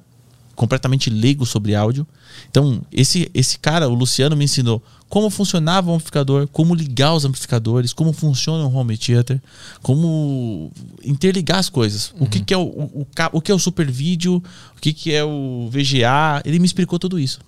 completamente 0.55 1.11
leigo 1.11 1.45
sobre 1.47 1.75
áudio. 1.75 2.07
Então, 2.51 2.83
esse, 2.93 3.31
esse 3.35 3.59
cara, 3.59 3.89
o 3.89 3.95
Luciano, 3.95 4.37
me 4.37 4.45
ensinou 4.45 4.83
como 5.13 5.29
funcionava 5.29 5.91
o 5.91 5.95
amplificador, 5.95 6.49
como 6.49 6.75
ligar 6.75 7.13
os 7.13 7.27
amplificadores, 7.27 7.93
como 7.93 8.15
funciona 8.15 8.65
o 8.65 8.75
home 8.75 8.97
theater, 8.97 9.43
como 9.83 10.73
interligar 11.05 11.59
as 11.59 11.69
coisas. 11.69 12.15
O, 12.19 12.27
que, 12.27 12.41
que, 12.41 12.55
é 12.55 12.57
o, 12.57 12.63
o, 12.63 13.03
o 13.03 13.07
o 13.35 13.41
que 13.43 13.53
é 13.53 13.55
o 13.55 13.59
super 13.59 13.91
vídeo, 13.91 14.43
o 14.75 14.81
que, 14.81 14.91
que 14.91 15.13
é 15.13 15.23
o 15.23 15.69
VGA. 15.71 16.41
Ele 16.47 16.59
me 16.59 16.65
explicou 16.65 16.99
tudo 16.99 17.19
isso. 17.19 17.41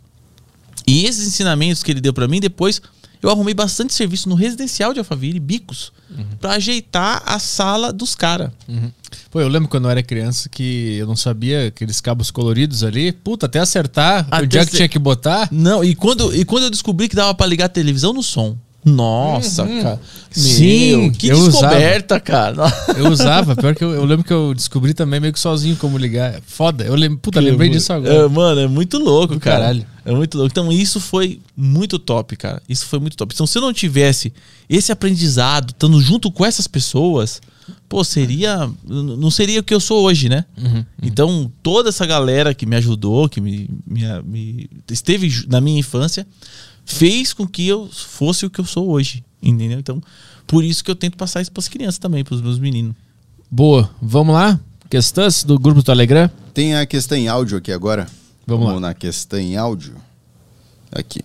E 0.87 1.07
esses 1.07 1.27
ensinamentos 1.27 1.83
que 1.83 1.91
ele 1.91 2.03
deu 2.03 2.13
pra 2.13 2.29
mim, 2.29 2.39
depois 2.39 2.83
eu 3.25 3.31
arrumei 3.31 3.55
bastante 3.55 3.95
serviço 3.95 4.29
no 4.29 4.35
residencial 4.35 4.93
de 4.93 4.99
Alphaville, 4.99 5.41
bicos, 5.41 5.93
pra 6.41 6.53
ajeitar 6.53 7.23
a 7.25 7.39
sala 7.39 7.93
dos 7.93 8.15
caras. 8.15 8.51
Pô, 9.31 9.41
eu 9.41 9.49
lembro 9.49 9.69
quando 9.69 9.85
eu 9.87 9.91
era 9.91 10.03
criança 10.03 10.49
que 10.49 10.97
eu 10.99 11.07
não 11.07 11.17
sabia 11.17 11.69
aqueles 11.69 12.01
cabos 12.01 12.31
coloridos 12.31 12.85
ali. 12.85 13.13
Puta, 13.13 13.47
até 13.47 13.59
acertar 13.59 14.27
Até 14.31 14.45
onde 14.45 14.59
é 14.59 14.67
que 14.67 14.77
tinha 14.77 14.89
que 14.89 14.99
botar. 14.99 15.49
Não, 15.51 15.83
e 15.83 15.95
quando, 15.95 16.35
e 16.35 16.45
quando 16.45 16.65
eu 16.65 16.71
descobri 16.71 17.09
que 17.09 17.17
dava 17.17 17.35
pra 17.35 17.47
ligar 17.47 17.67
a 17.67 17.69
televisão 17.69 18.13
no 18.13 18.23
som. 18.23 18.57
Nossa, 18.85 19.67
cara. 19.67 20.01
Sim, 20.31 20.97
Meu, 21.05 21.13
que 21.13 21.29
eu 21.29 21.49
descoberta, 21.49 22.21
cara. 22.21 22.65
Eu 22.99 23.09
usava, 23.09 23.57
pior 23.57 23.75
que 23.75 23.83
eu, 23.83 23.91
eu 23.93 24.05
lembro 24.05 24.25
que 24.25 24.33
eu 24.33 24.53
descobri 24.55 24.93
também 24.93 25.19
meio 25.21 25.33
que 25.33 25.41
sozinho 25.41 25.75
como 25.77 25.97
ligar. 25.97 26.39
Foda, 26.47 26.85
eu 26.85 26.95
lembro, 26.95 27.19
puta, 27.19 27.41
lembrei 27.41 27.71
disso 27.71 27.93
É, 27.93 27.97
agora. 27.97 28.29
mano, 28.29 28.61
é 28.61 28.67
muito 28.69 28.99
louco, 28.99 29.35
Do 29.35 29.41
cara. 29.41 29.61
caralho. 29.61 29.87
É 30.05 30.13
muito 30.13 30.37
louco. 30.37 30.51
Então, 30.53 30.71
isso 30.71 31.01
foi 31.01 31.41
muito 31.57 31.99
top, 31.99 32.37
cara. 32.37 32.63
Isso 32.69 32.87
foi 32.87 32.99
muito 32.99 33.17
top. 33.17 33.33
Então, 33.35 33.47
se 33.47 33.57
eu 33.57 33.63
não 33.63 33.73
tivesse 33.73 34.33
esse 34.69 34.93
aprendizado, 34.93 35.71
estando 35.71 36.01
junto 36.01 36.31
com 36.31 36.45
essas 36.45 36.67
pessoas, 36.67 37.41
pô, 37.89 38.05
seria. 38.05 38.71
Não 38.87 39.31
seria 39.31 39.61
o 39.61 39.63
que 39.63 39.73
eu 39.73 39.81
sou 39.81 40.05
hoje, 40.05 40.29
né? 40.29 40.45
Uhum, 40.59 40.85
Então, 41.03 41.51
toda 41.63 41.89
essa 41.89 42.05
galera 42.05 42.53
que 42.55 42.67
me 42.67 42.77
ajudou, 42.77 43.29
que 43.29 43.41
me, 43.41 43.71
me, 43.87 44.03
me- 44.25 44.71
esteve 44.91 45.47
na 45.49 45.61
minha 45.61 45.79
infância, 45.81 46.27
fez 46.85 47.33
com 47.33 47.47
que 47.47 47.67
eu 47.67 47.89
fosse 47.91 48.45
o 48.45 48.51
que 48.51 48.61
eu 48.61 48.67
sou 48.67 48.91
hoje. 48.91 49.25
Entendeu? 49.43 49.79
Então, 49.79 50.03
por 50.47 50.63
isso 50.63 50.85
que 50.85 50.91
eu 50.91 50.97
tento 50.97 51.17
passar 51.17 51.41
isso 51.41 51.51
pras 51.53 51.69
crianças 51.69 51.99
também, 51.99 52.23
pros 52.25 52.43
meus 52.43 52.59
meninos. 52.59 52.95
Boa, 53.51 53.91
vamos 54.03 54.35
lá? 54.35 54.61
Questões 54.91 55.45
do 55.45 55.59
grupo 55.59 55.81
do 55.81 55.85
Telegram? 55.85 56.31
Tem 56.53 56.75
a 56.75 56.85
questão 56.85 57.17
em 57.17 57.27
áudio 57.29 57.57
aqui 57.59 57.73
agora. 57.73 58.07
Vamos 58.47 58.73
lá. 58.73 58.81
na 58.81 58.95
questão 58.95 59.39
em 59.39 59.57
áudio. 59.57 59.95
Aqui. 60.93 61.21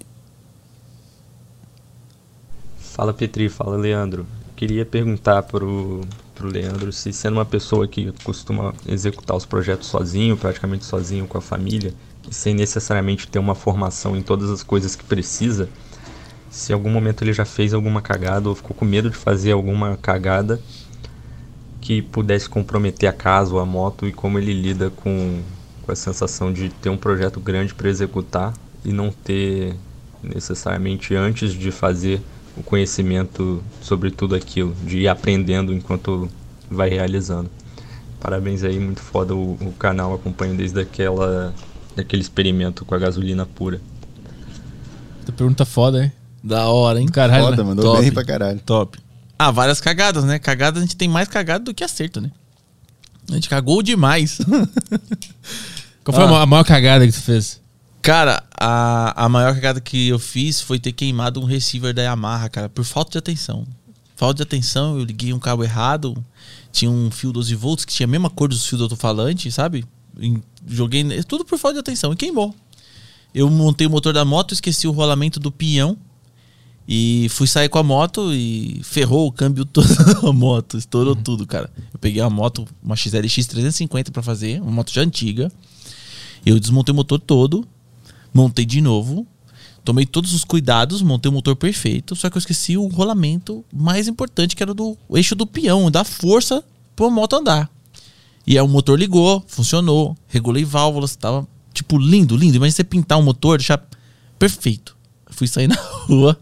Fala 2.78 3.14
Petri, 3.14 3.50
fala 3.50 3.78
Leandro. 3.78 4.26
Queria 4.56 4.86
perguntar 4.86 5.44
pro, 5.44 6.02
pro 6.36 6.50
Leandro 6.50 6.92
se 6.92 7.14
sendo 7.14 7.36
uma 7.36 7.46
pessoa 7.46 7.88
que 7.88 8.12
costuma 8.24 8.74
executar 8.88 9.38
os 9.38 9.46
projetos 9.46 9.88
sozinho, 9.88 10.36
praticamente 10.36 10.86
sozinho 10.86 11.28
com 11.28 11.38
a 11.38 11.42
família, 11.42 11.94
e 12.30 12.34
sem 12.34 12.54
necessariamente 12.54 13.28
ter 13.28 13.40
uma 13.40 13.56
formação 13.56 14.16
em 14.18 14.22
todas 14.22 14.50
as 14.50 14.64
coisas 14.64 14.96
que 14.96 15.04
precisa, 15.04 15.70
se 16.50 16.72
em 16.72 16.76
algum 16.76 16.90
momento 16.90 17.24
ele 17.24 17.32
já 17.32 17.46
fez 17.46 17.74
alguma 17.74 18.02
cagada 18.02 18.50
ou 18.50 18.56
ficou 18.56 18.76
com 18.76 18.86
medo 18.86 19.10
de 19.10 19.16
fazer 19.16 19.52
alguma 19.52 19.96
cagada 19.98 20.60
que 21.80 22.02
pudesse 22.02 22.50
comprometer 22.50 23.08
a 23.08 23.14
casa 23.14 23.54
ou 23.54 23.60
a 23.60 23.66
moto 23.66 24.08
e 24.08 24.12
como 24.12 24.38
ele 24.38 24.54
lida 24.54 24.90
com, 24.90 25.42
com 25.90 25.94
a 25.94 25.96
sensação 25.96 26.54
de 26.54 26.70
ter 26.70 26.90
um 26.90 26.98
projeto 26.98 27.40
grande 27.40 27.74
para 27.74 27.90
executar 27.90 28.54
e 28.86 28.92
não 28.92 29.12
ter 29.12 29.76
necessariamente 30.22 31.16
antes 31.16 31.52
de 31.52 31.72
fazer 31.72 32.22
o 32.56 32.62
conhecimento 32.62 33.64
sobre 33.82 34.12
tudo 34.12 34.36
aquilo, 34.36 34.76
de 34.86 35.00
ir 35.00 35.08
aprendendo 35.08 35.74
enquanto 35.74 36.30
vai 36.70 36.90
realizando. 36.90 37.50
Parabéns 38.20 38.64
aí, 38.64 38.80
muito 38.80 39.02
foda 39.02 39.34
o, 39.34 39.54
o 39.54 39.74
canal, 39.80 40.14
acompanho 40.14 40.56
desde 40.56 40.80
aquela, 40.80 41.56
aquele 41.98 42.22
experimento 42.22 42.86
com 42.86 42.94
a 42.94 43.00
gasolina 43.00 43.48
pura. 43.48 43.82
Tua 45.26 45.34
pergunta 45.34 45.66
foda, 45.66 46.04
hein? 46.04 46.12
Da 46.44 46.68
hora, 46.68 47.02
hein? 47.02 47.08
Caralho, 47.08 47.46
Foda, 47.46 47.64
né? 47.64 47.64
mandou 47.64 47.86
Top. 47.86 48.02
bem 48.02 48.12
pra 48.12 48.24
caralho. 48.24 48.60
Top. 48.60 49.00
Ah, 49.40 49.50
várias 49.50 49.82
cagadas, 49.82 50.24
né? 50.24 50.38
Cagada 50.38 50.78
a 50.78 50.82
gente 50.82 50.96
tem 50.96 51.10
mais 51.10 51.28
cagada 51.28 51.64
do 51.64 51.74
que 51.74 51.84
acerto, 51.84 52.22
né? 52.22 52.30
A 53.30 53.34
gente 53.36 53.50
cagou 53.50 53.82
demais. 53.84 54.40
Qual 56.04 56.16
foi 56.16 56.24
a 56.24 56.30
Ah. 56.30 56.42
a 56.44 56.46
maior 56.46 56.64
cagada 56.64 57.06
que 57.06 57.14
tu 57.14 57.22
fez? 57.22 57.62
Cara, 58.02 58.44
a, 58.60 59.26
a 59.26 59.30
maior 59.30 59.54
cagada 59.54 59.80
que 59.82 60.08
eu 60.08 60.18
fiz 60.18 60.62
foi 60.62 60.80
ter 60.80 60.92
queimado 60.94 61.40
um 61.40 61.46
receiver 61.46 61.94
da 61.94 62.02
Yamaha, 62.02 62.50
cara, 62.50 62.70
por 62.70 62.84
falta 62.86 63.12
de 63.12 63.18
atenção. 63.18 63.68
Falta 64.16 64.38
de 64.38 64.44
atenção, 64.44 64.98
eu 64.98 65.04
liguei 65.04 65.32
um 65.34 65.40
cabo 65.40 65.64
errado, 65.64 66.16
tinha 66.72 66.90
um 66.90 67.10
fio 67.12 67.32
12 67.32 67.56
volts 67.56 67.86
que 67.86 67.94
tinha 67.94 68.06
a 68.06 68.10
mesma 68.10 68.30
cor 68.30 68.50
dos 68.50 68.66
fios 68.66 68.80
do 68.80 68.84
alto-falante, 68.86 69.52
sabe? 69.52 69.86
Joguei 70.68 71.24
tudo 71.24 71.46
por 71.46 71.58
falta 71.58 71.76
de 71.76 71.80
atenção 71.82 72.12
e 72.12 72.16
queimou. 72.16 72.54
Eu 73.34 73.50
montei 73.50 73.86
o 73.86 73.90
motor 73.90 74.12
da 74.14 74.26
moto, 74.26 74.54
esqueci 74.54 74.88
o 74.88 74.92
rolamento 74.92 75.40
do 75.40 75.52
pinhão 75.52 75.98
e 76.92 77.30
fui 77.30 77.46
sair 77.46 77.70
com 77.70 77.78
a 77.78 77.84
moto 77.84 78.34
e 78.34 78.82
ferrou 78.84 79.28
o 79.28 79.32
câmbio 79.32 79.64
todo 79.64 79.88
da 80.24 80.34
moto, 80.34 80.76
estourou 80.76 81.16
tudo, 81.16 81.46
cara. 81.46 81.70
Eu 81.94 82.00
peguei 82.00 82.20
a 82.20 82.28
moto, 82.32 82.68
uma 82.82 82.96
XLX 82.96 83.46
350 83.46 84.12
pra 84.12 84.24
fazer, 84.24 84.60
uma 84.60 84.72
moto 84.72 84.92
já 84.92 85.04
antiga. 85.04 85.52
Eu 86.44 86.60
desmontei 86.60 86.92
o 86.92 86.96
motor 86.96 87.20
todo, 87.20 87.68
montei 88.34 88.66
de 88.66 88.82
novo, 88.82 89.28
tomei 89.86 90.04
todos 90.04 90.34
os 90.34 90.44
cuidados, 90.44 91.04
montei 91.04 91.30
o 91.30 91.34
motor 91.34 91.56
perfeito, 91.56 92.16
só 92.16 92.28
que 92.28 92.38
eu 92.38 92.40
esqueci 92.40 92.76
o 92.76 92.88
rolamento 92.88 93.64
mais 93.72 94.08
importante, 94.08 94.56
que 94.56 94.64
era 94.64 94.74
do 94.74 94.98
eixo 95.12 95.36
do 95.36 95.46
peão, 95.46 95.92
da 95.92 96.04
força 96.04 96.64
pra 96.96 97.08
moto 97.12 97.36
andar. 97.36 97.70
E 98.48 98.58
aí 98.58 98.66
o 98.66 98.68
motor 98.68 98.98
ligou, 98.98 99.44
funcionou, 99.46 100.18
regulei 100.28 100.66
válvulas, 100.66 101.16
tava 101.16 101.48
tipo 101.72 102.00
lindo, 102.00 102.36
lindo. 102.36 102.56
Imagina 102.56 102.78
você 102.78 102.84
pintar 102.84 103.20
um 103.20 103.24
motor, 103.24 103.60
deixar 103.60 103.88
perfeito. 104.40 104.98
Fui 105.30 105.46
sair 105.46 105.68
na 105.68 105.76
rua, 106.10 106.36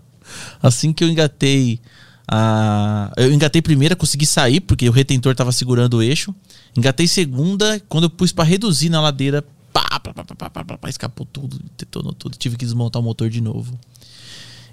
Assim 0.61 0.91
que 0.93 1.03
eu 1.03 1.09
engatei 1.09 1.79
a. 2.27 3.11
Eu 3.15 3.31
engatei 3.31 3.61
primeira, 3.61 3.95
consegui 3.95 4.25
sair, 4.25 4.59
porque 4.59 4.87
o 4.87 4.91
retentor 4.91 5.31
estava 5.31 5.51
segurando 5.51 5.97
o 5.97 6.01
eixo. 6.01 6.33
Engatei 6.75 7.07
segunda, 7.07 7.81
quando 7.87 8.05
eu 8.05 8.09
pus 8.09 8.31
para 8.31 8.43
reduzir 8.43 8.89
na 8.89 9.01
ladeira, 9.01 9.43
pá, 9.71 9.99
pá, 9.99 10.13
pá, 10.13 10.23
pá, 10.23 10.49
pá, 10.49 10.63
pá, 10.63 10.77
pá, 10.77 10.89
escapou 10.89 11.25
tudo, 11.25 11.59
detonou 11.77 12.13
tudo. 12.13 12.37
Tive 12.37 12.57
que 12.57 12.65
desmontar 12.65 13.01
o 13.01 13.05
motor 13.05 13.29
de 13.29 13.41
novo. 13.41 13.77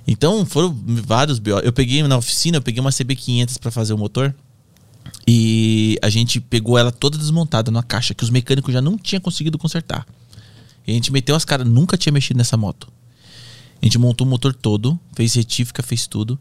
Então 0.07 0.45
foram 0.45 0.77
vários 0.87 1.39
BO. 1.39 1.61
Eu 1.61 1.73
peguei 1.73 2.03
na 2.03 2.17
oficina, 2.17 2.59
eu 2.59 2.63
peguei 2.63 2.81
uma 2.81 2.91
CB500 2.91 3.59
para 3.59 3.71
fazer 3.71 3.95
o 3.95 3.99
motor. 3.99 4.35
E 5.27 5.99
a 6.03 6.09
gente 6.09 6.41
pegou 6.41 6.77
ela 6.77 6.93
toda 6.93 7.17
desmontada 7.17 7.71
numa 7.71 7.83
caixa 7.83 8.15
que 8.15 8.25
os 8.25 8.31
mecânicos 8.31 8.73
já 8.73 8.83
não 8.83 8.99
tinham 8.99 9.21
conseguido 9.21 9.57
consertar. 9.59 10.07
E 10.87 10.91
a 10.91 10.95
gente 10.95 11.11
meteu 11.13 11.35
as 11.35 11.45
caras, 11.45 11.67
nunca 11.67 11.97
tinha 11.97 12.13
mexido 12.13 12.37
nessa 12.37 12.57
moto. 12.57 12.89
A 13.85 13.87
gente 13.87 13.99
montou 13.99 14.27
o 14.27 14.31
motor 14.31 14.55
todo, 14.55 14.99
fez 15.15 15.35
retífica, 15.35 15.83
fez 15.83 16.07
tudo. 16.07 16.39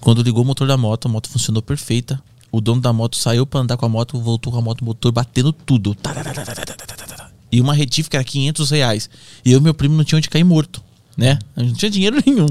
Quando 0.00 0.22
ligou 0.22 0.42
o 0.42 0.46
motor 0.46 0.66
da 0.66 0.74
moto, 0.74 1.06
a 1.06 1.10
moto 1.10 1.28
funcionou 1.28 1.60
perfeita. 1.60 2.18
O 2.50 2.62
dono 2.62 2.80
da 2.80 2.94
moto 2.94 3.14
saiu 3.14 3.46
para 3.46 3.60
andar 3.60 3.76
com 3.76 3.84
a 3.84 3.88
moto, 3.90 4.18
voltou 4.18 4.50
com 4.50 4.58
a 4.58 4.62
moto, 4.62 4.82
motor 4.82 5.12
batendo 5.12 5.52
tudo. 5.52 5.94
E 7.52 7.60
uma 7.60 7.74
retífica 7.74 8.16
era 8.16 8.24
500 8.24 8.70
reais. 8.70 9.10
E 9.44 9.52
eu 9.52 9.58
e 9.58 9.62
meu 9.62 9.74
primo 9.74 9.96
não 9.96 10.02
tinha 10.02 10.16
onde 10.16 10.30
cair 10.30 10.44
morto, 10.44 10.82
né? 11.14 11.38
A 11.54 11.60
gente 11.60 11.72
não 11.72 11.76
tinha 11.76 11.90
dinheiro 11.90 12.16
nenhum. 12.24 12.48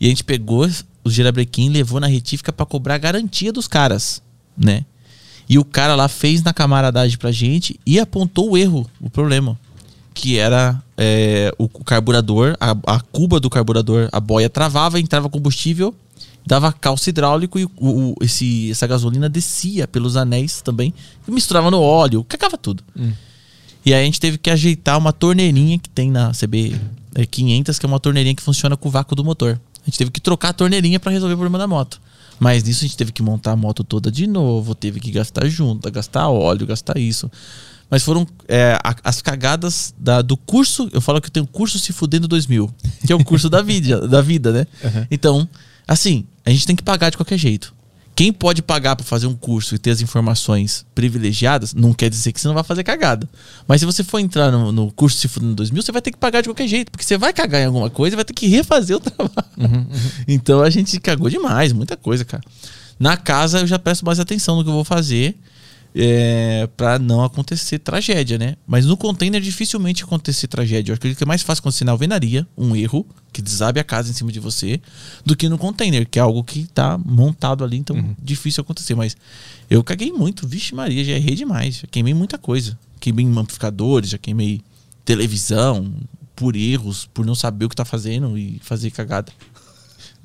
E 0.00 0.06
a 0.06 0.08
gente 0.08 0.24
pegou 0.24 0.66
o 1.04 1.10
girabrequim, 1.10 1.68
levou 1.68 2.00
na 2.00 2.06
retífica 2.06 2.50
para 2.50 2.64
cobrar 2.64 2.94
a 2.94 2.98
garantia 2.98 3.52
dos 3.52 3.68
caras, 3.68 4.22
né? 4.56 4.86
E 5.46 5.58
o 5.58 5.66
cara 5.66 5.94
lá 5.94 6.08
fez 6.08 6.42
na 6.42 6.54
camaradagem 6.54 7.18
pra 7.18 7.30
gente 7.30 7.78
e 7.84 8.00
apontou 8.00 8.52
o 8.52 8.56
erro, 8.56 8.90
o 8.98 9.10
problema. 9.10 9.60
Que 10.20 10.36
era 10.36 10.82
é, 10.96 11.54
o, 11.56 11.68
carburador, 11.68 12.56
a, 12.60 12.76
a 12.96 13.00
cuba 13.00 13.38
do 13.38 13.48
carburador, 13.48 14.08
a 14.10 14.18
boia 14.18 14.50
travava, 14.50 14.98
entrava 14.98 15.28
combustível, 15.30 15.94
dava 16.44 16.72
calço 16.72 17.08
hidráulico 17.08 17.56
e 17.56 17.64
o, 17.64 17.70
o- 17.76 18.14
esse, 18.20 18.68
essa 18.68 18.84
gasolina 18.84 19.28
descia 19.28 19.86
pelos 19.86 20.16
anéis 20.16 20.60
também, 20.60 20.92
e 21.26 21.30
misturava 21.30 21.70
no 21.70 21.80
óleo, 21.80 22.24
cagava 22.24 22.58
tudo. 22.58 22.82
E 23.86 23.94
aí 23.94 24.02
a 24.02 24.04
gente 24.04 24.18
teve 24.18 24.38
que 24.38 24.50
ajeitar 24.50 24.98
uma 24.98 25.12
torneirinha 25.12 25.78
que 25.78 25.88
tem 25.88 26.10
na 26.10 26.32
CB 26.32 26.74
é, 27.14 27.24
500, 27.24 27.78
que 27.78 27.86
é 27.86 27.88
uma 27.88 28.00
torneirinha 28.00 28.34
que 28.34 28.42
funciona 28.42 28.76
com 28.76 28.88
o 28.88 28.90
vácuo 28.92 29.14
do 29.14 29.24
motor. 29.24 29.60
A 29.82 29.84
gente 29.86 29.98
teve 29.98 30.10
que 30.10 30.20
trocar 30.20 30.48
a 30.48 30.52
torneirinha 30.52 30.98
para 30.98 31.12
resolver 31.12 31.34
o 31.34 31.38
problema 31.38 31.58
da 31.58 31.68
moto. 31.68 32.00
Mas 32.40 32.64
nisso 32.64 32.84
a 32.84 32.88
gente 32.88 32.96
teve 32.96 33.12
que 33.12 33.22
montar 33.22 33.52
a 33.52 33.56
moto 33.56 33.84
toda 33.84 34.10
de 34.10 34.26
novo, 34.26 34.74
teve 34.74 34.98
que 34.98 35.10
gastar 35.12 35.48
junta, 35.48 35.90
gastar 35.90 36.28
óleo, 36.28 36.66
gastar 36.66 36.98
isso. 36.98 37.30
Mas 37.90 38.02
foram 38.02 38.26
é, 38.46 38.78
a- 38.84 38.96
as 39.04 39.22
cagadas 39.22 39.94
da- 39.98 40.20
do 40.22 40.36
curso. 40.36 40.88
Eu 40.92 41.00
falo 41.00 41.20
que 41.20 41.28
eu 41.28 41.32
tenho 41.32 41.46
curso 41.46 41.78
Se 41.78 41.92
Fudendo 41.92 42.28
2000, 42.28 42.70
que 43.06 43.12
é 43.12 43.16
o 43.16 43.24
curso 43.24 43.48
da 43.48 43.60
vida, 43.62 44.06
da 44.06 44.20
vida, 44.20 44.52
né? 44.52 44.66
Então, 45.10 45.48
assim, 45.86 46.24
a 46.44 46.50
gente 46.50 46.66
tem 46.66 46.76
que 46.76 46.82
pagar 46.82 47.10
de 47.10 47.16
qualquer 47.16 47.38
jeito. 47.38 47.74
Quem 48.14 48.32
pode 48.32 48.62
pagar 48.62 48.96
para 48.96 49.04
fazer 49.06 49.28
um 49.28 49.34
curso 49.34 49.76
e 49.76 49.78
ter 49.78 49.90
as 49.92 50.00
informações 50.00 50.84
privilegiadas, 50.92 51.72
não 51.72 51.92
quer 51.94 52.10
dizer 52.10 52.32
que 52.32 52.40
você 52.40 52.48
não 52.48 52.54
vai 52.54 52.64
fazer 52.64 52.82
cagada. 52.82 53.28
Mas 53.66 53.80
se 53.80 53.86
você 53.86 54.02
for 54.02 54.18
entrar 54.18 54.50
no, 54.50 54.72
no 54.72 54.90
curso 54.90 55.16
Se 55.18 55.28
Fudendo 55.28 55.54
2000, 55.54 55.80
você 55.82 55.92
vai 55.92 56.02
ter 56.02 56.10
que 56.10 56.18
pagar 56.18 56.40
de 56.42 56.48
qualquer 56.48 56.66
jeito, 56.66 56.90
porque 56.90 57.04
você 57.04 57.16
vai 57.16 57.32
cagar 57.32 57.60
em 57.62 57.66
alguma 57.66 57.88
coisa 57.88 58.14
e 58.14 58.16
vai 58.16 58.24
ter 58.24 58.32
que 58.34 58.48
refazer 58.48 58.96
o 58.96 59.00
trabalho. 59.00 59.86
Então 60.26 60.60
a 60.62 60.68
gente 60.68 60.98
cagou 61.00 61.30
demais, 61.30 61.72
muita 61.72 61.96
coisa, 61.96 62.24
cara. 62.24 62.42
Na 62.98 63.16
casa 63.16 63.60
eu 63.60 63.66
já 63.68 63.78
presto 63.78 64.04
mais 64.04 64.18
atenção 64.18 64.56
no 64.56 64.64
que 64.64 64.68
eu 64.70 64.74
vou 64.74 64.84
fazer 64.84 65.38
é, 65.94 66.68
para 66.76 66.98
não 66.98 67.24
acontecer 67.24 67.78
tragédia, 67.78 68.38
né? 68.38 68.56
Mas 68.66 68.86
no 68.86 68.96
container 68.96 69.40
dificilmente 69.40 70.04
acontecer 70.04 70.46
tragédia. 70.46 70.92
Eu 70.92 70.94
acredito 70.94 71.18
que 71.18 71.24
é 71.24 71.26
mais 71.26 71.42
fácil 71.42 71.60
acontecer 71.60 71.84
na 71.84 71.92
alvenaria, 71.92 72.46
um 72.56 72.76
erro 72.76 73.06
que 73.32 73.42
desabe 73.42 73.80
a 73.80 73.84
casa 73.84 74.10
em 74.10 74.14
cima 74.14 74.30
de 74.30 74.40
você, 74.40 74.80
do 75.24 75.36
que 75.36 75.48
no 75.48 75.58
container, 75.58 76.06
que 76.08 76.18
é 76.18 76.22
algo 76.22 76.42
que 76.44 76.66
tá 76.66 76.98
montado 76.98 77.64
ali, 77.64 77.76
então 77.76 78.16
difícil 78.22 78.60
acontecer. 78.60 78.94
Mas 78.94 79.16
eu 79.68 79.82
caguei 79.82 80.12
muito, 80.12 80.46
vixe 80.46 80.74
Maria, 80.74 81.04
já 81.04 81.12
errei 81.12 81.34
demais, 81.34 81.76
já 81.76 81.88
queimei 81.90 82.14
muita 82.14 82.38
coisa. 82.38 82.78
Queimei 83.00 83.26
amplificadores, 83.26 84.10
já 84.10 84.18
queimei 84.18 84.60
televisão, 85.04 85.92
por 86.34 86.54
erros, 86.54 87.08
por 87.12 87.26
não 87.26 87.34
saber 87.34 87.64
o 87.64 87.68
que 87.68 87.76
tá 87.76 87.84
fazendo 87.84 88.38
e 88.38 88.60
fazer 88.62 88.90
cagada. 88.90 89.32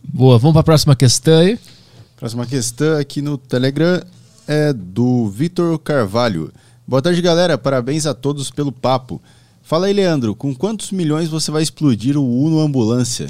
Boa, 0.03 0.38
vamos 0.38 0.53
pra 0.53 0.64
próxima 0.64 0.95
questão 0.95 1.40
aí. 1.40 1.60
Próxima 2.18 2.45
questão 2.45 2.98
aqui 2.98 3.22
no 3.22 3.38
Telegram 3.38 4.02
é 4.47 4.73
do 4.73 5.29
Vitor 5.29 5.77
Carvalho. 5.79 6.51
Boa 6.87 7.01
tarde, 7.01 7.21
galera. 7.21 7.57
Parabéns 7.57 8.05
a 8.05 8.13
todos 8.13 8.51
pelo 8.51 8.71
papo. 8.71 9.21
Fala 9.61 9.87
aí, 9.87 9.93
Leandro, 9.93 10.35
com 10.35 10.53
quantos 10.53 10.91
milhões 10.91 11.29
você 11.29 11.49
vai 11.49 11.63
explodir 11.63 12.17
o 12.17 12.43
Uno 12.43 12.59
Ambulância? 12.59 13.29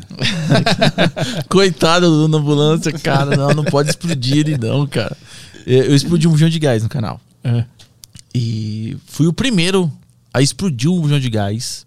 Coitado 1.48 2.10
do 2.10 2.28
na 2.28 2.38
ambulância, 2.38 2.92
cara. 2.92 3.38
Não, 3.38 3.50
não 3.50 3.64
pode 3.64 3.92
explodir 3.92 4.38
ele, 4.38 4.58
não, 4.58 4.88
cara. 4.88 5.16
É, 5.68 5.76
Eu 5.76 5.96
explodi 5.96 6.28
um 6.28 6.32
bujão 6.32 6.50
de 6.50 6.58
gás 6.58 6.82
no 6.82 6.90
canal. 6.90 7.22
É. 7.44 7.66
E 8.34 8.98
fui 9.06 9.28
o 9.28 9.34
primeiro 9.34 9.92
a 10.34 10.42
explodir 10.42 10.90
um 10.90 11.00
bujão 11.00 11.20
de 11.20 11.30
gás 11.30 11.86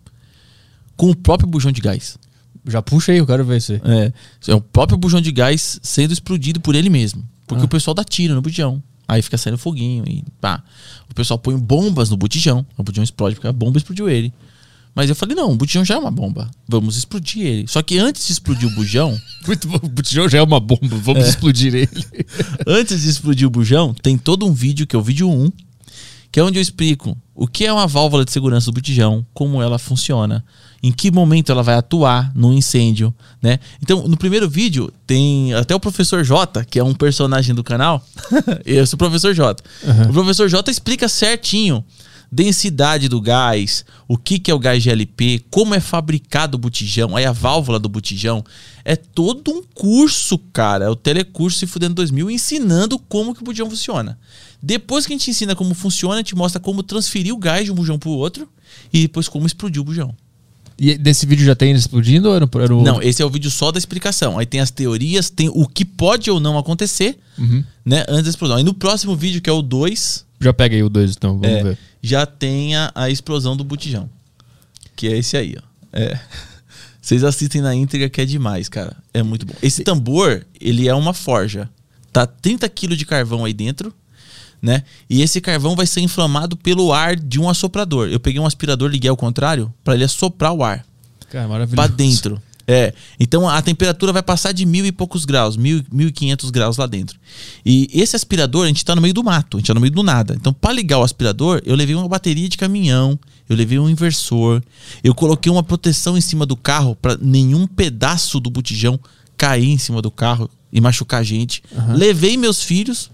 com 0.96 1.10
o 1.10 1.16
próprio 1.16 1.48
bujão 1.48 1.72
de 1.72 1.80
gás. 1.80 2.16
Já 2.64 2.80
puxa 2.80 3.10
aí, 3.10 3.18
eu 3.18 3.26
quero 3.26 3.44
ver 3.44 3.56
isso 3.58 3.72
aí. 3.72 3.80
É, 3.84 4.12
é 4.52 4.54
o 4.54 4.60
próprio 4.60 4.96
bujão 4.96 5.20
de 5.20 5.32
gás 5.32 5.80
sendo 5.82 6.12
explodido 6.12 6.60
por 6.60 6.76
ele 6.76 6.88
mesmo. 6.88 7.24
Porque 7.46 7.64
o 7.64 7.68
pessoal 7.68 7.94
dá 7.94 8.04
tiro 8.04 8.34
no 8.34 8.42
botijão. 8.42 8.82
Aí 9.08 9.22
fica 9.22 9.38
saindo 9.38 9.58
foguinho 9.58 10.04
e 10.06 10.24
pá. 10.40 10.62
O 11.08 11.14
pessoal 11.14 11.38
põe 11.38 11.56
bombas 11.56 12.10
no 12.10 12.16
botijão. 12.16 12.66
O 12.76 12.82
botijão 12.82 13.04
explode 13.04 13.36
porque 13.36 13.48
a 13.48 13.52
bomba 13.52 13.78
explodiu 13.78 14.08
ele. 14.08 14.32
Mas 14.94 15.10
eu 15.10 15.14
falei, 15.14 15.36
não, 15.36 15.52
o 15.52 15.56
botijão 15.56 15.84
já 15.84 15.94
é 15.94 15.98
uma 15.98 16.10
bomba. 16.10 16.50
Vamos 16.66 16.96
explodir 16.96 17.44
ele. 17.44 17.68
Só 17.68 17.82
que 17.82 17.98
antes 17.98 18.26
de 18.26 18.32
explodir 18.32 18.66
o 18.66 18.74
bujão, 18.74 19.20
Muito 19.46 19.68
bom. 19.68 19.78
O 19.82 19.88
botijão 19.88 20.28
já 20.28 20.38
é 20.38 20.42
uma 20.42 20.58
bomba, 20.58 20.96
vamos 20.96 21.28
explodir 21.28 21.74
ele. 21.74 22.04
antes 22.66 23.02
de 23.02 23.08
explodir 23.08 23.46
o 23.46 23.50
bujão, 23.50 23.94
tem 23.94 24.18
todo 24.18 24.44
um 24.44 24.52
vídeo, 24.52 24.86
que 24.86 24.96
é 24.96 24.98
o 24.98 25.02
vídeo 25.02 25.30
1, 25.30 25.52
que 26.32 26.40
é 26.40 26.42
onde 26.42 26.58
eu 26.58 26.62
explico 26.62 27.16
o 27.34 27.46
que 27.46 27.64
é 27.64 27.72
uma 27.72 27.86
válvula 27.86 28.24
de 28.24 28.32
segurança 28.32 28.66
do 28.66 28.74
botijão, 28.74 29.24
como 29.32 29.62
ela 29.62 29.78
funciona, 29.78 30.44
em 30.82 30.92
que 30.92 31.10
momento 31.10 31.50
ela 31.50 31.62
vai 31.62 31.74
atuar 31.74 32.32
no 32.34 32.52
incêndio, 32.52 33.14
né? 33.42 33.58
Então, 33.82 34.06
no 34.06 34.16
primeiro 34.16 34.48
vídeo 34.48 34.92
tem 35.06 35.54
até 35.54 35.74
o 35.74 35.80
professor 35.80 36.22
J, 36.22 36.64
que 36.64 36.78
é 36.78 36.84
um 36.84 36.94
personagem 36.94 37.54
do 37.54 37.64
canal. 37.64 38.04
eu 38.64 38.86
sou 38.86 38.96
o 38.96 38.98
professor 38.98 39.34
J. 39.34 39.62
O 40.08 40.12
professor 40.12 40.48
J 40.48 40.70
explica 40.70 41.08
certinho 41.08 41.84
densidade 42.30 43.08
do 43.08 43.20
gás, 43.20 43.84
o 44.08 44.16
que, 44.16 44.38
que 44.38 44.50
é 44.50 44.54
o 44.54 44.58
gás 44.58 44.82
GLP, 44.82 45.44
como 45.50 45.74
é 45.74 45.80
fabricado 45.80 46.56
o 46.56 46.58
botijão, 46.58 47.16
aí 47.16 47.24
a 47.24 47.32
válvula 47.32 47.78
do 47.78 47.88
botijão. 47.88 48.44
É 48.84 48.96
todo 48.96 49.50
um 49.50 49.62
curso, 49.62 50.38
cara. 50.52 50.84
É 50.84 50.88
o 50.88 50.96
telecurso 50.96 51.58
Se 51.58 51.66
Fudendo 51.66 51.94
2000 51.94 52.30
ensinando 52.30 52.98
como 52.98 53.34
que 53.34 53.42
o 53.42 53.44
botijão 53.44 53.68
funciona. 53.68 54.18
Depois 54.62 55.06
que 55.06 55.12
a 55.12 55.16
gente 55.16 55.30
ensina 55.30 55.54
como 55.54 55.74
funciona, 55.74 56.16
a 56.16 56.18
gente 56.18 56.34
mostra 56.34 56.60
como 56.60 56.82
transferir 56.82 57.34
o 57.34 57.38
gás 57.38 57.64
de 57.64 57.72
um 57.72 57.74
bujão 57.74 57.98
pro 57.98 58.10
outro 58.10 58.48
e 58.92 59.02
depois 59.02 59.28
como 59.28 59.46
explodir 59.46 59.80
o 59.80 59.84
bujão. 59.84 60.14
E 60.78 60.96
desse 60.98 61.24
vídeo 61.24 61.44
já 61.44 61.54
tem 61.54 61.70
ele 61.70 61.78
explodindo 61.78 62.28
ou 62.28 62.36
era, 62.36 62.48
era 62.62 62.74
o... 62.74 62.82
Não, 62.82 63.00
esse 63.00 63.22
é 63.22 63.24
o 63.24 63.30
vídeo 63.30 63.50
só 63.50 63.72
da 63.72 63.78
explicação. 63.78 64.38
Aí 64.38 64.44
tem 64.44 64.60
as 64.60 64.70
teorias, 64.70 65.30
tem 65.30 65.48
o 65.48 65.66
que 65.66 65.84
pode 65.84 66.30
ou 66.30 66.38
não 66.38 66.58
acontecer, 66.58 67.18
né? 67.84 68.04
Antes 68.08 68.24
da 68.24 68.30
explosão. 68.30 68.56
Aí 68.56 68.64
no 68.64 68.74
próximo 68.74 69.16
vídeo, 69.16 69.40
que 69.40 69.48
é 69.48 69.52
o 69.52 69.62
2, 69.62 70.26
Já 70.38 70.52
pega 70.52 70.76
aí 70.76 70.82
o 70.82 70.90
2, 70.90 71.12
então, 71.16 71.38
vamos 71.38 71.56
é, 71.56 71.62
ver. 71.62 71.78
já 72.02 72.26
tem 72.26 72.76
a, 72.76 72.92
a 72.94 73.08
explosão 73.08 73.56
do 73.56 73.64
botijão. 73.64 74.08
Que 74.94 75.08
é 75.08 75.18
esse 75.18 75.36
aí, 75.36 75.56
ó. 75.58 75.62
É. 75.92 76.20
Vocês 77.00 77.22
assistem 77.22 77.62
na 77.62 77.74
íntegra 77.74 78.08
que 78.10 78.20
é 78.20 78.24
demais, 78.24 78.68
cara. 78.68 78.96
É 79.14 79.22
muito 79.22 79.46
bom. 79.46 79.54
Esse 79.62 79.84
tambor, 79.84 80.44
ele 80.60 80.88
é 80.88 80.94
uma 80.94 81.14
forja. 81.14 81.70
Tá 82.12 82.26
30 82.26 82.68
kg 82.68 82.96
de 82.96 83.06
carvão 83.06 83.44
aí 83.44 83.54
dentro, 83.54 83.94
né? 84.66 84.82
E 85.08 85.22
esse 85.22 85.40
carvão 85.40 85.76
vai 85.76 85.86
ser 85.86 86.00
inflamado 86.00 86.56
pelo 86.56 86.92
ar 86.92 87.14
de 87.14 87.38
um 87.38 87.48
assoprador. 87.48 88.08
Eu 88.08 88.18
peguei 88.18 88.40
um 88.40 88.46
aspirador, 88.46 88.90
liguei 88.90 89.08
ao 89.08 89.16
contrário, 89.16 89.72
para 89.84 89.94
ele 89.94 90.02
assoprar 90.02 90.52
o 90.52 90.64
ar 90.64 90.84
Cara, 91.30 91.46
maravilhoso. 91.46 91.76
pra 91.76 91.86
dentro. 91.86 92.42
É. 92.66 92.92
Então 93.20 93.48
a 93.48 93.62
temperatura 93.62 94.12
vai 94.12 94.24
passar 94.24 94.50
de 94.50 94.66
mil 94.66 94.84
e 94.84 94.90
poucos 94.90 95.24
graus, 95.24 95.56
mil, 95.56 95.84
mil 95.92 96.08
e 96.08 96.12
quinhentos 96.12 96.50
graus 96.50 96.78
lá 96.78 96.86
dentro. 96.88 97.16
E 97.64 97.88
esse 97.92 98.16
aspirador, 98.16 98.64
a 98.64 98.66
gente 98.66 98.84
tá 98.84 98.96
no 98.96 99.00
meio 99.00 99.14
do 99.14 99.22
mato, 99.22 99.56
a 99.56 99.60
gente 99.60 99.68
tá 99.68 99.74
no 99.74 99.80
meio 99.80 99.92
do 99.92 100.02
nada. 100.02 100.34
Então, 100.34 100.52
para 100.52 100.72
ligar 100.72 100.98
o 100.98 101.04
aspirador, 101.04 101.62
eu 101.64 101.76
levei 101.76 101.94
uma 101.94 102.08
bateria 102.08 102.48
de 102.48 102.58
caminhão, 102.58 103.16
eu 103.48 103.54
levei 103.54 103.78
um 103.78 103.88
inversor, 103.88 104.60
eu 105.04 105.14
coloquei 105.14 105.50
uma 105.52 105.62
proteção 105.62 106.18
em 106.18 106.20
cima 106.20 106.44
do 106.44 106.56
carro 106.56 106.96
para 106.96 107.16
nenhum 107.22 107.68
pedaço 107.68 108.40
do 108.40 108.50
botijão 108.50 108.98
cair 109.38 109.70
em 109.70 109.78
cima 109.78 110.02
do 110.02 110.10
carro 110.10 110.50
e 110.72 110.80
machucar 110.80 111.20
a 111.20 111.24
gente. 111.24 111.62
Levei 111.94 112.36
meus 112.36 112.60
filhos 112.64 113.12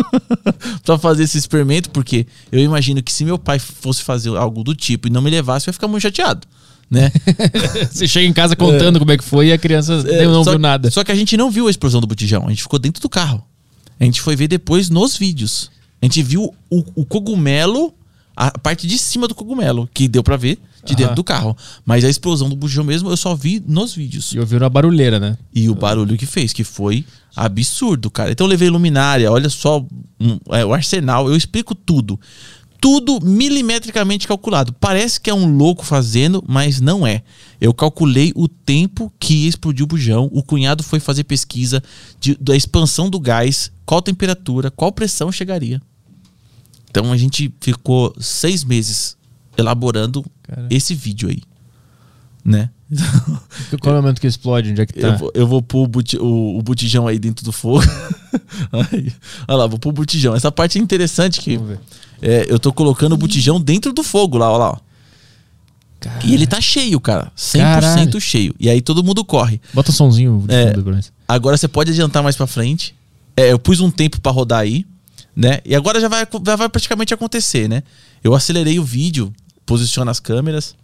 pra 0.84 0.98
fazer 0.98 1.24
esse 1.24 1.38
experimento, 1.38 1.90
porque 1.90 2.26
eu 2.50 2.60
imagino 2.60 3.02
que 3.02 3.12
se 3.12 3.24
meu 3.24 3.38
pai 3.38 3.58
fosse 3.58 4.02
fazer 4.02 4.30
algo 4.36 4.62
do 4.62 4.74
tipo 4.74 5.08
e 5.08 5.10
não 5.10 5.22
me 5.22 5.30
levasse, 5.30 5.68
eu 5.68 5.70
ia 5.70 5.74
ficar 5.74 5.88
muito 5.88 6.02
chateado, 6.02 6.46
né? 6.90 7.10
Você 7.90 8.06
chega 8.06 8.26
em 8.26 8.32
casa 8.32 8.56
contando 8.56 8.98
como 8.98 9.12
é 9.12 9.16
que 9.16 9.24
foi 9.24 9.48
e 9.48 9.52
a 9.52 9.58
criança 9.58 10.04
É, 10.06 10.24
não 10.24 10.44
só, 10.44 10.50
viu 10.50 10.58
nada. 10.58 10.90
Só 10.90 11.02
que 11.04 11.12
a 11.12 11.14
gente 11.14 11.36
não 11.36 11.50
viu 11.50 11.66
a 11.66 11.70
explosão 11.70 12.00
do 12.00 12.06
botijão, 12.06 12.46
a 12.46 12.50
gente 12.50 12.62
ficou 12.62 12.78
dentro 12.78 13.00
do 13.00 13.08
carro. 13.08 13.44
A 13.98 14.04
gente 14.04 14.20
foi 14.20 14.34
ver 14.34 14.48
depois 14.48 14.90
nos 14.90 15.16
vídeos. 15.16 15.70
A 16.00 16.06
gente 16.06 16.22
viu 16.22 16.52
o, 16.68 16.84
o 16.96 17.04
cogumelo, 17.04 17.94
a 18.36 18.50
parte 18.58 18.86
de 18.86 18.98
cima 18.98 19.28
do 19.28 19.34
cogumelo, 19.34 19.88
que 19.92 20.08
deu 20.08 20.22
pra 20.22 20.36
ver 20.36 20.58
de 20.84 20.94
dentro 20.94 21.06
Aham. 21.12 21.14
do 21.14 21.24
carro. 21.24 21.56
Mas 21.84 22.04
a 22.04 22.08
explosão 22.08 22.48
do 22.48 22.56
botijão 22.56 22.82
mesmo 22.84 23.08
eu 23.10 23.16
só 23.16 23.34
vi 23.34 23.62
nos 23.66 23.94
vídeos. 23.94 24.32
E 24.32 24.38
ouviram 24.40 24.66
a 24.66 24.70
barulheira, 24.70 25.20
né? 25.20 25.38
E 25.54 25.68
o 25.68 25.74
barulho 25.74 26.16
que 26.16 26.26
fez, 26.26 26.52
que 26.52 26.64
foi 26.64 27.04
absurdo, 27.36 28.10
cara. 28.10 28.32
Então 28.32 28.46
eu 28.46 28.50
levei 28.50 28.68
luminária, 28.68 29.30
olha 29.30 29.48
só 29.48 29.84
um, 30.20 30.38
é, 30.50 30.64
o 30.64 30.72
arsenal, 30.74 31.28
eu 31.28 31.36
explico 31.36 31.74
tudo. 31.74 32.18
Tudo 32.80 33.20
milimetricamente 33.24 34.26
calculado. 34.26 34.72
Parece 34.72 35.20
que 35.20 35.30
é 35.30 35.34
um 35.34 35.56
louco 35.56 35.84
fazendo, 35.84 36.42
mas 36.48 36.80
não 36.80 37.06
é. 37.06 37.22
Eu 37.60 37.72
calculei 37.72 38.32
o 38.34 38.48
tempo 38.48 39.12
que 39.20 39.46
explodiu 39.46 39.84
o 39.84 39.86
bujão. 39.86 40.28
O 40.32 40.42
cunhado 40.42 40.82
foi 40.82 40.98
fazer 40.98 41.22
pesquisa 41.22 41.80
de- 42.18 42.36
da 42.40 42.56
expansão 42.56 43.08
do 43.08 43.20
gás, 43.20 43.70
qual 43.86 44.02
temperatura, 44.02 44.68
qual 44.68 44.90
pressão 44.90 45.30
chegaria. 45.30 45.80
Então 46.92 47.10
a 47.10 47.16
gente 47.16 47.50
ficou 47.58 48.14
seis 48.20 48.62
meses 48.64 49.16
elaborando 49.56 50.22
Cara. 50.42 50.66
esse 50.70 50.94
vídeo 50.94 51.30
aí, 51.30 51.42
né? 52.44 52.68
Qual 53.80 53.96
é 53.96 53.98
o 53.98 54.02
momento 54.02 54.20
que 54.20 54.26
explode? 54.26 54.70
Onde 54.72 54.82
é 54.82 54.86
que 54.86 54.92
tá? 55.00 55.08
Eu, 55.08 55.16
vou, 55.18 55.32
eu 55.34 55.46
vou 55.46 55.62
pôr 55.62 55.84
o, 55.84 55.86
buti- 55.86 56.18
o- 56.18 56.58
o 56.58 56.62
botijão 56.62 57.06
aí 57.08 57.18
dentro 57.18 57.42
do 57.44 57.50
fogo. 57.52 57.82
Aí, 58.70 59.10
Olha 59.48 59.58
lá, 59.58 59.66
vou 59.66 59.78
pôr 59.78 59.88
o 59.88 59.92
botijão. 59.92 60.34
Essa 60.34 60.52
parte 60.52 60.78
é 60.78 60.82
interessante 60.82 61.40
que 61.40 61.58
é, 62.20 62.44
eu 62.48 62.58
tô 62.58 62.70
colocando 62.72 63.14
o 63.14 63.16
botijão 63.16 63.58
dentro 63.60 63.92
do 63.94 64.02
fogo 64.02 64.36
lá, 64.36 64.50
olha 64.50 64.58
lá. 64.58 64.70
ó. 64.72 64.78
E 66.24 66.34
ele 66.34 66.46
tá 66.46 66.60
cheio, 66.60 67.00
cara. 67.00 67.32
100% 67.36 67.58
Caralho. 67.60 68.20
cheio. 68.20 68.54
E 68.60 68.68
aí 68.68 68.82
todo 68.82 69.02
mundo 69.04 69.24
corre. 69.24 69.60
Bota 69.72 69.90
um 69.90 69.94
somzinho 69.94 70.44
É. 70.48 70.72
Agora 71.26 71.56
você 71.56 71.68
pode 71.68 71.90
adiantar 71.92 72.22
mais 72.22 72.36
pra 72.36 72.46
frente. 72.46 72.94
É, 73.36 73.52
eu 73.52 73.58
pus 73.58 73.80
um 73.80 73.90
tempo 73.90 74.20
pra 74.20 74.30
rodar 74.32 74.60
aí, 74.60 74.84
né? 75.34 75.60
E 75.64 75.74
agora 75.74 76.00
já 76.00 76.08
vai, 76.08 76.26
já 76.46 76.56
vai 76.56 76.68
praticamente 76.68 77.14
acontecer, 77.14 77.68
né? 77.68 77.82
Eu 78.22 78.34
acelerei 78.34 78.78
o 78.78 78.84
vídeo, 78.84 79.32
posiciono 79.64 80.10
as 80.10 80.20
câmeras 80.20 80.74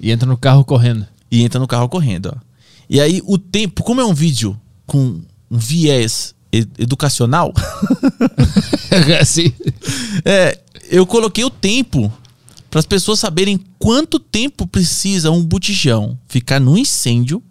E 0.00 0.10
entra 0.10 0.26
no 0.28 0.36
carro 0.36 0.64
correndo. 0.64 1.06
e 1.30 1.42
entra 1.42 1.58
no 1.60 1.66
carro 1.66 1.88
correndo, 1.88 2.32
ó. 2.34 2.40
E 2.88 3.00
aí 3.00 3.20
o 3.24 3.36
tempo, 3.36 3.82
como 3.82 4.00
é 4.00 4.04
um 4.04 4.14
vídeo 4.14 4.58
com 4.86 5.20
um 5.50 5.58
viés 5.58 6.34
e- 6.52 6.66
educacional, 6.78 7.52
assim. 9.20 9.52
é, 10.24 10.58
eu 10.90 11.06
coloquei 11.06 11.44
o 11.44 11.50
tempo 11.50 12.12
para 12.70 12.78
as 12.80 12.86
pessoas 12.86 13.18
saberem 13.18 13.58
quanto 13.78 14.18
tempo 14.20 14.66
precisa 14.66 15.30
um 15.30 15.42
botijão 15.42 16.18
ficar 16.28 16.60
no 16.60 16.76
incêndio 16.78 17.42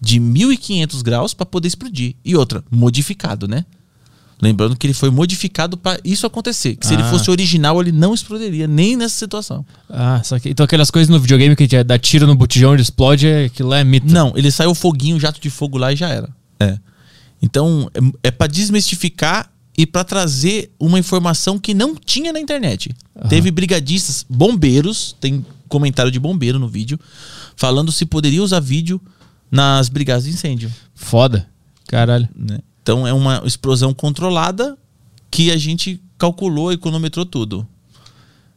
de 0.00 0.18
1500 0.20 1.02
graus 1.02 1.32
para 1.34 1.46
poder 1.46 1.68
explodir. 1.68 2.14
E 2.24 2.36
outra, 2.36 2.62
modificado, 2.70 3.46
né? 3.48 3.64
Lembrando 4.42 4.74
que 4.76 4.84
ele 4.88 4.92
foi 4.94 5.08
modificado 5.08 5.76
para 5.76 6.00
isso 6.04 6.26
acontecer. 6.26 6.74
Que 6.74 6.84
se 6.84 6.94
ele 6.94 7.02
Ah. 7.04 7.10
fosse 7.10 7.30
original, 7.30 7.80
ele 7.80 7.92
não 7.92 8.12
explodiria 8.12 8.66
nem 8.66 8.96
nessa 8.96 9.14
situação. 9.16 9.64
Ah, 9.88 10.20
só 10.24 10.36
que. 10.40 10.48
Então 10.48 10.64
aquelas 10.64 10.90
coisas 10.90 11.08
no 11.08 11.20
videogame 11.20 11.54
que 11.54 11.62
a 11.62 11.66
gente 11.66 11.84
dá 11.84 11.96
tiro 11.96 12.26
no 12.26 12.34
botijão 12.34 12.76
e 12.76 12.80
explode, 12.80 13.28
é- 13.28 13.44
aquilo 13.44 13.68
lá 13.68 13.78
é 13.78 13.84
mito. 13.84 14.12
Não, 14.12 14.32
ele 14.36 14.50
saiu 14.50 14.74
foguinho, 14.74 15.20
jato 15.20 15.40
de 15.40 15.48
fogo 15.48 15.78
lá 15.78 15.92
e 15.92 15.96
já 15.96 16.08
era. 16.08 16.28
É. 16.58 16.76
Então, 17.40 17.88
é, 17.94 18.28
é 18.28 18.30
para 18.32 18.48
desmistificar 18.48 19.48
e 19.78 19.86
para 19.86 20.02
trazer 20.04 20.72
uma 20.78 20.98
informação 20.98 21.56
que 21.58 21.72
não 21.72 21.94
tinha 21.94 22.32
na 22.32 22.40
internet. 22.40 22.90
Teve 23.28 23.50
brigadistas, 23.52 24.26
bombeiros, 24.28 25.14
tem 25.20 25.46
comentário 25.68 26.10
de 26.10 26.18
bombeiro 26.18 26.58
no 26.58 26.68
vídeo, 26.68 26.98
falando 27.56 27.90
se 27.92 28.04
poderia 28.04 28.42
usar 28.42 28.58
vídeo 28.60 29.00
nas 29.50 29.88
brigadas 29.88 30.24
de 30.24 30.30
incêndio. 30.30 30.70
Foda. 30.94 31.46
Caralho. 31.86 32.28
né? 32.36 32.58
Então, 32.82 33.06
é 33.06 33.12
uma 33.12 33.42
explosão 33.44 33.94
controlada 33.94 34.76
que 35.30 35.50
a 35.50 35.56
gente 35.56 36.02
calculou 36.18 36.72
e 36.72 36.76
cronometrou 36.76 37.24
tudo. 37.24 37.66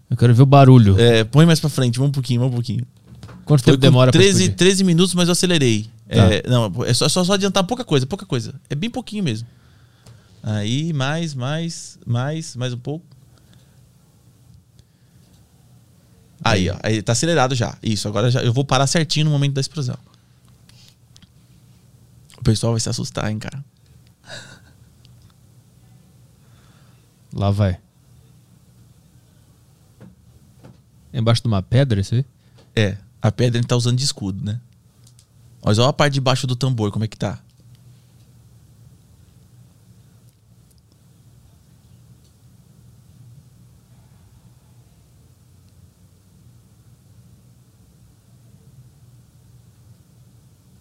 Eu 0.09 0.17
quero 0.17 0.33
ver 0.33 0.43
o 0.43 0.45
barulho. 0.45 0.99
É, 0.99 1.23
põe 1.23 1.45
mais 1.45 1.59
pra 1.59 1.69
frente, 1.69 1.97
vamos 1.97 2.09
um 2.09 2.13
pouquinho, 2.13 2.39
vamos 2.39 2.53
um 2.53 2.55
pouquinho. 2.55 2.85
Quanto 3.45 3.63
Foi 3.63 3.73
tempo 3.73 3.81
demora 3.81 4.11
pra 4.11 4.19
13, 4.19 4.43
explodir? 4.43 4.55
13 4.57 4.83
minutos, 4.83 5.13
mas 5.13 5.27
eu 5.27 5.33
acelerei. 5.33 5.87
Tá. 6.07 6.15
É, 6.15 6.43
não, 6.47 6.71
é 6.85 6.93
só, 6.93 7.07
só, 7.07 7.23
só 7.23 7.33
adiantar 7.33 7.63
pouca 7.63 7.83
coisa, 7.83 8.05
pouca 8.05 8.25
coisa. 8.25 8.55
É 8.69 8.75
bem 8.75 8.89
pouquinho 8.89 9.23
mesmo. 9.23 9.47
Aí, 10.41 10.93
mais, 10.93 11.33
mais, 11.33 11.97
mais, 12.05 12.55
mais 12.55 12.73
um 12.73 12.77
pouco. 12.77 13.05
Aí, 16.43 16.69
ó. 16.69 16.77
Aí 16.83 17.01
tá 17.01 17.13
acelerado 17.13 17.55
já. 17.55 17.75
Isso, 17.81 18.07
agora 18.07 18.29
já, 18.29 18.41
eu 18.41 18.53
vou 18.53 18.63
parar 18.63 18.85
certinho 18.85 19.25
no 19.25 19.31
momento 19.31 19.53
da 19.53 19.61
explosão. 19.61 19.97
O 22.37 22.43
pessoal 22.43 22.73
vai 22.73 22.79
se 22.79 22.89
assustar, 22.89 23.31
hein, 23.31 23.39
cara. 23.39 23.63
Lá 27.35 27.51
vai. 27.51 27.77
É 31.11 31.19
Embaixo 31.19 31.41
de 31.41 31.47
uma 31.49 31.61
pedra, 31.61 31.99
isso 31.99 32.15
aí? 32.15 32.25
É, 32.73 32.97
a 33.21 33.29
pedra 33.29 33.59
ele 33.59 33.67
tá 33.67 33.75
usando 33.75 33.97
de 33.97 34.05
escudo, 34.05 34.43
né? 34.43 34.59
Mas 35.63 35.77
olha 35.77 35.89
a 35.89 35.93
parte 35.93 36.13
de 36.13 36.21
baixo 36.21 36.47
do 36.47 36.55
tambor, 36.55 36.91
como 36.91 37.03
é 37.03 37.07
que 37.07 37.17
tá. 37.17 37.39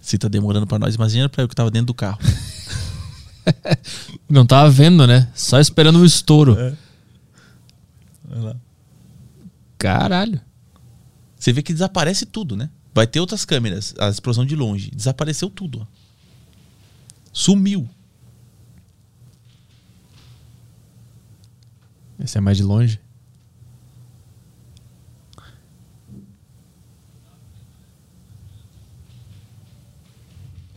Se 0.01 0.19
tá 0.19 0.29
demorando 0.29 0.67
pra 0.67 0.79
nós, 0.79 0.95
imagina 0.95 1.29
pra 1.29 1.43
eu 1.43 1.49
que 1.49 1.55
tava 1.57 1.71
dentro 1.71 1.87
do 1.87 1.95
carro. 1.95 2.19
Não 4.29 4.47
tava 4.47 4.71
vendo, 4.71 5.07
né? 5.07 5.31
Só 5.35 5.61
esperando 5.61 5.99
o 5.99 6.05
estouro. 6.05 6.57
Olha 8.31 8.41
lá. 8.41 8.57
Caralho. 9.79 10.41
Você 11.39 11.53
vê 11.53 11.63
que 11.63 11.73
desaparece 11.73 12.25
tudo, 12.27 12.57
né? 12.57 12.71
Vai 12.95 13.07
ter 13.07 13.21
outras 13.21 13.45
câmeras, 13.45 13.95
a 13.99 14.09
explosão 14.09 14.47
de 14.47 14.55
longe. 14.57 14.91
Desapareceu 14.91 15.51
tudo. 15.51 15.81
ó. 15.83 15.87
Sumiu. 17.33 17.89
Esse 22.19 22.39
é 22.39 22.41
mais 22.41 22.57
de 22.57 22.63
longe. 22.63 23.01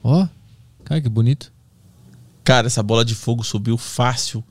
Ó, 0.03 0.27
cara, 0.83 1.01
que 1.01 1.09
bonito. 1.09 1.51
Cara, 2.48 2.67
essa 2.67 2.82
bola 2.82 3.03
de 3.03 3.14
fogo 3.14 3.43
subiu 3.43 3.77
fácil, 3.77 4.42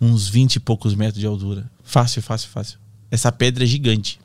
uns 0.00 0.28
20 0.28 0.54
e 0.54 0.60
poucos 0.60 0.94
metros 0.94 1.18
de 1.18 1.26
altura. 1.26 1.68
Fácil, 1.82 2.22
fácil, 2.22 2.48
fácil. 2.48 2.78
Essa 3.10 3.32
pedra 3.32 3.64
é 3.64 3.66
gigante. 3.66 4.20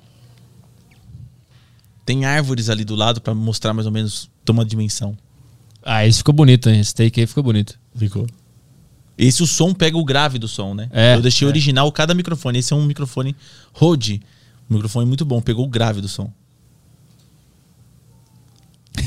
Tem 2.05 2.23
árvores 2.23 2.69
ali 2.69 2.85
do 2.85 2.93
lado 2.93 3.19
pra 3.19 3.33
mostrar 3.33 3.73
mais 3.73 3.87
ou 3.87 3.91
menos 3.91 4.29
uma 4.47 4.63
dimensão. 4.63 5.17
Ah, 5.81 6.05
esse 6.05 6.19
ficou 6.19 6.35
bonito, 6.35 6.69
hein? 6.69 6.79
Esse 6.79 6.93
take 6.93 7.19
aí 7.19 7.25
ficou 7.25 7.41
bonito. 7.41 7.79
Ficou. 7.95 8.27
Esse 9.17 9.41
o 9.41 9.47
som 9.47 9.73
pega 9.73 9.97
o 9.97 10.05
grave 10.05 10.37
do 10.37 10.47
som, 10.47 10.75
né? 10.75 10.87
É, 10.91 11.15
Eu 11.15 11.21
deixei 11.23 11.47
é. 11.47 11.49
original 11.49 11.91
cada 11.91 12.13
microfone. 12.13 12.59
Esse 12.59 12.73
é 12.73 12.75
um 12.75 12.85
microfone 12.85 13.35
Rode. 13.73 14.21
Um 14.69 14.75
microfone 14.75 15.07
muito 15.07 15.25
bom, 15.25 15.41
pegou 15.41 15.65
o 15.65 15.67
grave 15.67 15.99
do 15.99 16.07
som. 16.07 16.31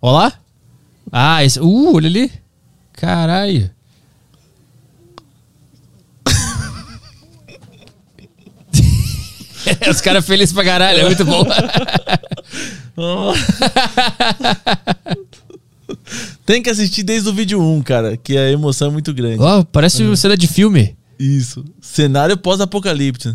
Ó 0.00 0.12
lá. 0.12 0.32
Ah, 1.12 1.44
esse. 1.44 1.60
Uh, 1.60 1.94
olha 1.94 2.08
ali. 2.08 2.40
Caralho. 3.00 3.70
Os 9.90 10.00
caras 10.02 10.26
felizes 10.26 10.52
pra 10.52 10.62
caralho, 10.62 11.00
é 11.00 11.04
muito 11.06 11.24
bom. 11.24 11.42
Tem 16.44 16.62
que 16.62 16.68
assistir 16.68 17.02
desde 17.02 17.30
o 17.30 17.32
vídeo 17.32 17.58
1, 17.58 17.82
cara, 17.82 18.18
que 18.18 18.36
a 18.36 18.50
emoção 18.50 18.88
é 18.88 18.90
muito 18.90 19.14
grande. 19.14 19.40
Ó, 19.40 19.64
parece 19.64 20.02
uma 20.02 20.16
cena 20.16 20.36
de 20.36 20.46
filme. 20.46 20.94
Isso. 21.18 21.64
Cenário 21.80 22.36
pós-apocalipse. 22.36 23.32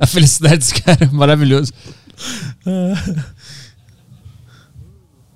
A 0.00 0.06
felicidade 0.06 0.58
desse 0.58 0.74
cara, 0.74 1.08
maravilhoso. 1.12 1.72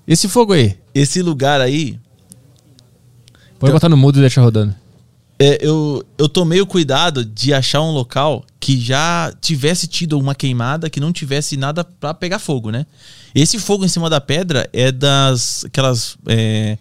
Esse 0.06 0.28
fogo 0.28 0.52
aí, 0.52 0.78
Esse 0.94 1.20
lugar 1.20 1.60
aí, 1.60 1.98
pode 3.58 3.72
botar 3.72 3.88
no 3.88 3.96
mudo 3.96 4.18
e 4.18 4.20
deixar 4.20 4.42
rodando. 4.42 4.74
é, 5.38 5.58
eu, 5.60 6.04
eu 6.16 6.28
tomei 6.28 6.60
o 6.60 6.66
cuidado 6.66 7.24
de 7.24 7.52
achar 7.52 7.82
um 7.82 7.90
local 7.90 8.44
que 8.60 8.80
já 8.80 9.32
tivesse 9.40 9.86
tido 9.86 10.18
uma 10.18 10.34
queimada, 10.34 10.90
que 10.90 10.98
não 11.00 11.12
tivesse 11.12 11.56
nada 11.56 11.84
pra 11.84 12.14
pegar 12.14 12.38
fogo, 12.38 12.70
né? 12.70 12.86
Esse 13.34 13.58
fogo 13.58 13.84
em 13.84 13.88
cima 13.88 14.08
da 14.08 14.20
pedra 14.20 14.68
é 14.72 14.90
das. 14.90 15.64
aquelas. 15.64 16.16
É, 16.26 16.78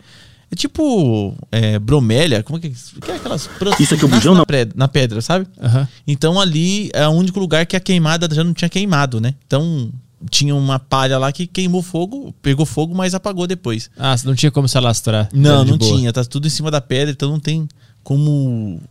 é 0.55 0.57
tipo. 0.57 1.35
É, 1.51 1.77
bromélia. 1.77 2.41
Como 2.41 2.57
é 2.57 2.61
que, 2.61 2.69
que 2.69 3.11
é 3.11 3.15
aquelas 3.15 3.45
plantas 3.47 3.79
Isso 3.79 3.93
aqui 3.93 4.03
é 4.03 4.05
o 4.05 4.09
bujão, 4.09 4.33
na, 4.33 4.39
não? 4.39 4.45
pre- 4.45 4.69
na 4.75 4.87
pedra, 4.87 5.21
sabe? 5.21 5.45
Aham. 5.61 5.87
Então 6.07 6.39
ali 6.39 6.89
é 6.93 7.07
o 7.07 7.11
único 7.11 7.39
lugar 7.39 7.65
que 7.65 7.75
a 7.75 7.79
queimada 7.79 8.33
já 8.33 8.43
não 8.43 8.53
tinha 8.53 8.69
queimado, 8.69 9.19
né? 9.21 9.35
Então 9.45 9.91
tinha 10.29 10.55
uma 10.55 10.79
palha 10.79 11.17
lá 11.19 11.31
que 11.31 11.45
queimou 11.45 11.83
fogo, 11.83 12.33
pegou 12.41 12.65
fogo, 12.65 12.95
mas 12.95 13.13
apagou 13.13 13.45
depois. 13.45 13.89
Ah, 13.97 14.15
não 14.23 14.33
tinha 14.33 14.49
como 14.51 14.67
se 14.67 14.77
alastrar. 14.77 15.29
Não, 15.33 15.63
não 15.63 15.77
boa. 15.77 15.95
tinha. 15.95 16.11
Tá 16.11 16.23
tudo 16.23 16.47
em 16.47 16.49
cima 16.49 16.71
da 16.71 16.81
pedra, 16.81 17.11
então 17.11 17.29
não 17.29 17.39
tem 17.39 17.67
como 18.03 18.81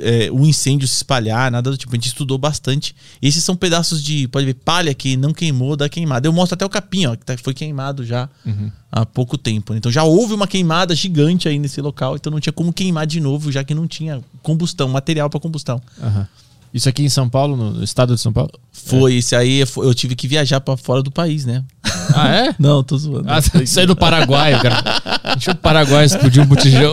é, 0.00 0.28
o 0.30 0.44
incêndio 0.46 0.86
se 0.88 0.94
espalhar, 0.96 1.50
nada 1.50 1.70
do 1.70 1.76
tipo. 1.76 1.92
A 1.92 1.96
gente 1.96 2.08
estudou 2.08 2.36
bastante. 2.38 2.94
Esses 3.22 3.42
são 3.44 3.54
pedaços 3.56 4.02
de, 4.02 4.26
pode 4.28 4.46
ver, 4.46 4.54
palha 4.54 4.92
que 4.94 5.16
não 5.16 5.32
queimou 5.32 5.76
da 5.76 5.88
queimada. 5.88 6.26
Eu 6.28 6.32
mostro 6.32 6.54
até 6.54 6.64
o 6.64 6.68
capim, 6.68 7.06
ó, 7.06 7.16
que 7.16 7.24
tá- 7.24 7.36
foi 7.38 7.54
queimado 7.54 8.04
já 8.04 8.28
Uhum. 8.44 8.70
há 8.90 9.04
pouco 9.06 9.36
tempo. 9.38 9.72
né? 9.72 9.78
Então 9.78 9.90
já 9.92 10.02
houve 10.04 10.34
uma 10.34 10.46
queimada 10.46 10.94
gigante 10.94 11.48
aí 11.48 11.58
nesse 11.58 11.80
local, 11.80 12.16
então 12.16 12.30
não 12.32 12.40
tinha 12.40 12.52
como 12.52 12.72
queimar 12.72 13.06
de 13.06 13.20
novo, 13.20 13.50
já 13.52 13.62
que 13.64 13.74
não 13.74 13.86
tinha 13.86 14.20
combustão, 14.42 14.88
material 14.88 15.28
para 15.30 15.40
combustão. 15.40 15.80
Aham. 16.02 16.28
Isso 16.74 16.88
aqui 16.88 17.04
em 17.04 17.08
São 17.08 17.28
Paulo, 17.28 17.56
no 17.56 17.84
estado 17.84 18.16
de 18.16 18.20
São 18.20 18.32
Paulo? 18.32 18.50
Foi, 18.72 19.14
esse 19.14 19.36
aí 19.36 19.60
eu 19.76 19.94
tive 19.94 20.16
que 20.16 20.26
viajar 20.26 20.60
para 20.60 20.76
fora 20.76 21.04
do 21.04 21.10
país, 21.10 21.44
né? 21.44 21.64
Ah, 22.12 22.28
é? 22.28 22.54
Não, 22.58 22.82
tô 22.82 22.98
zoando. 22.98 23.30
Ah, 23.30 23.38
isso 23.62 23.78
aí 23.78 23.86
do 23.86 23.94
Paraguai, 23.94 24.60
cara. 24.60 24.82
Deixa 25.34 25.52
o 25.52 25.54
Paraguai 25.54 26.04
explodir 26.04 26.42
um 26.42 26.46
botijão. 26.46 26.92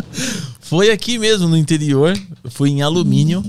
Foi 0.58 0.90
aqui 0.90 1.18
mesmo, 1.18 1.48
no 1.48 1.56
interior. 1.56 2.18
Foi 2.46 2.70
em 2.70 2.80
alumínio. 2.80 3.44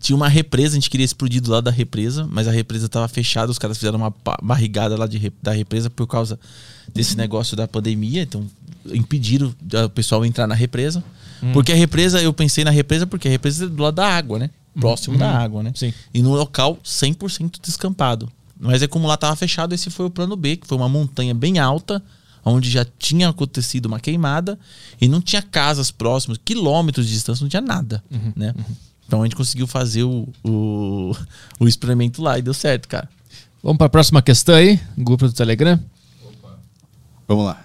Tinha 0.00 0.16
uma 0.16 0.28
represa, 0.28 0.70
a 0.70 0.80
gente 0.80 0.88
queria 0.88 1.04
explodir 1.04 1.42
do 1.42 1.50
lado 1.50 1.64
da 1.64 1.70
represa, 1.70 2.26
mas 2.30 2.48
a 2.48 2.50
represa 2.50 2.86
estava 2.86 3.06
fechada. 3.06 3.52
Os 3.52 3.58
caras 3.58 3.76
fizeram 3.76 3.98
uma 3.98 4.14
barrigada 4.42 4.96
lá 4.96 5.06
de 5.06 5.30
da 5.42 5.52
represa 5.52 5.90
por 5.90 6.06
causa 6.06 6.40
desse 6.94 7.14
negócio 7.14 7.54
da 7.54 7.68
pandemia. 7.68 8.22
Então, 8.22 8.46
impediram 8.86 9.54
o 9.84 9.90
pessoal 9.90 10.24
entrar 10.24 10.46
na 10.46 10.54
represa. 10.54 11.04
Porque 11.52 11.72
a 11.72 11.74
represa, 11.74 12.22
eu 12.22 12.32
pensei 12.32 12.64
na 12.64 12.70
represa 12.70 13.06
porque 13.06 13.28
a 13.28 13.30
represa 13.30 13.66
é 13.66 13.68
do 13.68 13.82
lado 13.82 13.96
da 13.96 14.06
água, 14.06 14.38
né? 14.38 14.50
Próximo 14.78 15.18
da 15.18 15.30
água, 15.30 15.62
né? 15.62 15.72
Sim. 15.74 15.92
E 16.14 16.22
num 16.22 16.32
local 16.32 16.78
100% 16.84 17.60
descampado. 17.62 18.30
Mas 18.58 18.82
é 18.82 18.86
como 18.86 19.08
lá 19.08 19.14
estava 19.14 19.34
fechado, 19.34 19.74
esse 19.74 19.90
foi 19.90 20.06
o 20.06 20.10
plano 20.10 20.36
B, 20.36 20.56
que 20.56 20.66
foi 20.66 20.76
uma 20.76 20.88
montanha 20.88 21.34
bem 21.34 21.58
alta, 21.58 22.02
onde 22.44 22.70
já 22.70 22.86
tinha 22.98 23.28
acontecido 23.28 23.86
uma 23.86 23.98
queimada 23.98 24.58
e 25.00 25.08
não 25.08 25.20
tinha 25.20 25.42
casas 25.42 25.90
próximas, 25.90 26.38
quilômetros 26.44 27.06
de 27.06 27.12
distância, 27.14 27.42
não 27.42 27.48
tinha 27.48 27.62
nada, 27.62 28.02
né? 28.36 28.54
Então 29.06 29.22
a 29.22 29.24
gente 29.24 29.34
conseguiu 29.34 29.66
fazer 29.66 30.04
o, 30.04 30.28
o, 30.44 31.12
o 31.58 31.66
experimento 31.66 32.22
lá 32.22 32.38
e 32.38 32.42
deu 32.42 32.54
certo, 32.54 32.86
cara. 32.86 33.08
Vamos 33.62 33.78
para 33.78 33.86
a 33.86 33.90
próxima 33.90 34.22
questão 34.22 34.54
aí, 34.54 34.78
grupo 34.96 35.26
do 35.26 35.32
Telegram. 35.32 35.78
Vamos 37.26 37.44
lá. 37.44 37.64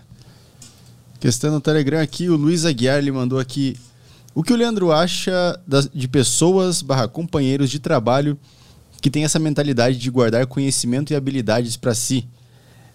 Questão 1.20 1.52
no 1.52 1.62
Telegram 1.62 2.00
aqui, 2.02 2.30
o 2.30 2.36
Luiz 2.36 2.66
Aguiar 2.66 2.98
ele 2.98 3.12
mandou 3.12 3.40
aqui. 3.40 3.78
O 4.36 4.44
que 4.44 4.52
o 4.52 4.56
Leandro 4.56 4.92
acha 4.92 5.58
das- 5.66 5.90
de 5.94 6.08
pessoas 6.08 6.82
barra 6.82 7.08
companheiros 7.08 7.72
de 7.72 7.80
trabalho 7.80 8.38
que 9.02 9.10
têm 9.10 9.24
essa 9.24 9.40
mentalidade 9.40 9.98
de 9.98 10.10
guardar 10.12 10.46
conhecimento 10.46 11.12
e 11.14 11.16
habilidades 11.16 11.78
para 11.78 11.96
si? 11.96 12.28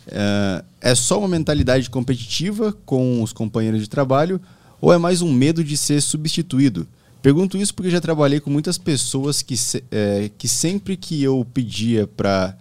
É, 0.06 0.62
é 0.80 0.94
só 0.94 1.18
uma 1.18 1.28
mentalidade 1.28 1.88
competitiva 1.88 2.72
com 2.84 3.22
os 3.22 3.32
companheiros 3.32 3.80
de 3.80 3.88
trabalho 3.88 4.38
ou 4.80 4.92
é 4.92 4.98
mais 4.98 5.22
um 5.22 5.32
medo 5.32 5.64
de 5.64 5.76
ser 5.78 6.00
substituído? 6.02 6.86
Pergunto 7.22 7.56
isso 7.56 7.74
porque 7.74 7.90
já 7.90 8.00
trabalhei 8.00 8.38
com 8.40 8.50
muitas 8.50 8.76
pessoas 8.78 9.40
que, 9.42 9.56
se- 9.56 9.82
é, 9.90 10.30
que 10.36 10.46
sempre 10.48 10.96
que 10.96 11.22
eu 11.22 11.46
pedia 11.54 12.06
para 12.06 12.56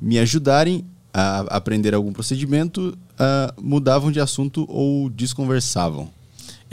me 0.00 0.18
ajudarem 0.18 0.84
a 1.12 1.40
aprender 1.56 1.94
algum 1.94 2.12
procedimento, 2.12 2.96
ah, 3.18 3.54
mudavam 3.60 4.10
de 4.10 4.18
assunto 4.20 4.66
ou 4.68 5.08
desconversavam. 5.08 6.10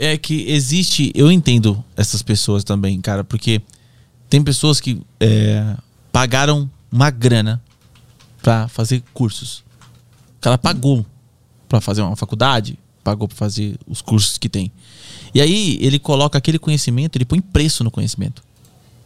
É 0.04 0.18
que 0.18 0.50
existe, 0.50 1.12
eu 1.14 1.30
entendo 1.30 1.82
essas 1.96 2.22
pessoas 2.22 2.64
também, 2.64 3.00
cara, 3.00 3.22
porque 3.22 3.62
tem 4.28 4.42
pessoas 4.42 4.80
que 4.80 5.00
é, 5.20 5.76
pagaram 6.10 6.68
uma 6.90 7.08
grana 7.08 7.62
pra 8.42 8.66
fazer 8.66 9.00
cursos. 9.14 9.62
O 10.38 10.40
cara 10.40 10.58
pagou 10.58 11.06
pra 11.68 11.80
fazer 11.80 12.02
uma 12.02 12.16
faculdade, 12.16 12.76
pagou 13.04 13.28
pra 13.28 13.36
fazer 13.36 13.78
os 13.86 14.02
cursos 14.02 14.38
que 14.38 14.48
tem. 14.48 14.72
E 15.32 15.40
aí 15.40 15.78
ele 15.80 16.00
coloca 16.00 16.36
aquele 16.36 16.58
conhecimento, 16.58 17.16
ele 17.16 17.24
põe 17.24 17.40
preço 17.40 17.84
no 17.84 17.90
conhecimento. 17.90 18.42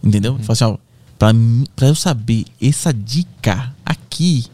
Entendeu? 0.03 0.37
Ele 0.37 0.45
fala 0.45 0.53
assim, 0.55 0.65
ó, 0.65 0.79
pra, 1.19 1.29
pra 1.77 1.89
eu 1.89 1.95
saber 1.95 2.47
essa 2.59 2.91
dica 2.91 3.75
aqui, 3.85 4.47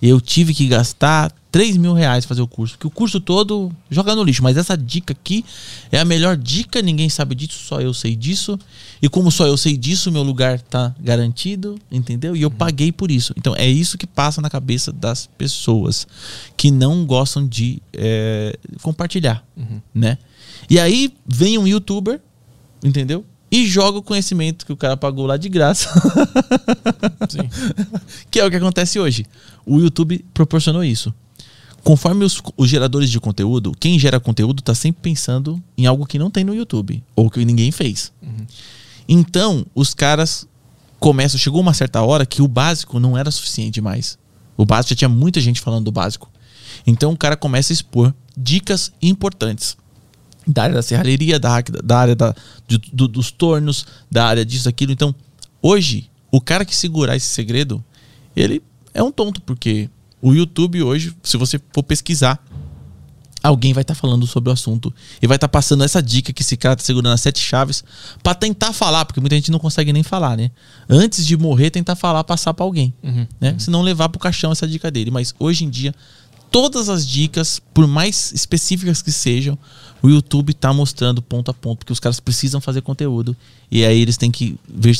eu 0.00 0.20
tive 0.20 0.54
que 0.54 0.66
gastar 0.68 1.32
3 1.50 1.76
mil 1.76 1.92
reais 1.92 2.24
fazer 2.24 2.42
o 2.42 2.46
curso. 2.46 2.74
Porque 2.74 2.86
o 2.86 2.90
curso 2.90 3.20
todo 3.20 3.72
joga 3.90 4.14
no 4.14 4.22
lixo. 4.22 4.42
Mas 4.42 4.56
essa 4.56 4.76
dica 4.76 5.12
aqui 5.12 5.44
é 5.90 5.98
a 5.98 6.04
melhor 6.04 6.36
dica, 6.36 6.80
ninguém 6.82 7.08
sabe 7.08 7.34
disso, 7.34 7.58
só 7.64 7.80
eu 7.80 7.92
sei 7.92 8.14
disso. 8.14 8.58
E 9.00 9.08
como 9.08 9.30
só 9.30 9.46
eu 9.46 9.56
sei 9.56 9.76
disso, 9.76 10.12
meu 10.12 10.22
lugar 10.22 10.60
tá 10.60 10.94
garantido, 11.00 11.78
entendeu? 11.90 12.36
E 12.36 12.42
eu 12.42 12.50
paguei 12.50 12.92
por 12.92 13.10
isso. 13.10 13.32
Então 13.36 13.54
é 13.56 13.66
isso 13.66 13.98
que 13.98 14.06
passa 14.06 14.40
na 14.40 14.50
cabeça 14.50 14.92
das 14.92 15.28
pessoas 15.38 16.06
que 16.56 16.70
não 16.70 17.04
gostam 17.04 17.46
de 17.46 17.82
é, 17.92 18.56
compartilhar, 18.82 19.44
né? 19.94 20.18
E 20.68 20.78
aí 20.78 21.14
vem 21.26 21.56
um 21.58 21.66
youtuber, 21.66 22.20
entendeu? 22.84 23.24
E 23.50 23.66
joga 23.66 23.98
o 23.98 24.02
conhecimento 24.02 24.66
que 24.66 24.72
o 24.72 24.76
cara 24.76 24.96
pagou 24.96 25.26
lá 25.26 25.36
de 25.36 25.48
graça. 25.48 25.88
que 28.30 28.40
é 28.40 28.44
o 28.44 28.50
que 28.50 28.56
acontece 28.56 28.98
hoje. 28.98 29.24
O 29.64 29.78
YouTube 29.78 30.24
proporcionou 30.34 30.84
isso. 30.84 31.12
Conforme 31.82 32.24
os, 32.24 32.42
os 32.56 32.68
geradores 32.68 33.10
de 33.10 33.18
conteúdo, 33.18 33.72
quem 33.78 33.98
gera 33.98 34.20
conteúdo 34.20 34.60
está 34.60 34.74
sempre 34.74 35.00
pensando 35.00 35.62
em 35.76 35.86
algo 35.86 36.06
que 36.06 36.18
não 36.18 36.30
tem 36.30 36.44
no 36.44 36.54
YouTube 36.54 37.02
ou 37.16 37.30
que 37.30 37.44
ninguém 37.44 37.70
fez. 37.70 38.12
Então, 39.08 39.64
os 39.74 39.94
caras 39.94 40.46
começam. 41.00 41.38
Chegou 41.38 41.60
uma 41.60 41.72
certa 41.72 42.02
hora 42.02 42.26
que 42.26 42.42
o 42.42 42.48
básico 42.48 43.00
não 43.00 43.16
era 43.16 43.30
suficiente 43.30 43.80
mais. 43.80 44.18
O 44.56 44.66
básico 44.66 44.90
já 44.90 44.96
tinha 44.96 45.08
muita 45.08 45.40
gente 45.40 45.60
falando 45.60 45.86
do 45.86 45.92
básico. 45.92 46.30
Então, 46.86 47.12
o 47.12 47.16
cara 47.16 47.36
começa 47.36 47.72
a 47.72 47.74
expor 47.74 48.12
dicas 48.36 48.92
importantes 49.00 49.76
da 50.48 50.62
área 50.64 50.74
da 50.74 50.82
serralheria, 50.82 51.38
da, 51.38 51.60
da 51.84 51.98
área 51.98 52.16
da, 52.16 52.34
de- 52.66 52.80
do- 52.92 53.06
dos 53.08 53.30
tornos, 53.30 53.86
da 54.10 54.26
área 54.26 54.44
disso, 54.44 54.68
aquilo. 54.68 54.90
Então, 54.92 55.14
hoje, 55.62 56.08
o 56.32 56.40
cara 56.40 56.64
que 56.64 56.74
segurar 56.74 57.14
esse 57.16 57.26
segredo, 57.28 57.84
ele 58.34 58.62
é 58.94 59.02
um 59.02 59.12
tonto, 59.12 59.40
porque 59.42 59.88
o 60.20 60.32
YouTube 60.34 60.82
hoje, 60.82 61.14
se 61.22 61.36
você 61.36 61.60
for 61.72 61.82
pesquisar, 61.82 62.42
alguém 63.42 63.72
vai 63.72 63.82
estar 63.82 63.94
falando 63.94 64.26
sobre 64.26 64.50
o 64.50 64.52
assunto 64.52 64.92
e 65.22 65.26
vai 65.26 65.36
estar 65.36 65.48
passando 65.48 65.84
essa 65.84 66.02
dica 66.02 66.32
que 66.32 66.42
esse 66.42 66.56
cara 66.56 66.74
tá 66.74 66.82
segurando 66.82 67.12
as 67.14 67.20
sete 67.20 67.38
chaves 67.38 67.84
pra 68.22 68.34
tentar 68.34 68.72
falar, 68.72 69.04
porque 69.04 69.20
muita 69.20 69.36
gente 69.36 69.50
não 69.50 69.58
consegue 69.60 69.92
nem 69.92 70.02
falar, 70.02 70.36
né? 70.36 70.50
Antes 70.88 71.24
de 71.24 71.36
morrer, 71.36 71.70
tentar 71.70 71.94
falar, 71.94 72.24
passar 72.24 72.52
pra 72.52 72.64
alguém, 72.64 72.92
né? 73.40 73.54
Se 73.58 73.70
não 73.70 73.80
levar 73.82 74.08
pro 74.08 74.18
caixão 74.18 74.50
essa 74.50 74.66
dica 74.66 74.90
dele. 74.90 75.10
Mas 75.12 75.32
hoje 75.38 75.64
em 75.64 75.70
dia, 75.70 75.94
todas 76.50 76.88
as 76.88 77.06
dicas, 77.06 77.60
por 77.72 77.86
mais 77.86 78.32
específicas 78.32 79.00
que 79.02 79.12
sejam, 79.12 79.56
o 80.02 80.08
YouTube 80.08 80.54
tá 80.54 80.72
mostrando 80.72 81.20
ponto 81.20 81.50
a 81.50 81.54
ponto, 81.54 81.78
porque 81.78 81.92
os 81.92 82.00
caras 82.00 82.20
precisam 82.20 82.60
fazer 82.60 82.82
conteúdo. 82.82 83.36
E 83.70 83.84
aí 83.84 84.00
eles 84.00 84.16
têm 84.16 84.30
que 84.30 84.58
ver, 84.68 84.96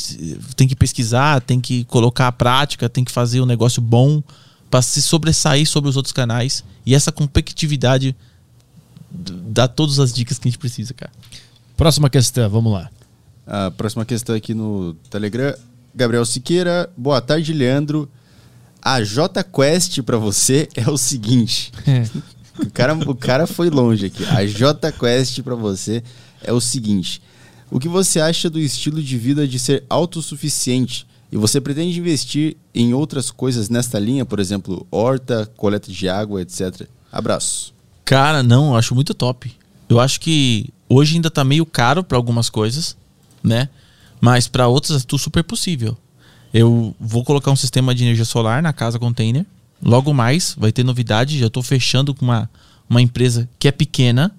têm 0.57 0.67
que 0.67 0.77
pesquisar, 0.77 1.41
têm 1.41 1.61
que 1.61 1.85
colocar 1.85 2.29
a 2.29 2.33
prática, 2.33 2.89
têm 2.89 3.05
que 3.05 3.13
fazer 3.13 3.41
um 3.41 3.47
negócio 3.47 3.81
bom 3.81 4.23
para 4.71 4.83
se 4.83 5.01
sobressair 5.01 5.67
sobre 5.67 5.89
os 5.89 5.97
outros 5.97 6.13
canais. 6.13 6.65
E 6.85 6.95
essa 6.95 7.13
competitividade 7.13 8.15
dá 9.11 9.69
todas 9.69 9.99
as 9.99 10.13
dicas 10.13 10.39
que 10.39 10.49
a 10.49 10.51
gente 10.51 10.59
precisa, 10.59 10.93
cara. 10.93 11.13
Próxima 11.77 12.11
questão, 12.11 12.49
vamos 12.51 12.73
lá. 12.73 12.91
A 13.47 13.71
próxima 13.71 14.05
questão 14.05 14.35
aqui 14.35 14.53
no 14.53 14.95
Telegram. 15.11 15.55
Gabriel 15.95 16.25
Siqueira, 16.25 16.91
boa 16.97 17.21
tarde, 17.21 17.53
Leandro. 17.53 18.09
A 18.83 19.03
J 19.03 19.43
Quest 19.43 20.03
pra 20.03 20.17
você 20.17 20.69
é 20.75 20.89
o 20.89 20.97
seguinte. 20.97 21.73
O 22.61 22.71
cara, 22.71 22.95
o 22.95 23.15
cara 23.15 23.47
foi 23.47 23.71
longe 23.71 24.07
aqui. 24.07 24.25
A 24.27 24.45
J 24.47 24.93
Quest 24.93 25.43
pra 25.43 25.55
você 25.55 26.03
é 26.43 26.53
o 26.53 26.61
seguinte. 26.61 27.23
O 27.71 27.79
que 27.79 27.89
você 27.89 28.21
acha 28.21 28.49
do 28.49 28.59
estilo 28.59 29.03
de 29.03 29.19
vida 29.19 29.47
de 29.47 29.59
ser 29.59 29.85
autossuficiente? 29.89 31.07
E 31.31 31.37
você 31.37 31.61
pretende 31.61 31.99
investir 31.99 32.57
em 32.75 32.95
outras 32.95 33.31
coisas 33.31 33.69
nesta 33.69 33.99
linha, 33.99 34.25
por 34.25 34.41
exemplo, 34.41 34.87
horta, 34.91 35.51
coleta 35.57 35.93
de 35.93 36.09
água, 36.09 36.41
etc. 36.41 36.89
Abraço. 37.13 37.75
Cara, 38.05 38.43
não, 38.43 38.71
eu 38.71 38.77
acho 38.77 38.95
muito 38.95 39.13
top. 39.13 39.55
Eu 39.89 40.01
acho 40.01 40.21
que 40.21 40.71
hoje 40.89 41.17
ainda 41.17 41.31
tá 41.31 41.45
meio 41.45 41.67
caro 41.67 42.03
pra 42.03 42.17
algumas 42.17 42.49
coisas, 42.49 42.97
né? 43.43 43.69
Mas 44.21 44.49
pra 44.49 44.67
outras 44.67 45.05
é 45.05 45.19
super 45.19 45.45
possível. 45.45 45.97
Eu 46.53 46.95
vou 46.99 47.23
colocar 47.23 47.51
um 47.51 47.57
sistema 47.57 47.95
de 47.95 48.05
energia 48.05 48.25
solar 48.25 48.63
na 48.63 48.73
casa 48.73 48.99
container. 48.99 49.45
Logo 49.83 50.13
mais 50.13 50.55
vai 50.59 50.73
ter 50.73 50.85
novidade. 50.85 51.39
Já 51.39 51.49
tô 51.49 51.63
fechando 51.63 52.15
com 52.15 52.25
uma, 52.25 52.51
uma 52.89 53.01
empresa 53.03 53.49
que 53.59 53.69
é 53.69 53.73
pequena, 53.73 54.35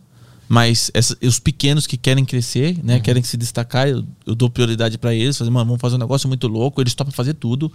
mas 0.47 0.89
essa- 0.93 1.15
os 1.23 1.39
pequenos 1.39 1.85
que 1.87 1.95
querem 1.95 2.25
crescer, 2.25 2.77
né, 2.83 2.99
querem 2.99 3.21
se 3.23 3.37
destacar, 3.37 3.87
eu, 3.87 4.03
eu 4.25 4.35
dou 4.35 4.49
prioridade 4.49 4.97
pra 4.97 5.13
eles. 5.13 5.37
Fazer, 5.37 5.49
mano, 5.51 5.65
vamos 5.67 5.79
fazer 5.81 5.95
um 5.95 5.99
negócio 5.99 6.27
muito 6.27 6.47
louco. 6.47 6.81
Eles 6.81 6.93
topam 6.95 7.11
fazer 7.13 7.35
tudo, 7.35 7.71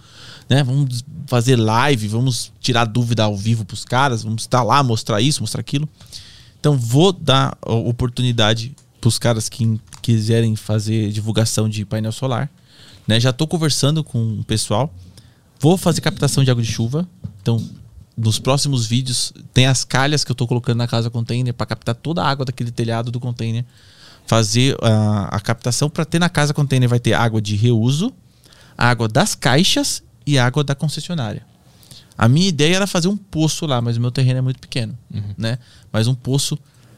né? 0.49 0.63
Vamos 0.63 1.03
fazer 1.27 1.55
live, 1.55 2.07
vamos 2.07 2.51
tirar 2.59 2.85
dúvida 2.85 3.23
ao 3.23 3.35
vivo 3.35 3.63
pros 3.65 3.83
caras, 3.85 4.23
vamos 4.23 4.43
estar 4.43 4.61
lá, 4.61 4.83
mostrar 4.83 5.21
isso, 5.21 5.41
mostrar 5.41 5.61
aquilo. 5.61 5.87
Então 6.59 6.77
vou 6.77 7.11
dar 7.13 7.57
oportunidade 7.61 8.75
para 8.99 9.07
os 9.07 9.17
caras 9.19 9.47
que 9.49 9.79
quiserem 10.01 10.55
fazer 10.55 11.11
divulgação 11.11 11.69
de 11.69 11.85
painel 11.85 12.11
solar. 12.11 12.49
Né? 13.07 13.19
Já 13.19 13.29
estou 13.29 13.47
conversando 13.47 14.03
com 14.03 14.39
o 14.39 14.43
pessoal. 14.43 14.93
Vou 15.59 15.77
fazer 15.77 16.01
captação 16.01 16.43
de 16.43 16.51
água 16.51 16.63
de 16.63 16.71
chuva. 16.71 17.07
Então, 17.41 17.63
nos 18.17 18.39
próximos 18.39 18.85
vídeos, 18.85 19.33
tem 19.53 19.67
as 19.67 19.83
calhas 19.83 20.23
que 20.23 20.31
eu 20.31 20.33
estou 20.33 20.47
colocando 20.47 20.77
na 20.77 20.87
casa 20.87 21.09
container 21.09 21.53
para 21.53 21.65
captar 21.65 21.95
toda 21.95 22.23
a 22.23 22.29
água 22.29 22.45
daquele 22.45 22.71
telhado 22.71 23.11
do 23.11 23.19
container. 23.19 23.65
Fazer 24.25 24.75
a, 24.81 25.35
a 25.35 25.39
captação 25.39 25.89
para 25.89 26.05
ter 26.05 26.19
na 26.19 26.29
casa 26.29 26.53
container 26.53 26.89
vai 26.89 26.99
ter 26.99 27.13
água 27.13 27.41
de 27.41 27.55
reuso, 27.55 28.13
água 28.77 29.07
das 29.07 29.35
caixas 29.35 30.01
e 30.25 30.39
água 30.39 30.63
da 30.63 30.73
concessionária. 30.73 31.45
A 32.17 32.29
minha 32.29 32.47
ideia 32.47 32.77
era 32.77 32.87
fazer 32.87 33.07
um 33.07 33.17
poço 33.17 33.65
lá, 33.65 33.81
mas 33.81 33.97
o 33.97 34.01
meu 34.01 34.09
terreno 34.09 34.39
é 34.39 34.41
muito 34.41 34.59
pequeno, 34.59 34.97
né? 35.37 35.59
Mas 35.91 36.07
um 36.07 36.15
poço 36.15 36.57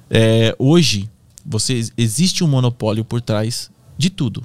é, 0.10 0.56
hoje 0.60 1.10
você 1.46 1.82
existe 1.98 2.44
um 2.44 2.48
monopólio 2.48 3.04
por 3.04 3.22
trás 3.22 3.72
de 3.98 4.10
tudo, 4.10 4.44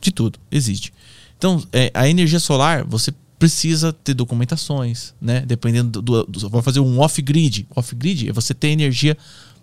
de 0.00 0.10
tudo 0.10 0.38
existe. 0.50 0.92
Então 1.38 1.62
é, 1.72 1.90
a 1.94 2.08
energia 2.08 2.40
solar 2.40 2.84
você 2.84 3.12
precisa 3.38 3.92
ter 3.92 4.14
documentações, 4.14 5.14
né? 5.20 5.40
Dependendo 5.46 6.02
do, 6.02 6.24
do 6.24 6.48
vou 6.50 6.60
fazer 6.60 6.80
um 6.80 6.98
off 6.98 7.22
grid. 7.22 7.66
Off 7.74 7.94
grid 7.94 8.28
é 8.28 8.32
você 8.32 8.52
ter 8.52 8.68
energia 8.68 9.16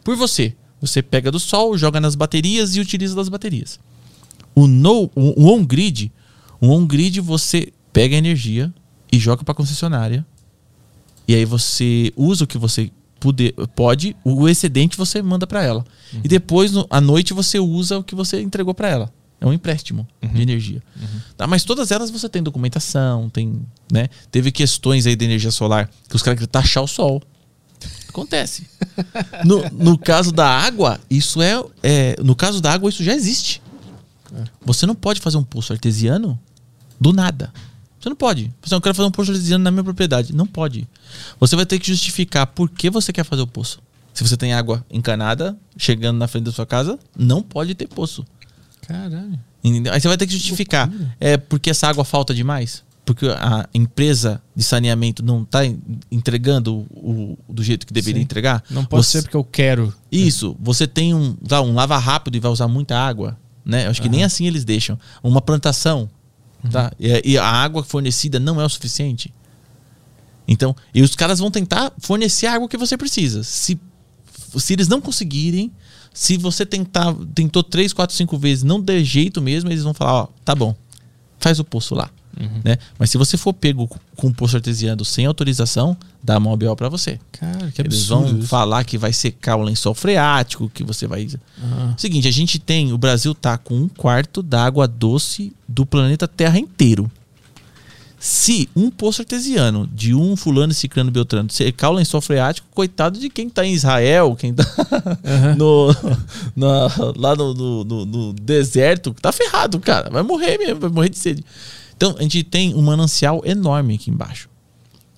por 0.03 0.15
você. 0.15 0.55
Você 0.81 1.01
pega 1.01 1.29
do 1.31 1.39
sol, 1.39 1.77
joga 1.77 1.99
nas 1.99 2.15
baterias 2.15 2.75
e 2.75 2.79
utiliza 2.79 3.15
das 3.15 3.27
baterias. 3.27 3.79
O 4.53 4.67
no, 4.67 5.11
o, 5.15 5.43
o 5.43 5.53
on 5.53 5.65
grid, 5.65 6.11
o 6.61 6.69
on 6.69 6.85
grid 6.85 7.19
você 7.19 7.73
pega 7.91 8.15
a 8.15 8.17
energia 8.17 8.73
e 9.11 9.19
joga 9.19 9.43
para 9.43 9.53
concessionária. 9.53 10.25
E 11.27 11.35
aí 11.35 11.43
você 11.43 12.13
usa 12.15 12.43
o 12.43 12.47
que 12.47 12.57
você 12.57 12.89
puder, 13.19 13.51
pode, 13.75 14.15
o 14.23 14.47
excedente 14.47 14.95
você 14.95 15.21
manda 15.21 15.47
para 15.47 15.63
ela. 15.63 15.83
E 16.23 16.27
depois 16.27 16.71
no- 16.71 16.85
à 16.89 17.01
noite 17.01 17.33
você 17.33 17.59
usa 17.59 17.97
o 17.97 18.03
que 18.03 18.15
você 18.15 18.41
entregou 18.41 18.73
para 18.73 18.87
ela. 18.89 19.13
É 19.45 19.48
um 19.48 19.53
empréstimo 19.53 20.07
de 20.33 20.41
energia. 20.41 20.82
Tá, 21.38 21.45
mas 21.45 21.64
todas 21.64 21.91
elas 21.91 22.09
você 22.09 22.27
tem 22.27 22.41
documentação, 22.41 23.30
tem, 23.30 23.61
né? 23.91 24.09
Teve 24.32 24.51
questões 24.51 25.06
aí 25.06 25.15
de 25.15 25.24
energia 25.24 25.51
solar 25.51 25.88
que 26.09 26.15
os 26.15 26.24
caras 26.24 26.40
queriam 26.40 26.51
taxar 26.51 26.83
o 26.83 26.88
sol. 26.88 27.22
Acontece. 28.09 28.67
No, 29.43 29.69
no 29.72 29.98
caso 29.98 30.32
da 30.32 30.48
água, 30.48 30.99
isso 31.09 31.41
é, 31.41 31.61
é. 31.83 32.15
No 32.24 32.33
caso 32.33 32.61
da 32.61 32.72
água, 32.72 32.90
isso 32.90 33.03
já 33.03 33.14
existe. 33.14 33.61
Você 34.61 34.85
não 34.85 34.95
pode 34.95 35.19
fazer 35.19 35.38
um 35.38 35.43
poço 35.43 35.74
artesiano 35.74 36.40
do 36.99 37.11
nada. 37.11 37.53
Você 37.99 38.09
não 38.09 38.15
pode. 38.15 38.51
Você 38.64 38.74
não 38.74 38.82
quer 38.82 38.93
fazer 38.93 39.07
um 39.07 39.11
poço 39.11 39.32
artesiano 39.32 39.64
na 39.64 39.69
minha 39.69 39.83
propriedade. 39.83 40.33
Não 40.33 40.48
pode. 40.48 40.88
Você 41.40 41.56
vai 41.56 41.65
ter 41.65 41.77
que 41.77 41.88
justificar 41.88 42.48
por 42.48 42.69
que 42.69 42.90
você 42.90 43.11
quer 43.11 43.25
fazer 43.25 43.41
o 43.41 43.48
poço. 43.48 43.80
Se 44.14 44.24
você 44.24 44.38
tem 44.38 44.53
água 44.53 44.85
encanada 44.90 45.57
chegando 45.77 46.17
na 46.17 46.27
frente 46.27 46.45
da 46.45 46.51
sua 46.53 46.65
casa, 46.65 46.98
não 47.17 47.43
pode 47.43 47.75
ter 47.75 47.88
poço. 47.88 48.25
Caralho. 48.88 49.39
Entendeu? 49.64 49.93
Aí 49.93 49.99
você 50.01 50.07
vai 50.07 50.17
ter 50.17 50.27
que 50.27 50.33
justificar. 50.33 50.91
É 51.19 51.38
porque 51.38 51.69
essa 51.69 51.88
água 51.88 52.03
falta 52.05 52.33
demais? 52.33 52.83
Porque 53.03 53.27
a 53.27 53.67
empresa 53.73 54.41
de 54.55 54.64
saneamento 54.64 55.23
não 55.23 55.43
está 55.43 55.59
entregando 56.11 56.88
o, 56.89 57.38
o- 57.47 57.53
do 57.53 57.64
jeito 57.64 57.85
que 57.85 57.93
deveria 57.93 58.19
Sim. 58.19 58.23
entregar? 58.23 58.64
Não 58.69 58.83
pode 58.83 59.05
Você- 59.05 59.19
ser 59.19 59.23
porque 59.23 59.38
eu 59.38 59.43
quero. 59.43 59.93
Isso, 60.11 60.55
você 60.59 60.88
tem 60.88 61.14
um, 61.14 61.33
tá, 61.33 61.61
um 61.61 61.73
lava 61.73 61.97
rápido 61.97 62.35
e 62.35 62.39
vai 62.39 62.51
usar 62.51 62.67
muita 62.67 62.97
água, 62.97 63.38
né? 63.64 63.85
Eu 63.85 63.91
Acho 63.91 64.01
que 64.01 64.09
nem 64.09 64.23
assim 64.23 64.47
eles 64.47 64.65
deixam. 64.65 64.97
Uma 65.22 65.39
plantação, 65.41 66.09
tá? 66.72 66.91
E, 66.99 67.33
e 67.33 67.38
a 67.38 67.45
água 67.45 67.83
fornecida 67.83 68.39
não 68.39 68.59
é 68.59 68.65
o 68.65 68.69
suficiente. 68.69 69.31
Então, 70.47 70.75
e 70.93 71.01
os 71.01 71.15
caras 71.15 71.39
vão 71.39 71.49
tentar 71.49 71.91
fornecer 71.99 72.45
a 72.47 72.53
água 72.53 72.67
que 72.69 72.77
você 72.77 72.95
precisa. 72.97 73.43
Se, 73.43 73.80
se 74.57 74.73
eles 74.73 74.88
não 74.88 75.01
conseguirem, 75.01 75.72
se 76.15 76.37
você 76.37 76.65
tentar, 76.65 77.13
tentou 77.35 77.61
três, 77.61 77.91
quatro, 77.93 78.15
cinco 78.15 78.37
vezes, 78.37 78.63
não 78.63 78.79
der 78.81 79.03
jeito 79.03 79.41
mesmo, 79.41 79.69
eles 79.69 79.83
vão 79.83 79.93
falar, 79.93 80.13
ó, 80.23 80.27
tá 80.45 80.55
bom, 80.55 80.73
faz 81.39 81.59
o 81.59 81.63
poço 81.63 81.93
lá. 81.93 82.09
Né? 82.65 82.77
Mas 82.99 83.09
se 83.11 83.17
você 83.17 83.37
for 83.37 83.53
pego 83.53 83.87
com- 83.87 84.27
um 84.27 84.33
poço 84.33 84.57
artesiano 84.57 85.05
sem 85.05 85.25
autorização, 85.25 85.95
dá 86.21 86.37
uma 86.37 86.51
OBO 86.51 86.75
pra 86.75 86.89
você. 86.89 87.17
Cara, 87.31 87.71
que 87.71 87.81
Eles 87.81 88.07
vão 88.07 88.25
isso. 88.39 88.47
falar 88.47 88.83
que 88.83 88.97
vai 88.97 89.13
secar 89.13 89.55
o 89.55 89.61
lençol 89.61 89.93
freático, 89.93 90.69
que 90.69 90.83
você 90.83 91.07
vai. 91.07 91.29
Seguinte, 91.97 92.27
a 92.27 92.31
gente 92.31 92.59
tem. 92.59 92.91
O 92.91 92.97
Brasil 92.97 93.33
tá 93.33 93.57
com 93.57 93.73
um 93.75 93.87
quarto 93.87 94.43
da 94.43 94.65
água 94.65 94.85
doce 94.85 95.53
do 95.65 95.85
planeta 95.85 96.27
Terra 96.27 96.59
inteiro. 96.59 97.09
Se 98.27 98.67
um 98.75 98.89
poço 98.89 99.21
artesiano 99.21 99.87
de 99.93 100.15
um 100.15 100.35
fulano, 100.35 100.73
ciclano, 100.73 101.11
beltrano 101.11 101.47
secar 101.51 101.91
o 101.91 101.93
lençol 101.93 102.19
freático, 102.21 102.67
coitado 102.73 103.19
de 103.19 103.29
quem 103.29 103.47
tá 103.47 103.63
em 103.63 103.71
Israel, 103.73 104.35
quem 104.35 104.51
tá 104.51 104.63
no, 105.55 105.89
na- 106.55 106.87
lá 107.15 107.35
no, 107.35 107.53
no- 107.53 108.05
no- 108.05 108.33
deserto, 108.33 109.13
tá 109.21 109.31
ferrado, 109.31 109.79
cara. 109.79 110.09
Vai 110.09 110.23
morrer 110.23 110.57
mesmo, 110.57 110.79
vai 110.79 110.89
morrer 110.89 111.09
de 111.09 111.19
sede. 111.19 111.45
Então, 111.95 112.15
a 112.17 112.21
gente 112.23 112.43
tem 112.43 112.73
um 112.73 112.81
manancial 112.81 113.43
enorme 113.45 113.93
aqui 113.93 114.09
embaixo 114.09 114.49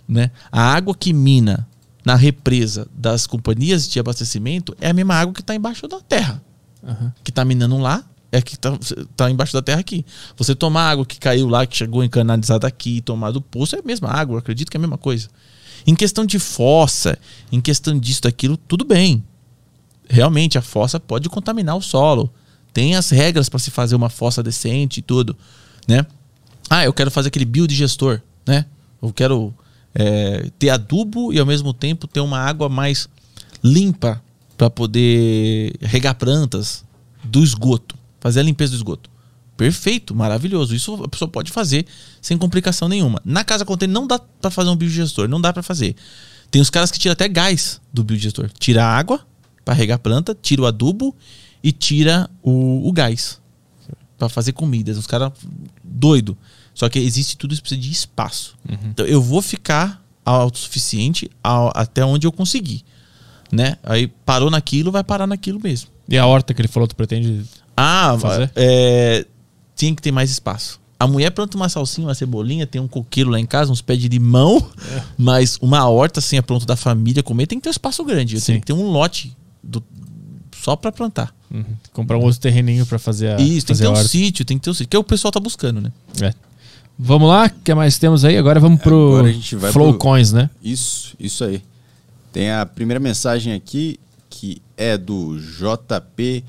né? 0.06 0.30
A 0.52 0.62
água 0.74 0.94
que 0.94 1.14
mina 1.14 1.66
na 2.06 2.16
represa 2.16 2.88
das 2.94 3.26
companhias 3.26 3.88
de 3.88 4.00
abastecimento 4.02 4.76
é 4.82 4.90
a 4.90 4.94
mesma 4.94 5.16
água 5.16 5.34
que 5.34 5.40
está 5.42 5.56
embaixo 5.56 5.88
da 5.88 6.00
terra. 6.02 6.42
Aham. 6.86 7.14
Que 7.24 7.32
está 7.32 7.46
minando 7.46 7.78
lá, 7.78 8.04
é 8.32 8.42
que 8.42 8.56
está 8.56 9.32
embaixo 9.32 9.54
da 9.54 9.62
terra 9.62 9.80
aqui. 9.80 10.06
Você 10.36 10.54
tomar 10.54 10.90
água 10.90 11.06
que 11.06 11.20
caiu 11.20 11.48
lá, 11.48 11.66
que 11.66 11.78
chegou 11.78 12.04
encanalizada 12.04 12.68
aqui, 12.68 13.02
tomar 13.02 13.32
do 13.32 13.42
poço, 13.42 13.76
é 13.76 13.80
a 13.80 13.84
mesma 13.84 14.10
água, 14.10 14.40
acredito 14.40 14.70
que 14.70 14.78
é 14.78 14.80
a 14.80 14.82
mesma 14.82 14.98
coisa. 14.98 15.30
Em 15.86 15.96
questão 15.96 16.26
de 16.26 16.38
fossa, 16.40 17.18
em 17.52 17.62
questão 17.62 17.98
disso, 17.98 18.24
daquilo, 18.24 18.58
tudo 18.58 18.84
bem. 18.84 19.24
Realmente, 20.10 20.58
a 20.58 20.62
fossa 20.62 21.00
pode 21.00 21.30
contaminar 21.30 21.76
o 21.76 21.82
solo. 21.82 22.30
Tem 22.74 22.96
as 22.96 23.10
regras 23.10 23.50
para 23.50 23.60
se 23.60 23.72
fazer 23.72 23.96
uma 23.96 24.10
fossa 24.10 24.44
decente 24.44 25.00
e 25.00 25.02
tudo, 25.02 25.36
né? 25.88 26.06
Ah, 26.70 26.84
eu 26.84 26.94
quero 26.94 27.10
fazer 27.10 27.30
aquele 27.30 27.46
biodigestor, 27.46 28.22
né? 28.46 28.66
Eu 29.02 29.14
quero 29.14 29.54
é, 29.96 30.50
ter 30.60 30.70
adubo 30.70 31.34
e 31.34 31.40
ao 31.40 31.46
mesmo 31.46 31.74
tempo 31.74 32.08
ter 32.08 32.20
uma 32.20 32.40
água 32.40 32.70
mais 32.70 33.08
limpa 33.64 34.22
para 34.58 34.70
poder 34.70 35.74
regar 35.82 36.16
plantas 36.16 36.84
do 37.24 37.44
esgoto, 37.44 37.97
fazer 38.20 38.40
a 38.42 38.44
limpeza 38.44 38.72
do 38.72 38.76
esgoto. 38.76 39.10
Perfeito, 39.56 40.14
maravilhoso. 40.14 40.76
Isso 40.76 41.04
a 41.04 41.08
pessoa 41.08 41.30
pode 41.30 41.52
fazer 41.52 41.86
sem 42.22 42.38
complicação 42.38 42.88
nenhuma. 42.88 43.22
Na 43.26 43.44
casa 43.44 43.66
container 43.66 43.94
não 43.94 44.06
dá 44.06 44.20
para 44.20 44.52
fazer 44.52 44.70
um 44.70 44.76
biodigestor, 44.76 45.28
não 45.28 45.42
dá 45.42 45.52
para 45.52 45.64
fazer. 45.64 45.96
Tem 46.52 46.62
os 46.62 46.70
caras 46.70 46.92
que 46.92 47.00
tiram 47.00 47.14
até 47.14 47.28
gás 47.28 47.82
do 47.92 48.04
biodigestor. 48.04 48.50
Tira 48.60 48.86
a 48.86 48.98
água 48.98 49.26
para 49.66 49.74
regar 49.74 49.96
a 49.96 50.00
planta, 50.00 50.38
tira 50.40 50.62
o 50.62 50.66
adubo 50.66 51.16
e 51.64 51.72
tira 51.72 52.30
o, 52.42 52.88
o 52.88 52.92
gás 52.92 53.42
para 54.18 54.30
fazer 54.30 54.52
comidas. 54.54 54.98
Os 54.98 55.08
caras 55.08 55.32
doido. 55.84 56.38
Só 56.74 56.88
que 56.88 57.00
existe 57.00 57.36
tudo 57.36 57.54
isso 57.54 57.62
precisa 57.62 57.82
de 57.82 57.92
espaço. 57.92 58.56
Então 58.90 59.06
eu 59.06 59.22
vou 59.22 59.42
ficar 59.42 60.04
autossuficiente 60.24 61.30
ao, 61.44 61.72
até 61.74 62.06
onde 62.06 62.28
eu 62.28 62.32
conseguir, 62.32 62.84
né? 63.52 63.78
Aí 63.82 64.08
parou 64.08 64.52
naquilo, 64.52 64.92
vai 64.92 65.04
parar 65.04 65.26
naquilo 65.26 65.60
mesmo. 65.60 65.90
E 66.08 66.18
a 66.18 66.26
horta 66.26 66.54
que 66.54 66.62
ele 66.62 66.68
falou, 66.68 66.88
tu 66.88 66.96
pretende. 66.96 67.44
Ah, 67.78 68.18
Fazer? 68.20 68.52
é, 68.56 69.26
tinha 69.76 69.96
que 69.96 70.02
ter 70.02 70.12
mais 70.12 70.32
espaço. 70.32 70.80
A 71.00 71.06
mulher 71.06 71.30
planta 71.30 71.56
uma 71.56 71.70
salsinha, 71.70 72.08
uma 72.08 72.16
cebolinha, 72.16 72.66
tem 72.66 72.82
um 72.82 72.88
coqueiro 72.88 73.30
lá 73.30 73.40
em 73.40 73.46
casa, 73.46 73.72
uns 73.72 73.82
pés 73.84 74.00
de 74.00 74.08
limão, 74.10 74.58
É. 74.92 75.04
mas 75.16 75.58
uma 75.62 75.88
horta 75.88 76.20
assim 76.20 76.38
é 76.38 76.42
pronto 76.42 76.66
da 76.66 76.76
família 76.76 77.22
comer, 77.22 77.46
tem 77.46 77.60
que 77.60 77.64
ter 77.64 77.70
um 77.70 77.72
espaço 77.72 78.04
grande. 78.04 78.34
Eu 78.36 78.42
Sim. 78.42 78.46
tenho 78.54 78.60
que 78.62 78.66
ter 78.66 78.74
um 78.74 78.90
lote 78.90 79.36
do- 79.64 79.84
só 80.60 80.76
para 80.76 80.92
plantar. 80.92 81.32
Uhum. 81.52 81.64
Comprar 81.94 82.18
um 82.18 82.24
outro 82.24 82.40
terreninho 82.42 82.84
pra 82.86 82.98
fazer 82.98 83.30
a. 83.30 83.36
Isso, 83.40 83.68
tem 83.68 83.76
que 83.76 83.84
fazer 83.84 83.84
ter 83.84 83.90
um 83.90 83.96
sítio, 84.08 84.44
tem 84.44 84.58
que 84.58 84.64
ter 84.64 84.70
um 84.72 84.74
sítio, 84.74 84.88
que 84.90 84.96
é 84.96 85.00
o 85.00 85.04
pessoal 85.04 85.32
tá 85.32 85.40
buscando, 85.40 85.80
né? 85.80 85.92
É. 86.20 86.34
Vamos 86.98 87.30
lá, 87.30 87.46
o 87.46 87.64
que 87.64 87.74
mais 87.76 88.00
temos 88.00 88.26
aí? 88.26 88.36
Agora 88.36 88.60
vamos 88.60 88.82
pro 88.82 89.10
Agora 89.10 89.30
a 89.30 89.32
gente 89.32 89.56
vai 89.56 89.72
Flow 89.72 89.90
pro- 89.92 90.00
Coins, 90.00 90.34
né? 90.34 90.50
Isso, 90.64 91.16
isso 91.20 91.44
aí. 91.44 91.62
Tem 92.34 92.50
a 92.52 92.66
primeira 92.66 93.00
mensagem 93.00 93.54
aqui, 93.54 94.00
que 94.32 94.62
é 94.76 94.98
do 94.98 95.38
JP 95.40 96.44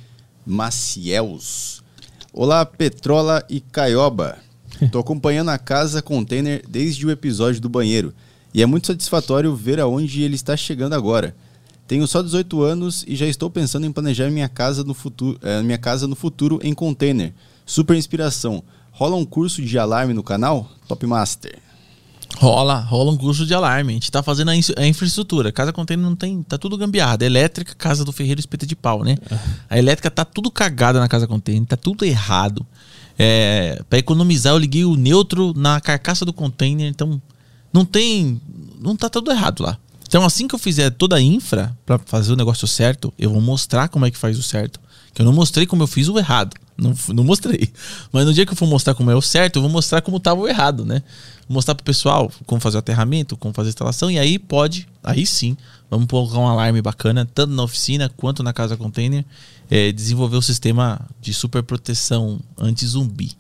Maciels. 0.48 1.82
Olá, 2.32 2.64
Petrola 2.64 3.44
e 3.50 3.60
Caioba. 3.60 4.38
Tô 4.90 4.98
acompanhando 4.98 5.50
a 5.50 5.58
Casa 5.58 6.00
Container 6.00 6.64
desde 6.66 7.04
o 7.04 7.10
episódio 7.10 7.60
do 7.60 7.68
banheiro. 7.68 8.14
E 8.54 8.62
é 8.62 8.66
muito 8.66 8.86
satisfatório 8.86 9.54
ver 9.54 9.78
aonde 9.78 10.22
ele 10.22 10.36
está 10.36 10.56
chegando 10.56 10.94
agora. 10.94 11.36
Tenho 11.86 12.06
só 12.06 12.22
18 12.22 12.62
anos 12.62 13.04
e 13.06 13.14
já 13.14 13.26
estou 13.26 13.50
pensando 13.50 13.86
em 13.86 13.92
planejar 13.92 14.30
minha 14.30 14.48
casa 14.48 14.82
no 14.82 14.94
futuro, 14.94 15.38
eh, 15.42 15.62
minha 15.62 15.76
casa 15.76 16.06
no 16.06 16.16
futuro 16.16 16.58
em 16.62 16.72
container. 16.72 17.34
Super 17.66 17.96
inspiração. 17.96 18.64
Rola 18.90 19.16
um 19.16 19.26
curso 19.26 19.60
de 19.60 19.78
alarme 19.78 20.14
no 20.14 20.22
canal? 20.22 20.70
Top 20.88 21.06
Master. 21.06 21.58
Rola, 22.36 22.78
rola 22.80 23.10
um 23.10 23.16
curso 23.16 23.44
de 23.46 23.54
alarme. 23.54 23.92
A 23.92 23.94
gente 23.94 24.12
tá 24.12 24.22
fazendo 24.22 24.50
a, 24.50 24.52
a 24.52 24.86
infraestrutura. 24.86 25.50
Casa 25.50 25.72
container 25.72 26.04
não 26.04 26.14
tem. 26.14 26.42
Tá 26.42 26.56
tudo 26.56 26.76
gambiarrado. 26.76 27.24
Elétrica, 27.24 27.74
casa 27.74 28.04
do 28.04 28.12
ferreiro 28.12 28.38
espeta 28.38 28.66
de 28.66 28.76
pau, 28.76 29.02
né? 29.02 29.16
A 29.68 29.78
elétrica 29.78 30.10
tá 30.10 30.24
tudo 30.24 30.50
cagada 30.50 31.00
na 31.00 31.08
casa 31.08 31.26
container, 31.26 31.66
tá 31.66 31.76
tudo 31.76 32.04
errado. 32.04 32.66
É, 33.18 33.82
para 33.90 33.98
economizar, 33.98 34.52
eu 34.52 34.58
liguei 34.58 34.84
o 34.84 34.94
neutro 34.94 35.52
na 35.56 35.80
carcaça 35.80 36.24
do 36.24 36.32
container, 36.32 36.88
então 36.88 37.20
não 37.72 37.84
tem. 37.84 38.40
Não 38.80 38.94
tá 38.94 39.08
tudo 39.08 39.32
errado 39.32 39.62
lá. 39.62 39.76
Então, 40.06 40.24
assim 40.24 40.46
que 40.48 40.54
eu 40.54 40.58
fizer 40.58 40.90
toda 40.90 41.16
a 41.16 41.20
infra 41.20 41.76
para 41.84 41.98
fazer 41.98 42.32
o 42.32 42.36
negócio 42.36 42.66
certo, 42.66 43.12
eu 43.18 43.30
vou 43.30 43.42
mostrar 43.42 43.88
como 43.88 44.06
é 44.06 44.10
que 44.10 44.16
faz 44.16 44.38
o 44.38 44.42
certo. 44.42 44.80
Que 45.18 45.22
eu 45.22 45.26
não 45.26 45.32
mostrei 45.32 45.66
como 45.66 45.82
eu 45.82 45.88
fiz 45.88 46.06
o 46.06 46.16
errado. 46.16 46.54
Não, 46.76 46.94
não 47.08 47.24
mostrei. 47.24 47.72
Mas 48.12 48.24
no 48.24 48.32
dia 48.32 48.46
que 48.46 48.52
eu 48.52 48.56
for 48.56 48.68
mostrar 48.68 48.94
como 48.94 49.10
é 49.10 49.16
o 49.16 49.20
certo, 49.20 49.56
eu 49.56 49.62
vou 49.62 49.68
mostrar 49.68 50.00
como 50.00 50.18
estava 50.18 50.40
o 50.40 50.46
errado, 50.46 50.84
né? 50.84 51.02
Vou 51.48 51.54
mostrar 51.54 51.74
pro 51.74 51.82
pessoal 51.82 52.30
como 52.46 52.60
fazer 52.60 52.76
o 52.76 52.78
aterramento, 52.78 53.36
como 53.36 53.52
fazer 53.52 53.70
a 53.70 53.70
instalação. 53.70 54.08
E 54.08 54.16
aí 54.16 54.38
pode, 54.38 54.86
aí 55.02 55.26
sim, 55.26 55.56
vamos 55.90 56.06
colocar 56.06 56.38
um 56.38 56.46
alarme 56.46 56.80
bacana, 56.80 57.28
tanto 57.34 57.52
na 57.52 57.64
oficina 57.64 58.08
quanto 58.16 58.44
na 58.44 58.52
casa 58.52 58.76
container. 58.76 59.24
é, 59.68 59.90
desenvolver 59.90 60.36
o 60.36 60.42
sistema 60.42 61.00
de 61.20 61.34
super 61.34 61.64
proteção 61.64 62.38
anti-zumbi. 62.56 63.32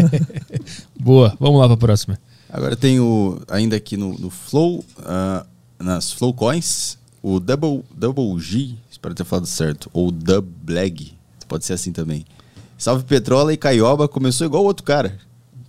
Boa, 0.98 1.36
vamos 1.38 1.60
lá 1.60 1.66
pra 1.66 1.76
próxima. 1.76 2.18
Agora 2.48 2.74
tem 2.74 2.98
o, 2.98 3.38
ainda 3.48 3.76
aqui 3.76 3.98
no, 3.98 4.18
no 4.18 4.30
Flow, 4.30 4.82
ah, 5.04 5.44
nas 5.78 6.10
Flow 6.10 6.32
Coins, 6.32 6.96
o 7.28 7.40
Double, 7.40 7.82
Double 7.96 8.38
G, 8.38 8.74
espero 8.90 9.14
ter 9.14 9.24
falado 9.24 9.46
certo, 9.46 9.90
ou 9.92 10.10
Dubleg, 10.12 11.12
pode 11.48 11.64
ser 11.64 11.72
assim 11.72 11.90
também. 11.90 12.24
Salve 12.78 13.02
Petrola 13.04 13.52
e 13.52 13.56
Caioba, 13.56 14.06
começou 14.06 14.46
igual 14.46 14.62
o 14.62 14.66
outro 14.66 14.84
cara. 14.84 15.18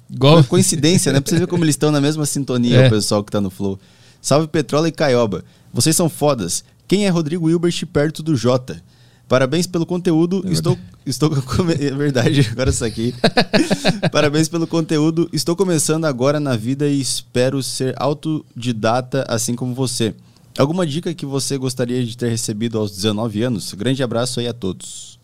Igual. 0.10 0.44
Co- 0.44 0.50
Coincidência, 0.50 1.12
né? 1.12 1.20
Pra 1.20 1.30
você 1.32 1.40
ver 1.40 1.48
como 1.48 1.64
eles 1.64 1.74
estão 1.74 1.92
na 1.92 2.00
mesma 2.00 2.26
sintonia, 2.26 2.82
É. 2.82 2.88
o 2.88 2.90
pessoal 2.92 3.24
que 3.24 3.32
tá 3.32 3.42
no 3.42 3.50
Flow. 3.50 3.80
Salve 4.22 4.48
Petrola 4.48 4.88
e 4.88 4.92
Caioba, 4.92 5.44
vocês 5.74 5.96
são 5.96 6.08
fodas. 6.10 6.64
Quem 6.88 7.06
é 7.06 7.10
Rodrigo 7.10 7.50
Hilbert 7.50 7.86
perto 7.88 8.22
do 8.22 8.36
Jota? 8.36 8.82
Parabéns 9.28 9.66
pelo 9.68 9.86
conteúdo. 9.86 10.44
estou, 10.50 10.78
estou 11.06 11.30
come- 11.42 11.74
é 11.74 11.92
verdade, 11.92 12.48
agora 12.52 12.70
isso 12.70 12.86
aqui. 12.86 13.14
Parabéns 14.12 14.48
pelo 14.48 14.68
conteúdo. 14.68 15.28
Estou 15.34 15.56
começando 15.56 16.06
agora 16.06 16.40
na 16.40 16.56
vida 16.56 16.88
e 16.88 17.02
espero 17.02 17.62
ser 17.64 17.94
autodidata 17.98 19.26
assim 19.28 19.56
como 19.56 19.74
você. 19.74 20.14
Alguma 20.58 20.88
dica 20.88 21.14
que 21.14 21.26
você 21.26 21.58
gostaria 21.58 22.04
de 22.04 22.18
ter 22.18 22.30
recebido 22.30 22.80
aos 22.80 22.92
19 22.92 23.44
anos? 23.44 23.74
Grande 23.74 24.02
abraço 24.02 24.40
aí 24.40 24.48
a 24.48 24.54
todos. 24.54 25.20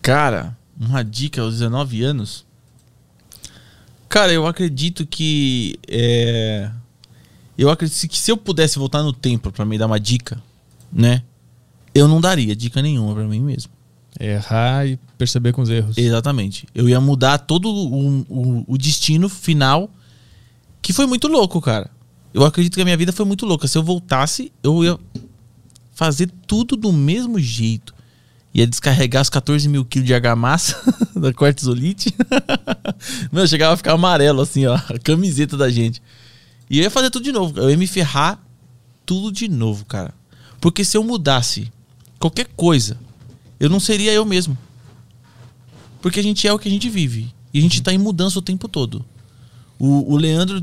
Cara, 0.00 0.56
uma 0.78 1.04
dica 1.04 1.40
aos 1.40 1.54
19 1.54 2.02
anos. 2.02 2.44
Cara, 4.08 4.32
eu 4.32 4.46
acredito 4.46 5.06
que. 5.06 5.78
é, 5.86 6.70
eu 7.56 7.70
acredito 7.70 8.08
que 8.08 8.18
se 8.18 8.32
eu 8.32 8.36
pudesse 8.36 8.78
voltar 8.78 9.02
no 9.02 9.12
tempo 9.12 9.52
pra 9.52 9.64
me 9.64 9.78
dar 9.78 9.86
uma 9.86 10.00
dica, 10.00 10.42
né? 10.92 11.22
Eu 11.94 12.08
não 12.08 12.20
daria 12.20 12.56
dica 12.56 12.82
nenhuma 12.82 13.14
pra 13.14 13.24
mim 13.24 13.40
mesmo. 13.40 13.70
Errar 14.18 14.86
e 14.86 14.98
perceber 15.16 15.52
com 15.52 15.62
os 15.62 15.70
erros. 15.70 15.96
Exatamente. 15.96 16.66
Eu 16.74 16.88
ia 16.88 17.00
mudar 17.00 17.38
todo 17.38 17.68
o, 17.68 18.24
o, 18.28 18.64
o 18.66 18.78
destino 18.78 19.28
final, 19.28 19.88
que 20.80 20.92
foi 20.92 21.06
muito 21.06 21.28
louco, 21.28 21.60
cara. 21.60 21.88
Eu 22.32 22.44
acredito 22.44 22.74
que 22.74 22.80
a 22.80 22.84
minha 22.84 22.96
vida 22.96 23.12
foi 23.12 23.26
muito 23.26 23.44
louca. 23.44 23.68
Se 23.68 23.76
eu 23.76 23.82
voltasse, 23.82 24.52
eu 24.62 24.82
ia 24.82 24.98
fazer 25.92 26.30
tudo 26.46 26.76
do 26.76 26.92
mesmo 26.92 27.38
jeito. 27.38 27.94
Ia 28.54 28.66
descarregar 28.66 29.22
os 29.22 29.30
14 29.30 29.68
mil 29.68 29.84
quilos 29.84 30.06
de 30.06 30.14
argamassa 30.14 30.76
da 31.16 31.32
cortisolite. 31.32 32.14
Meu, 33.32 33.46
chegava 33.46 33.74
a 33.74 33.76
ficar 33.76 33.92
amarelo, 33.92 34.42
assim, 34.42 34.66
ó, 34.66 34.74
a 34.74 34.98
camiseta 35.02 35.56
da 35.56 35.70
gente. 35.70 36.02
E 36.68 36.78
eu 36.78 36.84
ia 36.84 36.90
fazer 36.90 37.10
tudo 37.10 37.24
de 37.24 37.32
novo. 37.32 37.58
Eu 37.58 37.70
ia 37.70 37.76
me 37.76 37.86
ferrar 37.86 38.42
tudo 39.04 39.32
de 39.32 39.48
novo, 39.48 39.84
cara. 39.84 40.14
Porque 40.60 40.84
se 40.84 40.96
eu 40.96 41.04
mudasse 41.04 41.72
qualquer 42.18 42.46
coisa, 42.56 42.98
eu 43.58 43.68
não 43.68 43.80
seria 43.80 44.12
eu 44.12 44.24
mesmo. 44.24 44.56
Porque 46.00 46.20
a 46.20 46.22
gente 46.22 46.46
é 46.46 46.52
o 46.52 46.58
que 46.58 46.68
a 46.68 46.70
gente 46.70 46.88
vive. 46.88 47.32
E 47.52 47.58
a 47.58 47.62
gente 47.62 47.82
tá 47.82 47.92
em 47.92 47.98
mudança 47.98 48.38
o 48.38 48.42
tempo 48.42 48.68
todo. 48.68 49.04
O, 49.78 50.14
o 50.14 50.16
Leandro 50.16 50.60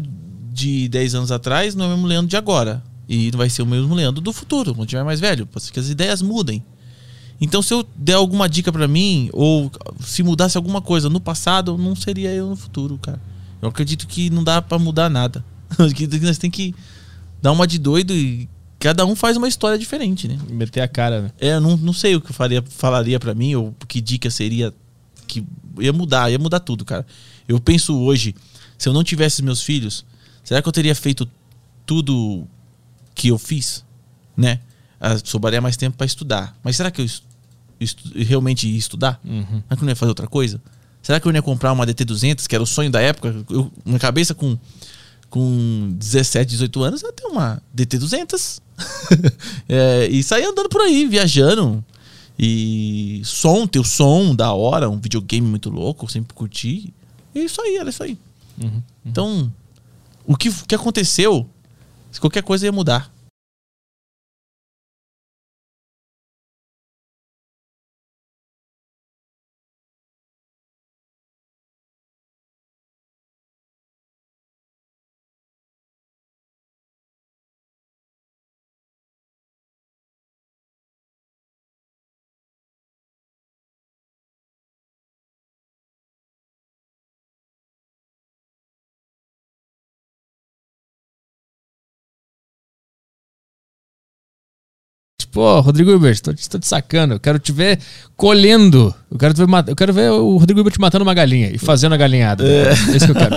de 0.51 0.87
10 0.89 1.15
anos 1.15 1.31
atrás 1.31 1.75
não 1.75 1.85
é 1.85 1.87
o 1.87 1.91
mesmo 1.91 2.07
Leandro 2.07 2.29
de 2.29 2.37
agora. 2.37 2.83
E 3.07 3.31
não 3.31 3.39
vai 3.39 3.49
ser 3.49 3.63
o 3.63 3.65
mesmo 3.65 3.95
Leandro 3.95 4.21
do 4.21 4.31
futuro, 4.31 4.75
quando 4.75 4.87
tiver 4.87 5.03
mais 5.03 5.19
velho. 5.19 5.47
Pode 5.47 5.65
ser 5.65 5.71
que 5.71 5.79
as 5.79 5.89
ideias 5.89 6.21
mudem. 6.21 6.63
Então, 7.41 7.61
se 7.61 7.73
eu 7.73 7.87
der 7.95 8.13
alguma 8.13 8.49
dica 8.49 8.71
pra 8.71 8.87
mim, 8.87 9.29
ou 9.33 9.71
se 9.99 10.21
mudasse 10.21 10.57
alguma 10.57 10.81
coisa 10.81 11.09
no 11.09 11.19
passado, 11.19 11.77
não 11.77 11.95
seria 11.95 12.31
eu 12.31 12.49
no 12.49 12.55
futuro, 12.55 12.97
cara. 12.97 13.19
Eu 13.61 13.69
acredito 13.69 14.07
que 14.07 14.29
não 14.29 14.43
dá 14.43 14.61
pra 14.61 14.77
mudar 14.77 15.09
nada. 15.09 15.43
Acredito 15.71 16.19
que 16.19 16.25
nós 16.25 16.37
tem 16.37 16.51
que 16.51 16.75
dar 17.41 17.51
uma 17.51 17.65
de 17.65 17.79
doido 17.79 18.13
e 18.13 18.47
cada 18.77 19.05
um 19.05 19.15
faz 19.15 19.37
uma 19.37 19.47
história 19.47 19.77
diferente, 19.77 20.27
né? 20.27 20.37
Meter 20.49 20.81
a 20.81 20.87
cara, 20.87 21.21
né? 21.21 21.31
É, 21.39 21.53
eu 21.53 21.61
não, 21.61 21.77
não 21.77 21.93
sei 21.93 22.15
o 22.15 22.21
que 22.21 22.29
eu 22.31 22.33
faria, 22.33 22.63
falaria 22.67 23.19
pra 23.19 23.33
mim, 23.33 23.55
ou 23.55 23.75
que 23.87 24.01
dica 24.01 24.29
seria 24.29 24.73
que 25.27 25.43
ia 25.79 25.93
mudar, 25.93 26.31
ia 26.31 26.39
mudar 26.39 26.59
tudo, 26.59 26.83
cara. 26.83 27.05
Eu 27.47 27.59
penso 27.59 27.97
hoje, 27.97 28.35
se 28.77 28.87
eu 28.87 28.93
não 28.93 29.03
tivesse 29.03 29.41
meus 29.41 29.61
filhos, 29.61 30.05
será 30.49 30.61
que 30.63 30.67
eu 30.67 30.71
teria 30.73 30.95
feito 30.95 31.29
tudo 31.85 32.47
que 33.13 33.27
eu 33.27 33.37
fiz, 33.37 33.85
né? 34.35 34.59
Ah, 34.99 35.15
sobraria 35.23 35.61
mais 35.61 35.77
tempo 35.77 35.95
pra 35.95 36.07
estudar. 36.07 36.57
Mas 36.63 36.75
será 36.75 36.89
que 36.89 37.01
eu 37.01 37.05
estu- 37.79 38.09
realmente 38.15 38.67
ia 38.67 38.77
estudar? 38.77 39.19
Uhum. 39.23 39.43
Será 39.45 39.75
que 39.75 39.83
eu 39.83 39.85
não 39.85 39.89
ia 39.89 39.95
fazer 39.95 40.09
outra 40.09 40.27
coisa? 40.27 40.59
Será 41.03 41.19
que 41.19 41.27
eu 41.27 41.31
não 41.31 41.37
ia 41.37 41.41
comprar 41.43 41.71
uma 41.71 41.85
DT200, 41.85 42.47
que 42.47 42.55
era 42.55 42.63
o 42.63 42.67
sonho 42.67 42.89
da 42.89 42.99
época? 42.99 43.45
Eu, 43.49 43.71
minha 43.85 43.99
cabeça 43.99 44.33
com, 44.33 44.57
com 45.29 45.93
17, 45.97 46.49
18 46.49 46.83
anos, 46.83 47.01
ia 47.03 47.13
ter 47.13 47.25
uma 47.25 47.61
DT200. 47.75 48.59
É, 49.67 50.07
e 50.07 50.23
sair 50.23 50.45
andando 50.45 50.67
por 50.69 50.81
aí, 50.81 51.05
viajando. 51.05 51.83
E 52.37 53.21
som, 53.25 53.67
ter 53.67 53.77
o 53.79 53.83
som 53.83 54.33
da 54.33 54.51
hora, 54.53 54.89
um 54.89 54.97
videogame 54.97 55.45
muito 55.47 55.69
louco, 55.69 56.05
eu 56.05 56.09
sempre 56.09 56.33
curti. 56.33 56.93
E 57.35 57.43
isso 57.43 57.61
aí, 57.61 57.75
era 57.77 57.89
isso 57.89 58.01
aí. 58.01 58.17
Uhum. 58.61 58.81
Então, 59.05 59.53
o 60.30 60.38
que, 60.38 60.51
que 60.67 60.75
aconteceu, 60.75 61.49
se 62.11 62.22
qualquer 62.22 62.43
coisa 62.43 62.64
ia 62.64 62.72
mudar. 62.72 63.11
Ó, 95.35 95.59
Rodrigo 95.61 95.91
Hilbert, 95.91 96.19
tô, 96.22 96.33
te- 96.33 96.49
tô 96.49 96.58
te 96.58 96.67
sacando. 96.67 97.14
Eu 97.14 97.19
quero 97.19 97.38
te 97.38 97.51
ver 97.51 97.80
colhendo. 98.17 98.93
Eu 99.11 99.17
quero, 99.17 99.33
te 99.33 99.38
ver, 99.45 99.48
eu 99.67 99.75
quero 99.75 99.93
ver 99.93 100.09
o 100.11 100.38
Rodrigo 100.38 100.59
Hilbert 100.59 100.75
matando 100.80 101.03
uma 101.03 101.14
galinha 101.14 101.51
e 101.53 101.58
fazendo 101.58 101.93
a 101.93 101.98
galinhada. 101.98 102.43
É 102.43 102.72
isso 102.95 103.06
que 103.06 103.11
eu 103.11 103.16
quero. 103.16 103.35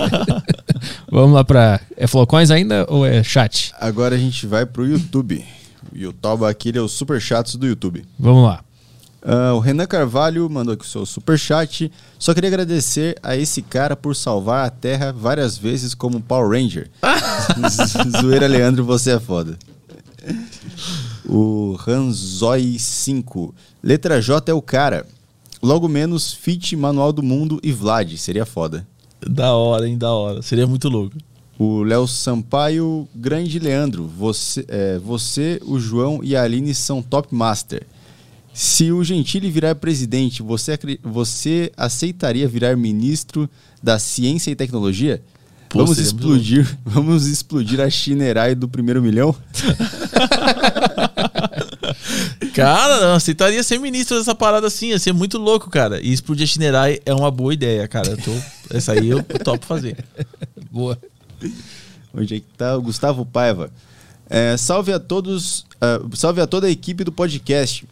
Vamos 1.11 1.35
lá 1.35 1.43
pra. 1.43 1.79
É 1.95 2.07
Flowcoins 2.07 2.49
ainda 2.51 2.85
ou 2.89 3.05
é 3.05 3.23
chat? 3.23 3.71
Agora 3.79 4.15
a 4.15 4.17
gente 4.17 4.47
vai 4.47 4.65
pro 4.65 4.85
YouTube. 4.87 5.43
O 5.93 5.97
YouTube 5.97 6.45
aqui 6.45 6.69
ele 6.69 6.79
é 6.79 6.81
o 6.81 6.87
super 6.87 7.21
chatos 7.21 7.55
do 7.55 7.67
YouTube. 7.67 8.03
Vamos 8.19 8.43
lá. 8.43 8.63
Ah, 9.25 9.53
o 9.53 9.59
Renan 9.59 9.85
Carvalho 9.85 10.49
mandou 10.49 10.73
aqui 10.73 10.83
o 10.83 10.87
seu 10.87 11.05
super 11.05 11.37
chat. 11.39 11.89
Só 12.19 12.33
queria 12.33 12.49
agradecer 12.49 13.15
a 13.23 13.37
esse 13.37 13.61
cara 13.61 13.95
por 13.95 14.15
salvar 14.15 14.65
a 14.65 14.69
Terra 14.69 15.13
várias 15.13 15.57
vezes 15.57 15.93
como 15.93 16.19
Power 16.19 16.49
Ranger. 16.49 16.89
Zoeira 18.19 18.47
Leandro, 18.47 18.83
você 18.83 19.11
é 19.11 19.19
foda. 19.19 19.57
O 21.27 21.73
Ranzoi 21.73 22.77
5. 22.77 23.53
Letra 23.81 24.21
J 24.21 24.51
é 24.51 24.53
o 24.53 24.61
cara. 24.61 25.05
Logo 25.61 25.87
menos 25.87 26.33
Fit 26.33 26.75
Manual 26.75 27.13
do 27.13 27.23
Mundo 27.23 27.59
e 27.63 27.71
Vlad. 27.71 28.17
Seria 28.17 28.45
foda. 28.45 28.85
Da 29.25 29.53
hora, 29.53 29.87
hein? 29.87 29.97
Da 29.97 30.11
hora. 30.11 30.41
Seria 30.41 30.67
muito 30.67 30.89
louco. 30.89 31.15
O 31.57 31.83
Léo 31.83 32.07
Sampaio, 32.07 33.07
grande 33.15 33.59
Leandro, 33.59 34.07
você, 34.07 34.65
é, 34.67 34.97
você, 34.97 35.61
o 35.65 35.79
João 35.79 36.19
e 36.23 36.35
a 36.35 36.43
Aline 36.43 36.73
são 36.73 37.01
top 37.01 37.33
master. 37.33 37.83
Se 38.53 38.91
o 38.91 39.03
Gentili 39.03 39.49
virar 39.49 39.75
presidente, 39.75 40.43
você, 40.43 40.77
você 41.01 41.71
aceitaria 41.77 42.47
virar 42.47 42.75
ministro 42.75 43.49
da 43.81 43.97
Ciência 43.97 44.51
e 44.51 44.55
Tecnologia? 44.55 45.23
Pô, 45.69 45.79
vamos 45.79 45.97
explodir, 45.97 46.77
vamos 46.85 47.25
explodir 47.27 47.79
a 47.79 47.89
Shinerai 47.89 48.55
do 48.55 48.67
primeiro 48.67 49.01
milhão? 49.01 49.35
Cara, 52.53 52.99
não, 53.01 53.15
aceitaria 53.15 53.63
ser 53.63 53.79
ministro 53.79 54.17
dessa 54.17 54.35
parada 54.35 54.67
assim, 54.67 54.89
ia 54.89 54.99
ser 54.99 55.13
muito 55.13 55.37
louco, 55.37 55.69
cara. 55.69 56.01
E 56.01 56.11
explodir 56.11 56.47
Shinerai 56.47 56.99
é 57.05 57.13
uma 57.13 57.31
boa 57.31 57.53
ideia, 57.53 57.87
cara. 57.87 58.09
Eu 58.09 58.17
tô, 58.17 58.31
essa 58.69 58.93
aí 58.93 59.09
eu 59.09 59.23
topo 59.23 59.65
fazer. 59.65 59.97
Boa. 60.71 60.97
Onde 62.13 62.35
é 62.35 62.39
que 62.39 62.45
tá 62.57 62.75
o 62.77 62.81
Gustavo 62.81 63.25
Paiva? 63.25 63.71
É, 64.29 64.55
salve 64.57 64.91
a 64.91 64.99
todos, 64.99 65.65
ah, 65.81 65.99
salve 66.13 66.41
a 66.41 66.47
toda 66.47 66.67
a 66.67 66.71
equipe 66.71 67.03
do 67.03 67.11
podcast. 67.11 67.85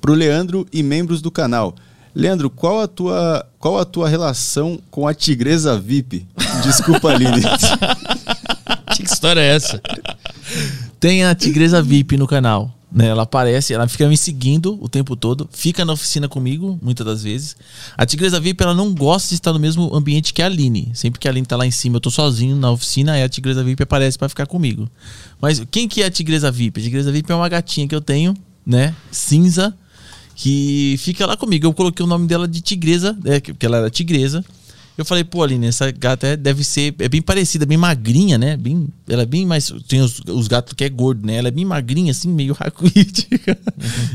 Pro 0.00 0.12
Leandro 0.12 0.66
e 0.72 0.82
membros 0.82 1.22
do 1.22 1.30
canal. 1.30 1.74
Leandro, 2.14 2.48
qual 2.50 2.80
a 2.80 2.88
tua, 2.88 3.46
qual 3.58 3.78
a 3.78 3.84
tua 3.84 4.08
relação 4.08 4.78
com 4.90 5.06
a 5.06 5.14
Tigresa 5.14 5.78
VIP? 5.78 6.26
Desculpa, 6.62 7.10
Aline. 7.10 7.42
Que 8.94 9.02
história 9.02 9.40
é 9.40 9.54
essa? 9.54 9.80
Tem 10.98 11.22
a 11.22 11.34
Tigresa 11.34 11.82
VIP 11.82 12.16
no 12.16 12.26
canal. 12.26 12.72
Né? 12.96 13.08
Ela 13.08 13.24
aparece, 13.24 13.74
ela 13.74 13.86
fica 13.86 14.08
me 14.08 14.16
seguindo 14.16 14.82
o 14.82 14.88
tempo 14.88 15.14
todo, 15.14 15.46
fica 15.52 15.84
na 15.84 15.92
oficina 15.92 16.30
comigo, 16.30 16.78
muitas 16.80 17.04
das 17.04 17.22
vezes. 17.22 17.54
A 17.94 18.06
Tigresa 18.06 18.40
VIP, 18.40 18.62
ela 18.62 18.72
não 18.72 18.94
gosta 18.94 19.28
de 19.28 19.34
estar 19.34 19.52
no 19.52 19.58
mesmo 19.58 19.94
ambiente 19.94 20.32
que 20.32 20.40
a 20.40 20.46
Aline. 20.46 20.92
Sempre 20.94 21.20
que 21.20 21.28
a 21.28 21.30
Aline 21.30 21.46
tá 21.46 21.58
lá 21.58 21.66
em 21.66 21.70
cima, 21.70 21.96
eu 21.96 22.00
tô 22.00 22.10
sozinho 22.10 22.56
na 22.56 22.70
oficina, 22.70 23.12
aí 23.12 23.22
a 23.22 23.28
Tigresa 23.28 23.62
VIP 23.62 23.82
aparece 23.82 24.16
para 24.16 24.30
ficar 24.30 24.46
comigo. 24.46 24.88
Mas 25.38 25.62
quem 25.70 25.86
que 25.86 26.02
é 26.02 26.06
a 26.06 26.10
Tigresa 26.10 26.50
VIP? 26.50 26.80
A 26.80 26.84
Tigresa 26.84 27.12
VIP 27.12 27.30
é 27.30 27.34
uma 27.34 27.50
gatinha 27.50 27.86
que 27.86 27.94
eu 27.94 28.00
tenho, 28.00 28.34
né? 28.64 28.94
Cinza, 29.10 29.76
que 30.34 30.96
fica 30.98 31.26
lá 31.26 31.36
comigo. 31.36 31.66
Eu 31.66 31.74
coloquei 31.74 32.02
o 32.02 32.08
nome 32.08 32.26
dela 32.26 32.48
de 32.48 32.62
Tigresa, 32.62 33.12
né? 33.22 33.40
porque 33.40 33.66
ela 33.66 33.76
era 33.76 33.90
tigresa. 33.90 34.42
Eu 34.96 35.04
falei, 35.04 35.24
pô, 35.24 35.42
Aline, 35.42 35.66
essa 35.66 35.90
gata 35.90 36.26
é- 36.26 36.36
deve 36.36 36.64
ser. 36.64 36.94
É 36.98 37.08
bem 37.08 37.20
parecida, 37.20 37.66
bem 37.66 37.76
magrinha, 37.76 38.38
né? 38.38 38.56
Bem, 38.56 38.88
ela 39.08 39.22
é 39.22 39.26
bem 39.26 39.44
mais. 39.44 39.70
Tem 39.86 40.00
os, 40.00 40.20
os 40.26 40.48
gatos 40.48 40.72
que 40.72 40.84
é 40.84 40.88
gordo, 40.88 41.26
né? 41.26 41.36
Ela 41.36 41.48
é 41.48 41.50
bem 41.50 41.64
magrinha, 41.64 42.10
assim, 42.10 42.28
meio 42.28 42.54
raquítica. 42.58 43.58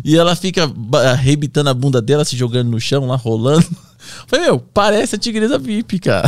E 0.04 0.18
ela 0.18 0.36
fica 0.36 0.72
arrebitando 1.12 1.70
a 1.70 1.74
bunda 1.74 2.02
dela, 2.02 2.26
se 2.26 2.36
jogando 2.36 2.70
no 2.70 2.80
chão, 2.80 3.06
lá 3.06 3.16
rolando. 3.16 3.66
Falei, 4.26 4.46
meu, 4.46 4.60
parece 4.60 5.16
a 5.16 5.18
tigresa 5.20 5.60
VIP, 5.60 6.00
cara. 6.00 6.28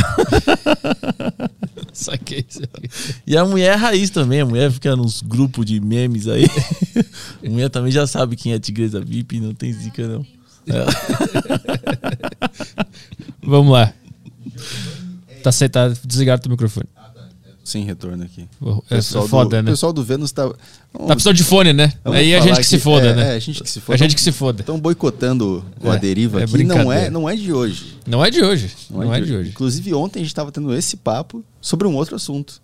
Saquei 1.92 2.44
isso 2.48 2.60
aqui. 2.62 2.88
E 3.26 3.36
a 3.36 3.44
mulher 3.44 3.72
é 3.72 3.76
raiz 3.76 4.10
também, 4.10 4.40
a 4.40 4.46
mulher 4.46 4.70
fica 4.70 4.94
nos 4.94 5.20
grupos 5.22 5.66
de 5.66 5.80
memes 5.80 6.28
aí. 6.28 6.46
A 7.44 7.48
mulher 7.48 7.68
também 7.70 7.90
já 7.90 8.06
sabe 8.06 8.36
quem 8.36 8.52
é 8.52 8.56
a 8.56 8.60
tigresa 8.60 9.00
VIP, 9.00 9.40
não 9.40 9.52
tem 9.54 9.72
zica, 9.72 10.06
não. 10.06 10.26
É. 10.66 10.84
Vamos 13.42 13.72
lá. 13.72 13.92
Tá 15.42 15.50
aceitado. 15.50 15.98
Desligar 16.04 16.38
teu 16.38 16.50
microfone. 16.50 16.86
Sem 17.64 17.82
retorno 17.82 18.22
aqui. 18.22 18.46
É 18.90 19.00
foda, 19.00 19.56
do, 19.56 19.62
né? 19.62 19.70
O 19.70 19.72
pessoal 19.72 19.92
do 19.92 20.04
Vênus 20.04 20.30
tá. 20.32 20.46
Tá 20.48 21.06
precisando 21.14 21.34
de 21.34 21.42
fone, 21.44 21.72
né? 21.72 21.94
Vamos 22.04 22.18
Aí 22.20 22.34
a 22.34 22.40
gente 22.40 22.58
que 22.58 22.64
se 22.64 22.74
aqui- 22.74 22.84
foda, 22.84 23.06
é, 23.08 23.14
né? 23.14 23.32
É, 23.32 23.36
a 23.36 23.38
gente 23.38 23.62
que 23.62 23.70
se 23.70 23.80
foda. 23.80 23.94
A 23.94 23.96
gente 23.96 24.14
que 24.14 24.20
se 24.20 24.32
foda. 24.32 24.60
Estão 24.60 24.78
boicotando 24.78 25.64
o 25.82 25.88
É, 25.88 25.92
A 25.92 25.96
Deriva 25.96 26.40
é 26.40 26.44
aqui. 26.44 26.62
Não 26.62 26.92
é, 26.92 27.08
não 27.08 27.28
é 27.28 27.34
de 27.34 27.52
hoje. 27.54 27.96
Não 28.06 28.22
é 28.22 28.30
de 28.30 28.42
hoje. 28.42 28.70
Não, 28.90 29.14
é 29.14 29.20
de 29.20 29.34
hoje. 29.34 29.48
Inclusive, 29.48 29.94
ontem 29.94 30.18
a 30.18 30.22
gente 30.22 30.30
estava 30.30 30.52
tendo 30.52 30.74
esse 30.74 30.96
papo 30.98 31.42
sobre 31.58 31.88
um 31.88 31.94
outro 31.94 32.14
assunto. 32.14 32.60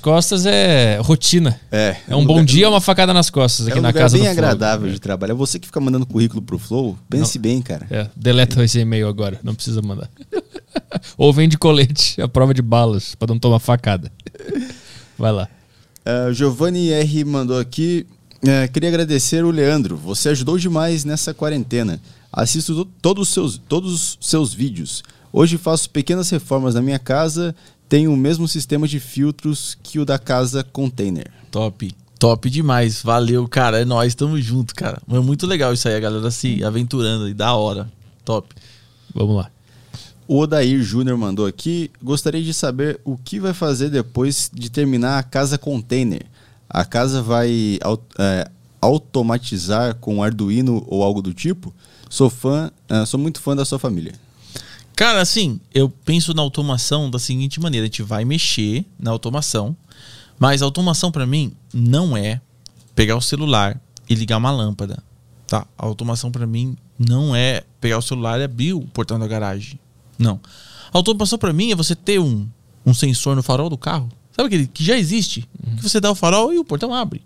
Costas 0.00 0.46
é 0.46 0.98
rotina. 1.02 1.60
É. 1.70 1.96
É 2.08 2.16
um 2.16 2.24
bom 2.24 2.34
lugar- 2.34 2.46
dia, 2.46 2.68
uma 2.68 2.80
facada 2.80 3.12
nas 3.12 3.28
costas 3.30 3.66
aqui 3.68 3.76
é 3.76 3.80
um 3.80 3.82
na 3.82 3.88
lugar 3.88 4.00
casa 4.02 4.16
bem 4.16 4.22
do 4.26 4.34
Flow. 4.34 4.44
agradável 4.44 4.90
de 4.90 4.98
trabalhar. 4.98 5.34
Você 5.34 5.58
que 5.58 5.66
fica 5.66 5.80
mandando 5.80 6.06
currículo 6.06 6.40
pro 6.42 6.58
Flow, 6.58 6.96
pense 7.08 7.38
bem, 7.38 7.60
cara. 7.60 7.86
É, 7.90 8.06
deleta 8.16 8.62
esse 8.64 8.78
e-mail 8.80 9.08
agora, 9.08 9.38
não 9.42 9.54
precisa 9.54 9.80
mandar. 9.82 10.08
Ou 11.16 11.32
vende 11.32 11.56
colete, 11.58 12.20
a 12.20 12.26
prova 12.28 12.52
de 12.54 12.62
balas, 12.62 13.14
pra 13.14 13.28
não 13.28 13.38
tomar 13.38 13.58
facada. 13.58 14.10
Vai 15.18 15.32
lá. 15.32 15.48
Uh, 16.04 16.32
Giovanni 16.32 16.90
R 16.90 17.24
mandou 17.24 17.58
aqui. 17.58 18.06
é, 18.46 18.66
queria 18.68 18.88
agradecer 18.88 19.44
o 19.44 19.50
Leandro. 19.50 19.96
Você 19.98 20.30
ajudou 20.30 20.56
demais 20.58 21.04
nessa 21.04 21.34
quarentena. 21.34 22.00
Assisto 22.32 22.74
to- 22.84 22.90
todos 23.02 23.28
os 23.28 23.34
seus, 23.34 23.58
todos 23.68 23.92
os 23.92 24.18
seus 24.20 24.54
vídeos. 24.54 25.02
Hoje 25.32 25.58
faço 25.58 25.90
pequenas 25.90 26.30
reformas 26.30 26.74
na 26.74 26.80
minha 26.82 26.98
casa. 26.98 27.54
Tenho 27.90 28.12
o 28.12 28.16
mesmo 28.16 28.46
sistema 28.46 28.86
de 28.86 29.00
filtros 29.00 29.76
que 29.82 29.98
o 29.98 30.04
da 30.04 30.16
casa 30.16 30.62
container. 30.62 31.28
Top. 31.50 31.92
Top 32.20 32.48
demais. 32.48 33.02
Valeu, 33.02 33.48
cara. 33.48 33.80
É 33.80 33.84
nóis, 33.84 34.14
tamo 34.14 34.40
junto, 34.40 34.76
cara. 34.76 35.02
É 35.10 35.18
muito 35.18 35.44
legal 35.44 35.74
isso 35.74 35.88
aí, 35.88 35.96
a 35.96 36.00
galera 36.00 36.30
se 36.30 36.62
aventurando 36.62 37.24
aí, 37.24 37.34
da 37.34 37.52
hora. 37.52 37.90
Top. 38.24 38.54
Vamos 39.12 39.34
lá. 39.34 39.50
O 40.28 40.38
Odair 40.38 40.80
Júnior 40.80 41.18
mandou 41.18 41.46
aqui. 41.46 41.90
Gostaria 42.00 42.40
de 42.40 42.54
saber 42.54 43.00
o 43.04 43.16
que 43.16 43.40
vai 43.40 43.52
fazer 43.52 43.90
depois 43.90 44.48
de 44.54 44.70
terminar 44.70 45.18
a 45.18 45.24
casa 45.24 45.58
container. 45.58 46.24
A 46.68 46.84
casa 46.84 47.20
vai 47.20 47.80
é, 48.20 48.48
automatizar 48.80 49.96
com 49.96 50.22
Arduino 50.22 50.84
ou 50.86 51.02
algo 51.02 51.20
do 51.20 51.34
tipo? 51.34 51.74
Sou 52.08 52.30
fã, 52.30 52.70
ah, 52.88 53.04
sou 53.04 53.18
muito 53.18 53.40
fã 53.40 53.56
da 53.56 53.64
sua 53.64 53.80
família. 53.80 54.12
Cara, 55.00 55.22
assim, 55.22 55.58
eu 55.72 55.88
penso 55.88 56.34
na 56.34 56.42
automação 56.42 57.10
da 57.10 57.18
seguinte 57.18 57.58
maneira: 57.58 57.86
a 57.86 57.88
gente 57.88 58.02
vai 58.02 58.22
mexer 58.22 58.84
na 58.98 59.10
automação, 59.10 59.74
mas 60.38 60.60
a 60.60 60.66
automação 60.66 61.10
pra 61.10 61.26
mim 61.26 61.54
não 61.72 62.14
é 62.14 62.38
pegar 62.94 63.16
o 63.16 63.20
celular 63.22 63.80
e 64.10 64.14
ligar 64.14 64.36
uma 64.36 64.50
lâmpada, 64.50 65.02
tá? 65.46 65.66
A 65.78 65.86
automação 65.86 66.30
pra 66.30 66.46
mim 66.46 66.76
não 66.98 67.34
é 67.34 67.62
pegar 67.80 67.96
o 67.96 68.02
celular 68.02 68.40
e 68.40 68.44
abrir 68.44 68.74
o 68.74 68.82
portão 68.82 69.18
da 69.18 69.26
garagem. 69.26 69.80
Não. 70.18 70.38
A 70.92 70.98
automação 70.98 71.38
pra 71.38 71.50
mim 71.50 71.72
é 71.72 71.74
você 71.74 71.94
ter 71.94 72.20
um, 72.20 72.46
um 72.84 72.92
sensor 72.92 73.34
no 73.34 73.42
farol 73.42 73.70
do 73.70 73.78
carro. 73.78 74.12
Sabe 74.32 74.48
aquele 74.48 74.66
que 74.66 74.84
já 74.84 74.98
existe? 74.98 75.48
Que 75.78 75.82
você 75.82 75.98
dá 75.98 76.10
o 76.10 76.14
farol 76.14 76.52
e 76.52 76.58
o 76.58 76.64
portão 76.64 76.92
abre. 76.92 77.22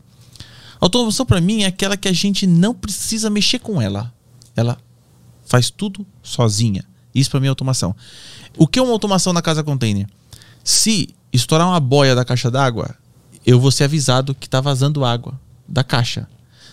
A 0.81 0.87
automação 0.87 1.27
pra 1.27 1.41
mim 1.41 1.65
é 1.65 1.67
aquela 1.67 1.97
que 1.97 2.07
a 2.07 2.13
gente 2.13 2.47
não 2.47 2.73
precisa 2.73 3.29
mexer 3.29 3.59
com 3.59 3.83
ela. 3.83 4.15
Ela 4.55 4.79
faz 5.45 5.71
tudo 5.71 6.07
sozinha. 6.23 6.85
Isso 7.15 7.31
pra 7.31 7.41
mim 7.41 7.47
é 7.47 7.49
automação. 7.49 7.95
O 8.57 8.67
que 8.67 8.79
é 8.79 8.83
uma 8.83 8.93
automação 8.93 9.33
na 9.33 9.41
casa 9.41 9.63
container? 9.63 10.07
Se 10.63 11.15
estourar 11.33 11.69
uma 11.69 11.81
boia 11.81 12.15
da 12.15 12.25
caixa 12.25 12.51
d'água, 12.51 12.95
eu 13.47 13.61
vou 13.61 13.71
ser 13.71 13.85
avisado 13.85 14.35
que 14.35 14.49
tá 14.49 14.61
vazando 14.61 15.05
água 15.05 15.39
da 15.69 15.85
caixa. 15.85 16.27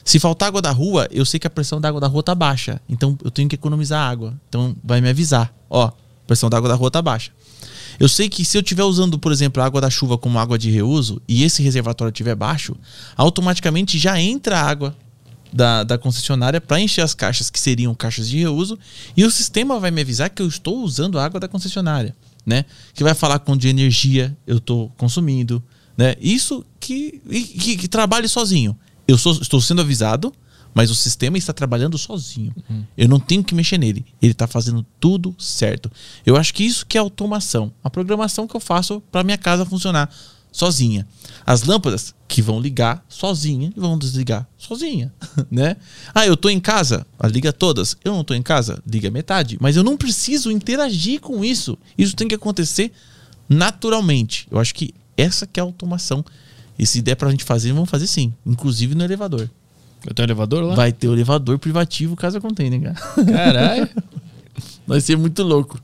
Se 0.03 0.19
faltar 0.19 0.47
água 0.47 0.61
da 0.61 0.71
rua, 0.71 1.07
eu 1.11 1.25
sei 1.25 1.39
que 1.39 1.47
a 1.47 1.49
pressão 1.49 1.79
da 1.79 1.89
água 1.89 2.01
da 2.01 2.07
rua 2.07 2.23
tá 2.23 2.33
baixa. 2.33 2.81
Então 2.89 3.17
eu 3.23 3.29
tenho 3.29 3.47
que 3.47 3.55
economizar 3.55 4.09
água. 4.09 4.33
Então 4.49 4.75
vai 4.83 4.99
me 4.99 5.09
avisar. 5.09 5.53
Ó, 5.69 5.85
a 5.85 5.93
pressão 6.25 6.49
da 6.49 6.57
água 6.57 6.69
da 6.69 6.75
rua 6.75 6.89
tá 6.89 7.01
baixa. 7.01 7.31
Eu 7.99 8.09
sei 8.09 8.29
que 8.29 8.43
se 8.43 8.57
eu 8.57 8.61
estiver 8.61 8.83
usando, 8.83 9.19
por 9.19 9.31
exemplo, 9.31 9.61
a 9.61 9.65
água 9.65 9.79
da 9.79 9.89
chuva 9.89 10.17
como 10.17 10.39
água 10.39 10.57
de 10.57 10.71
reuso 10.71 11.21
e 11.27 11.43
esse 11.43 11.61
reservatório 11.61 12.11
estiver 12.11 12.35
baixo, 12.35 12.75
automaticamente 13.15 13.99
já 13.99 14.19
entra 14.19 14.59
água 14.59 14.95
da, 15.51 15.83
da 15.83 15.97
concessionária 15.97 16.61
para 16.61 16.79
encher 16.79 17.01
as 17.01 17.13
caixas 17.13 17.49
que 17.49 17.59
seriam 17.59 17.93
caixas 17.93 18.29
de 18.29 18.37
reuso 18.39 18.77
e 19.15 19.23
o 19.25 19.31
sistema 19.31 19.79
vai 19.79 19.91
me 19.91 20.01
avisar 20.01 20.29
que 20.29 20.41
eu 20.41 20.47
estou 20.47 20.81
usando 20.83 21.19
a 21.19 21.25
água 21.25 21.39
da 21.39 21.47
concessionária, 21.47 22.15
né? 22.45 22.65
Que 22.93 23.03
vai 23.03 23.13
falar 23.13 23.39
quanto 23.39 23.61
de 23.61 23.67
energia 23.67 24.35
eu 24.47 24.57
estou 24.57 24.89
consumindo, 24.97 25.61
né? 25.97 26.15
Isso 26.21 26.65
que, 26.79 27.21
que, 27.59 27.77
que 27.77 27.87
trabalhe 27.87 28.27
sozinho. 28.27 28.77
Eu 29.07 29.17
sou- 29.17 29.41
estou 29.41 29.59
sendo 29.59 29.81
avisado, 29.81 30.33
mas 30.73 30.89
o 30.89 30.95
sistema 30.95 31.37
está 31.37 31.51
trabalhando 31.51 31.97
sozinho. 31.97 32.55
Eu 32.97 33.09
não 33.09 33.19
tenho 33.19 33.43
que 33.43 33.53
mexer 33.53 33.77
nele. 33.77 34.05
Ele 34.21 34.31
está 34.31 34.47
fazendo 34.47 34.85
tudo 35.01 35.35
certo. 35.37 35.91
Eu 36.25 36.37
acho 36.37 36.53
que 36.53 36.63
isso 36.63 36.85
que 36.85 36.97
é 36.97 37.01
automação. 37.01 37.73
A 37.83 37.89
programação 37.89 38.47
que 38.47 38.55
eu 38.55 38.59
faço 38.61 39.01
para 39.11 39.21
minha 39.23 39.37
casa 39.37 39.65
funcionar 39.65 40.09
sozinha. 40.51 41.07
As 41.45 41.63
lâmpadas 41.63 42.13
que 42.27 42.41
vão 42.41 42.59
ligar 42.59 43.03
sozinha 43.09 43.71
e 43.75 43.79
vão 43.79 43.97
desligar 43.97 44.47
sozinha, 44.57 45.11
né? 45.49 45.75
Ah, 46.13 46.25
eu 46.25 46.37
tô 46.37 46.49
em 46.49 46.59
casa, 46.59 47.05
ah, 47.19 47.27
liga 47.27 47.51
todas. 47.51 47.97
Eu 48.03 48.13
não 48.13 48.23
tô 48.23 48.33
em 48.33 48.41
casa, 48.41 48.81
liga 48.85 49.09
metade. 49.09 49.57
Mas 49.59 49.75
eu 49.75 49.83
não 49.83 49.97
preciso 49.97 50.51
interagir 50.51 51.19
com 51.19 51.43
isso. 51.43 51.77
Isso 51.97 52.15
tem 52.15 52.27
que 52.27 52.35
acontecer 52.35 52.91
naturalmente. 53.49 54.47
Eu 54.51 54.59
acho 54.59 54.73
que 54.73 54.93
essa 55.17 55.45
que 55.45 55.59
é 55.59 55.61
a 55.61 55.65
automação. 55.65 56.23
E 56.77 56.85
se 56.85 57.01
der 57.01 57.15
pra 57.15 57.29
gente 57.29 57.43
fazer, 57.43 57.73
vamos 57.73 57.89
fazer 57.89 58.07
sim. 58.07 58.33
Inclusive 58.45 58.95
no 58.95 59.03
elevador. 59.03 59.49
Eu 60.05 60.13
tenho 60.13 60.25
um 60.25 60.29
elevador 60.29 60.63
lá? 60.63 60.75
Vai 60.75 60.91
ter 60.91 61.07
o 61.07 61.13
elevador 61.13 61.59
privativo 61.59 62.15
casa 62.15 62.41
container, 62.41 62.81
cara. 62.81 63.25
Caralho. 63.25 63.89
Vai 64.87 64.99
ser 64.99 65.15
muito 65.15 65.43
louco. 65.43 65.79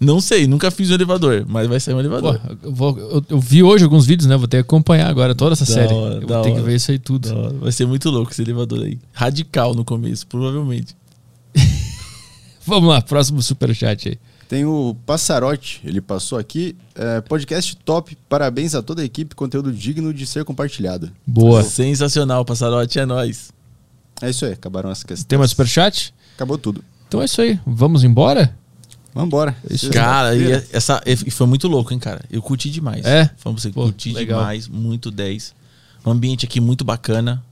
Não 0.00 0.20
sei, 0.20 0.46
nunca 0.46 0.70
fiz 0.70 0.90
um 0.90 0.94
elevador, 0.94 1.44
mas 1.48 1.66
vai 1.66 1.80
sair 1.80 1.94
um 1.94 1.96
Pô, 1.96 2.00
elevador. 2.02 2.40
eu, 2.62 2.72
vou- 2.72 2.98
eu- 2.98 3.24
eu 3.30 3.40
vi 3.40 3.62
hoje 3.64 3.82
alguns 3.82 4.06
vídeos, 4.06 4.28
né? 4.28 4.36
Vou 4.36 4.46
ter 4.46 4.58
que 4.58 4.60
acompanhar 4.62 5.08
agora 5.08 5.34
toda 5.34 5.54
essa 5.54 5.64
Da 5.64 5.72
série. 5.72 5.92
hora, 5.92 6.20
vou 6.20 6.42
ter 6.42 6.50
que 6.50 6.56
hora. 6.56 6.62
ver 6.62 6.76
isso 6.76 6.90
aí 6.92 6.98
tudo. 7.00 7.28
Vai 7.60 7.72
ser 7.72 7.84
muito 7.86 8.08
louco 8.08 8.30
esse 8.30 8.40
elevador 8.42 8.84
aí. 8.84 8.96
Radical 9.12 9.74
no 9.74 9.84
começo, 9.84 10.24
provavelmente. 10.26 10.94
Vamos 12.64 12.88
lá, 12.90 13.00
próximo 13.00 13.42
superchat 13.42 14.08
aí. 14.10 14.18
Tem 14.48 14.64
o 14.64 14.96
Passarote, 15.04 15.80
ele 15.84 16.00
passou 16.00 16.38
aqui. 16.38 16.74
é, 16.94 17.20
podcast 17.20 17.76
top, 17.78 18.16
parabéns 18.28 18.74
a 18.74 18.82
toda 18.82 19.02
a 19.02 19.04
equipe, 19.04 19.34
conteúdo 19.34 19.70
digno 19.72 20.12
de 20.14 20.26
ser 20.26 20.44
compartilhado. 20.44 21.10
Boa. 21.26 21.62
Sensacional, 21.62 22.44
passarote, 22.44 22.98
é 22.98 23.04
nóis. 23.06 23.50
É 24.22 24.30
isso 24.30 24.44
aí, 24.46 24.52
acabaram 24.52 24.90
as 24.90 25.02
questões. 25.02 25.24
Tem 25.24 25.38
mais 25.38 25.50
superchat? 25.50 26.14
Acabou 26.34 26.56
tudo. 26.58 26.82
Então 27.06 27.20
é 27.20 27.24
isso 27.26 27.40
aí. 27.40 27.58
Vamos 27.66 28.04
embora? 28.04 28.56
Vambora. 29.14 29.56
Isso. 29.68 29.90
Cara, 29.90 30.34
e 30.34 30.38
Sexta-feira. 30.38 30.68
essa 30.72 31.02
e 31.06 31.30
foi 31.30 31.46
muito 31.46 31.66
louco, 31.66 31.92
hein, 31.92 31.98
cara? 31.98 32.20
Eu 32.30 32.42
curti 32.42 32.70
demais. 32.70 33.04
É? 33.04 33.30
Vamos 33.42 33.62
você 33.62 33.70
Pô, 33.70 33.82
curti 33.84 34.12
legal. 34.12 34.40
demais, 34.40 34.68
muito 34.68 35.10
10. 35.10 35.54
O 36.04 36.10
ambiente 36.10 36.44
aqui 36.44 36.60
muito 36.60 36.84
bacana. 36.84 37.42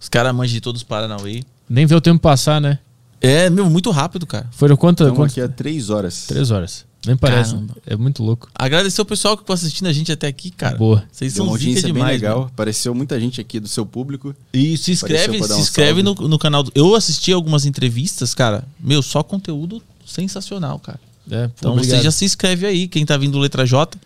Os 0.00 0.08
caras 0.08 0.34
manjam 0.34 0.54
de 0.54 0.60
todos 0.60 0.82
os 0.82 0.86
Paranauê. 0.86 1.42
Nem 1.68 1.86
vê 1.86 1.94
o 1.94 2.00
tempo 2.00 2.20
passar, 2.20 2.60
né? 2.60 2.78
É, 3.20 3.50
meu, 3.50 3.68
muito 3.68 3.90
rápido, 3.90 4.26
cara. 4.26 4.46
Foram 4.52 4.76
quanto? 4.76 5.02
Estamos 5.02 5.16
quanto? 5.18 5.30
aqui 5.30 5.40
há 5.40 5.48
três 5.48 5.90
horas. 5.90 6.26
Três 6.26 6.50
horas. 6.50 6.86
Nem 7.06 7.16
parece. 7.16 7.52
Caramba. 7.52 7.76
É 7.86 7.96
muito 7.96 8.22
louco. 8.22 8.48
Agradecer 8.54 9.00
o 9.00 9.04
pessoal 9.04 9.36
que 9.36 9.42
ficou 9.42 9.54
assistindo 9.54 9.86
a 9.86 9.92
gente 9.92 10.10
até 10.10 10.26
aqui, 10.26 10.50
cara. 10.50 10.76
Boa. 10.76 11.04
Vocês 11.10 11.34
Deu 11.34 11.44
são 11.44 11.54
zica 11.54 11.64
audiência 11.64 11.82
bem 11.84 11.92
demais, 11.94 12.20
legal. 12.20 12.38
mano. 12.38 12.50
Apareceu 12.52 12.94
muita 12.94 13.18
gente 13.18 13.40
aqui 13.40 13.60
do 13.60 13.68
seu 13.68 13.86
público. 13.86 14.34
E 14.52 14.76
se 14.76 14.92
inscreve, 14.92 15.38
pra 15.38 15.46
se 15.48 15.54
um 15.54 15.58
inscreve 15.58 16.02
no, 16.02 16.14
no 16.14 16.38
canal. 16.38 16.62
Do... 16.62 16.72
Eu 16.74 16.94
assisti 16.94 17.32
algumas 17.32 17.64
entrevistas, 17.66 18.34
cara. 18.34 18.64
Meu, 18.80 19.00
só 19.00 19.22
conteúdo 19.22 19.82
sensacional, 20.08 20.78
cara. 20.78 20.98
É, 21.30 21.46
pô, 21.48 21.52
Então 21.58 21.72
obrigado. 21.72 21.98
você 21.98 22.02
já 22.04 22.10
se 22.10 22.24
inscreve 22.24 22.66
aí. 22.66 22.88
Quem 22.88 23.04
tá 23.04 23.16
vindo 23.16 23.38
letra 23.38 23.66
J, 23.66 23.98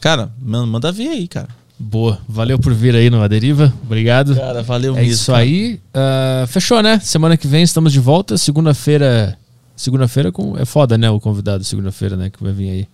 cara, 0.00 0.30
man- 0.40 0.66
manda 0.66 0.90
ver 0.92 1.08
aí, 1.08 1.26
cara. 1.28 1.48
Boa. 1.78 2.20
Valeu 2.28 2.58
por 2.58 2.74
vir 2.74 2.94
aí 2.96 3.08
no 3.10 3.22
Aderiva. 3.22 3.72
Obrigado. 3.84 4.34
Cara, 4.34 4.62
valeu 4.62 4.94
é 4.96 5.00
mesmo. 5.00 5.12
isso 5.12 5.26
cara. 5.32 5.42
aí. 5.44 5.80
Ah, 5.94 6.44
fechou, 6.48 6.82
né? 6.82 6.98
Semana 7.00 7.36
que 7.36 7.46
vem 7.46 7.62
estamos 7.62 7.92
de 7.92 8.00
volta. 8.00 8.36
Segunda-feira. 8.36 9.38
Segunda-feira 9.76 10.32
com... 10.32 10.56
é 10.58 10.64
foda, 10.64 10.98
né? 10.98 11.08
O 11.08 11.20
convidado 11.20 11.62
segunda-feira, 11.62 12.16
né? 12.16 12.30
Que 12.30 12.42
vai 12.42 12.52
vir 12.52 12.70
aí. 12.70 12.88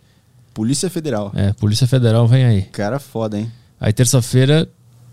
Polícia 0.53 0.91
Federal. 0.91 1.33
É, 1.35 1.53
Polícia 1.55 1.87
Federal 1.87 2.29
vem 2.29 2.45
aí. 2.45 2.63
Cara 2.63 2.99
foda, 2.99 3.39
hein? 3.39 3.51
Aí 3.81 3.93
terça-feira, 3.93 4.69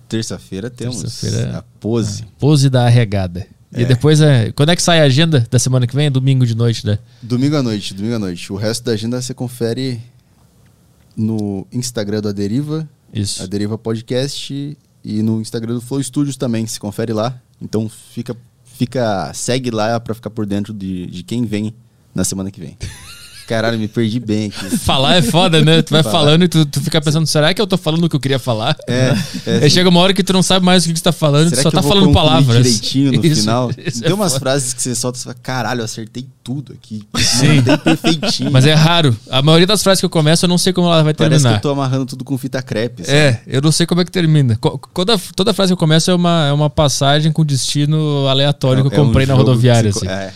Terça-feira 0.09 0.69
temos 0.69 1.01
Terça-feira- 1.01 1.59
a 1.59 1.63
pose. 1.80 2.25
pose 2.38 2.69
da 2.69 2.85
arregada. 2.85 3.47
E 3.74 3.83
É. 3.83 3.85
depois 3.85 4.19
é. 4.22 4.51
Quando 4.51 4.69
é 4.69 4.75
que 4.75 4.82
sai 4.82 5.00
a 5.00 5.03
agenda 5.03 5.45
da 5.50 5.58
semana 5.58 5.88
que 5.88 5.95
vem? 5.95 6.08
É 6.08 6.09
domingo 6.09 6.45
de 6.45 6.56
noite, 6.56 6.85
né? 6.85 7.00
Domingo 7.22 7.56
à 7.56 7.64
noite, 7.64 7.93
domingo 7.93 8.16
à 8.16 8.19
noite. 8.19 8.51
O 8.51 8.56
resto 8.58 8.83
da 8.83 8.91
agenda 8.91 9.22
você 9.22 9.33
confere 9.33 10.01
no 11.16 11.66
Instagram 11.72 12.22
do 12.22 12.30
Aderiva, 12.30 12.88
Isso. 13.14 13.41
Aderiva 13.43 13.77
Podcast 13.77 14.77
e 15.03 15.22
no 15.24 15.41
Instagram 15.41 15.75
do 15.75 15.82
Flow 15.82 16.01
Studios 16.03 16.35
também, 16.38 16.66
se 16.67 16.80
confere 16.80 17.14
lá. 17.14 17.40
Então 17.61 17.88
fica, 17.90 18.35
fica 18.66 19.32
segue 19.33 19.72
lá 19.72 20.00
pra 20.00 20.14
ficar 20.14 20.30
por 20.30 20.45
dentro 20.45 20.74
de, 20.74 21.08
de 21.08 21.24
quem 21.24 21.45
vem 21.45 21.74
na 22.14 22.24
semana 22.24 22.51
que 22.51 22.59
vem. 22.59 22.77
Caralho, 23.51 23.77
me 23.77 23.88
perdi 23.89 24.17
bem 24.19 24.47
aqui. 24.47 24.77
Falar 24.80 25.15
é 25.17 25.21
foda, 25.21 25.61
né? 25.63 25.81
Tu 25.81 25.91
vai 25.91 26.01
Falar. 26.03 26.15
falando 26.19 26.43
e 26.43 26.47
tu, 26.47 26.65
tu 26.65 26.80
fica 26.80 27.01
pensando, 27.01 27.27
será 27.27 27.53
que 27.53 27.61
eu 27.61 27.67
tô 27.67 27.77
falando 27.77 28.05
o 28.05 28.09
que 28.09 28.15
eu 28.15 28.19
queria 28.19 28.39
falar? 28.39 28.77
É, 28.88 29.13
é 29.45 29.57
Aí 29.63 29.69
chega 29.69 29.89
uma 29.89 29.99
hora 29.99 30.13
que 30.13 30.23
tu 30.23 30.31
não 30.31 30.41
sabe 30.41 30.65
mais 30.65 30.85
o 30.85 30.88
que, 30.88 30.93
tu 30.93 31.03
tá 31.03 31.11
falando, 31.11 31.49
tu 31.49 31.57
Será 31.57 31.63
só 31.63 31.69
que 31.69 31.75
eu 31.75 31.81
tá 31.81 31.88
falando 31.88 32.13
palavras. 32.13 32.63
direitinho 32.63 33.11
no 33.11 33.19
Isso, 33.27 33.41
final? 33.41 33.69
isso 33.85 33.99
é 34.03 34.07
Tem 34.07 34.13
umas 34.13 34.31
foda. 34.31 34.39
frases 34.39 34.73
que 34.73 34.81
você 34.81 34.95
solta 34.95 35.19
e 35.19 35.21
fala, 35.23 35.35
caralho, 35.43 35.81
eu 35.81 35.85
acertei 35.85 36.25
tudo 36.43 36.71
aqui. 36.73 37.03
Sim. 37.17 37.61
Perfeitinho. 37.83 38.51
Mas 38.51 38.65
é 38.65 38.73
raro. 38.73 39.15
A 39.30 39.41
maioria 39.41 39.67
das 39.67 39.83
frases 39.83 39.99
que 39.99 40.05
eu 40.05 40.09
começo, 40.09 40.45
eu 40.45 40.49
não 40.49 40.57
sei 40.57 40.71
como 40.73 40.88
ela 40.88 41.03
vai 41.03 41.13
Parece 41.13 41.35
que 41.35 41.41
terminar. 41.43 41.57
eu 41.57 41.61
tô 41.61 41.69
amarrando 41.71 42.05
tudo 42.05 42.23
com 42.23 42.38
fita 42.38 42.61
crepe. 42.61 43.03
sabe? 43.03 43.17
É, 43.17 43.41
eu 43.47 43.61
não 43.61 43.71
sei 43.71 43.85
como 43.85 43.99
é 44.01 44.05
que 44.05 44.11
termina. 44.11 44.57
Toda, 44.93 45.19
toda 45.35 45.53
frase 45.53 45.69
que 45.71 45.73
eu 45.73 45.77
começo 45.77 46.09
é 46.09 46.15
uma, 46.15 46.47
é 46.47 46.53
uma 46.53 46.69
passagem 46.69 47.31
com 47.31 47.43
destino 47.45 48.27
aleatório 48.27 48.81
que 48.89 48.95
eu 48.95 48.97
É 48.97 49.01
um 49.01 49.05
comprei 49.07 49.25
na 49.25 49.33
jogo 49.33 49.43
que 49.43 49.49
rodoviária. 49.49 49.89
Assim. 49.89 50.07
É. 50.07 50.31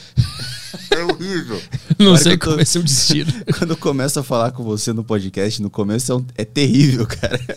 É 0.91 1.03
horrível. 1.03 1.61
Não 1.99 2.17
sei 2.17 2.37
como 2.37 2.59
é 2.59 2.65
seu 2.65 2.81
destino. 2.83 3.31
Quando 3.57 3.71
eu 3.71 3.77
começo 3.77 4.19
a 4.19 4.23
falar 4.23 4.51
com 4.51 4.63
você 4.63 4.91
no 4.93 5.03
podcast, 5.03 5.61
no 5.61 5.69
começo 5.69 6.11
é, 6.11 6.15
um- 6.15 6.25
é 6.37 6.45
terrível, 6.45 7.05
cara. 7.05 7.39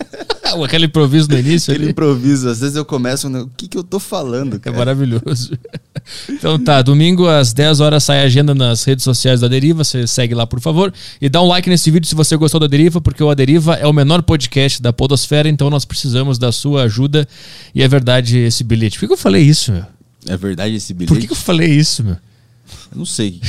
Aquele 0.64 0.86
improviso 0.86 1.28
no 1.28 1.38
início 1.38 1.70
Aquele 1.70 1.84
ali. 1.84 1.92
improviso. 1.92 2.48
Às 2.48 2.60
vezes 2.60 2.74
eu 2.74 2.84
começo, 2.84 3.28
no- 3.28 3.42
o 3.42 3.50
que, 3.55 3.68
que 3.68 3.76
eu 3.76 3.82
tô 3.84 3.98
falando, 3.98 4.56
É 4.56 4.58
cara? 4.58 4.76
maravilhoso. 4.78 5.52
Então 6.30 6.58
tá, 6.58 6.80
domingo 6.80 7.28
às 7.28 7.52
10 7.52 7.80
horas 7.80 8.05
sai 8.05 8.20
a 8.20 8.22
agenda 8.24 8.55
nas 8.55 8.82
redes 8.84 9.05
sociais 9.05 9.40
da 9.40 9.48
Deriva, 9.48 9.84
você 9.84 10.06
segue 10.06 10.34
lá, 10.34 10.47
por 10.47 10.58
favor. 10.58 10.92
E 11.20 11.28
dá 11.28 11.42
um 11.42 11.47
like 11.47 11.68
nesse 11.68 11.90
vídeo 11.90 12.08
se 12.08 12.14
você 12.14 12.34
gostou 12.34 12.58
da 12.58 12.66
Deriva, 12.66 12.98
porque 12.98 13.22
o 13.22 13.28
A 13.28 13.34
Deriva 13.34 13.74
é 13.74 13.86
o 13.86 13.92
menor 13.92 14.22
podcast 14.22 14.80
da 14.80 14.90
Podosfera, 14.90 15.50
então 15.50 15.68
nós 15.68 15.84
precisamos 15.84 16.38
da 16.38 16.50
sua 16.50 16.84
ajuda. 16.84 17.28
E 17.74 17.82
é 17.82 17.88
verdade 17.88 18.38
esse 18.38 18.64
bilhete. 18.64 18.97
Por 18.98 19.02
que, 19.02 19.06
que 19.08 19.12
eu 19.12 19.18
falei 19.18 19.42
isso, 19.42 19.70
meu? 19.70 19.84
É 20.26 20.36
verdade 20.36 20.74
esse 20.74 20.94
bilhete? 20.94 21.08
Por 21.12 21.20
que, 21.20 21.26
que 21.26 21.32
eu 21.32 21.36
falei 21.36 21.68
isso, 21.70 22.02
meu? 22.02 22.16
Eu 22.92 22.98
não 22.98 23.05
sei. 23.06 23.40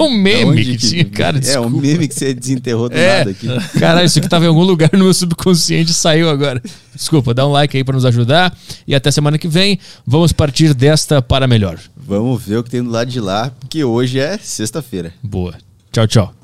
Um 0.00 0.10
meme 0.16 0.44
onde 0.44 0.64
que 0.64 0.76
tinha, 0.78 1.04
cara. 1.04 1.38
É, 1.44 1.60
um 1.60 1.68
meme 1.70 2.08
que 2.08 2.14
você 2.14 2.32
desenterrou 2.34 2.88
do 2.88 2.96
É. 2.96 3.18
nada 3.18 3.30
aqui. 3.30 3.46
Caralho, 3.78 4.06
isso 4.06 4.18
aqui 4.18 4.28
tava 4.28 4.44
em 4.44 4.48
algum 4.48 4.62
lugar 4.64 4.90
no 4.92 5.04
meu 5.04 5.14
subconsciente 5.14 5.92
saiu 5.92 6.28
agora. 6.30 6.62
Desculpa, 6.94 7.32
dá 7.34 7.46
um 7.46 7.52
like 7.52 7.76
aí 7.76 7.84
pra 7.84 7.94
nos 7.94 8.04
ajudar. 8.04 8.56
E 8.86 8.94
até 8.94 9.10
semana 9.10 9.38
que 9.38 9.48
vem, 9.48 9.78
vamos 10.06 10.32
partir 10.32 10.74
desta 10.74 11.20
para 11.22 11.46
melhor. 11.46 11.78
Vamos 11.96 12.42
ver 12.42 12.56
o 12.58 12.64
que 12.64 12.70
tem 12.70 12.82
do 12.82 12.90
lado 12.90 13.10
de 13.10 13.20
lá, 13.20 13.50
porque 13.60 13.84
hoje 13.84 14.18
é 14.18 14.38
sexta-feira. 14.38 15.12
Boa. 15.22 15.54
Tchau, 15.92 16.06
tchau. 16.06 16.34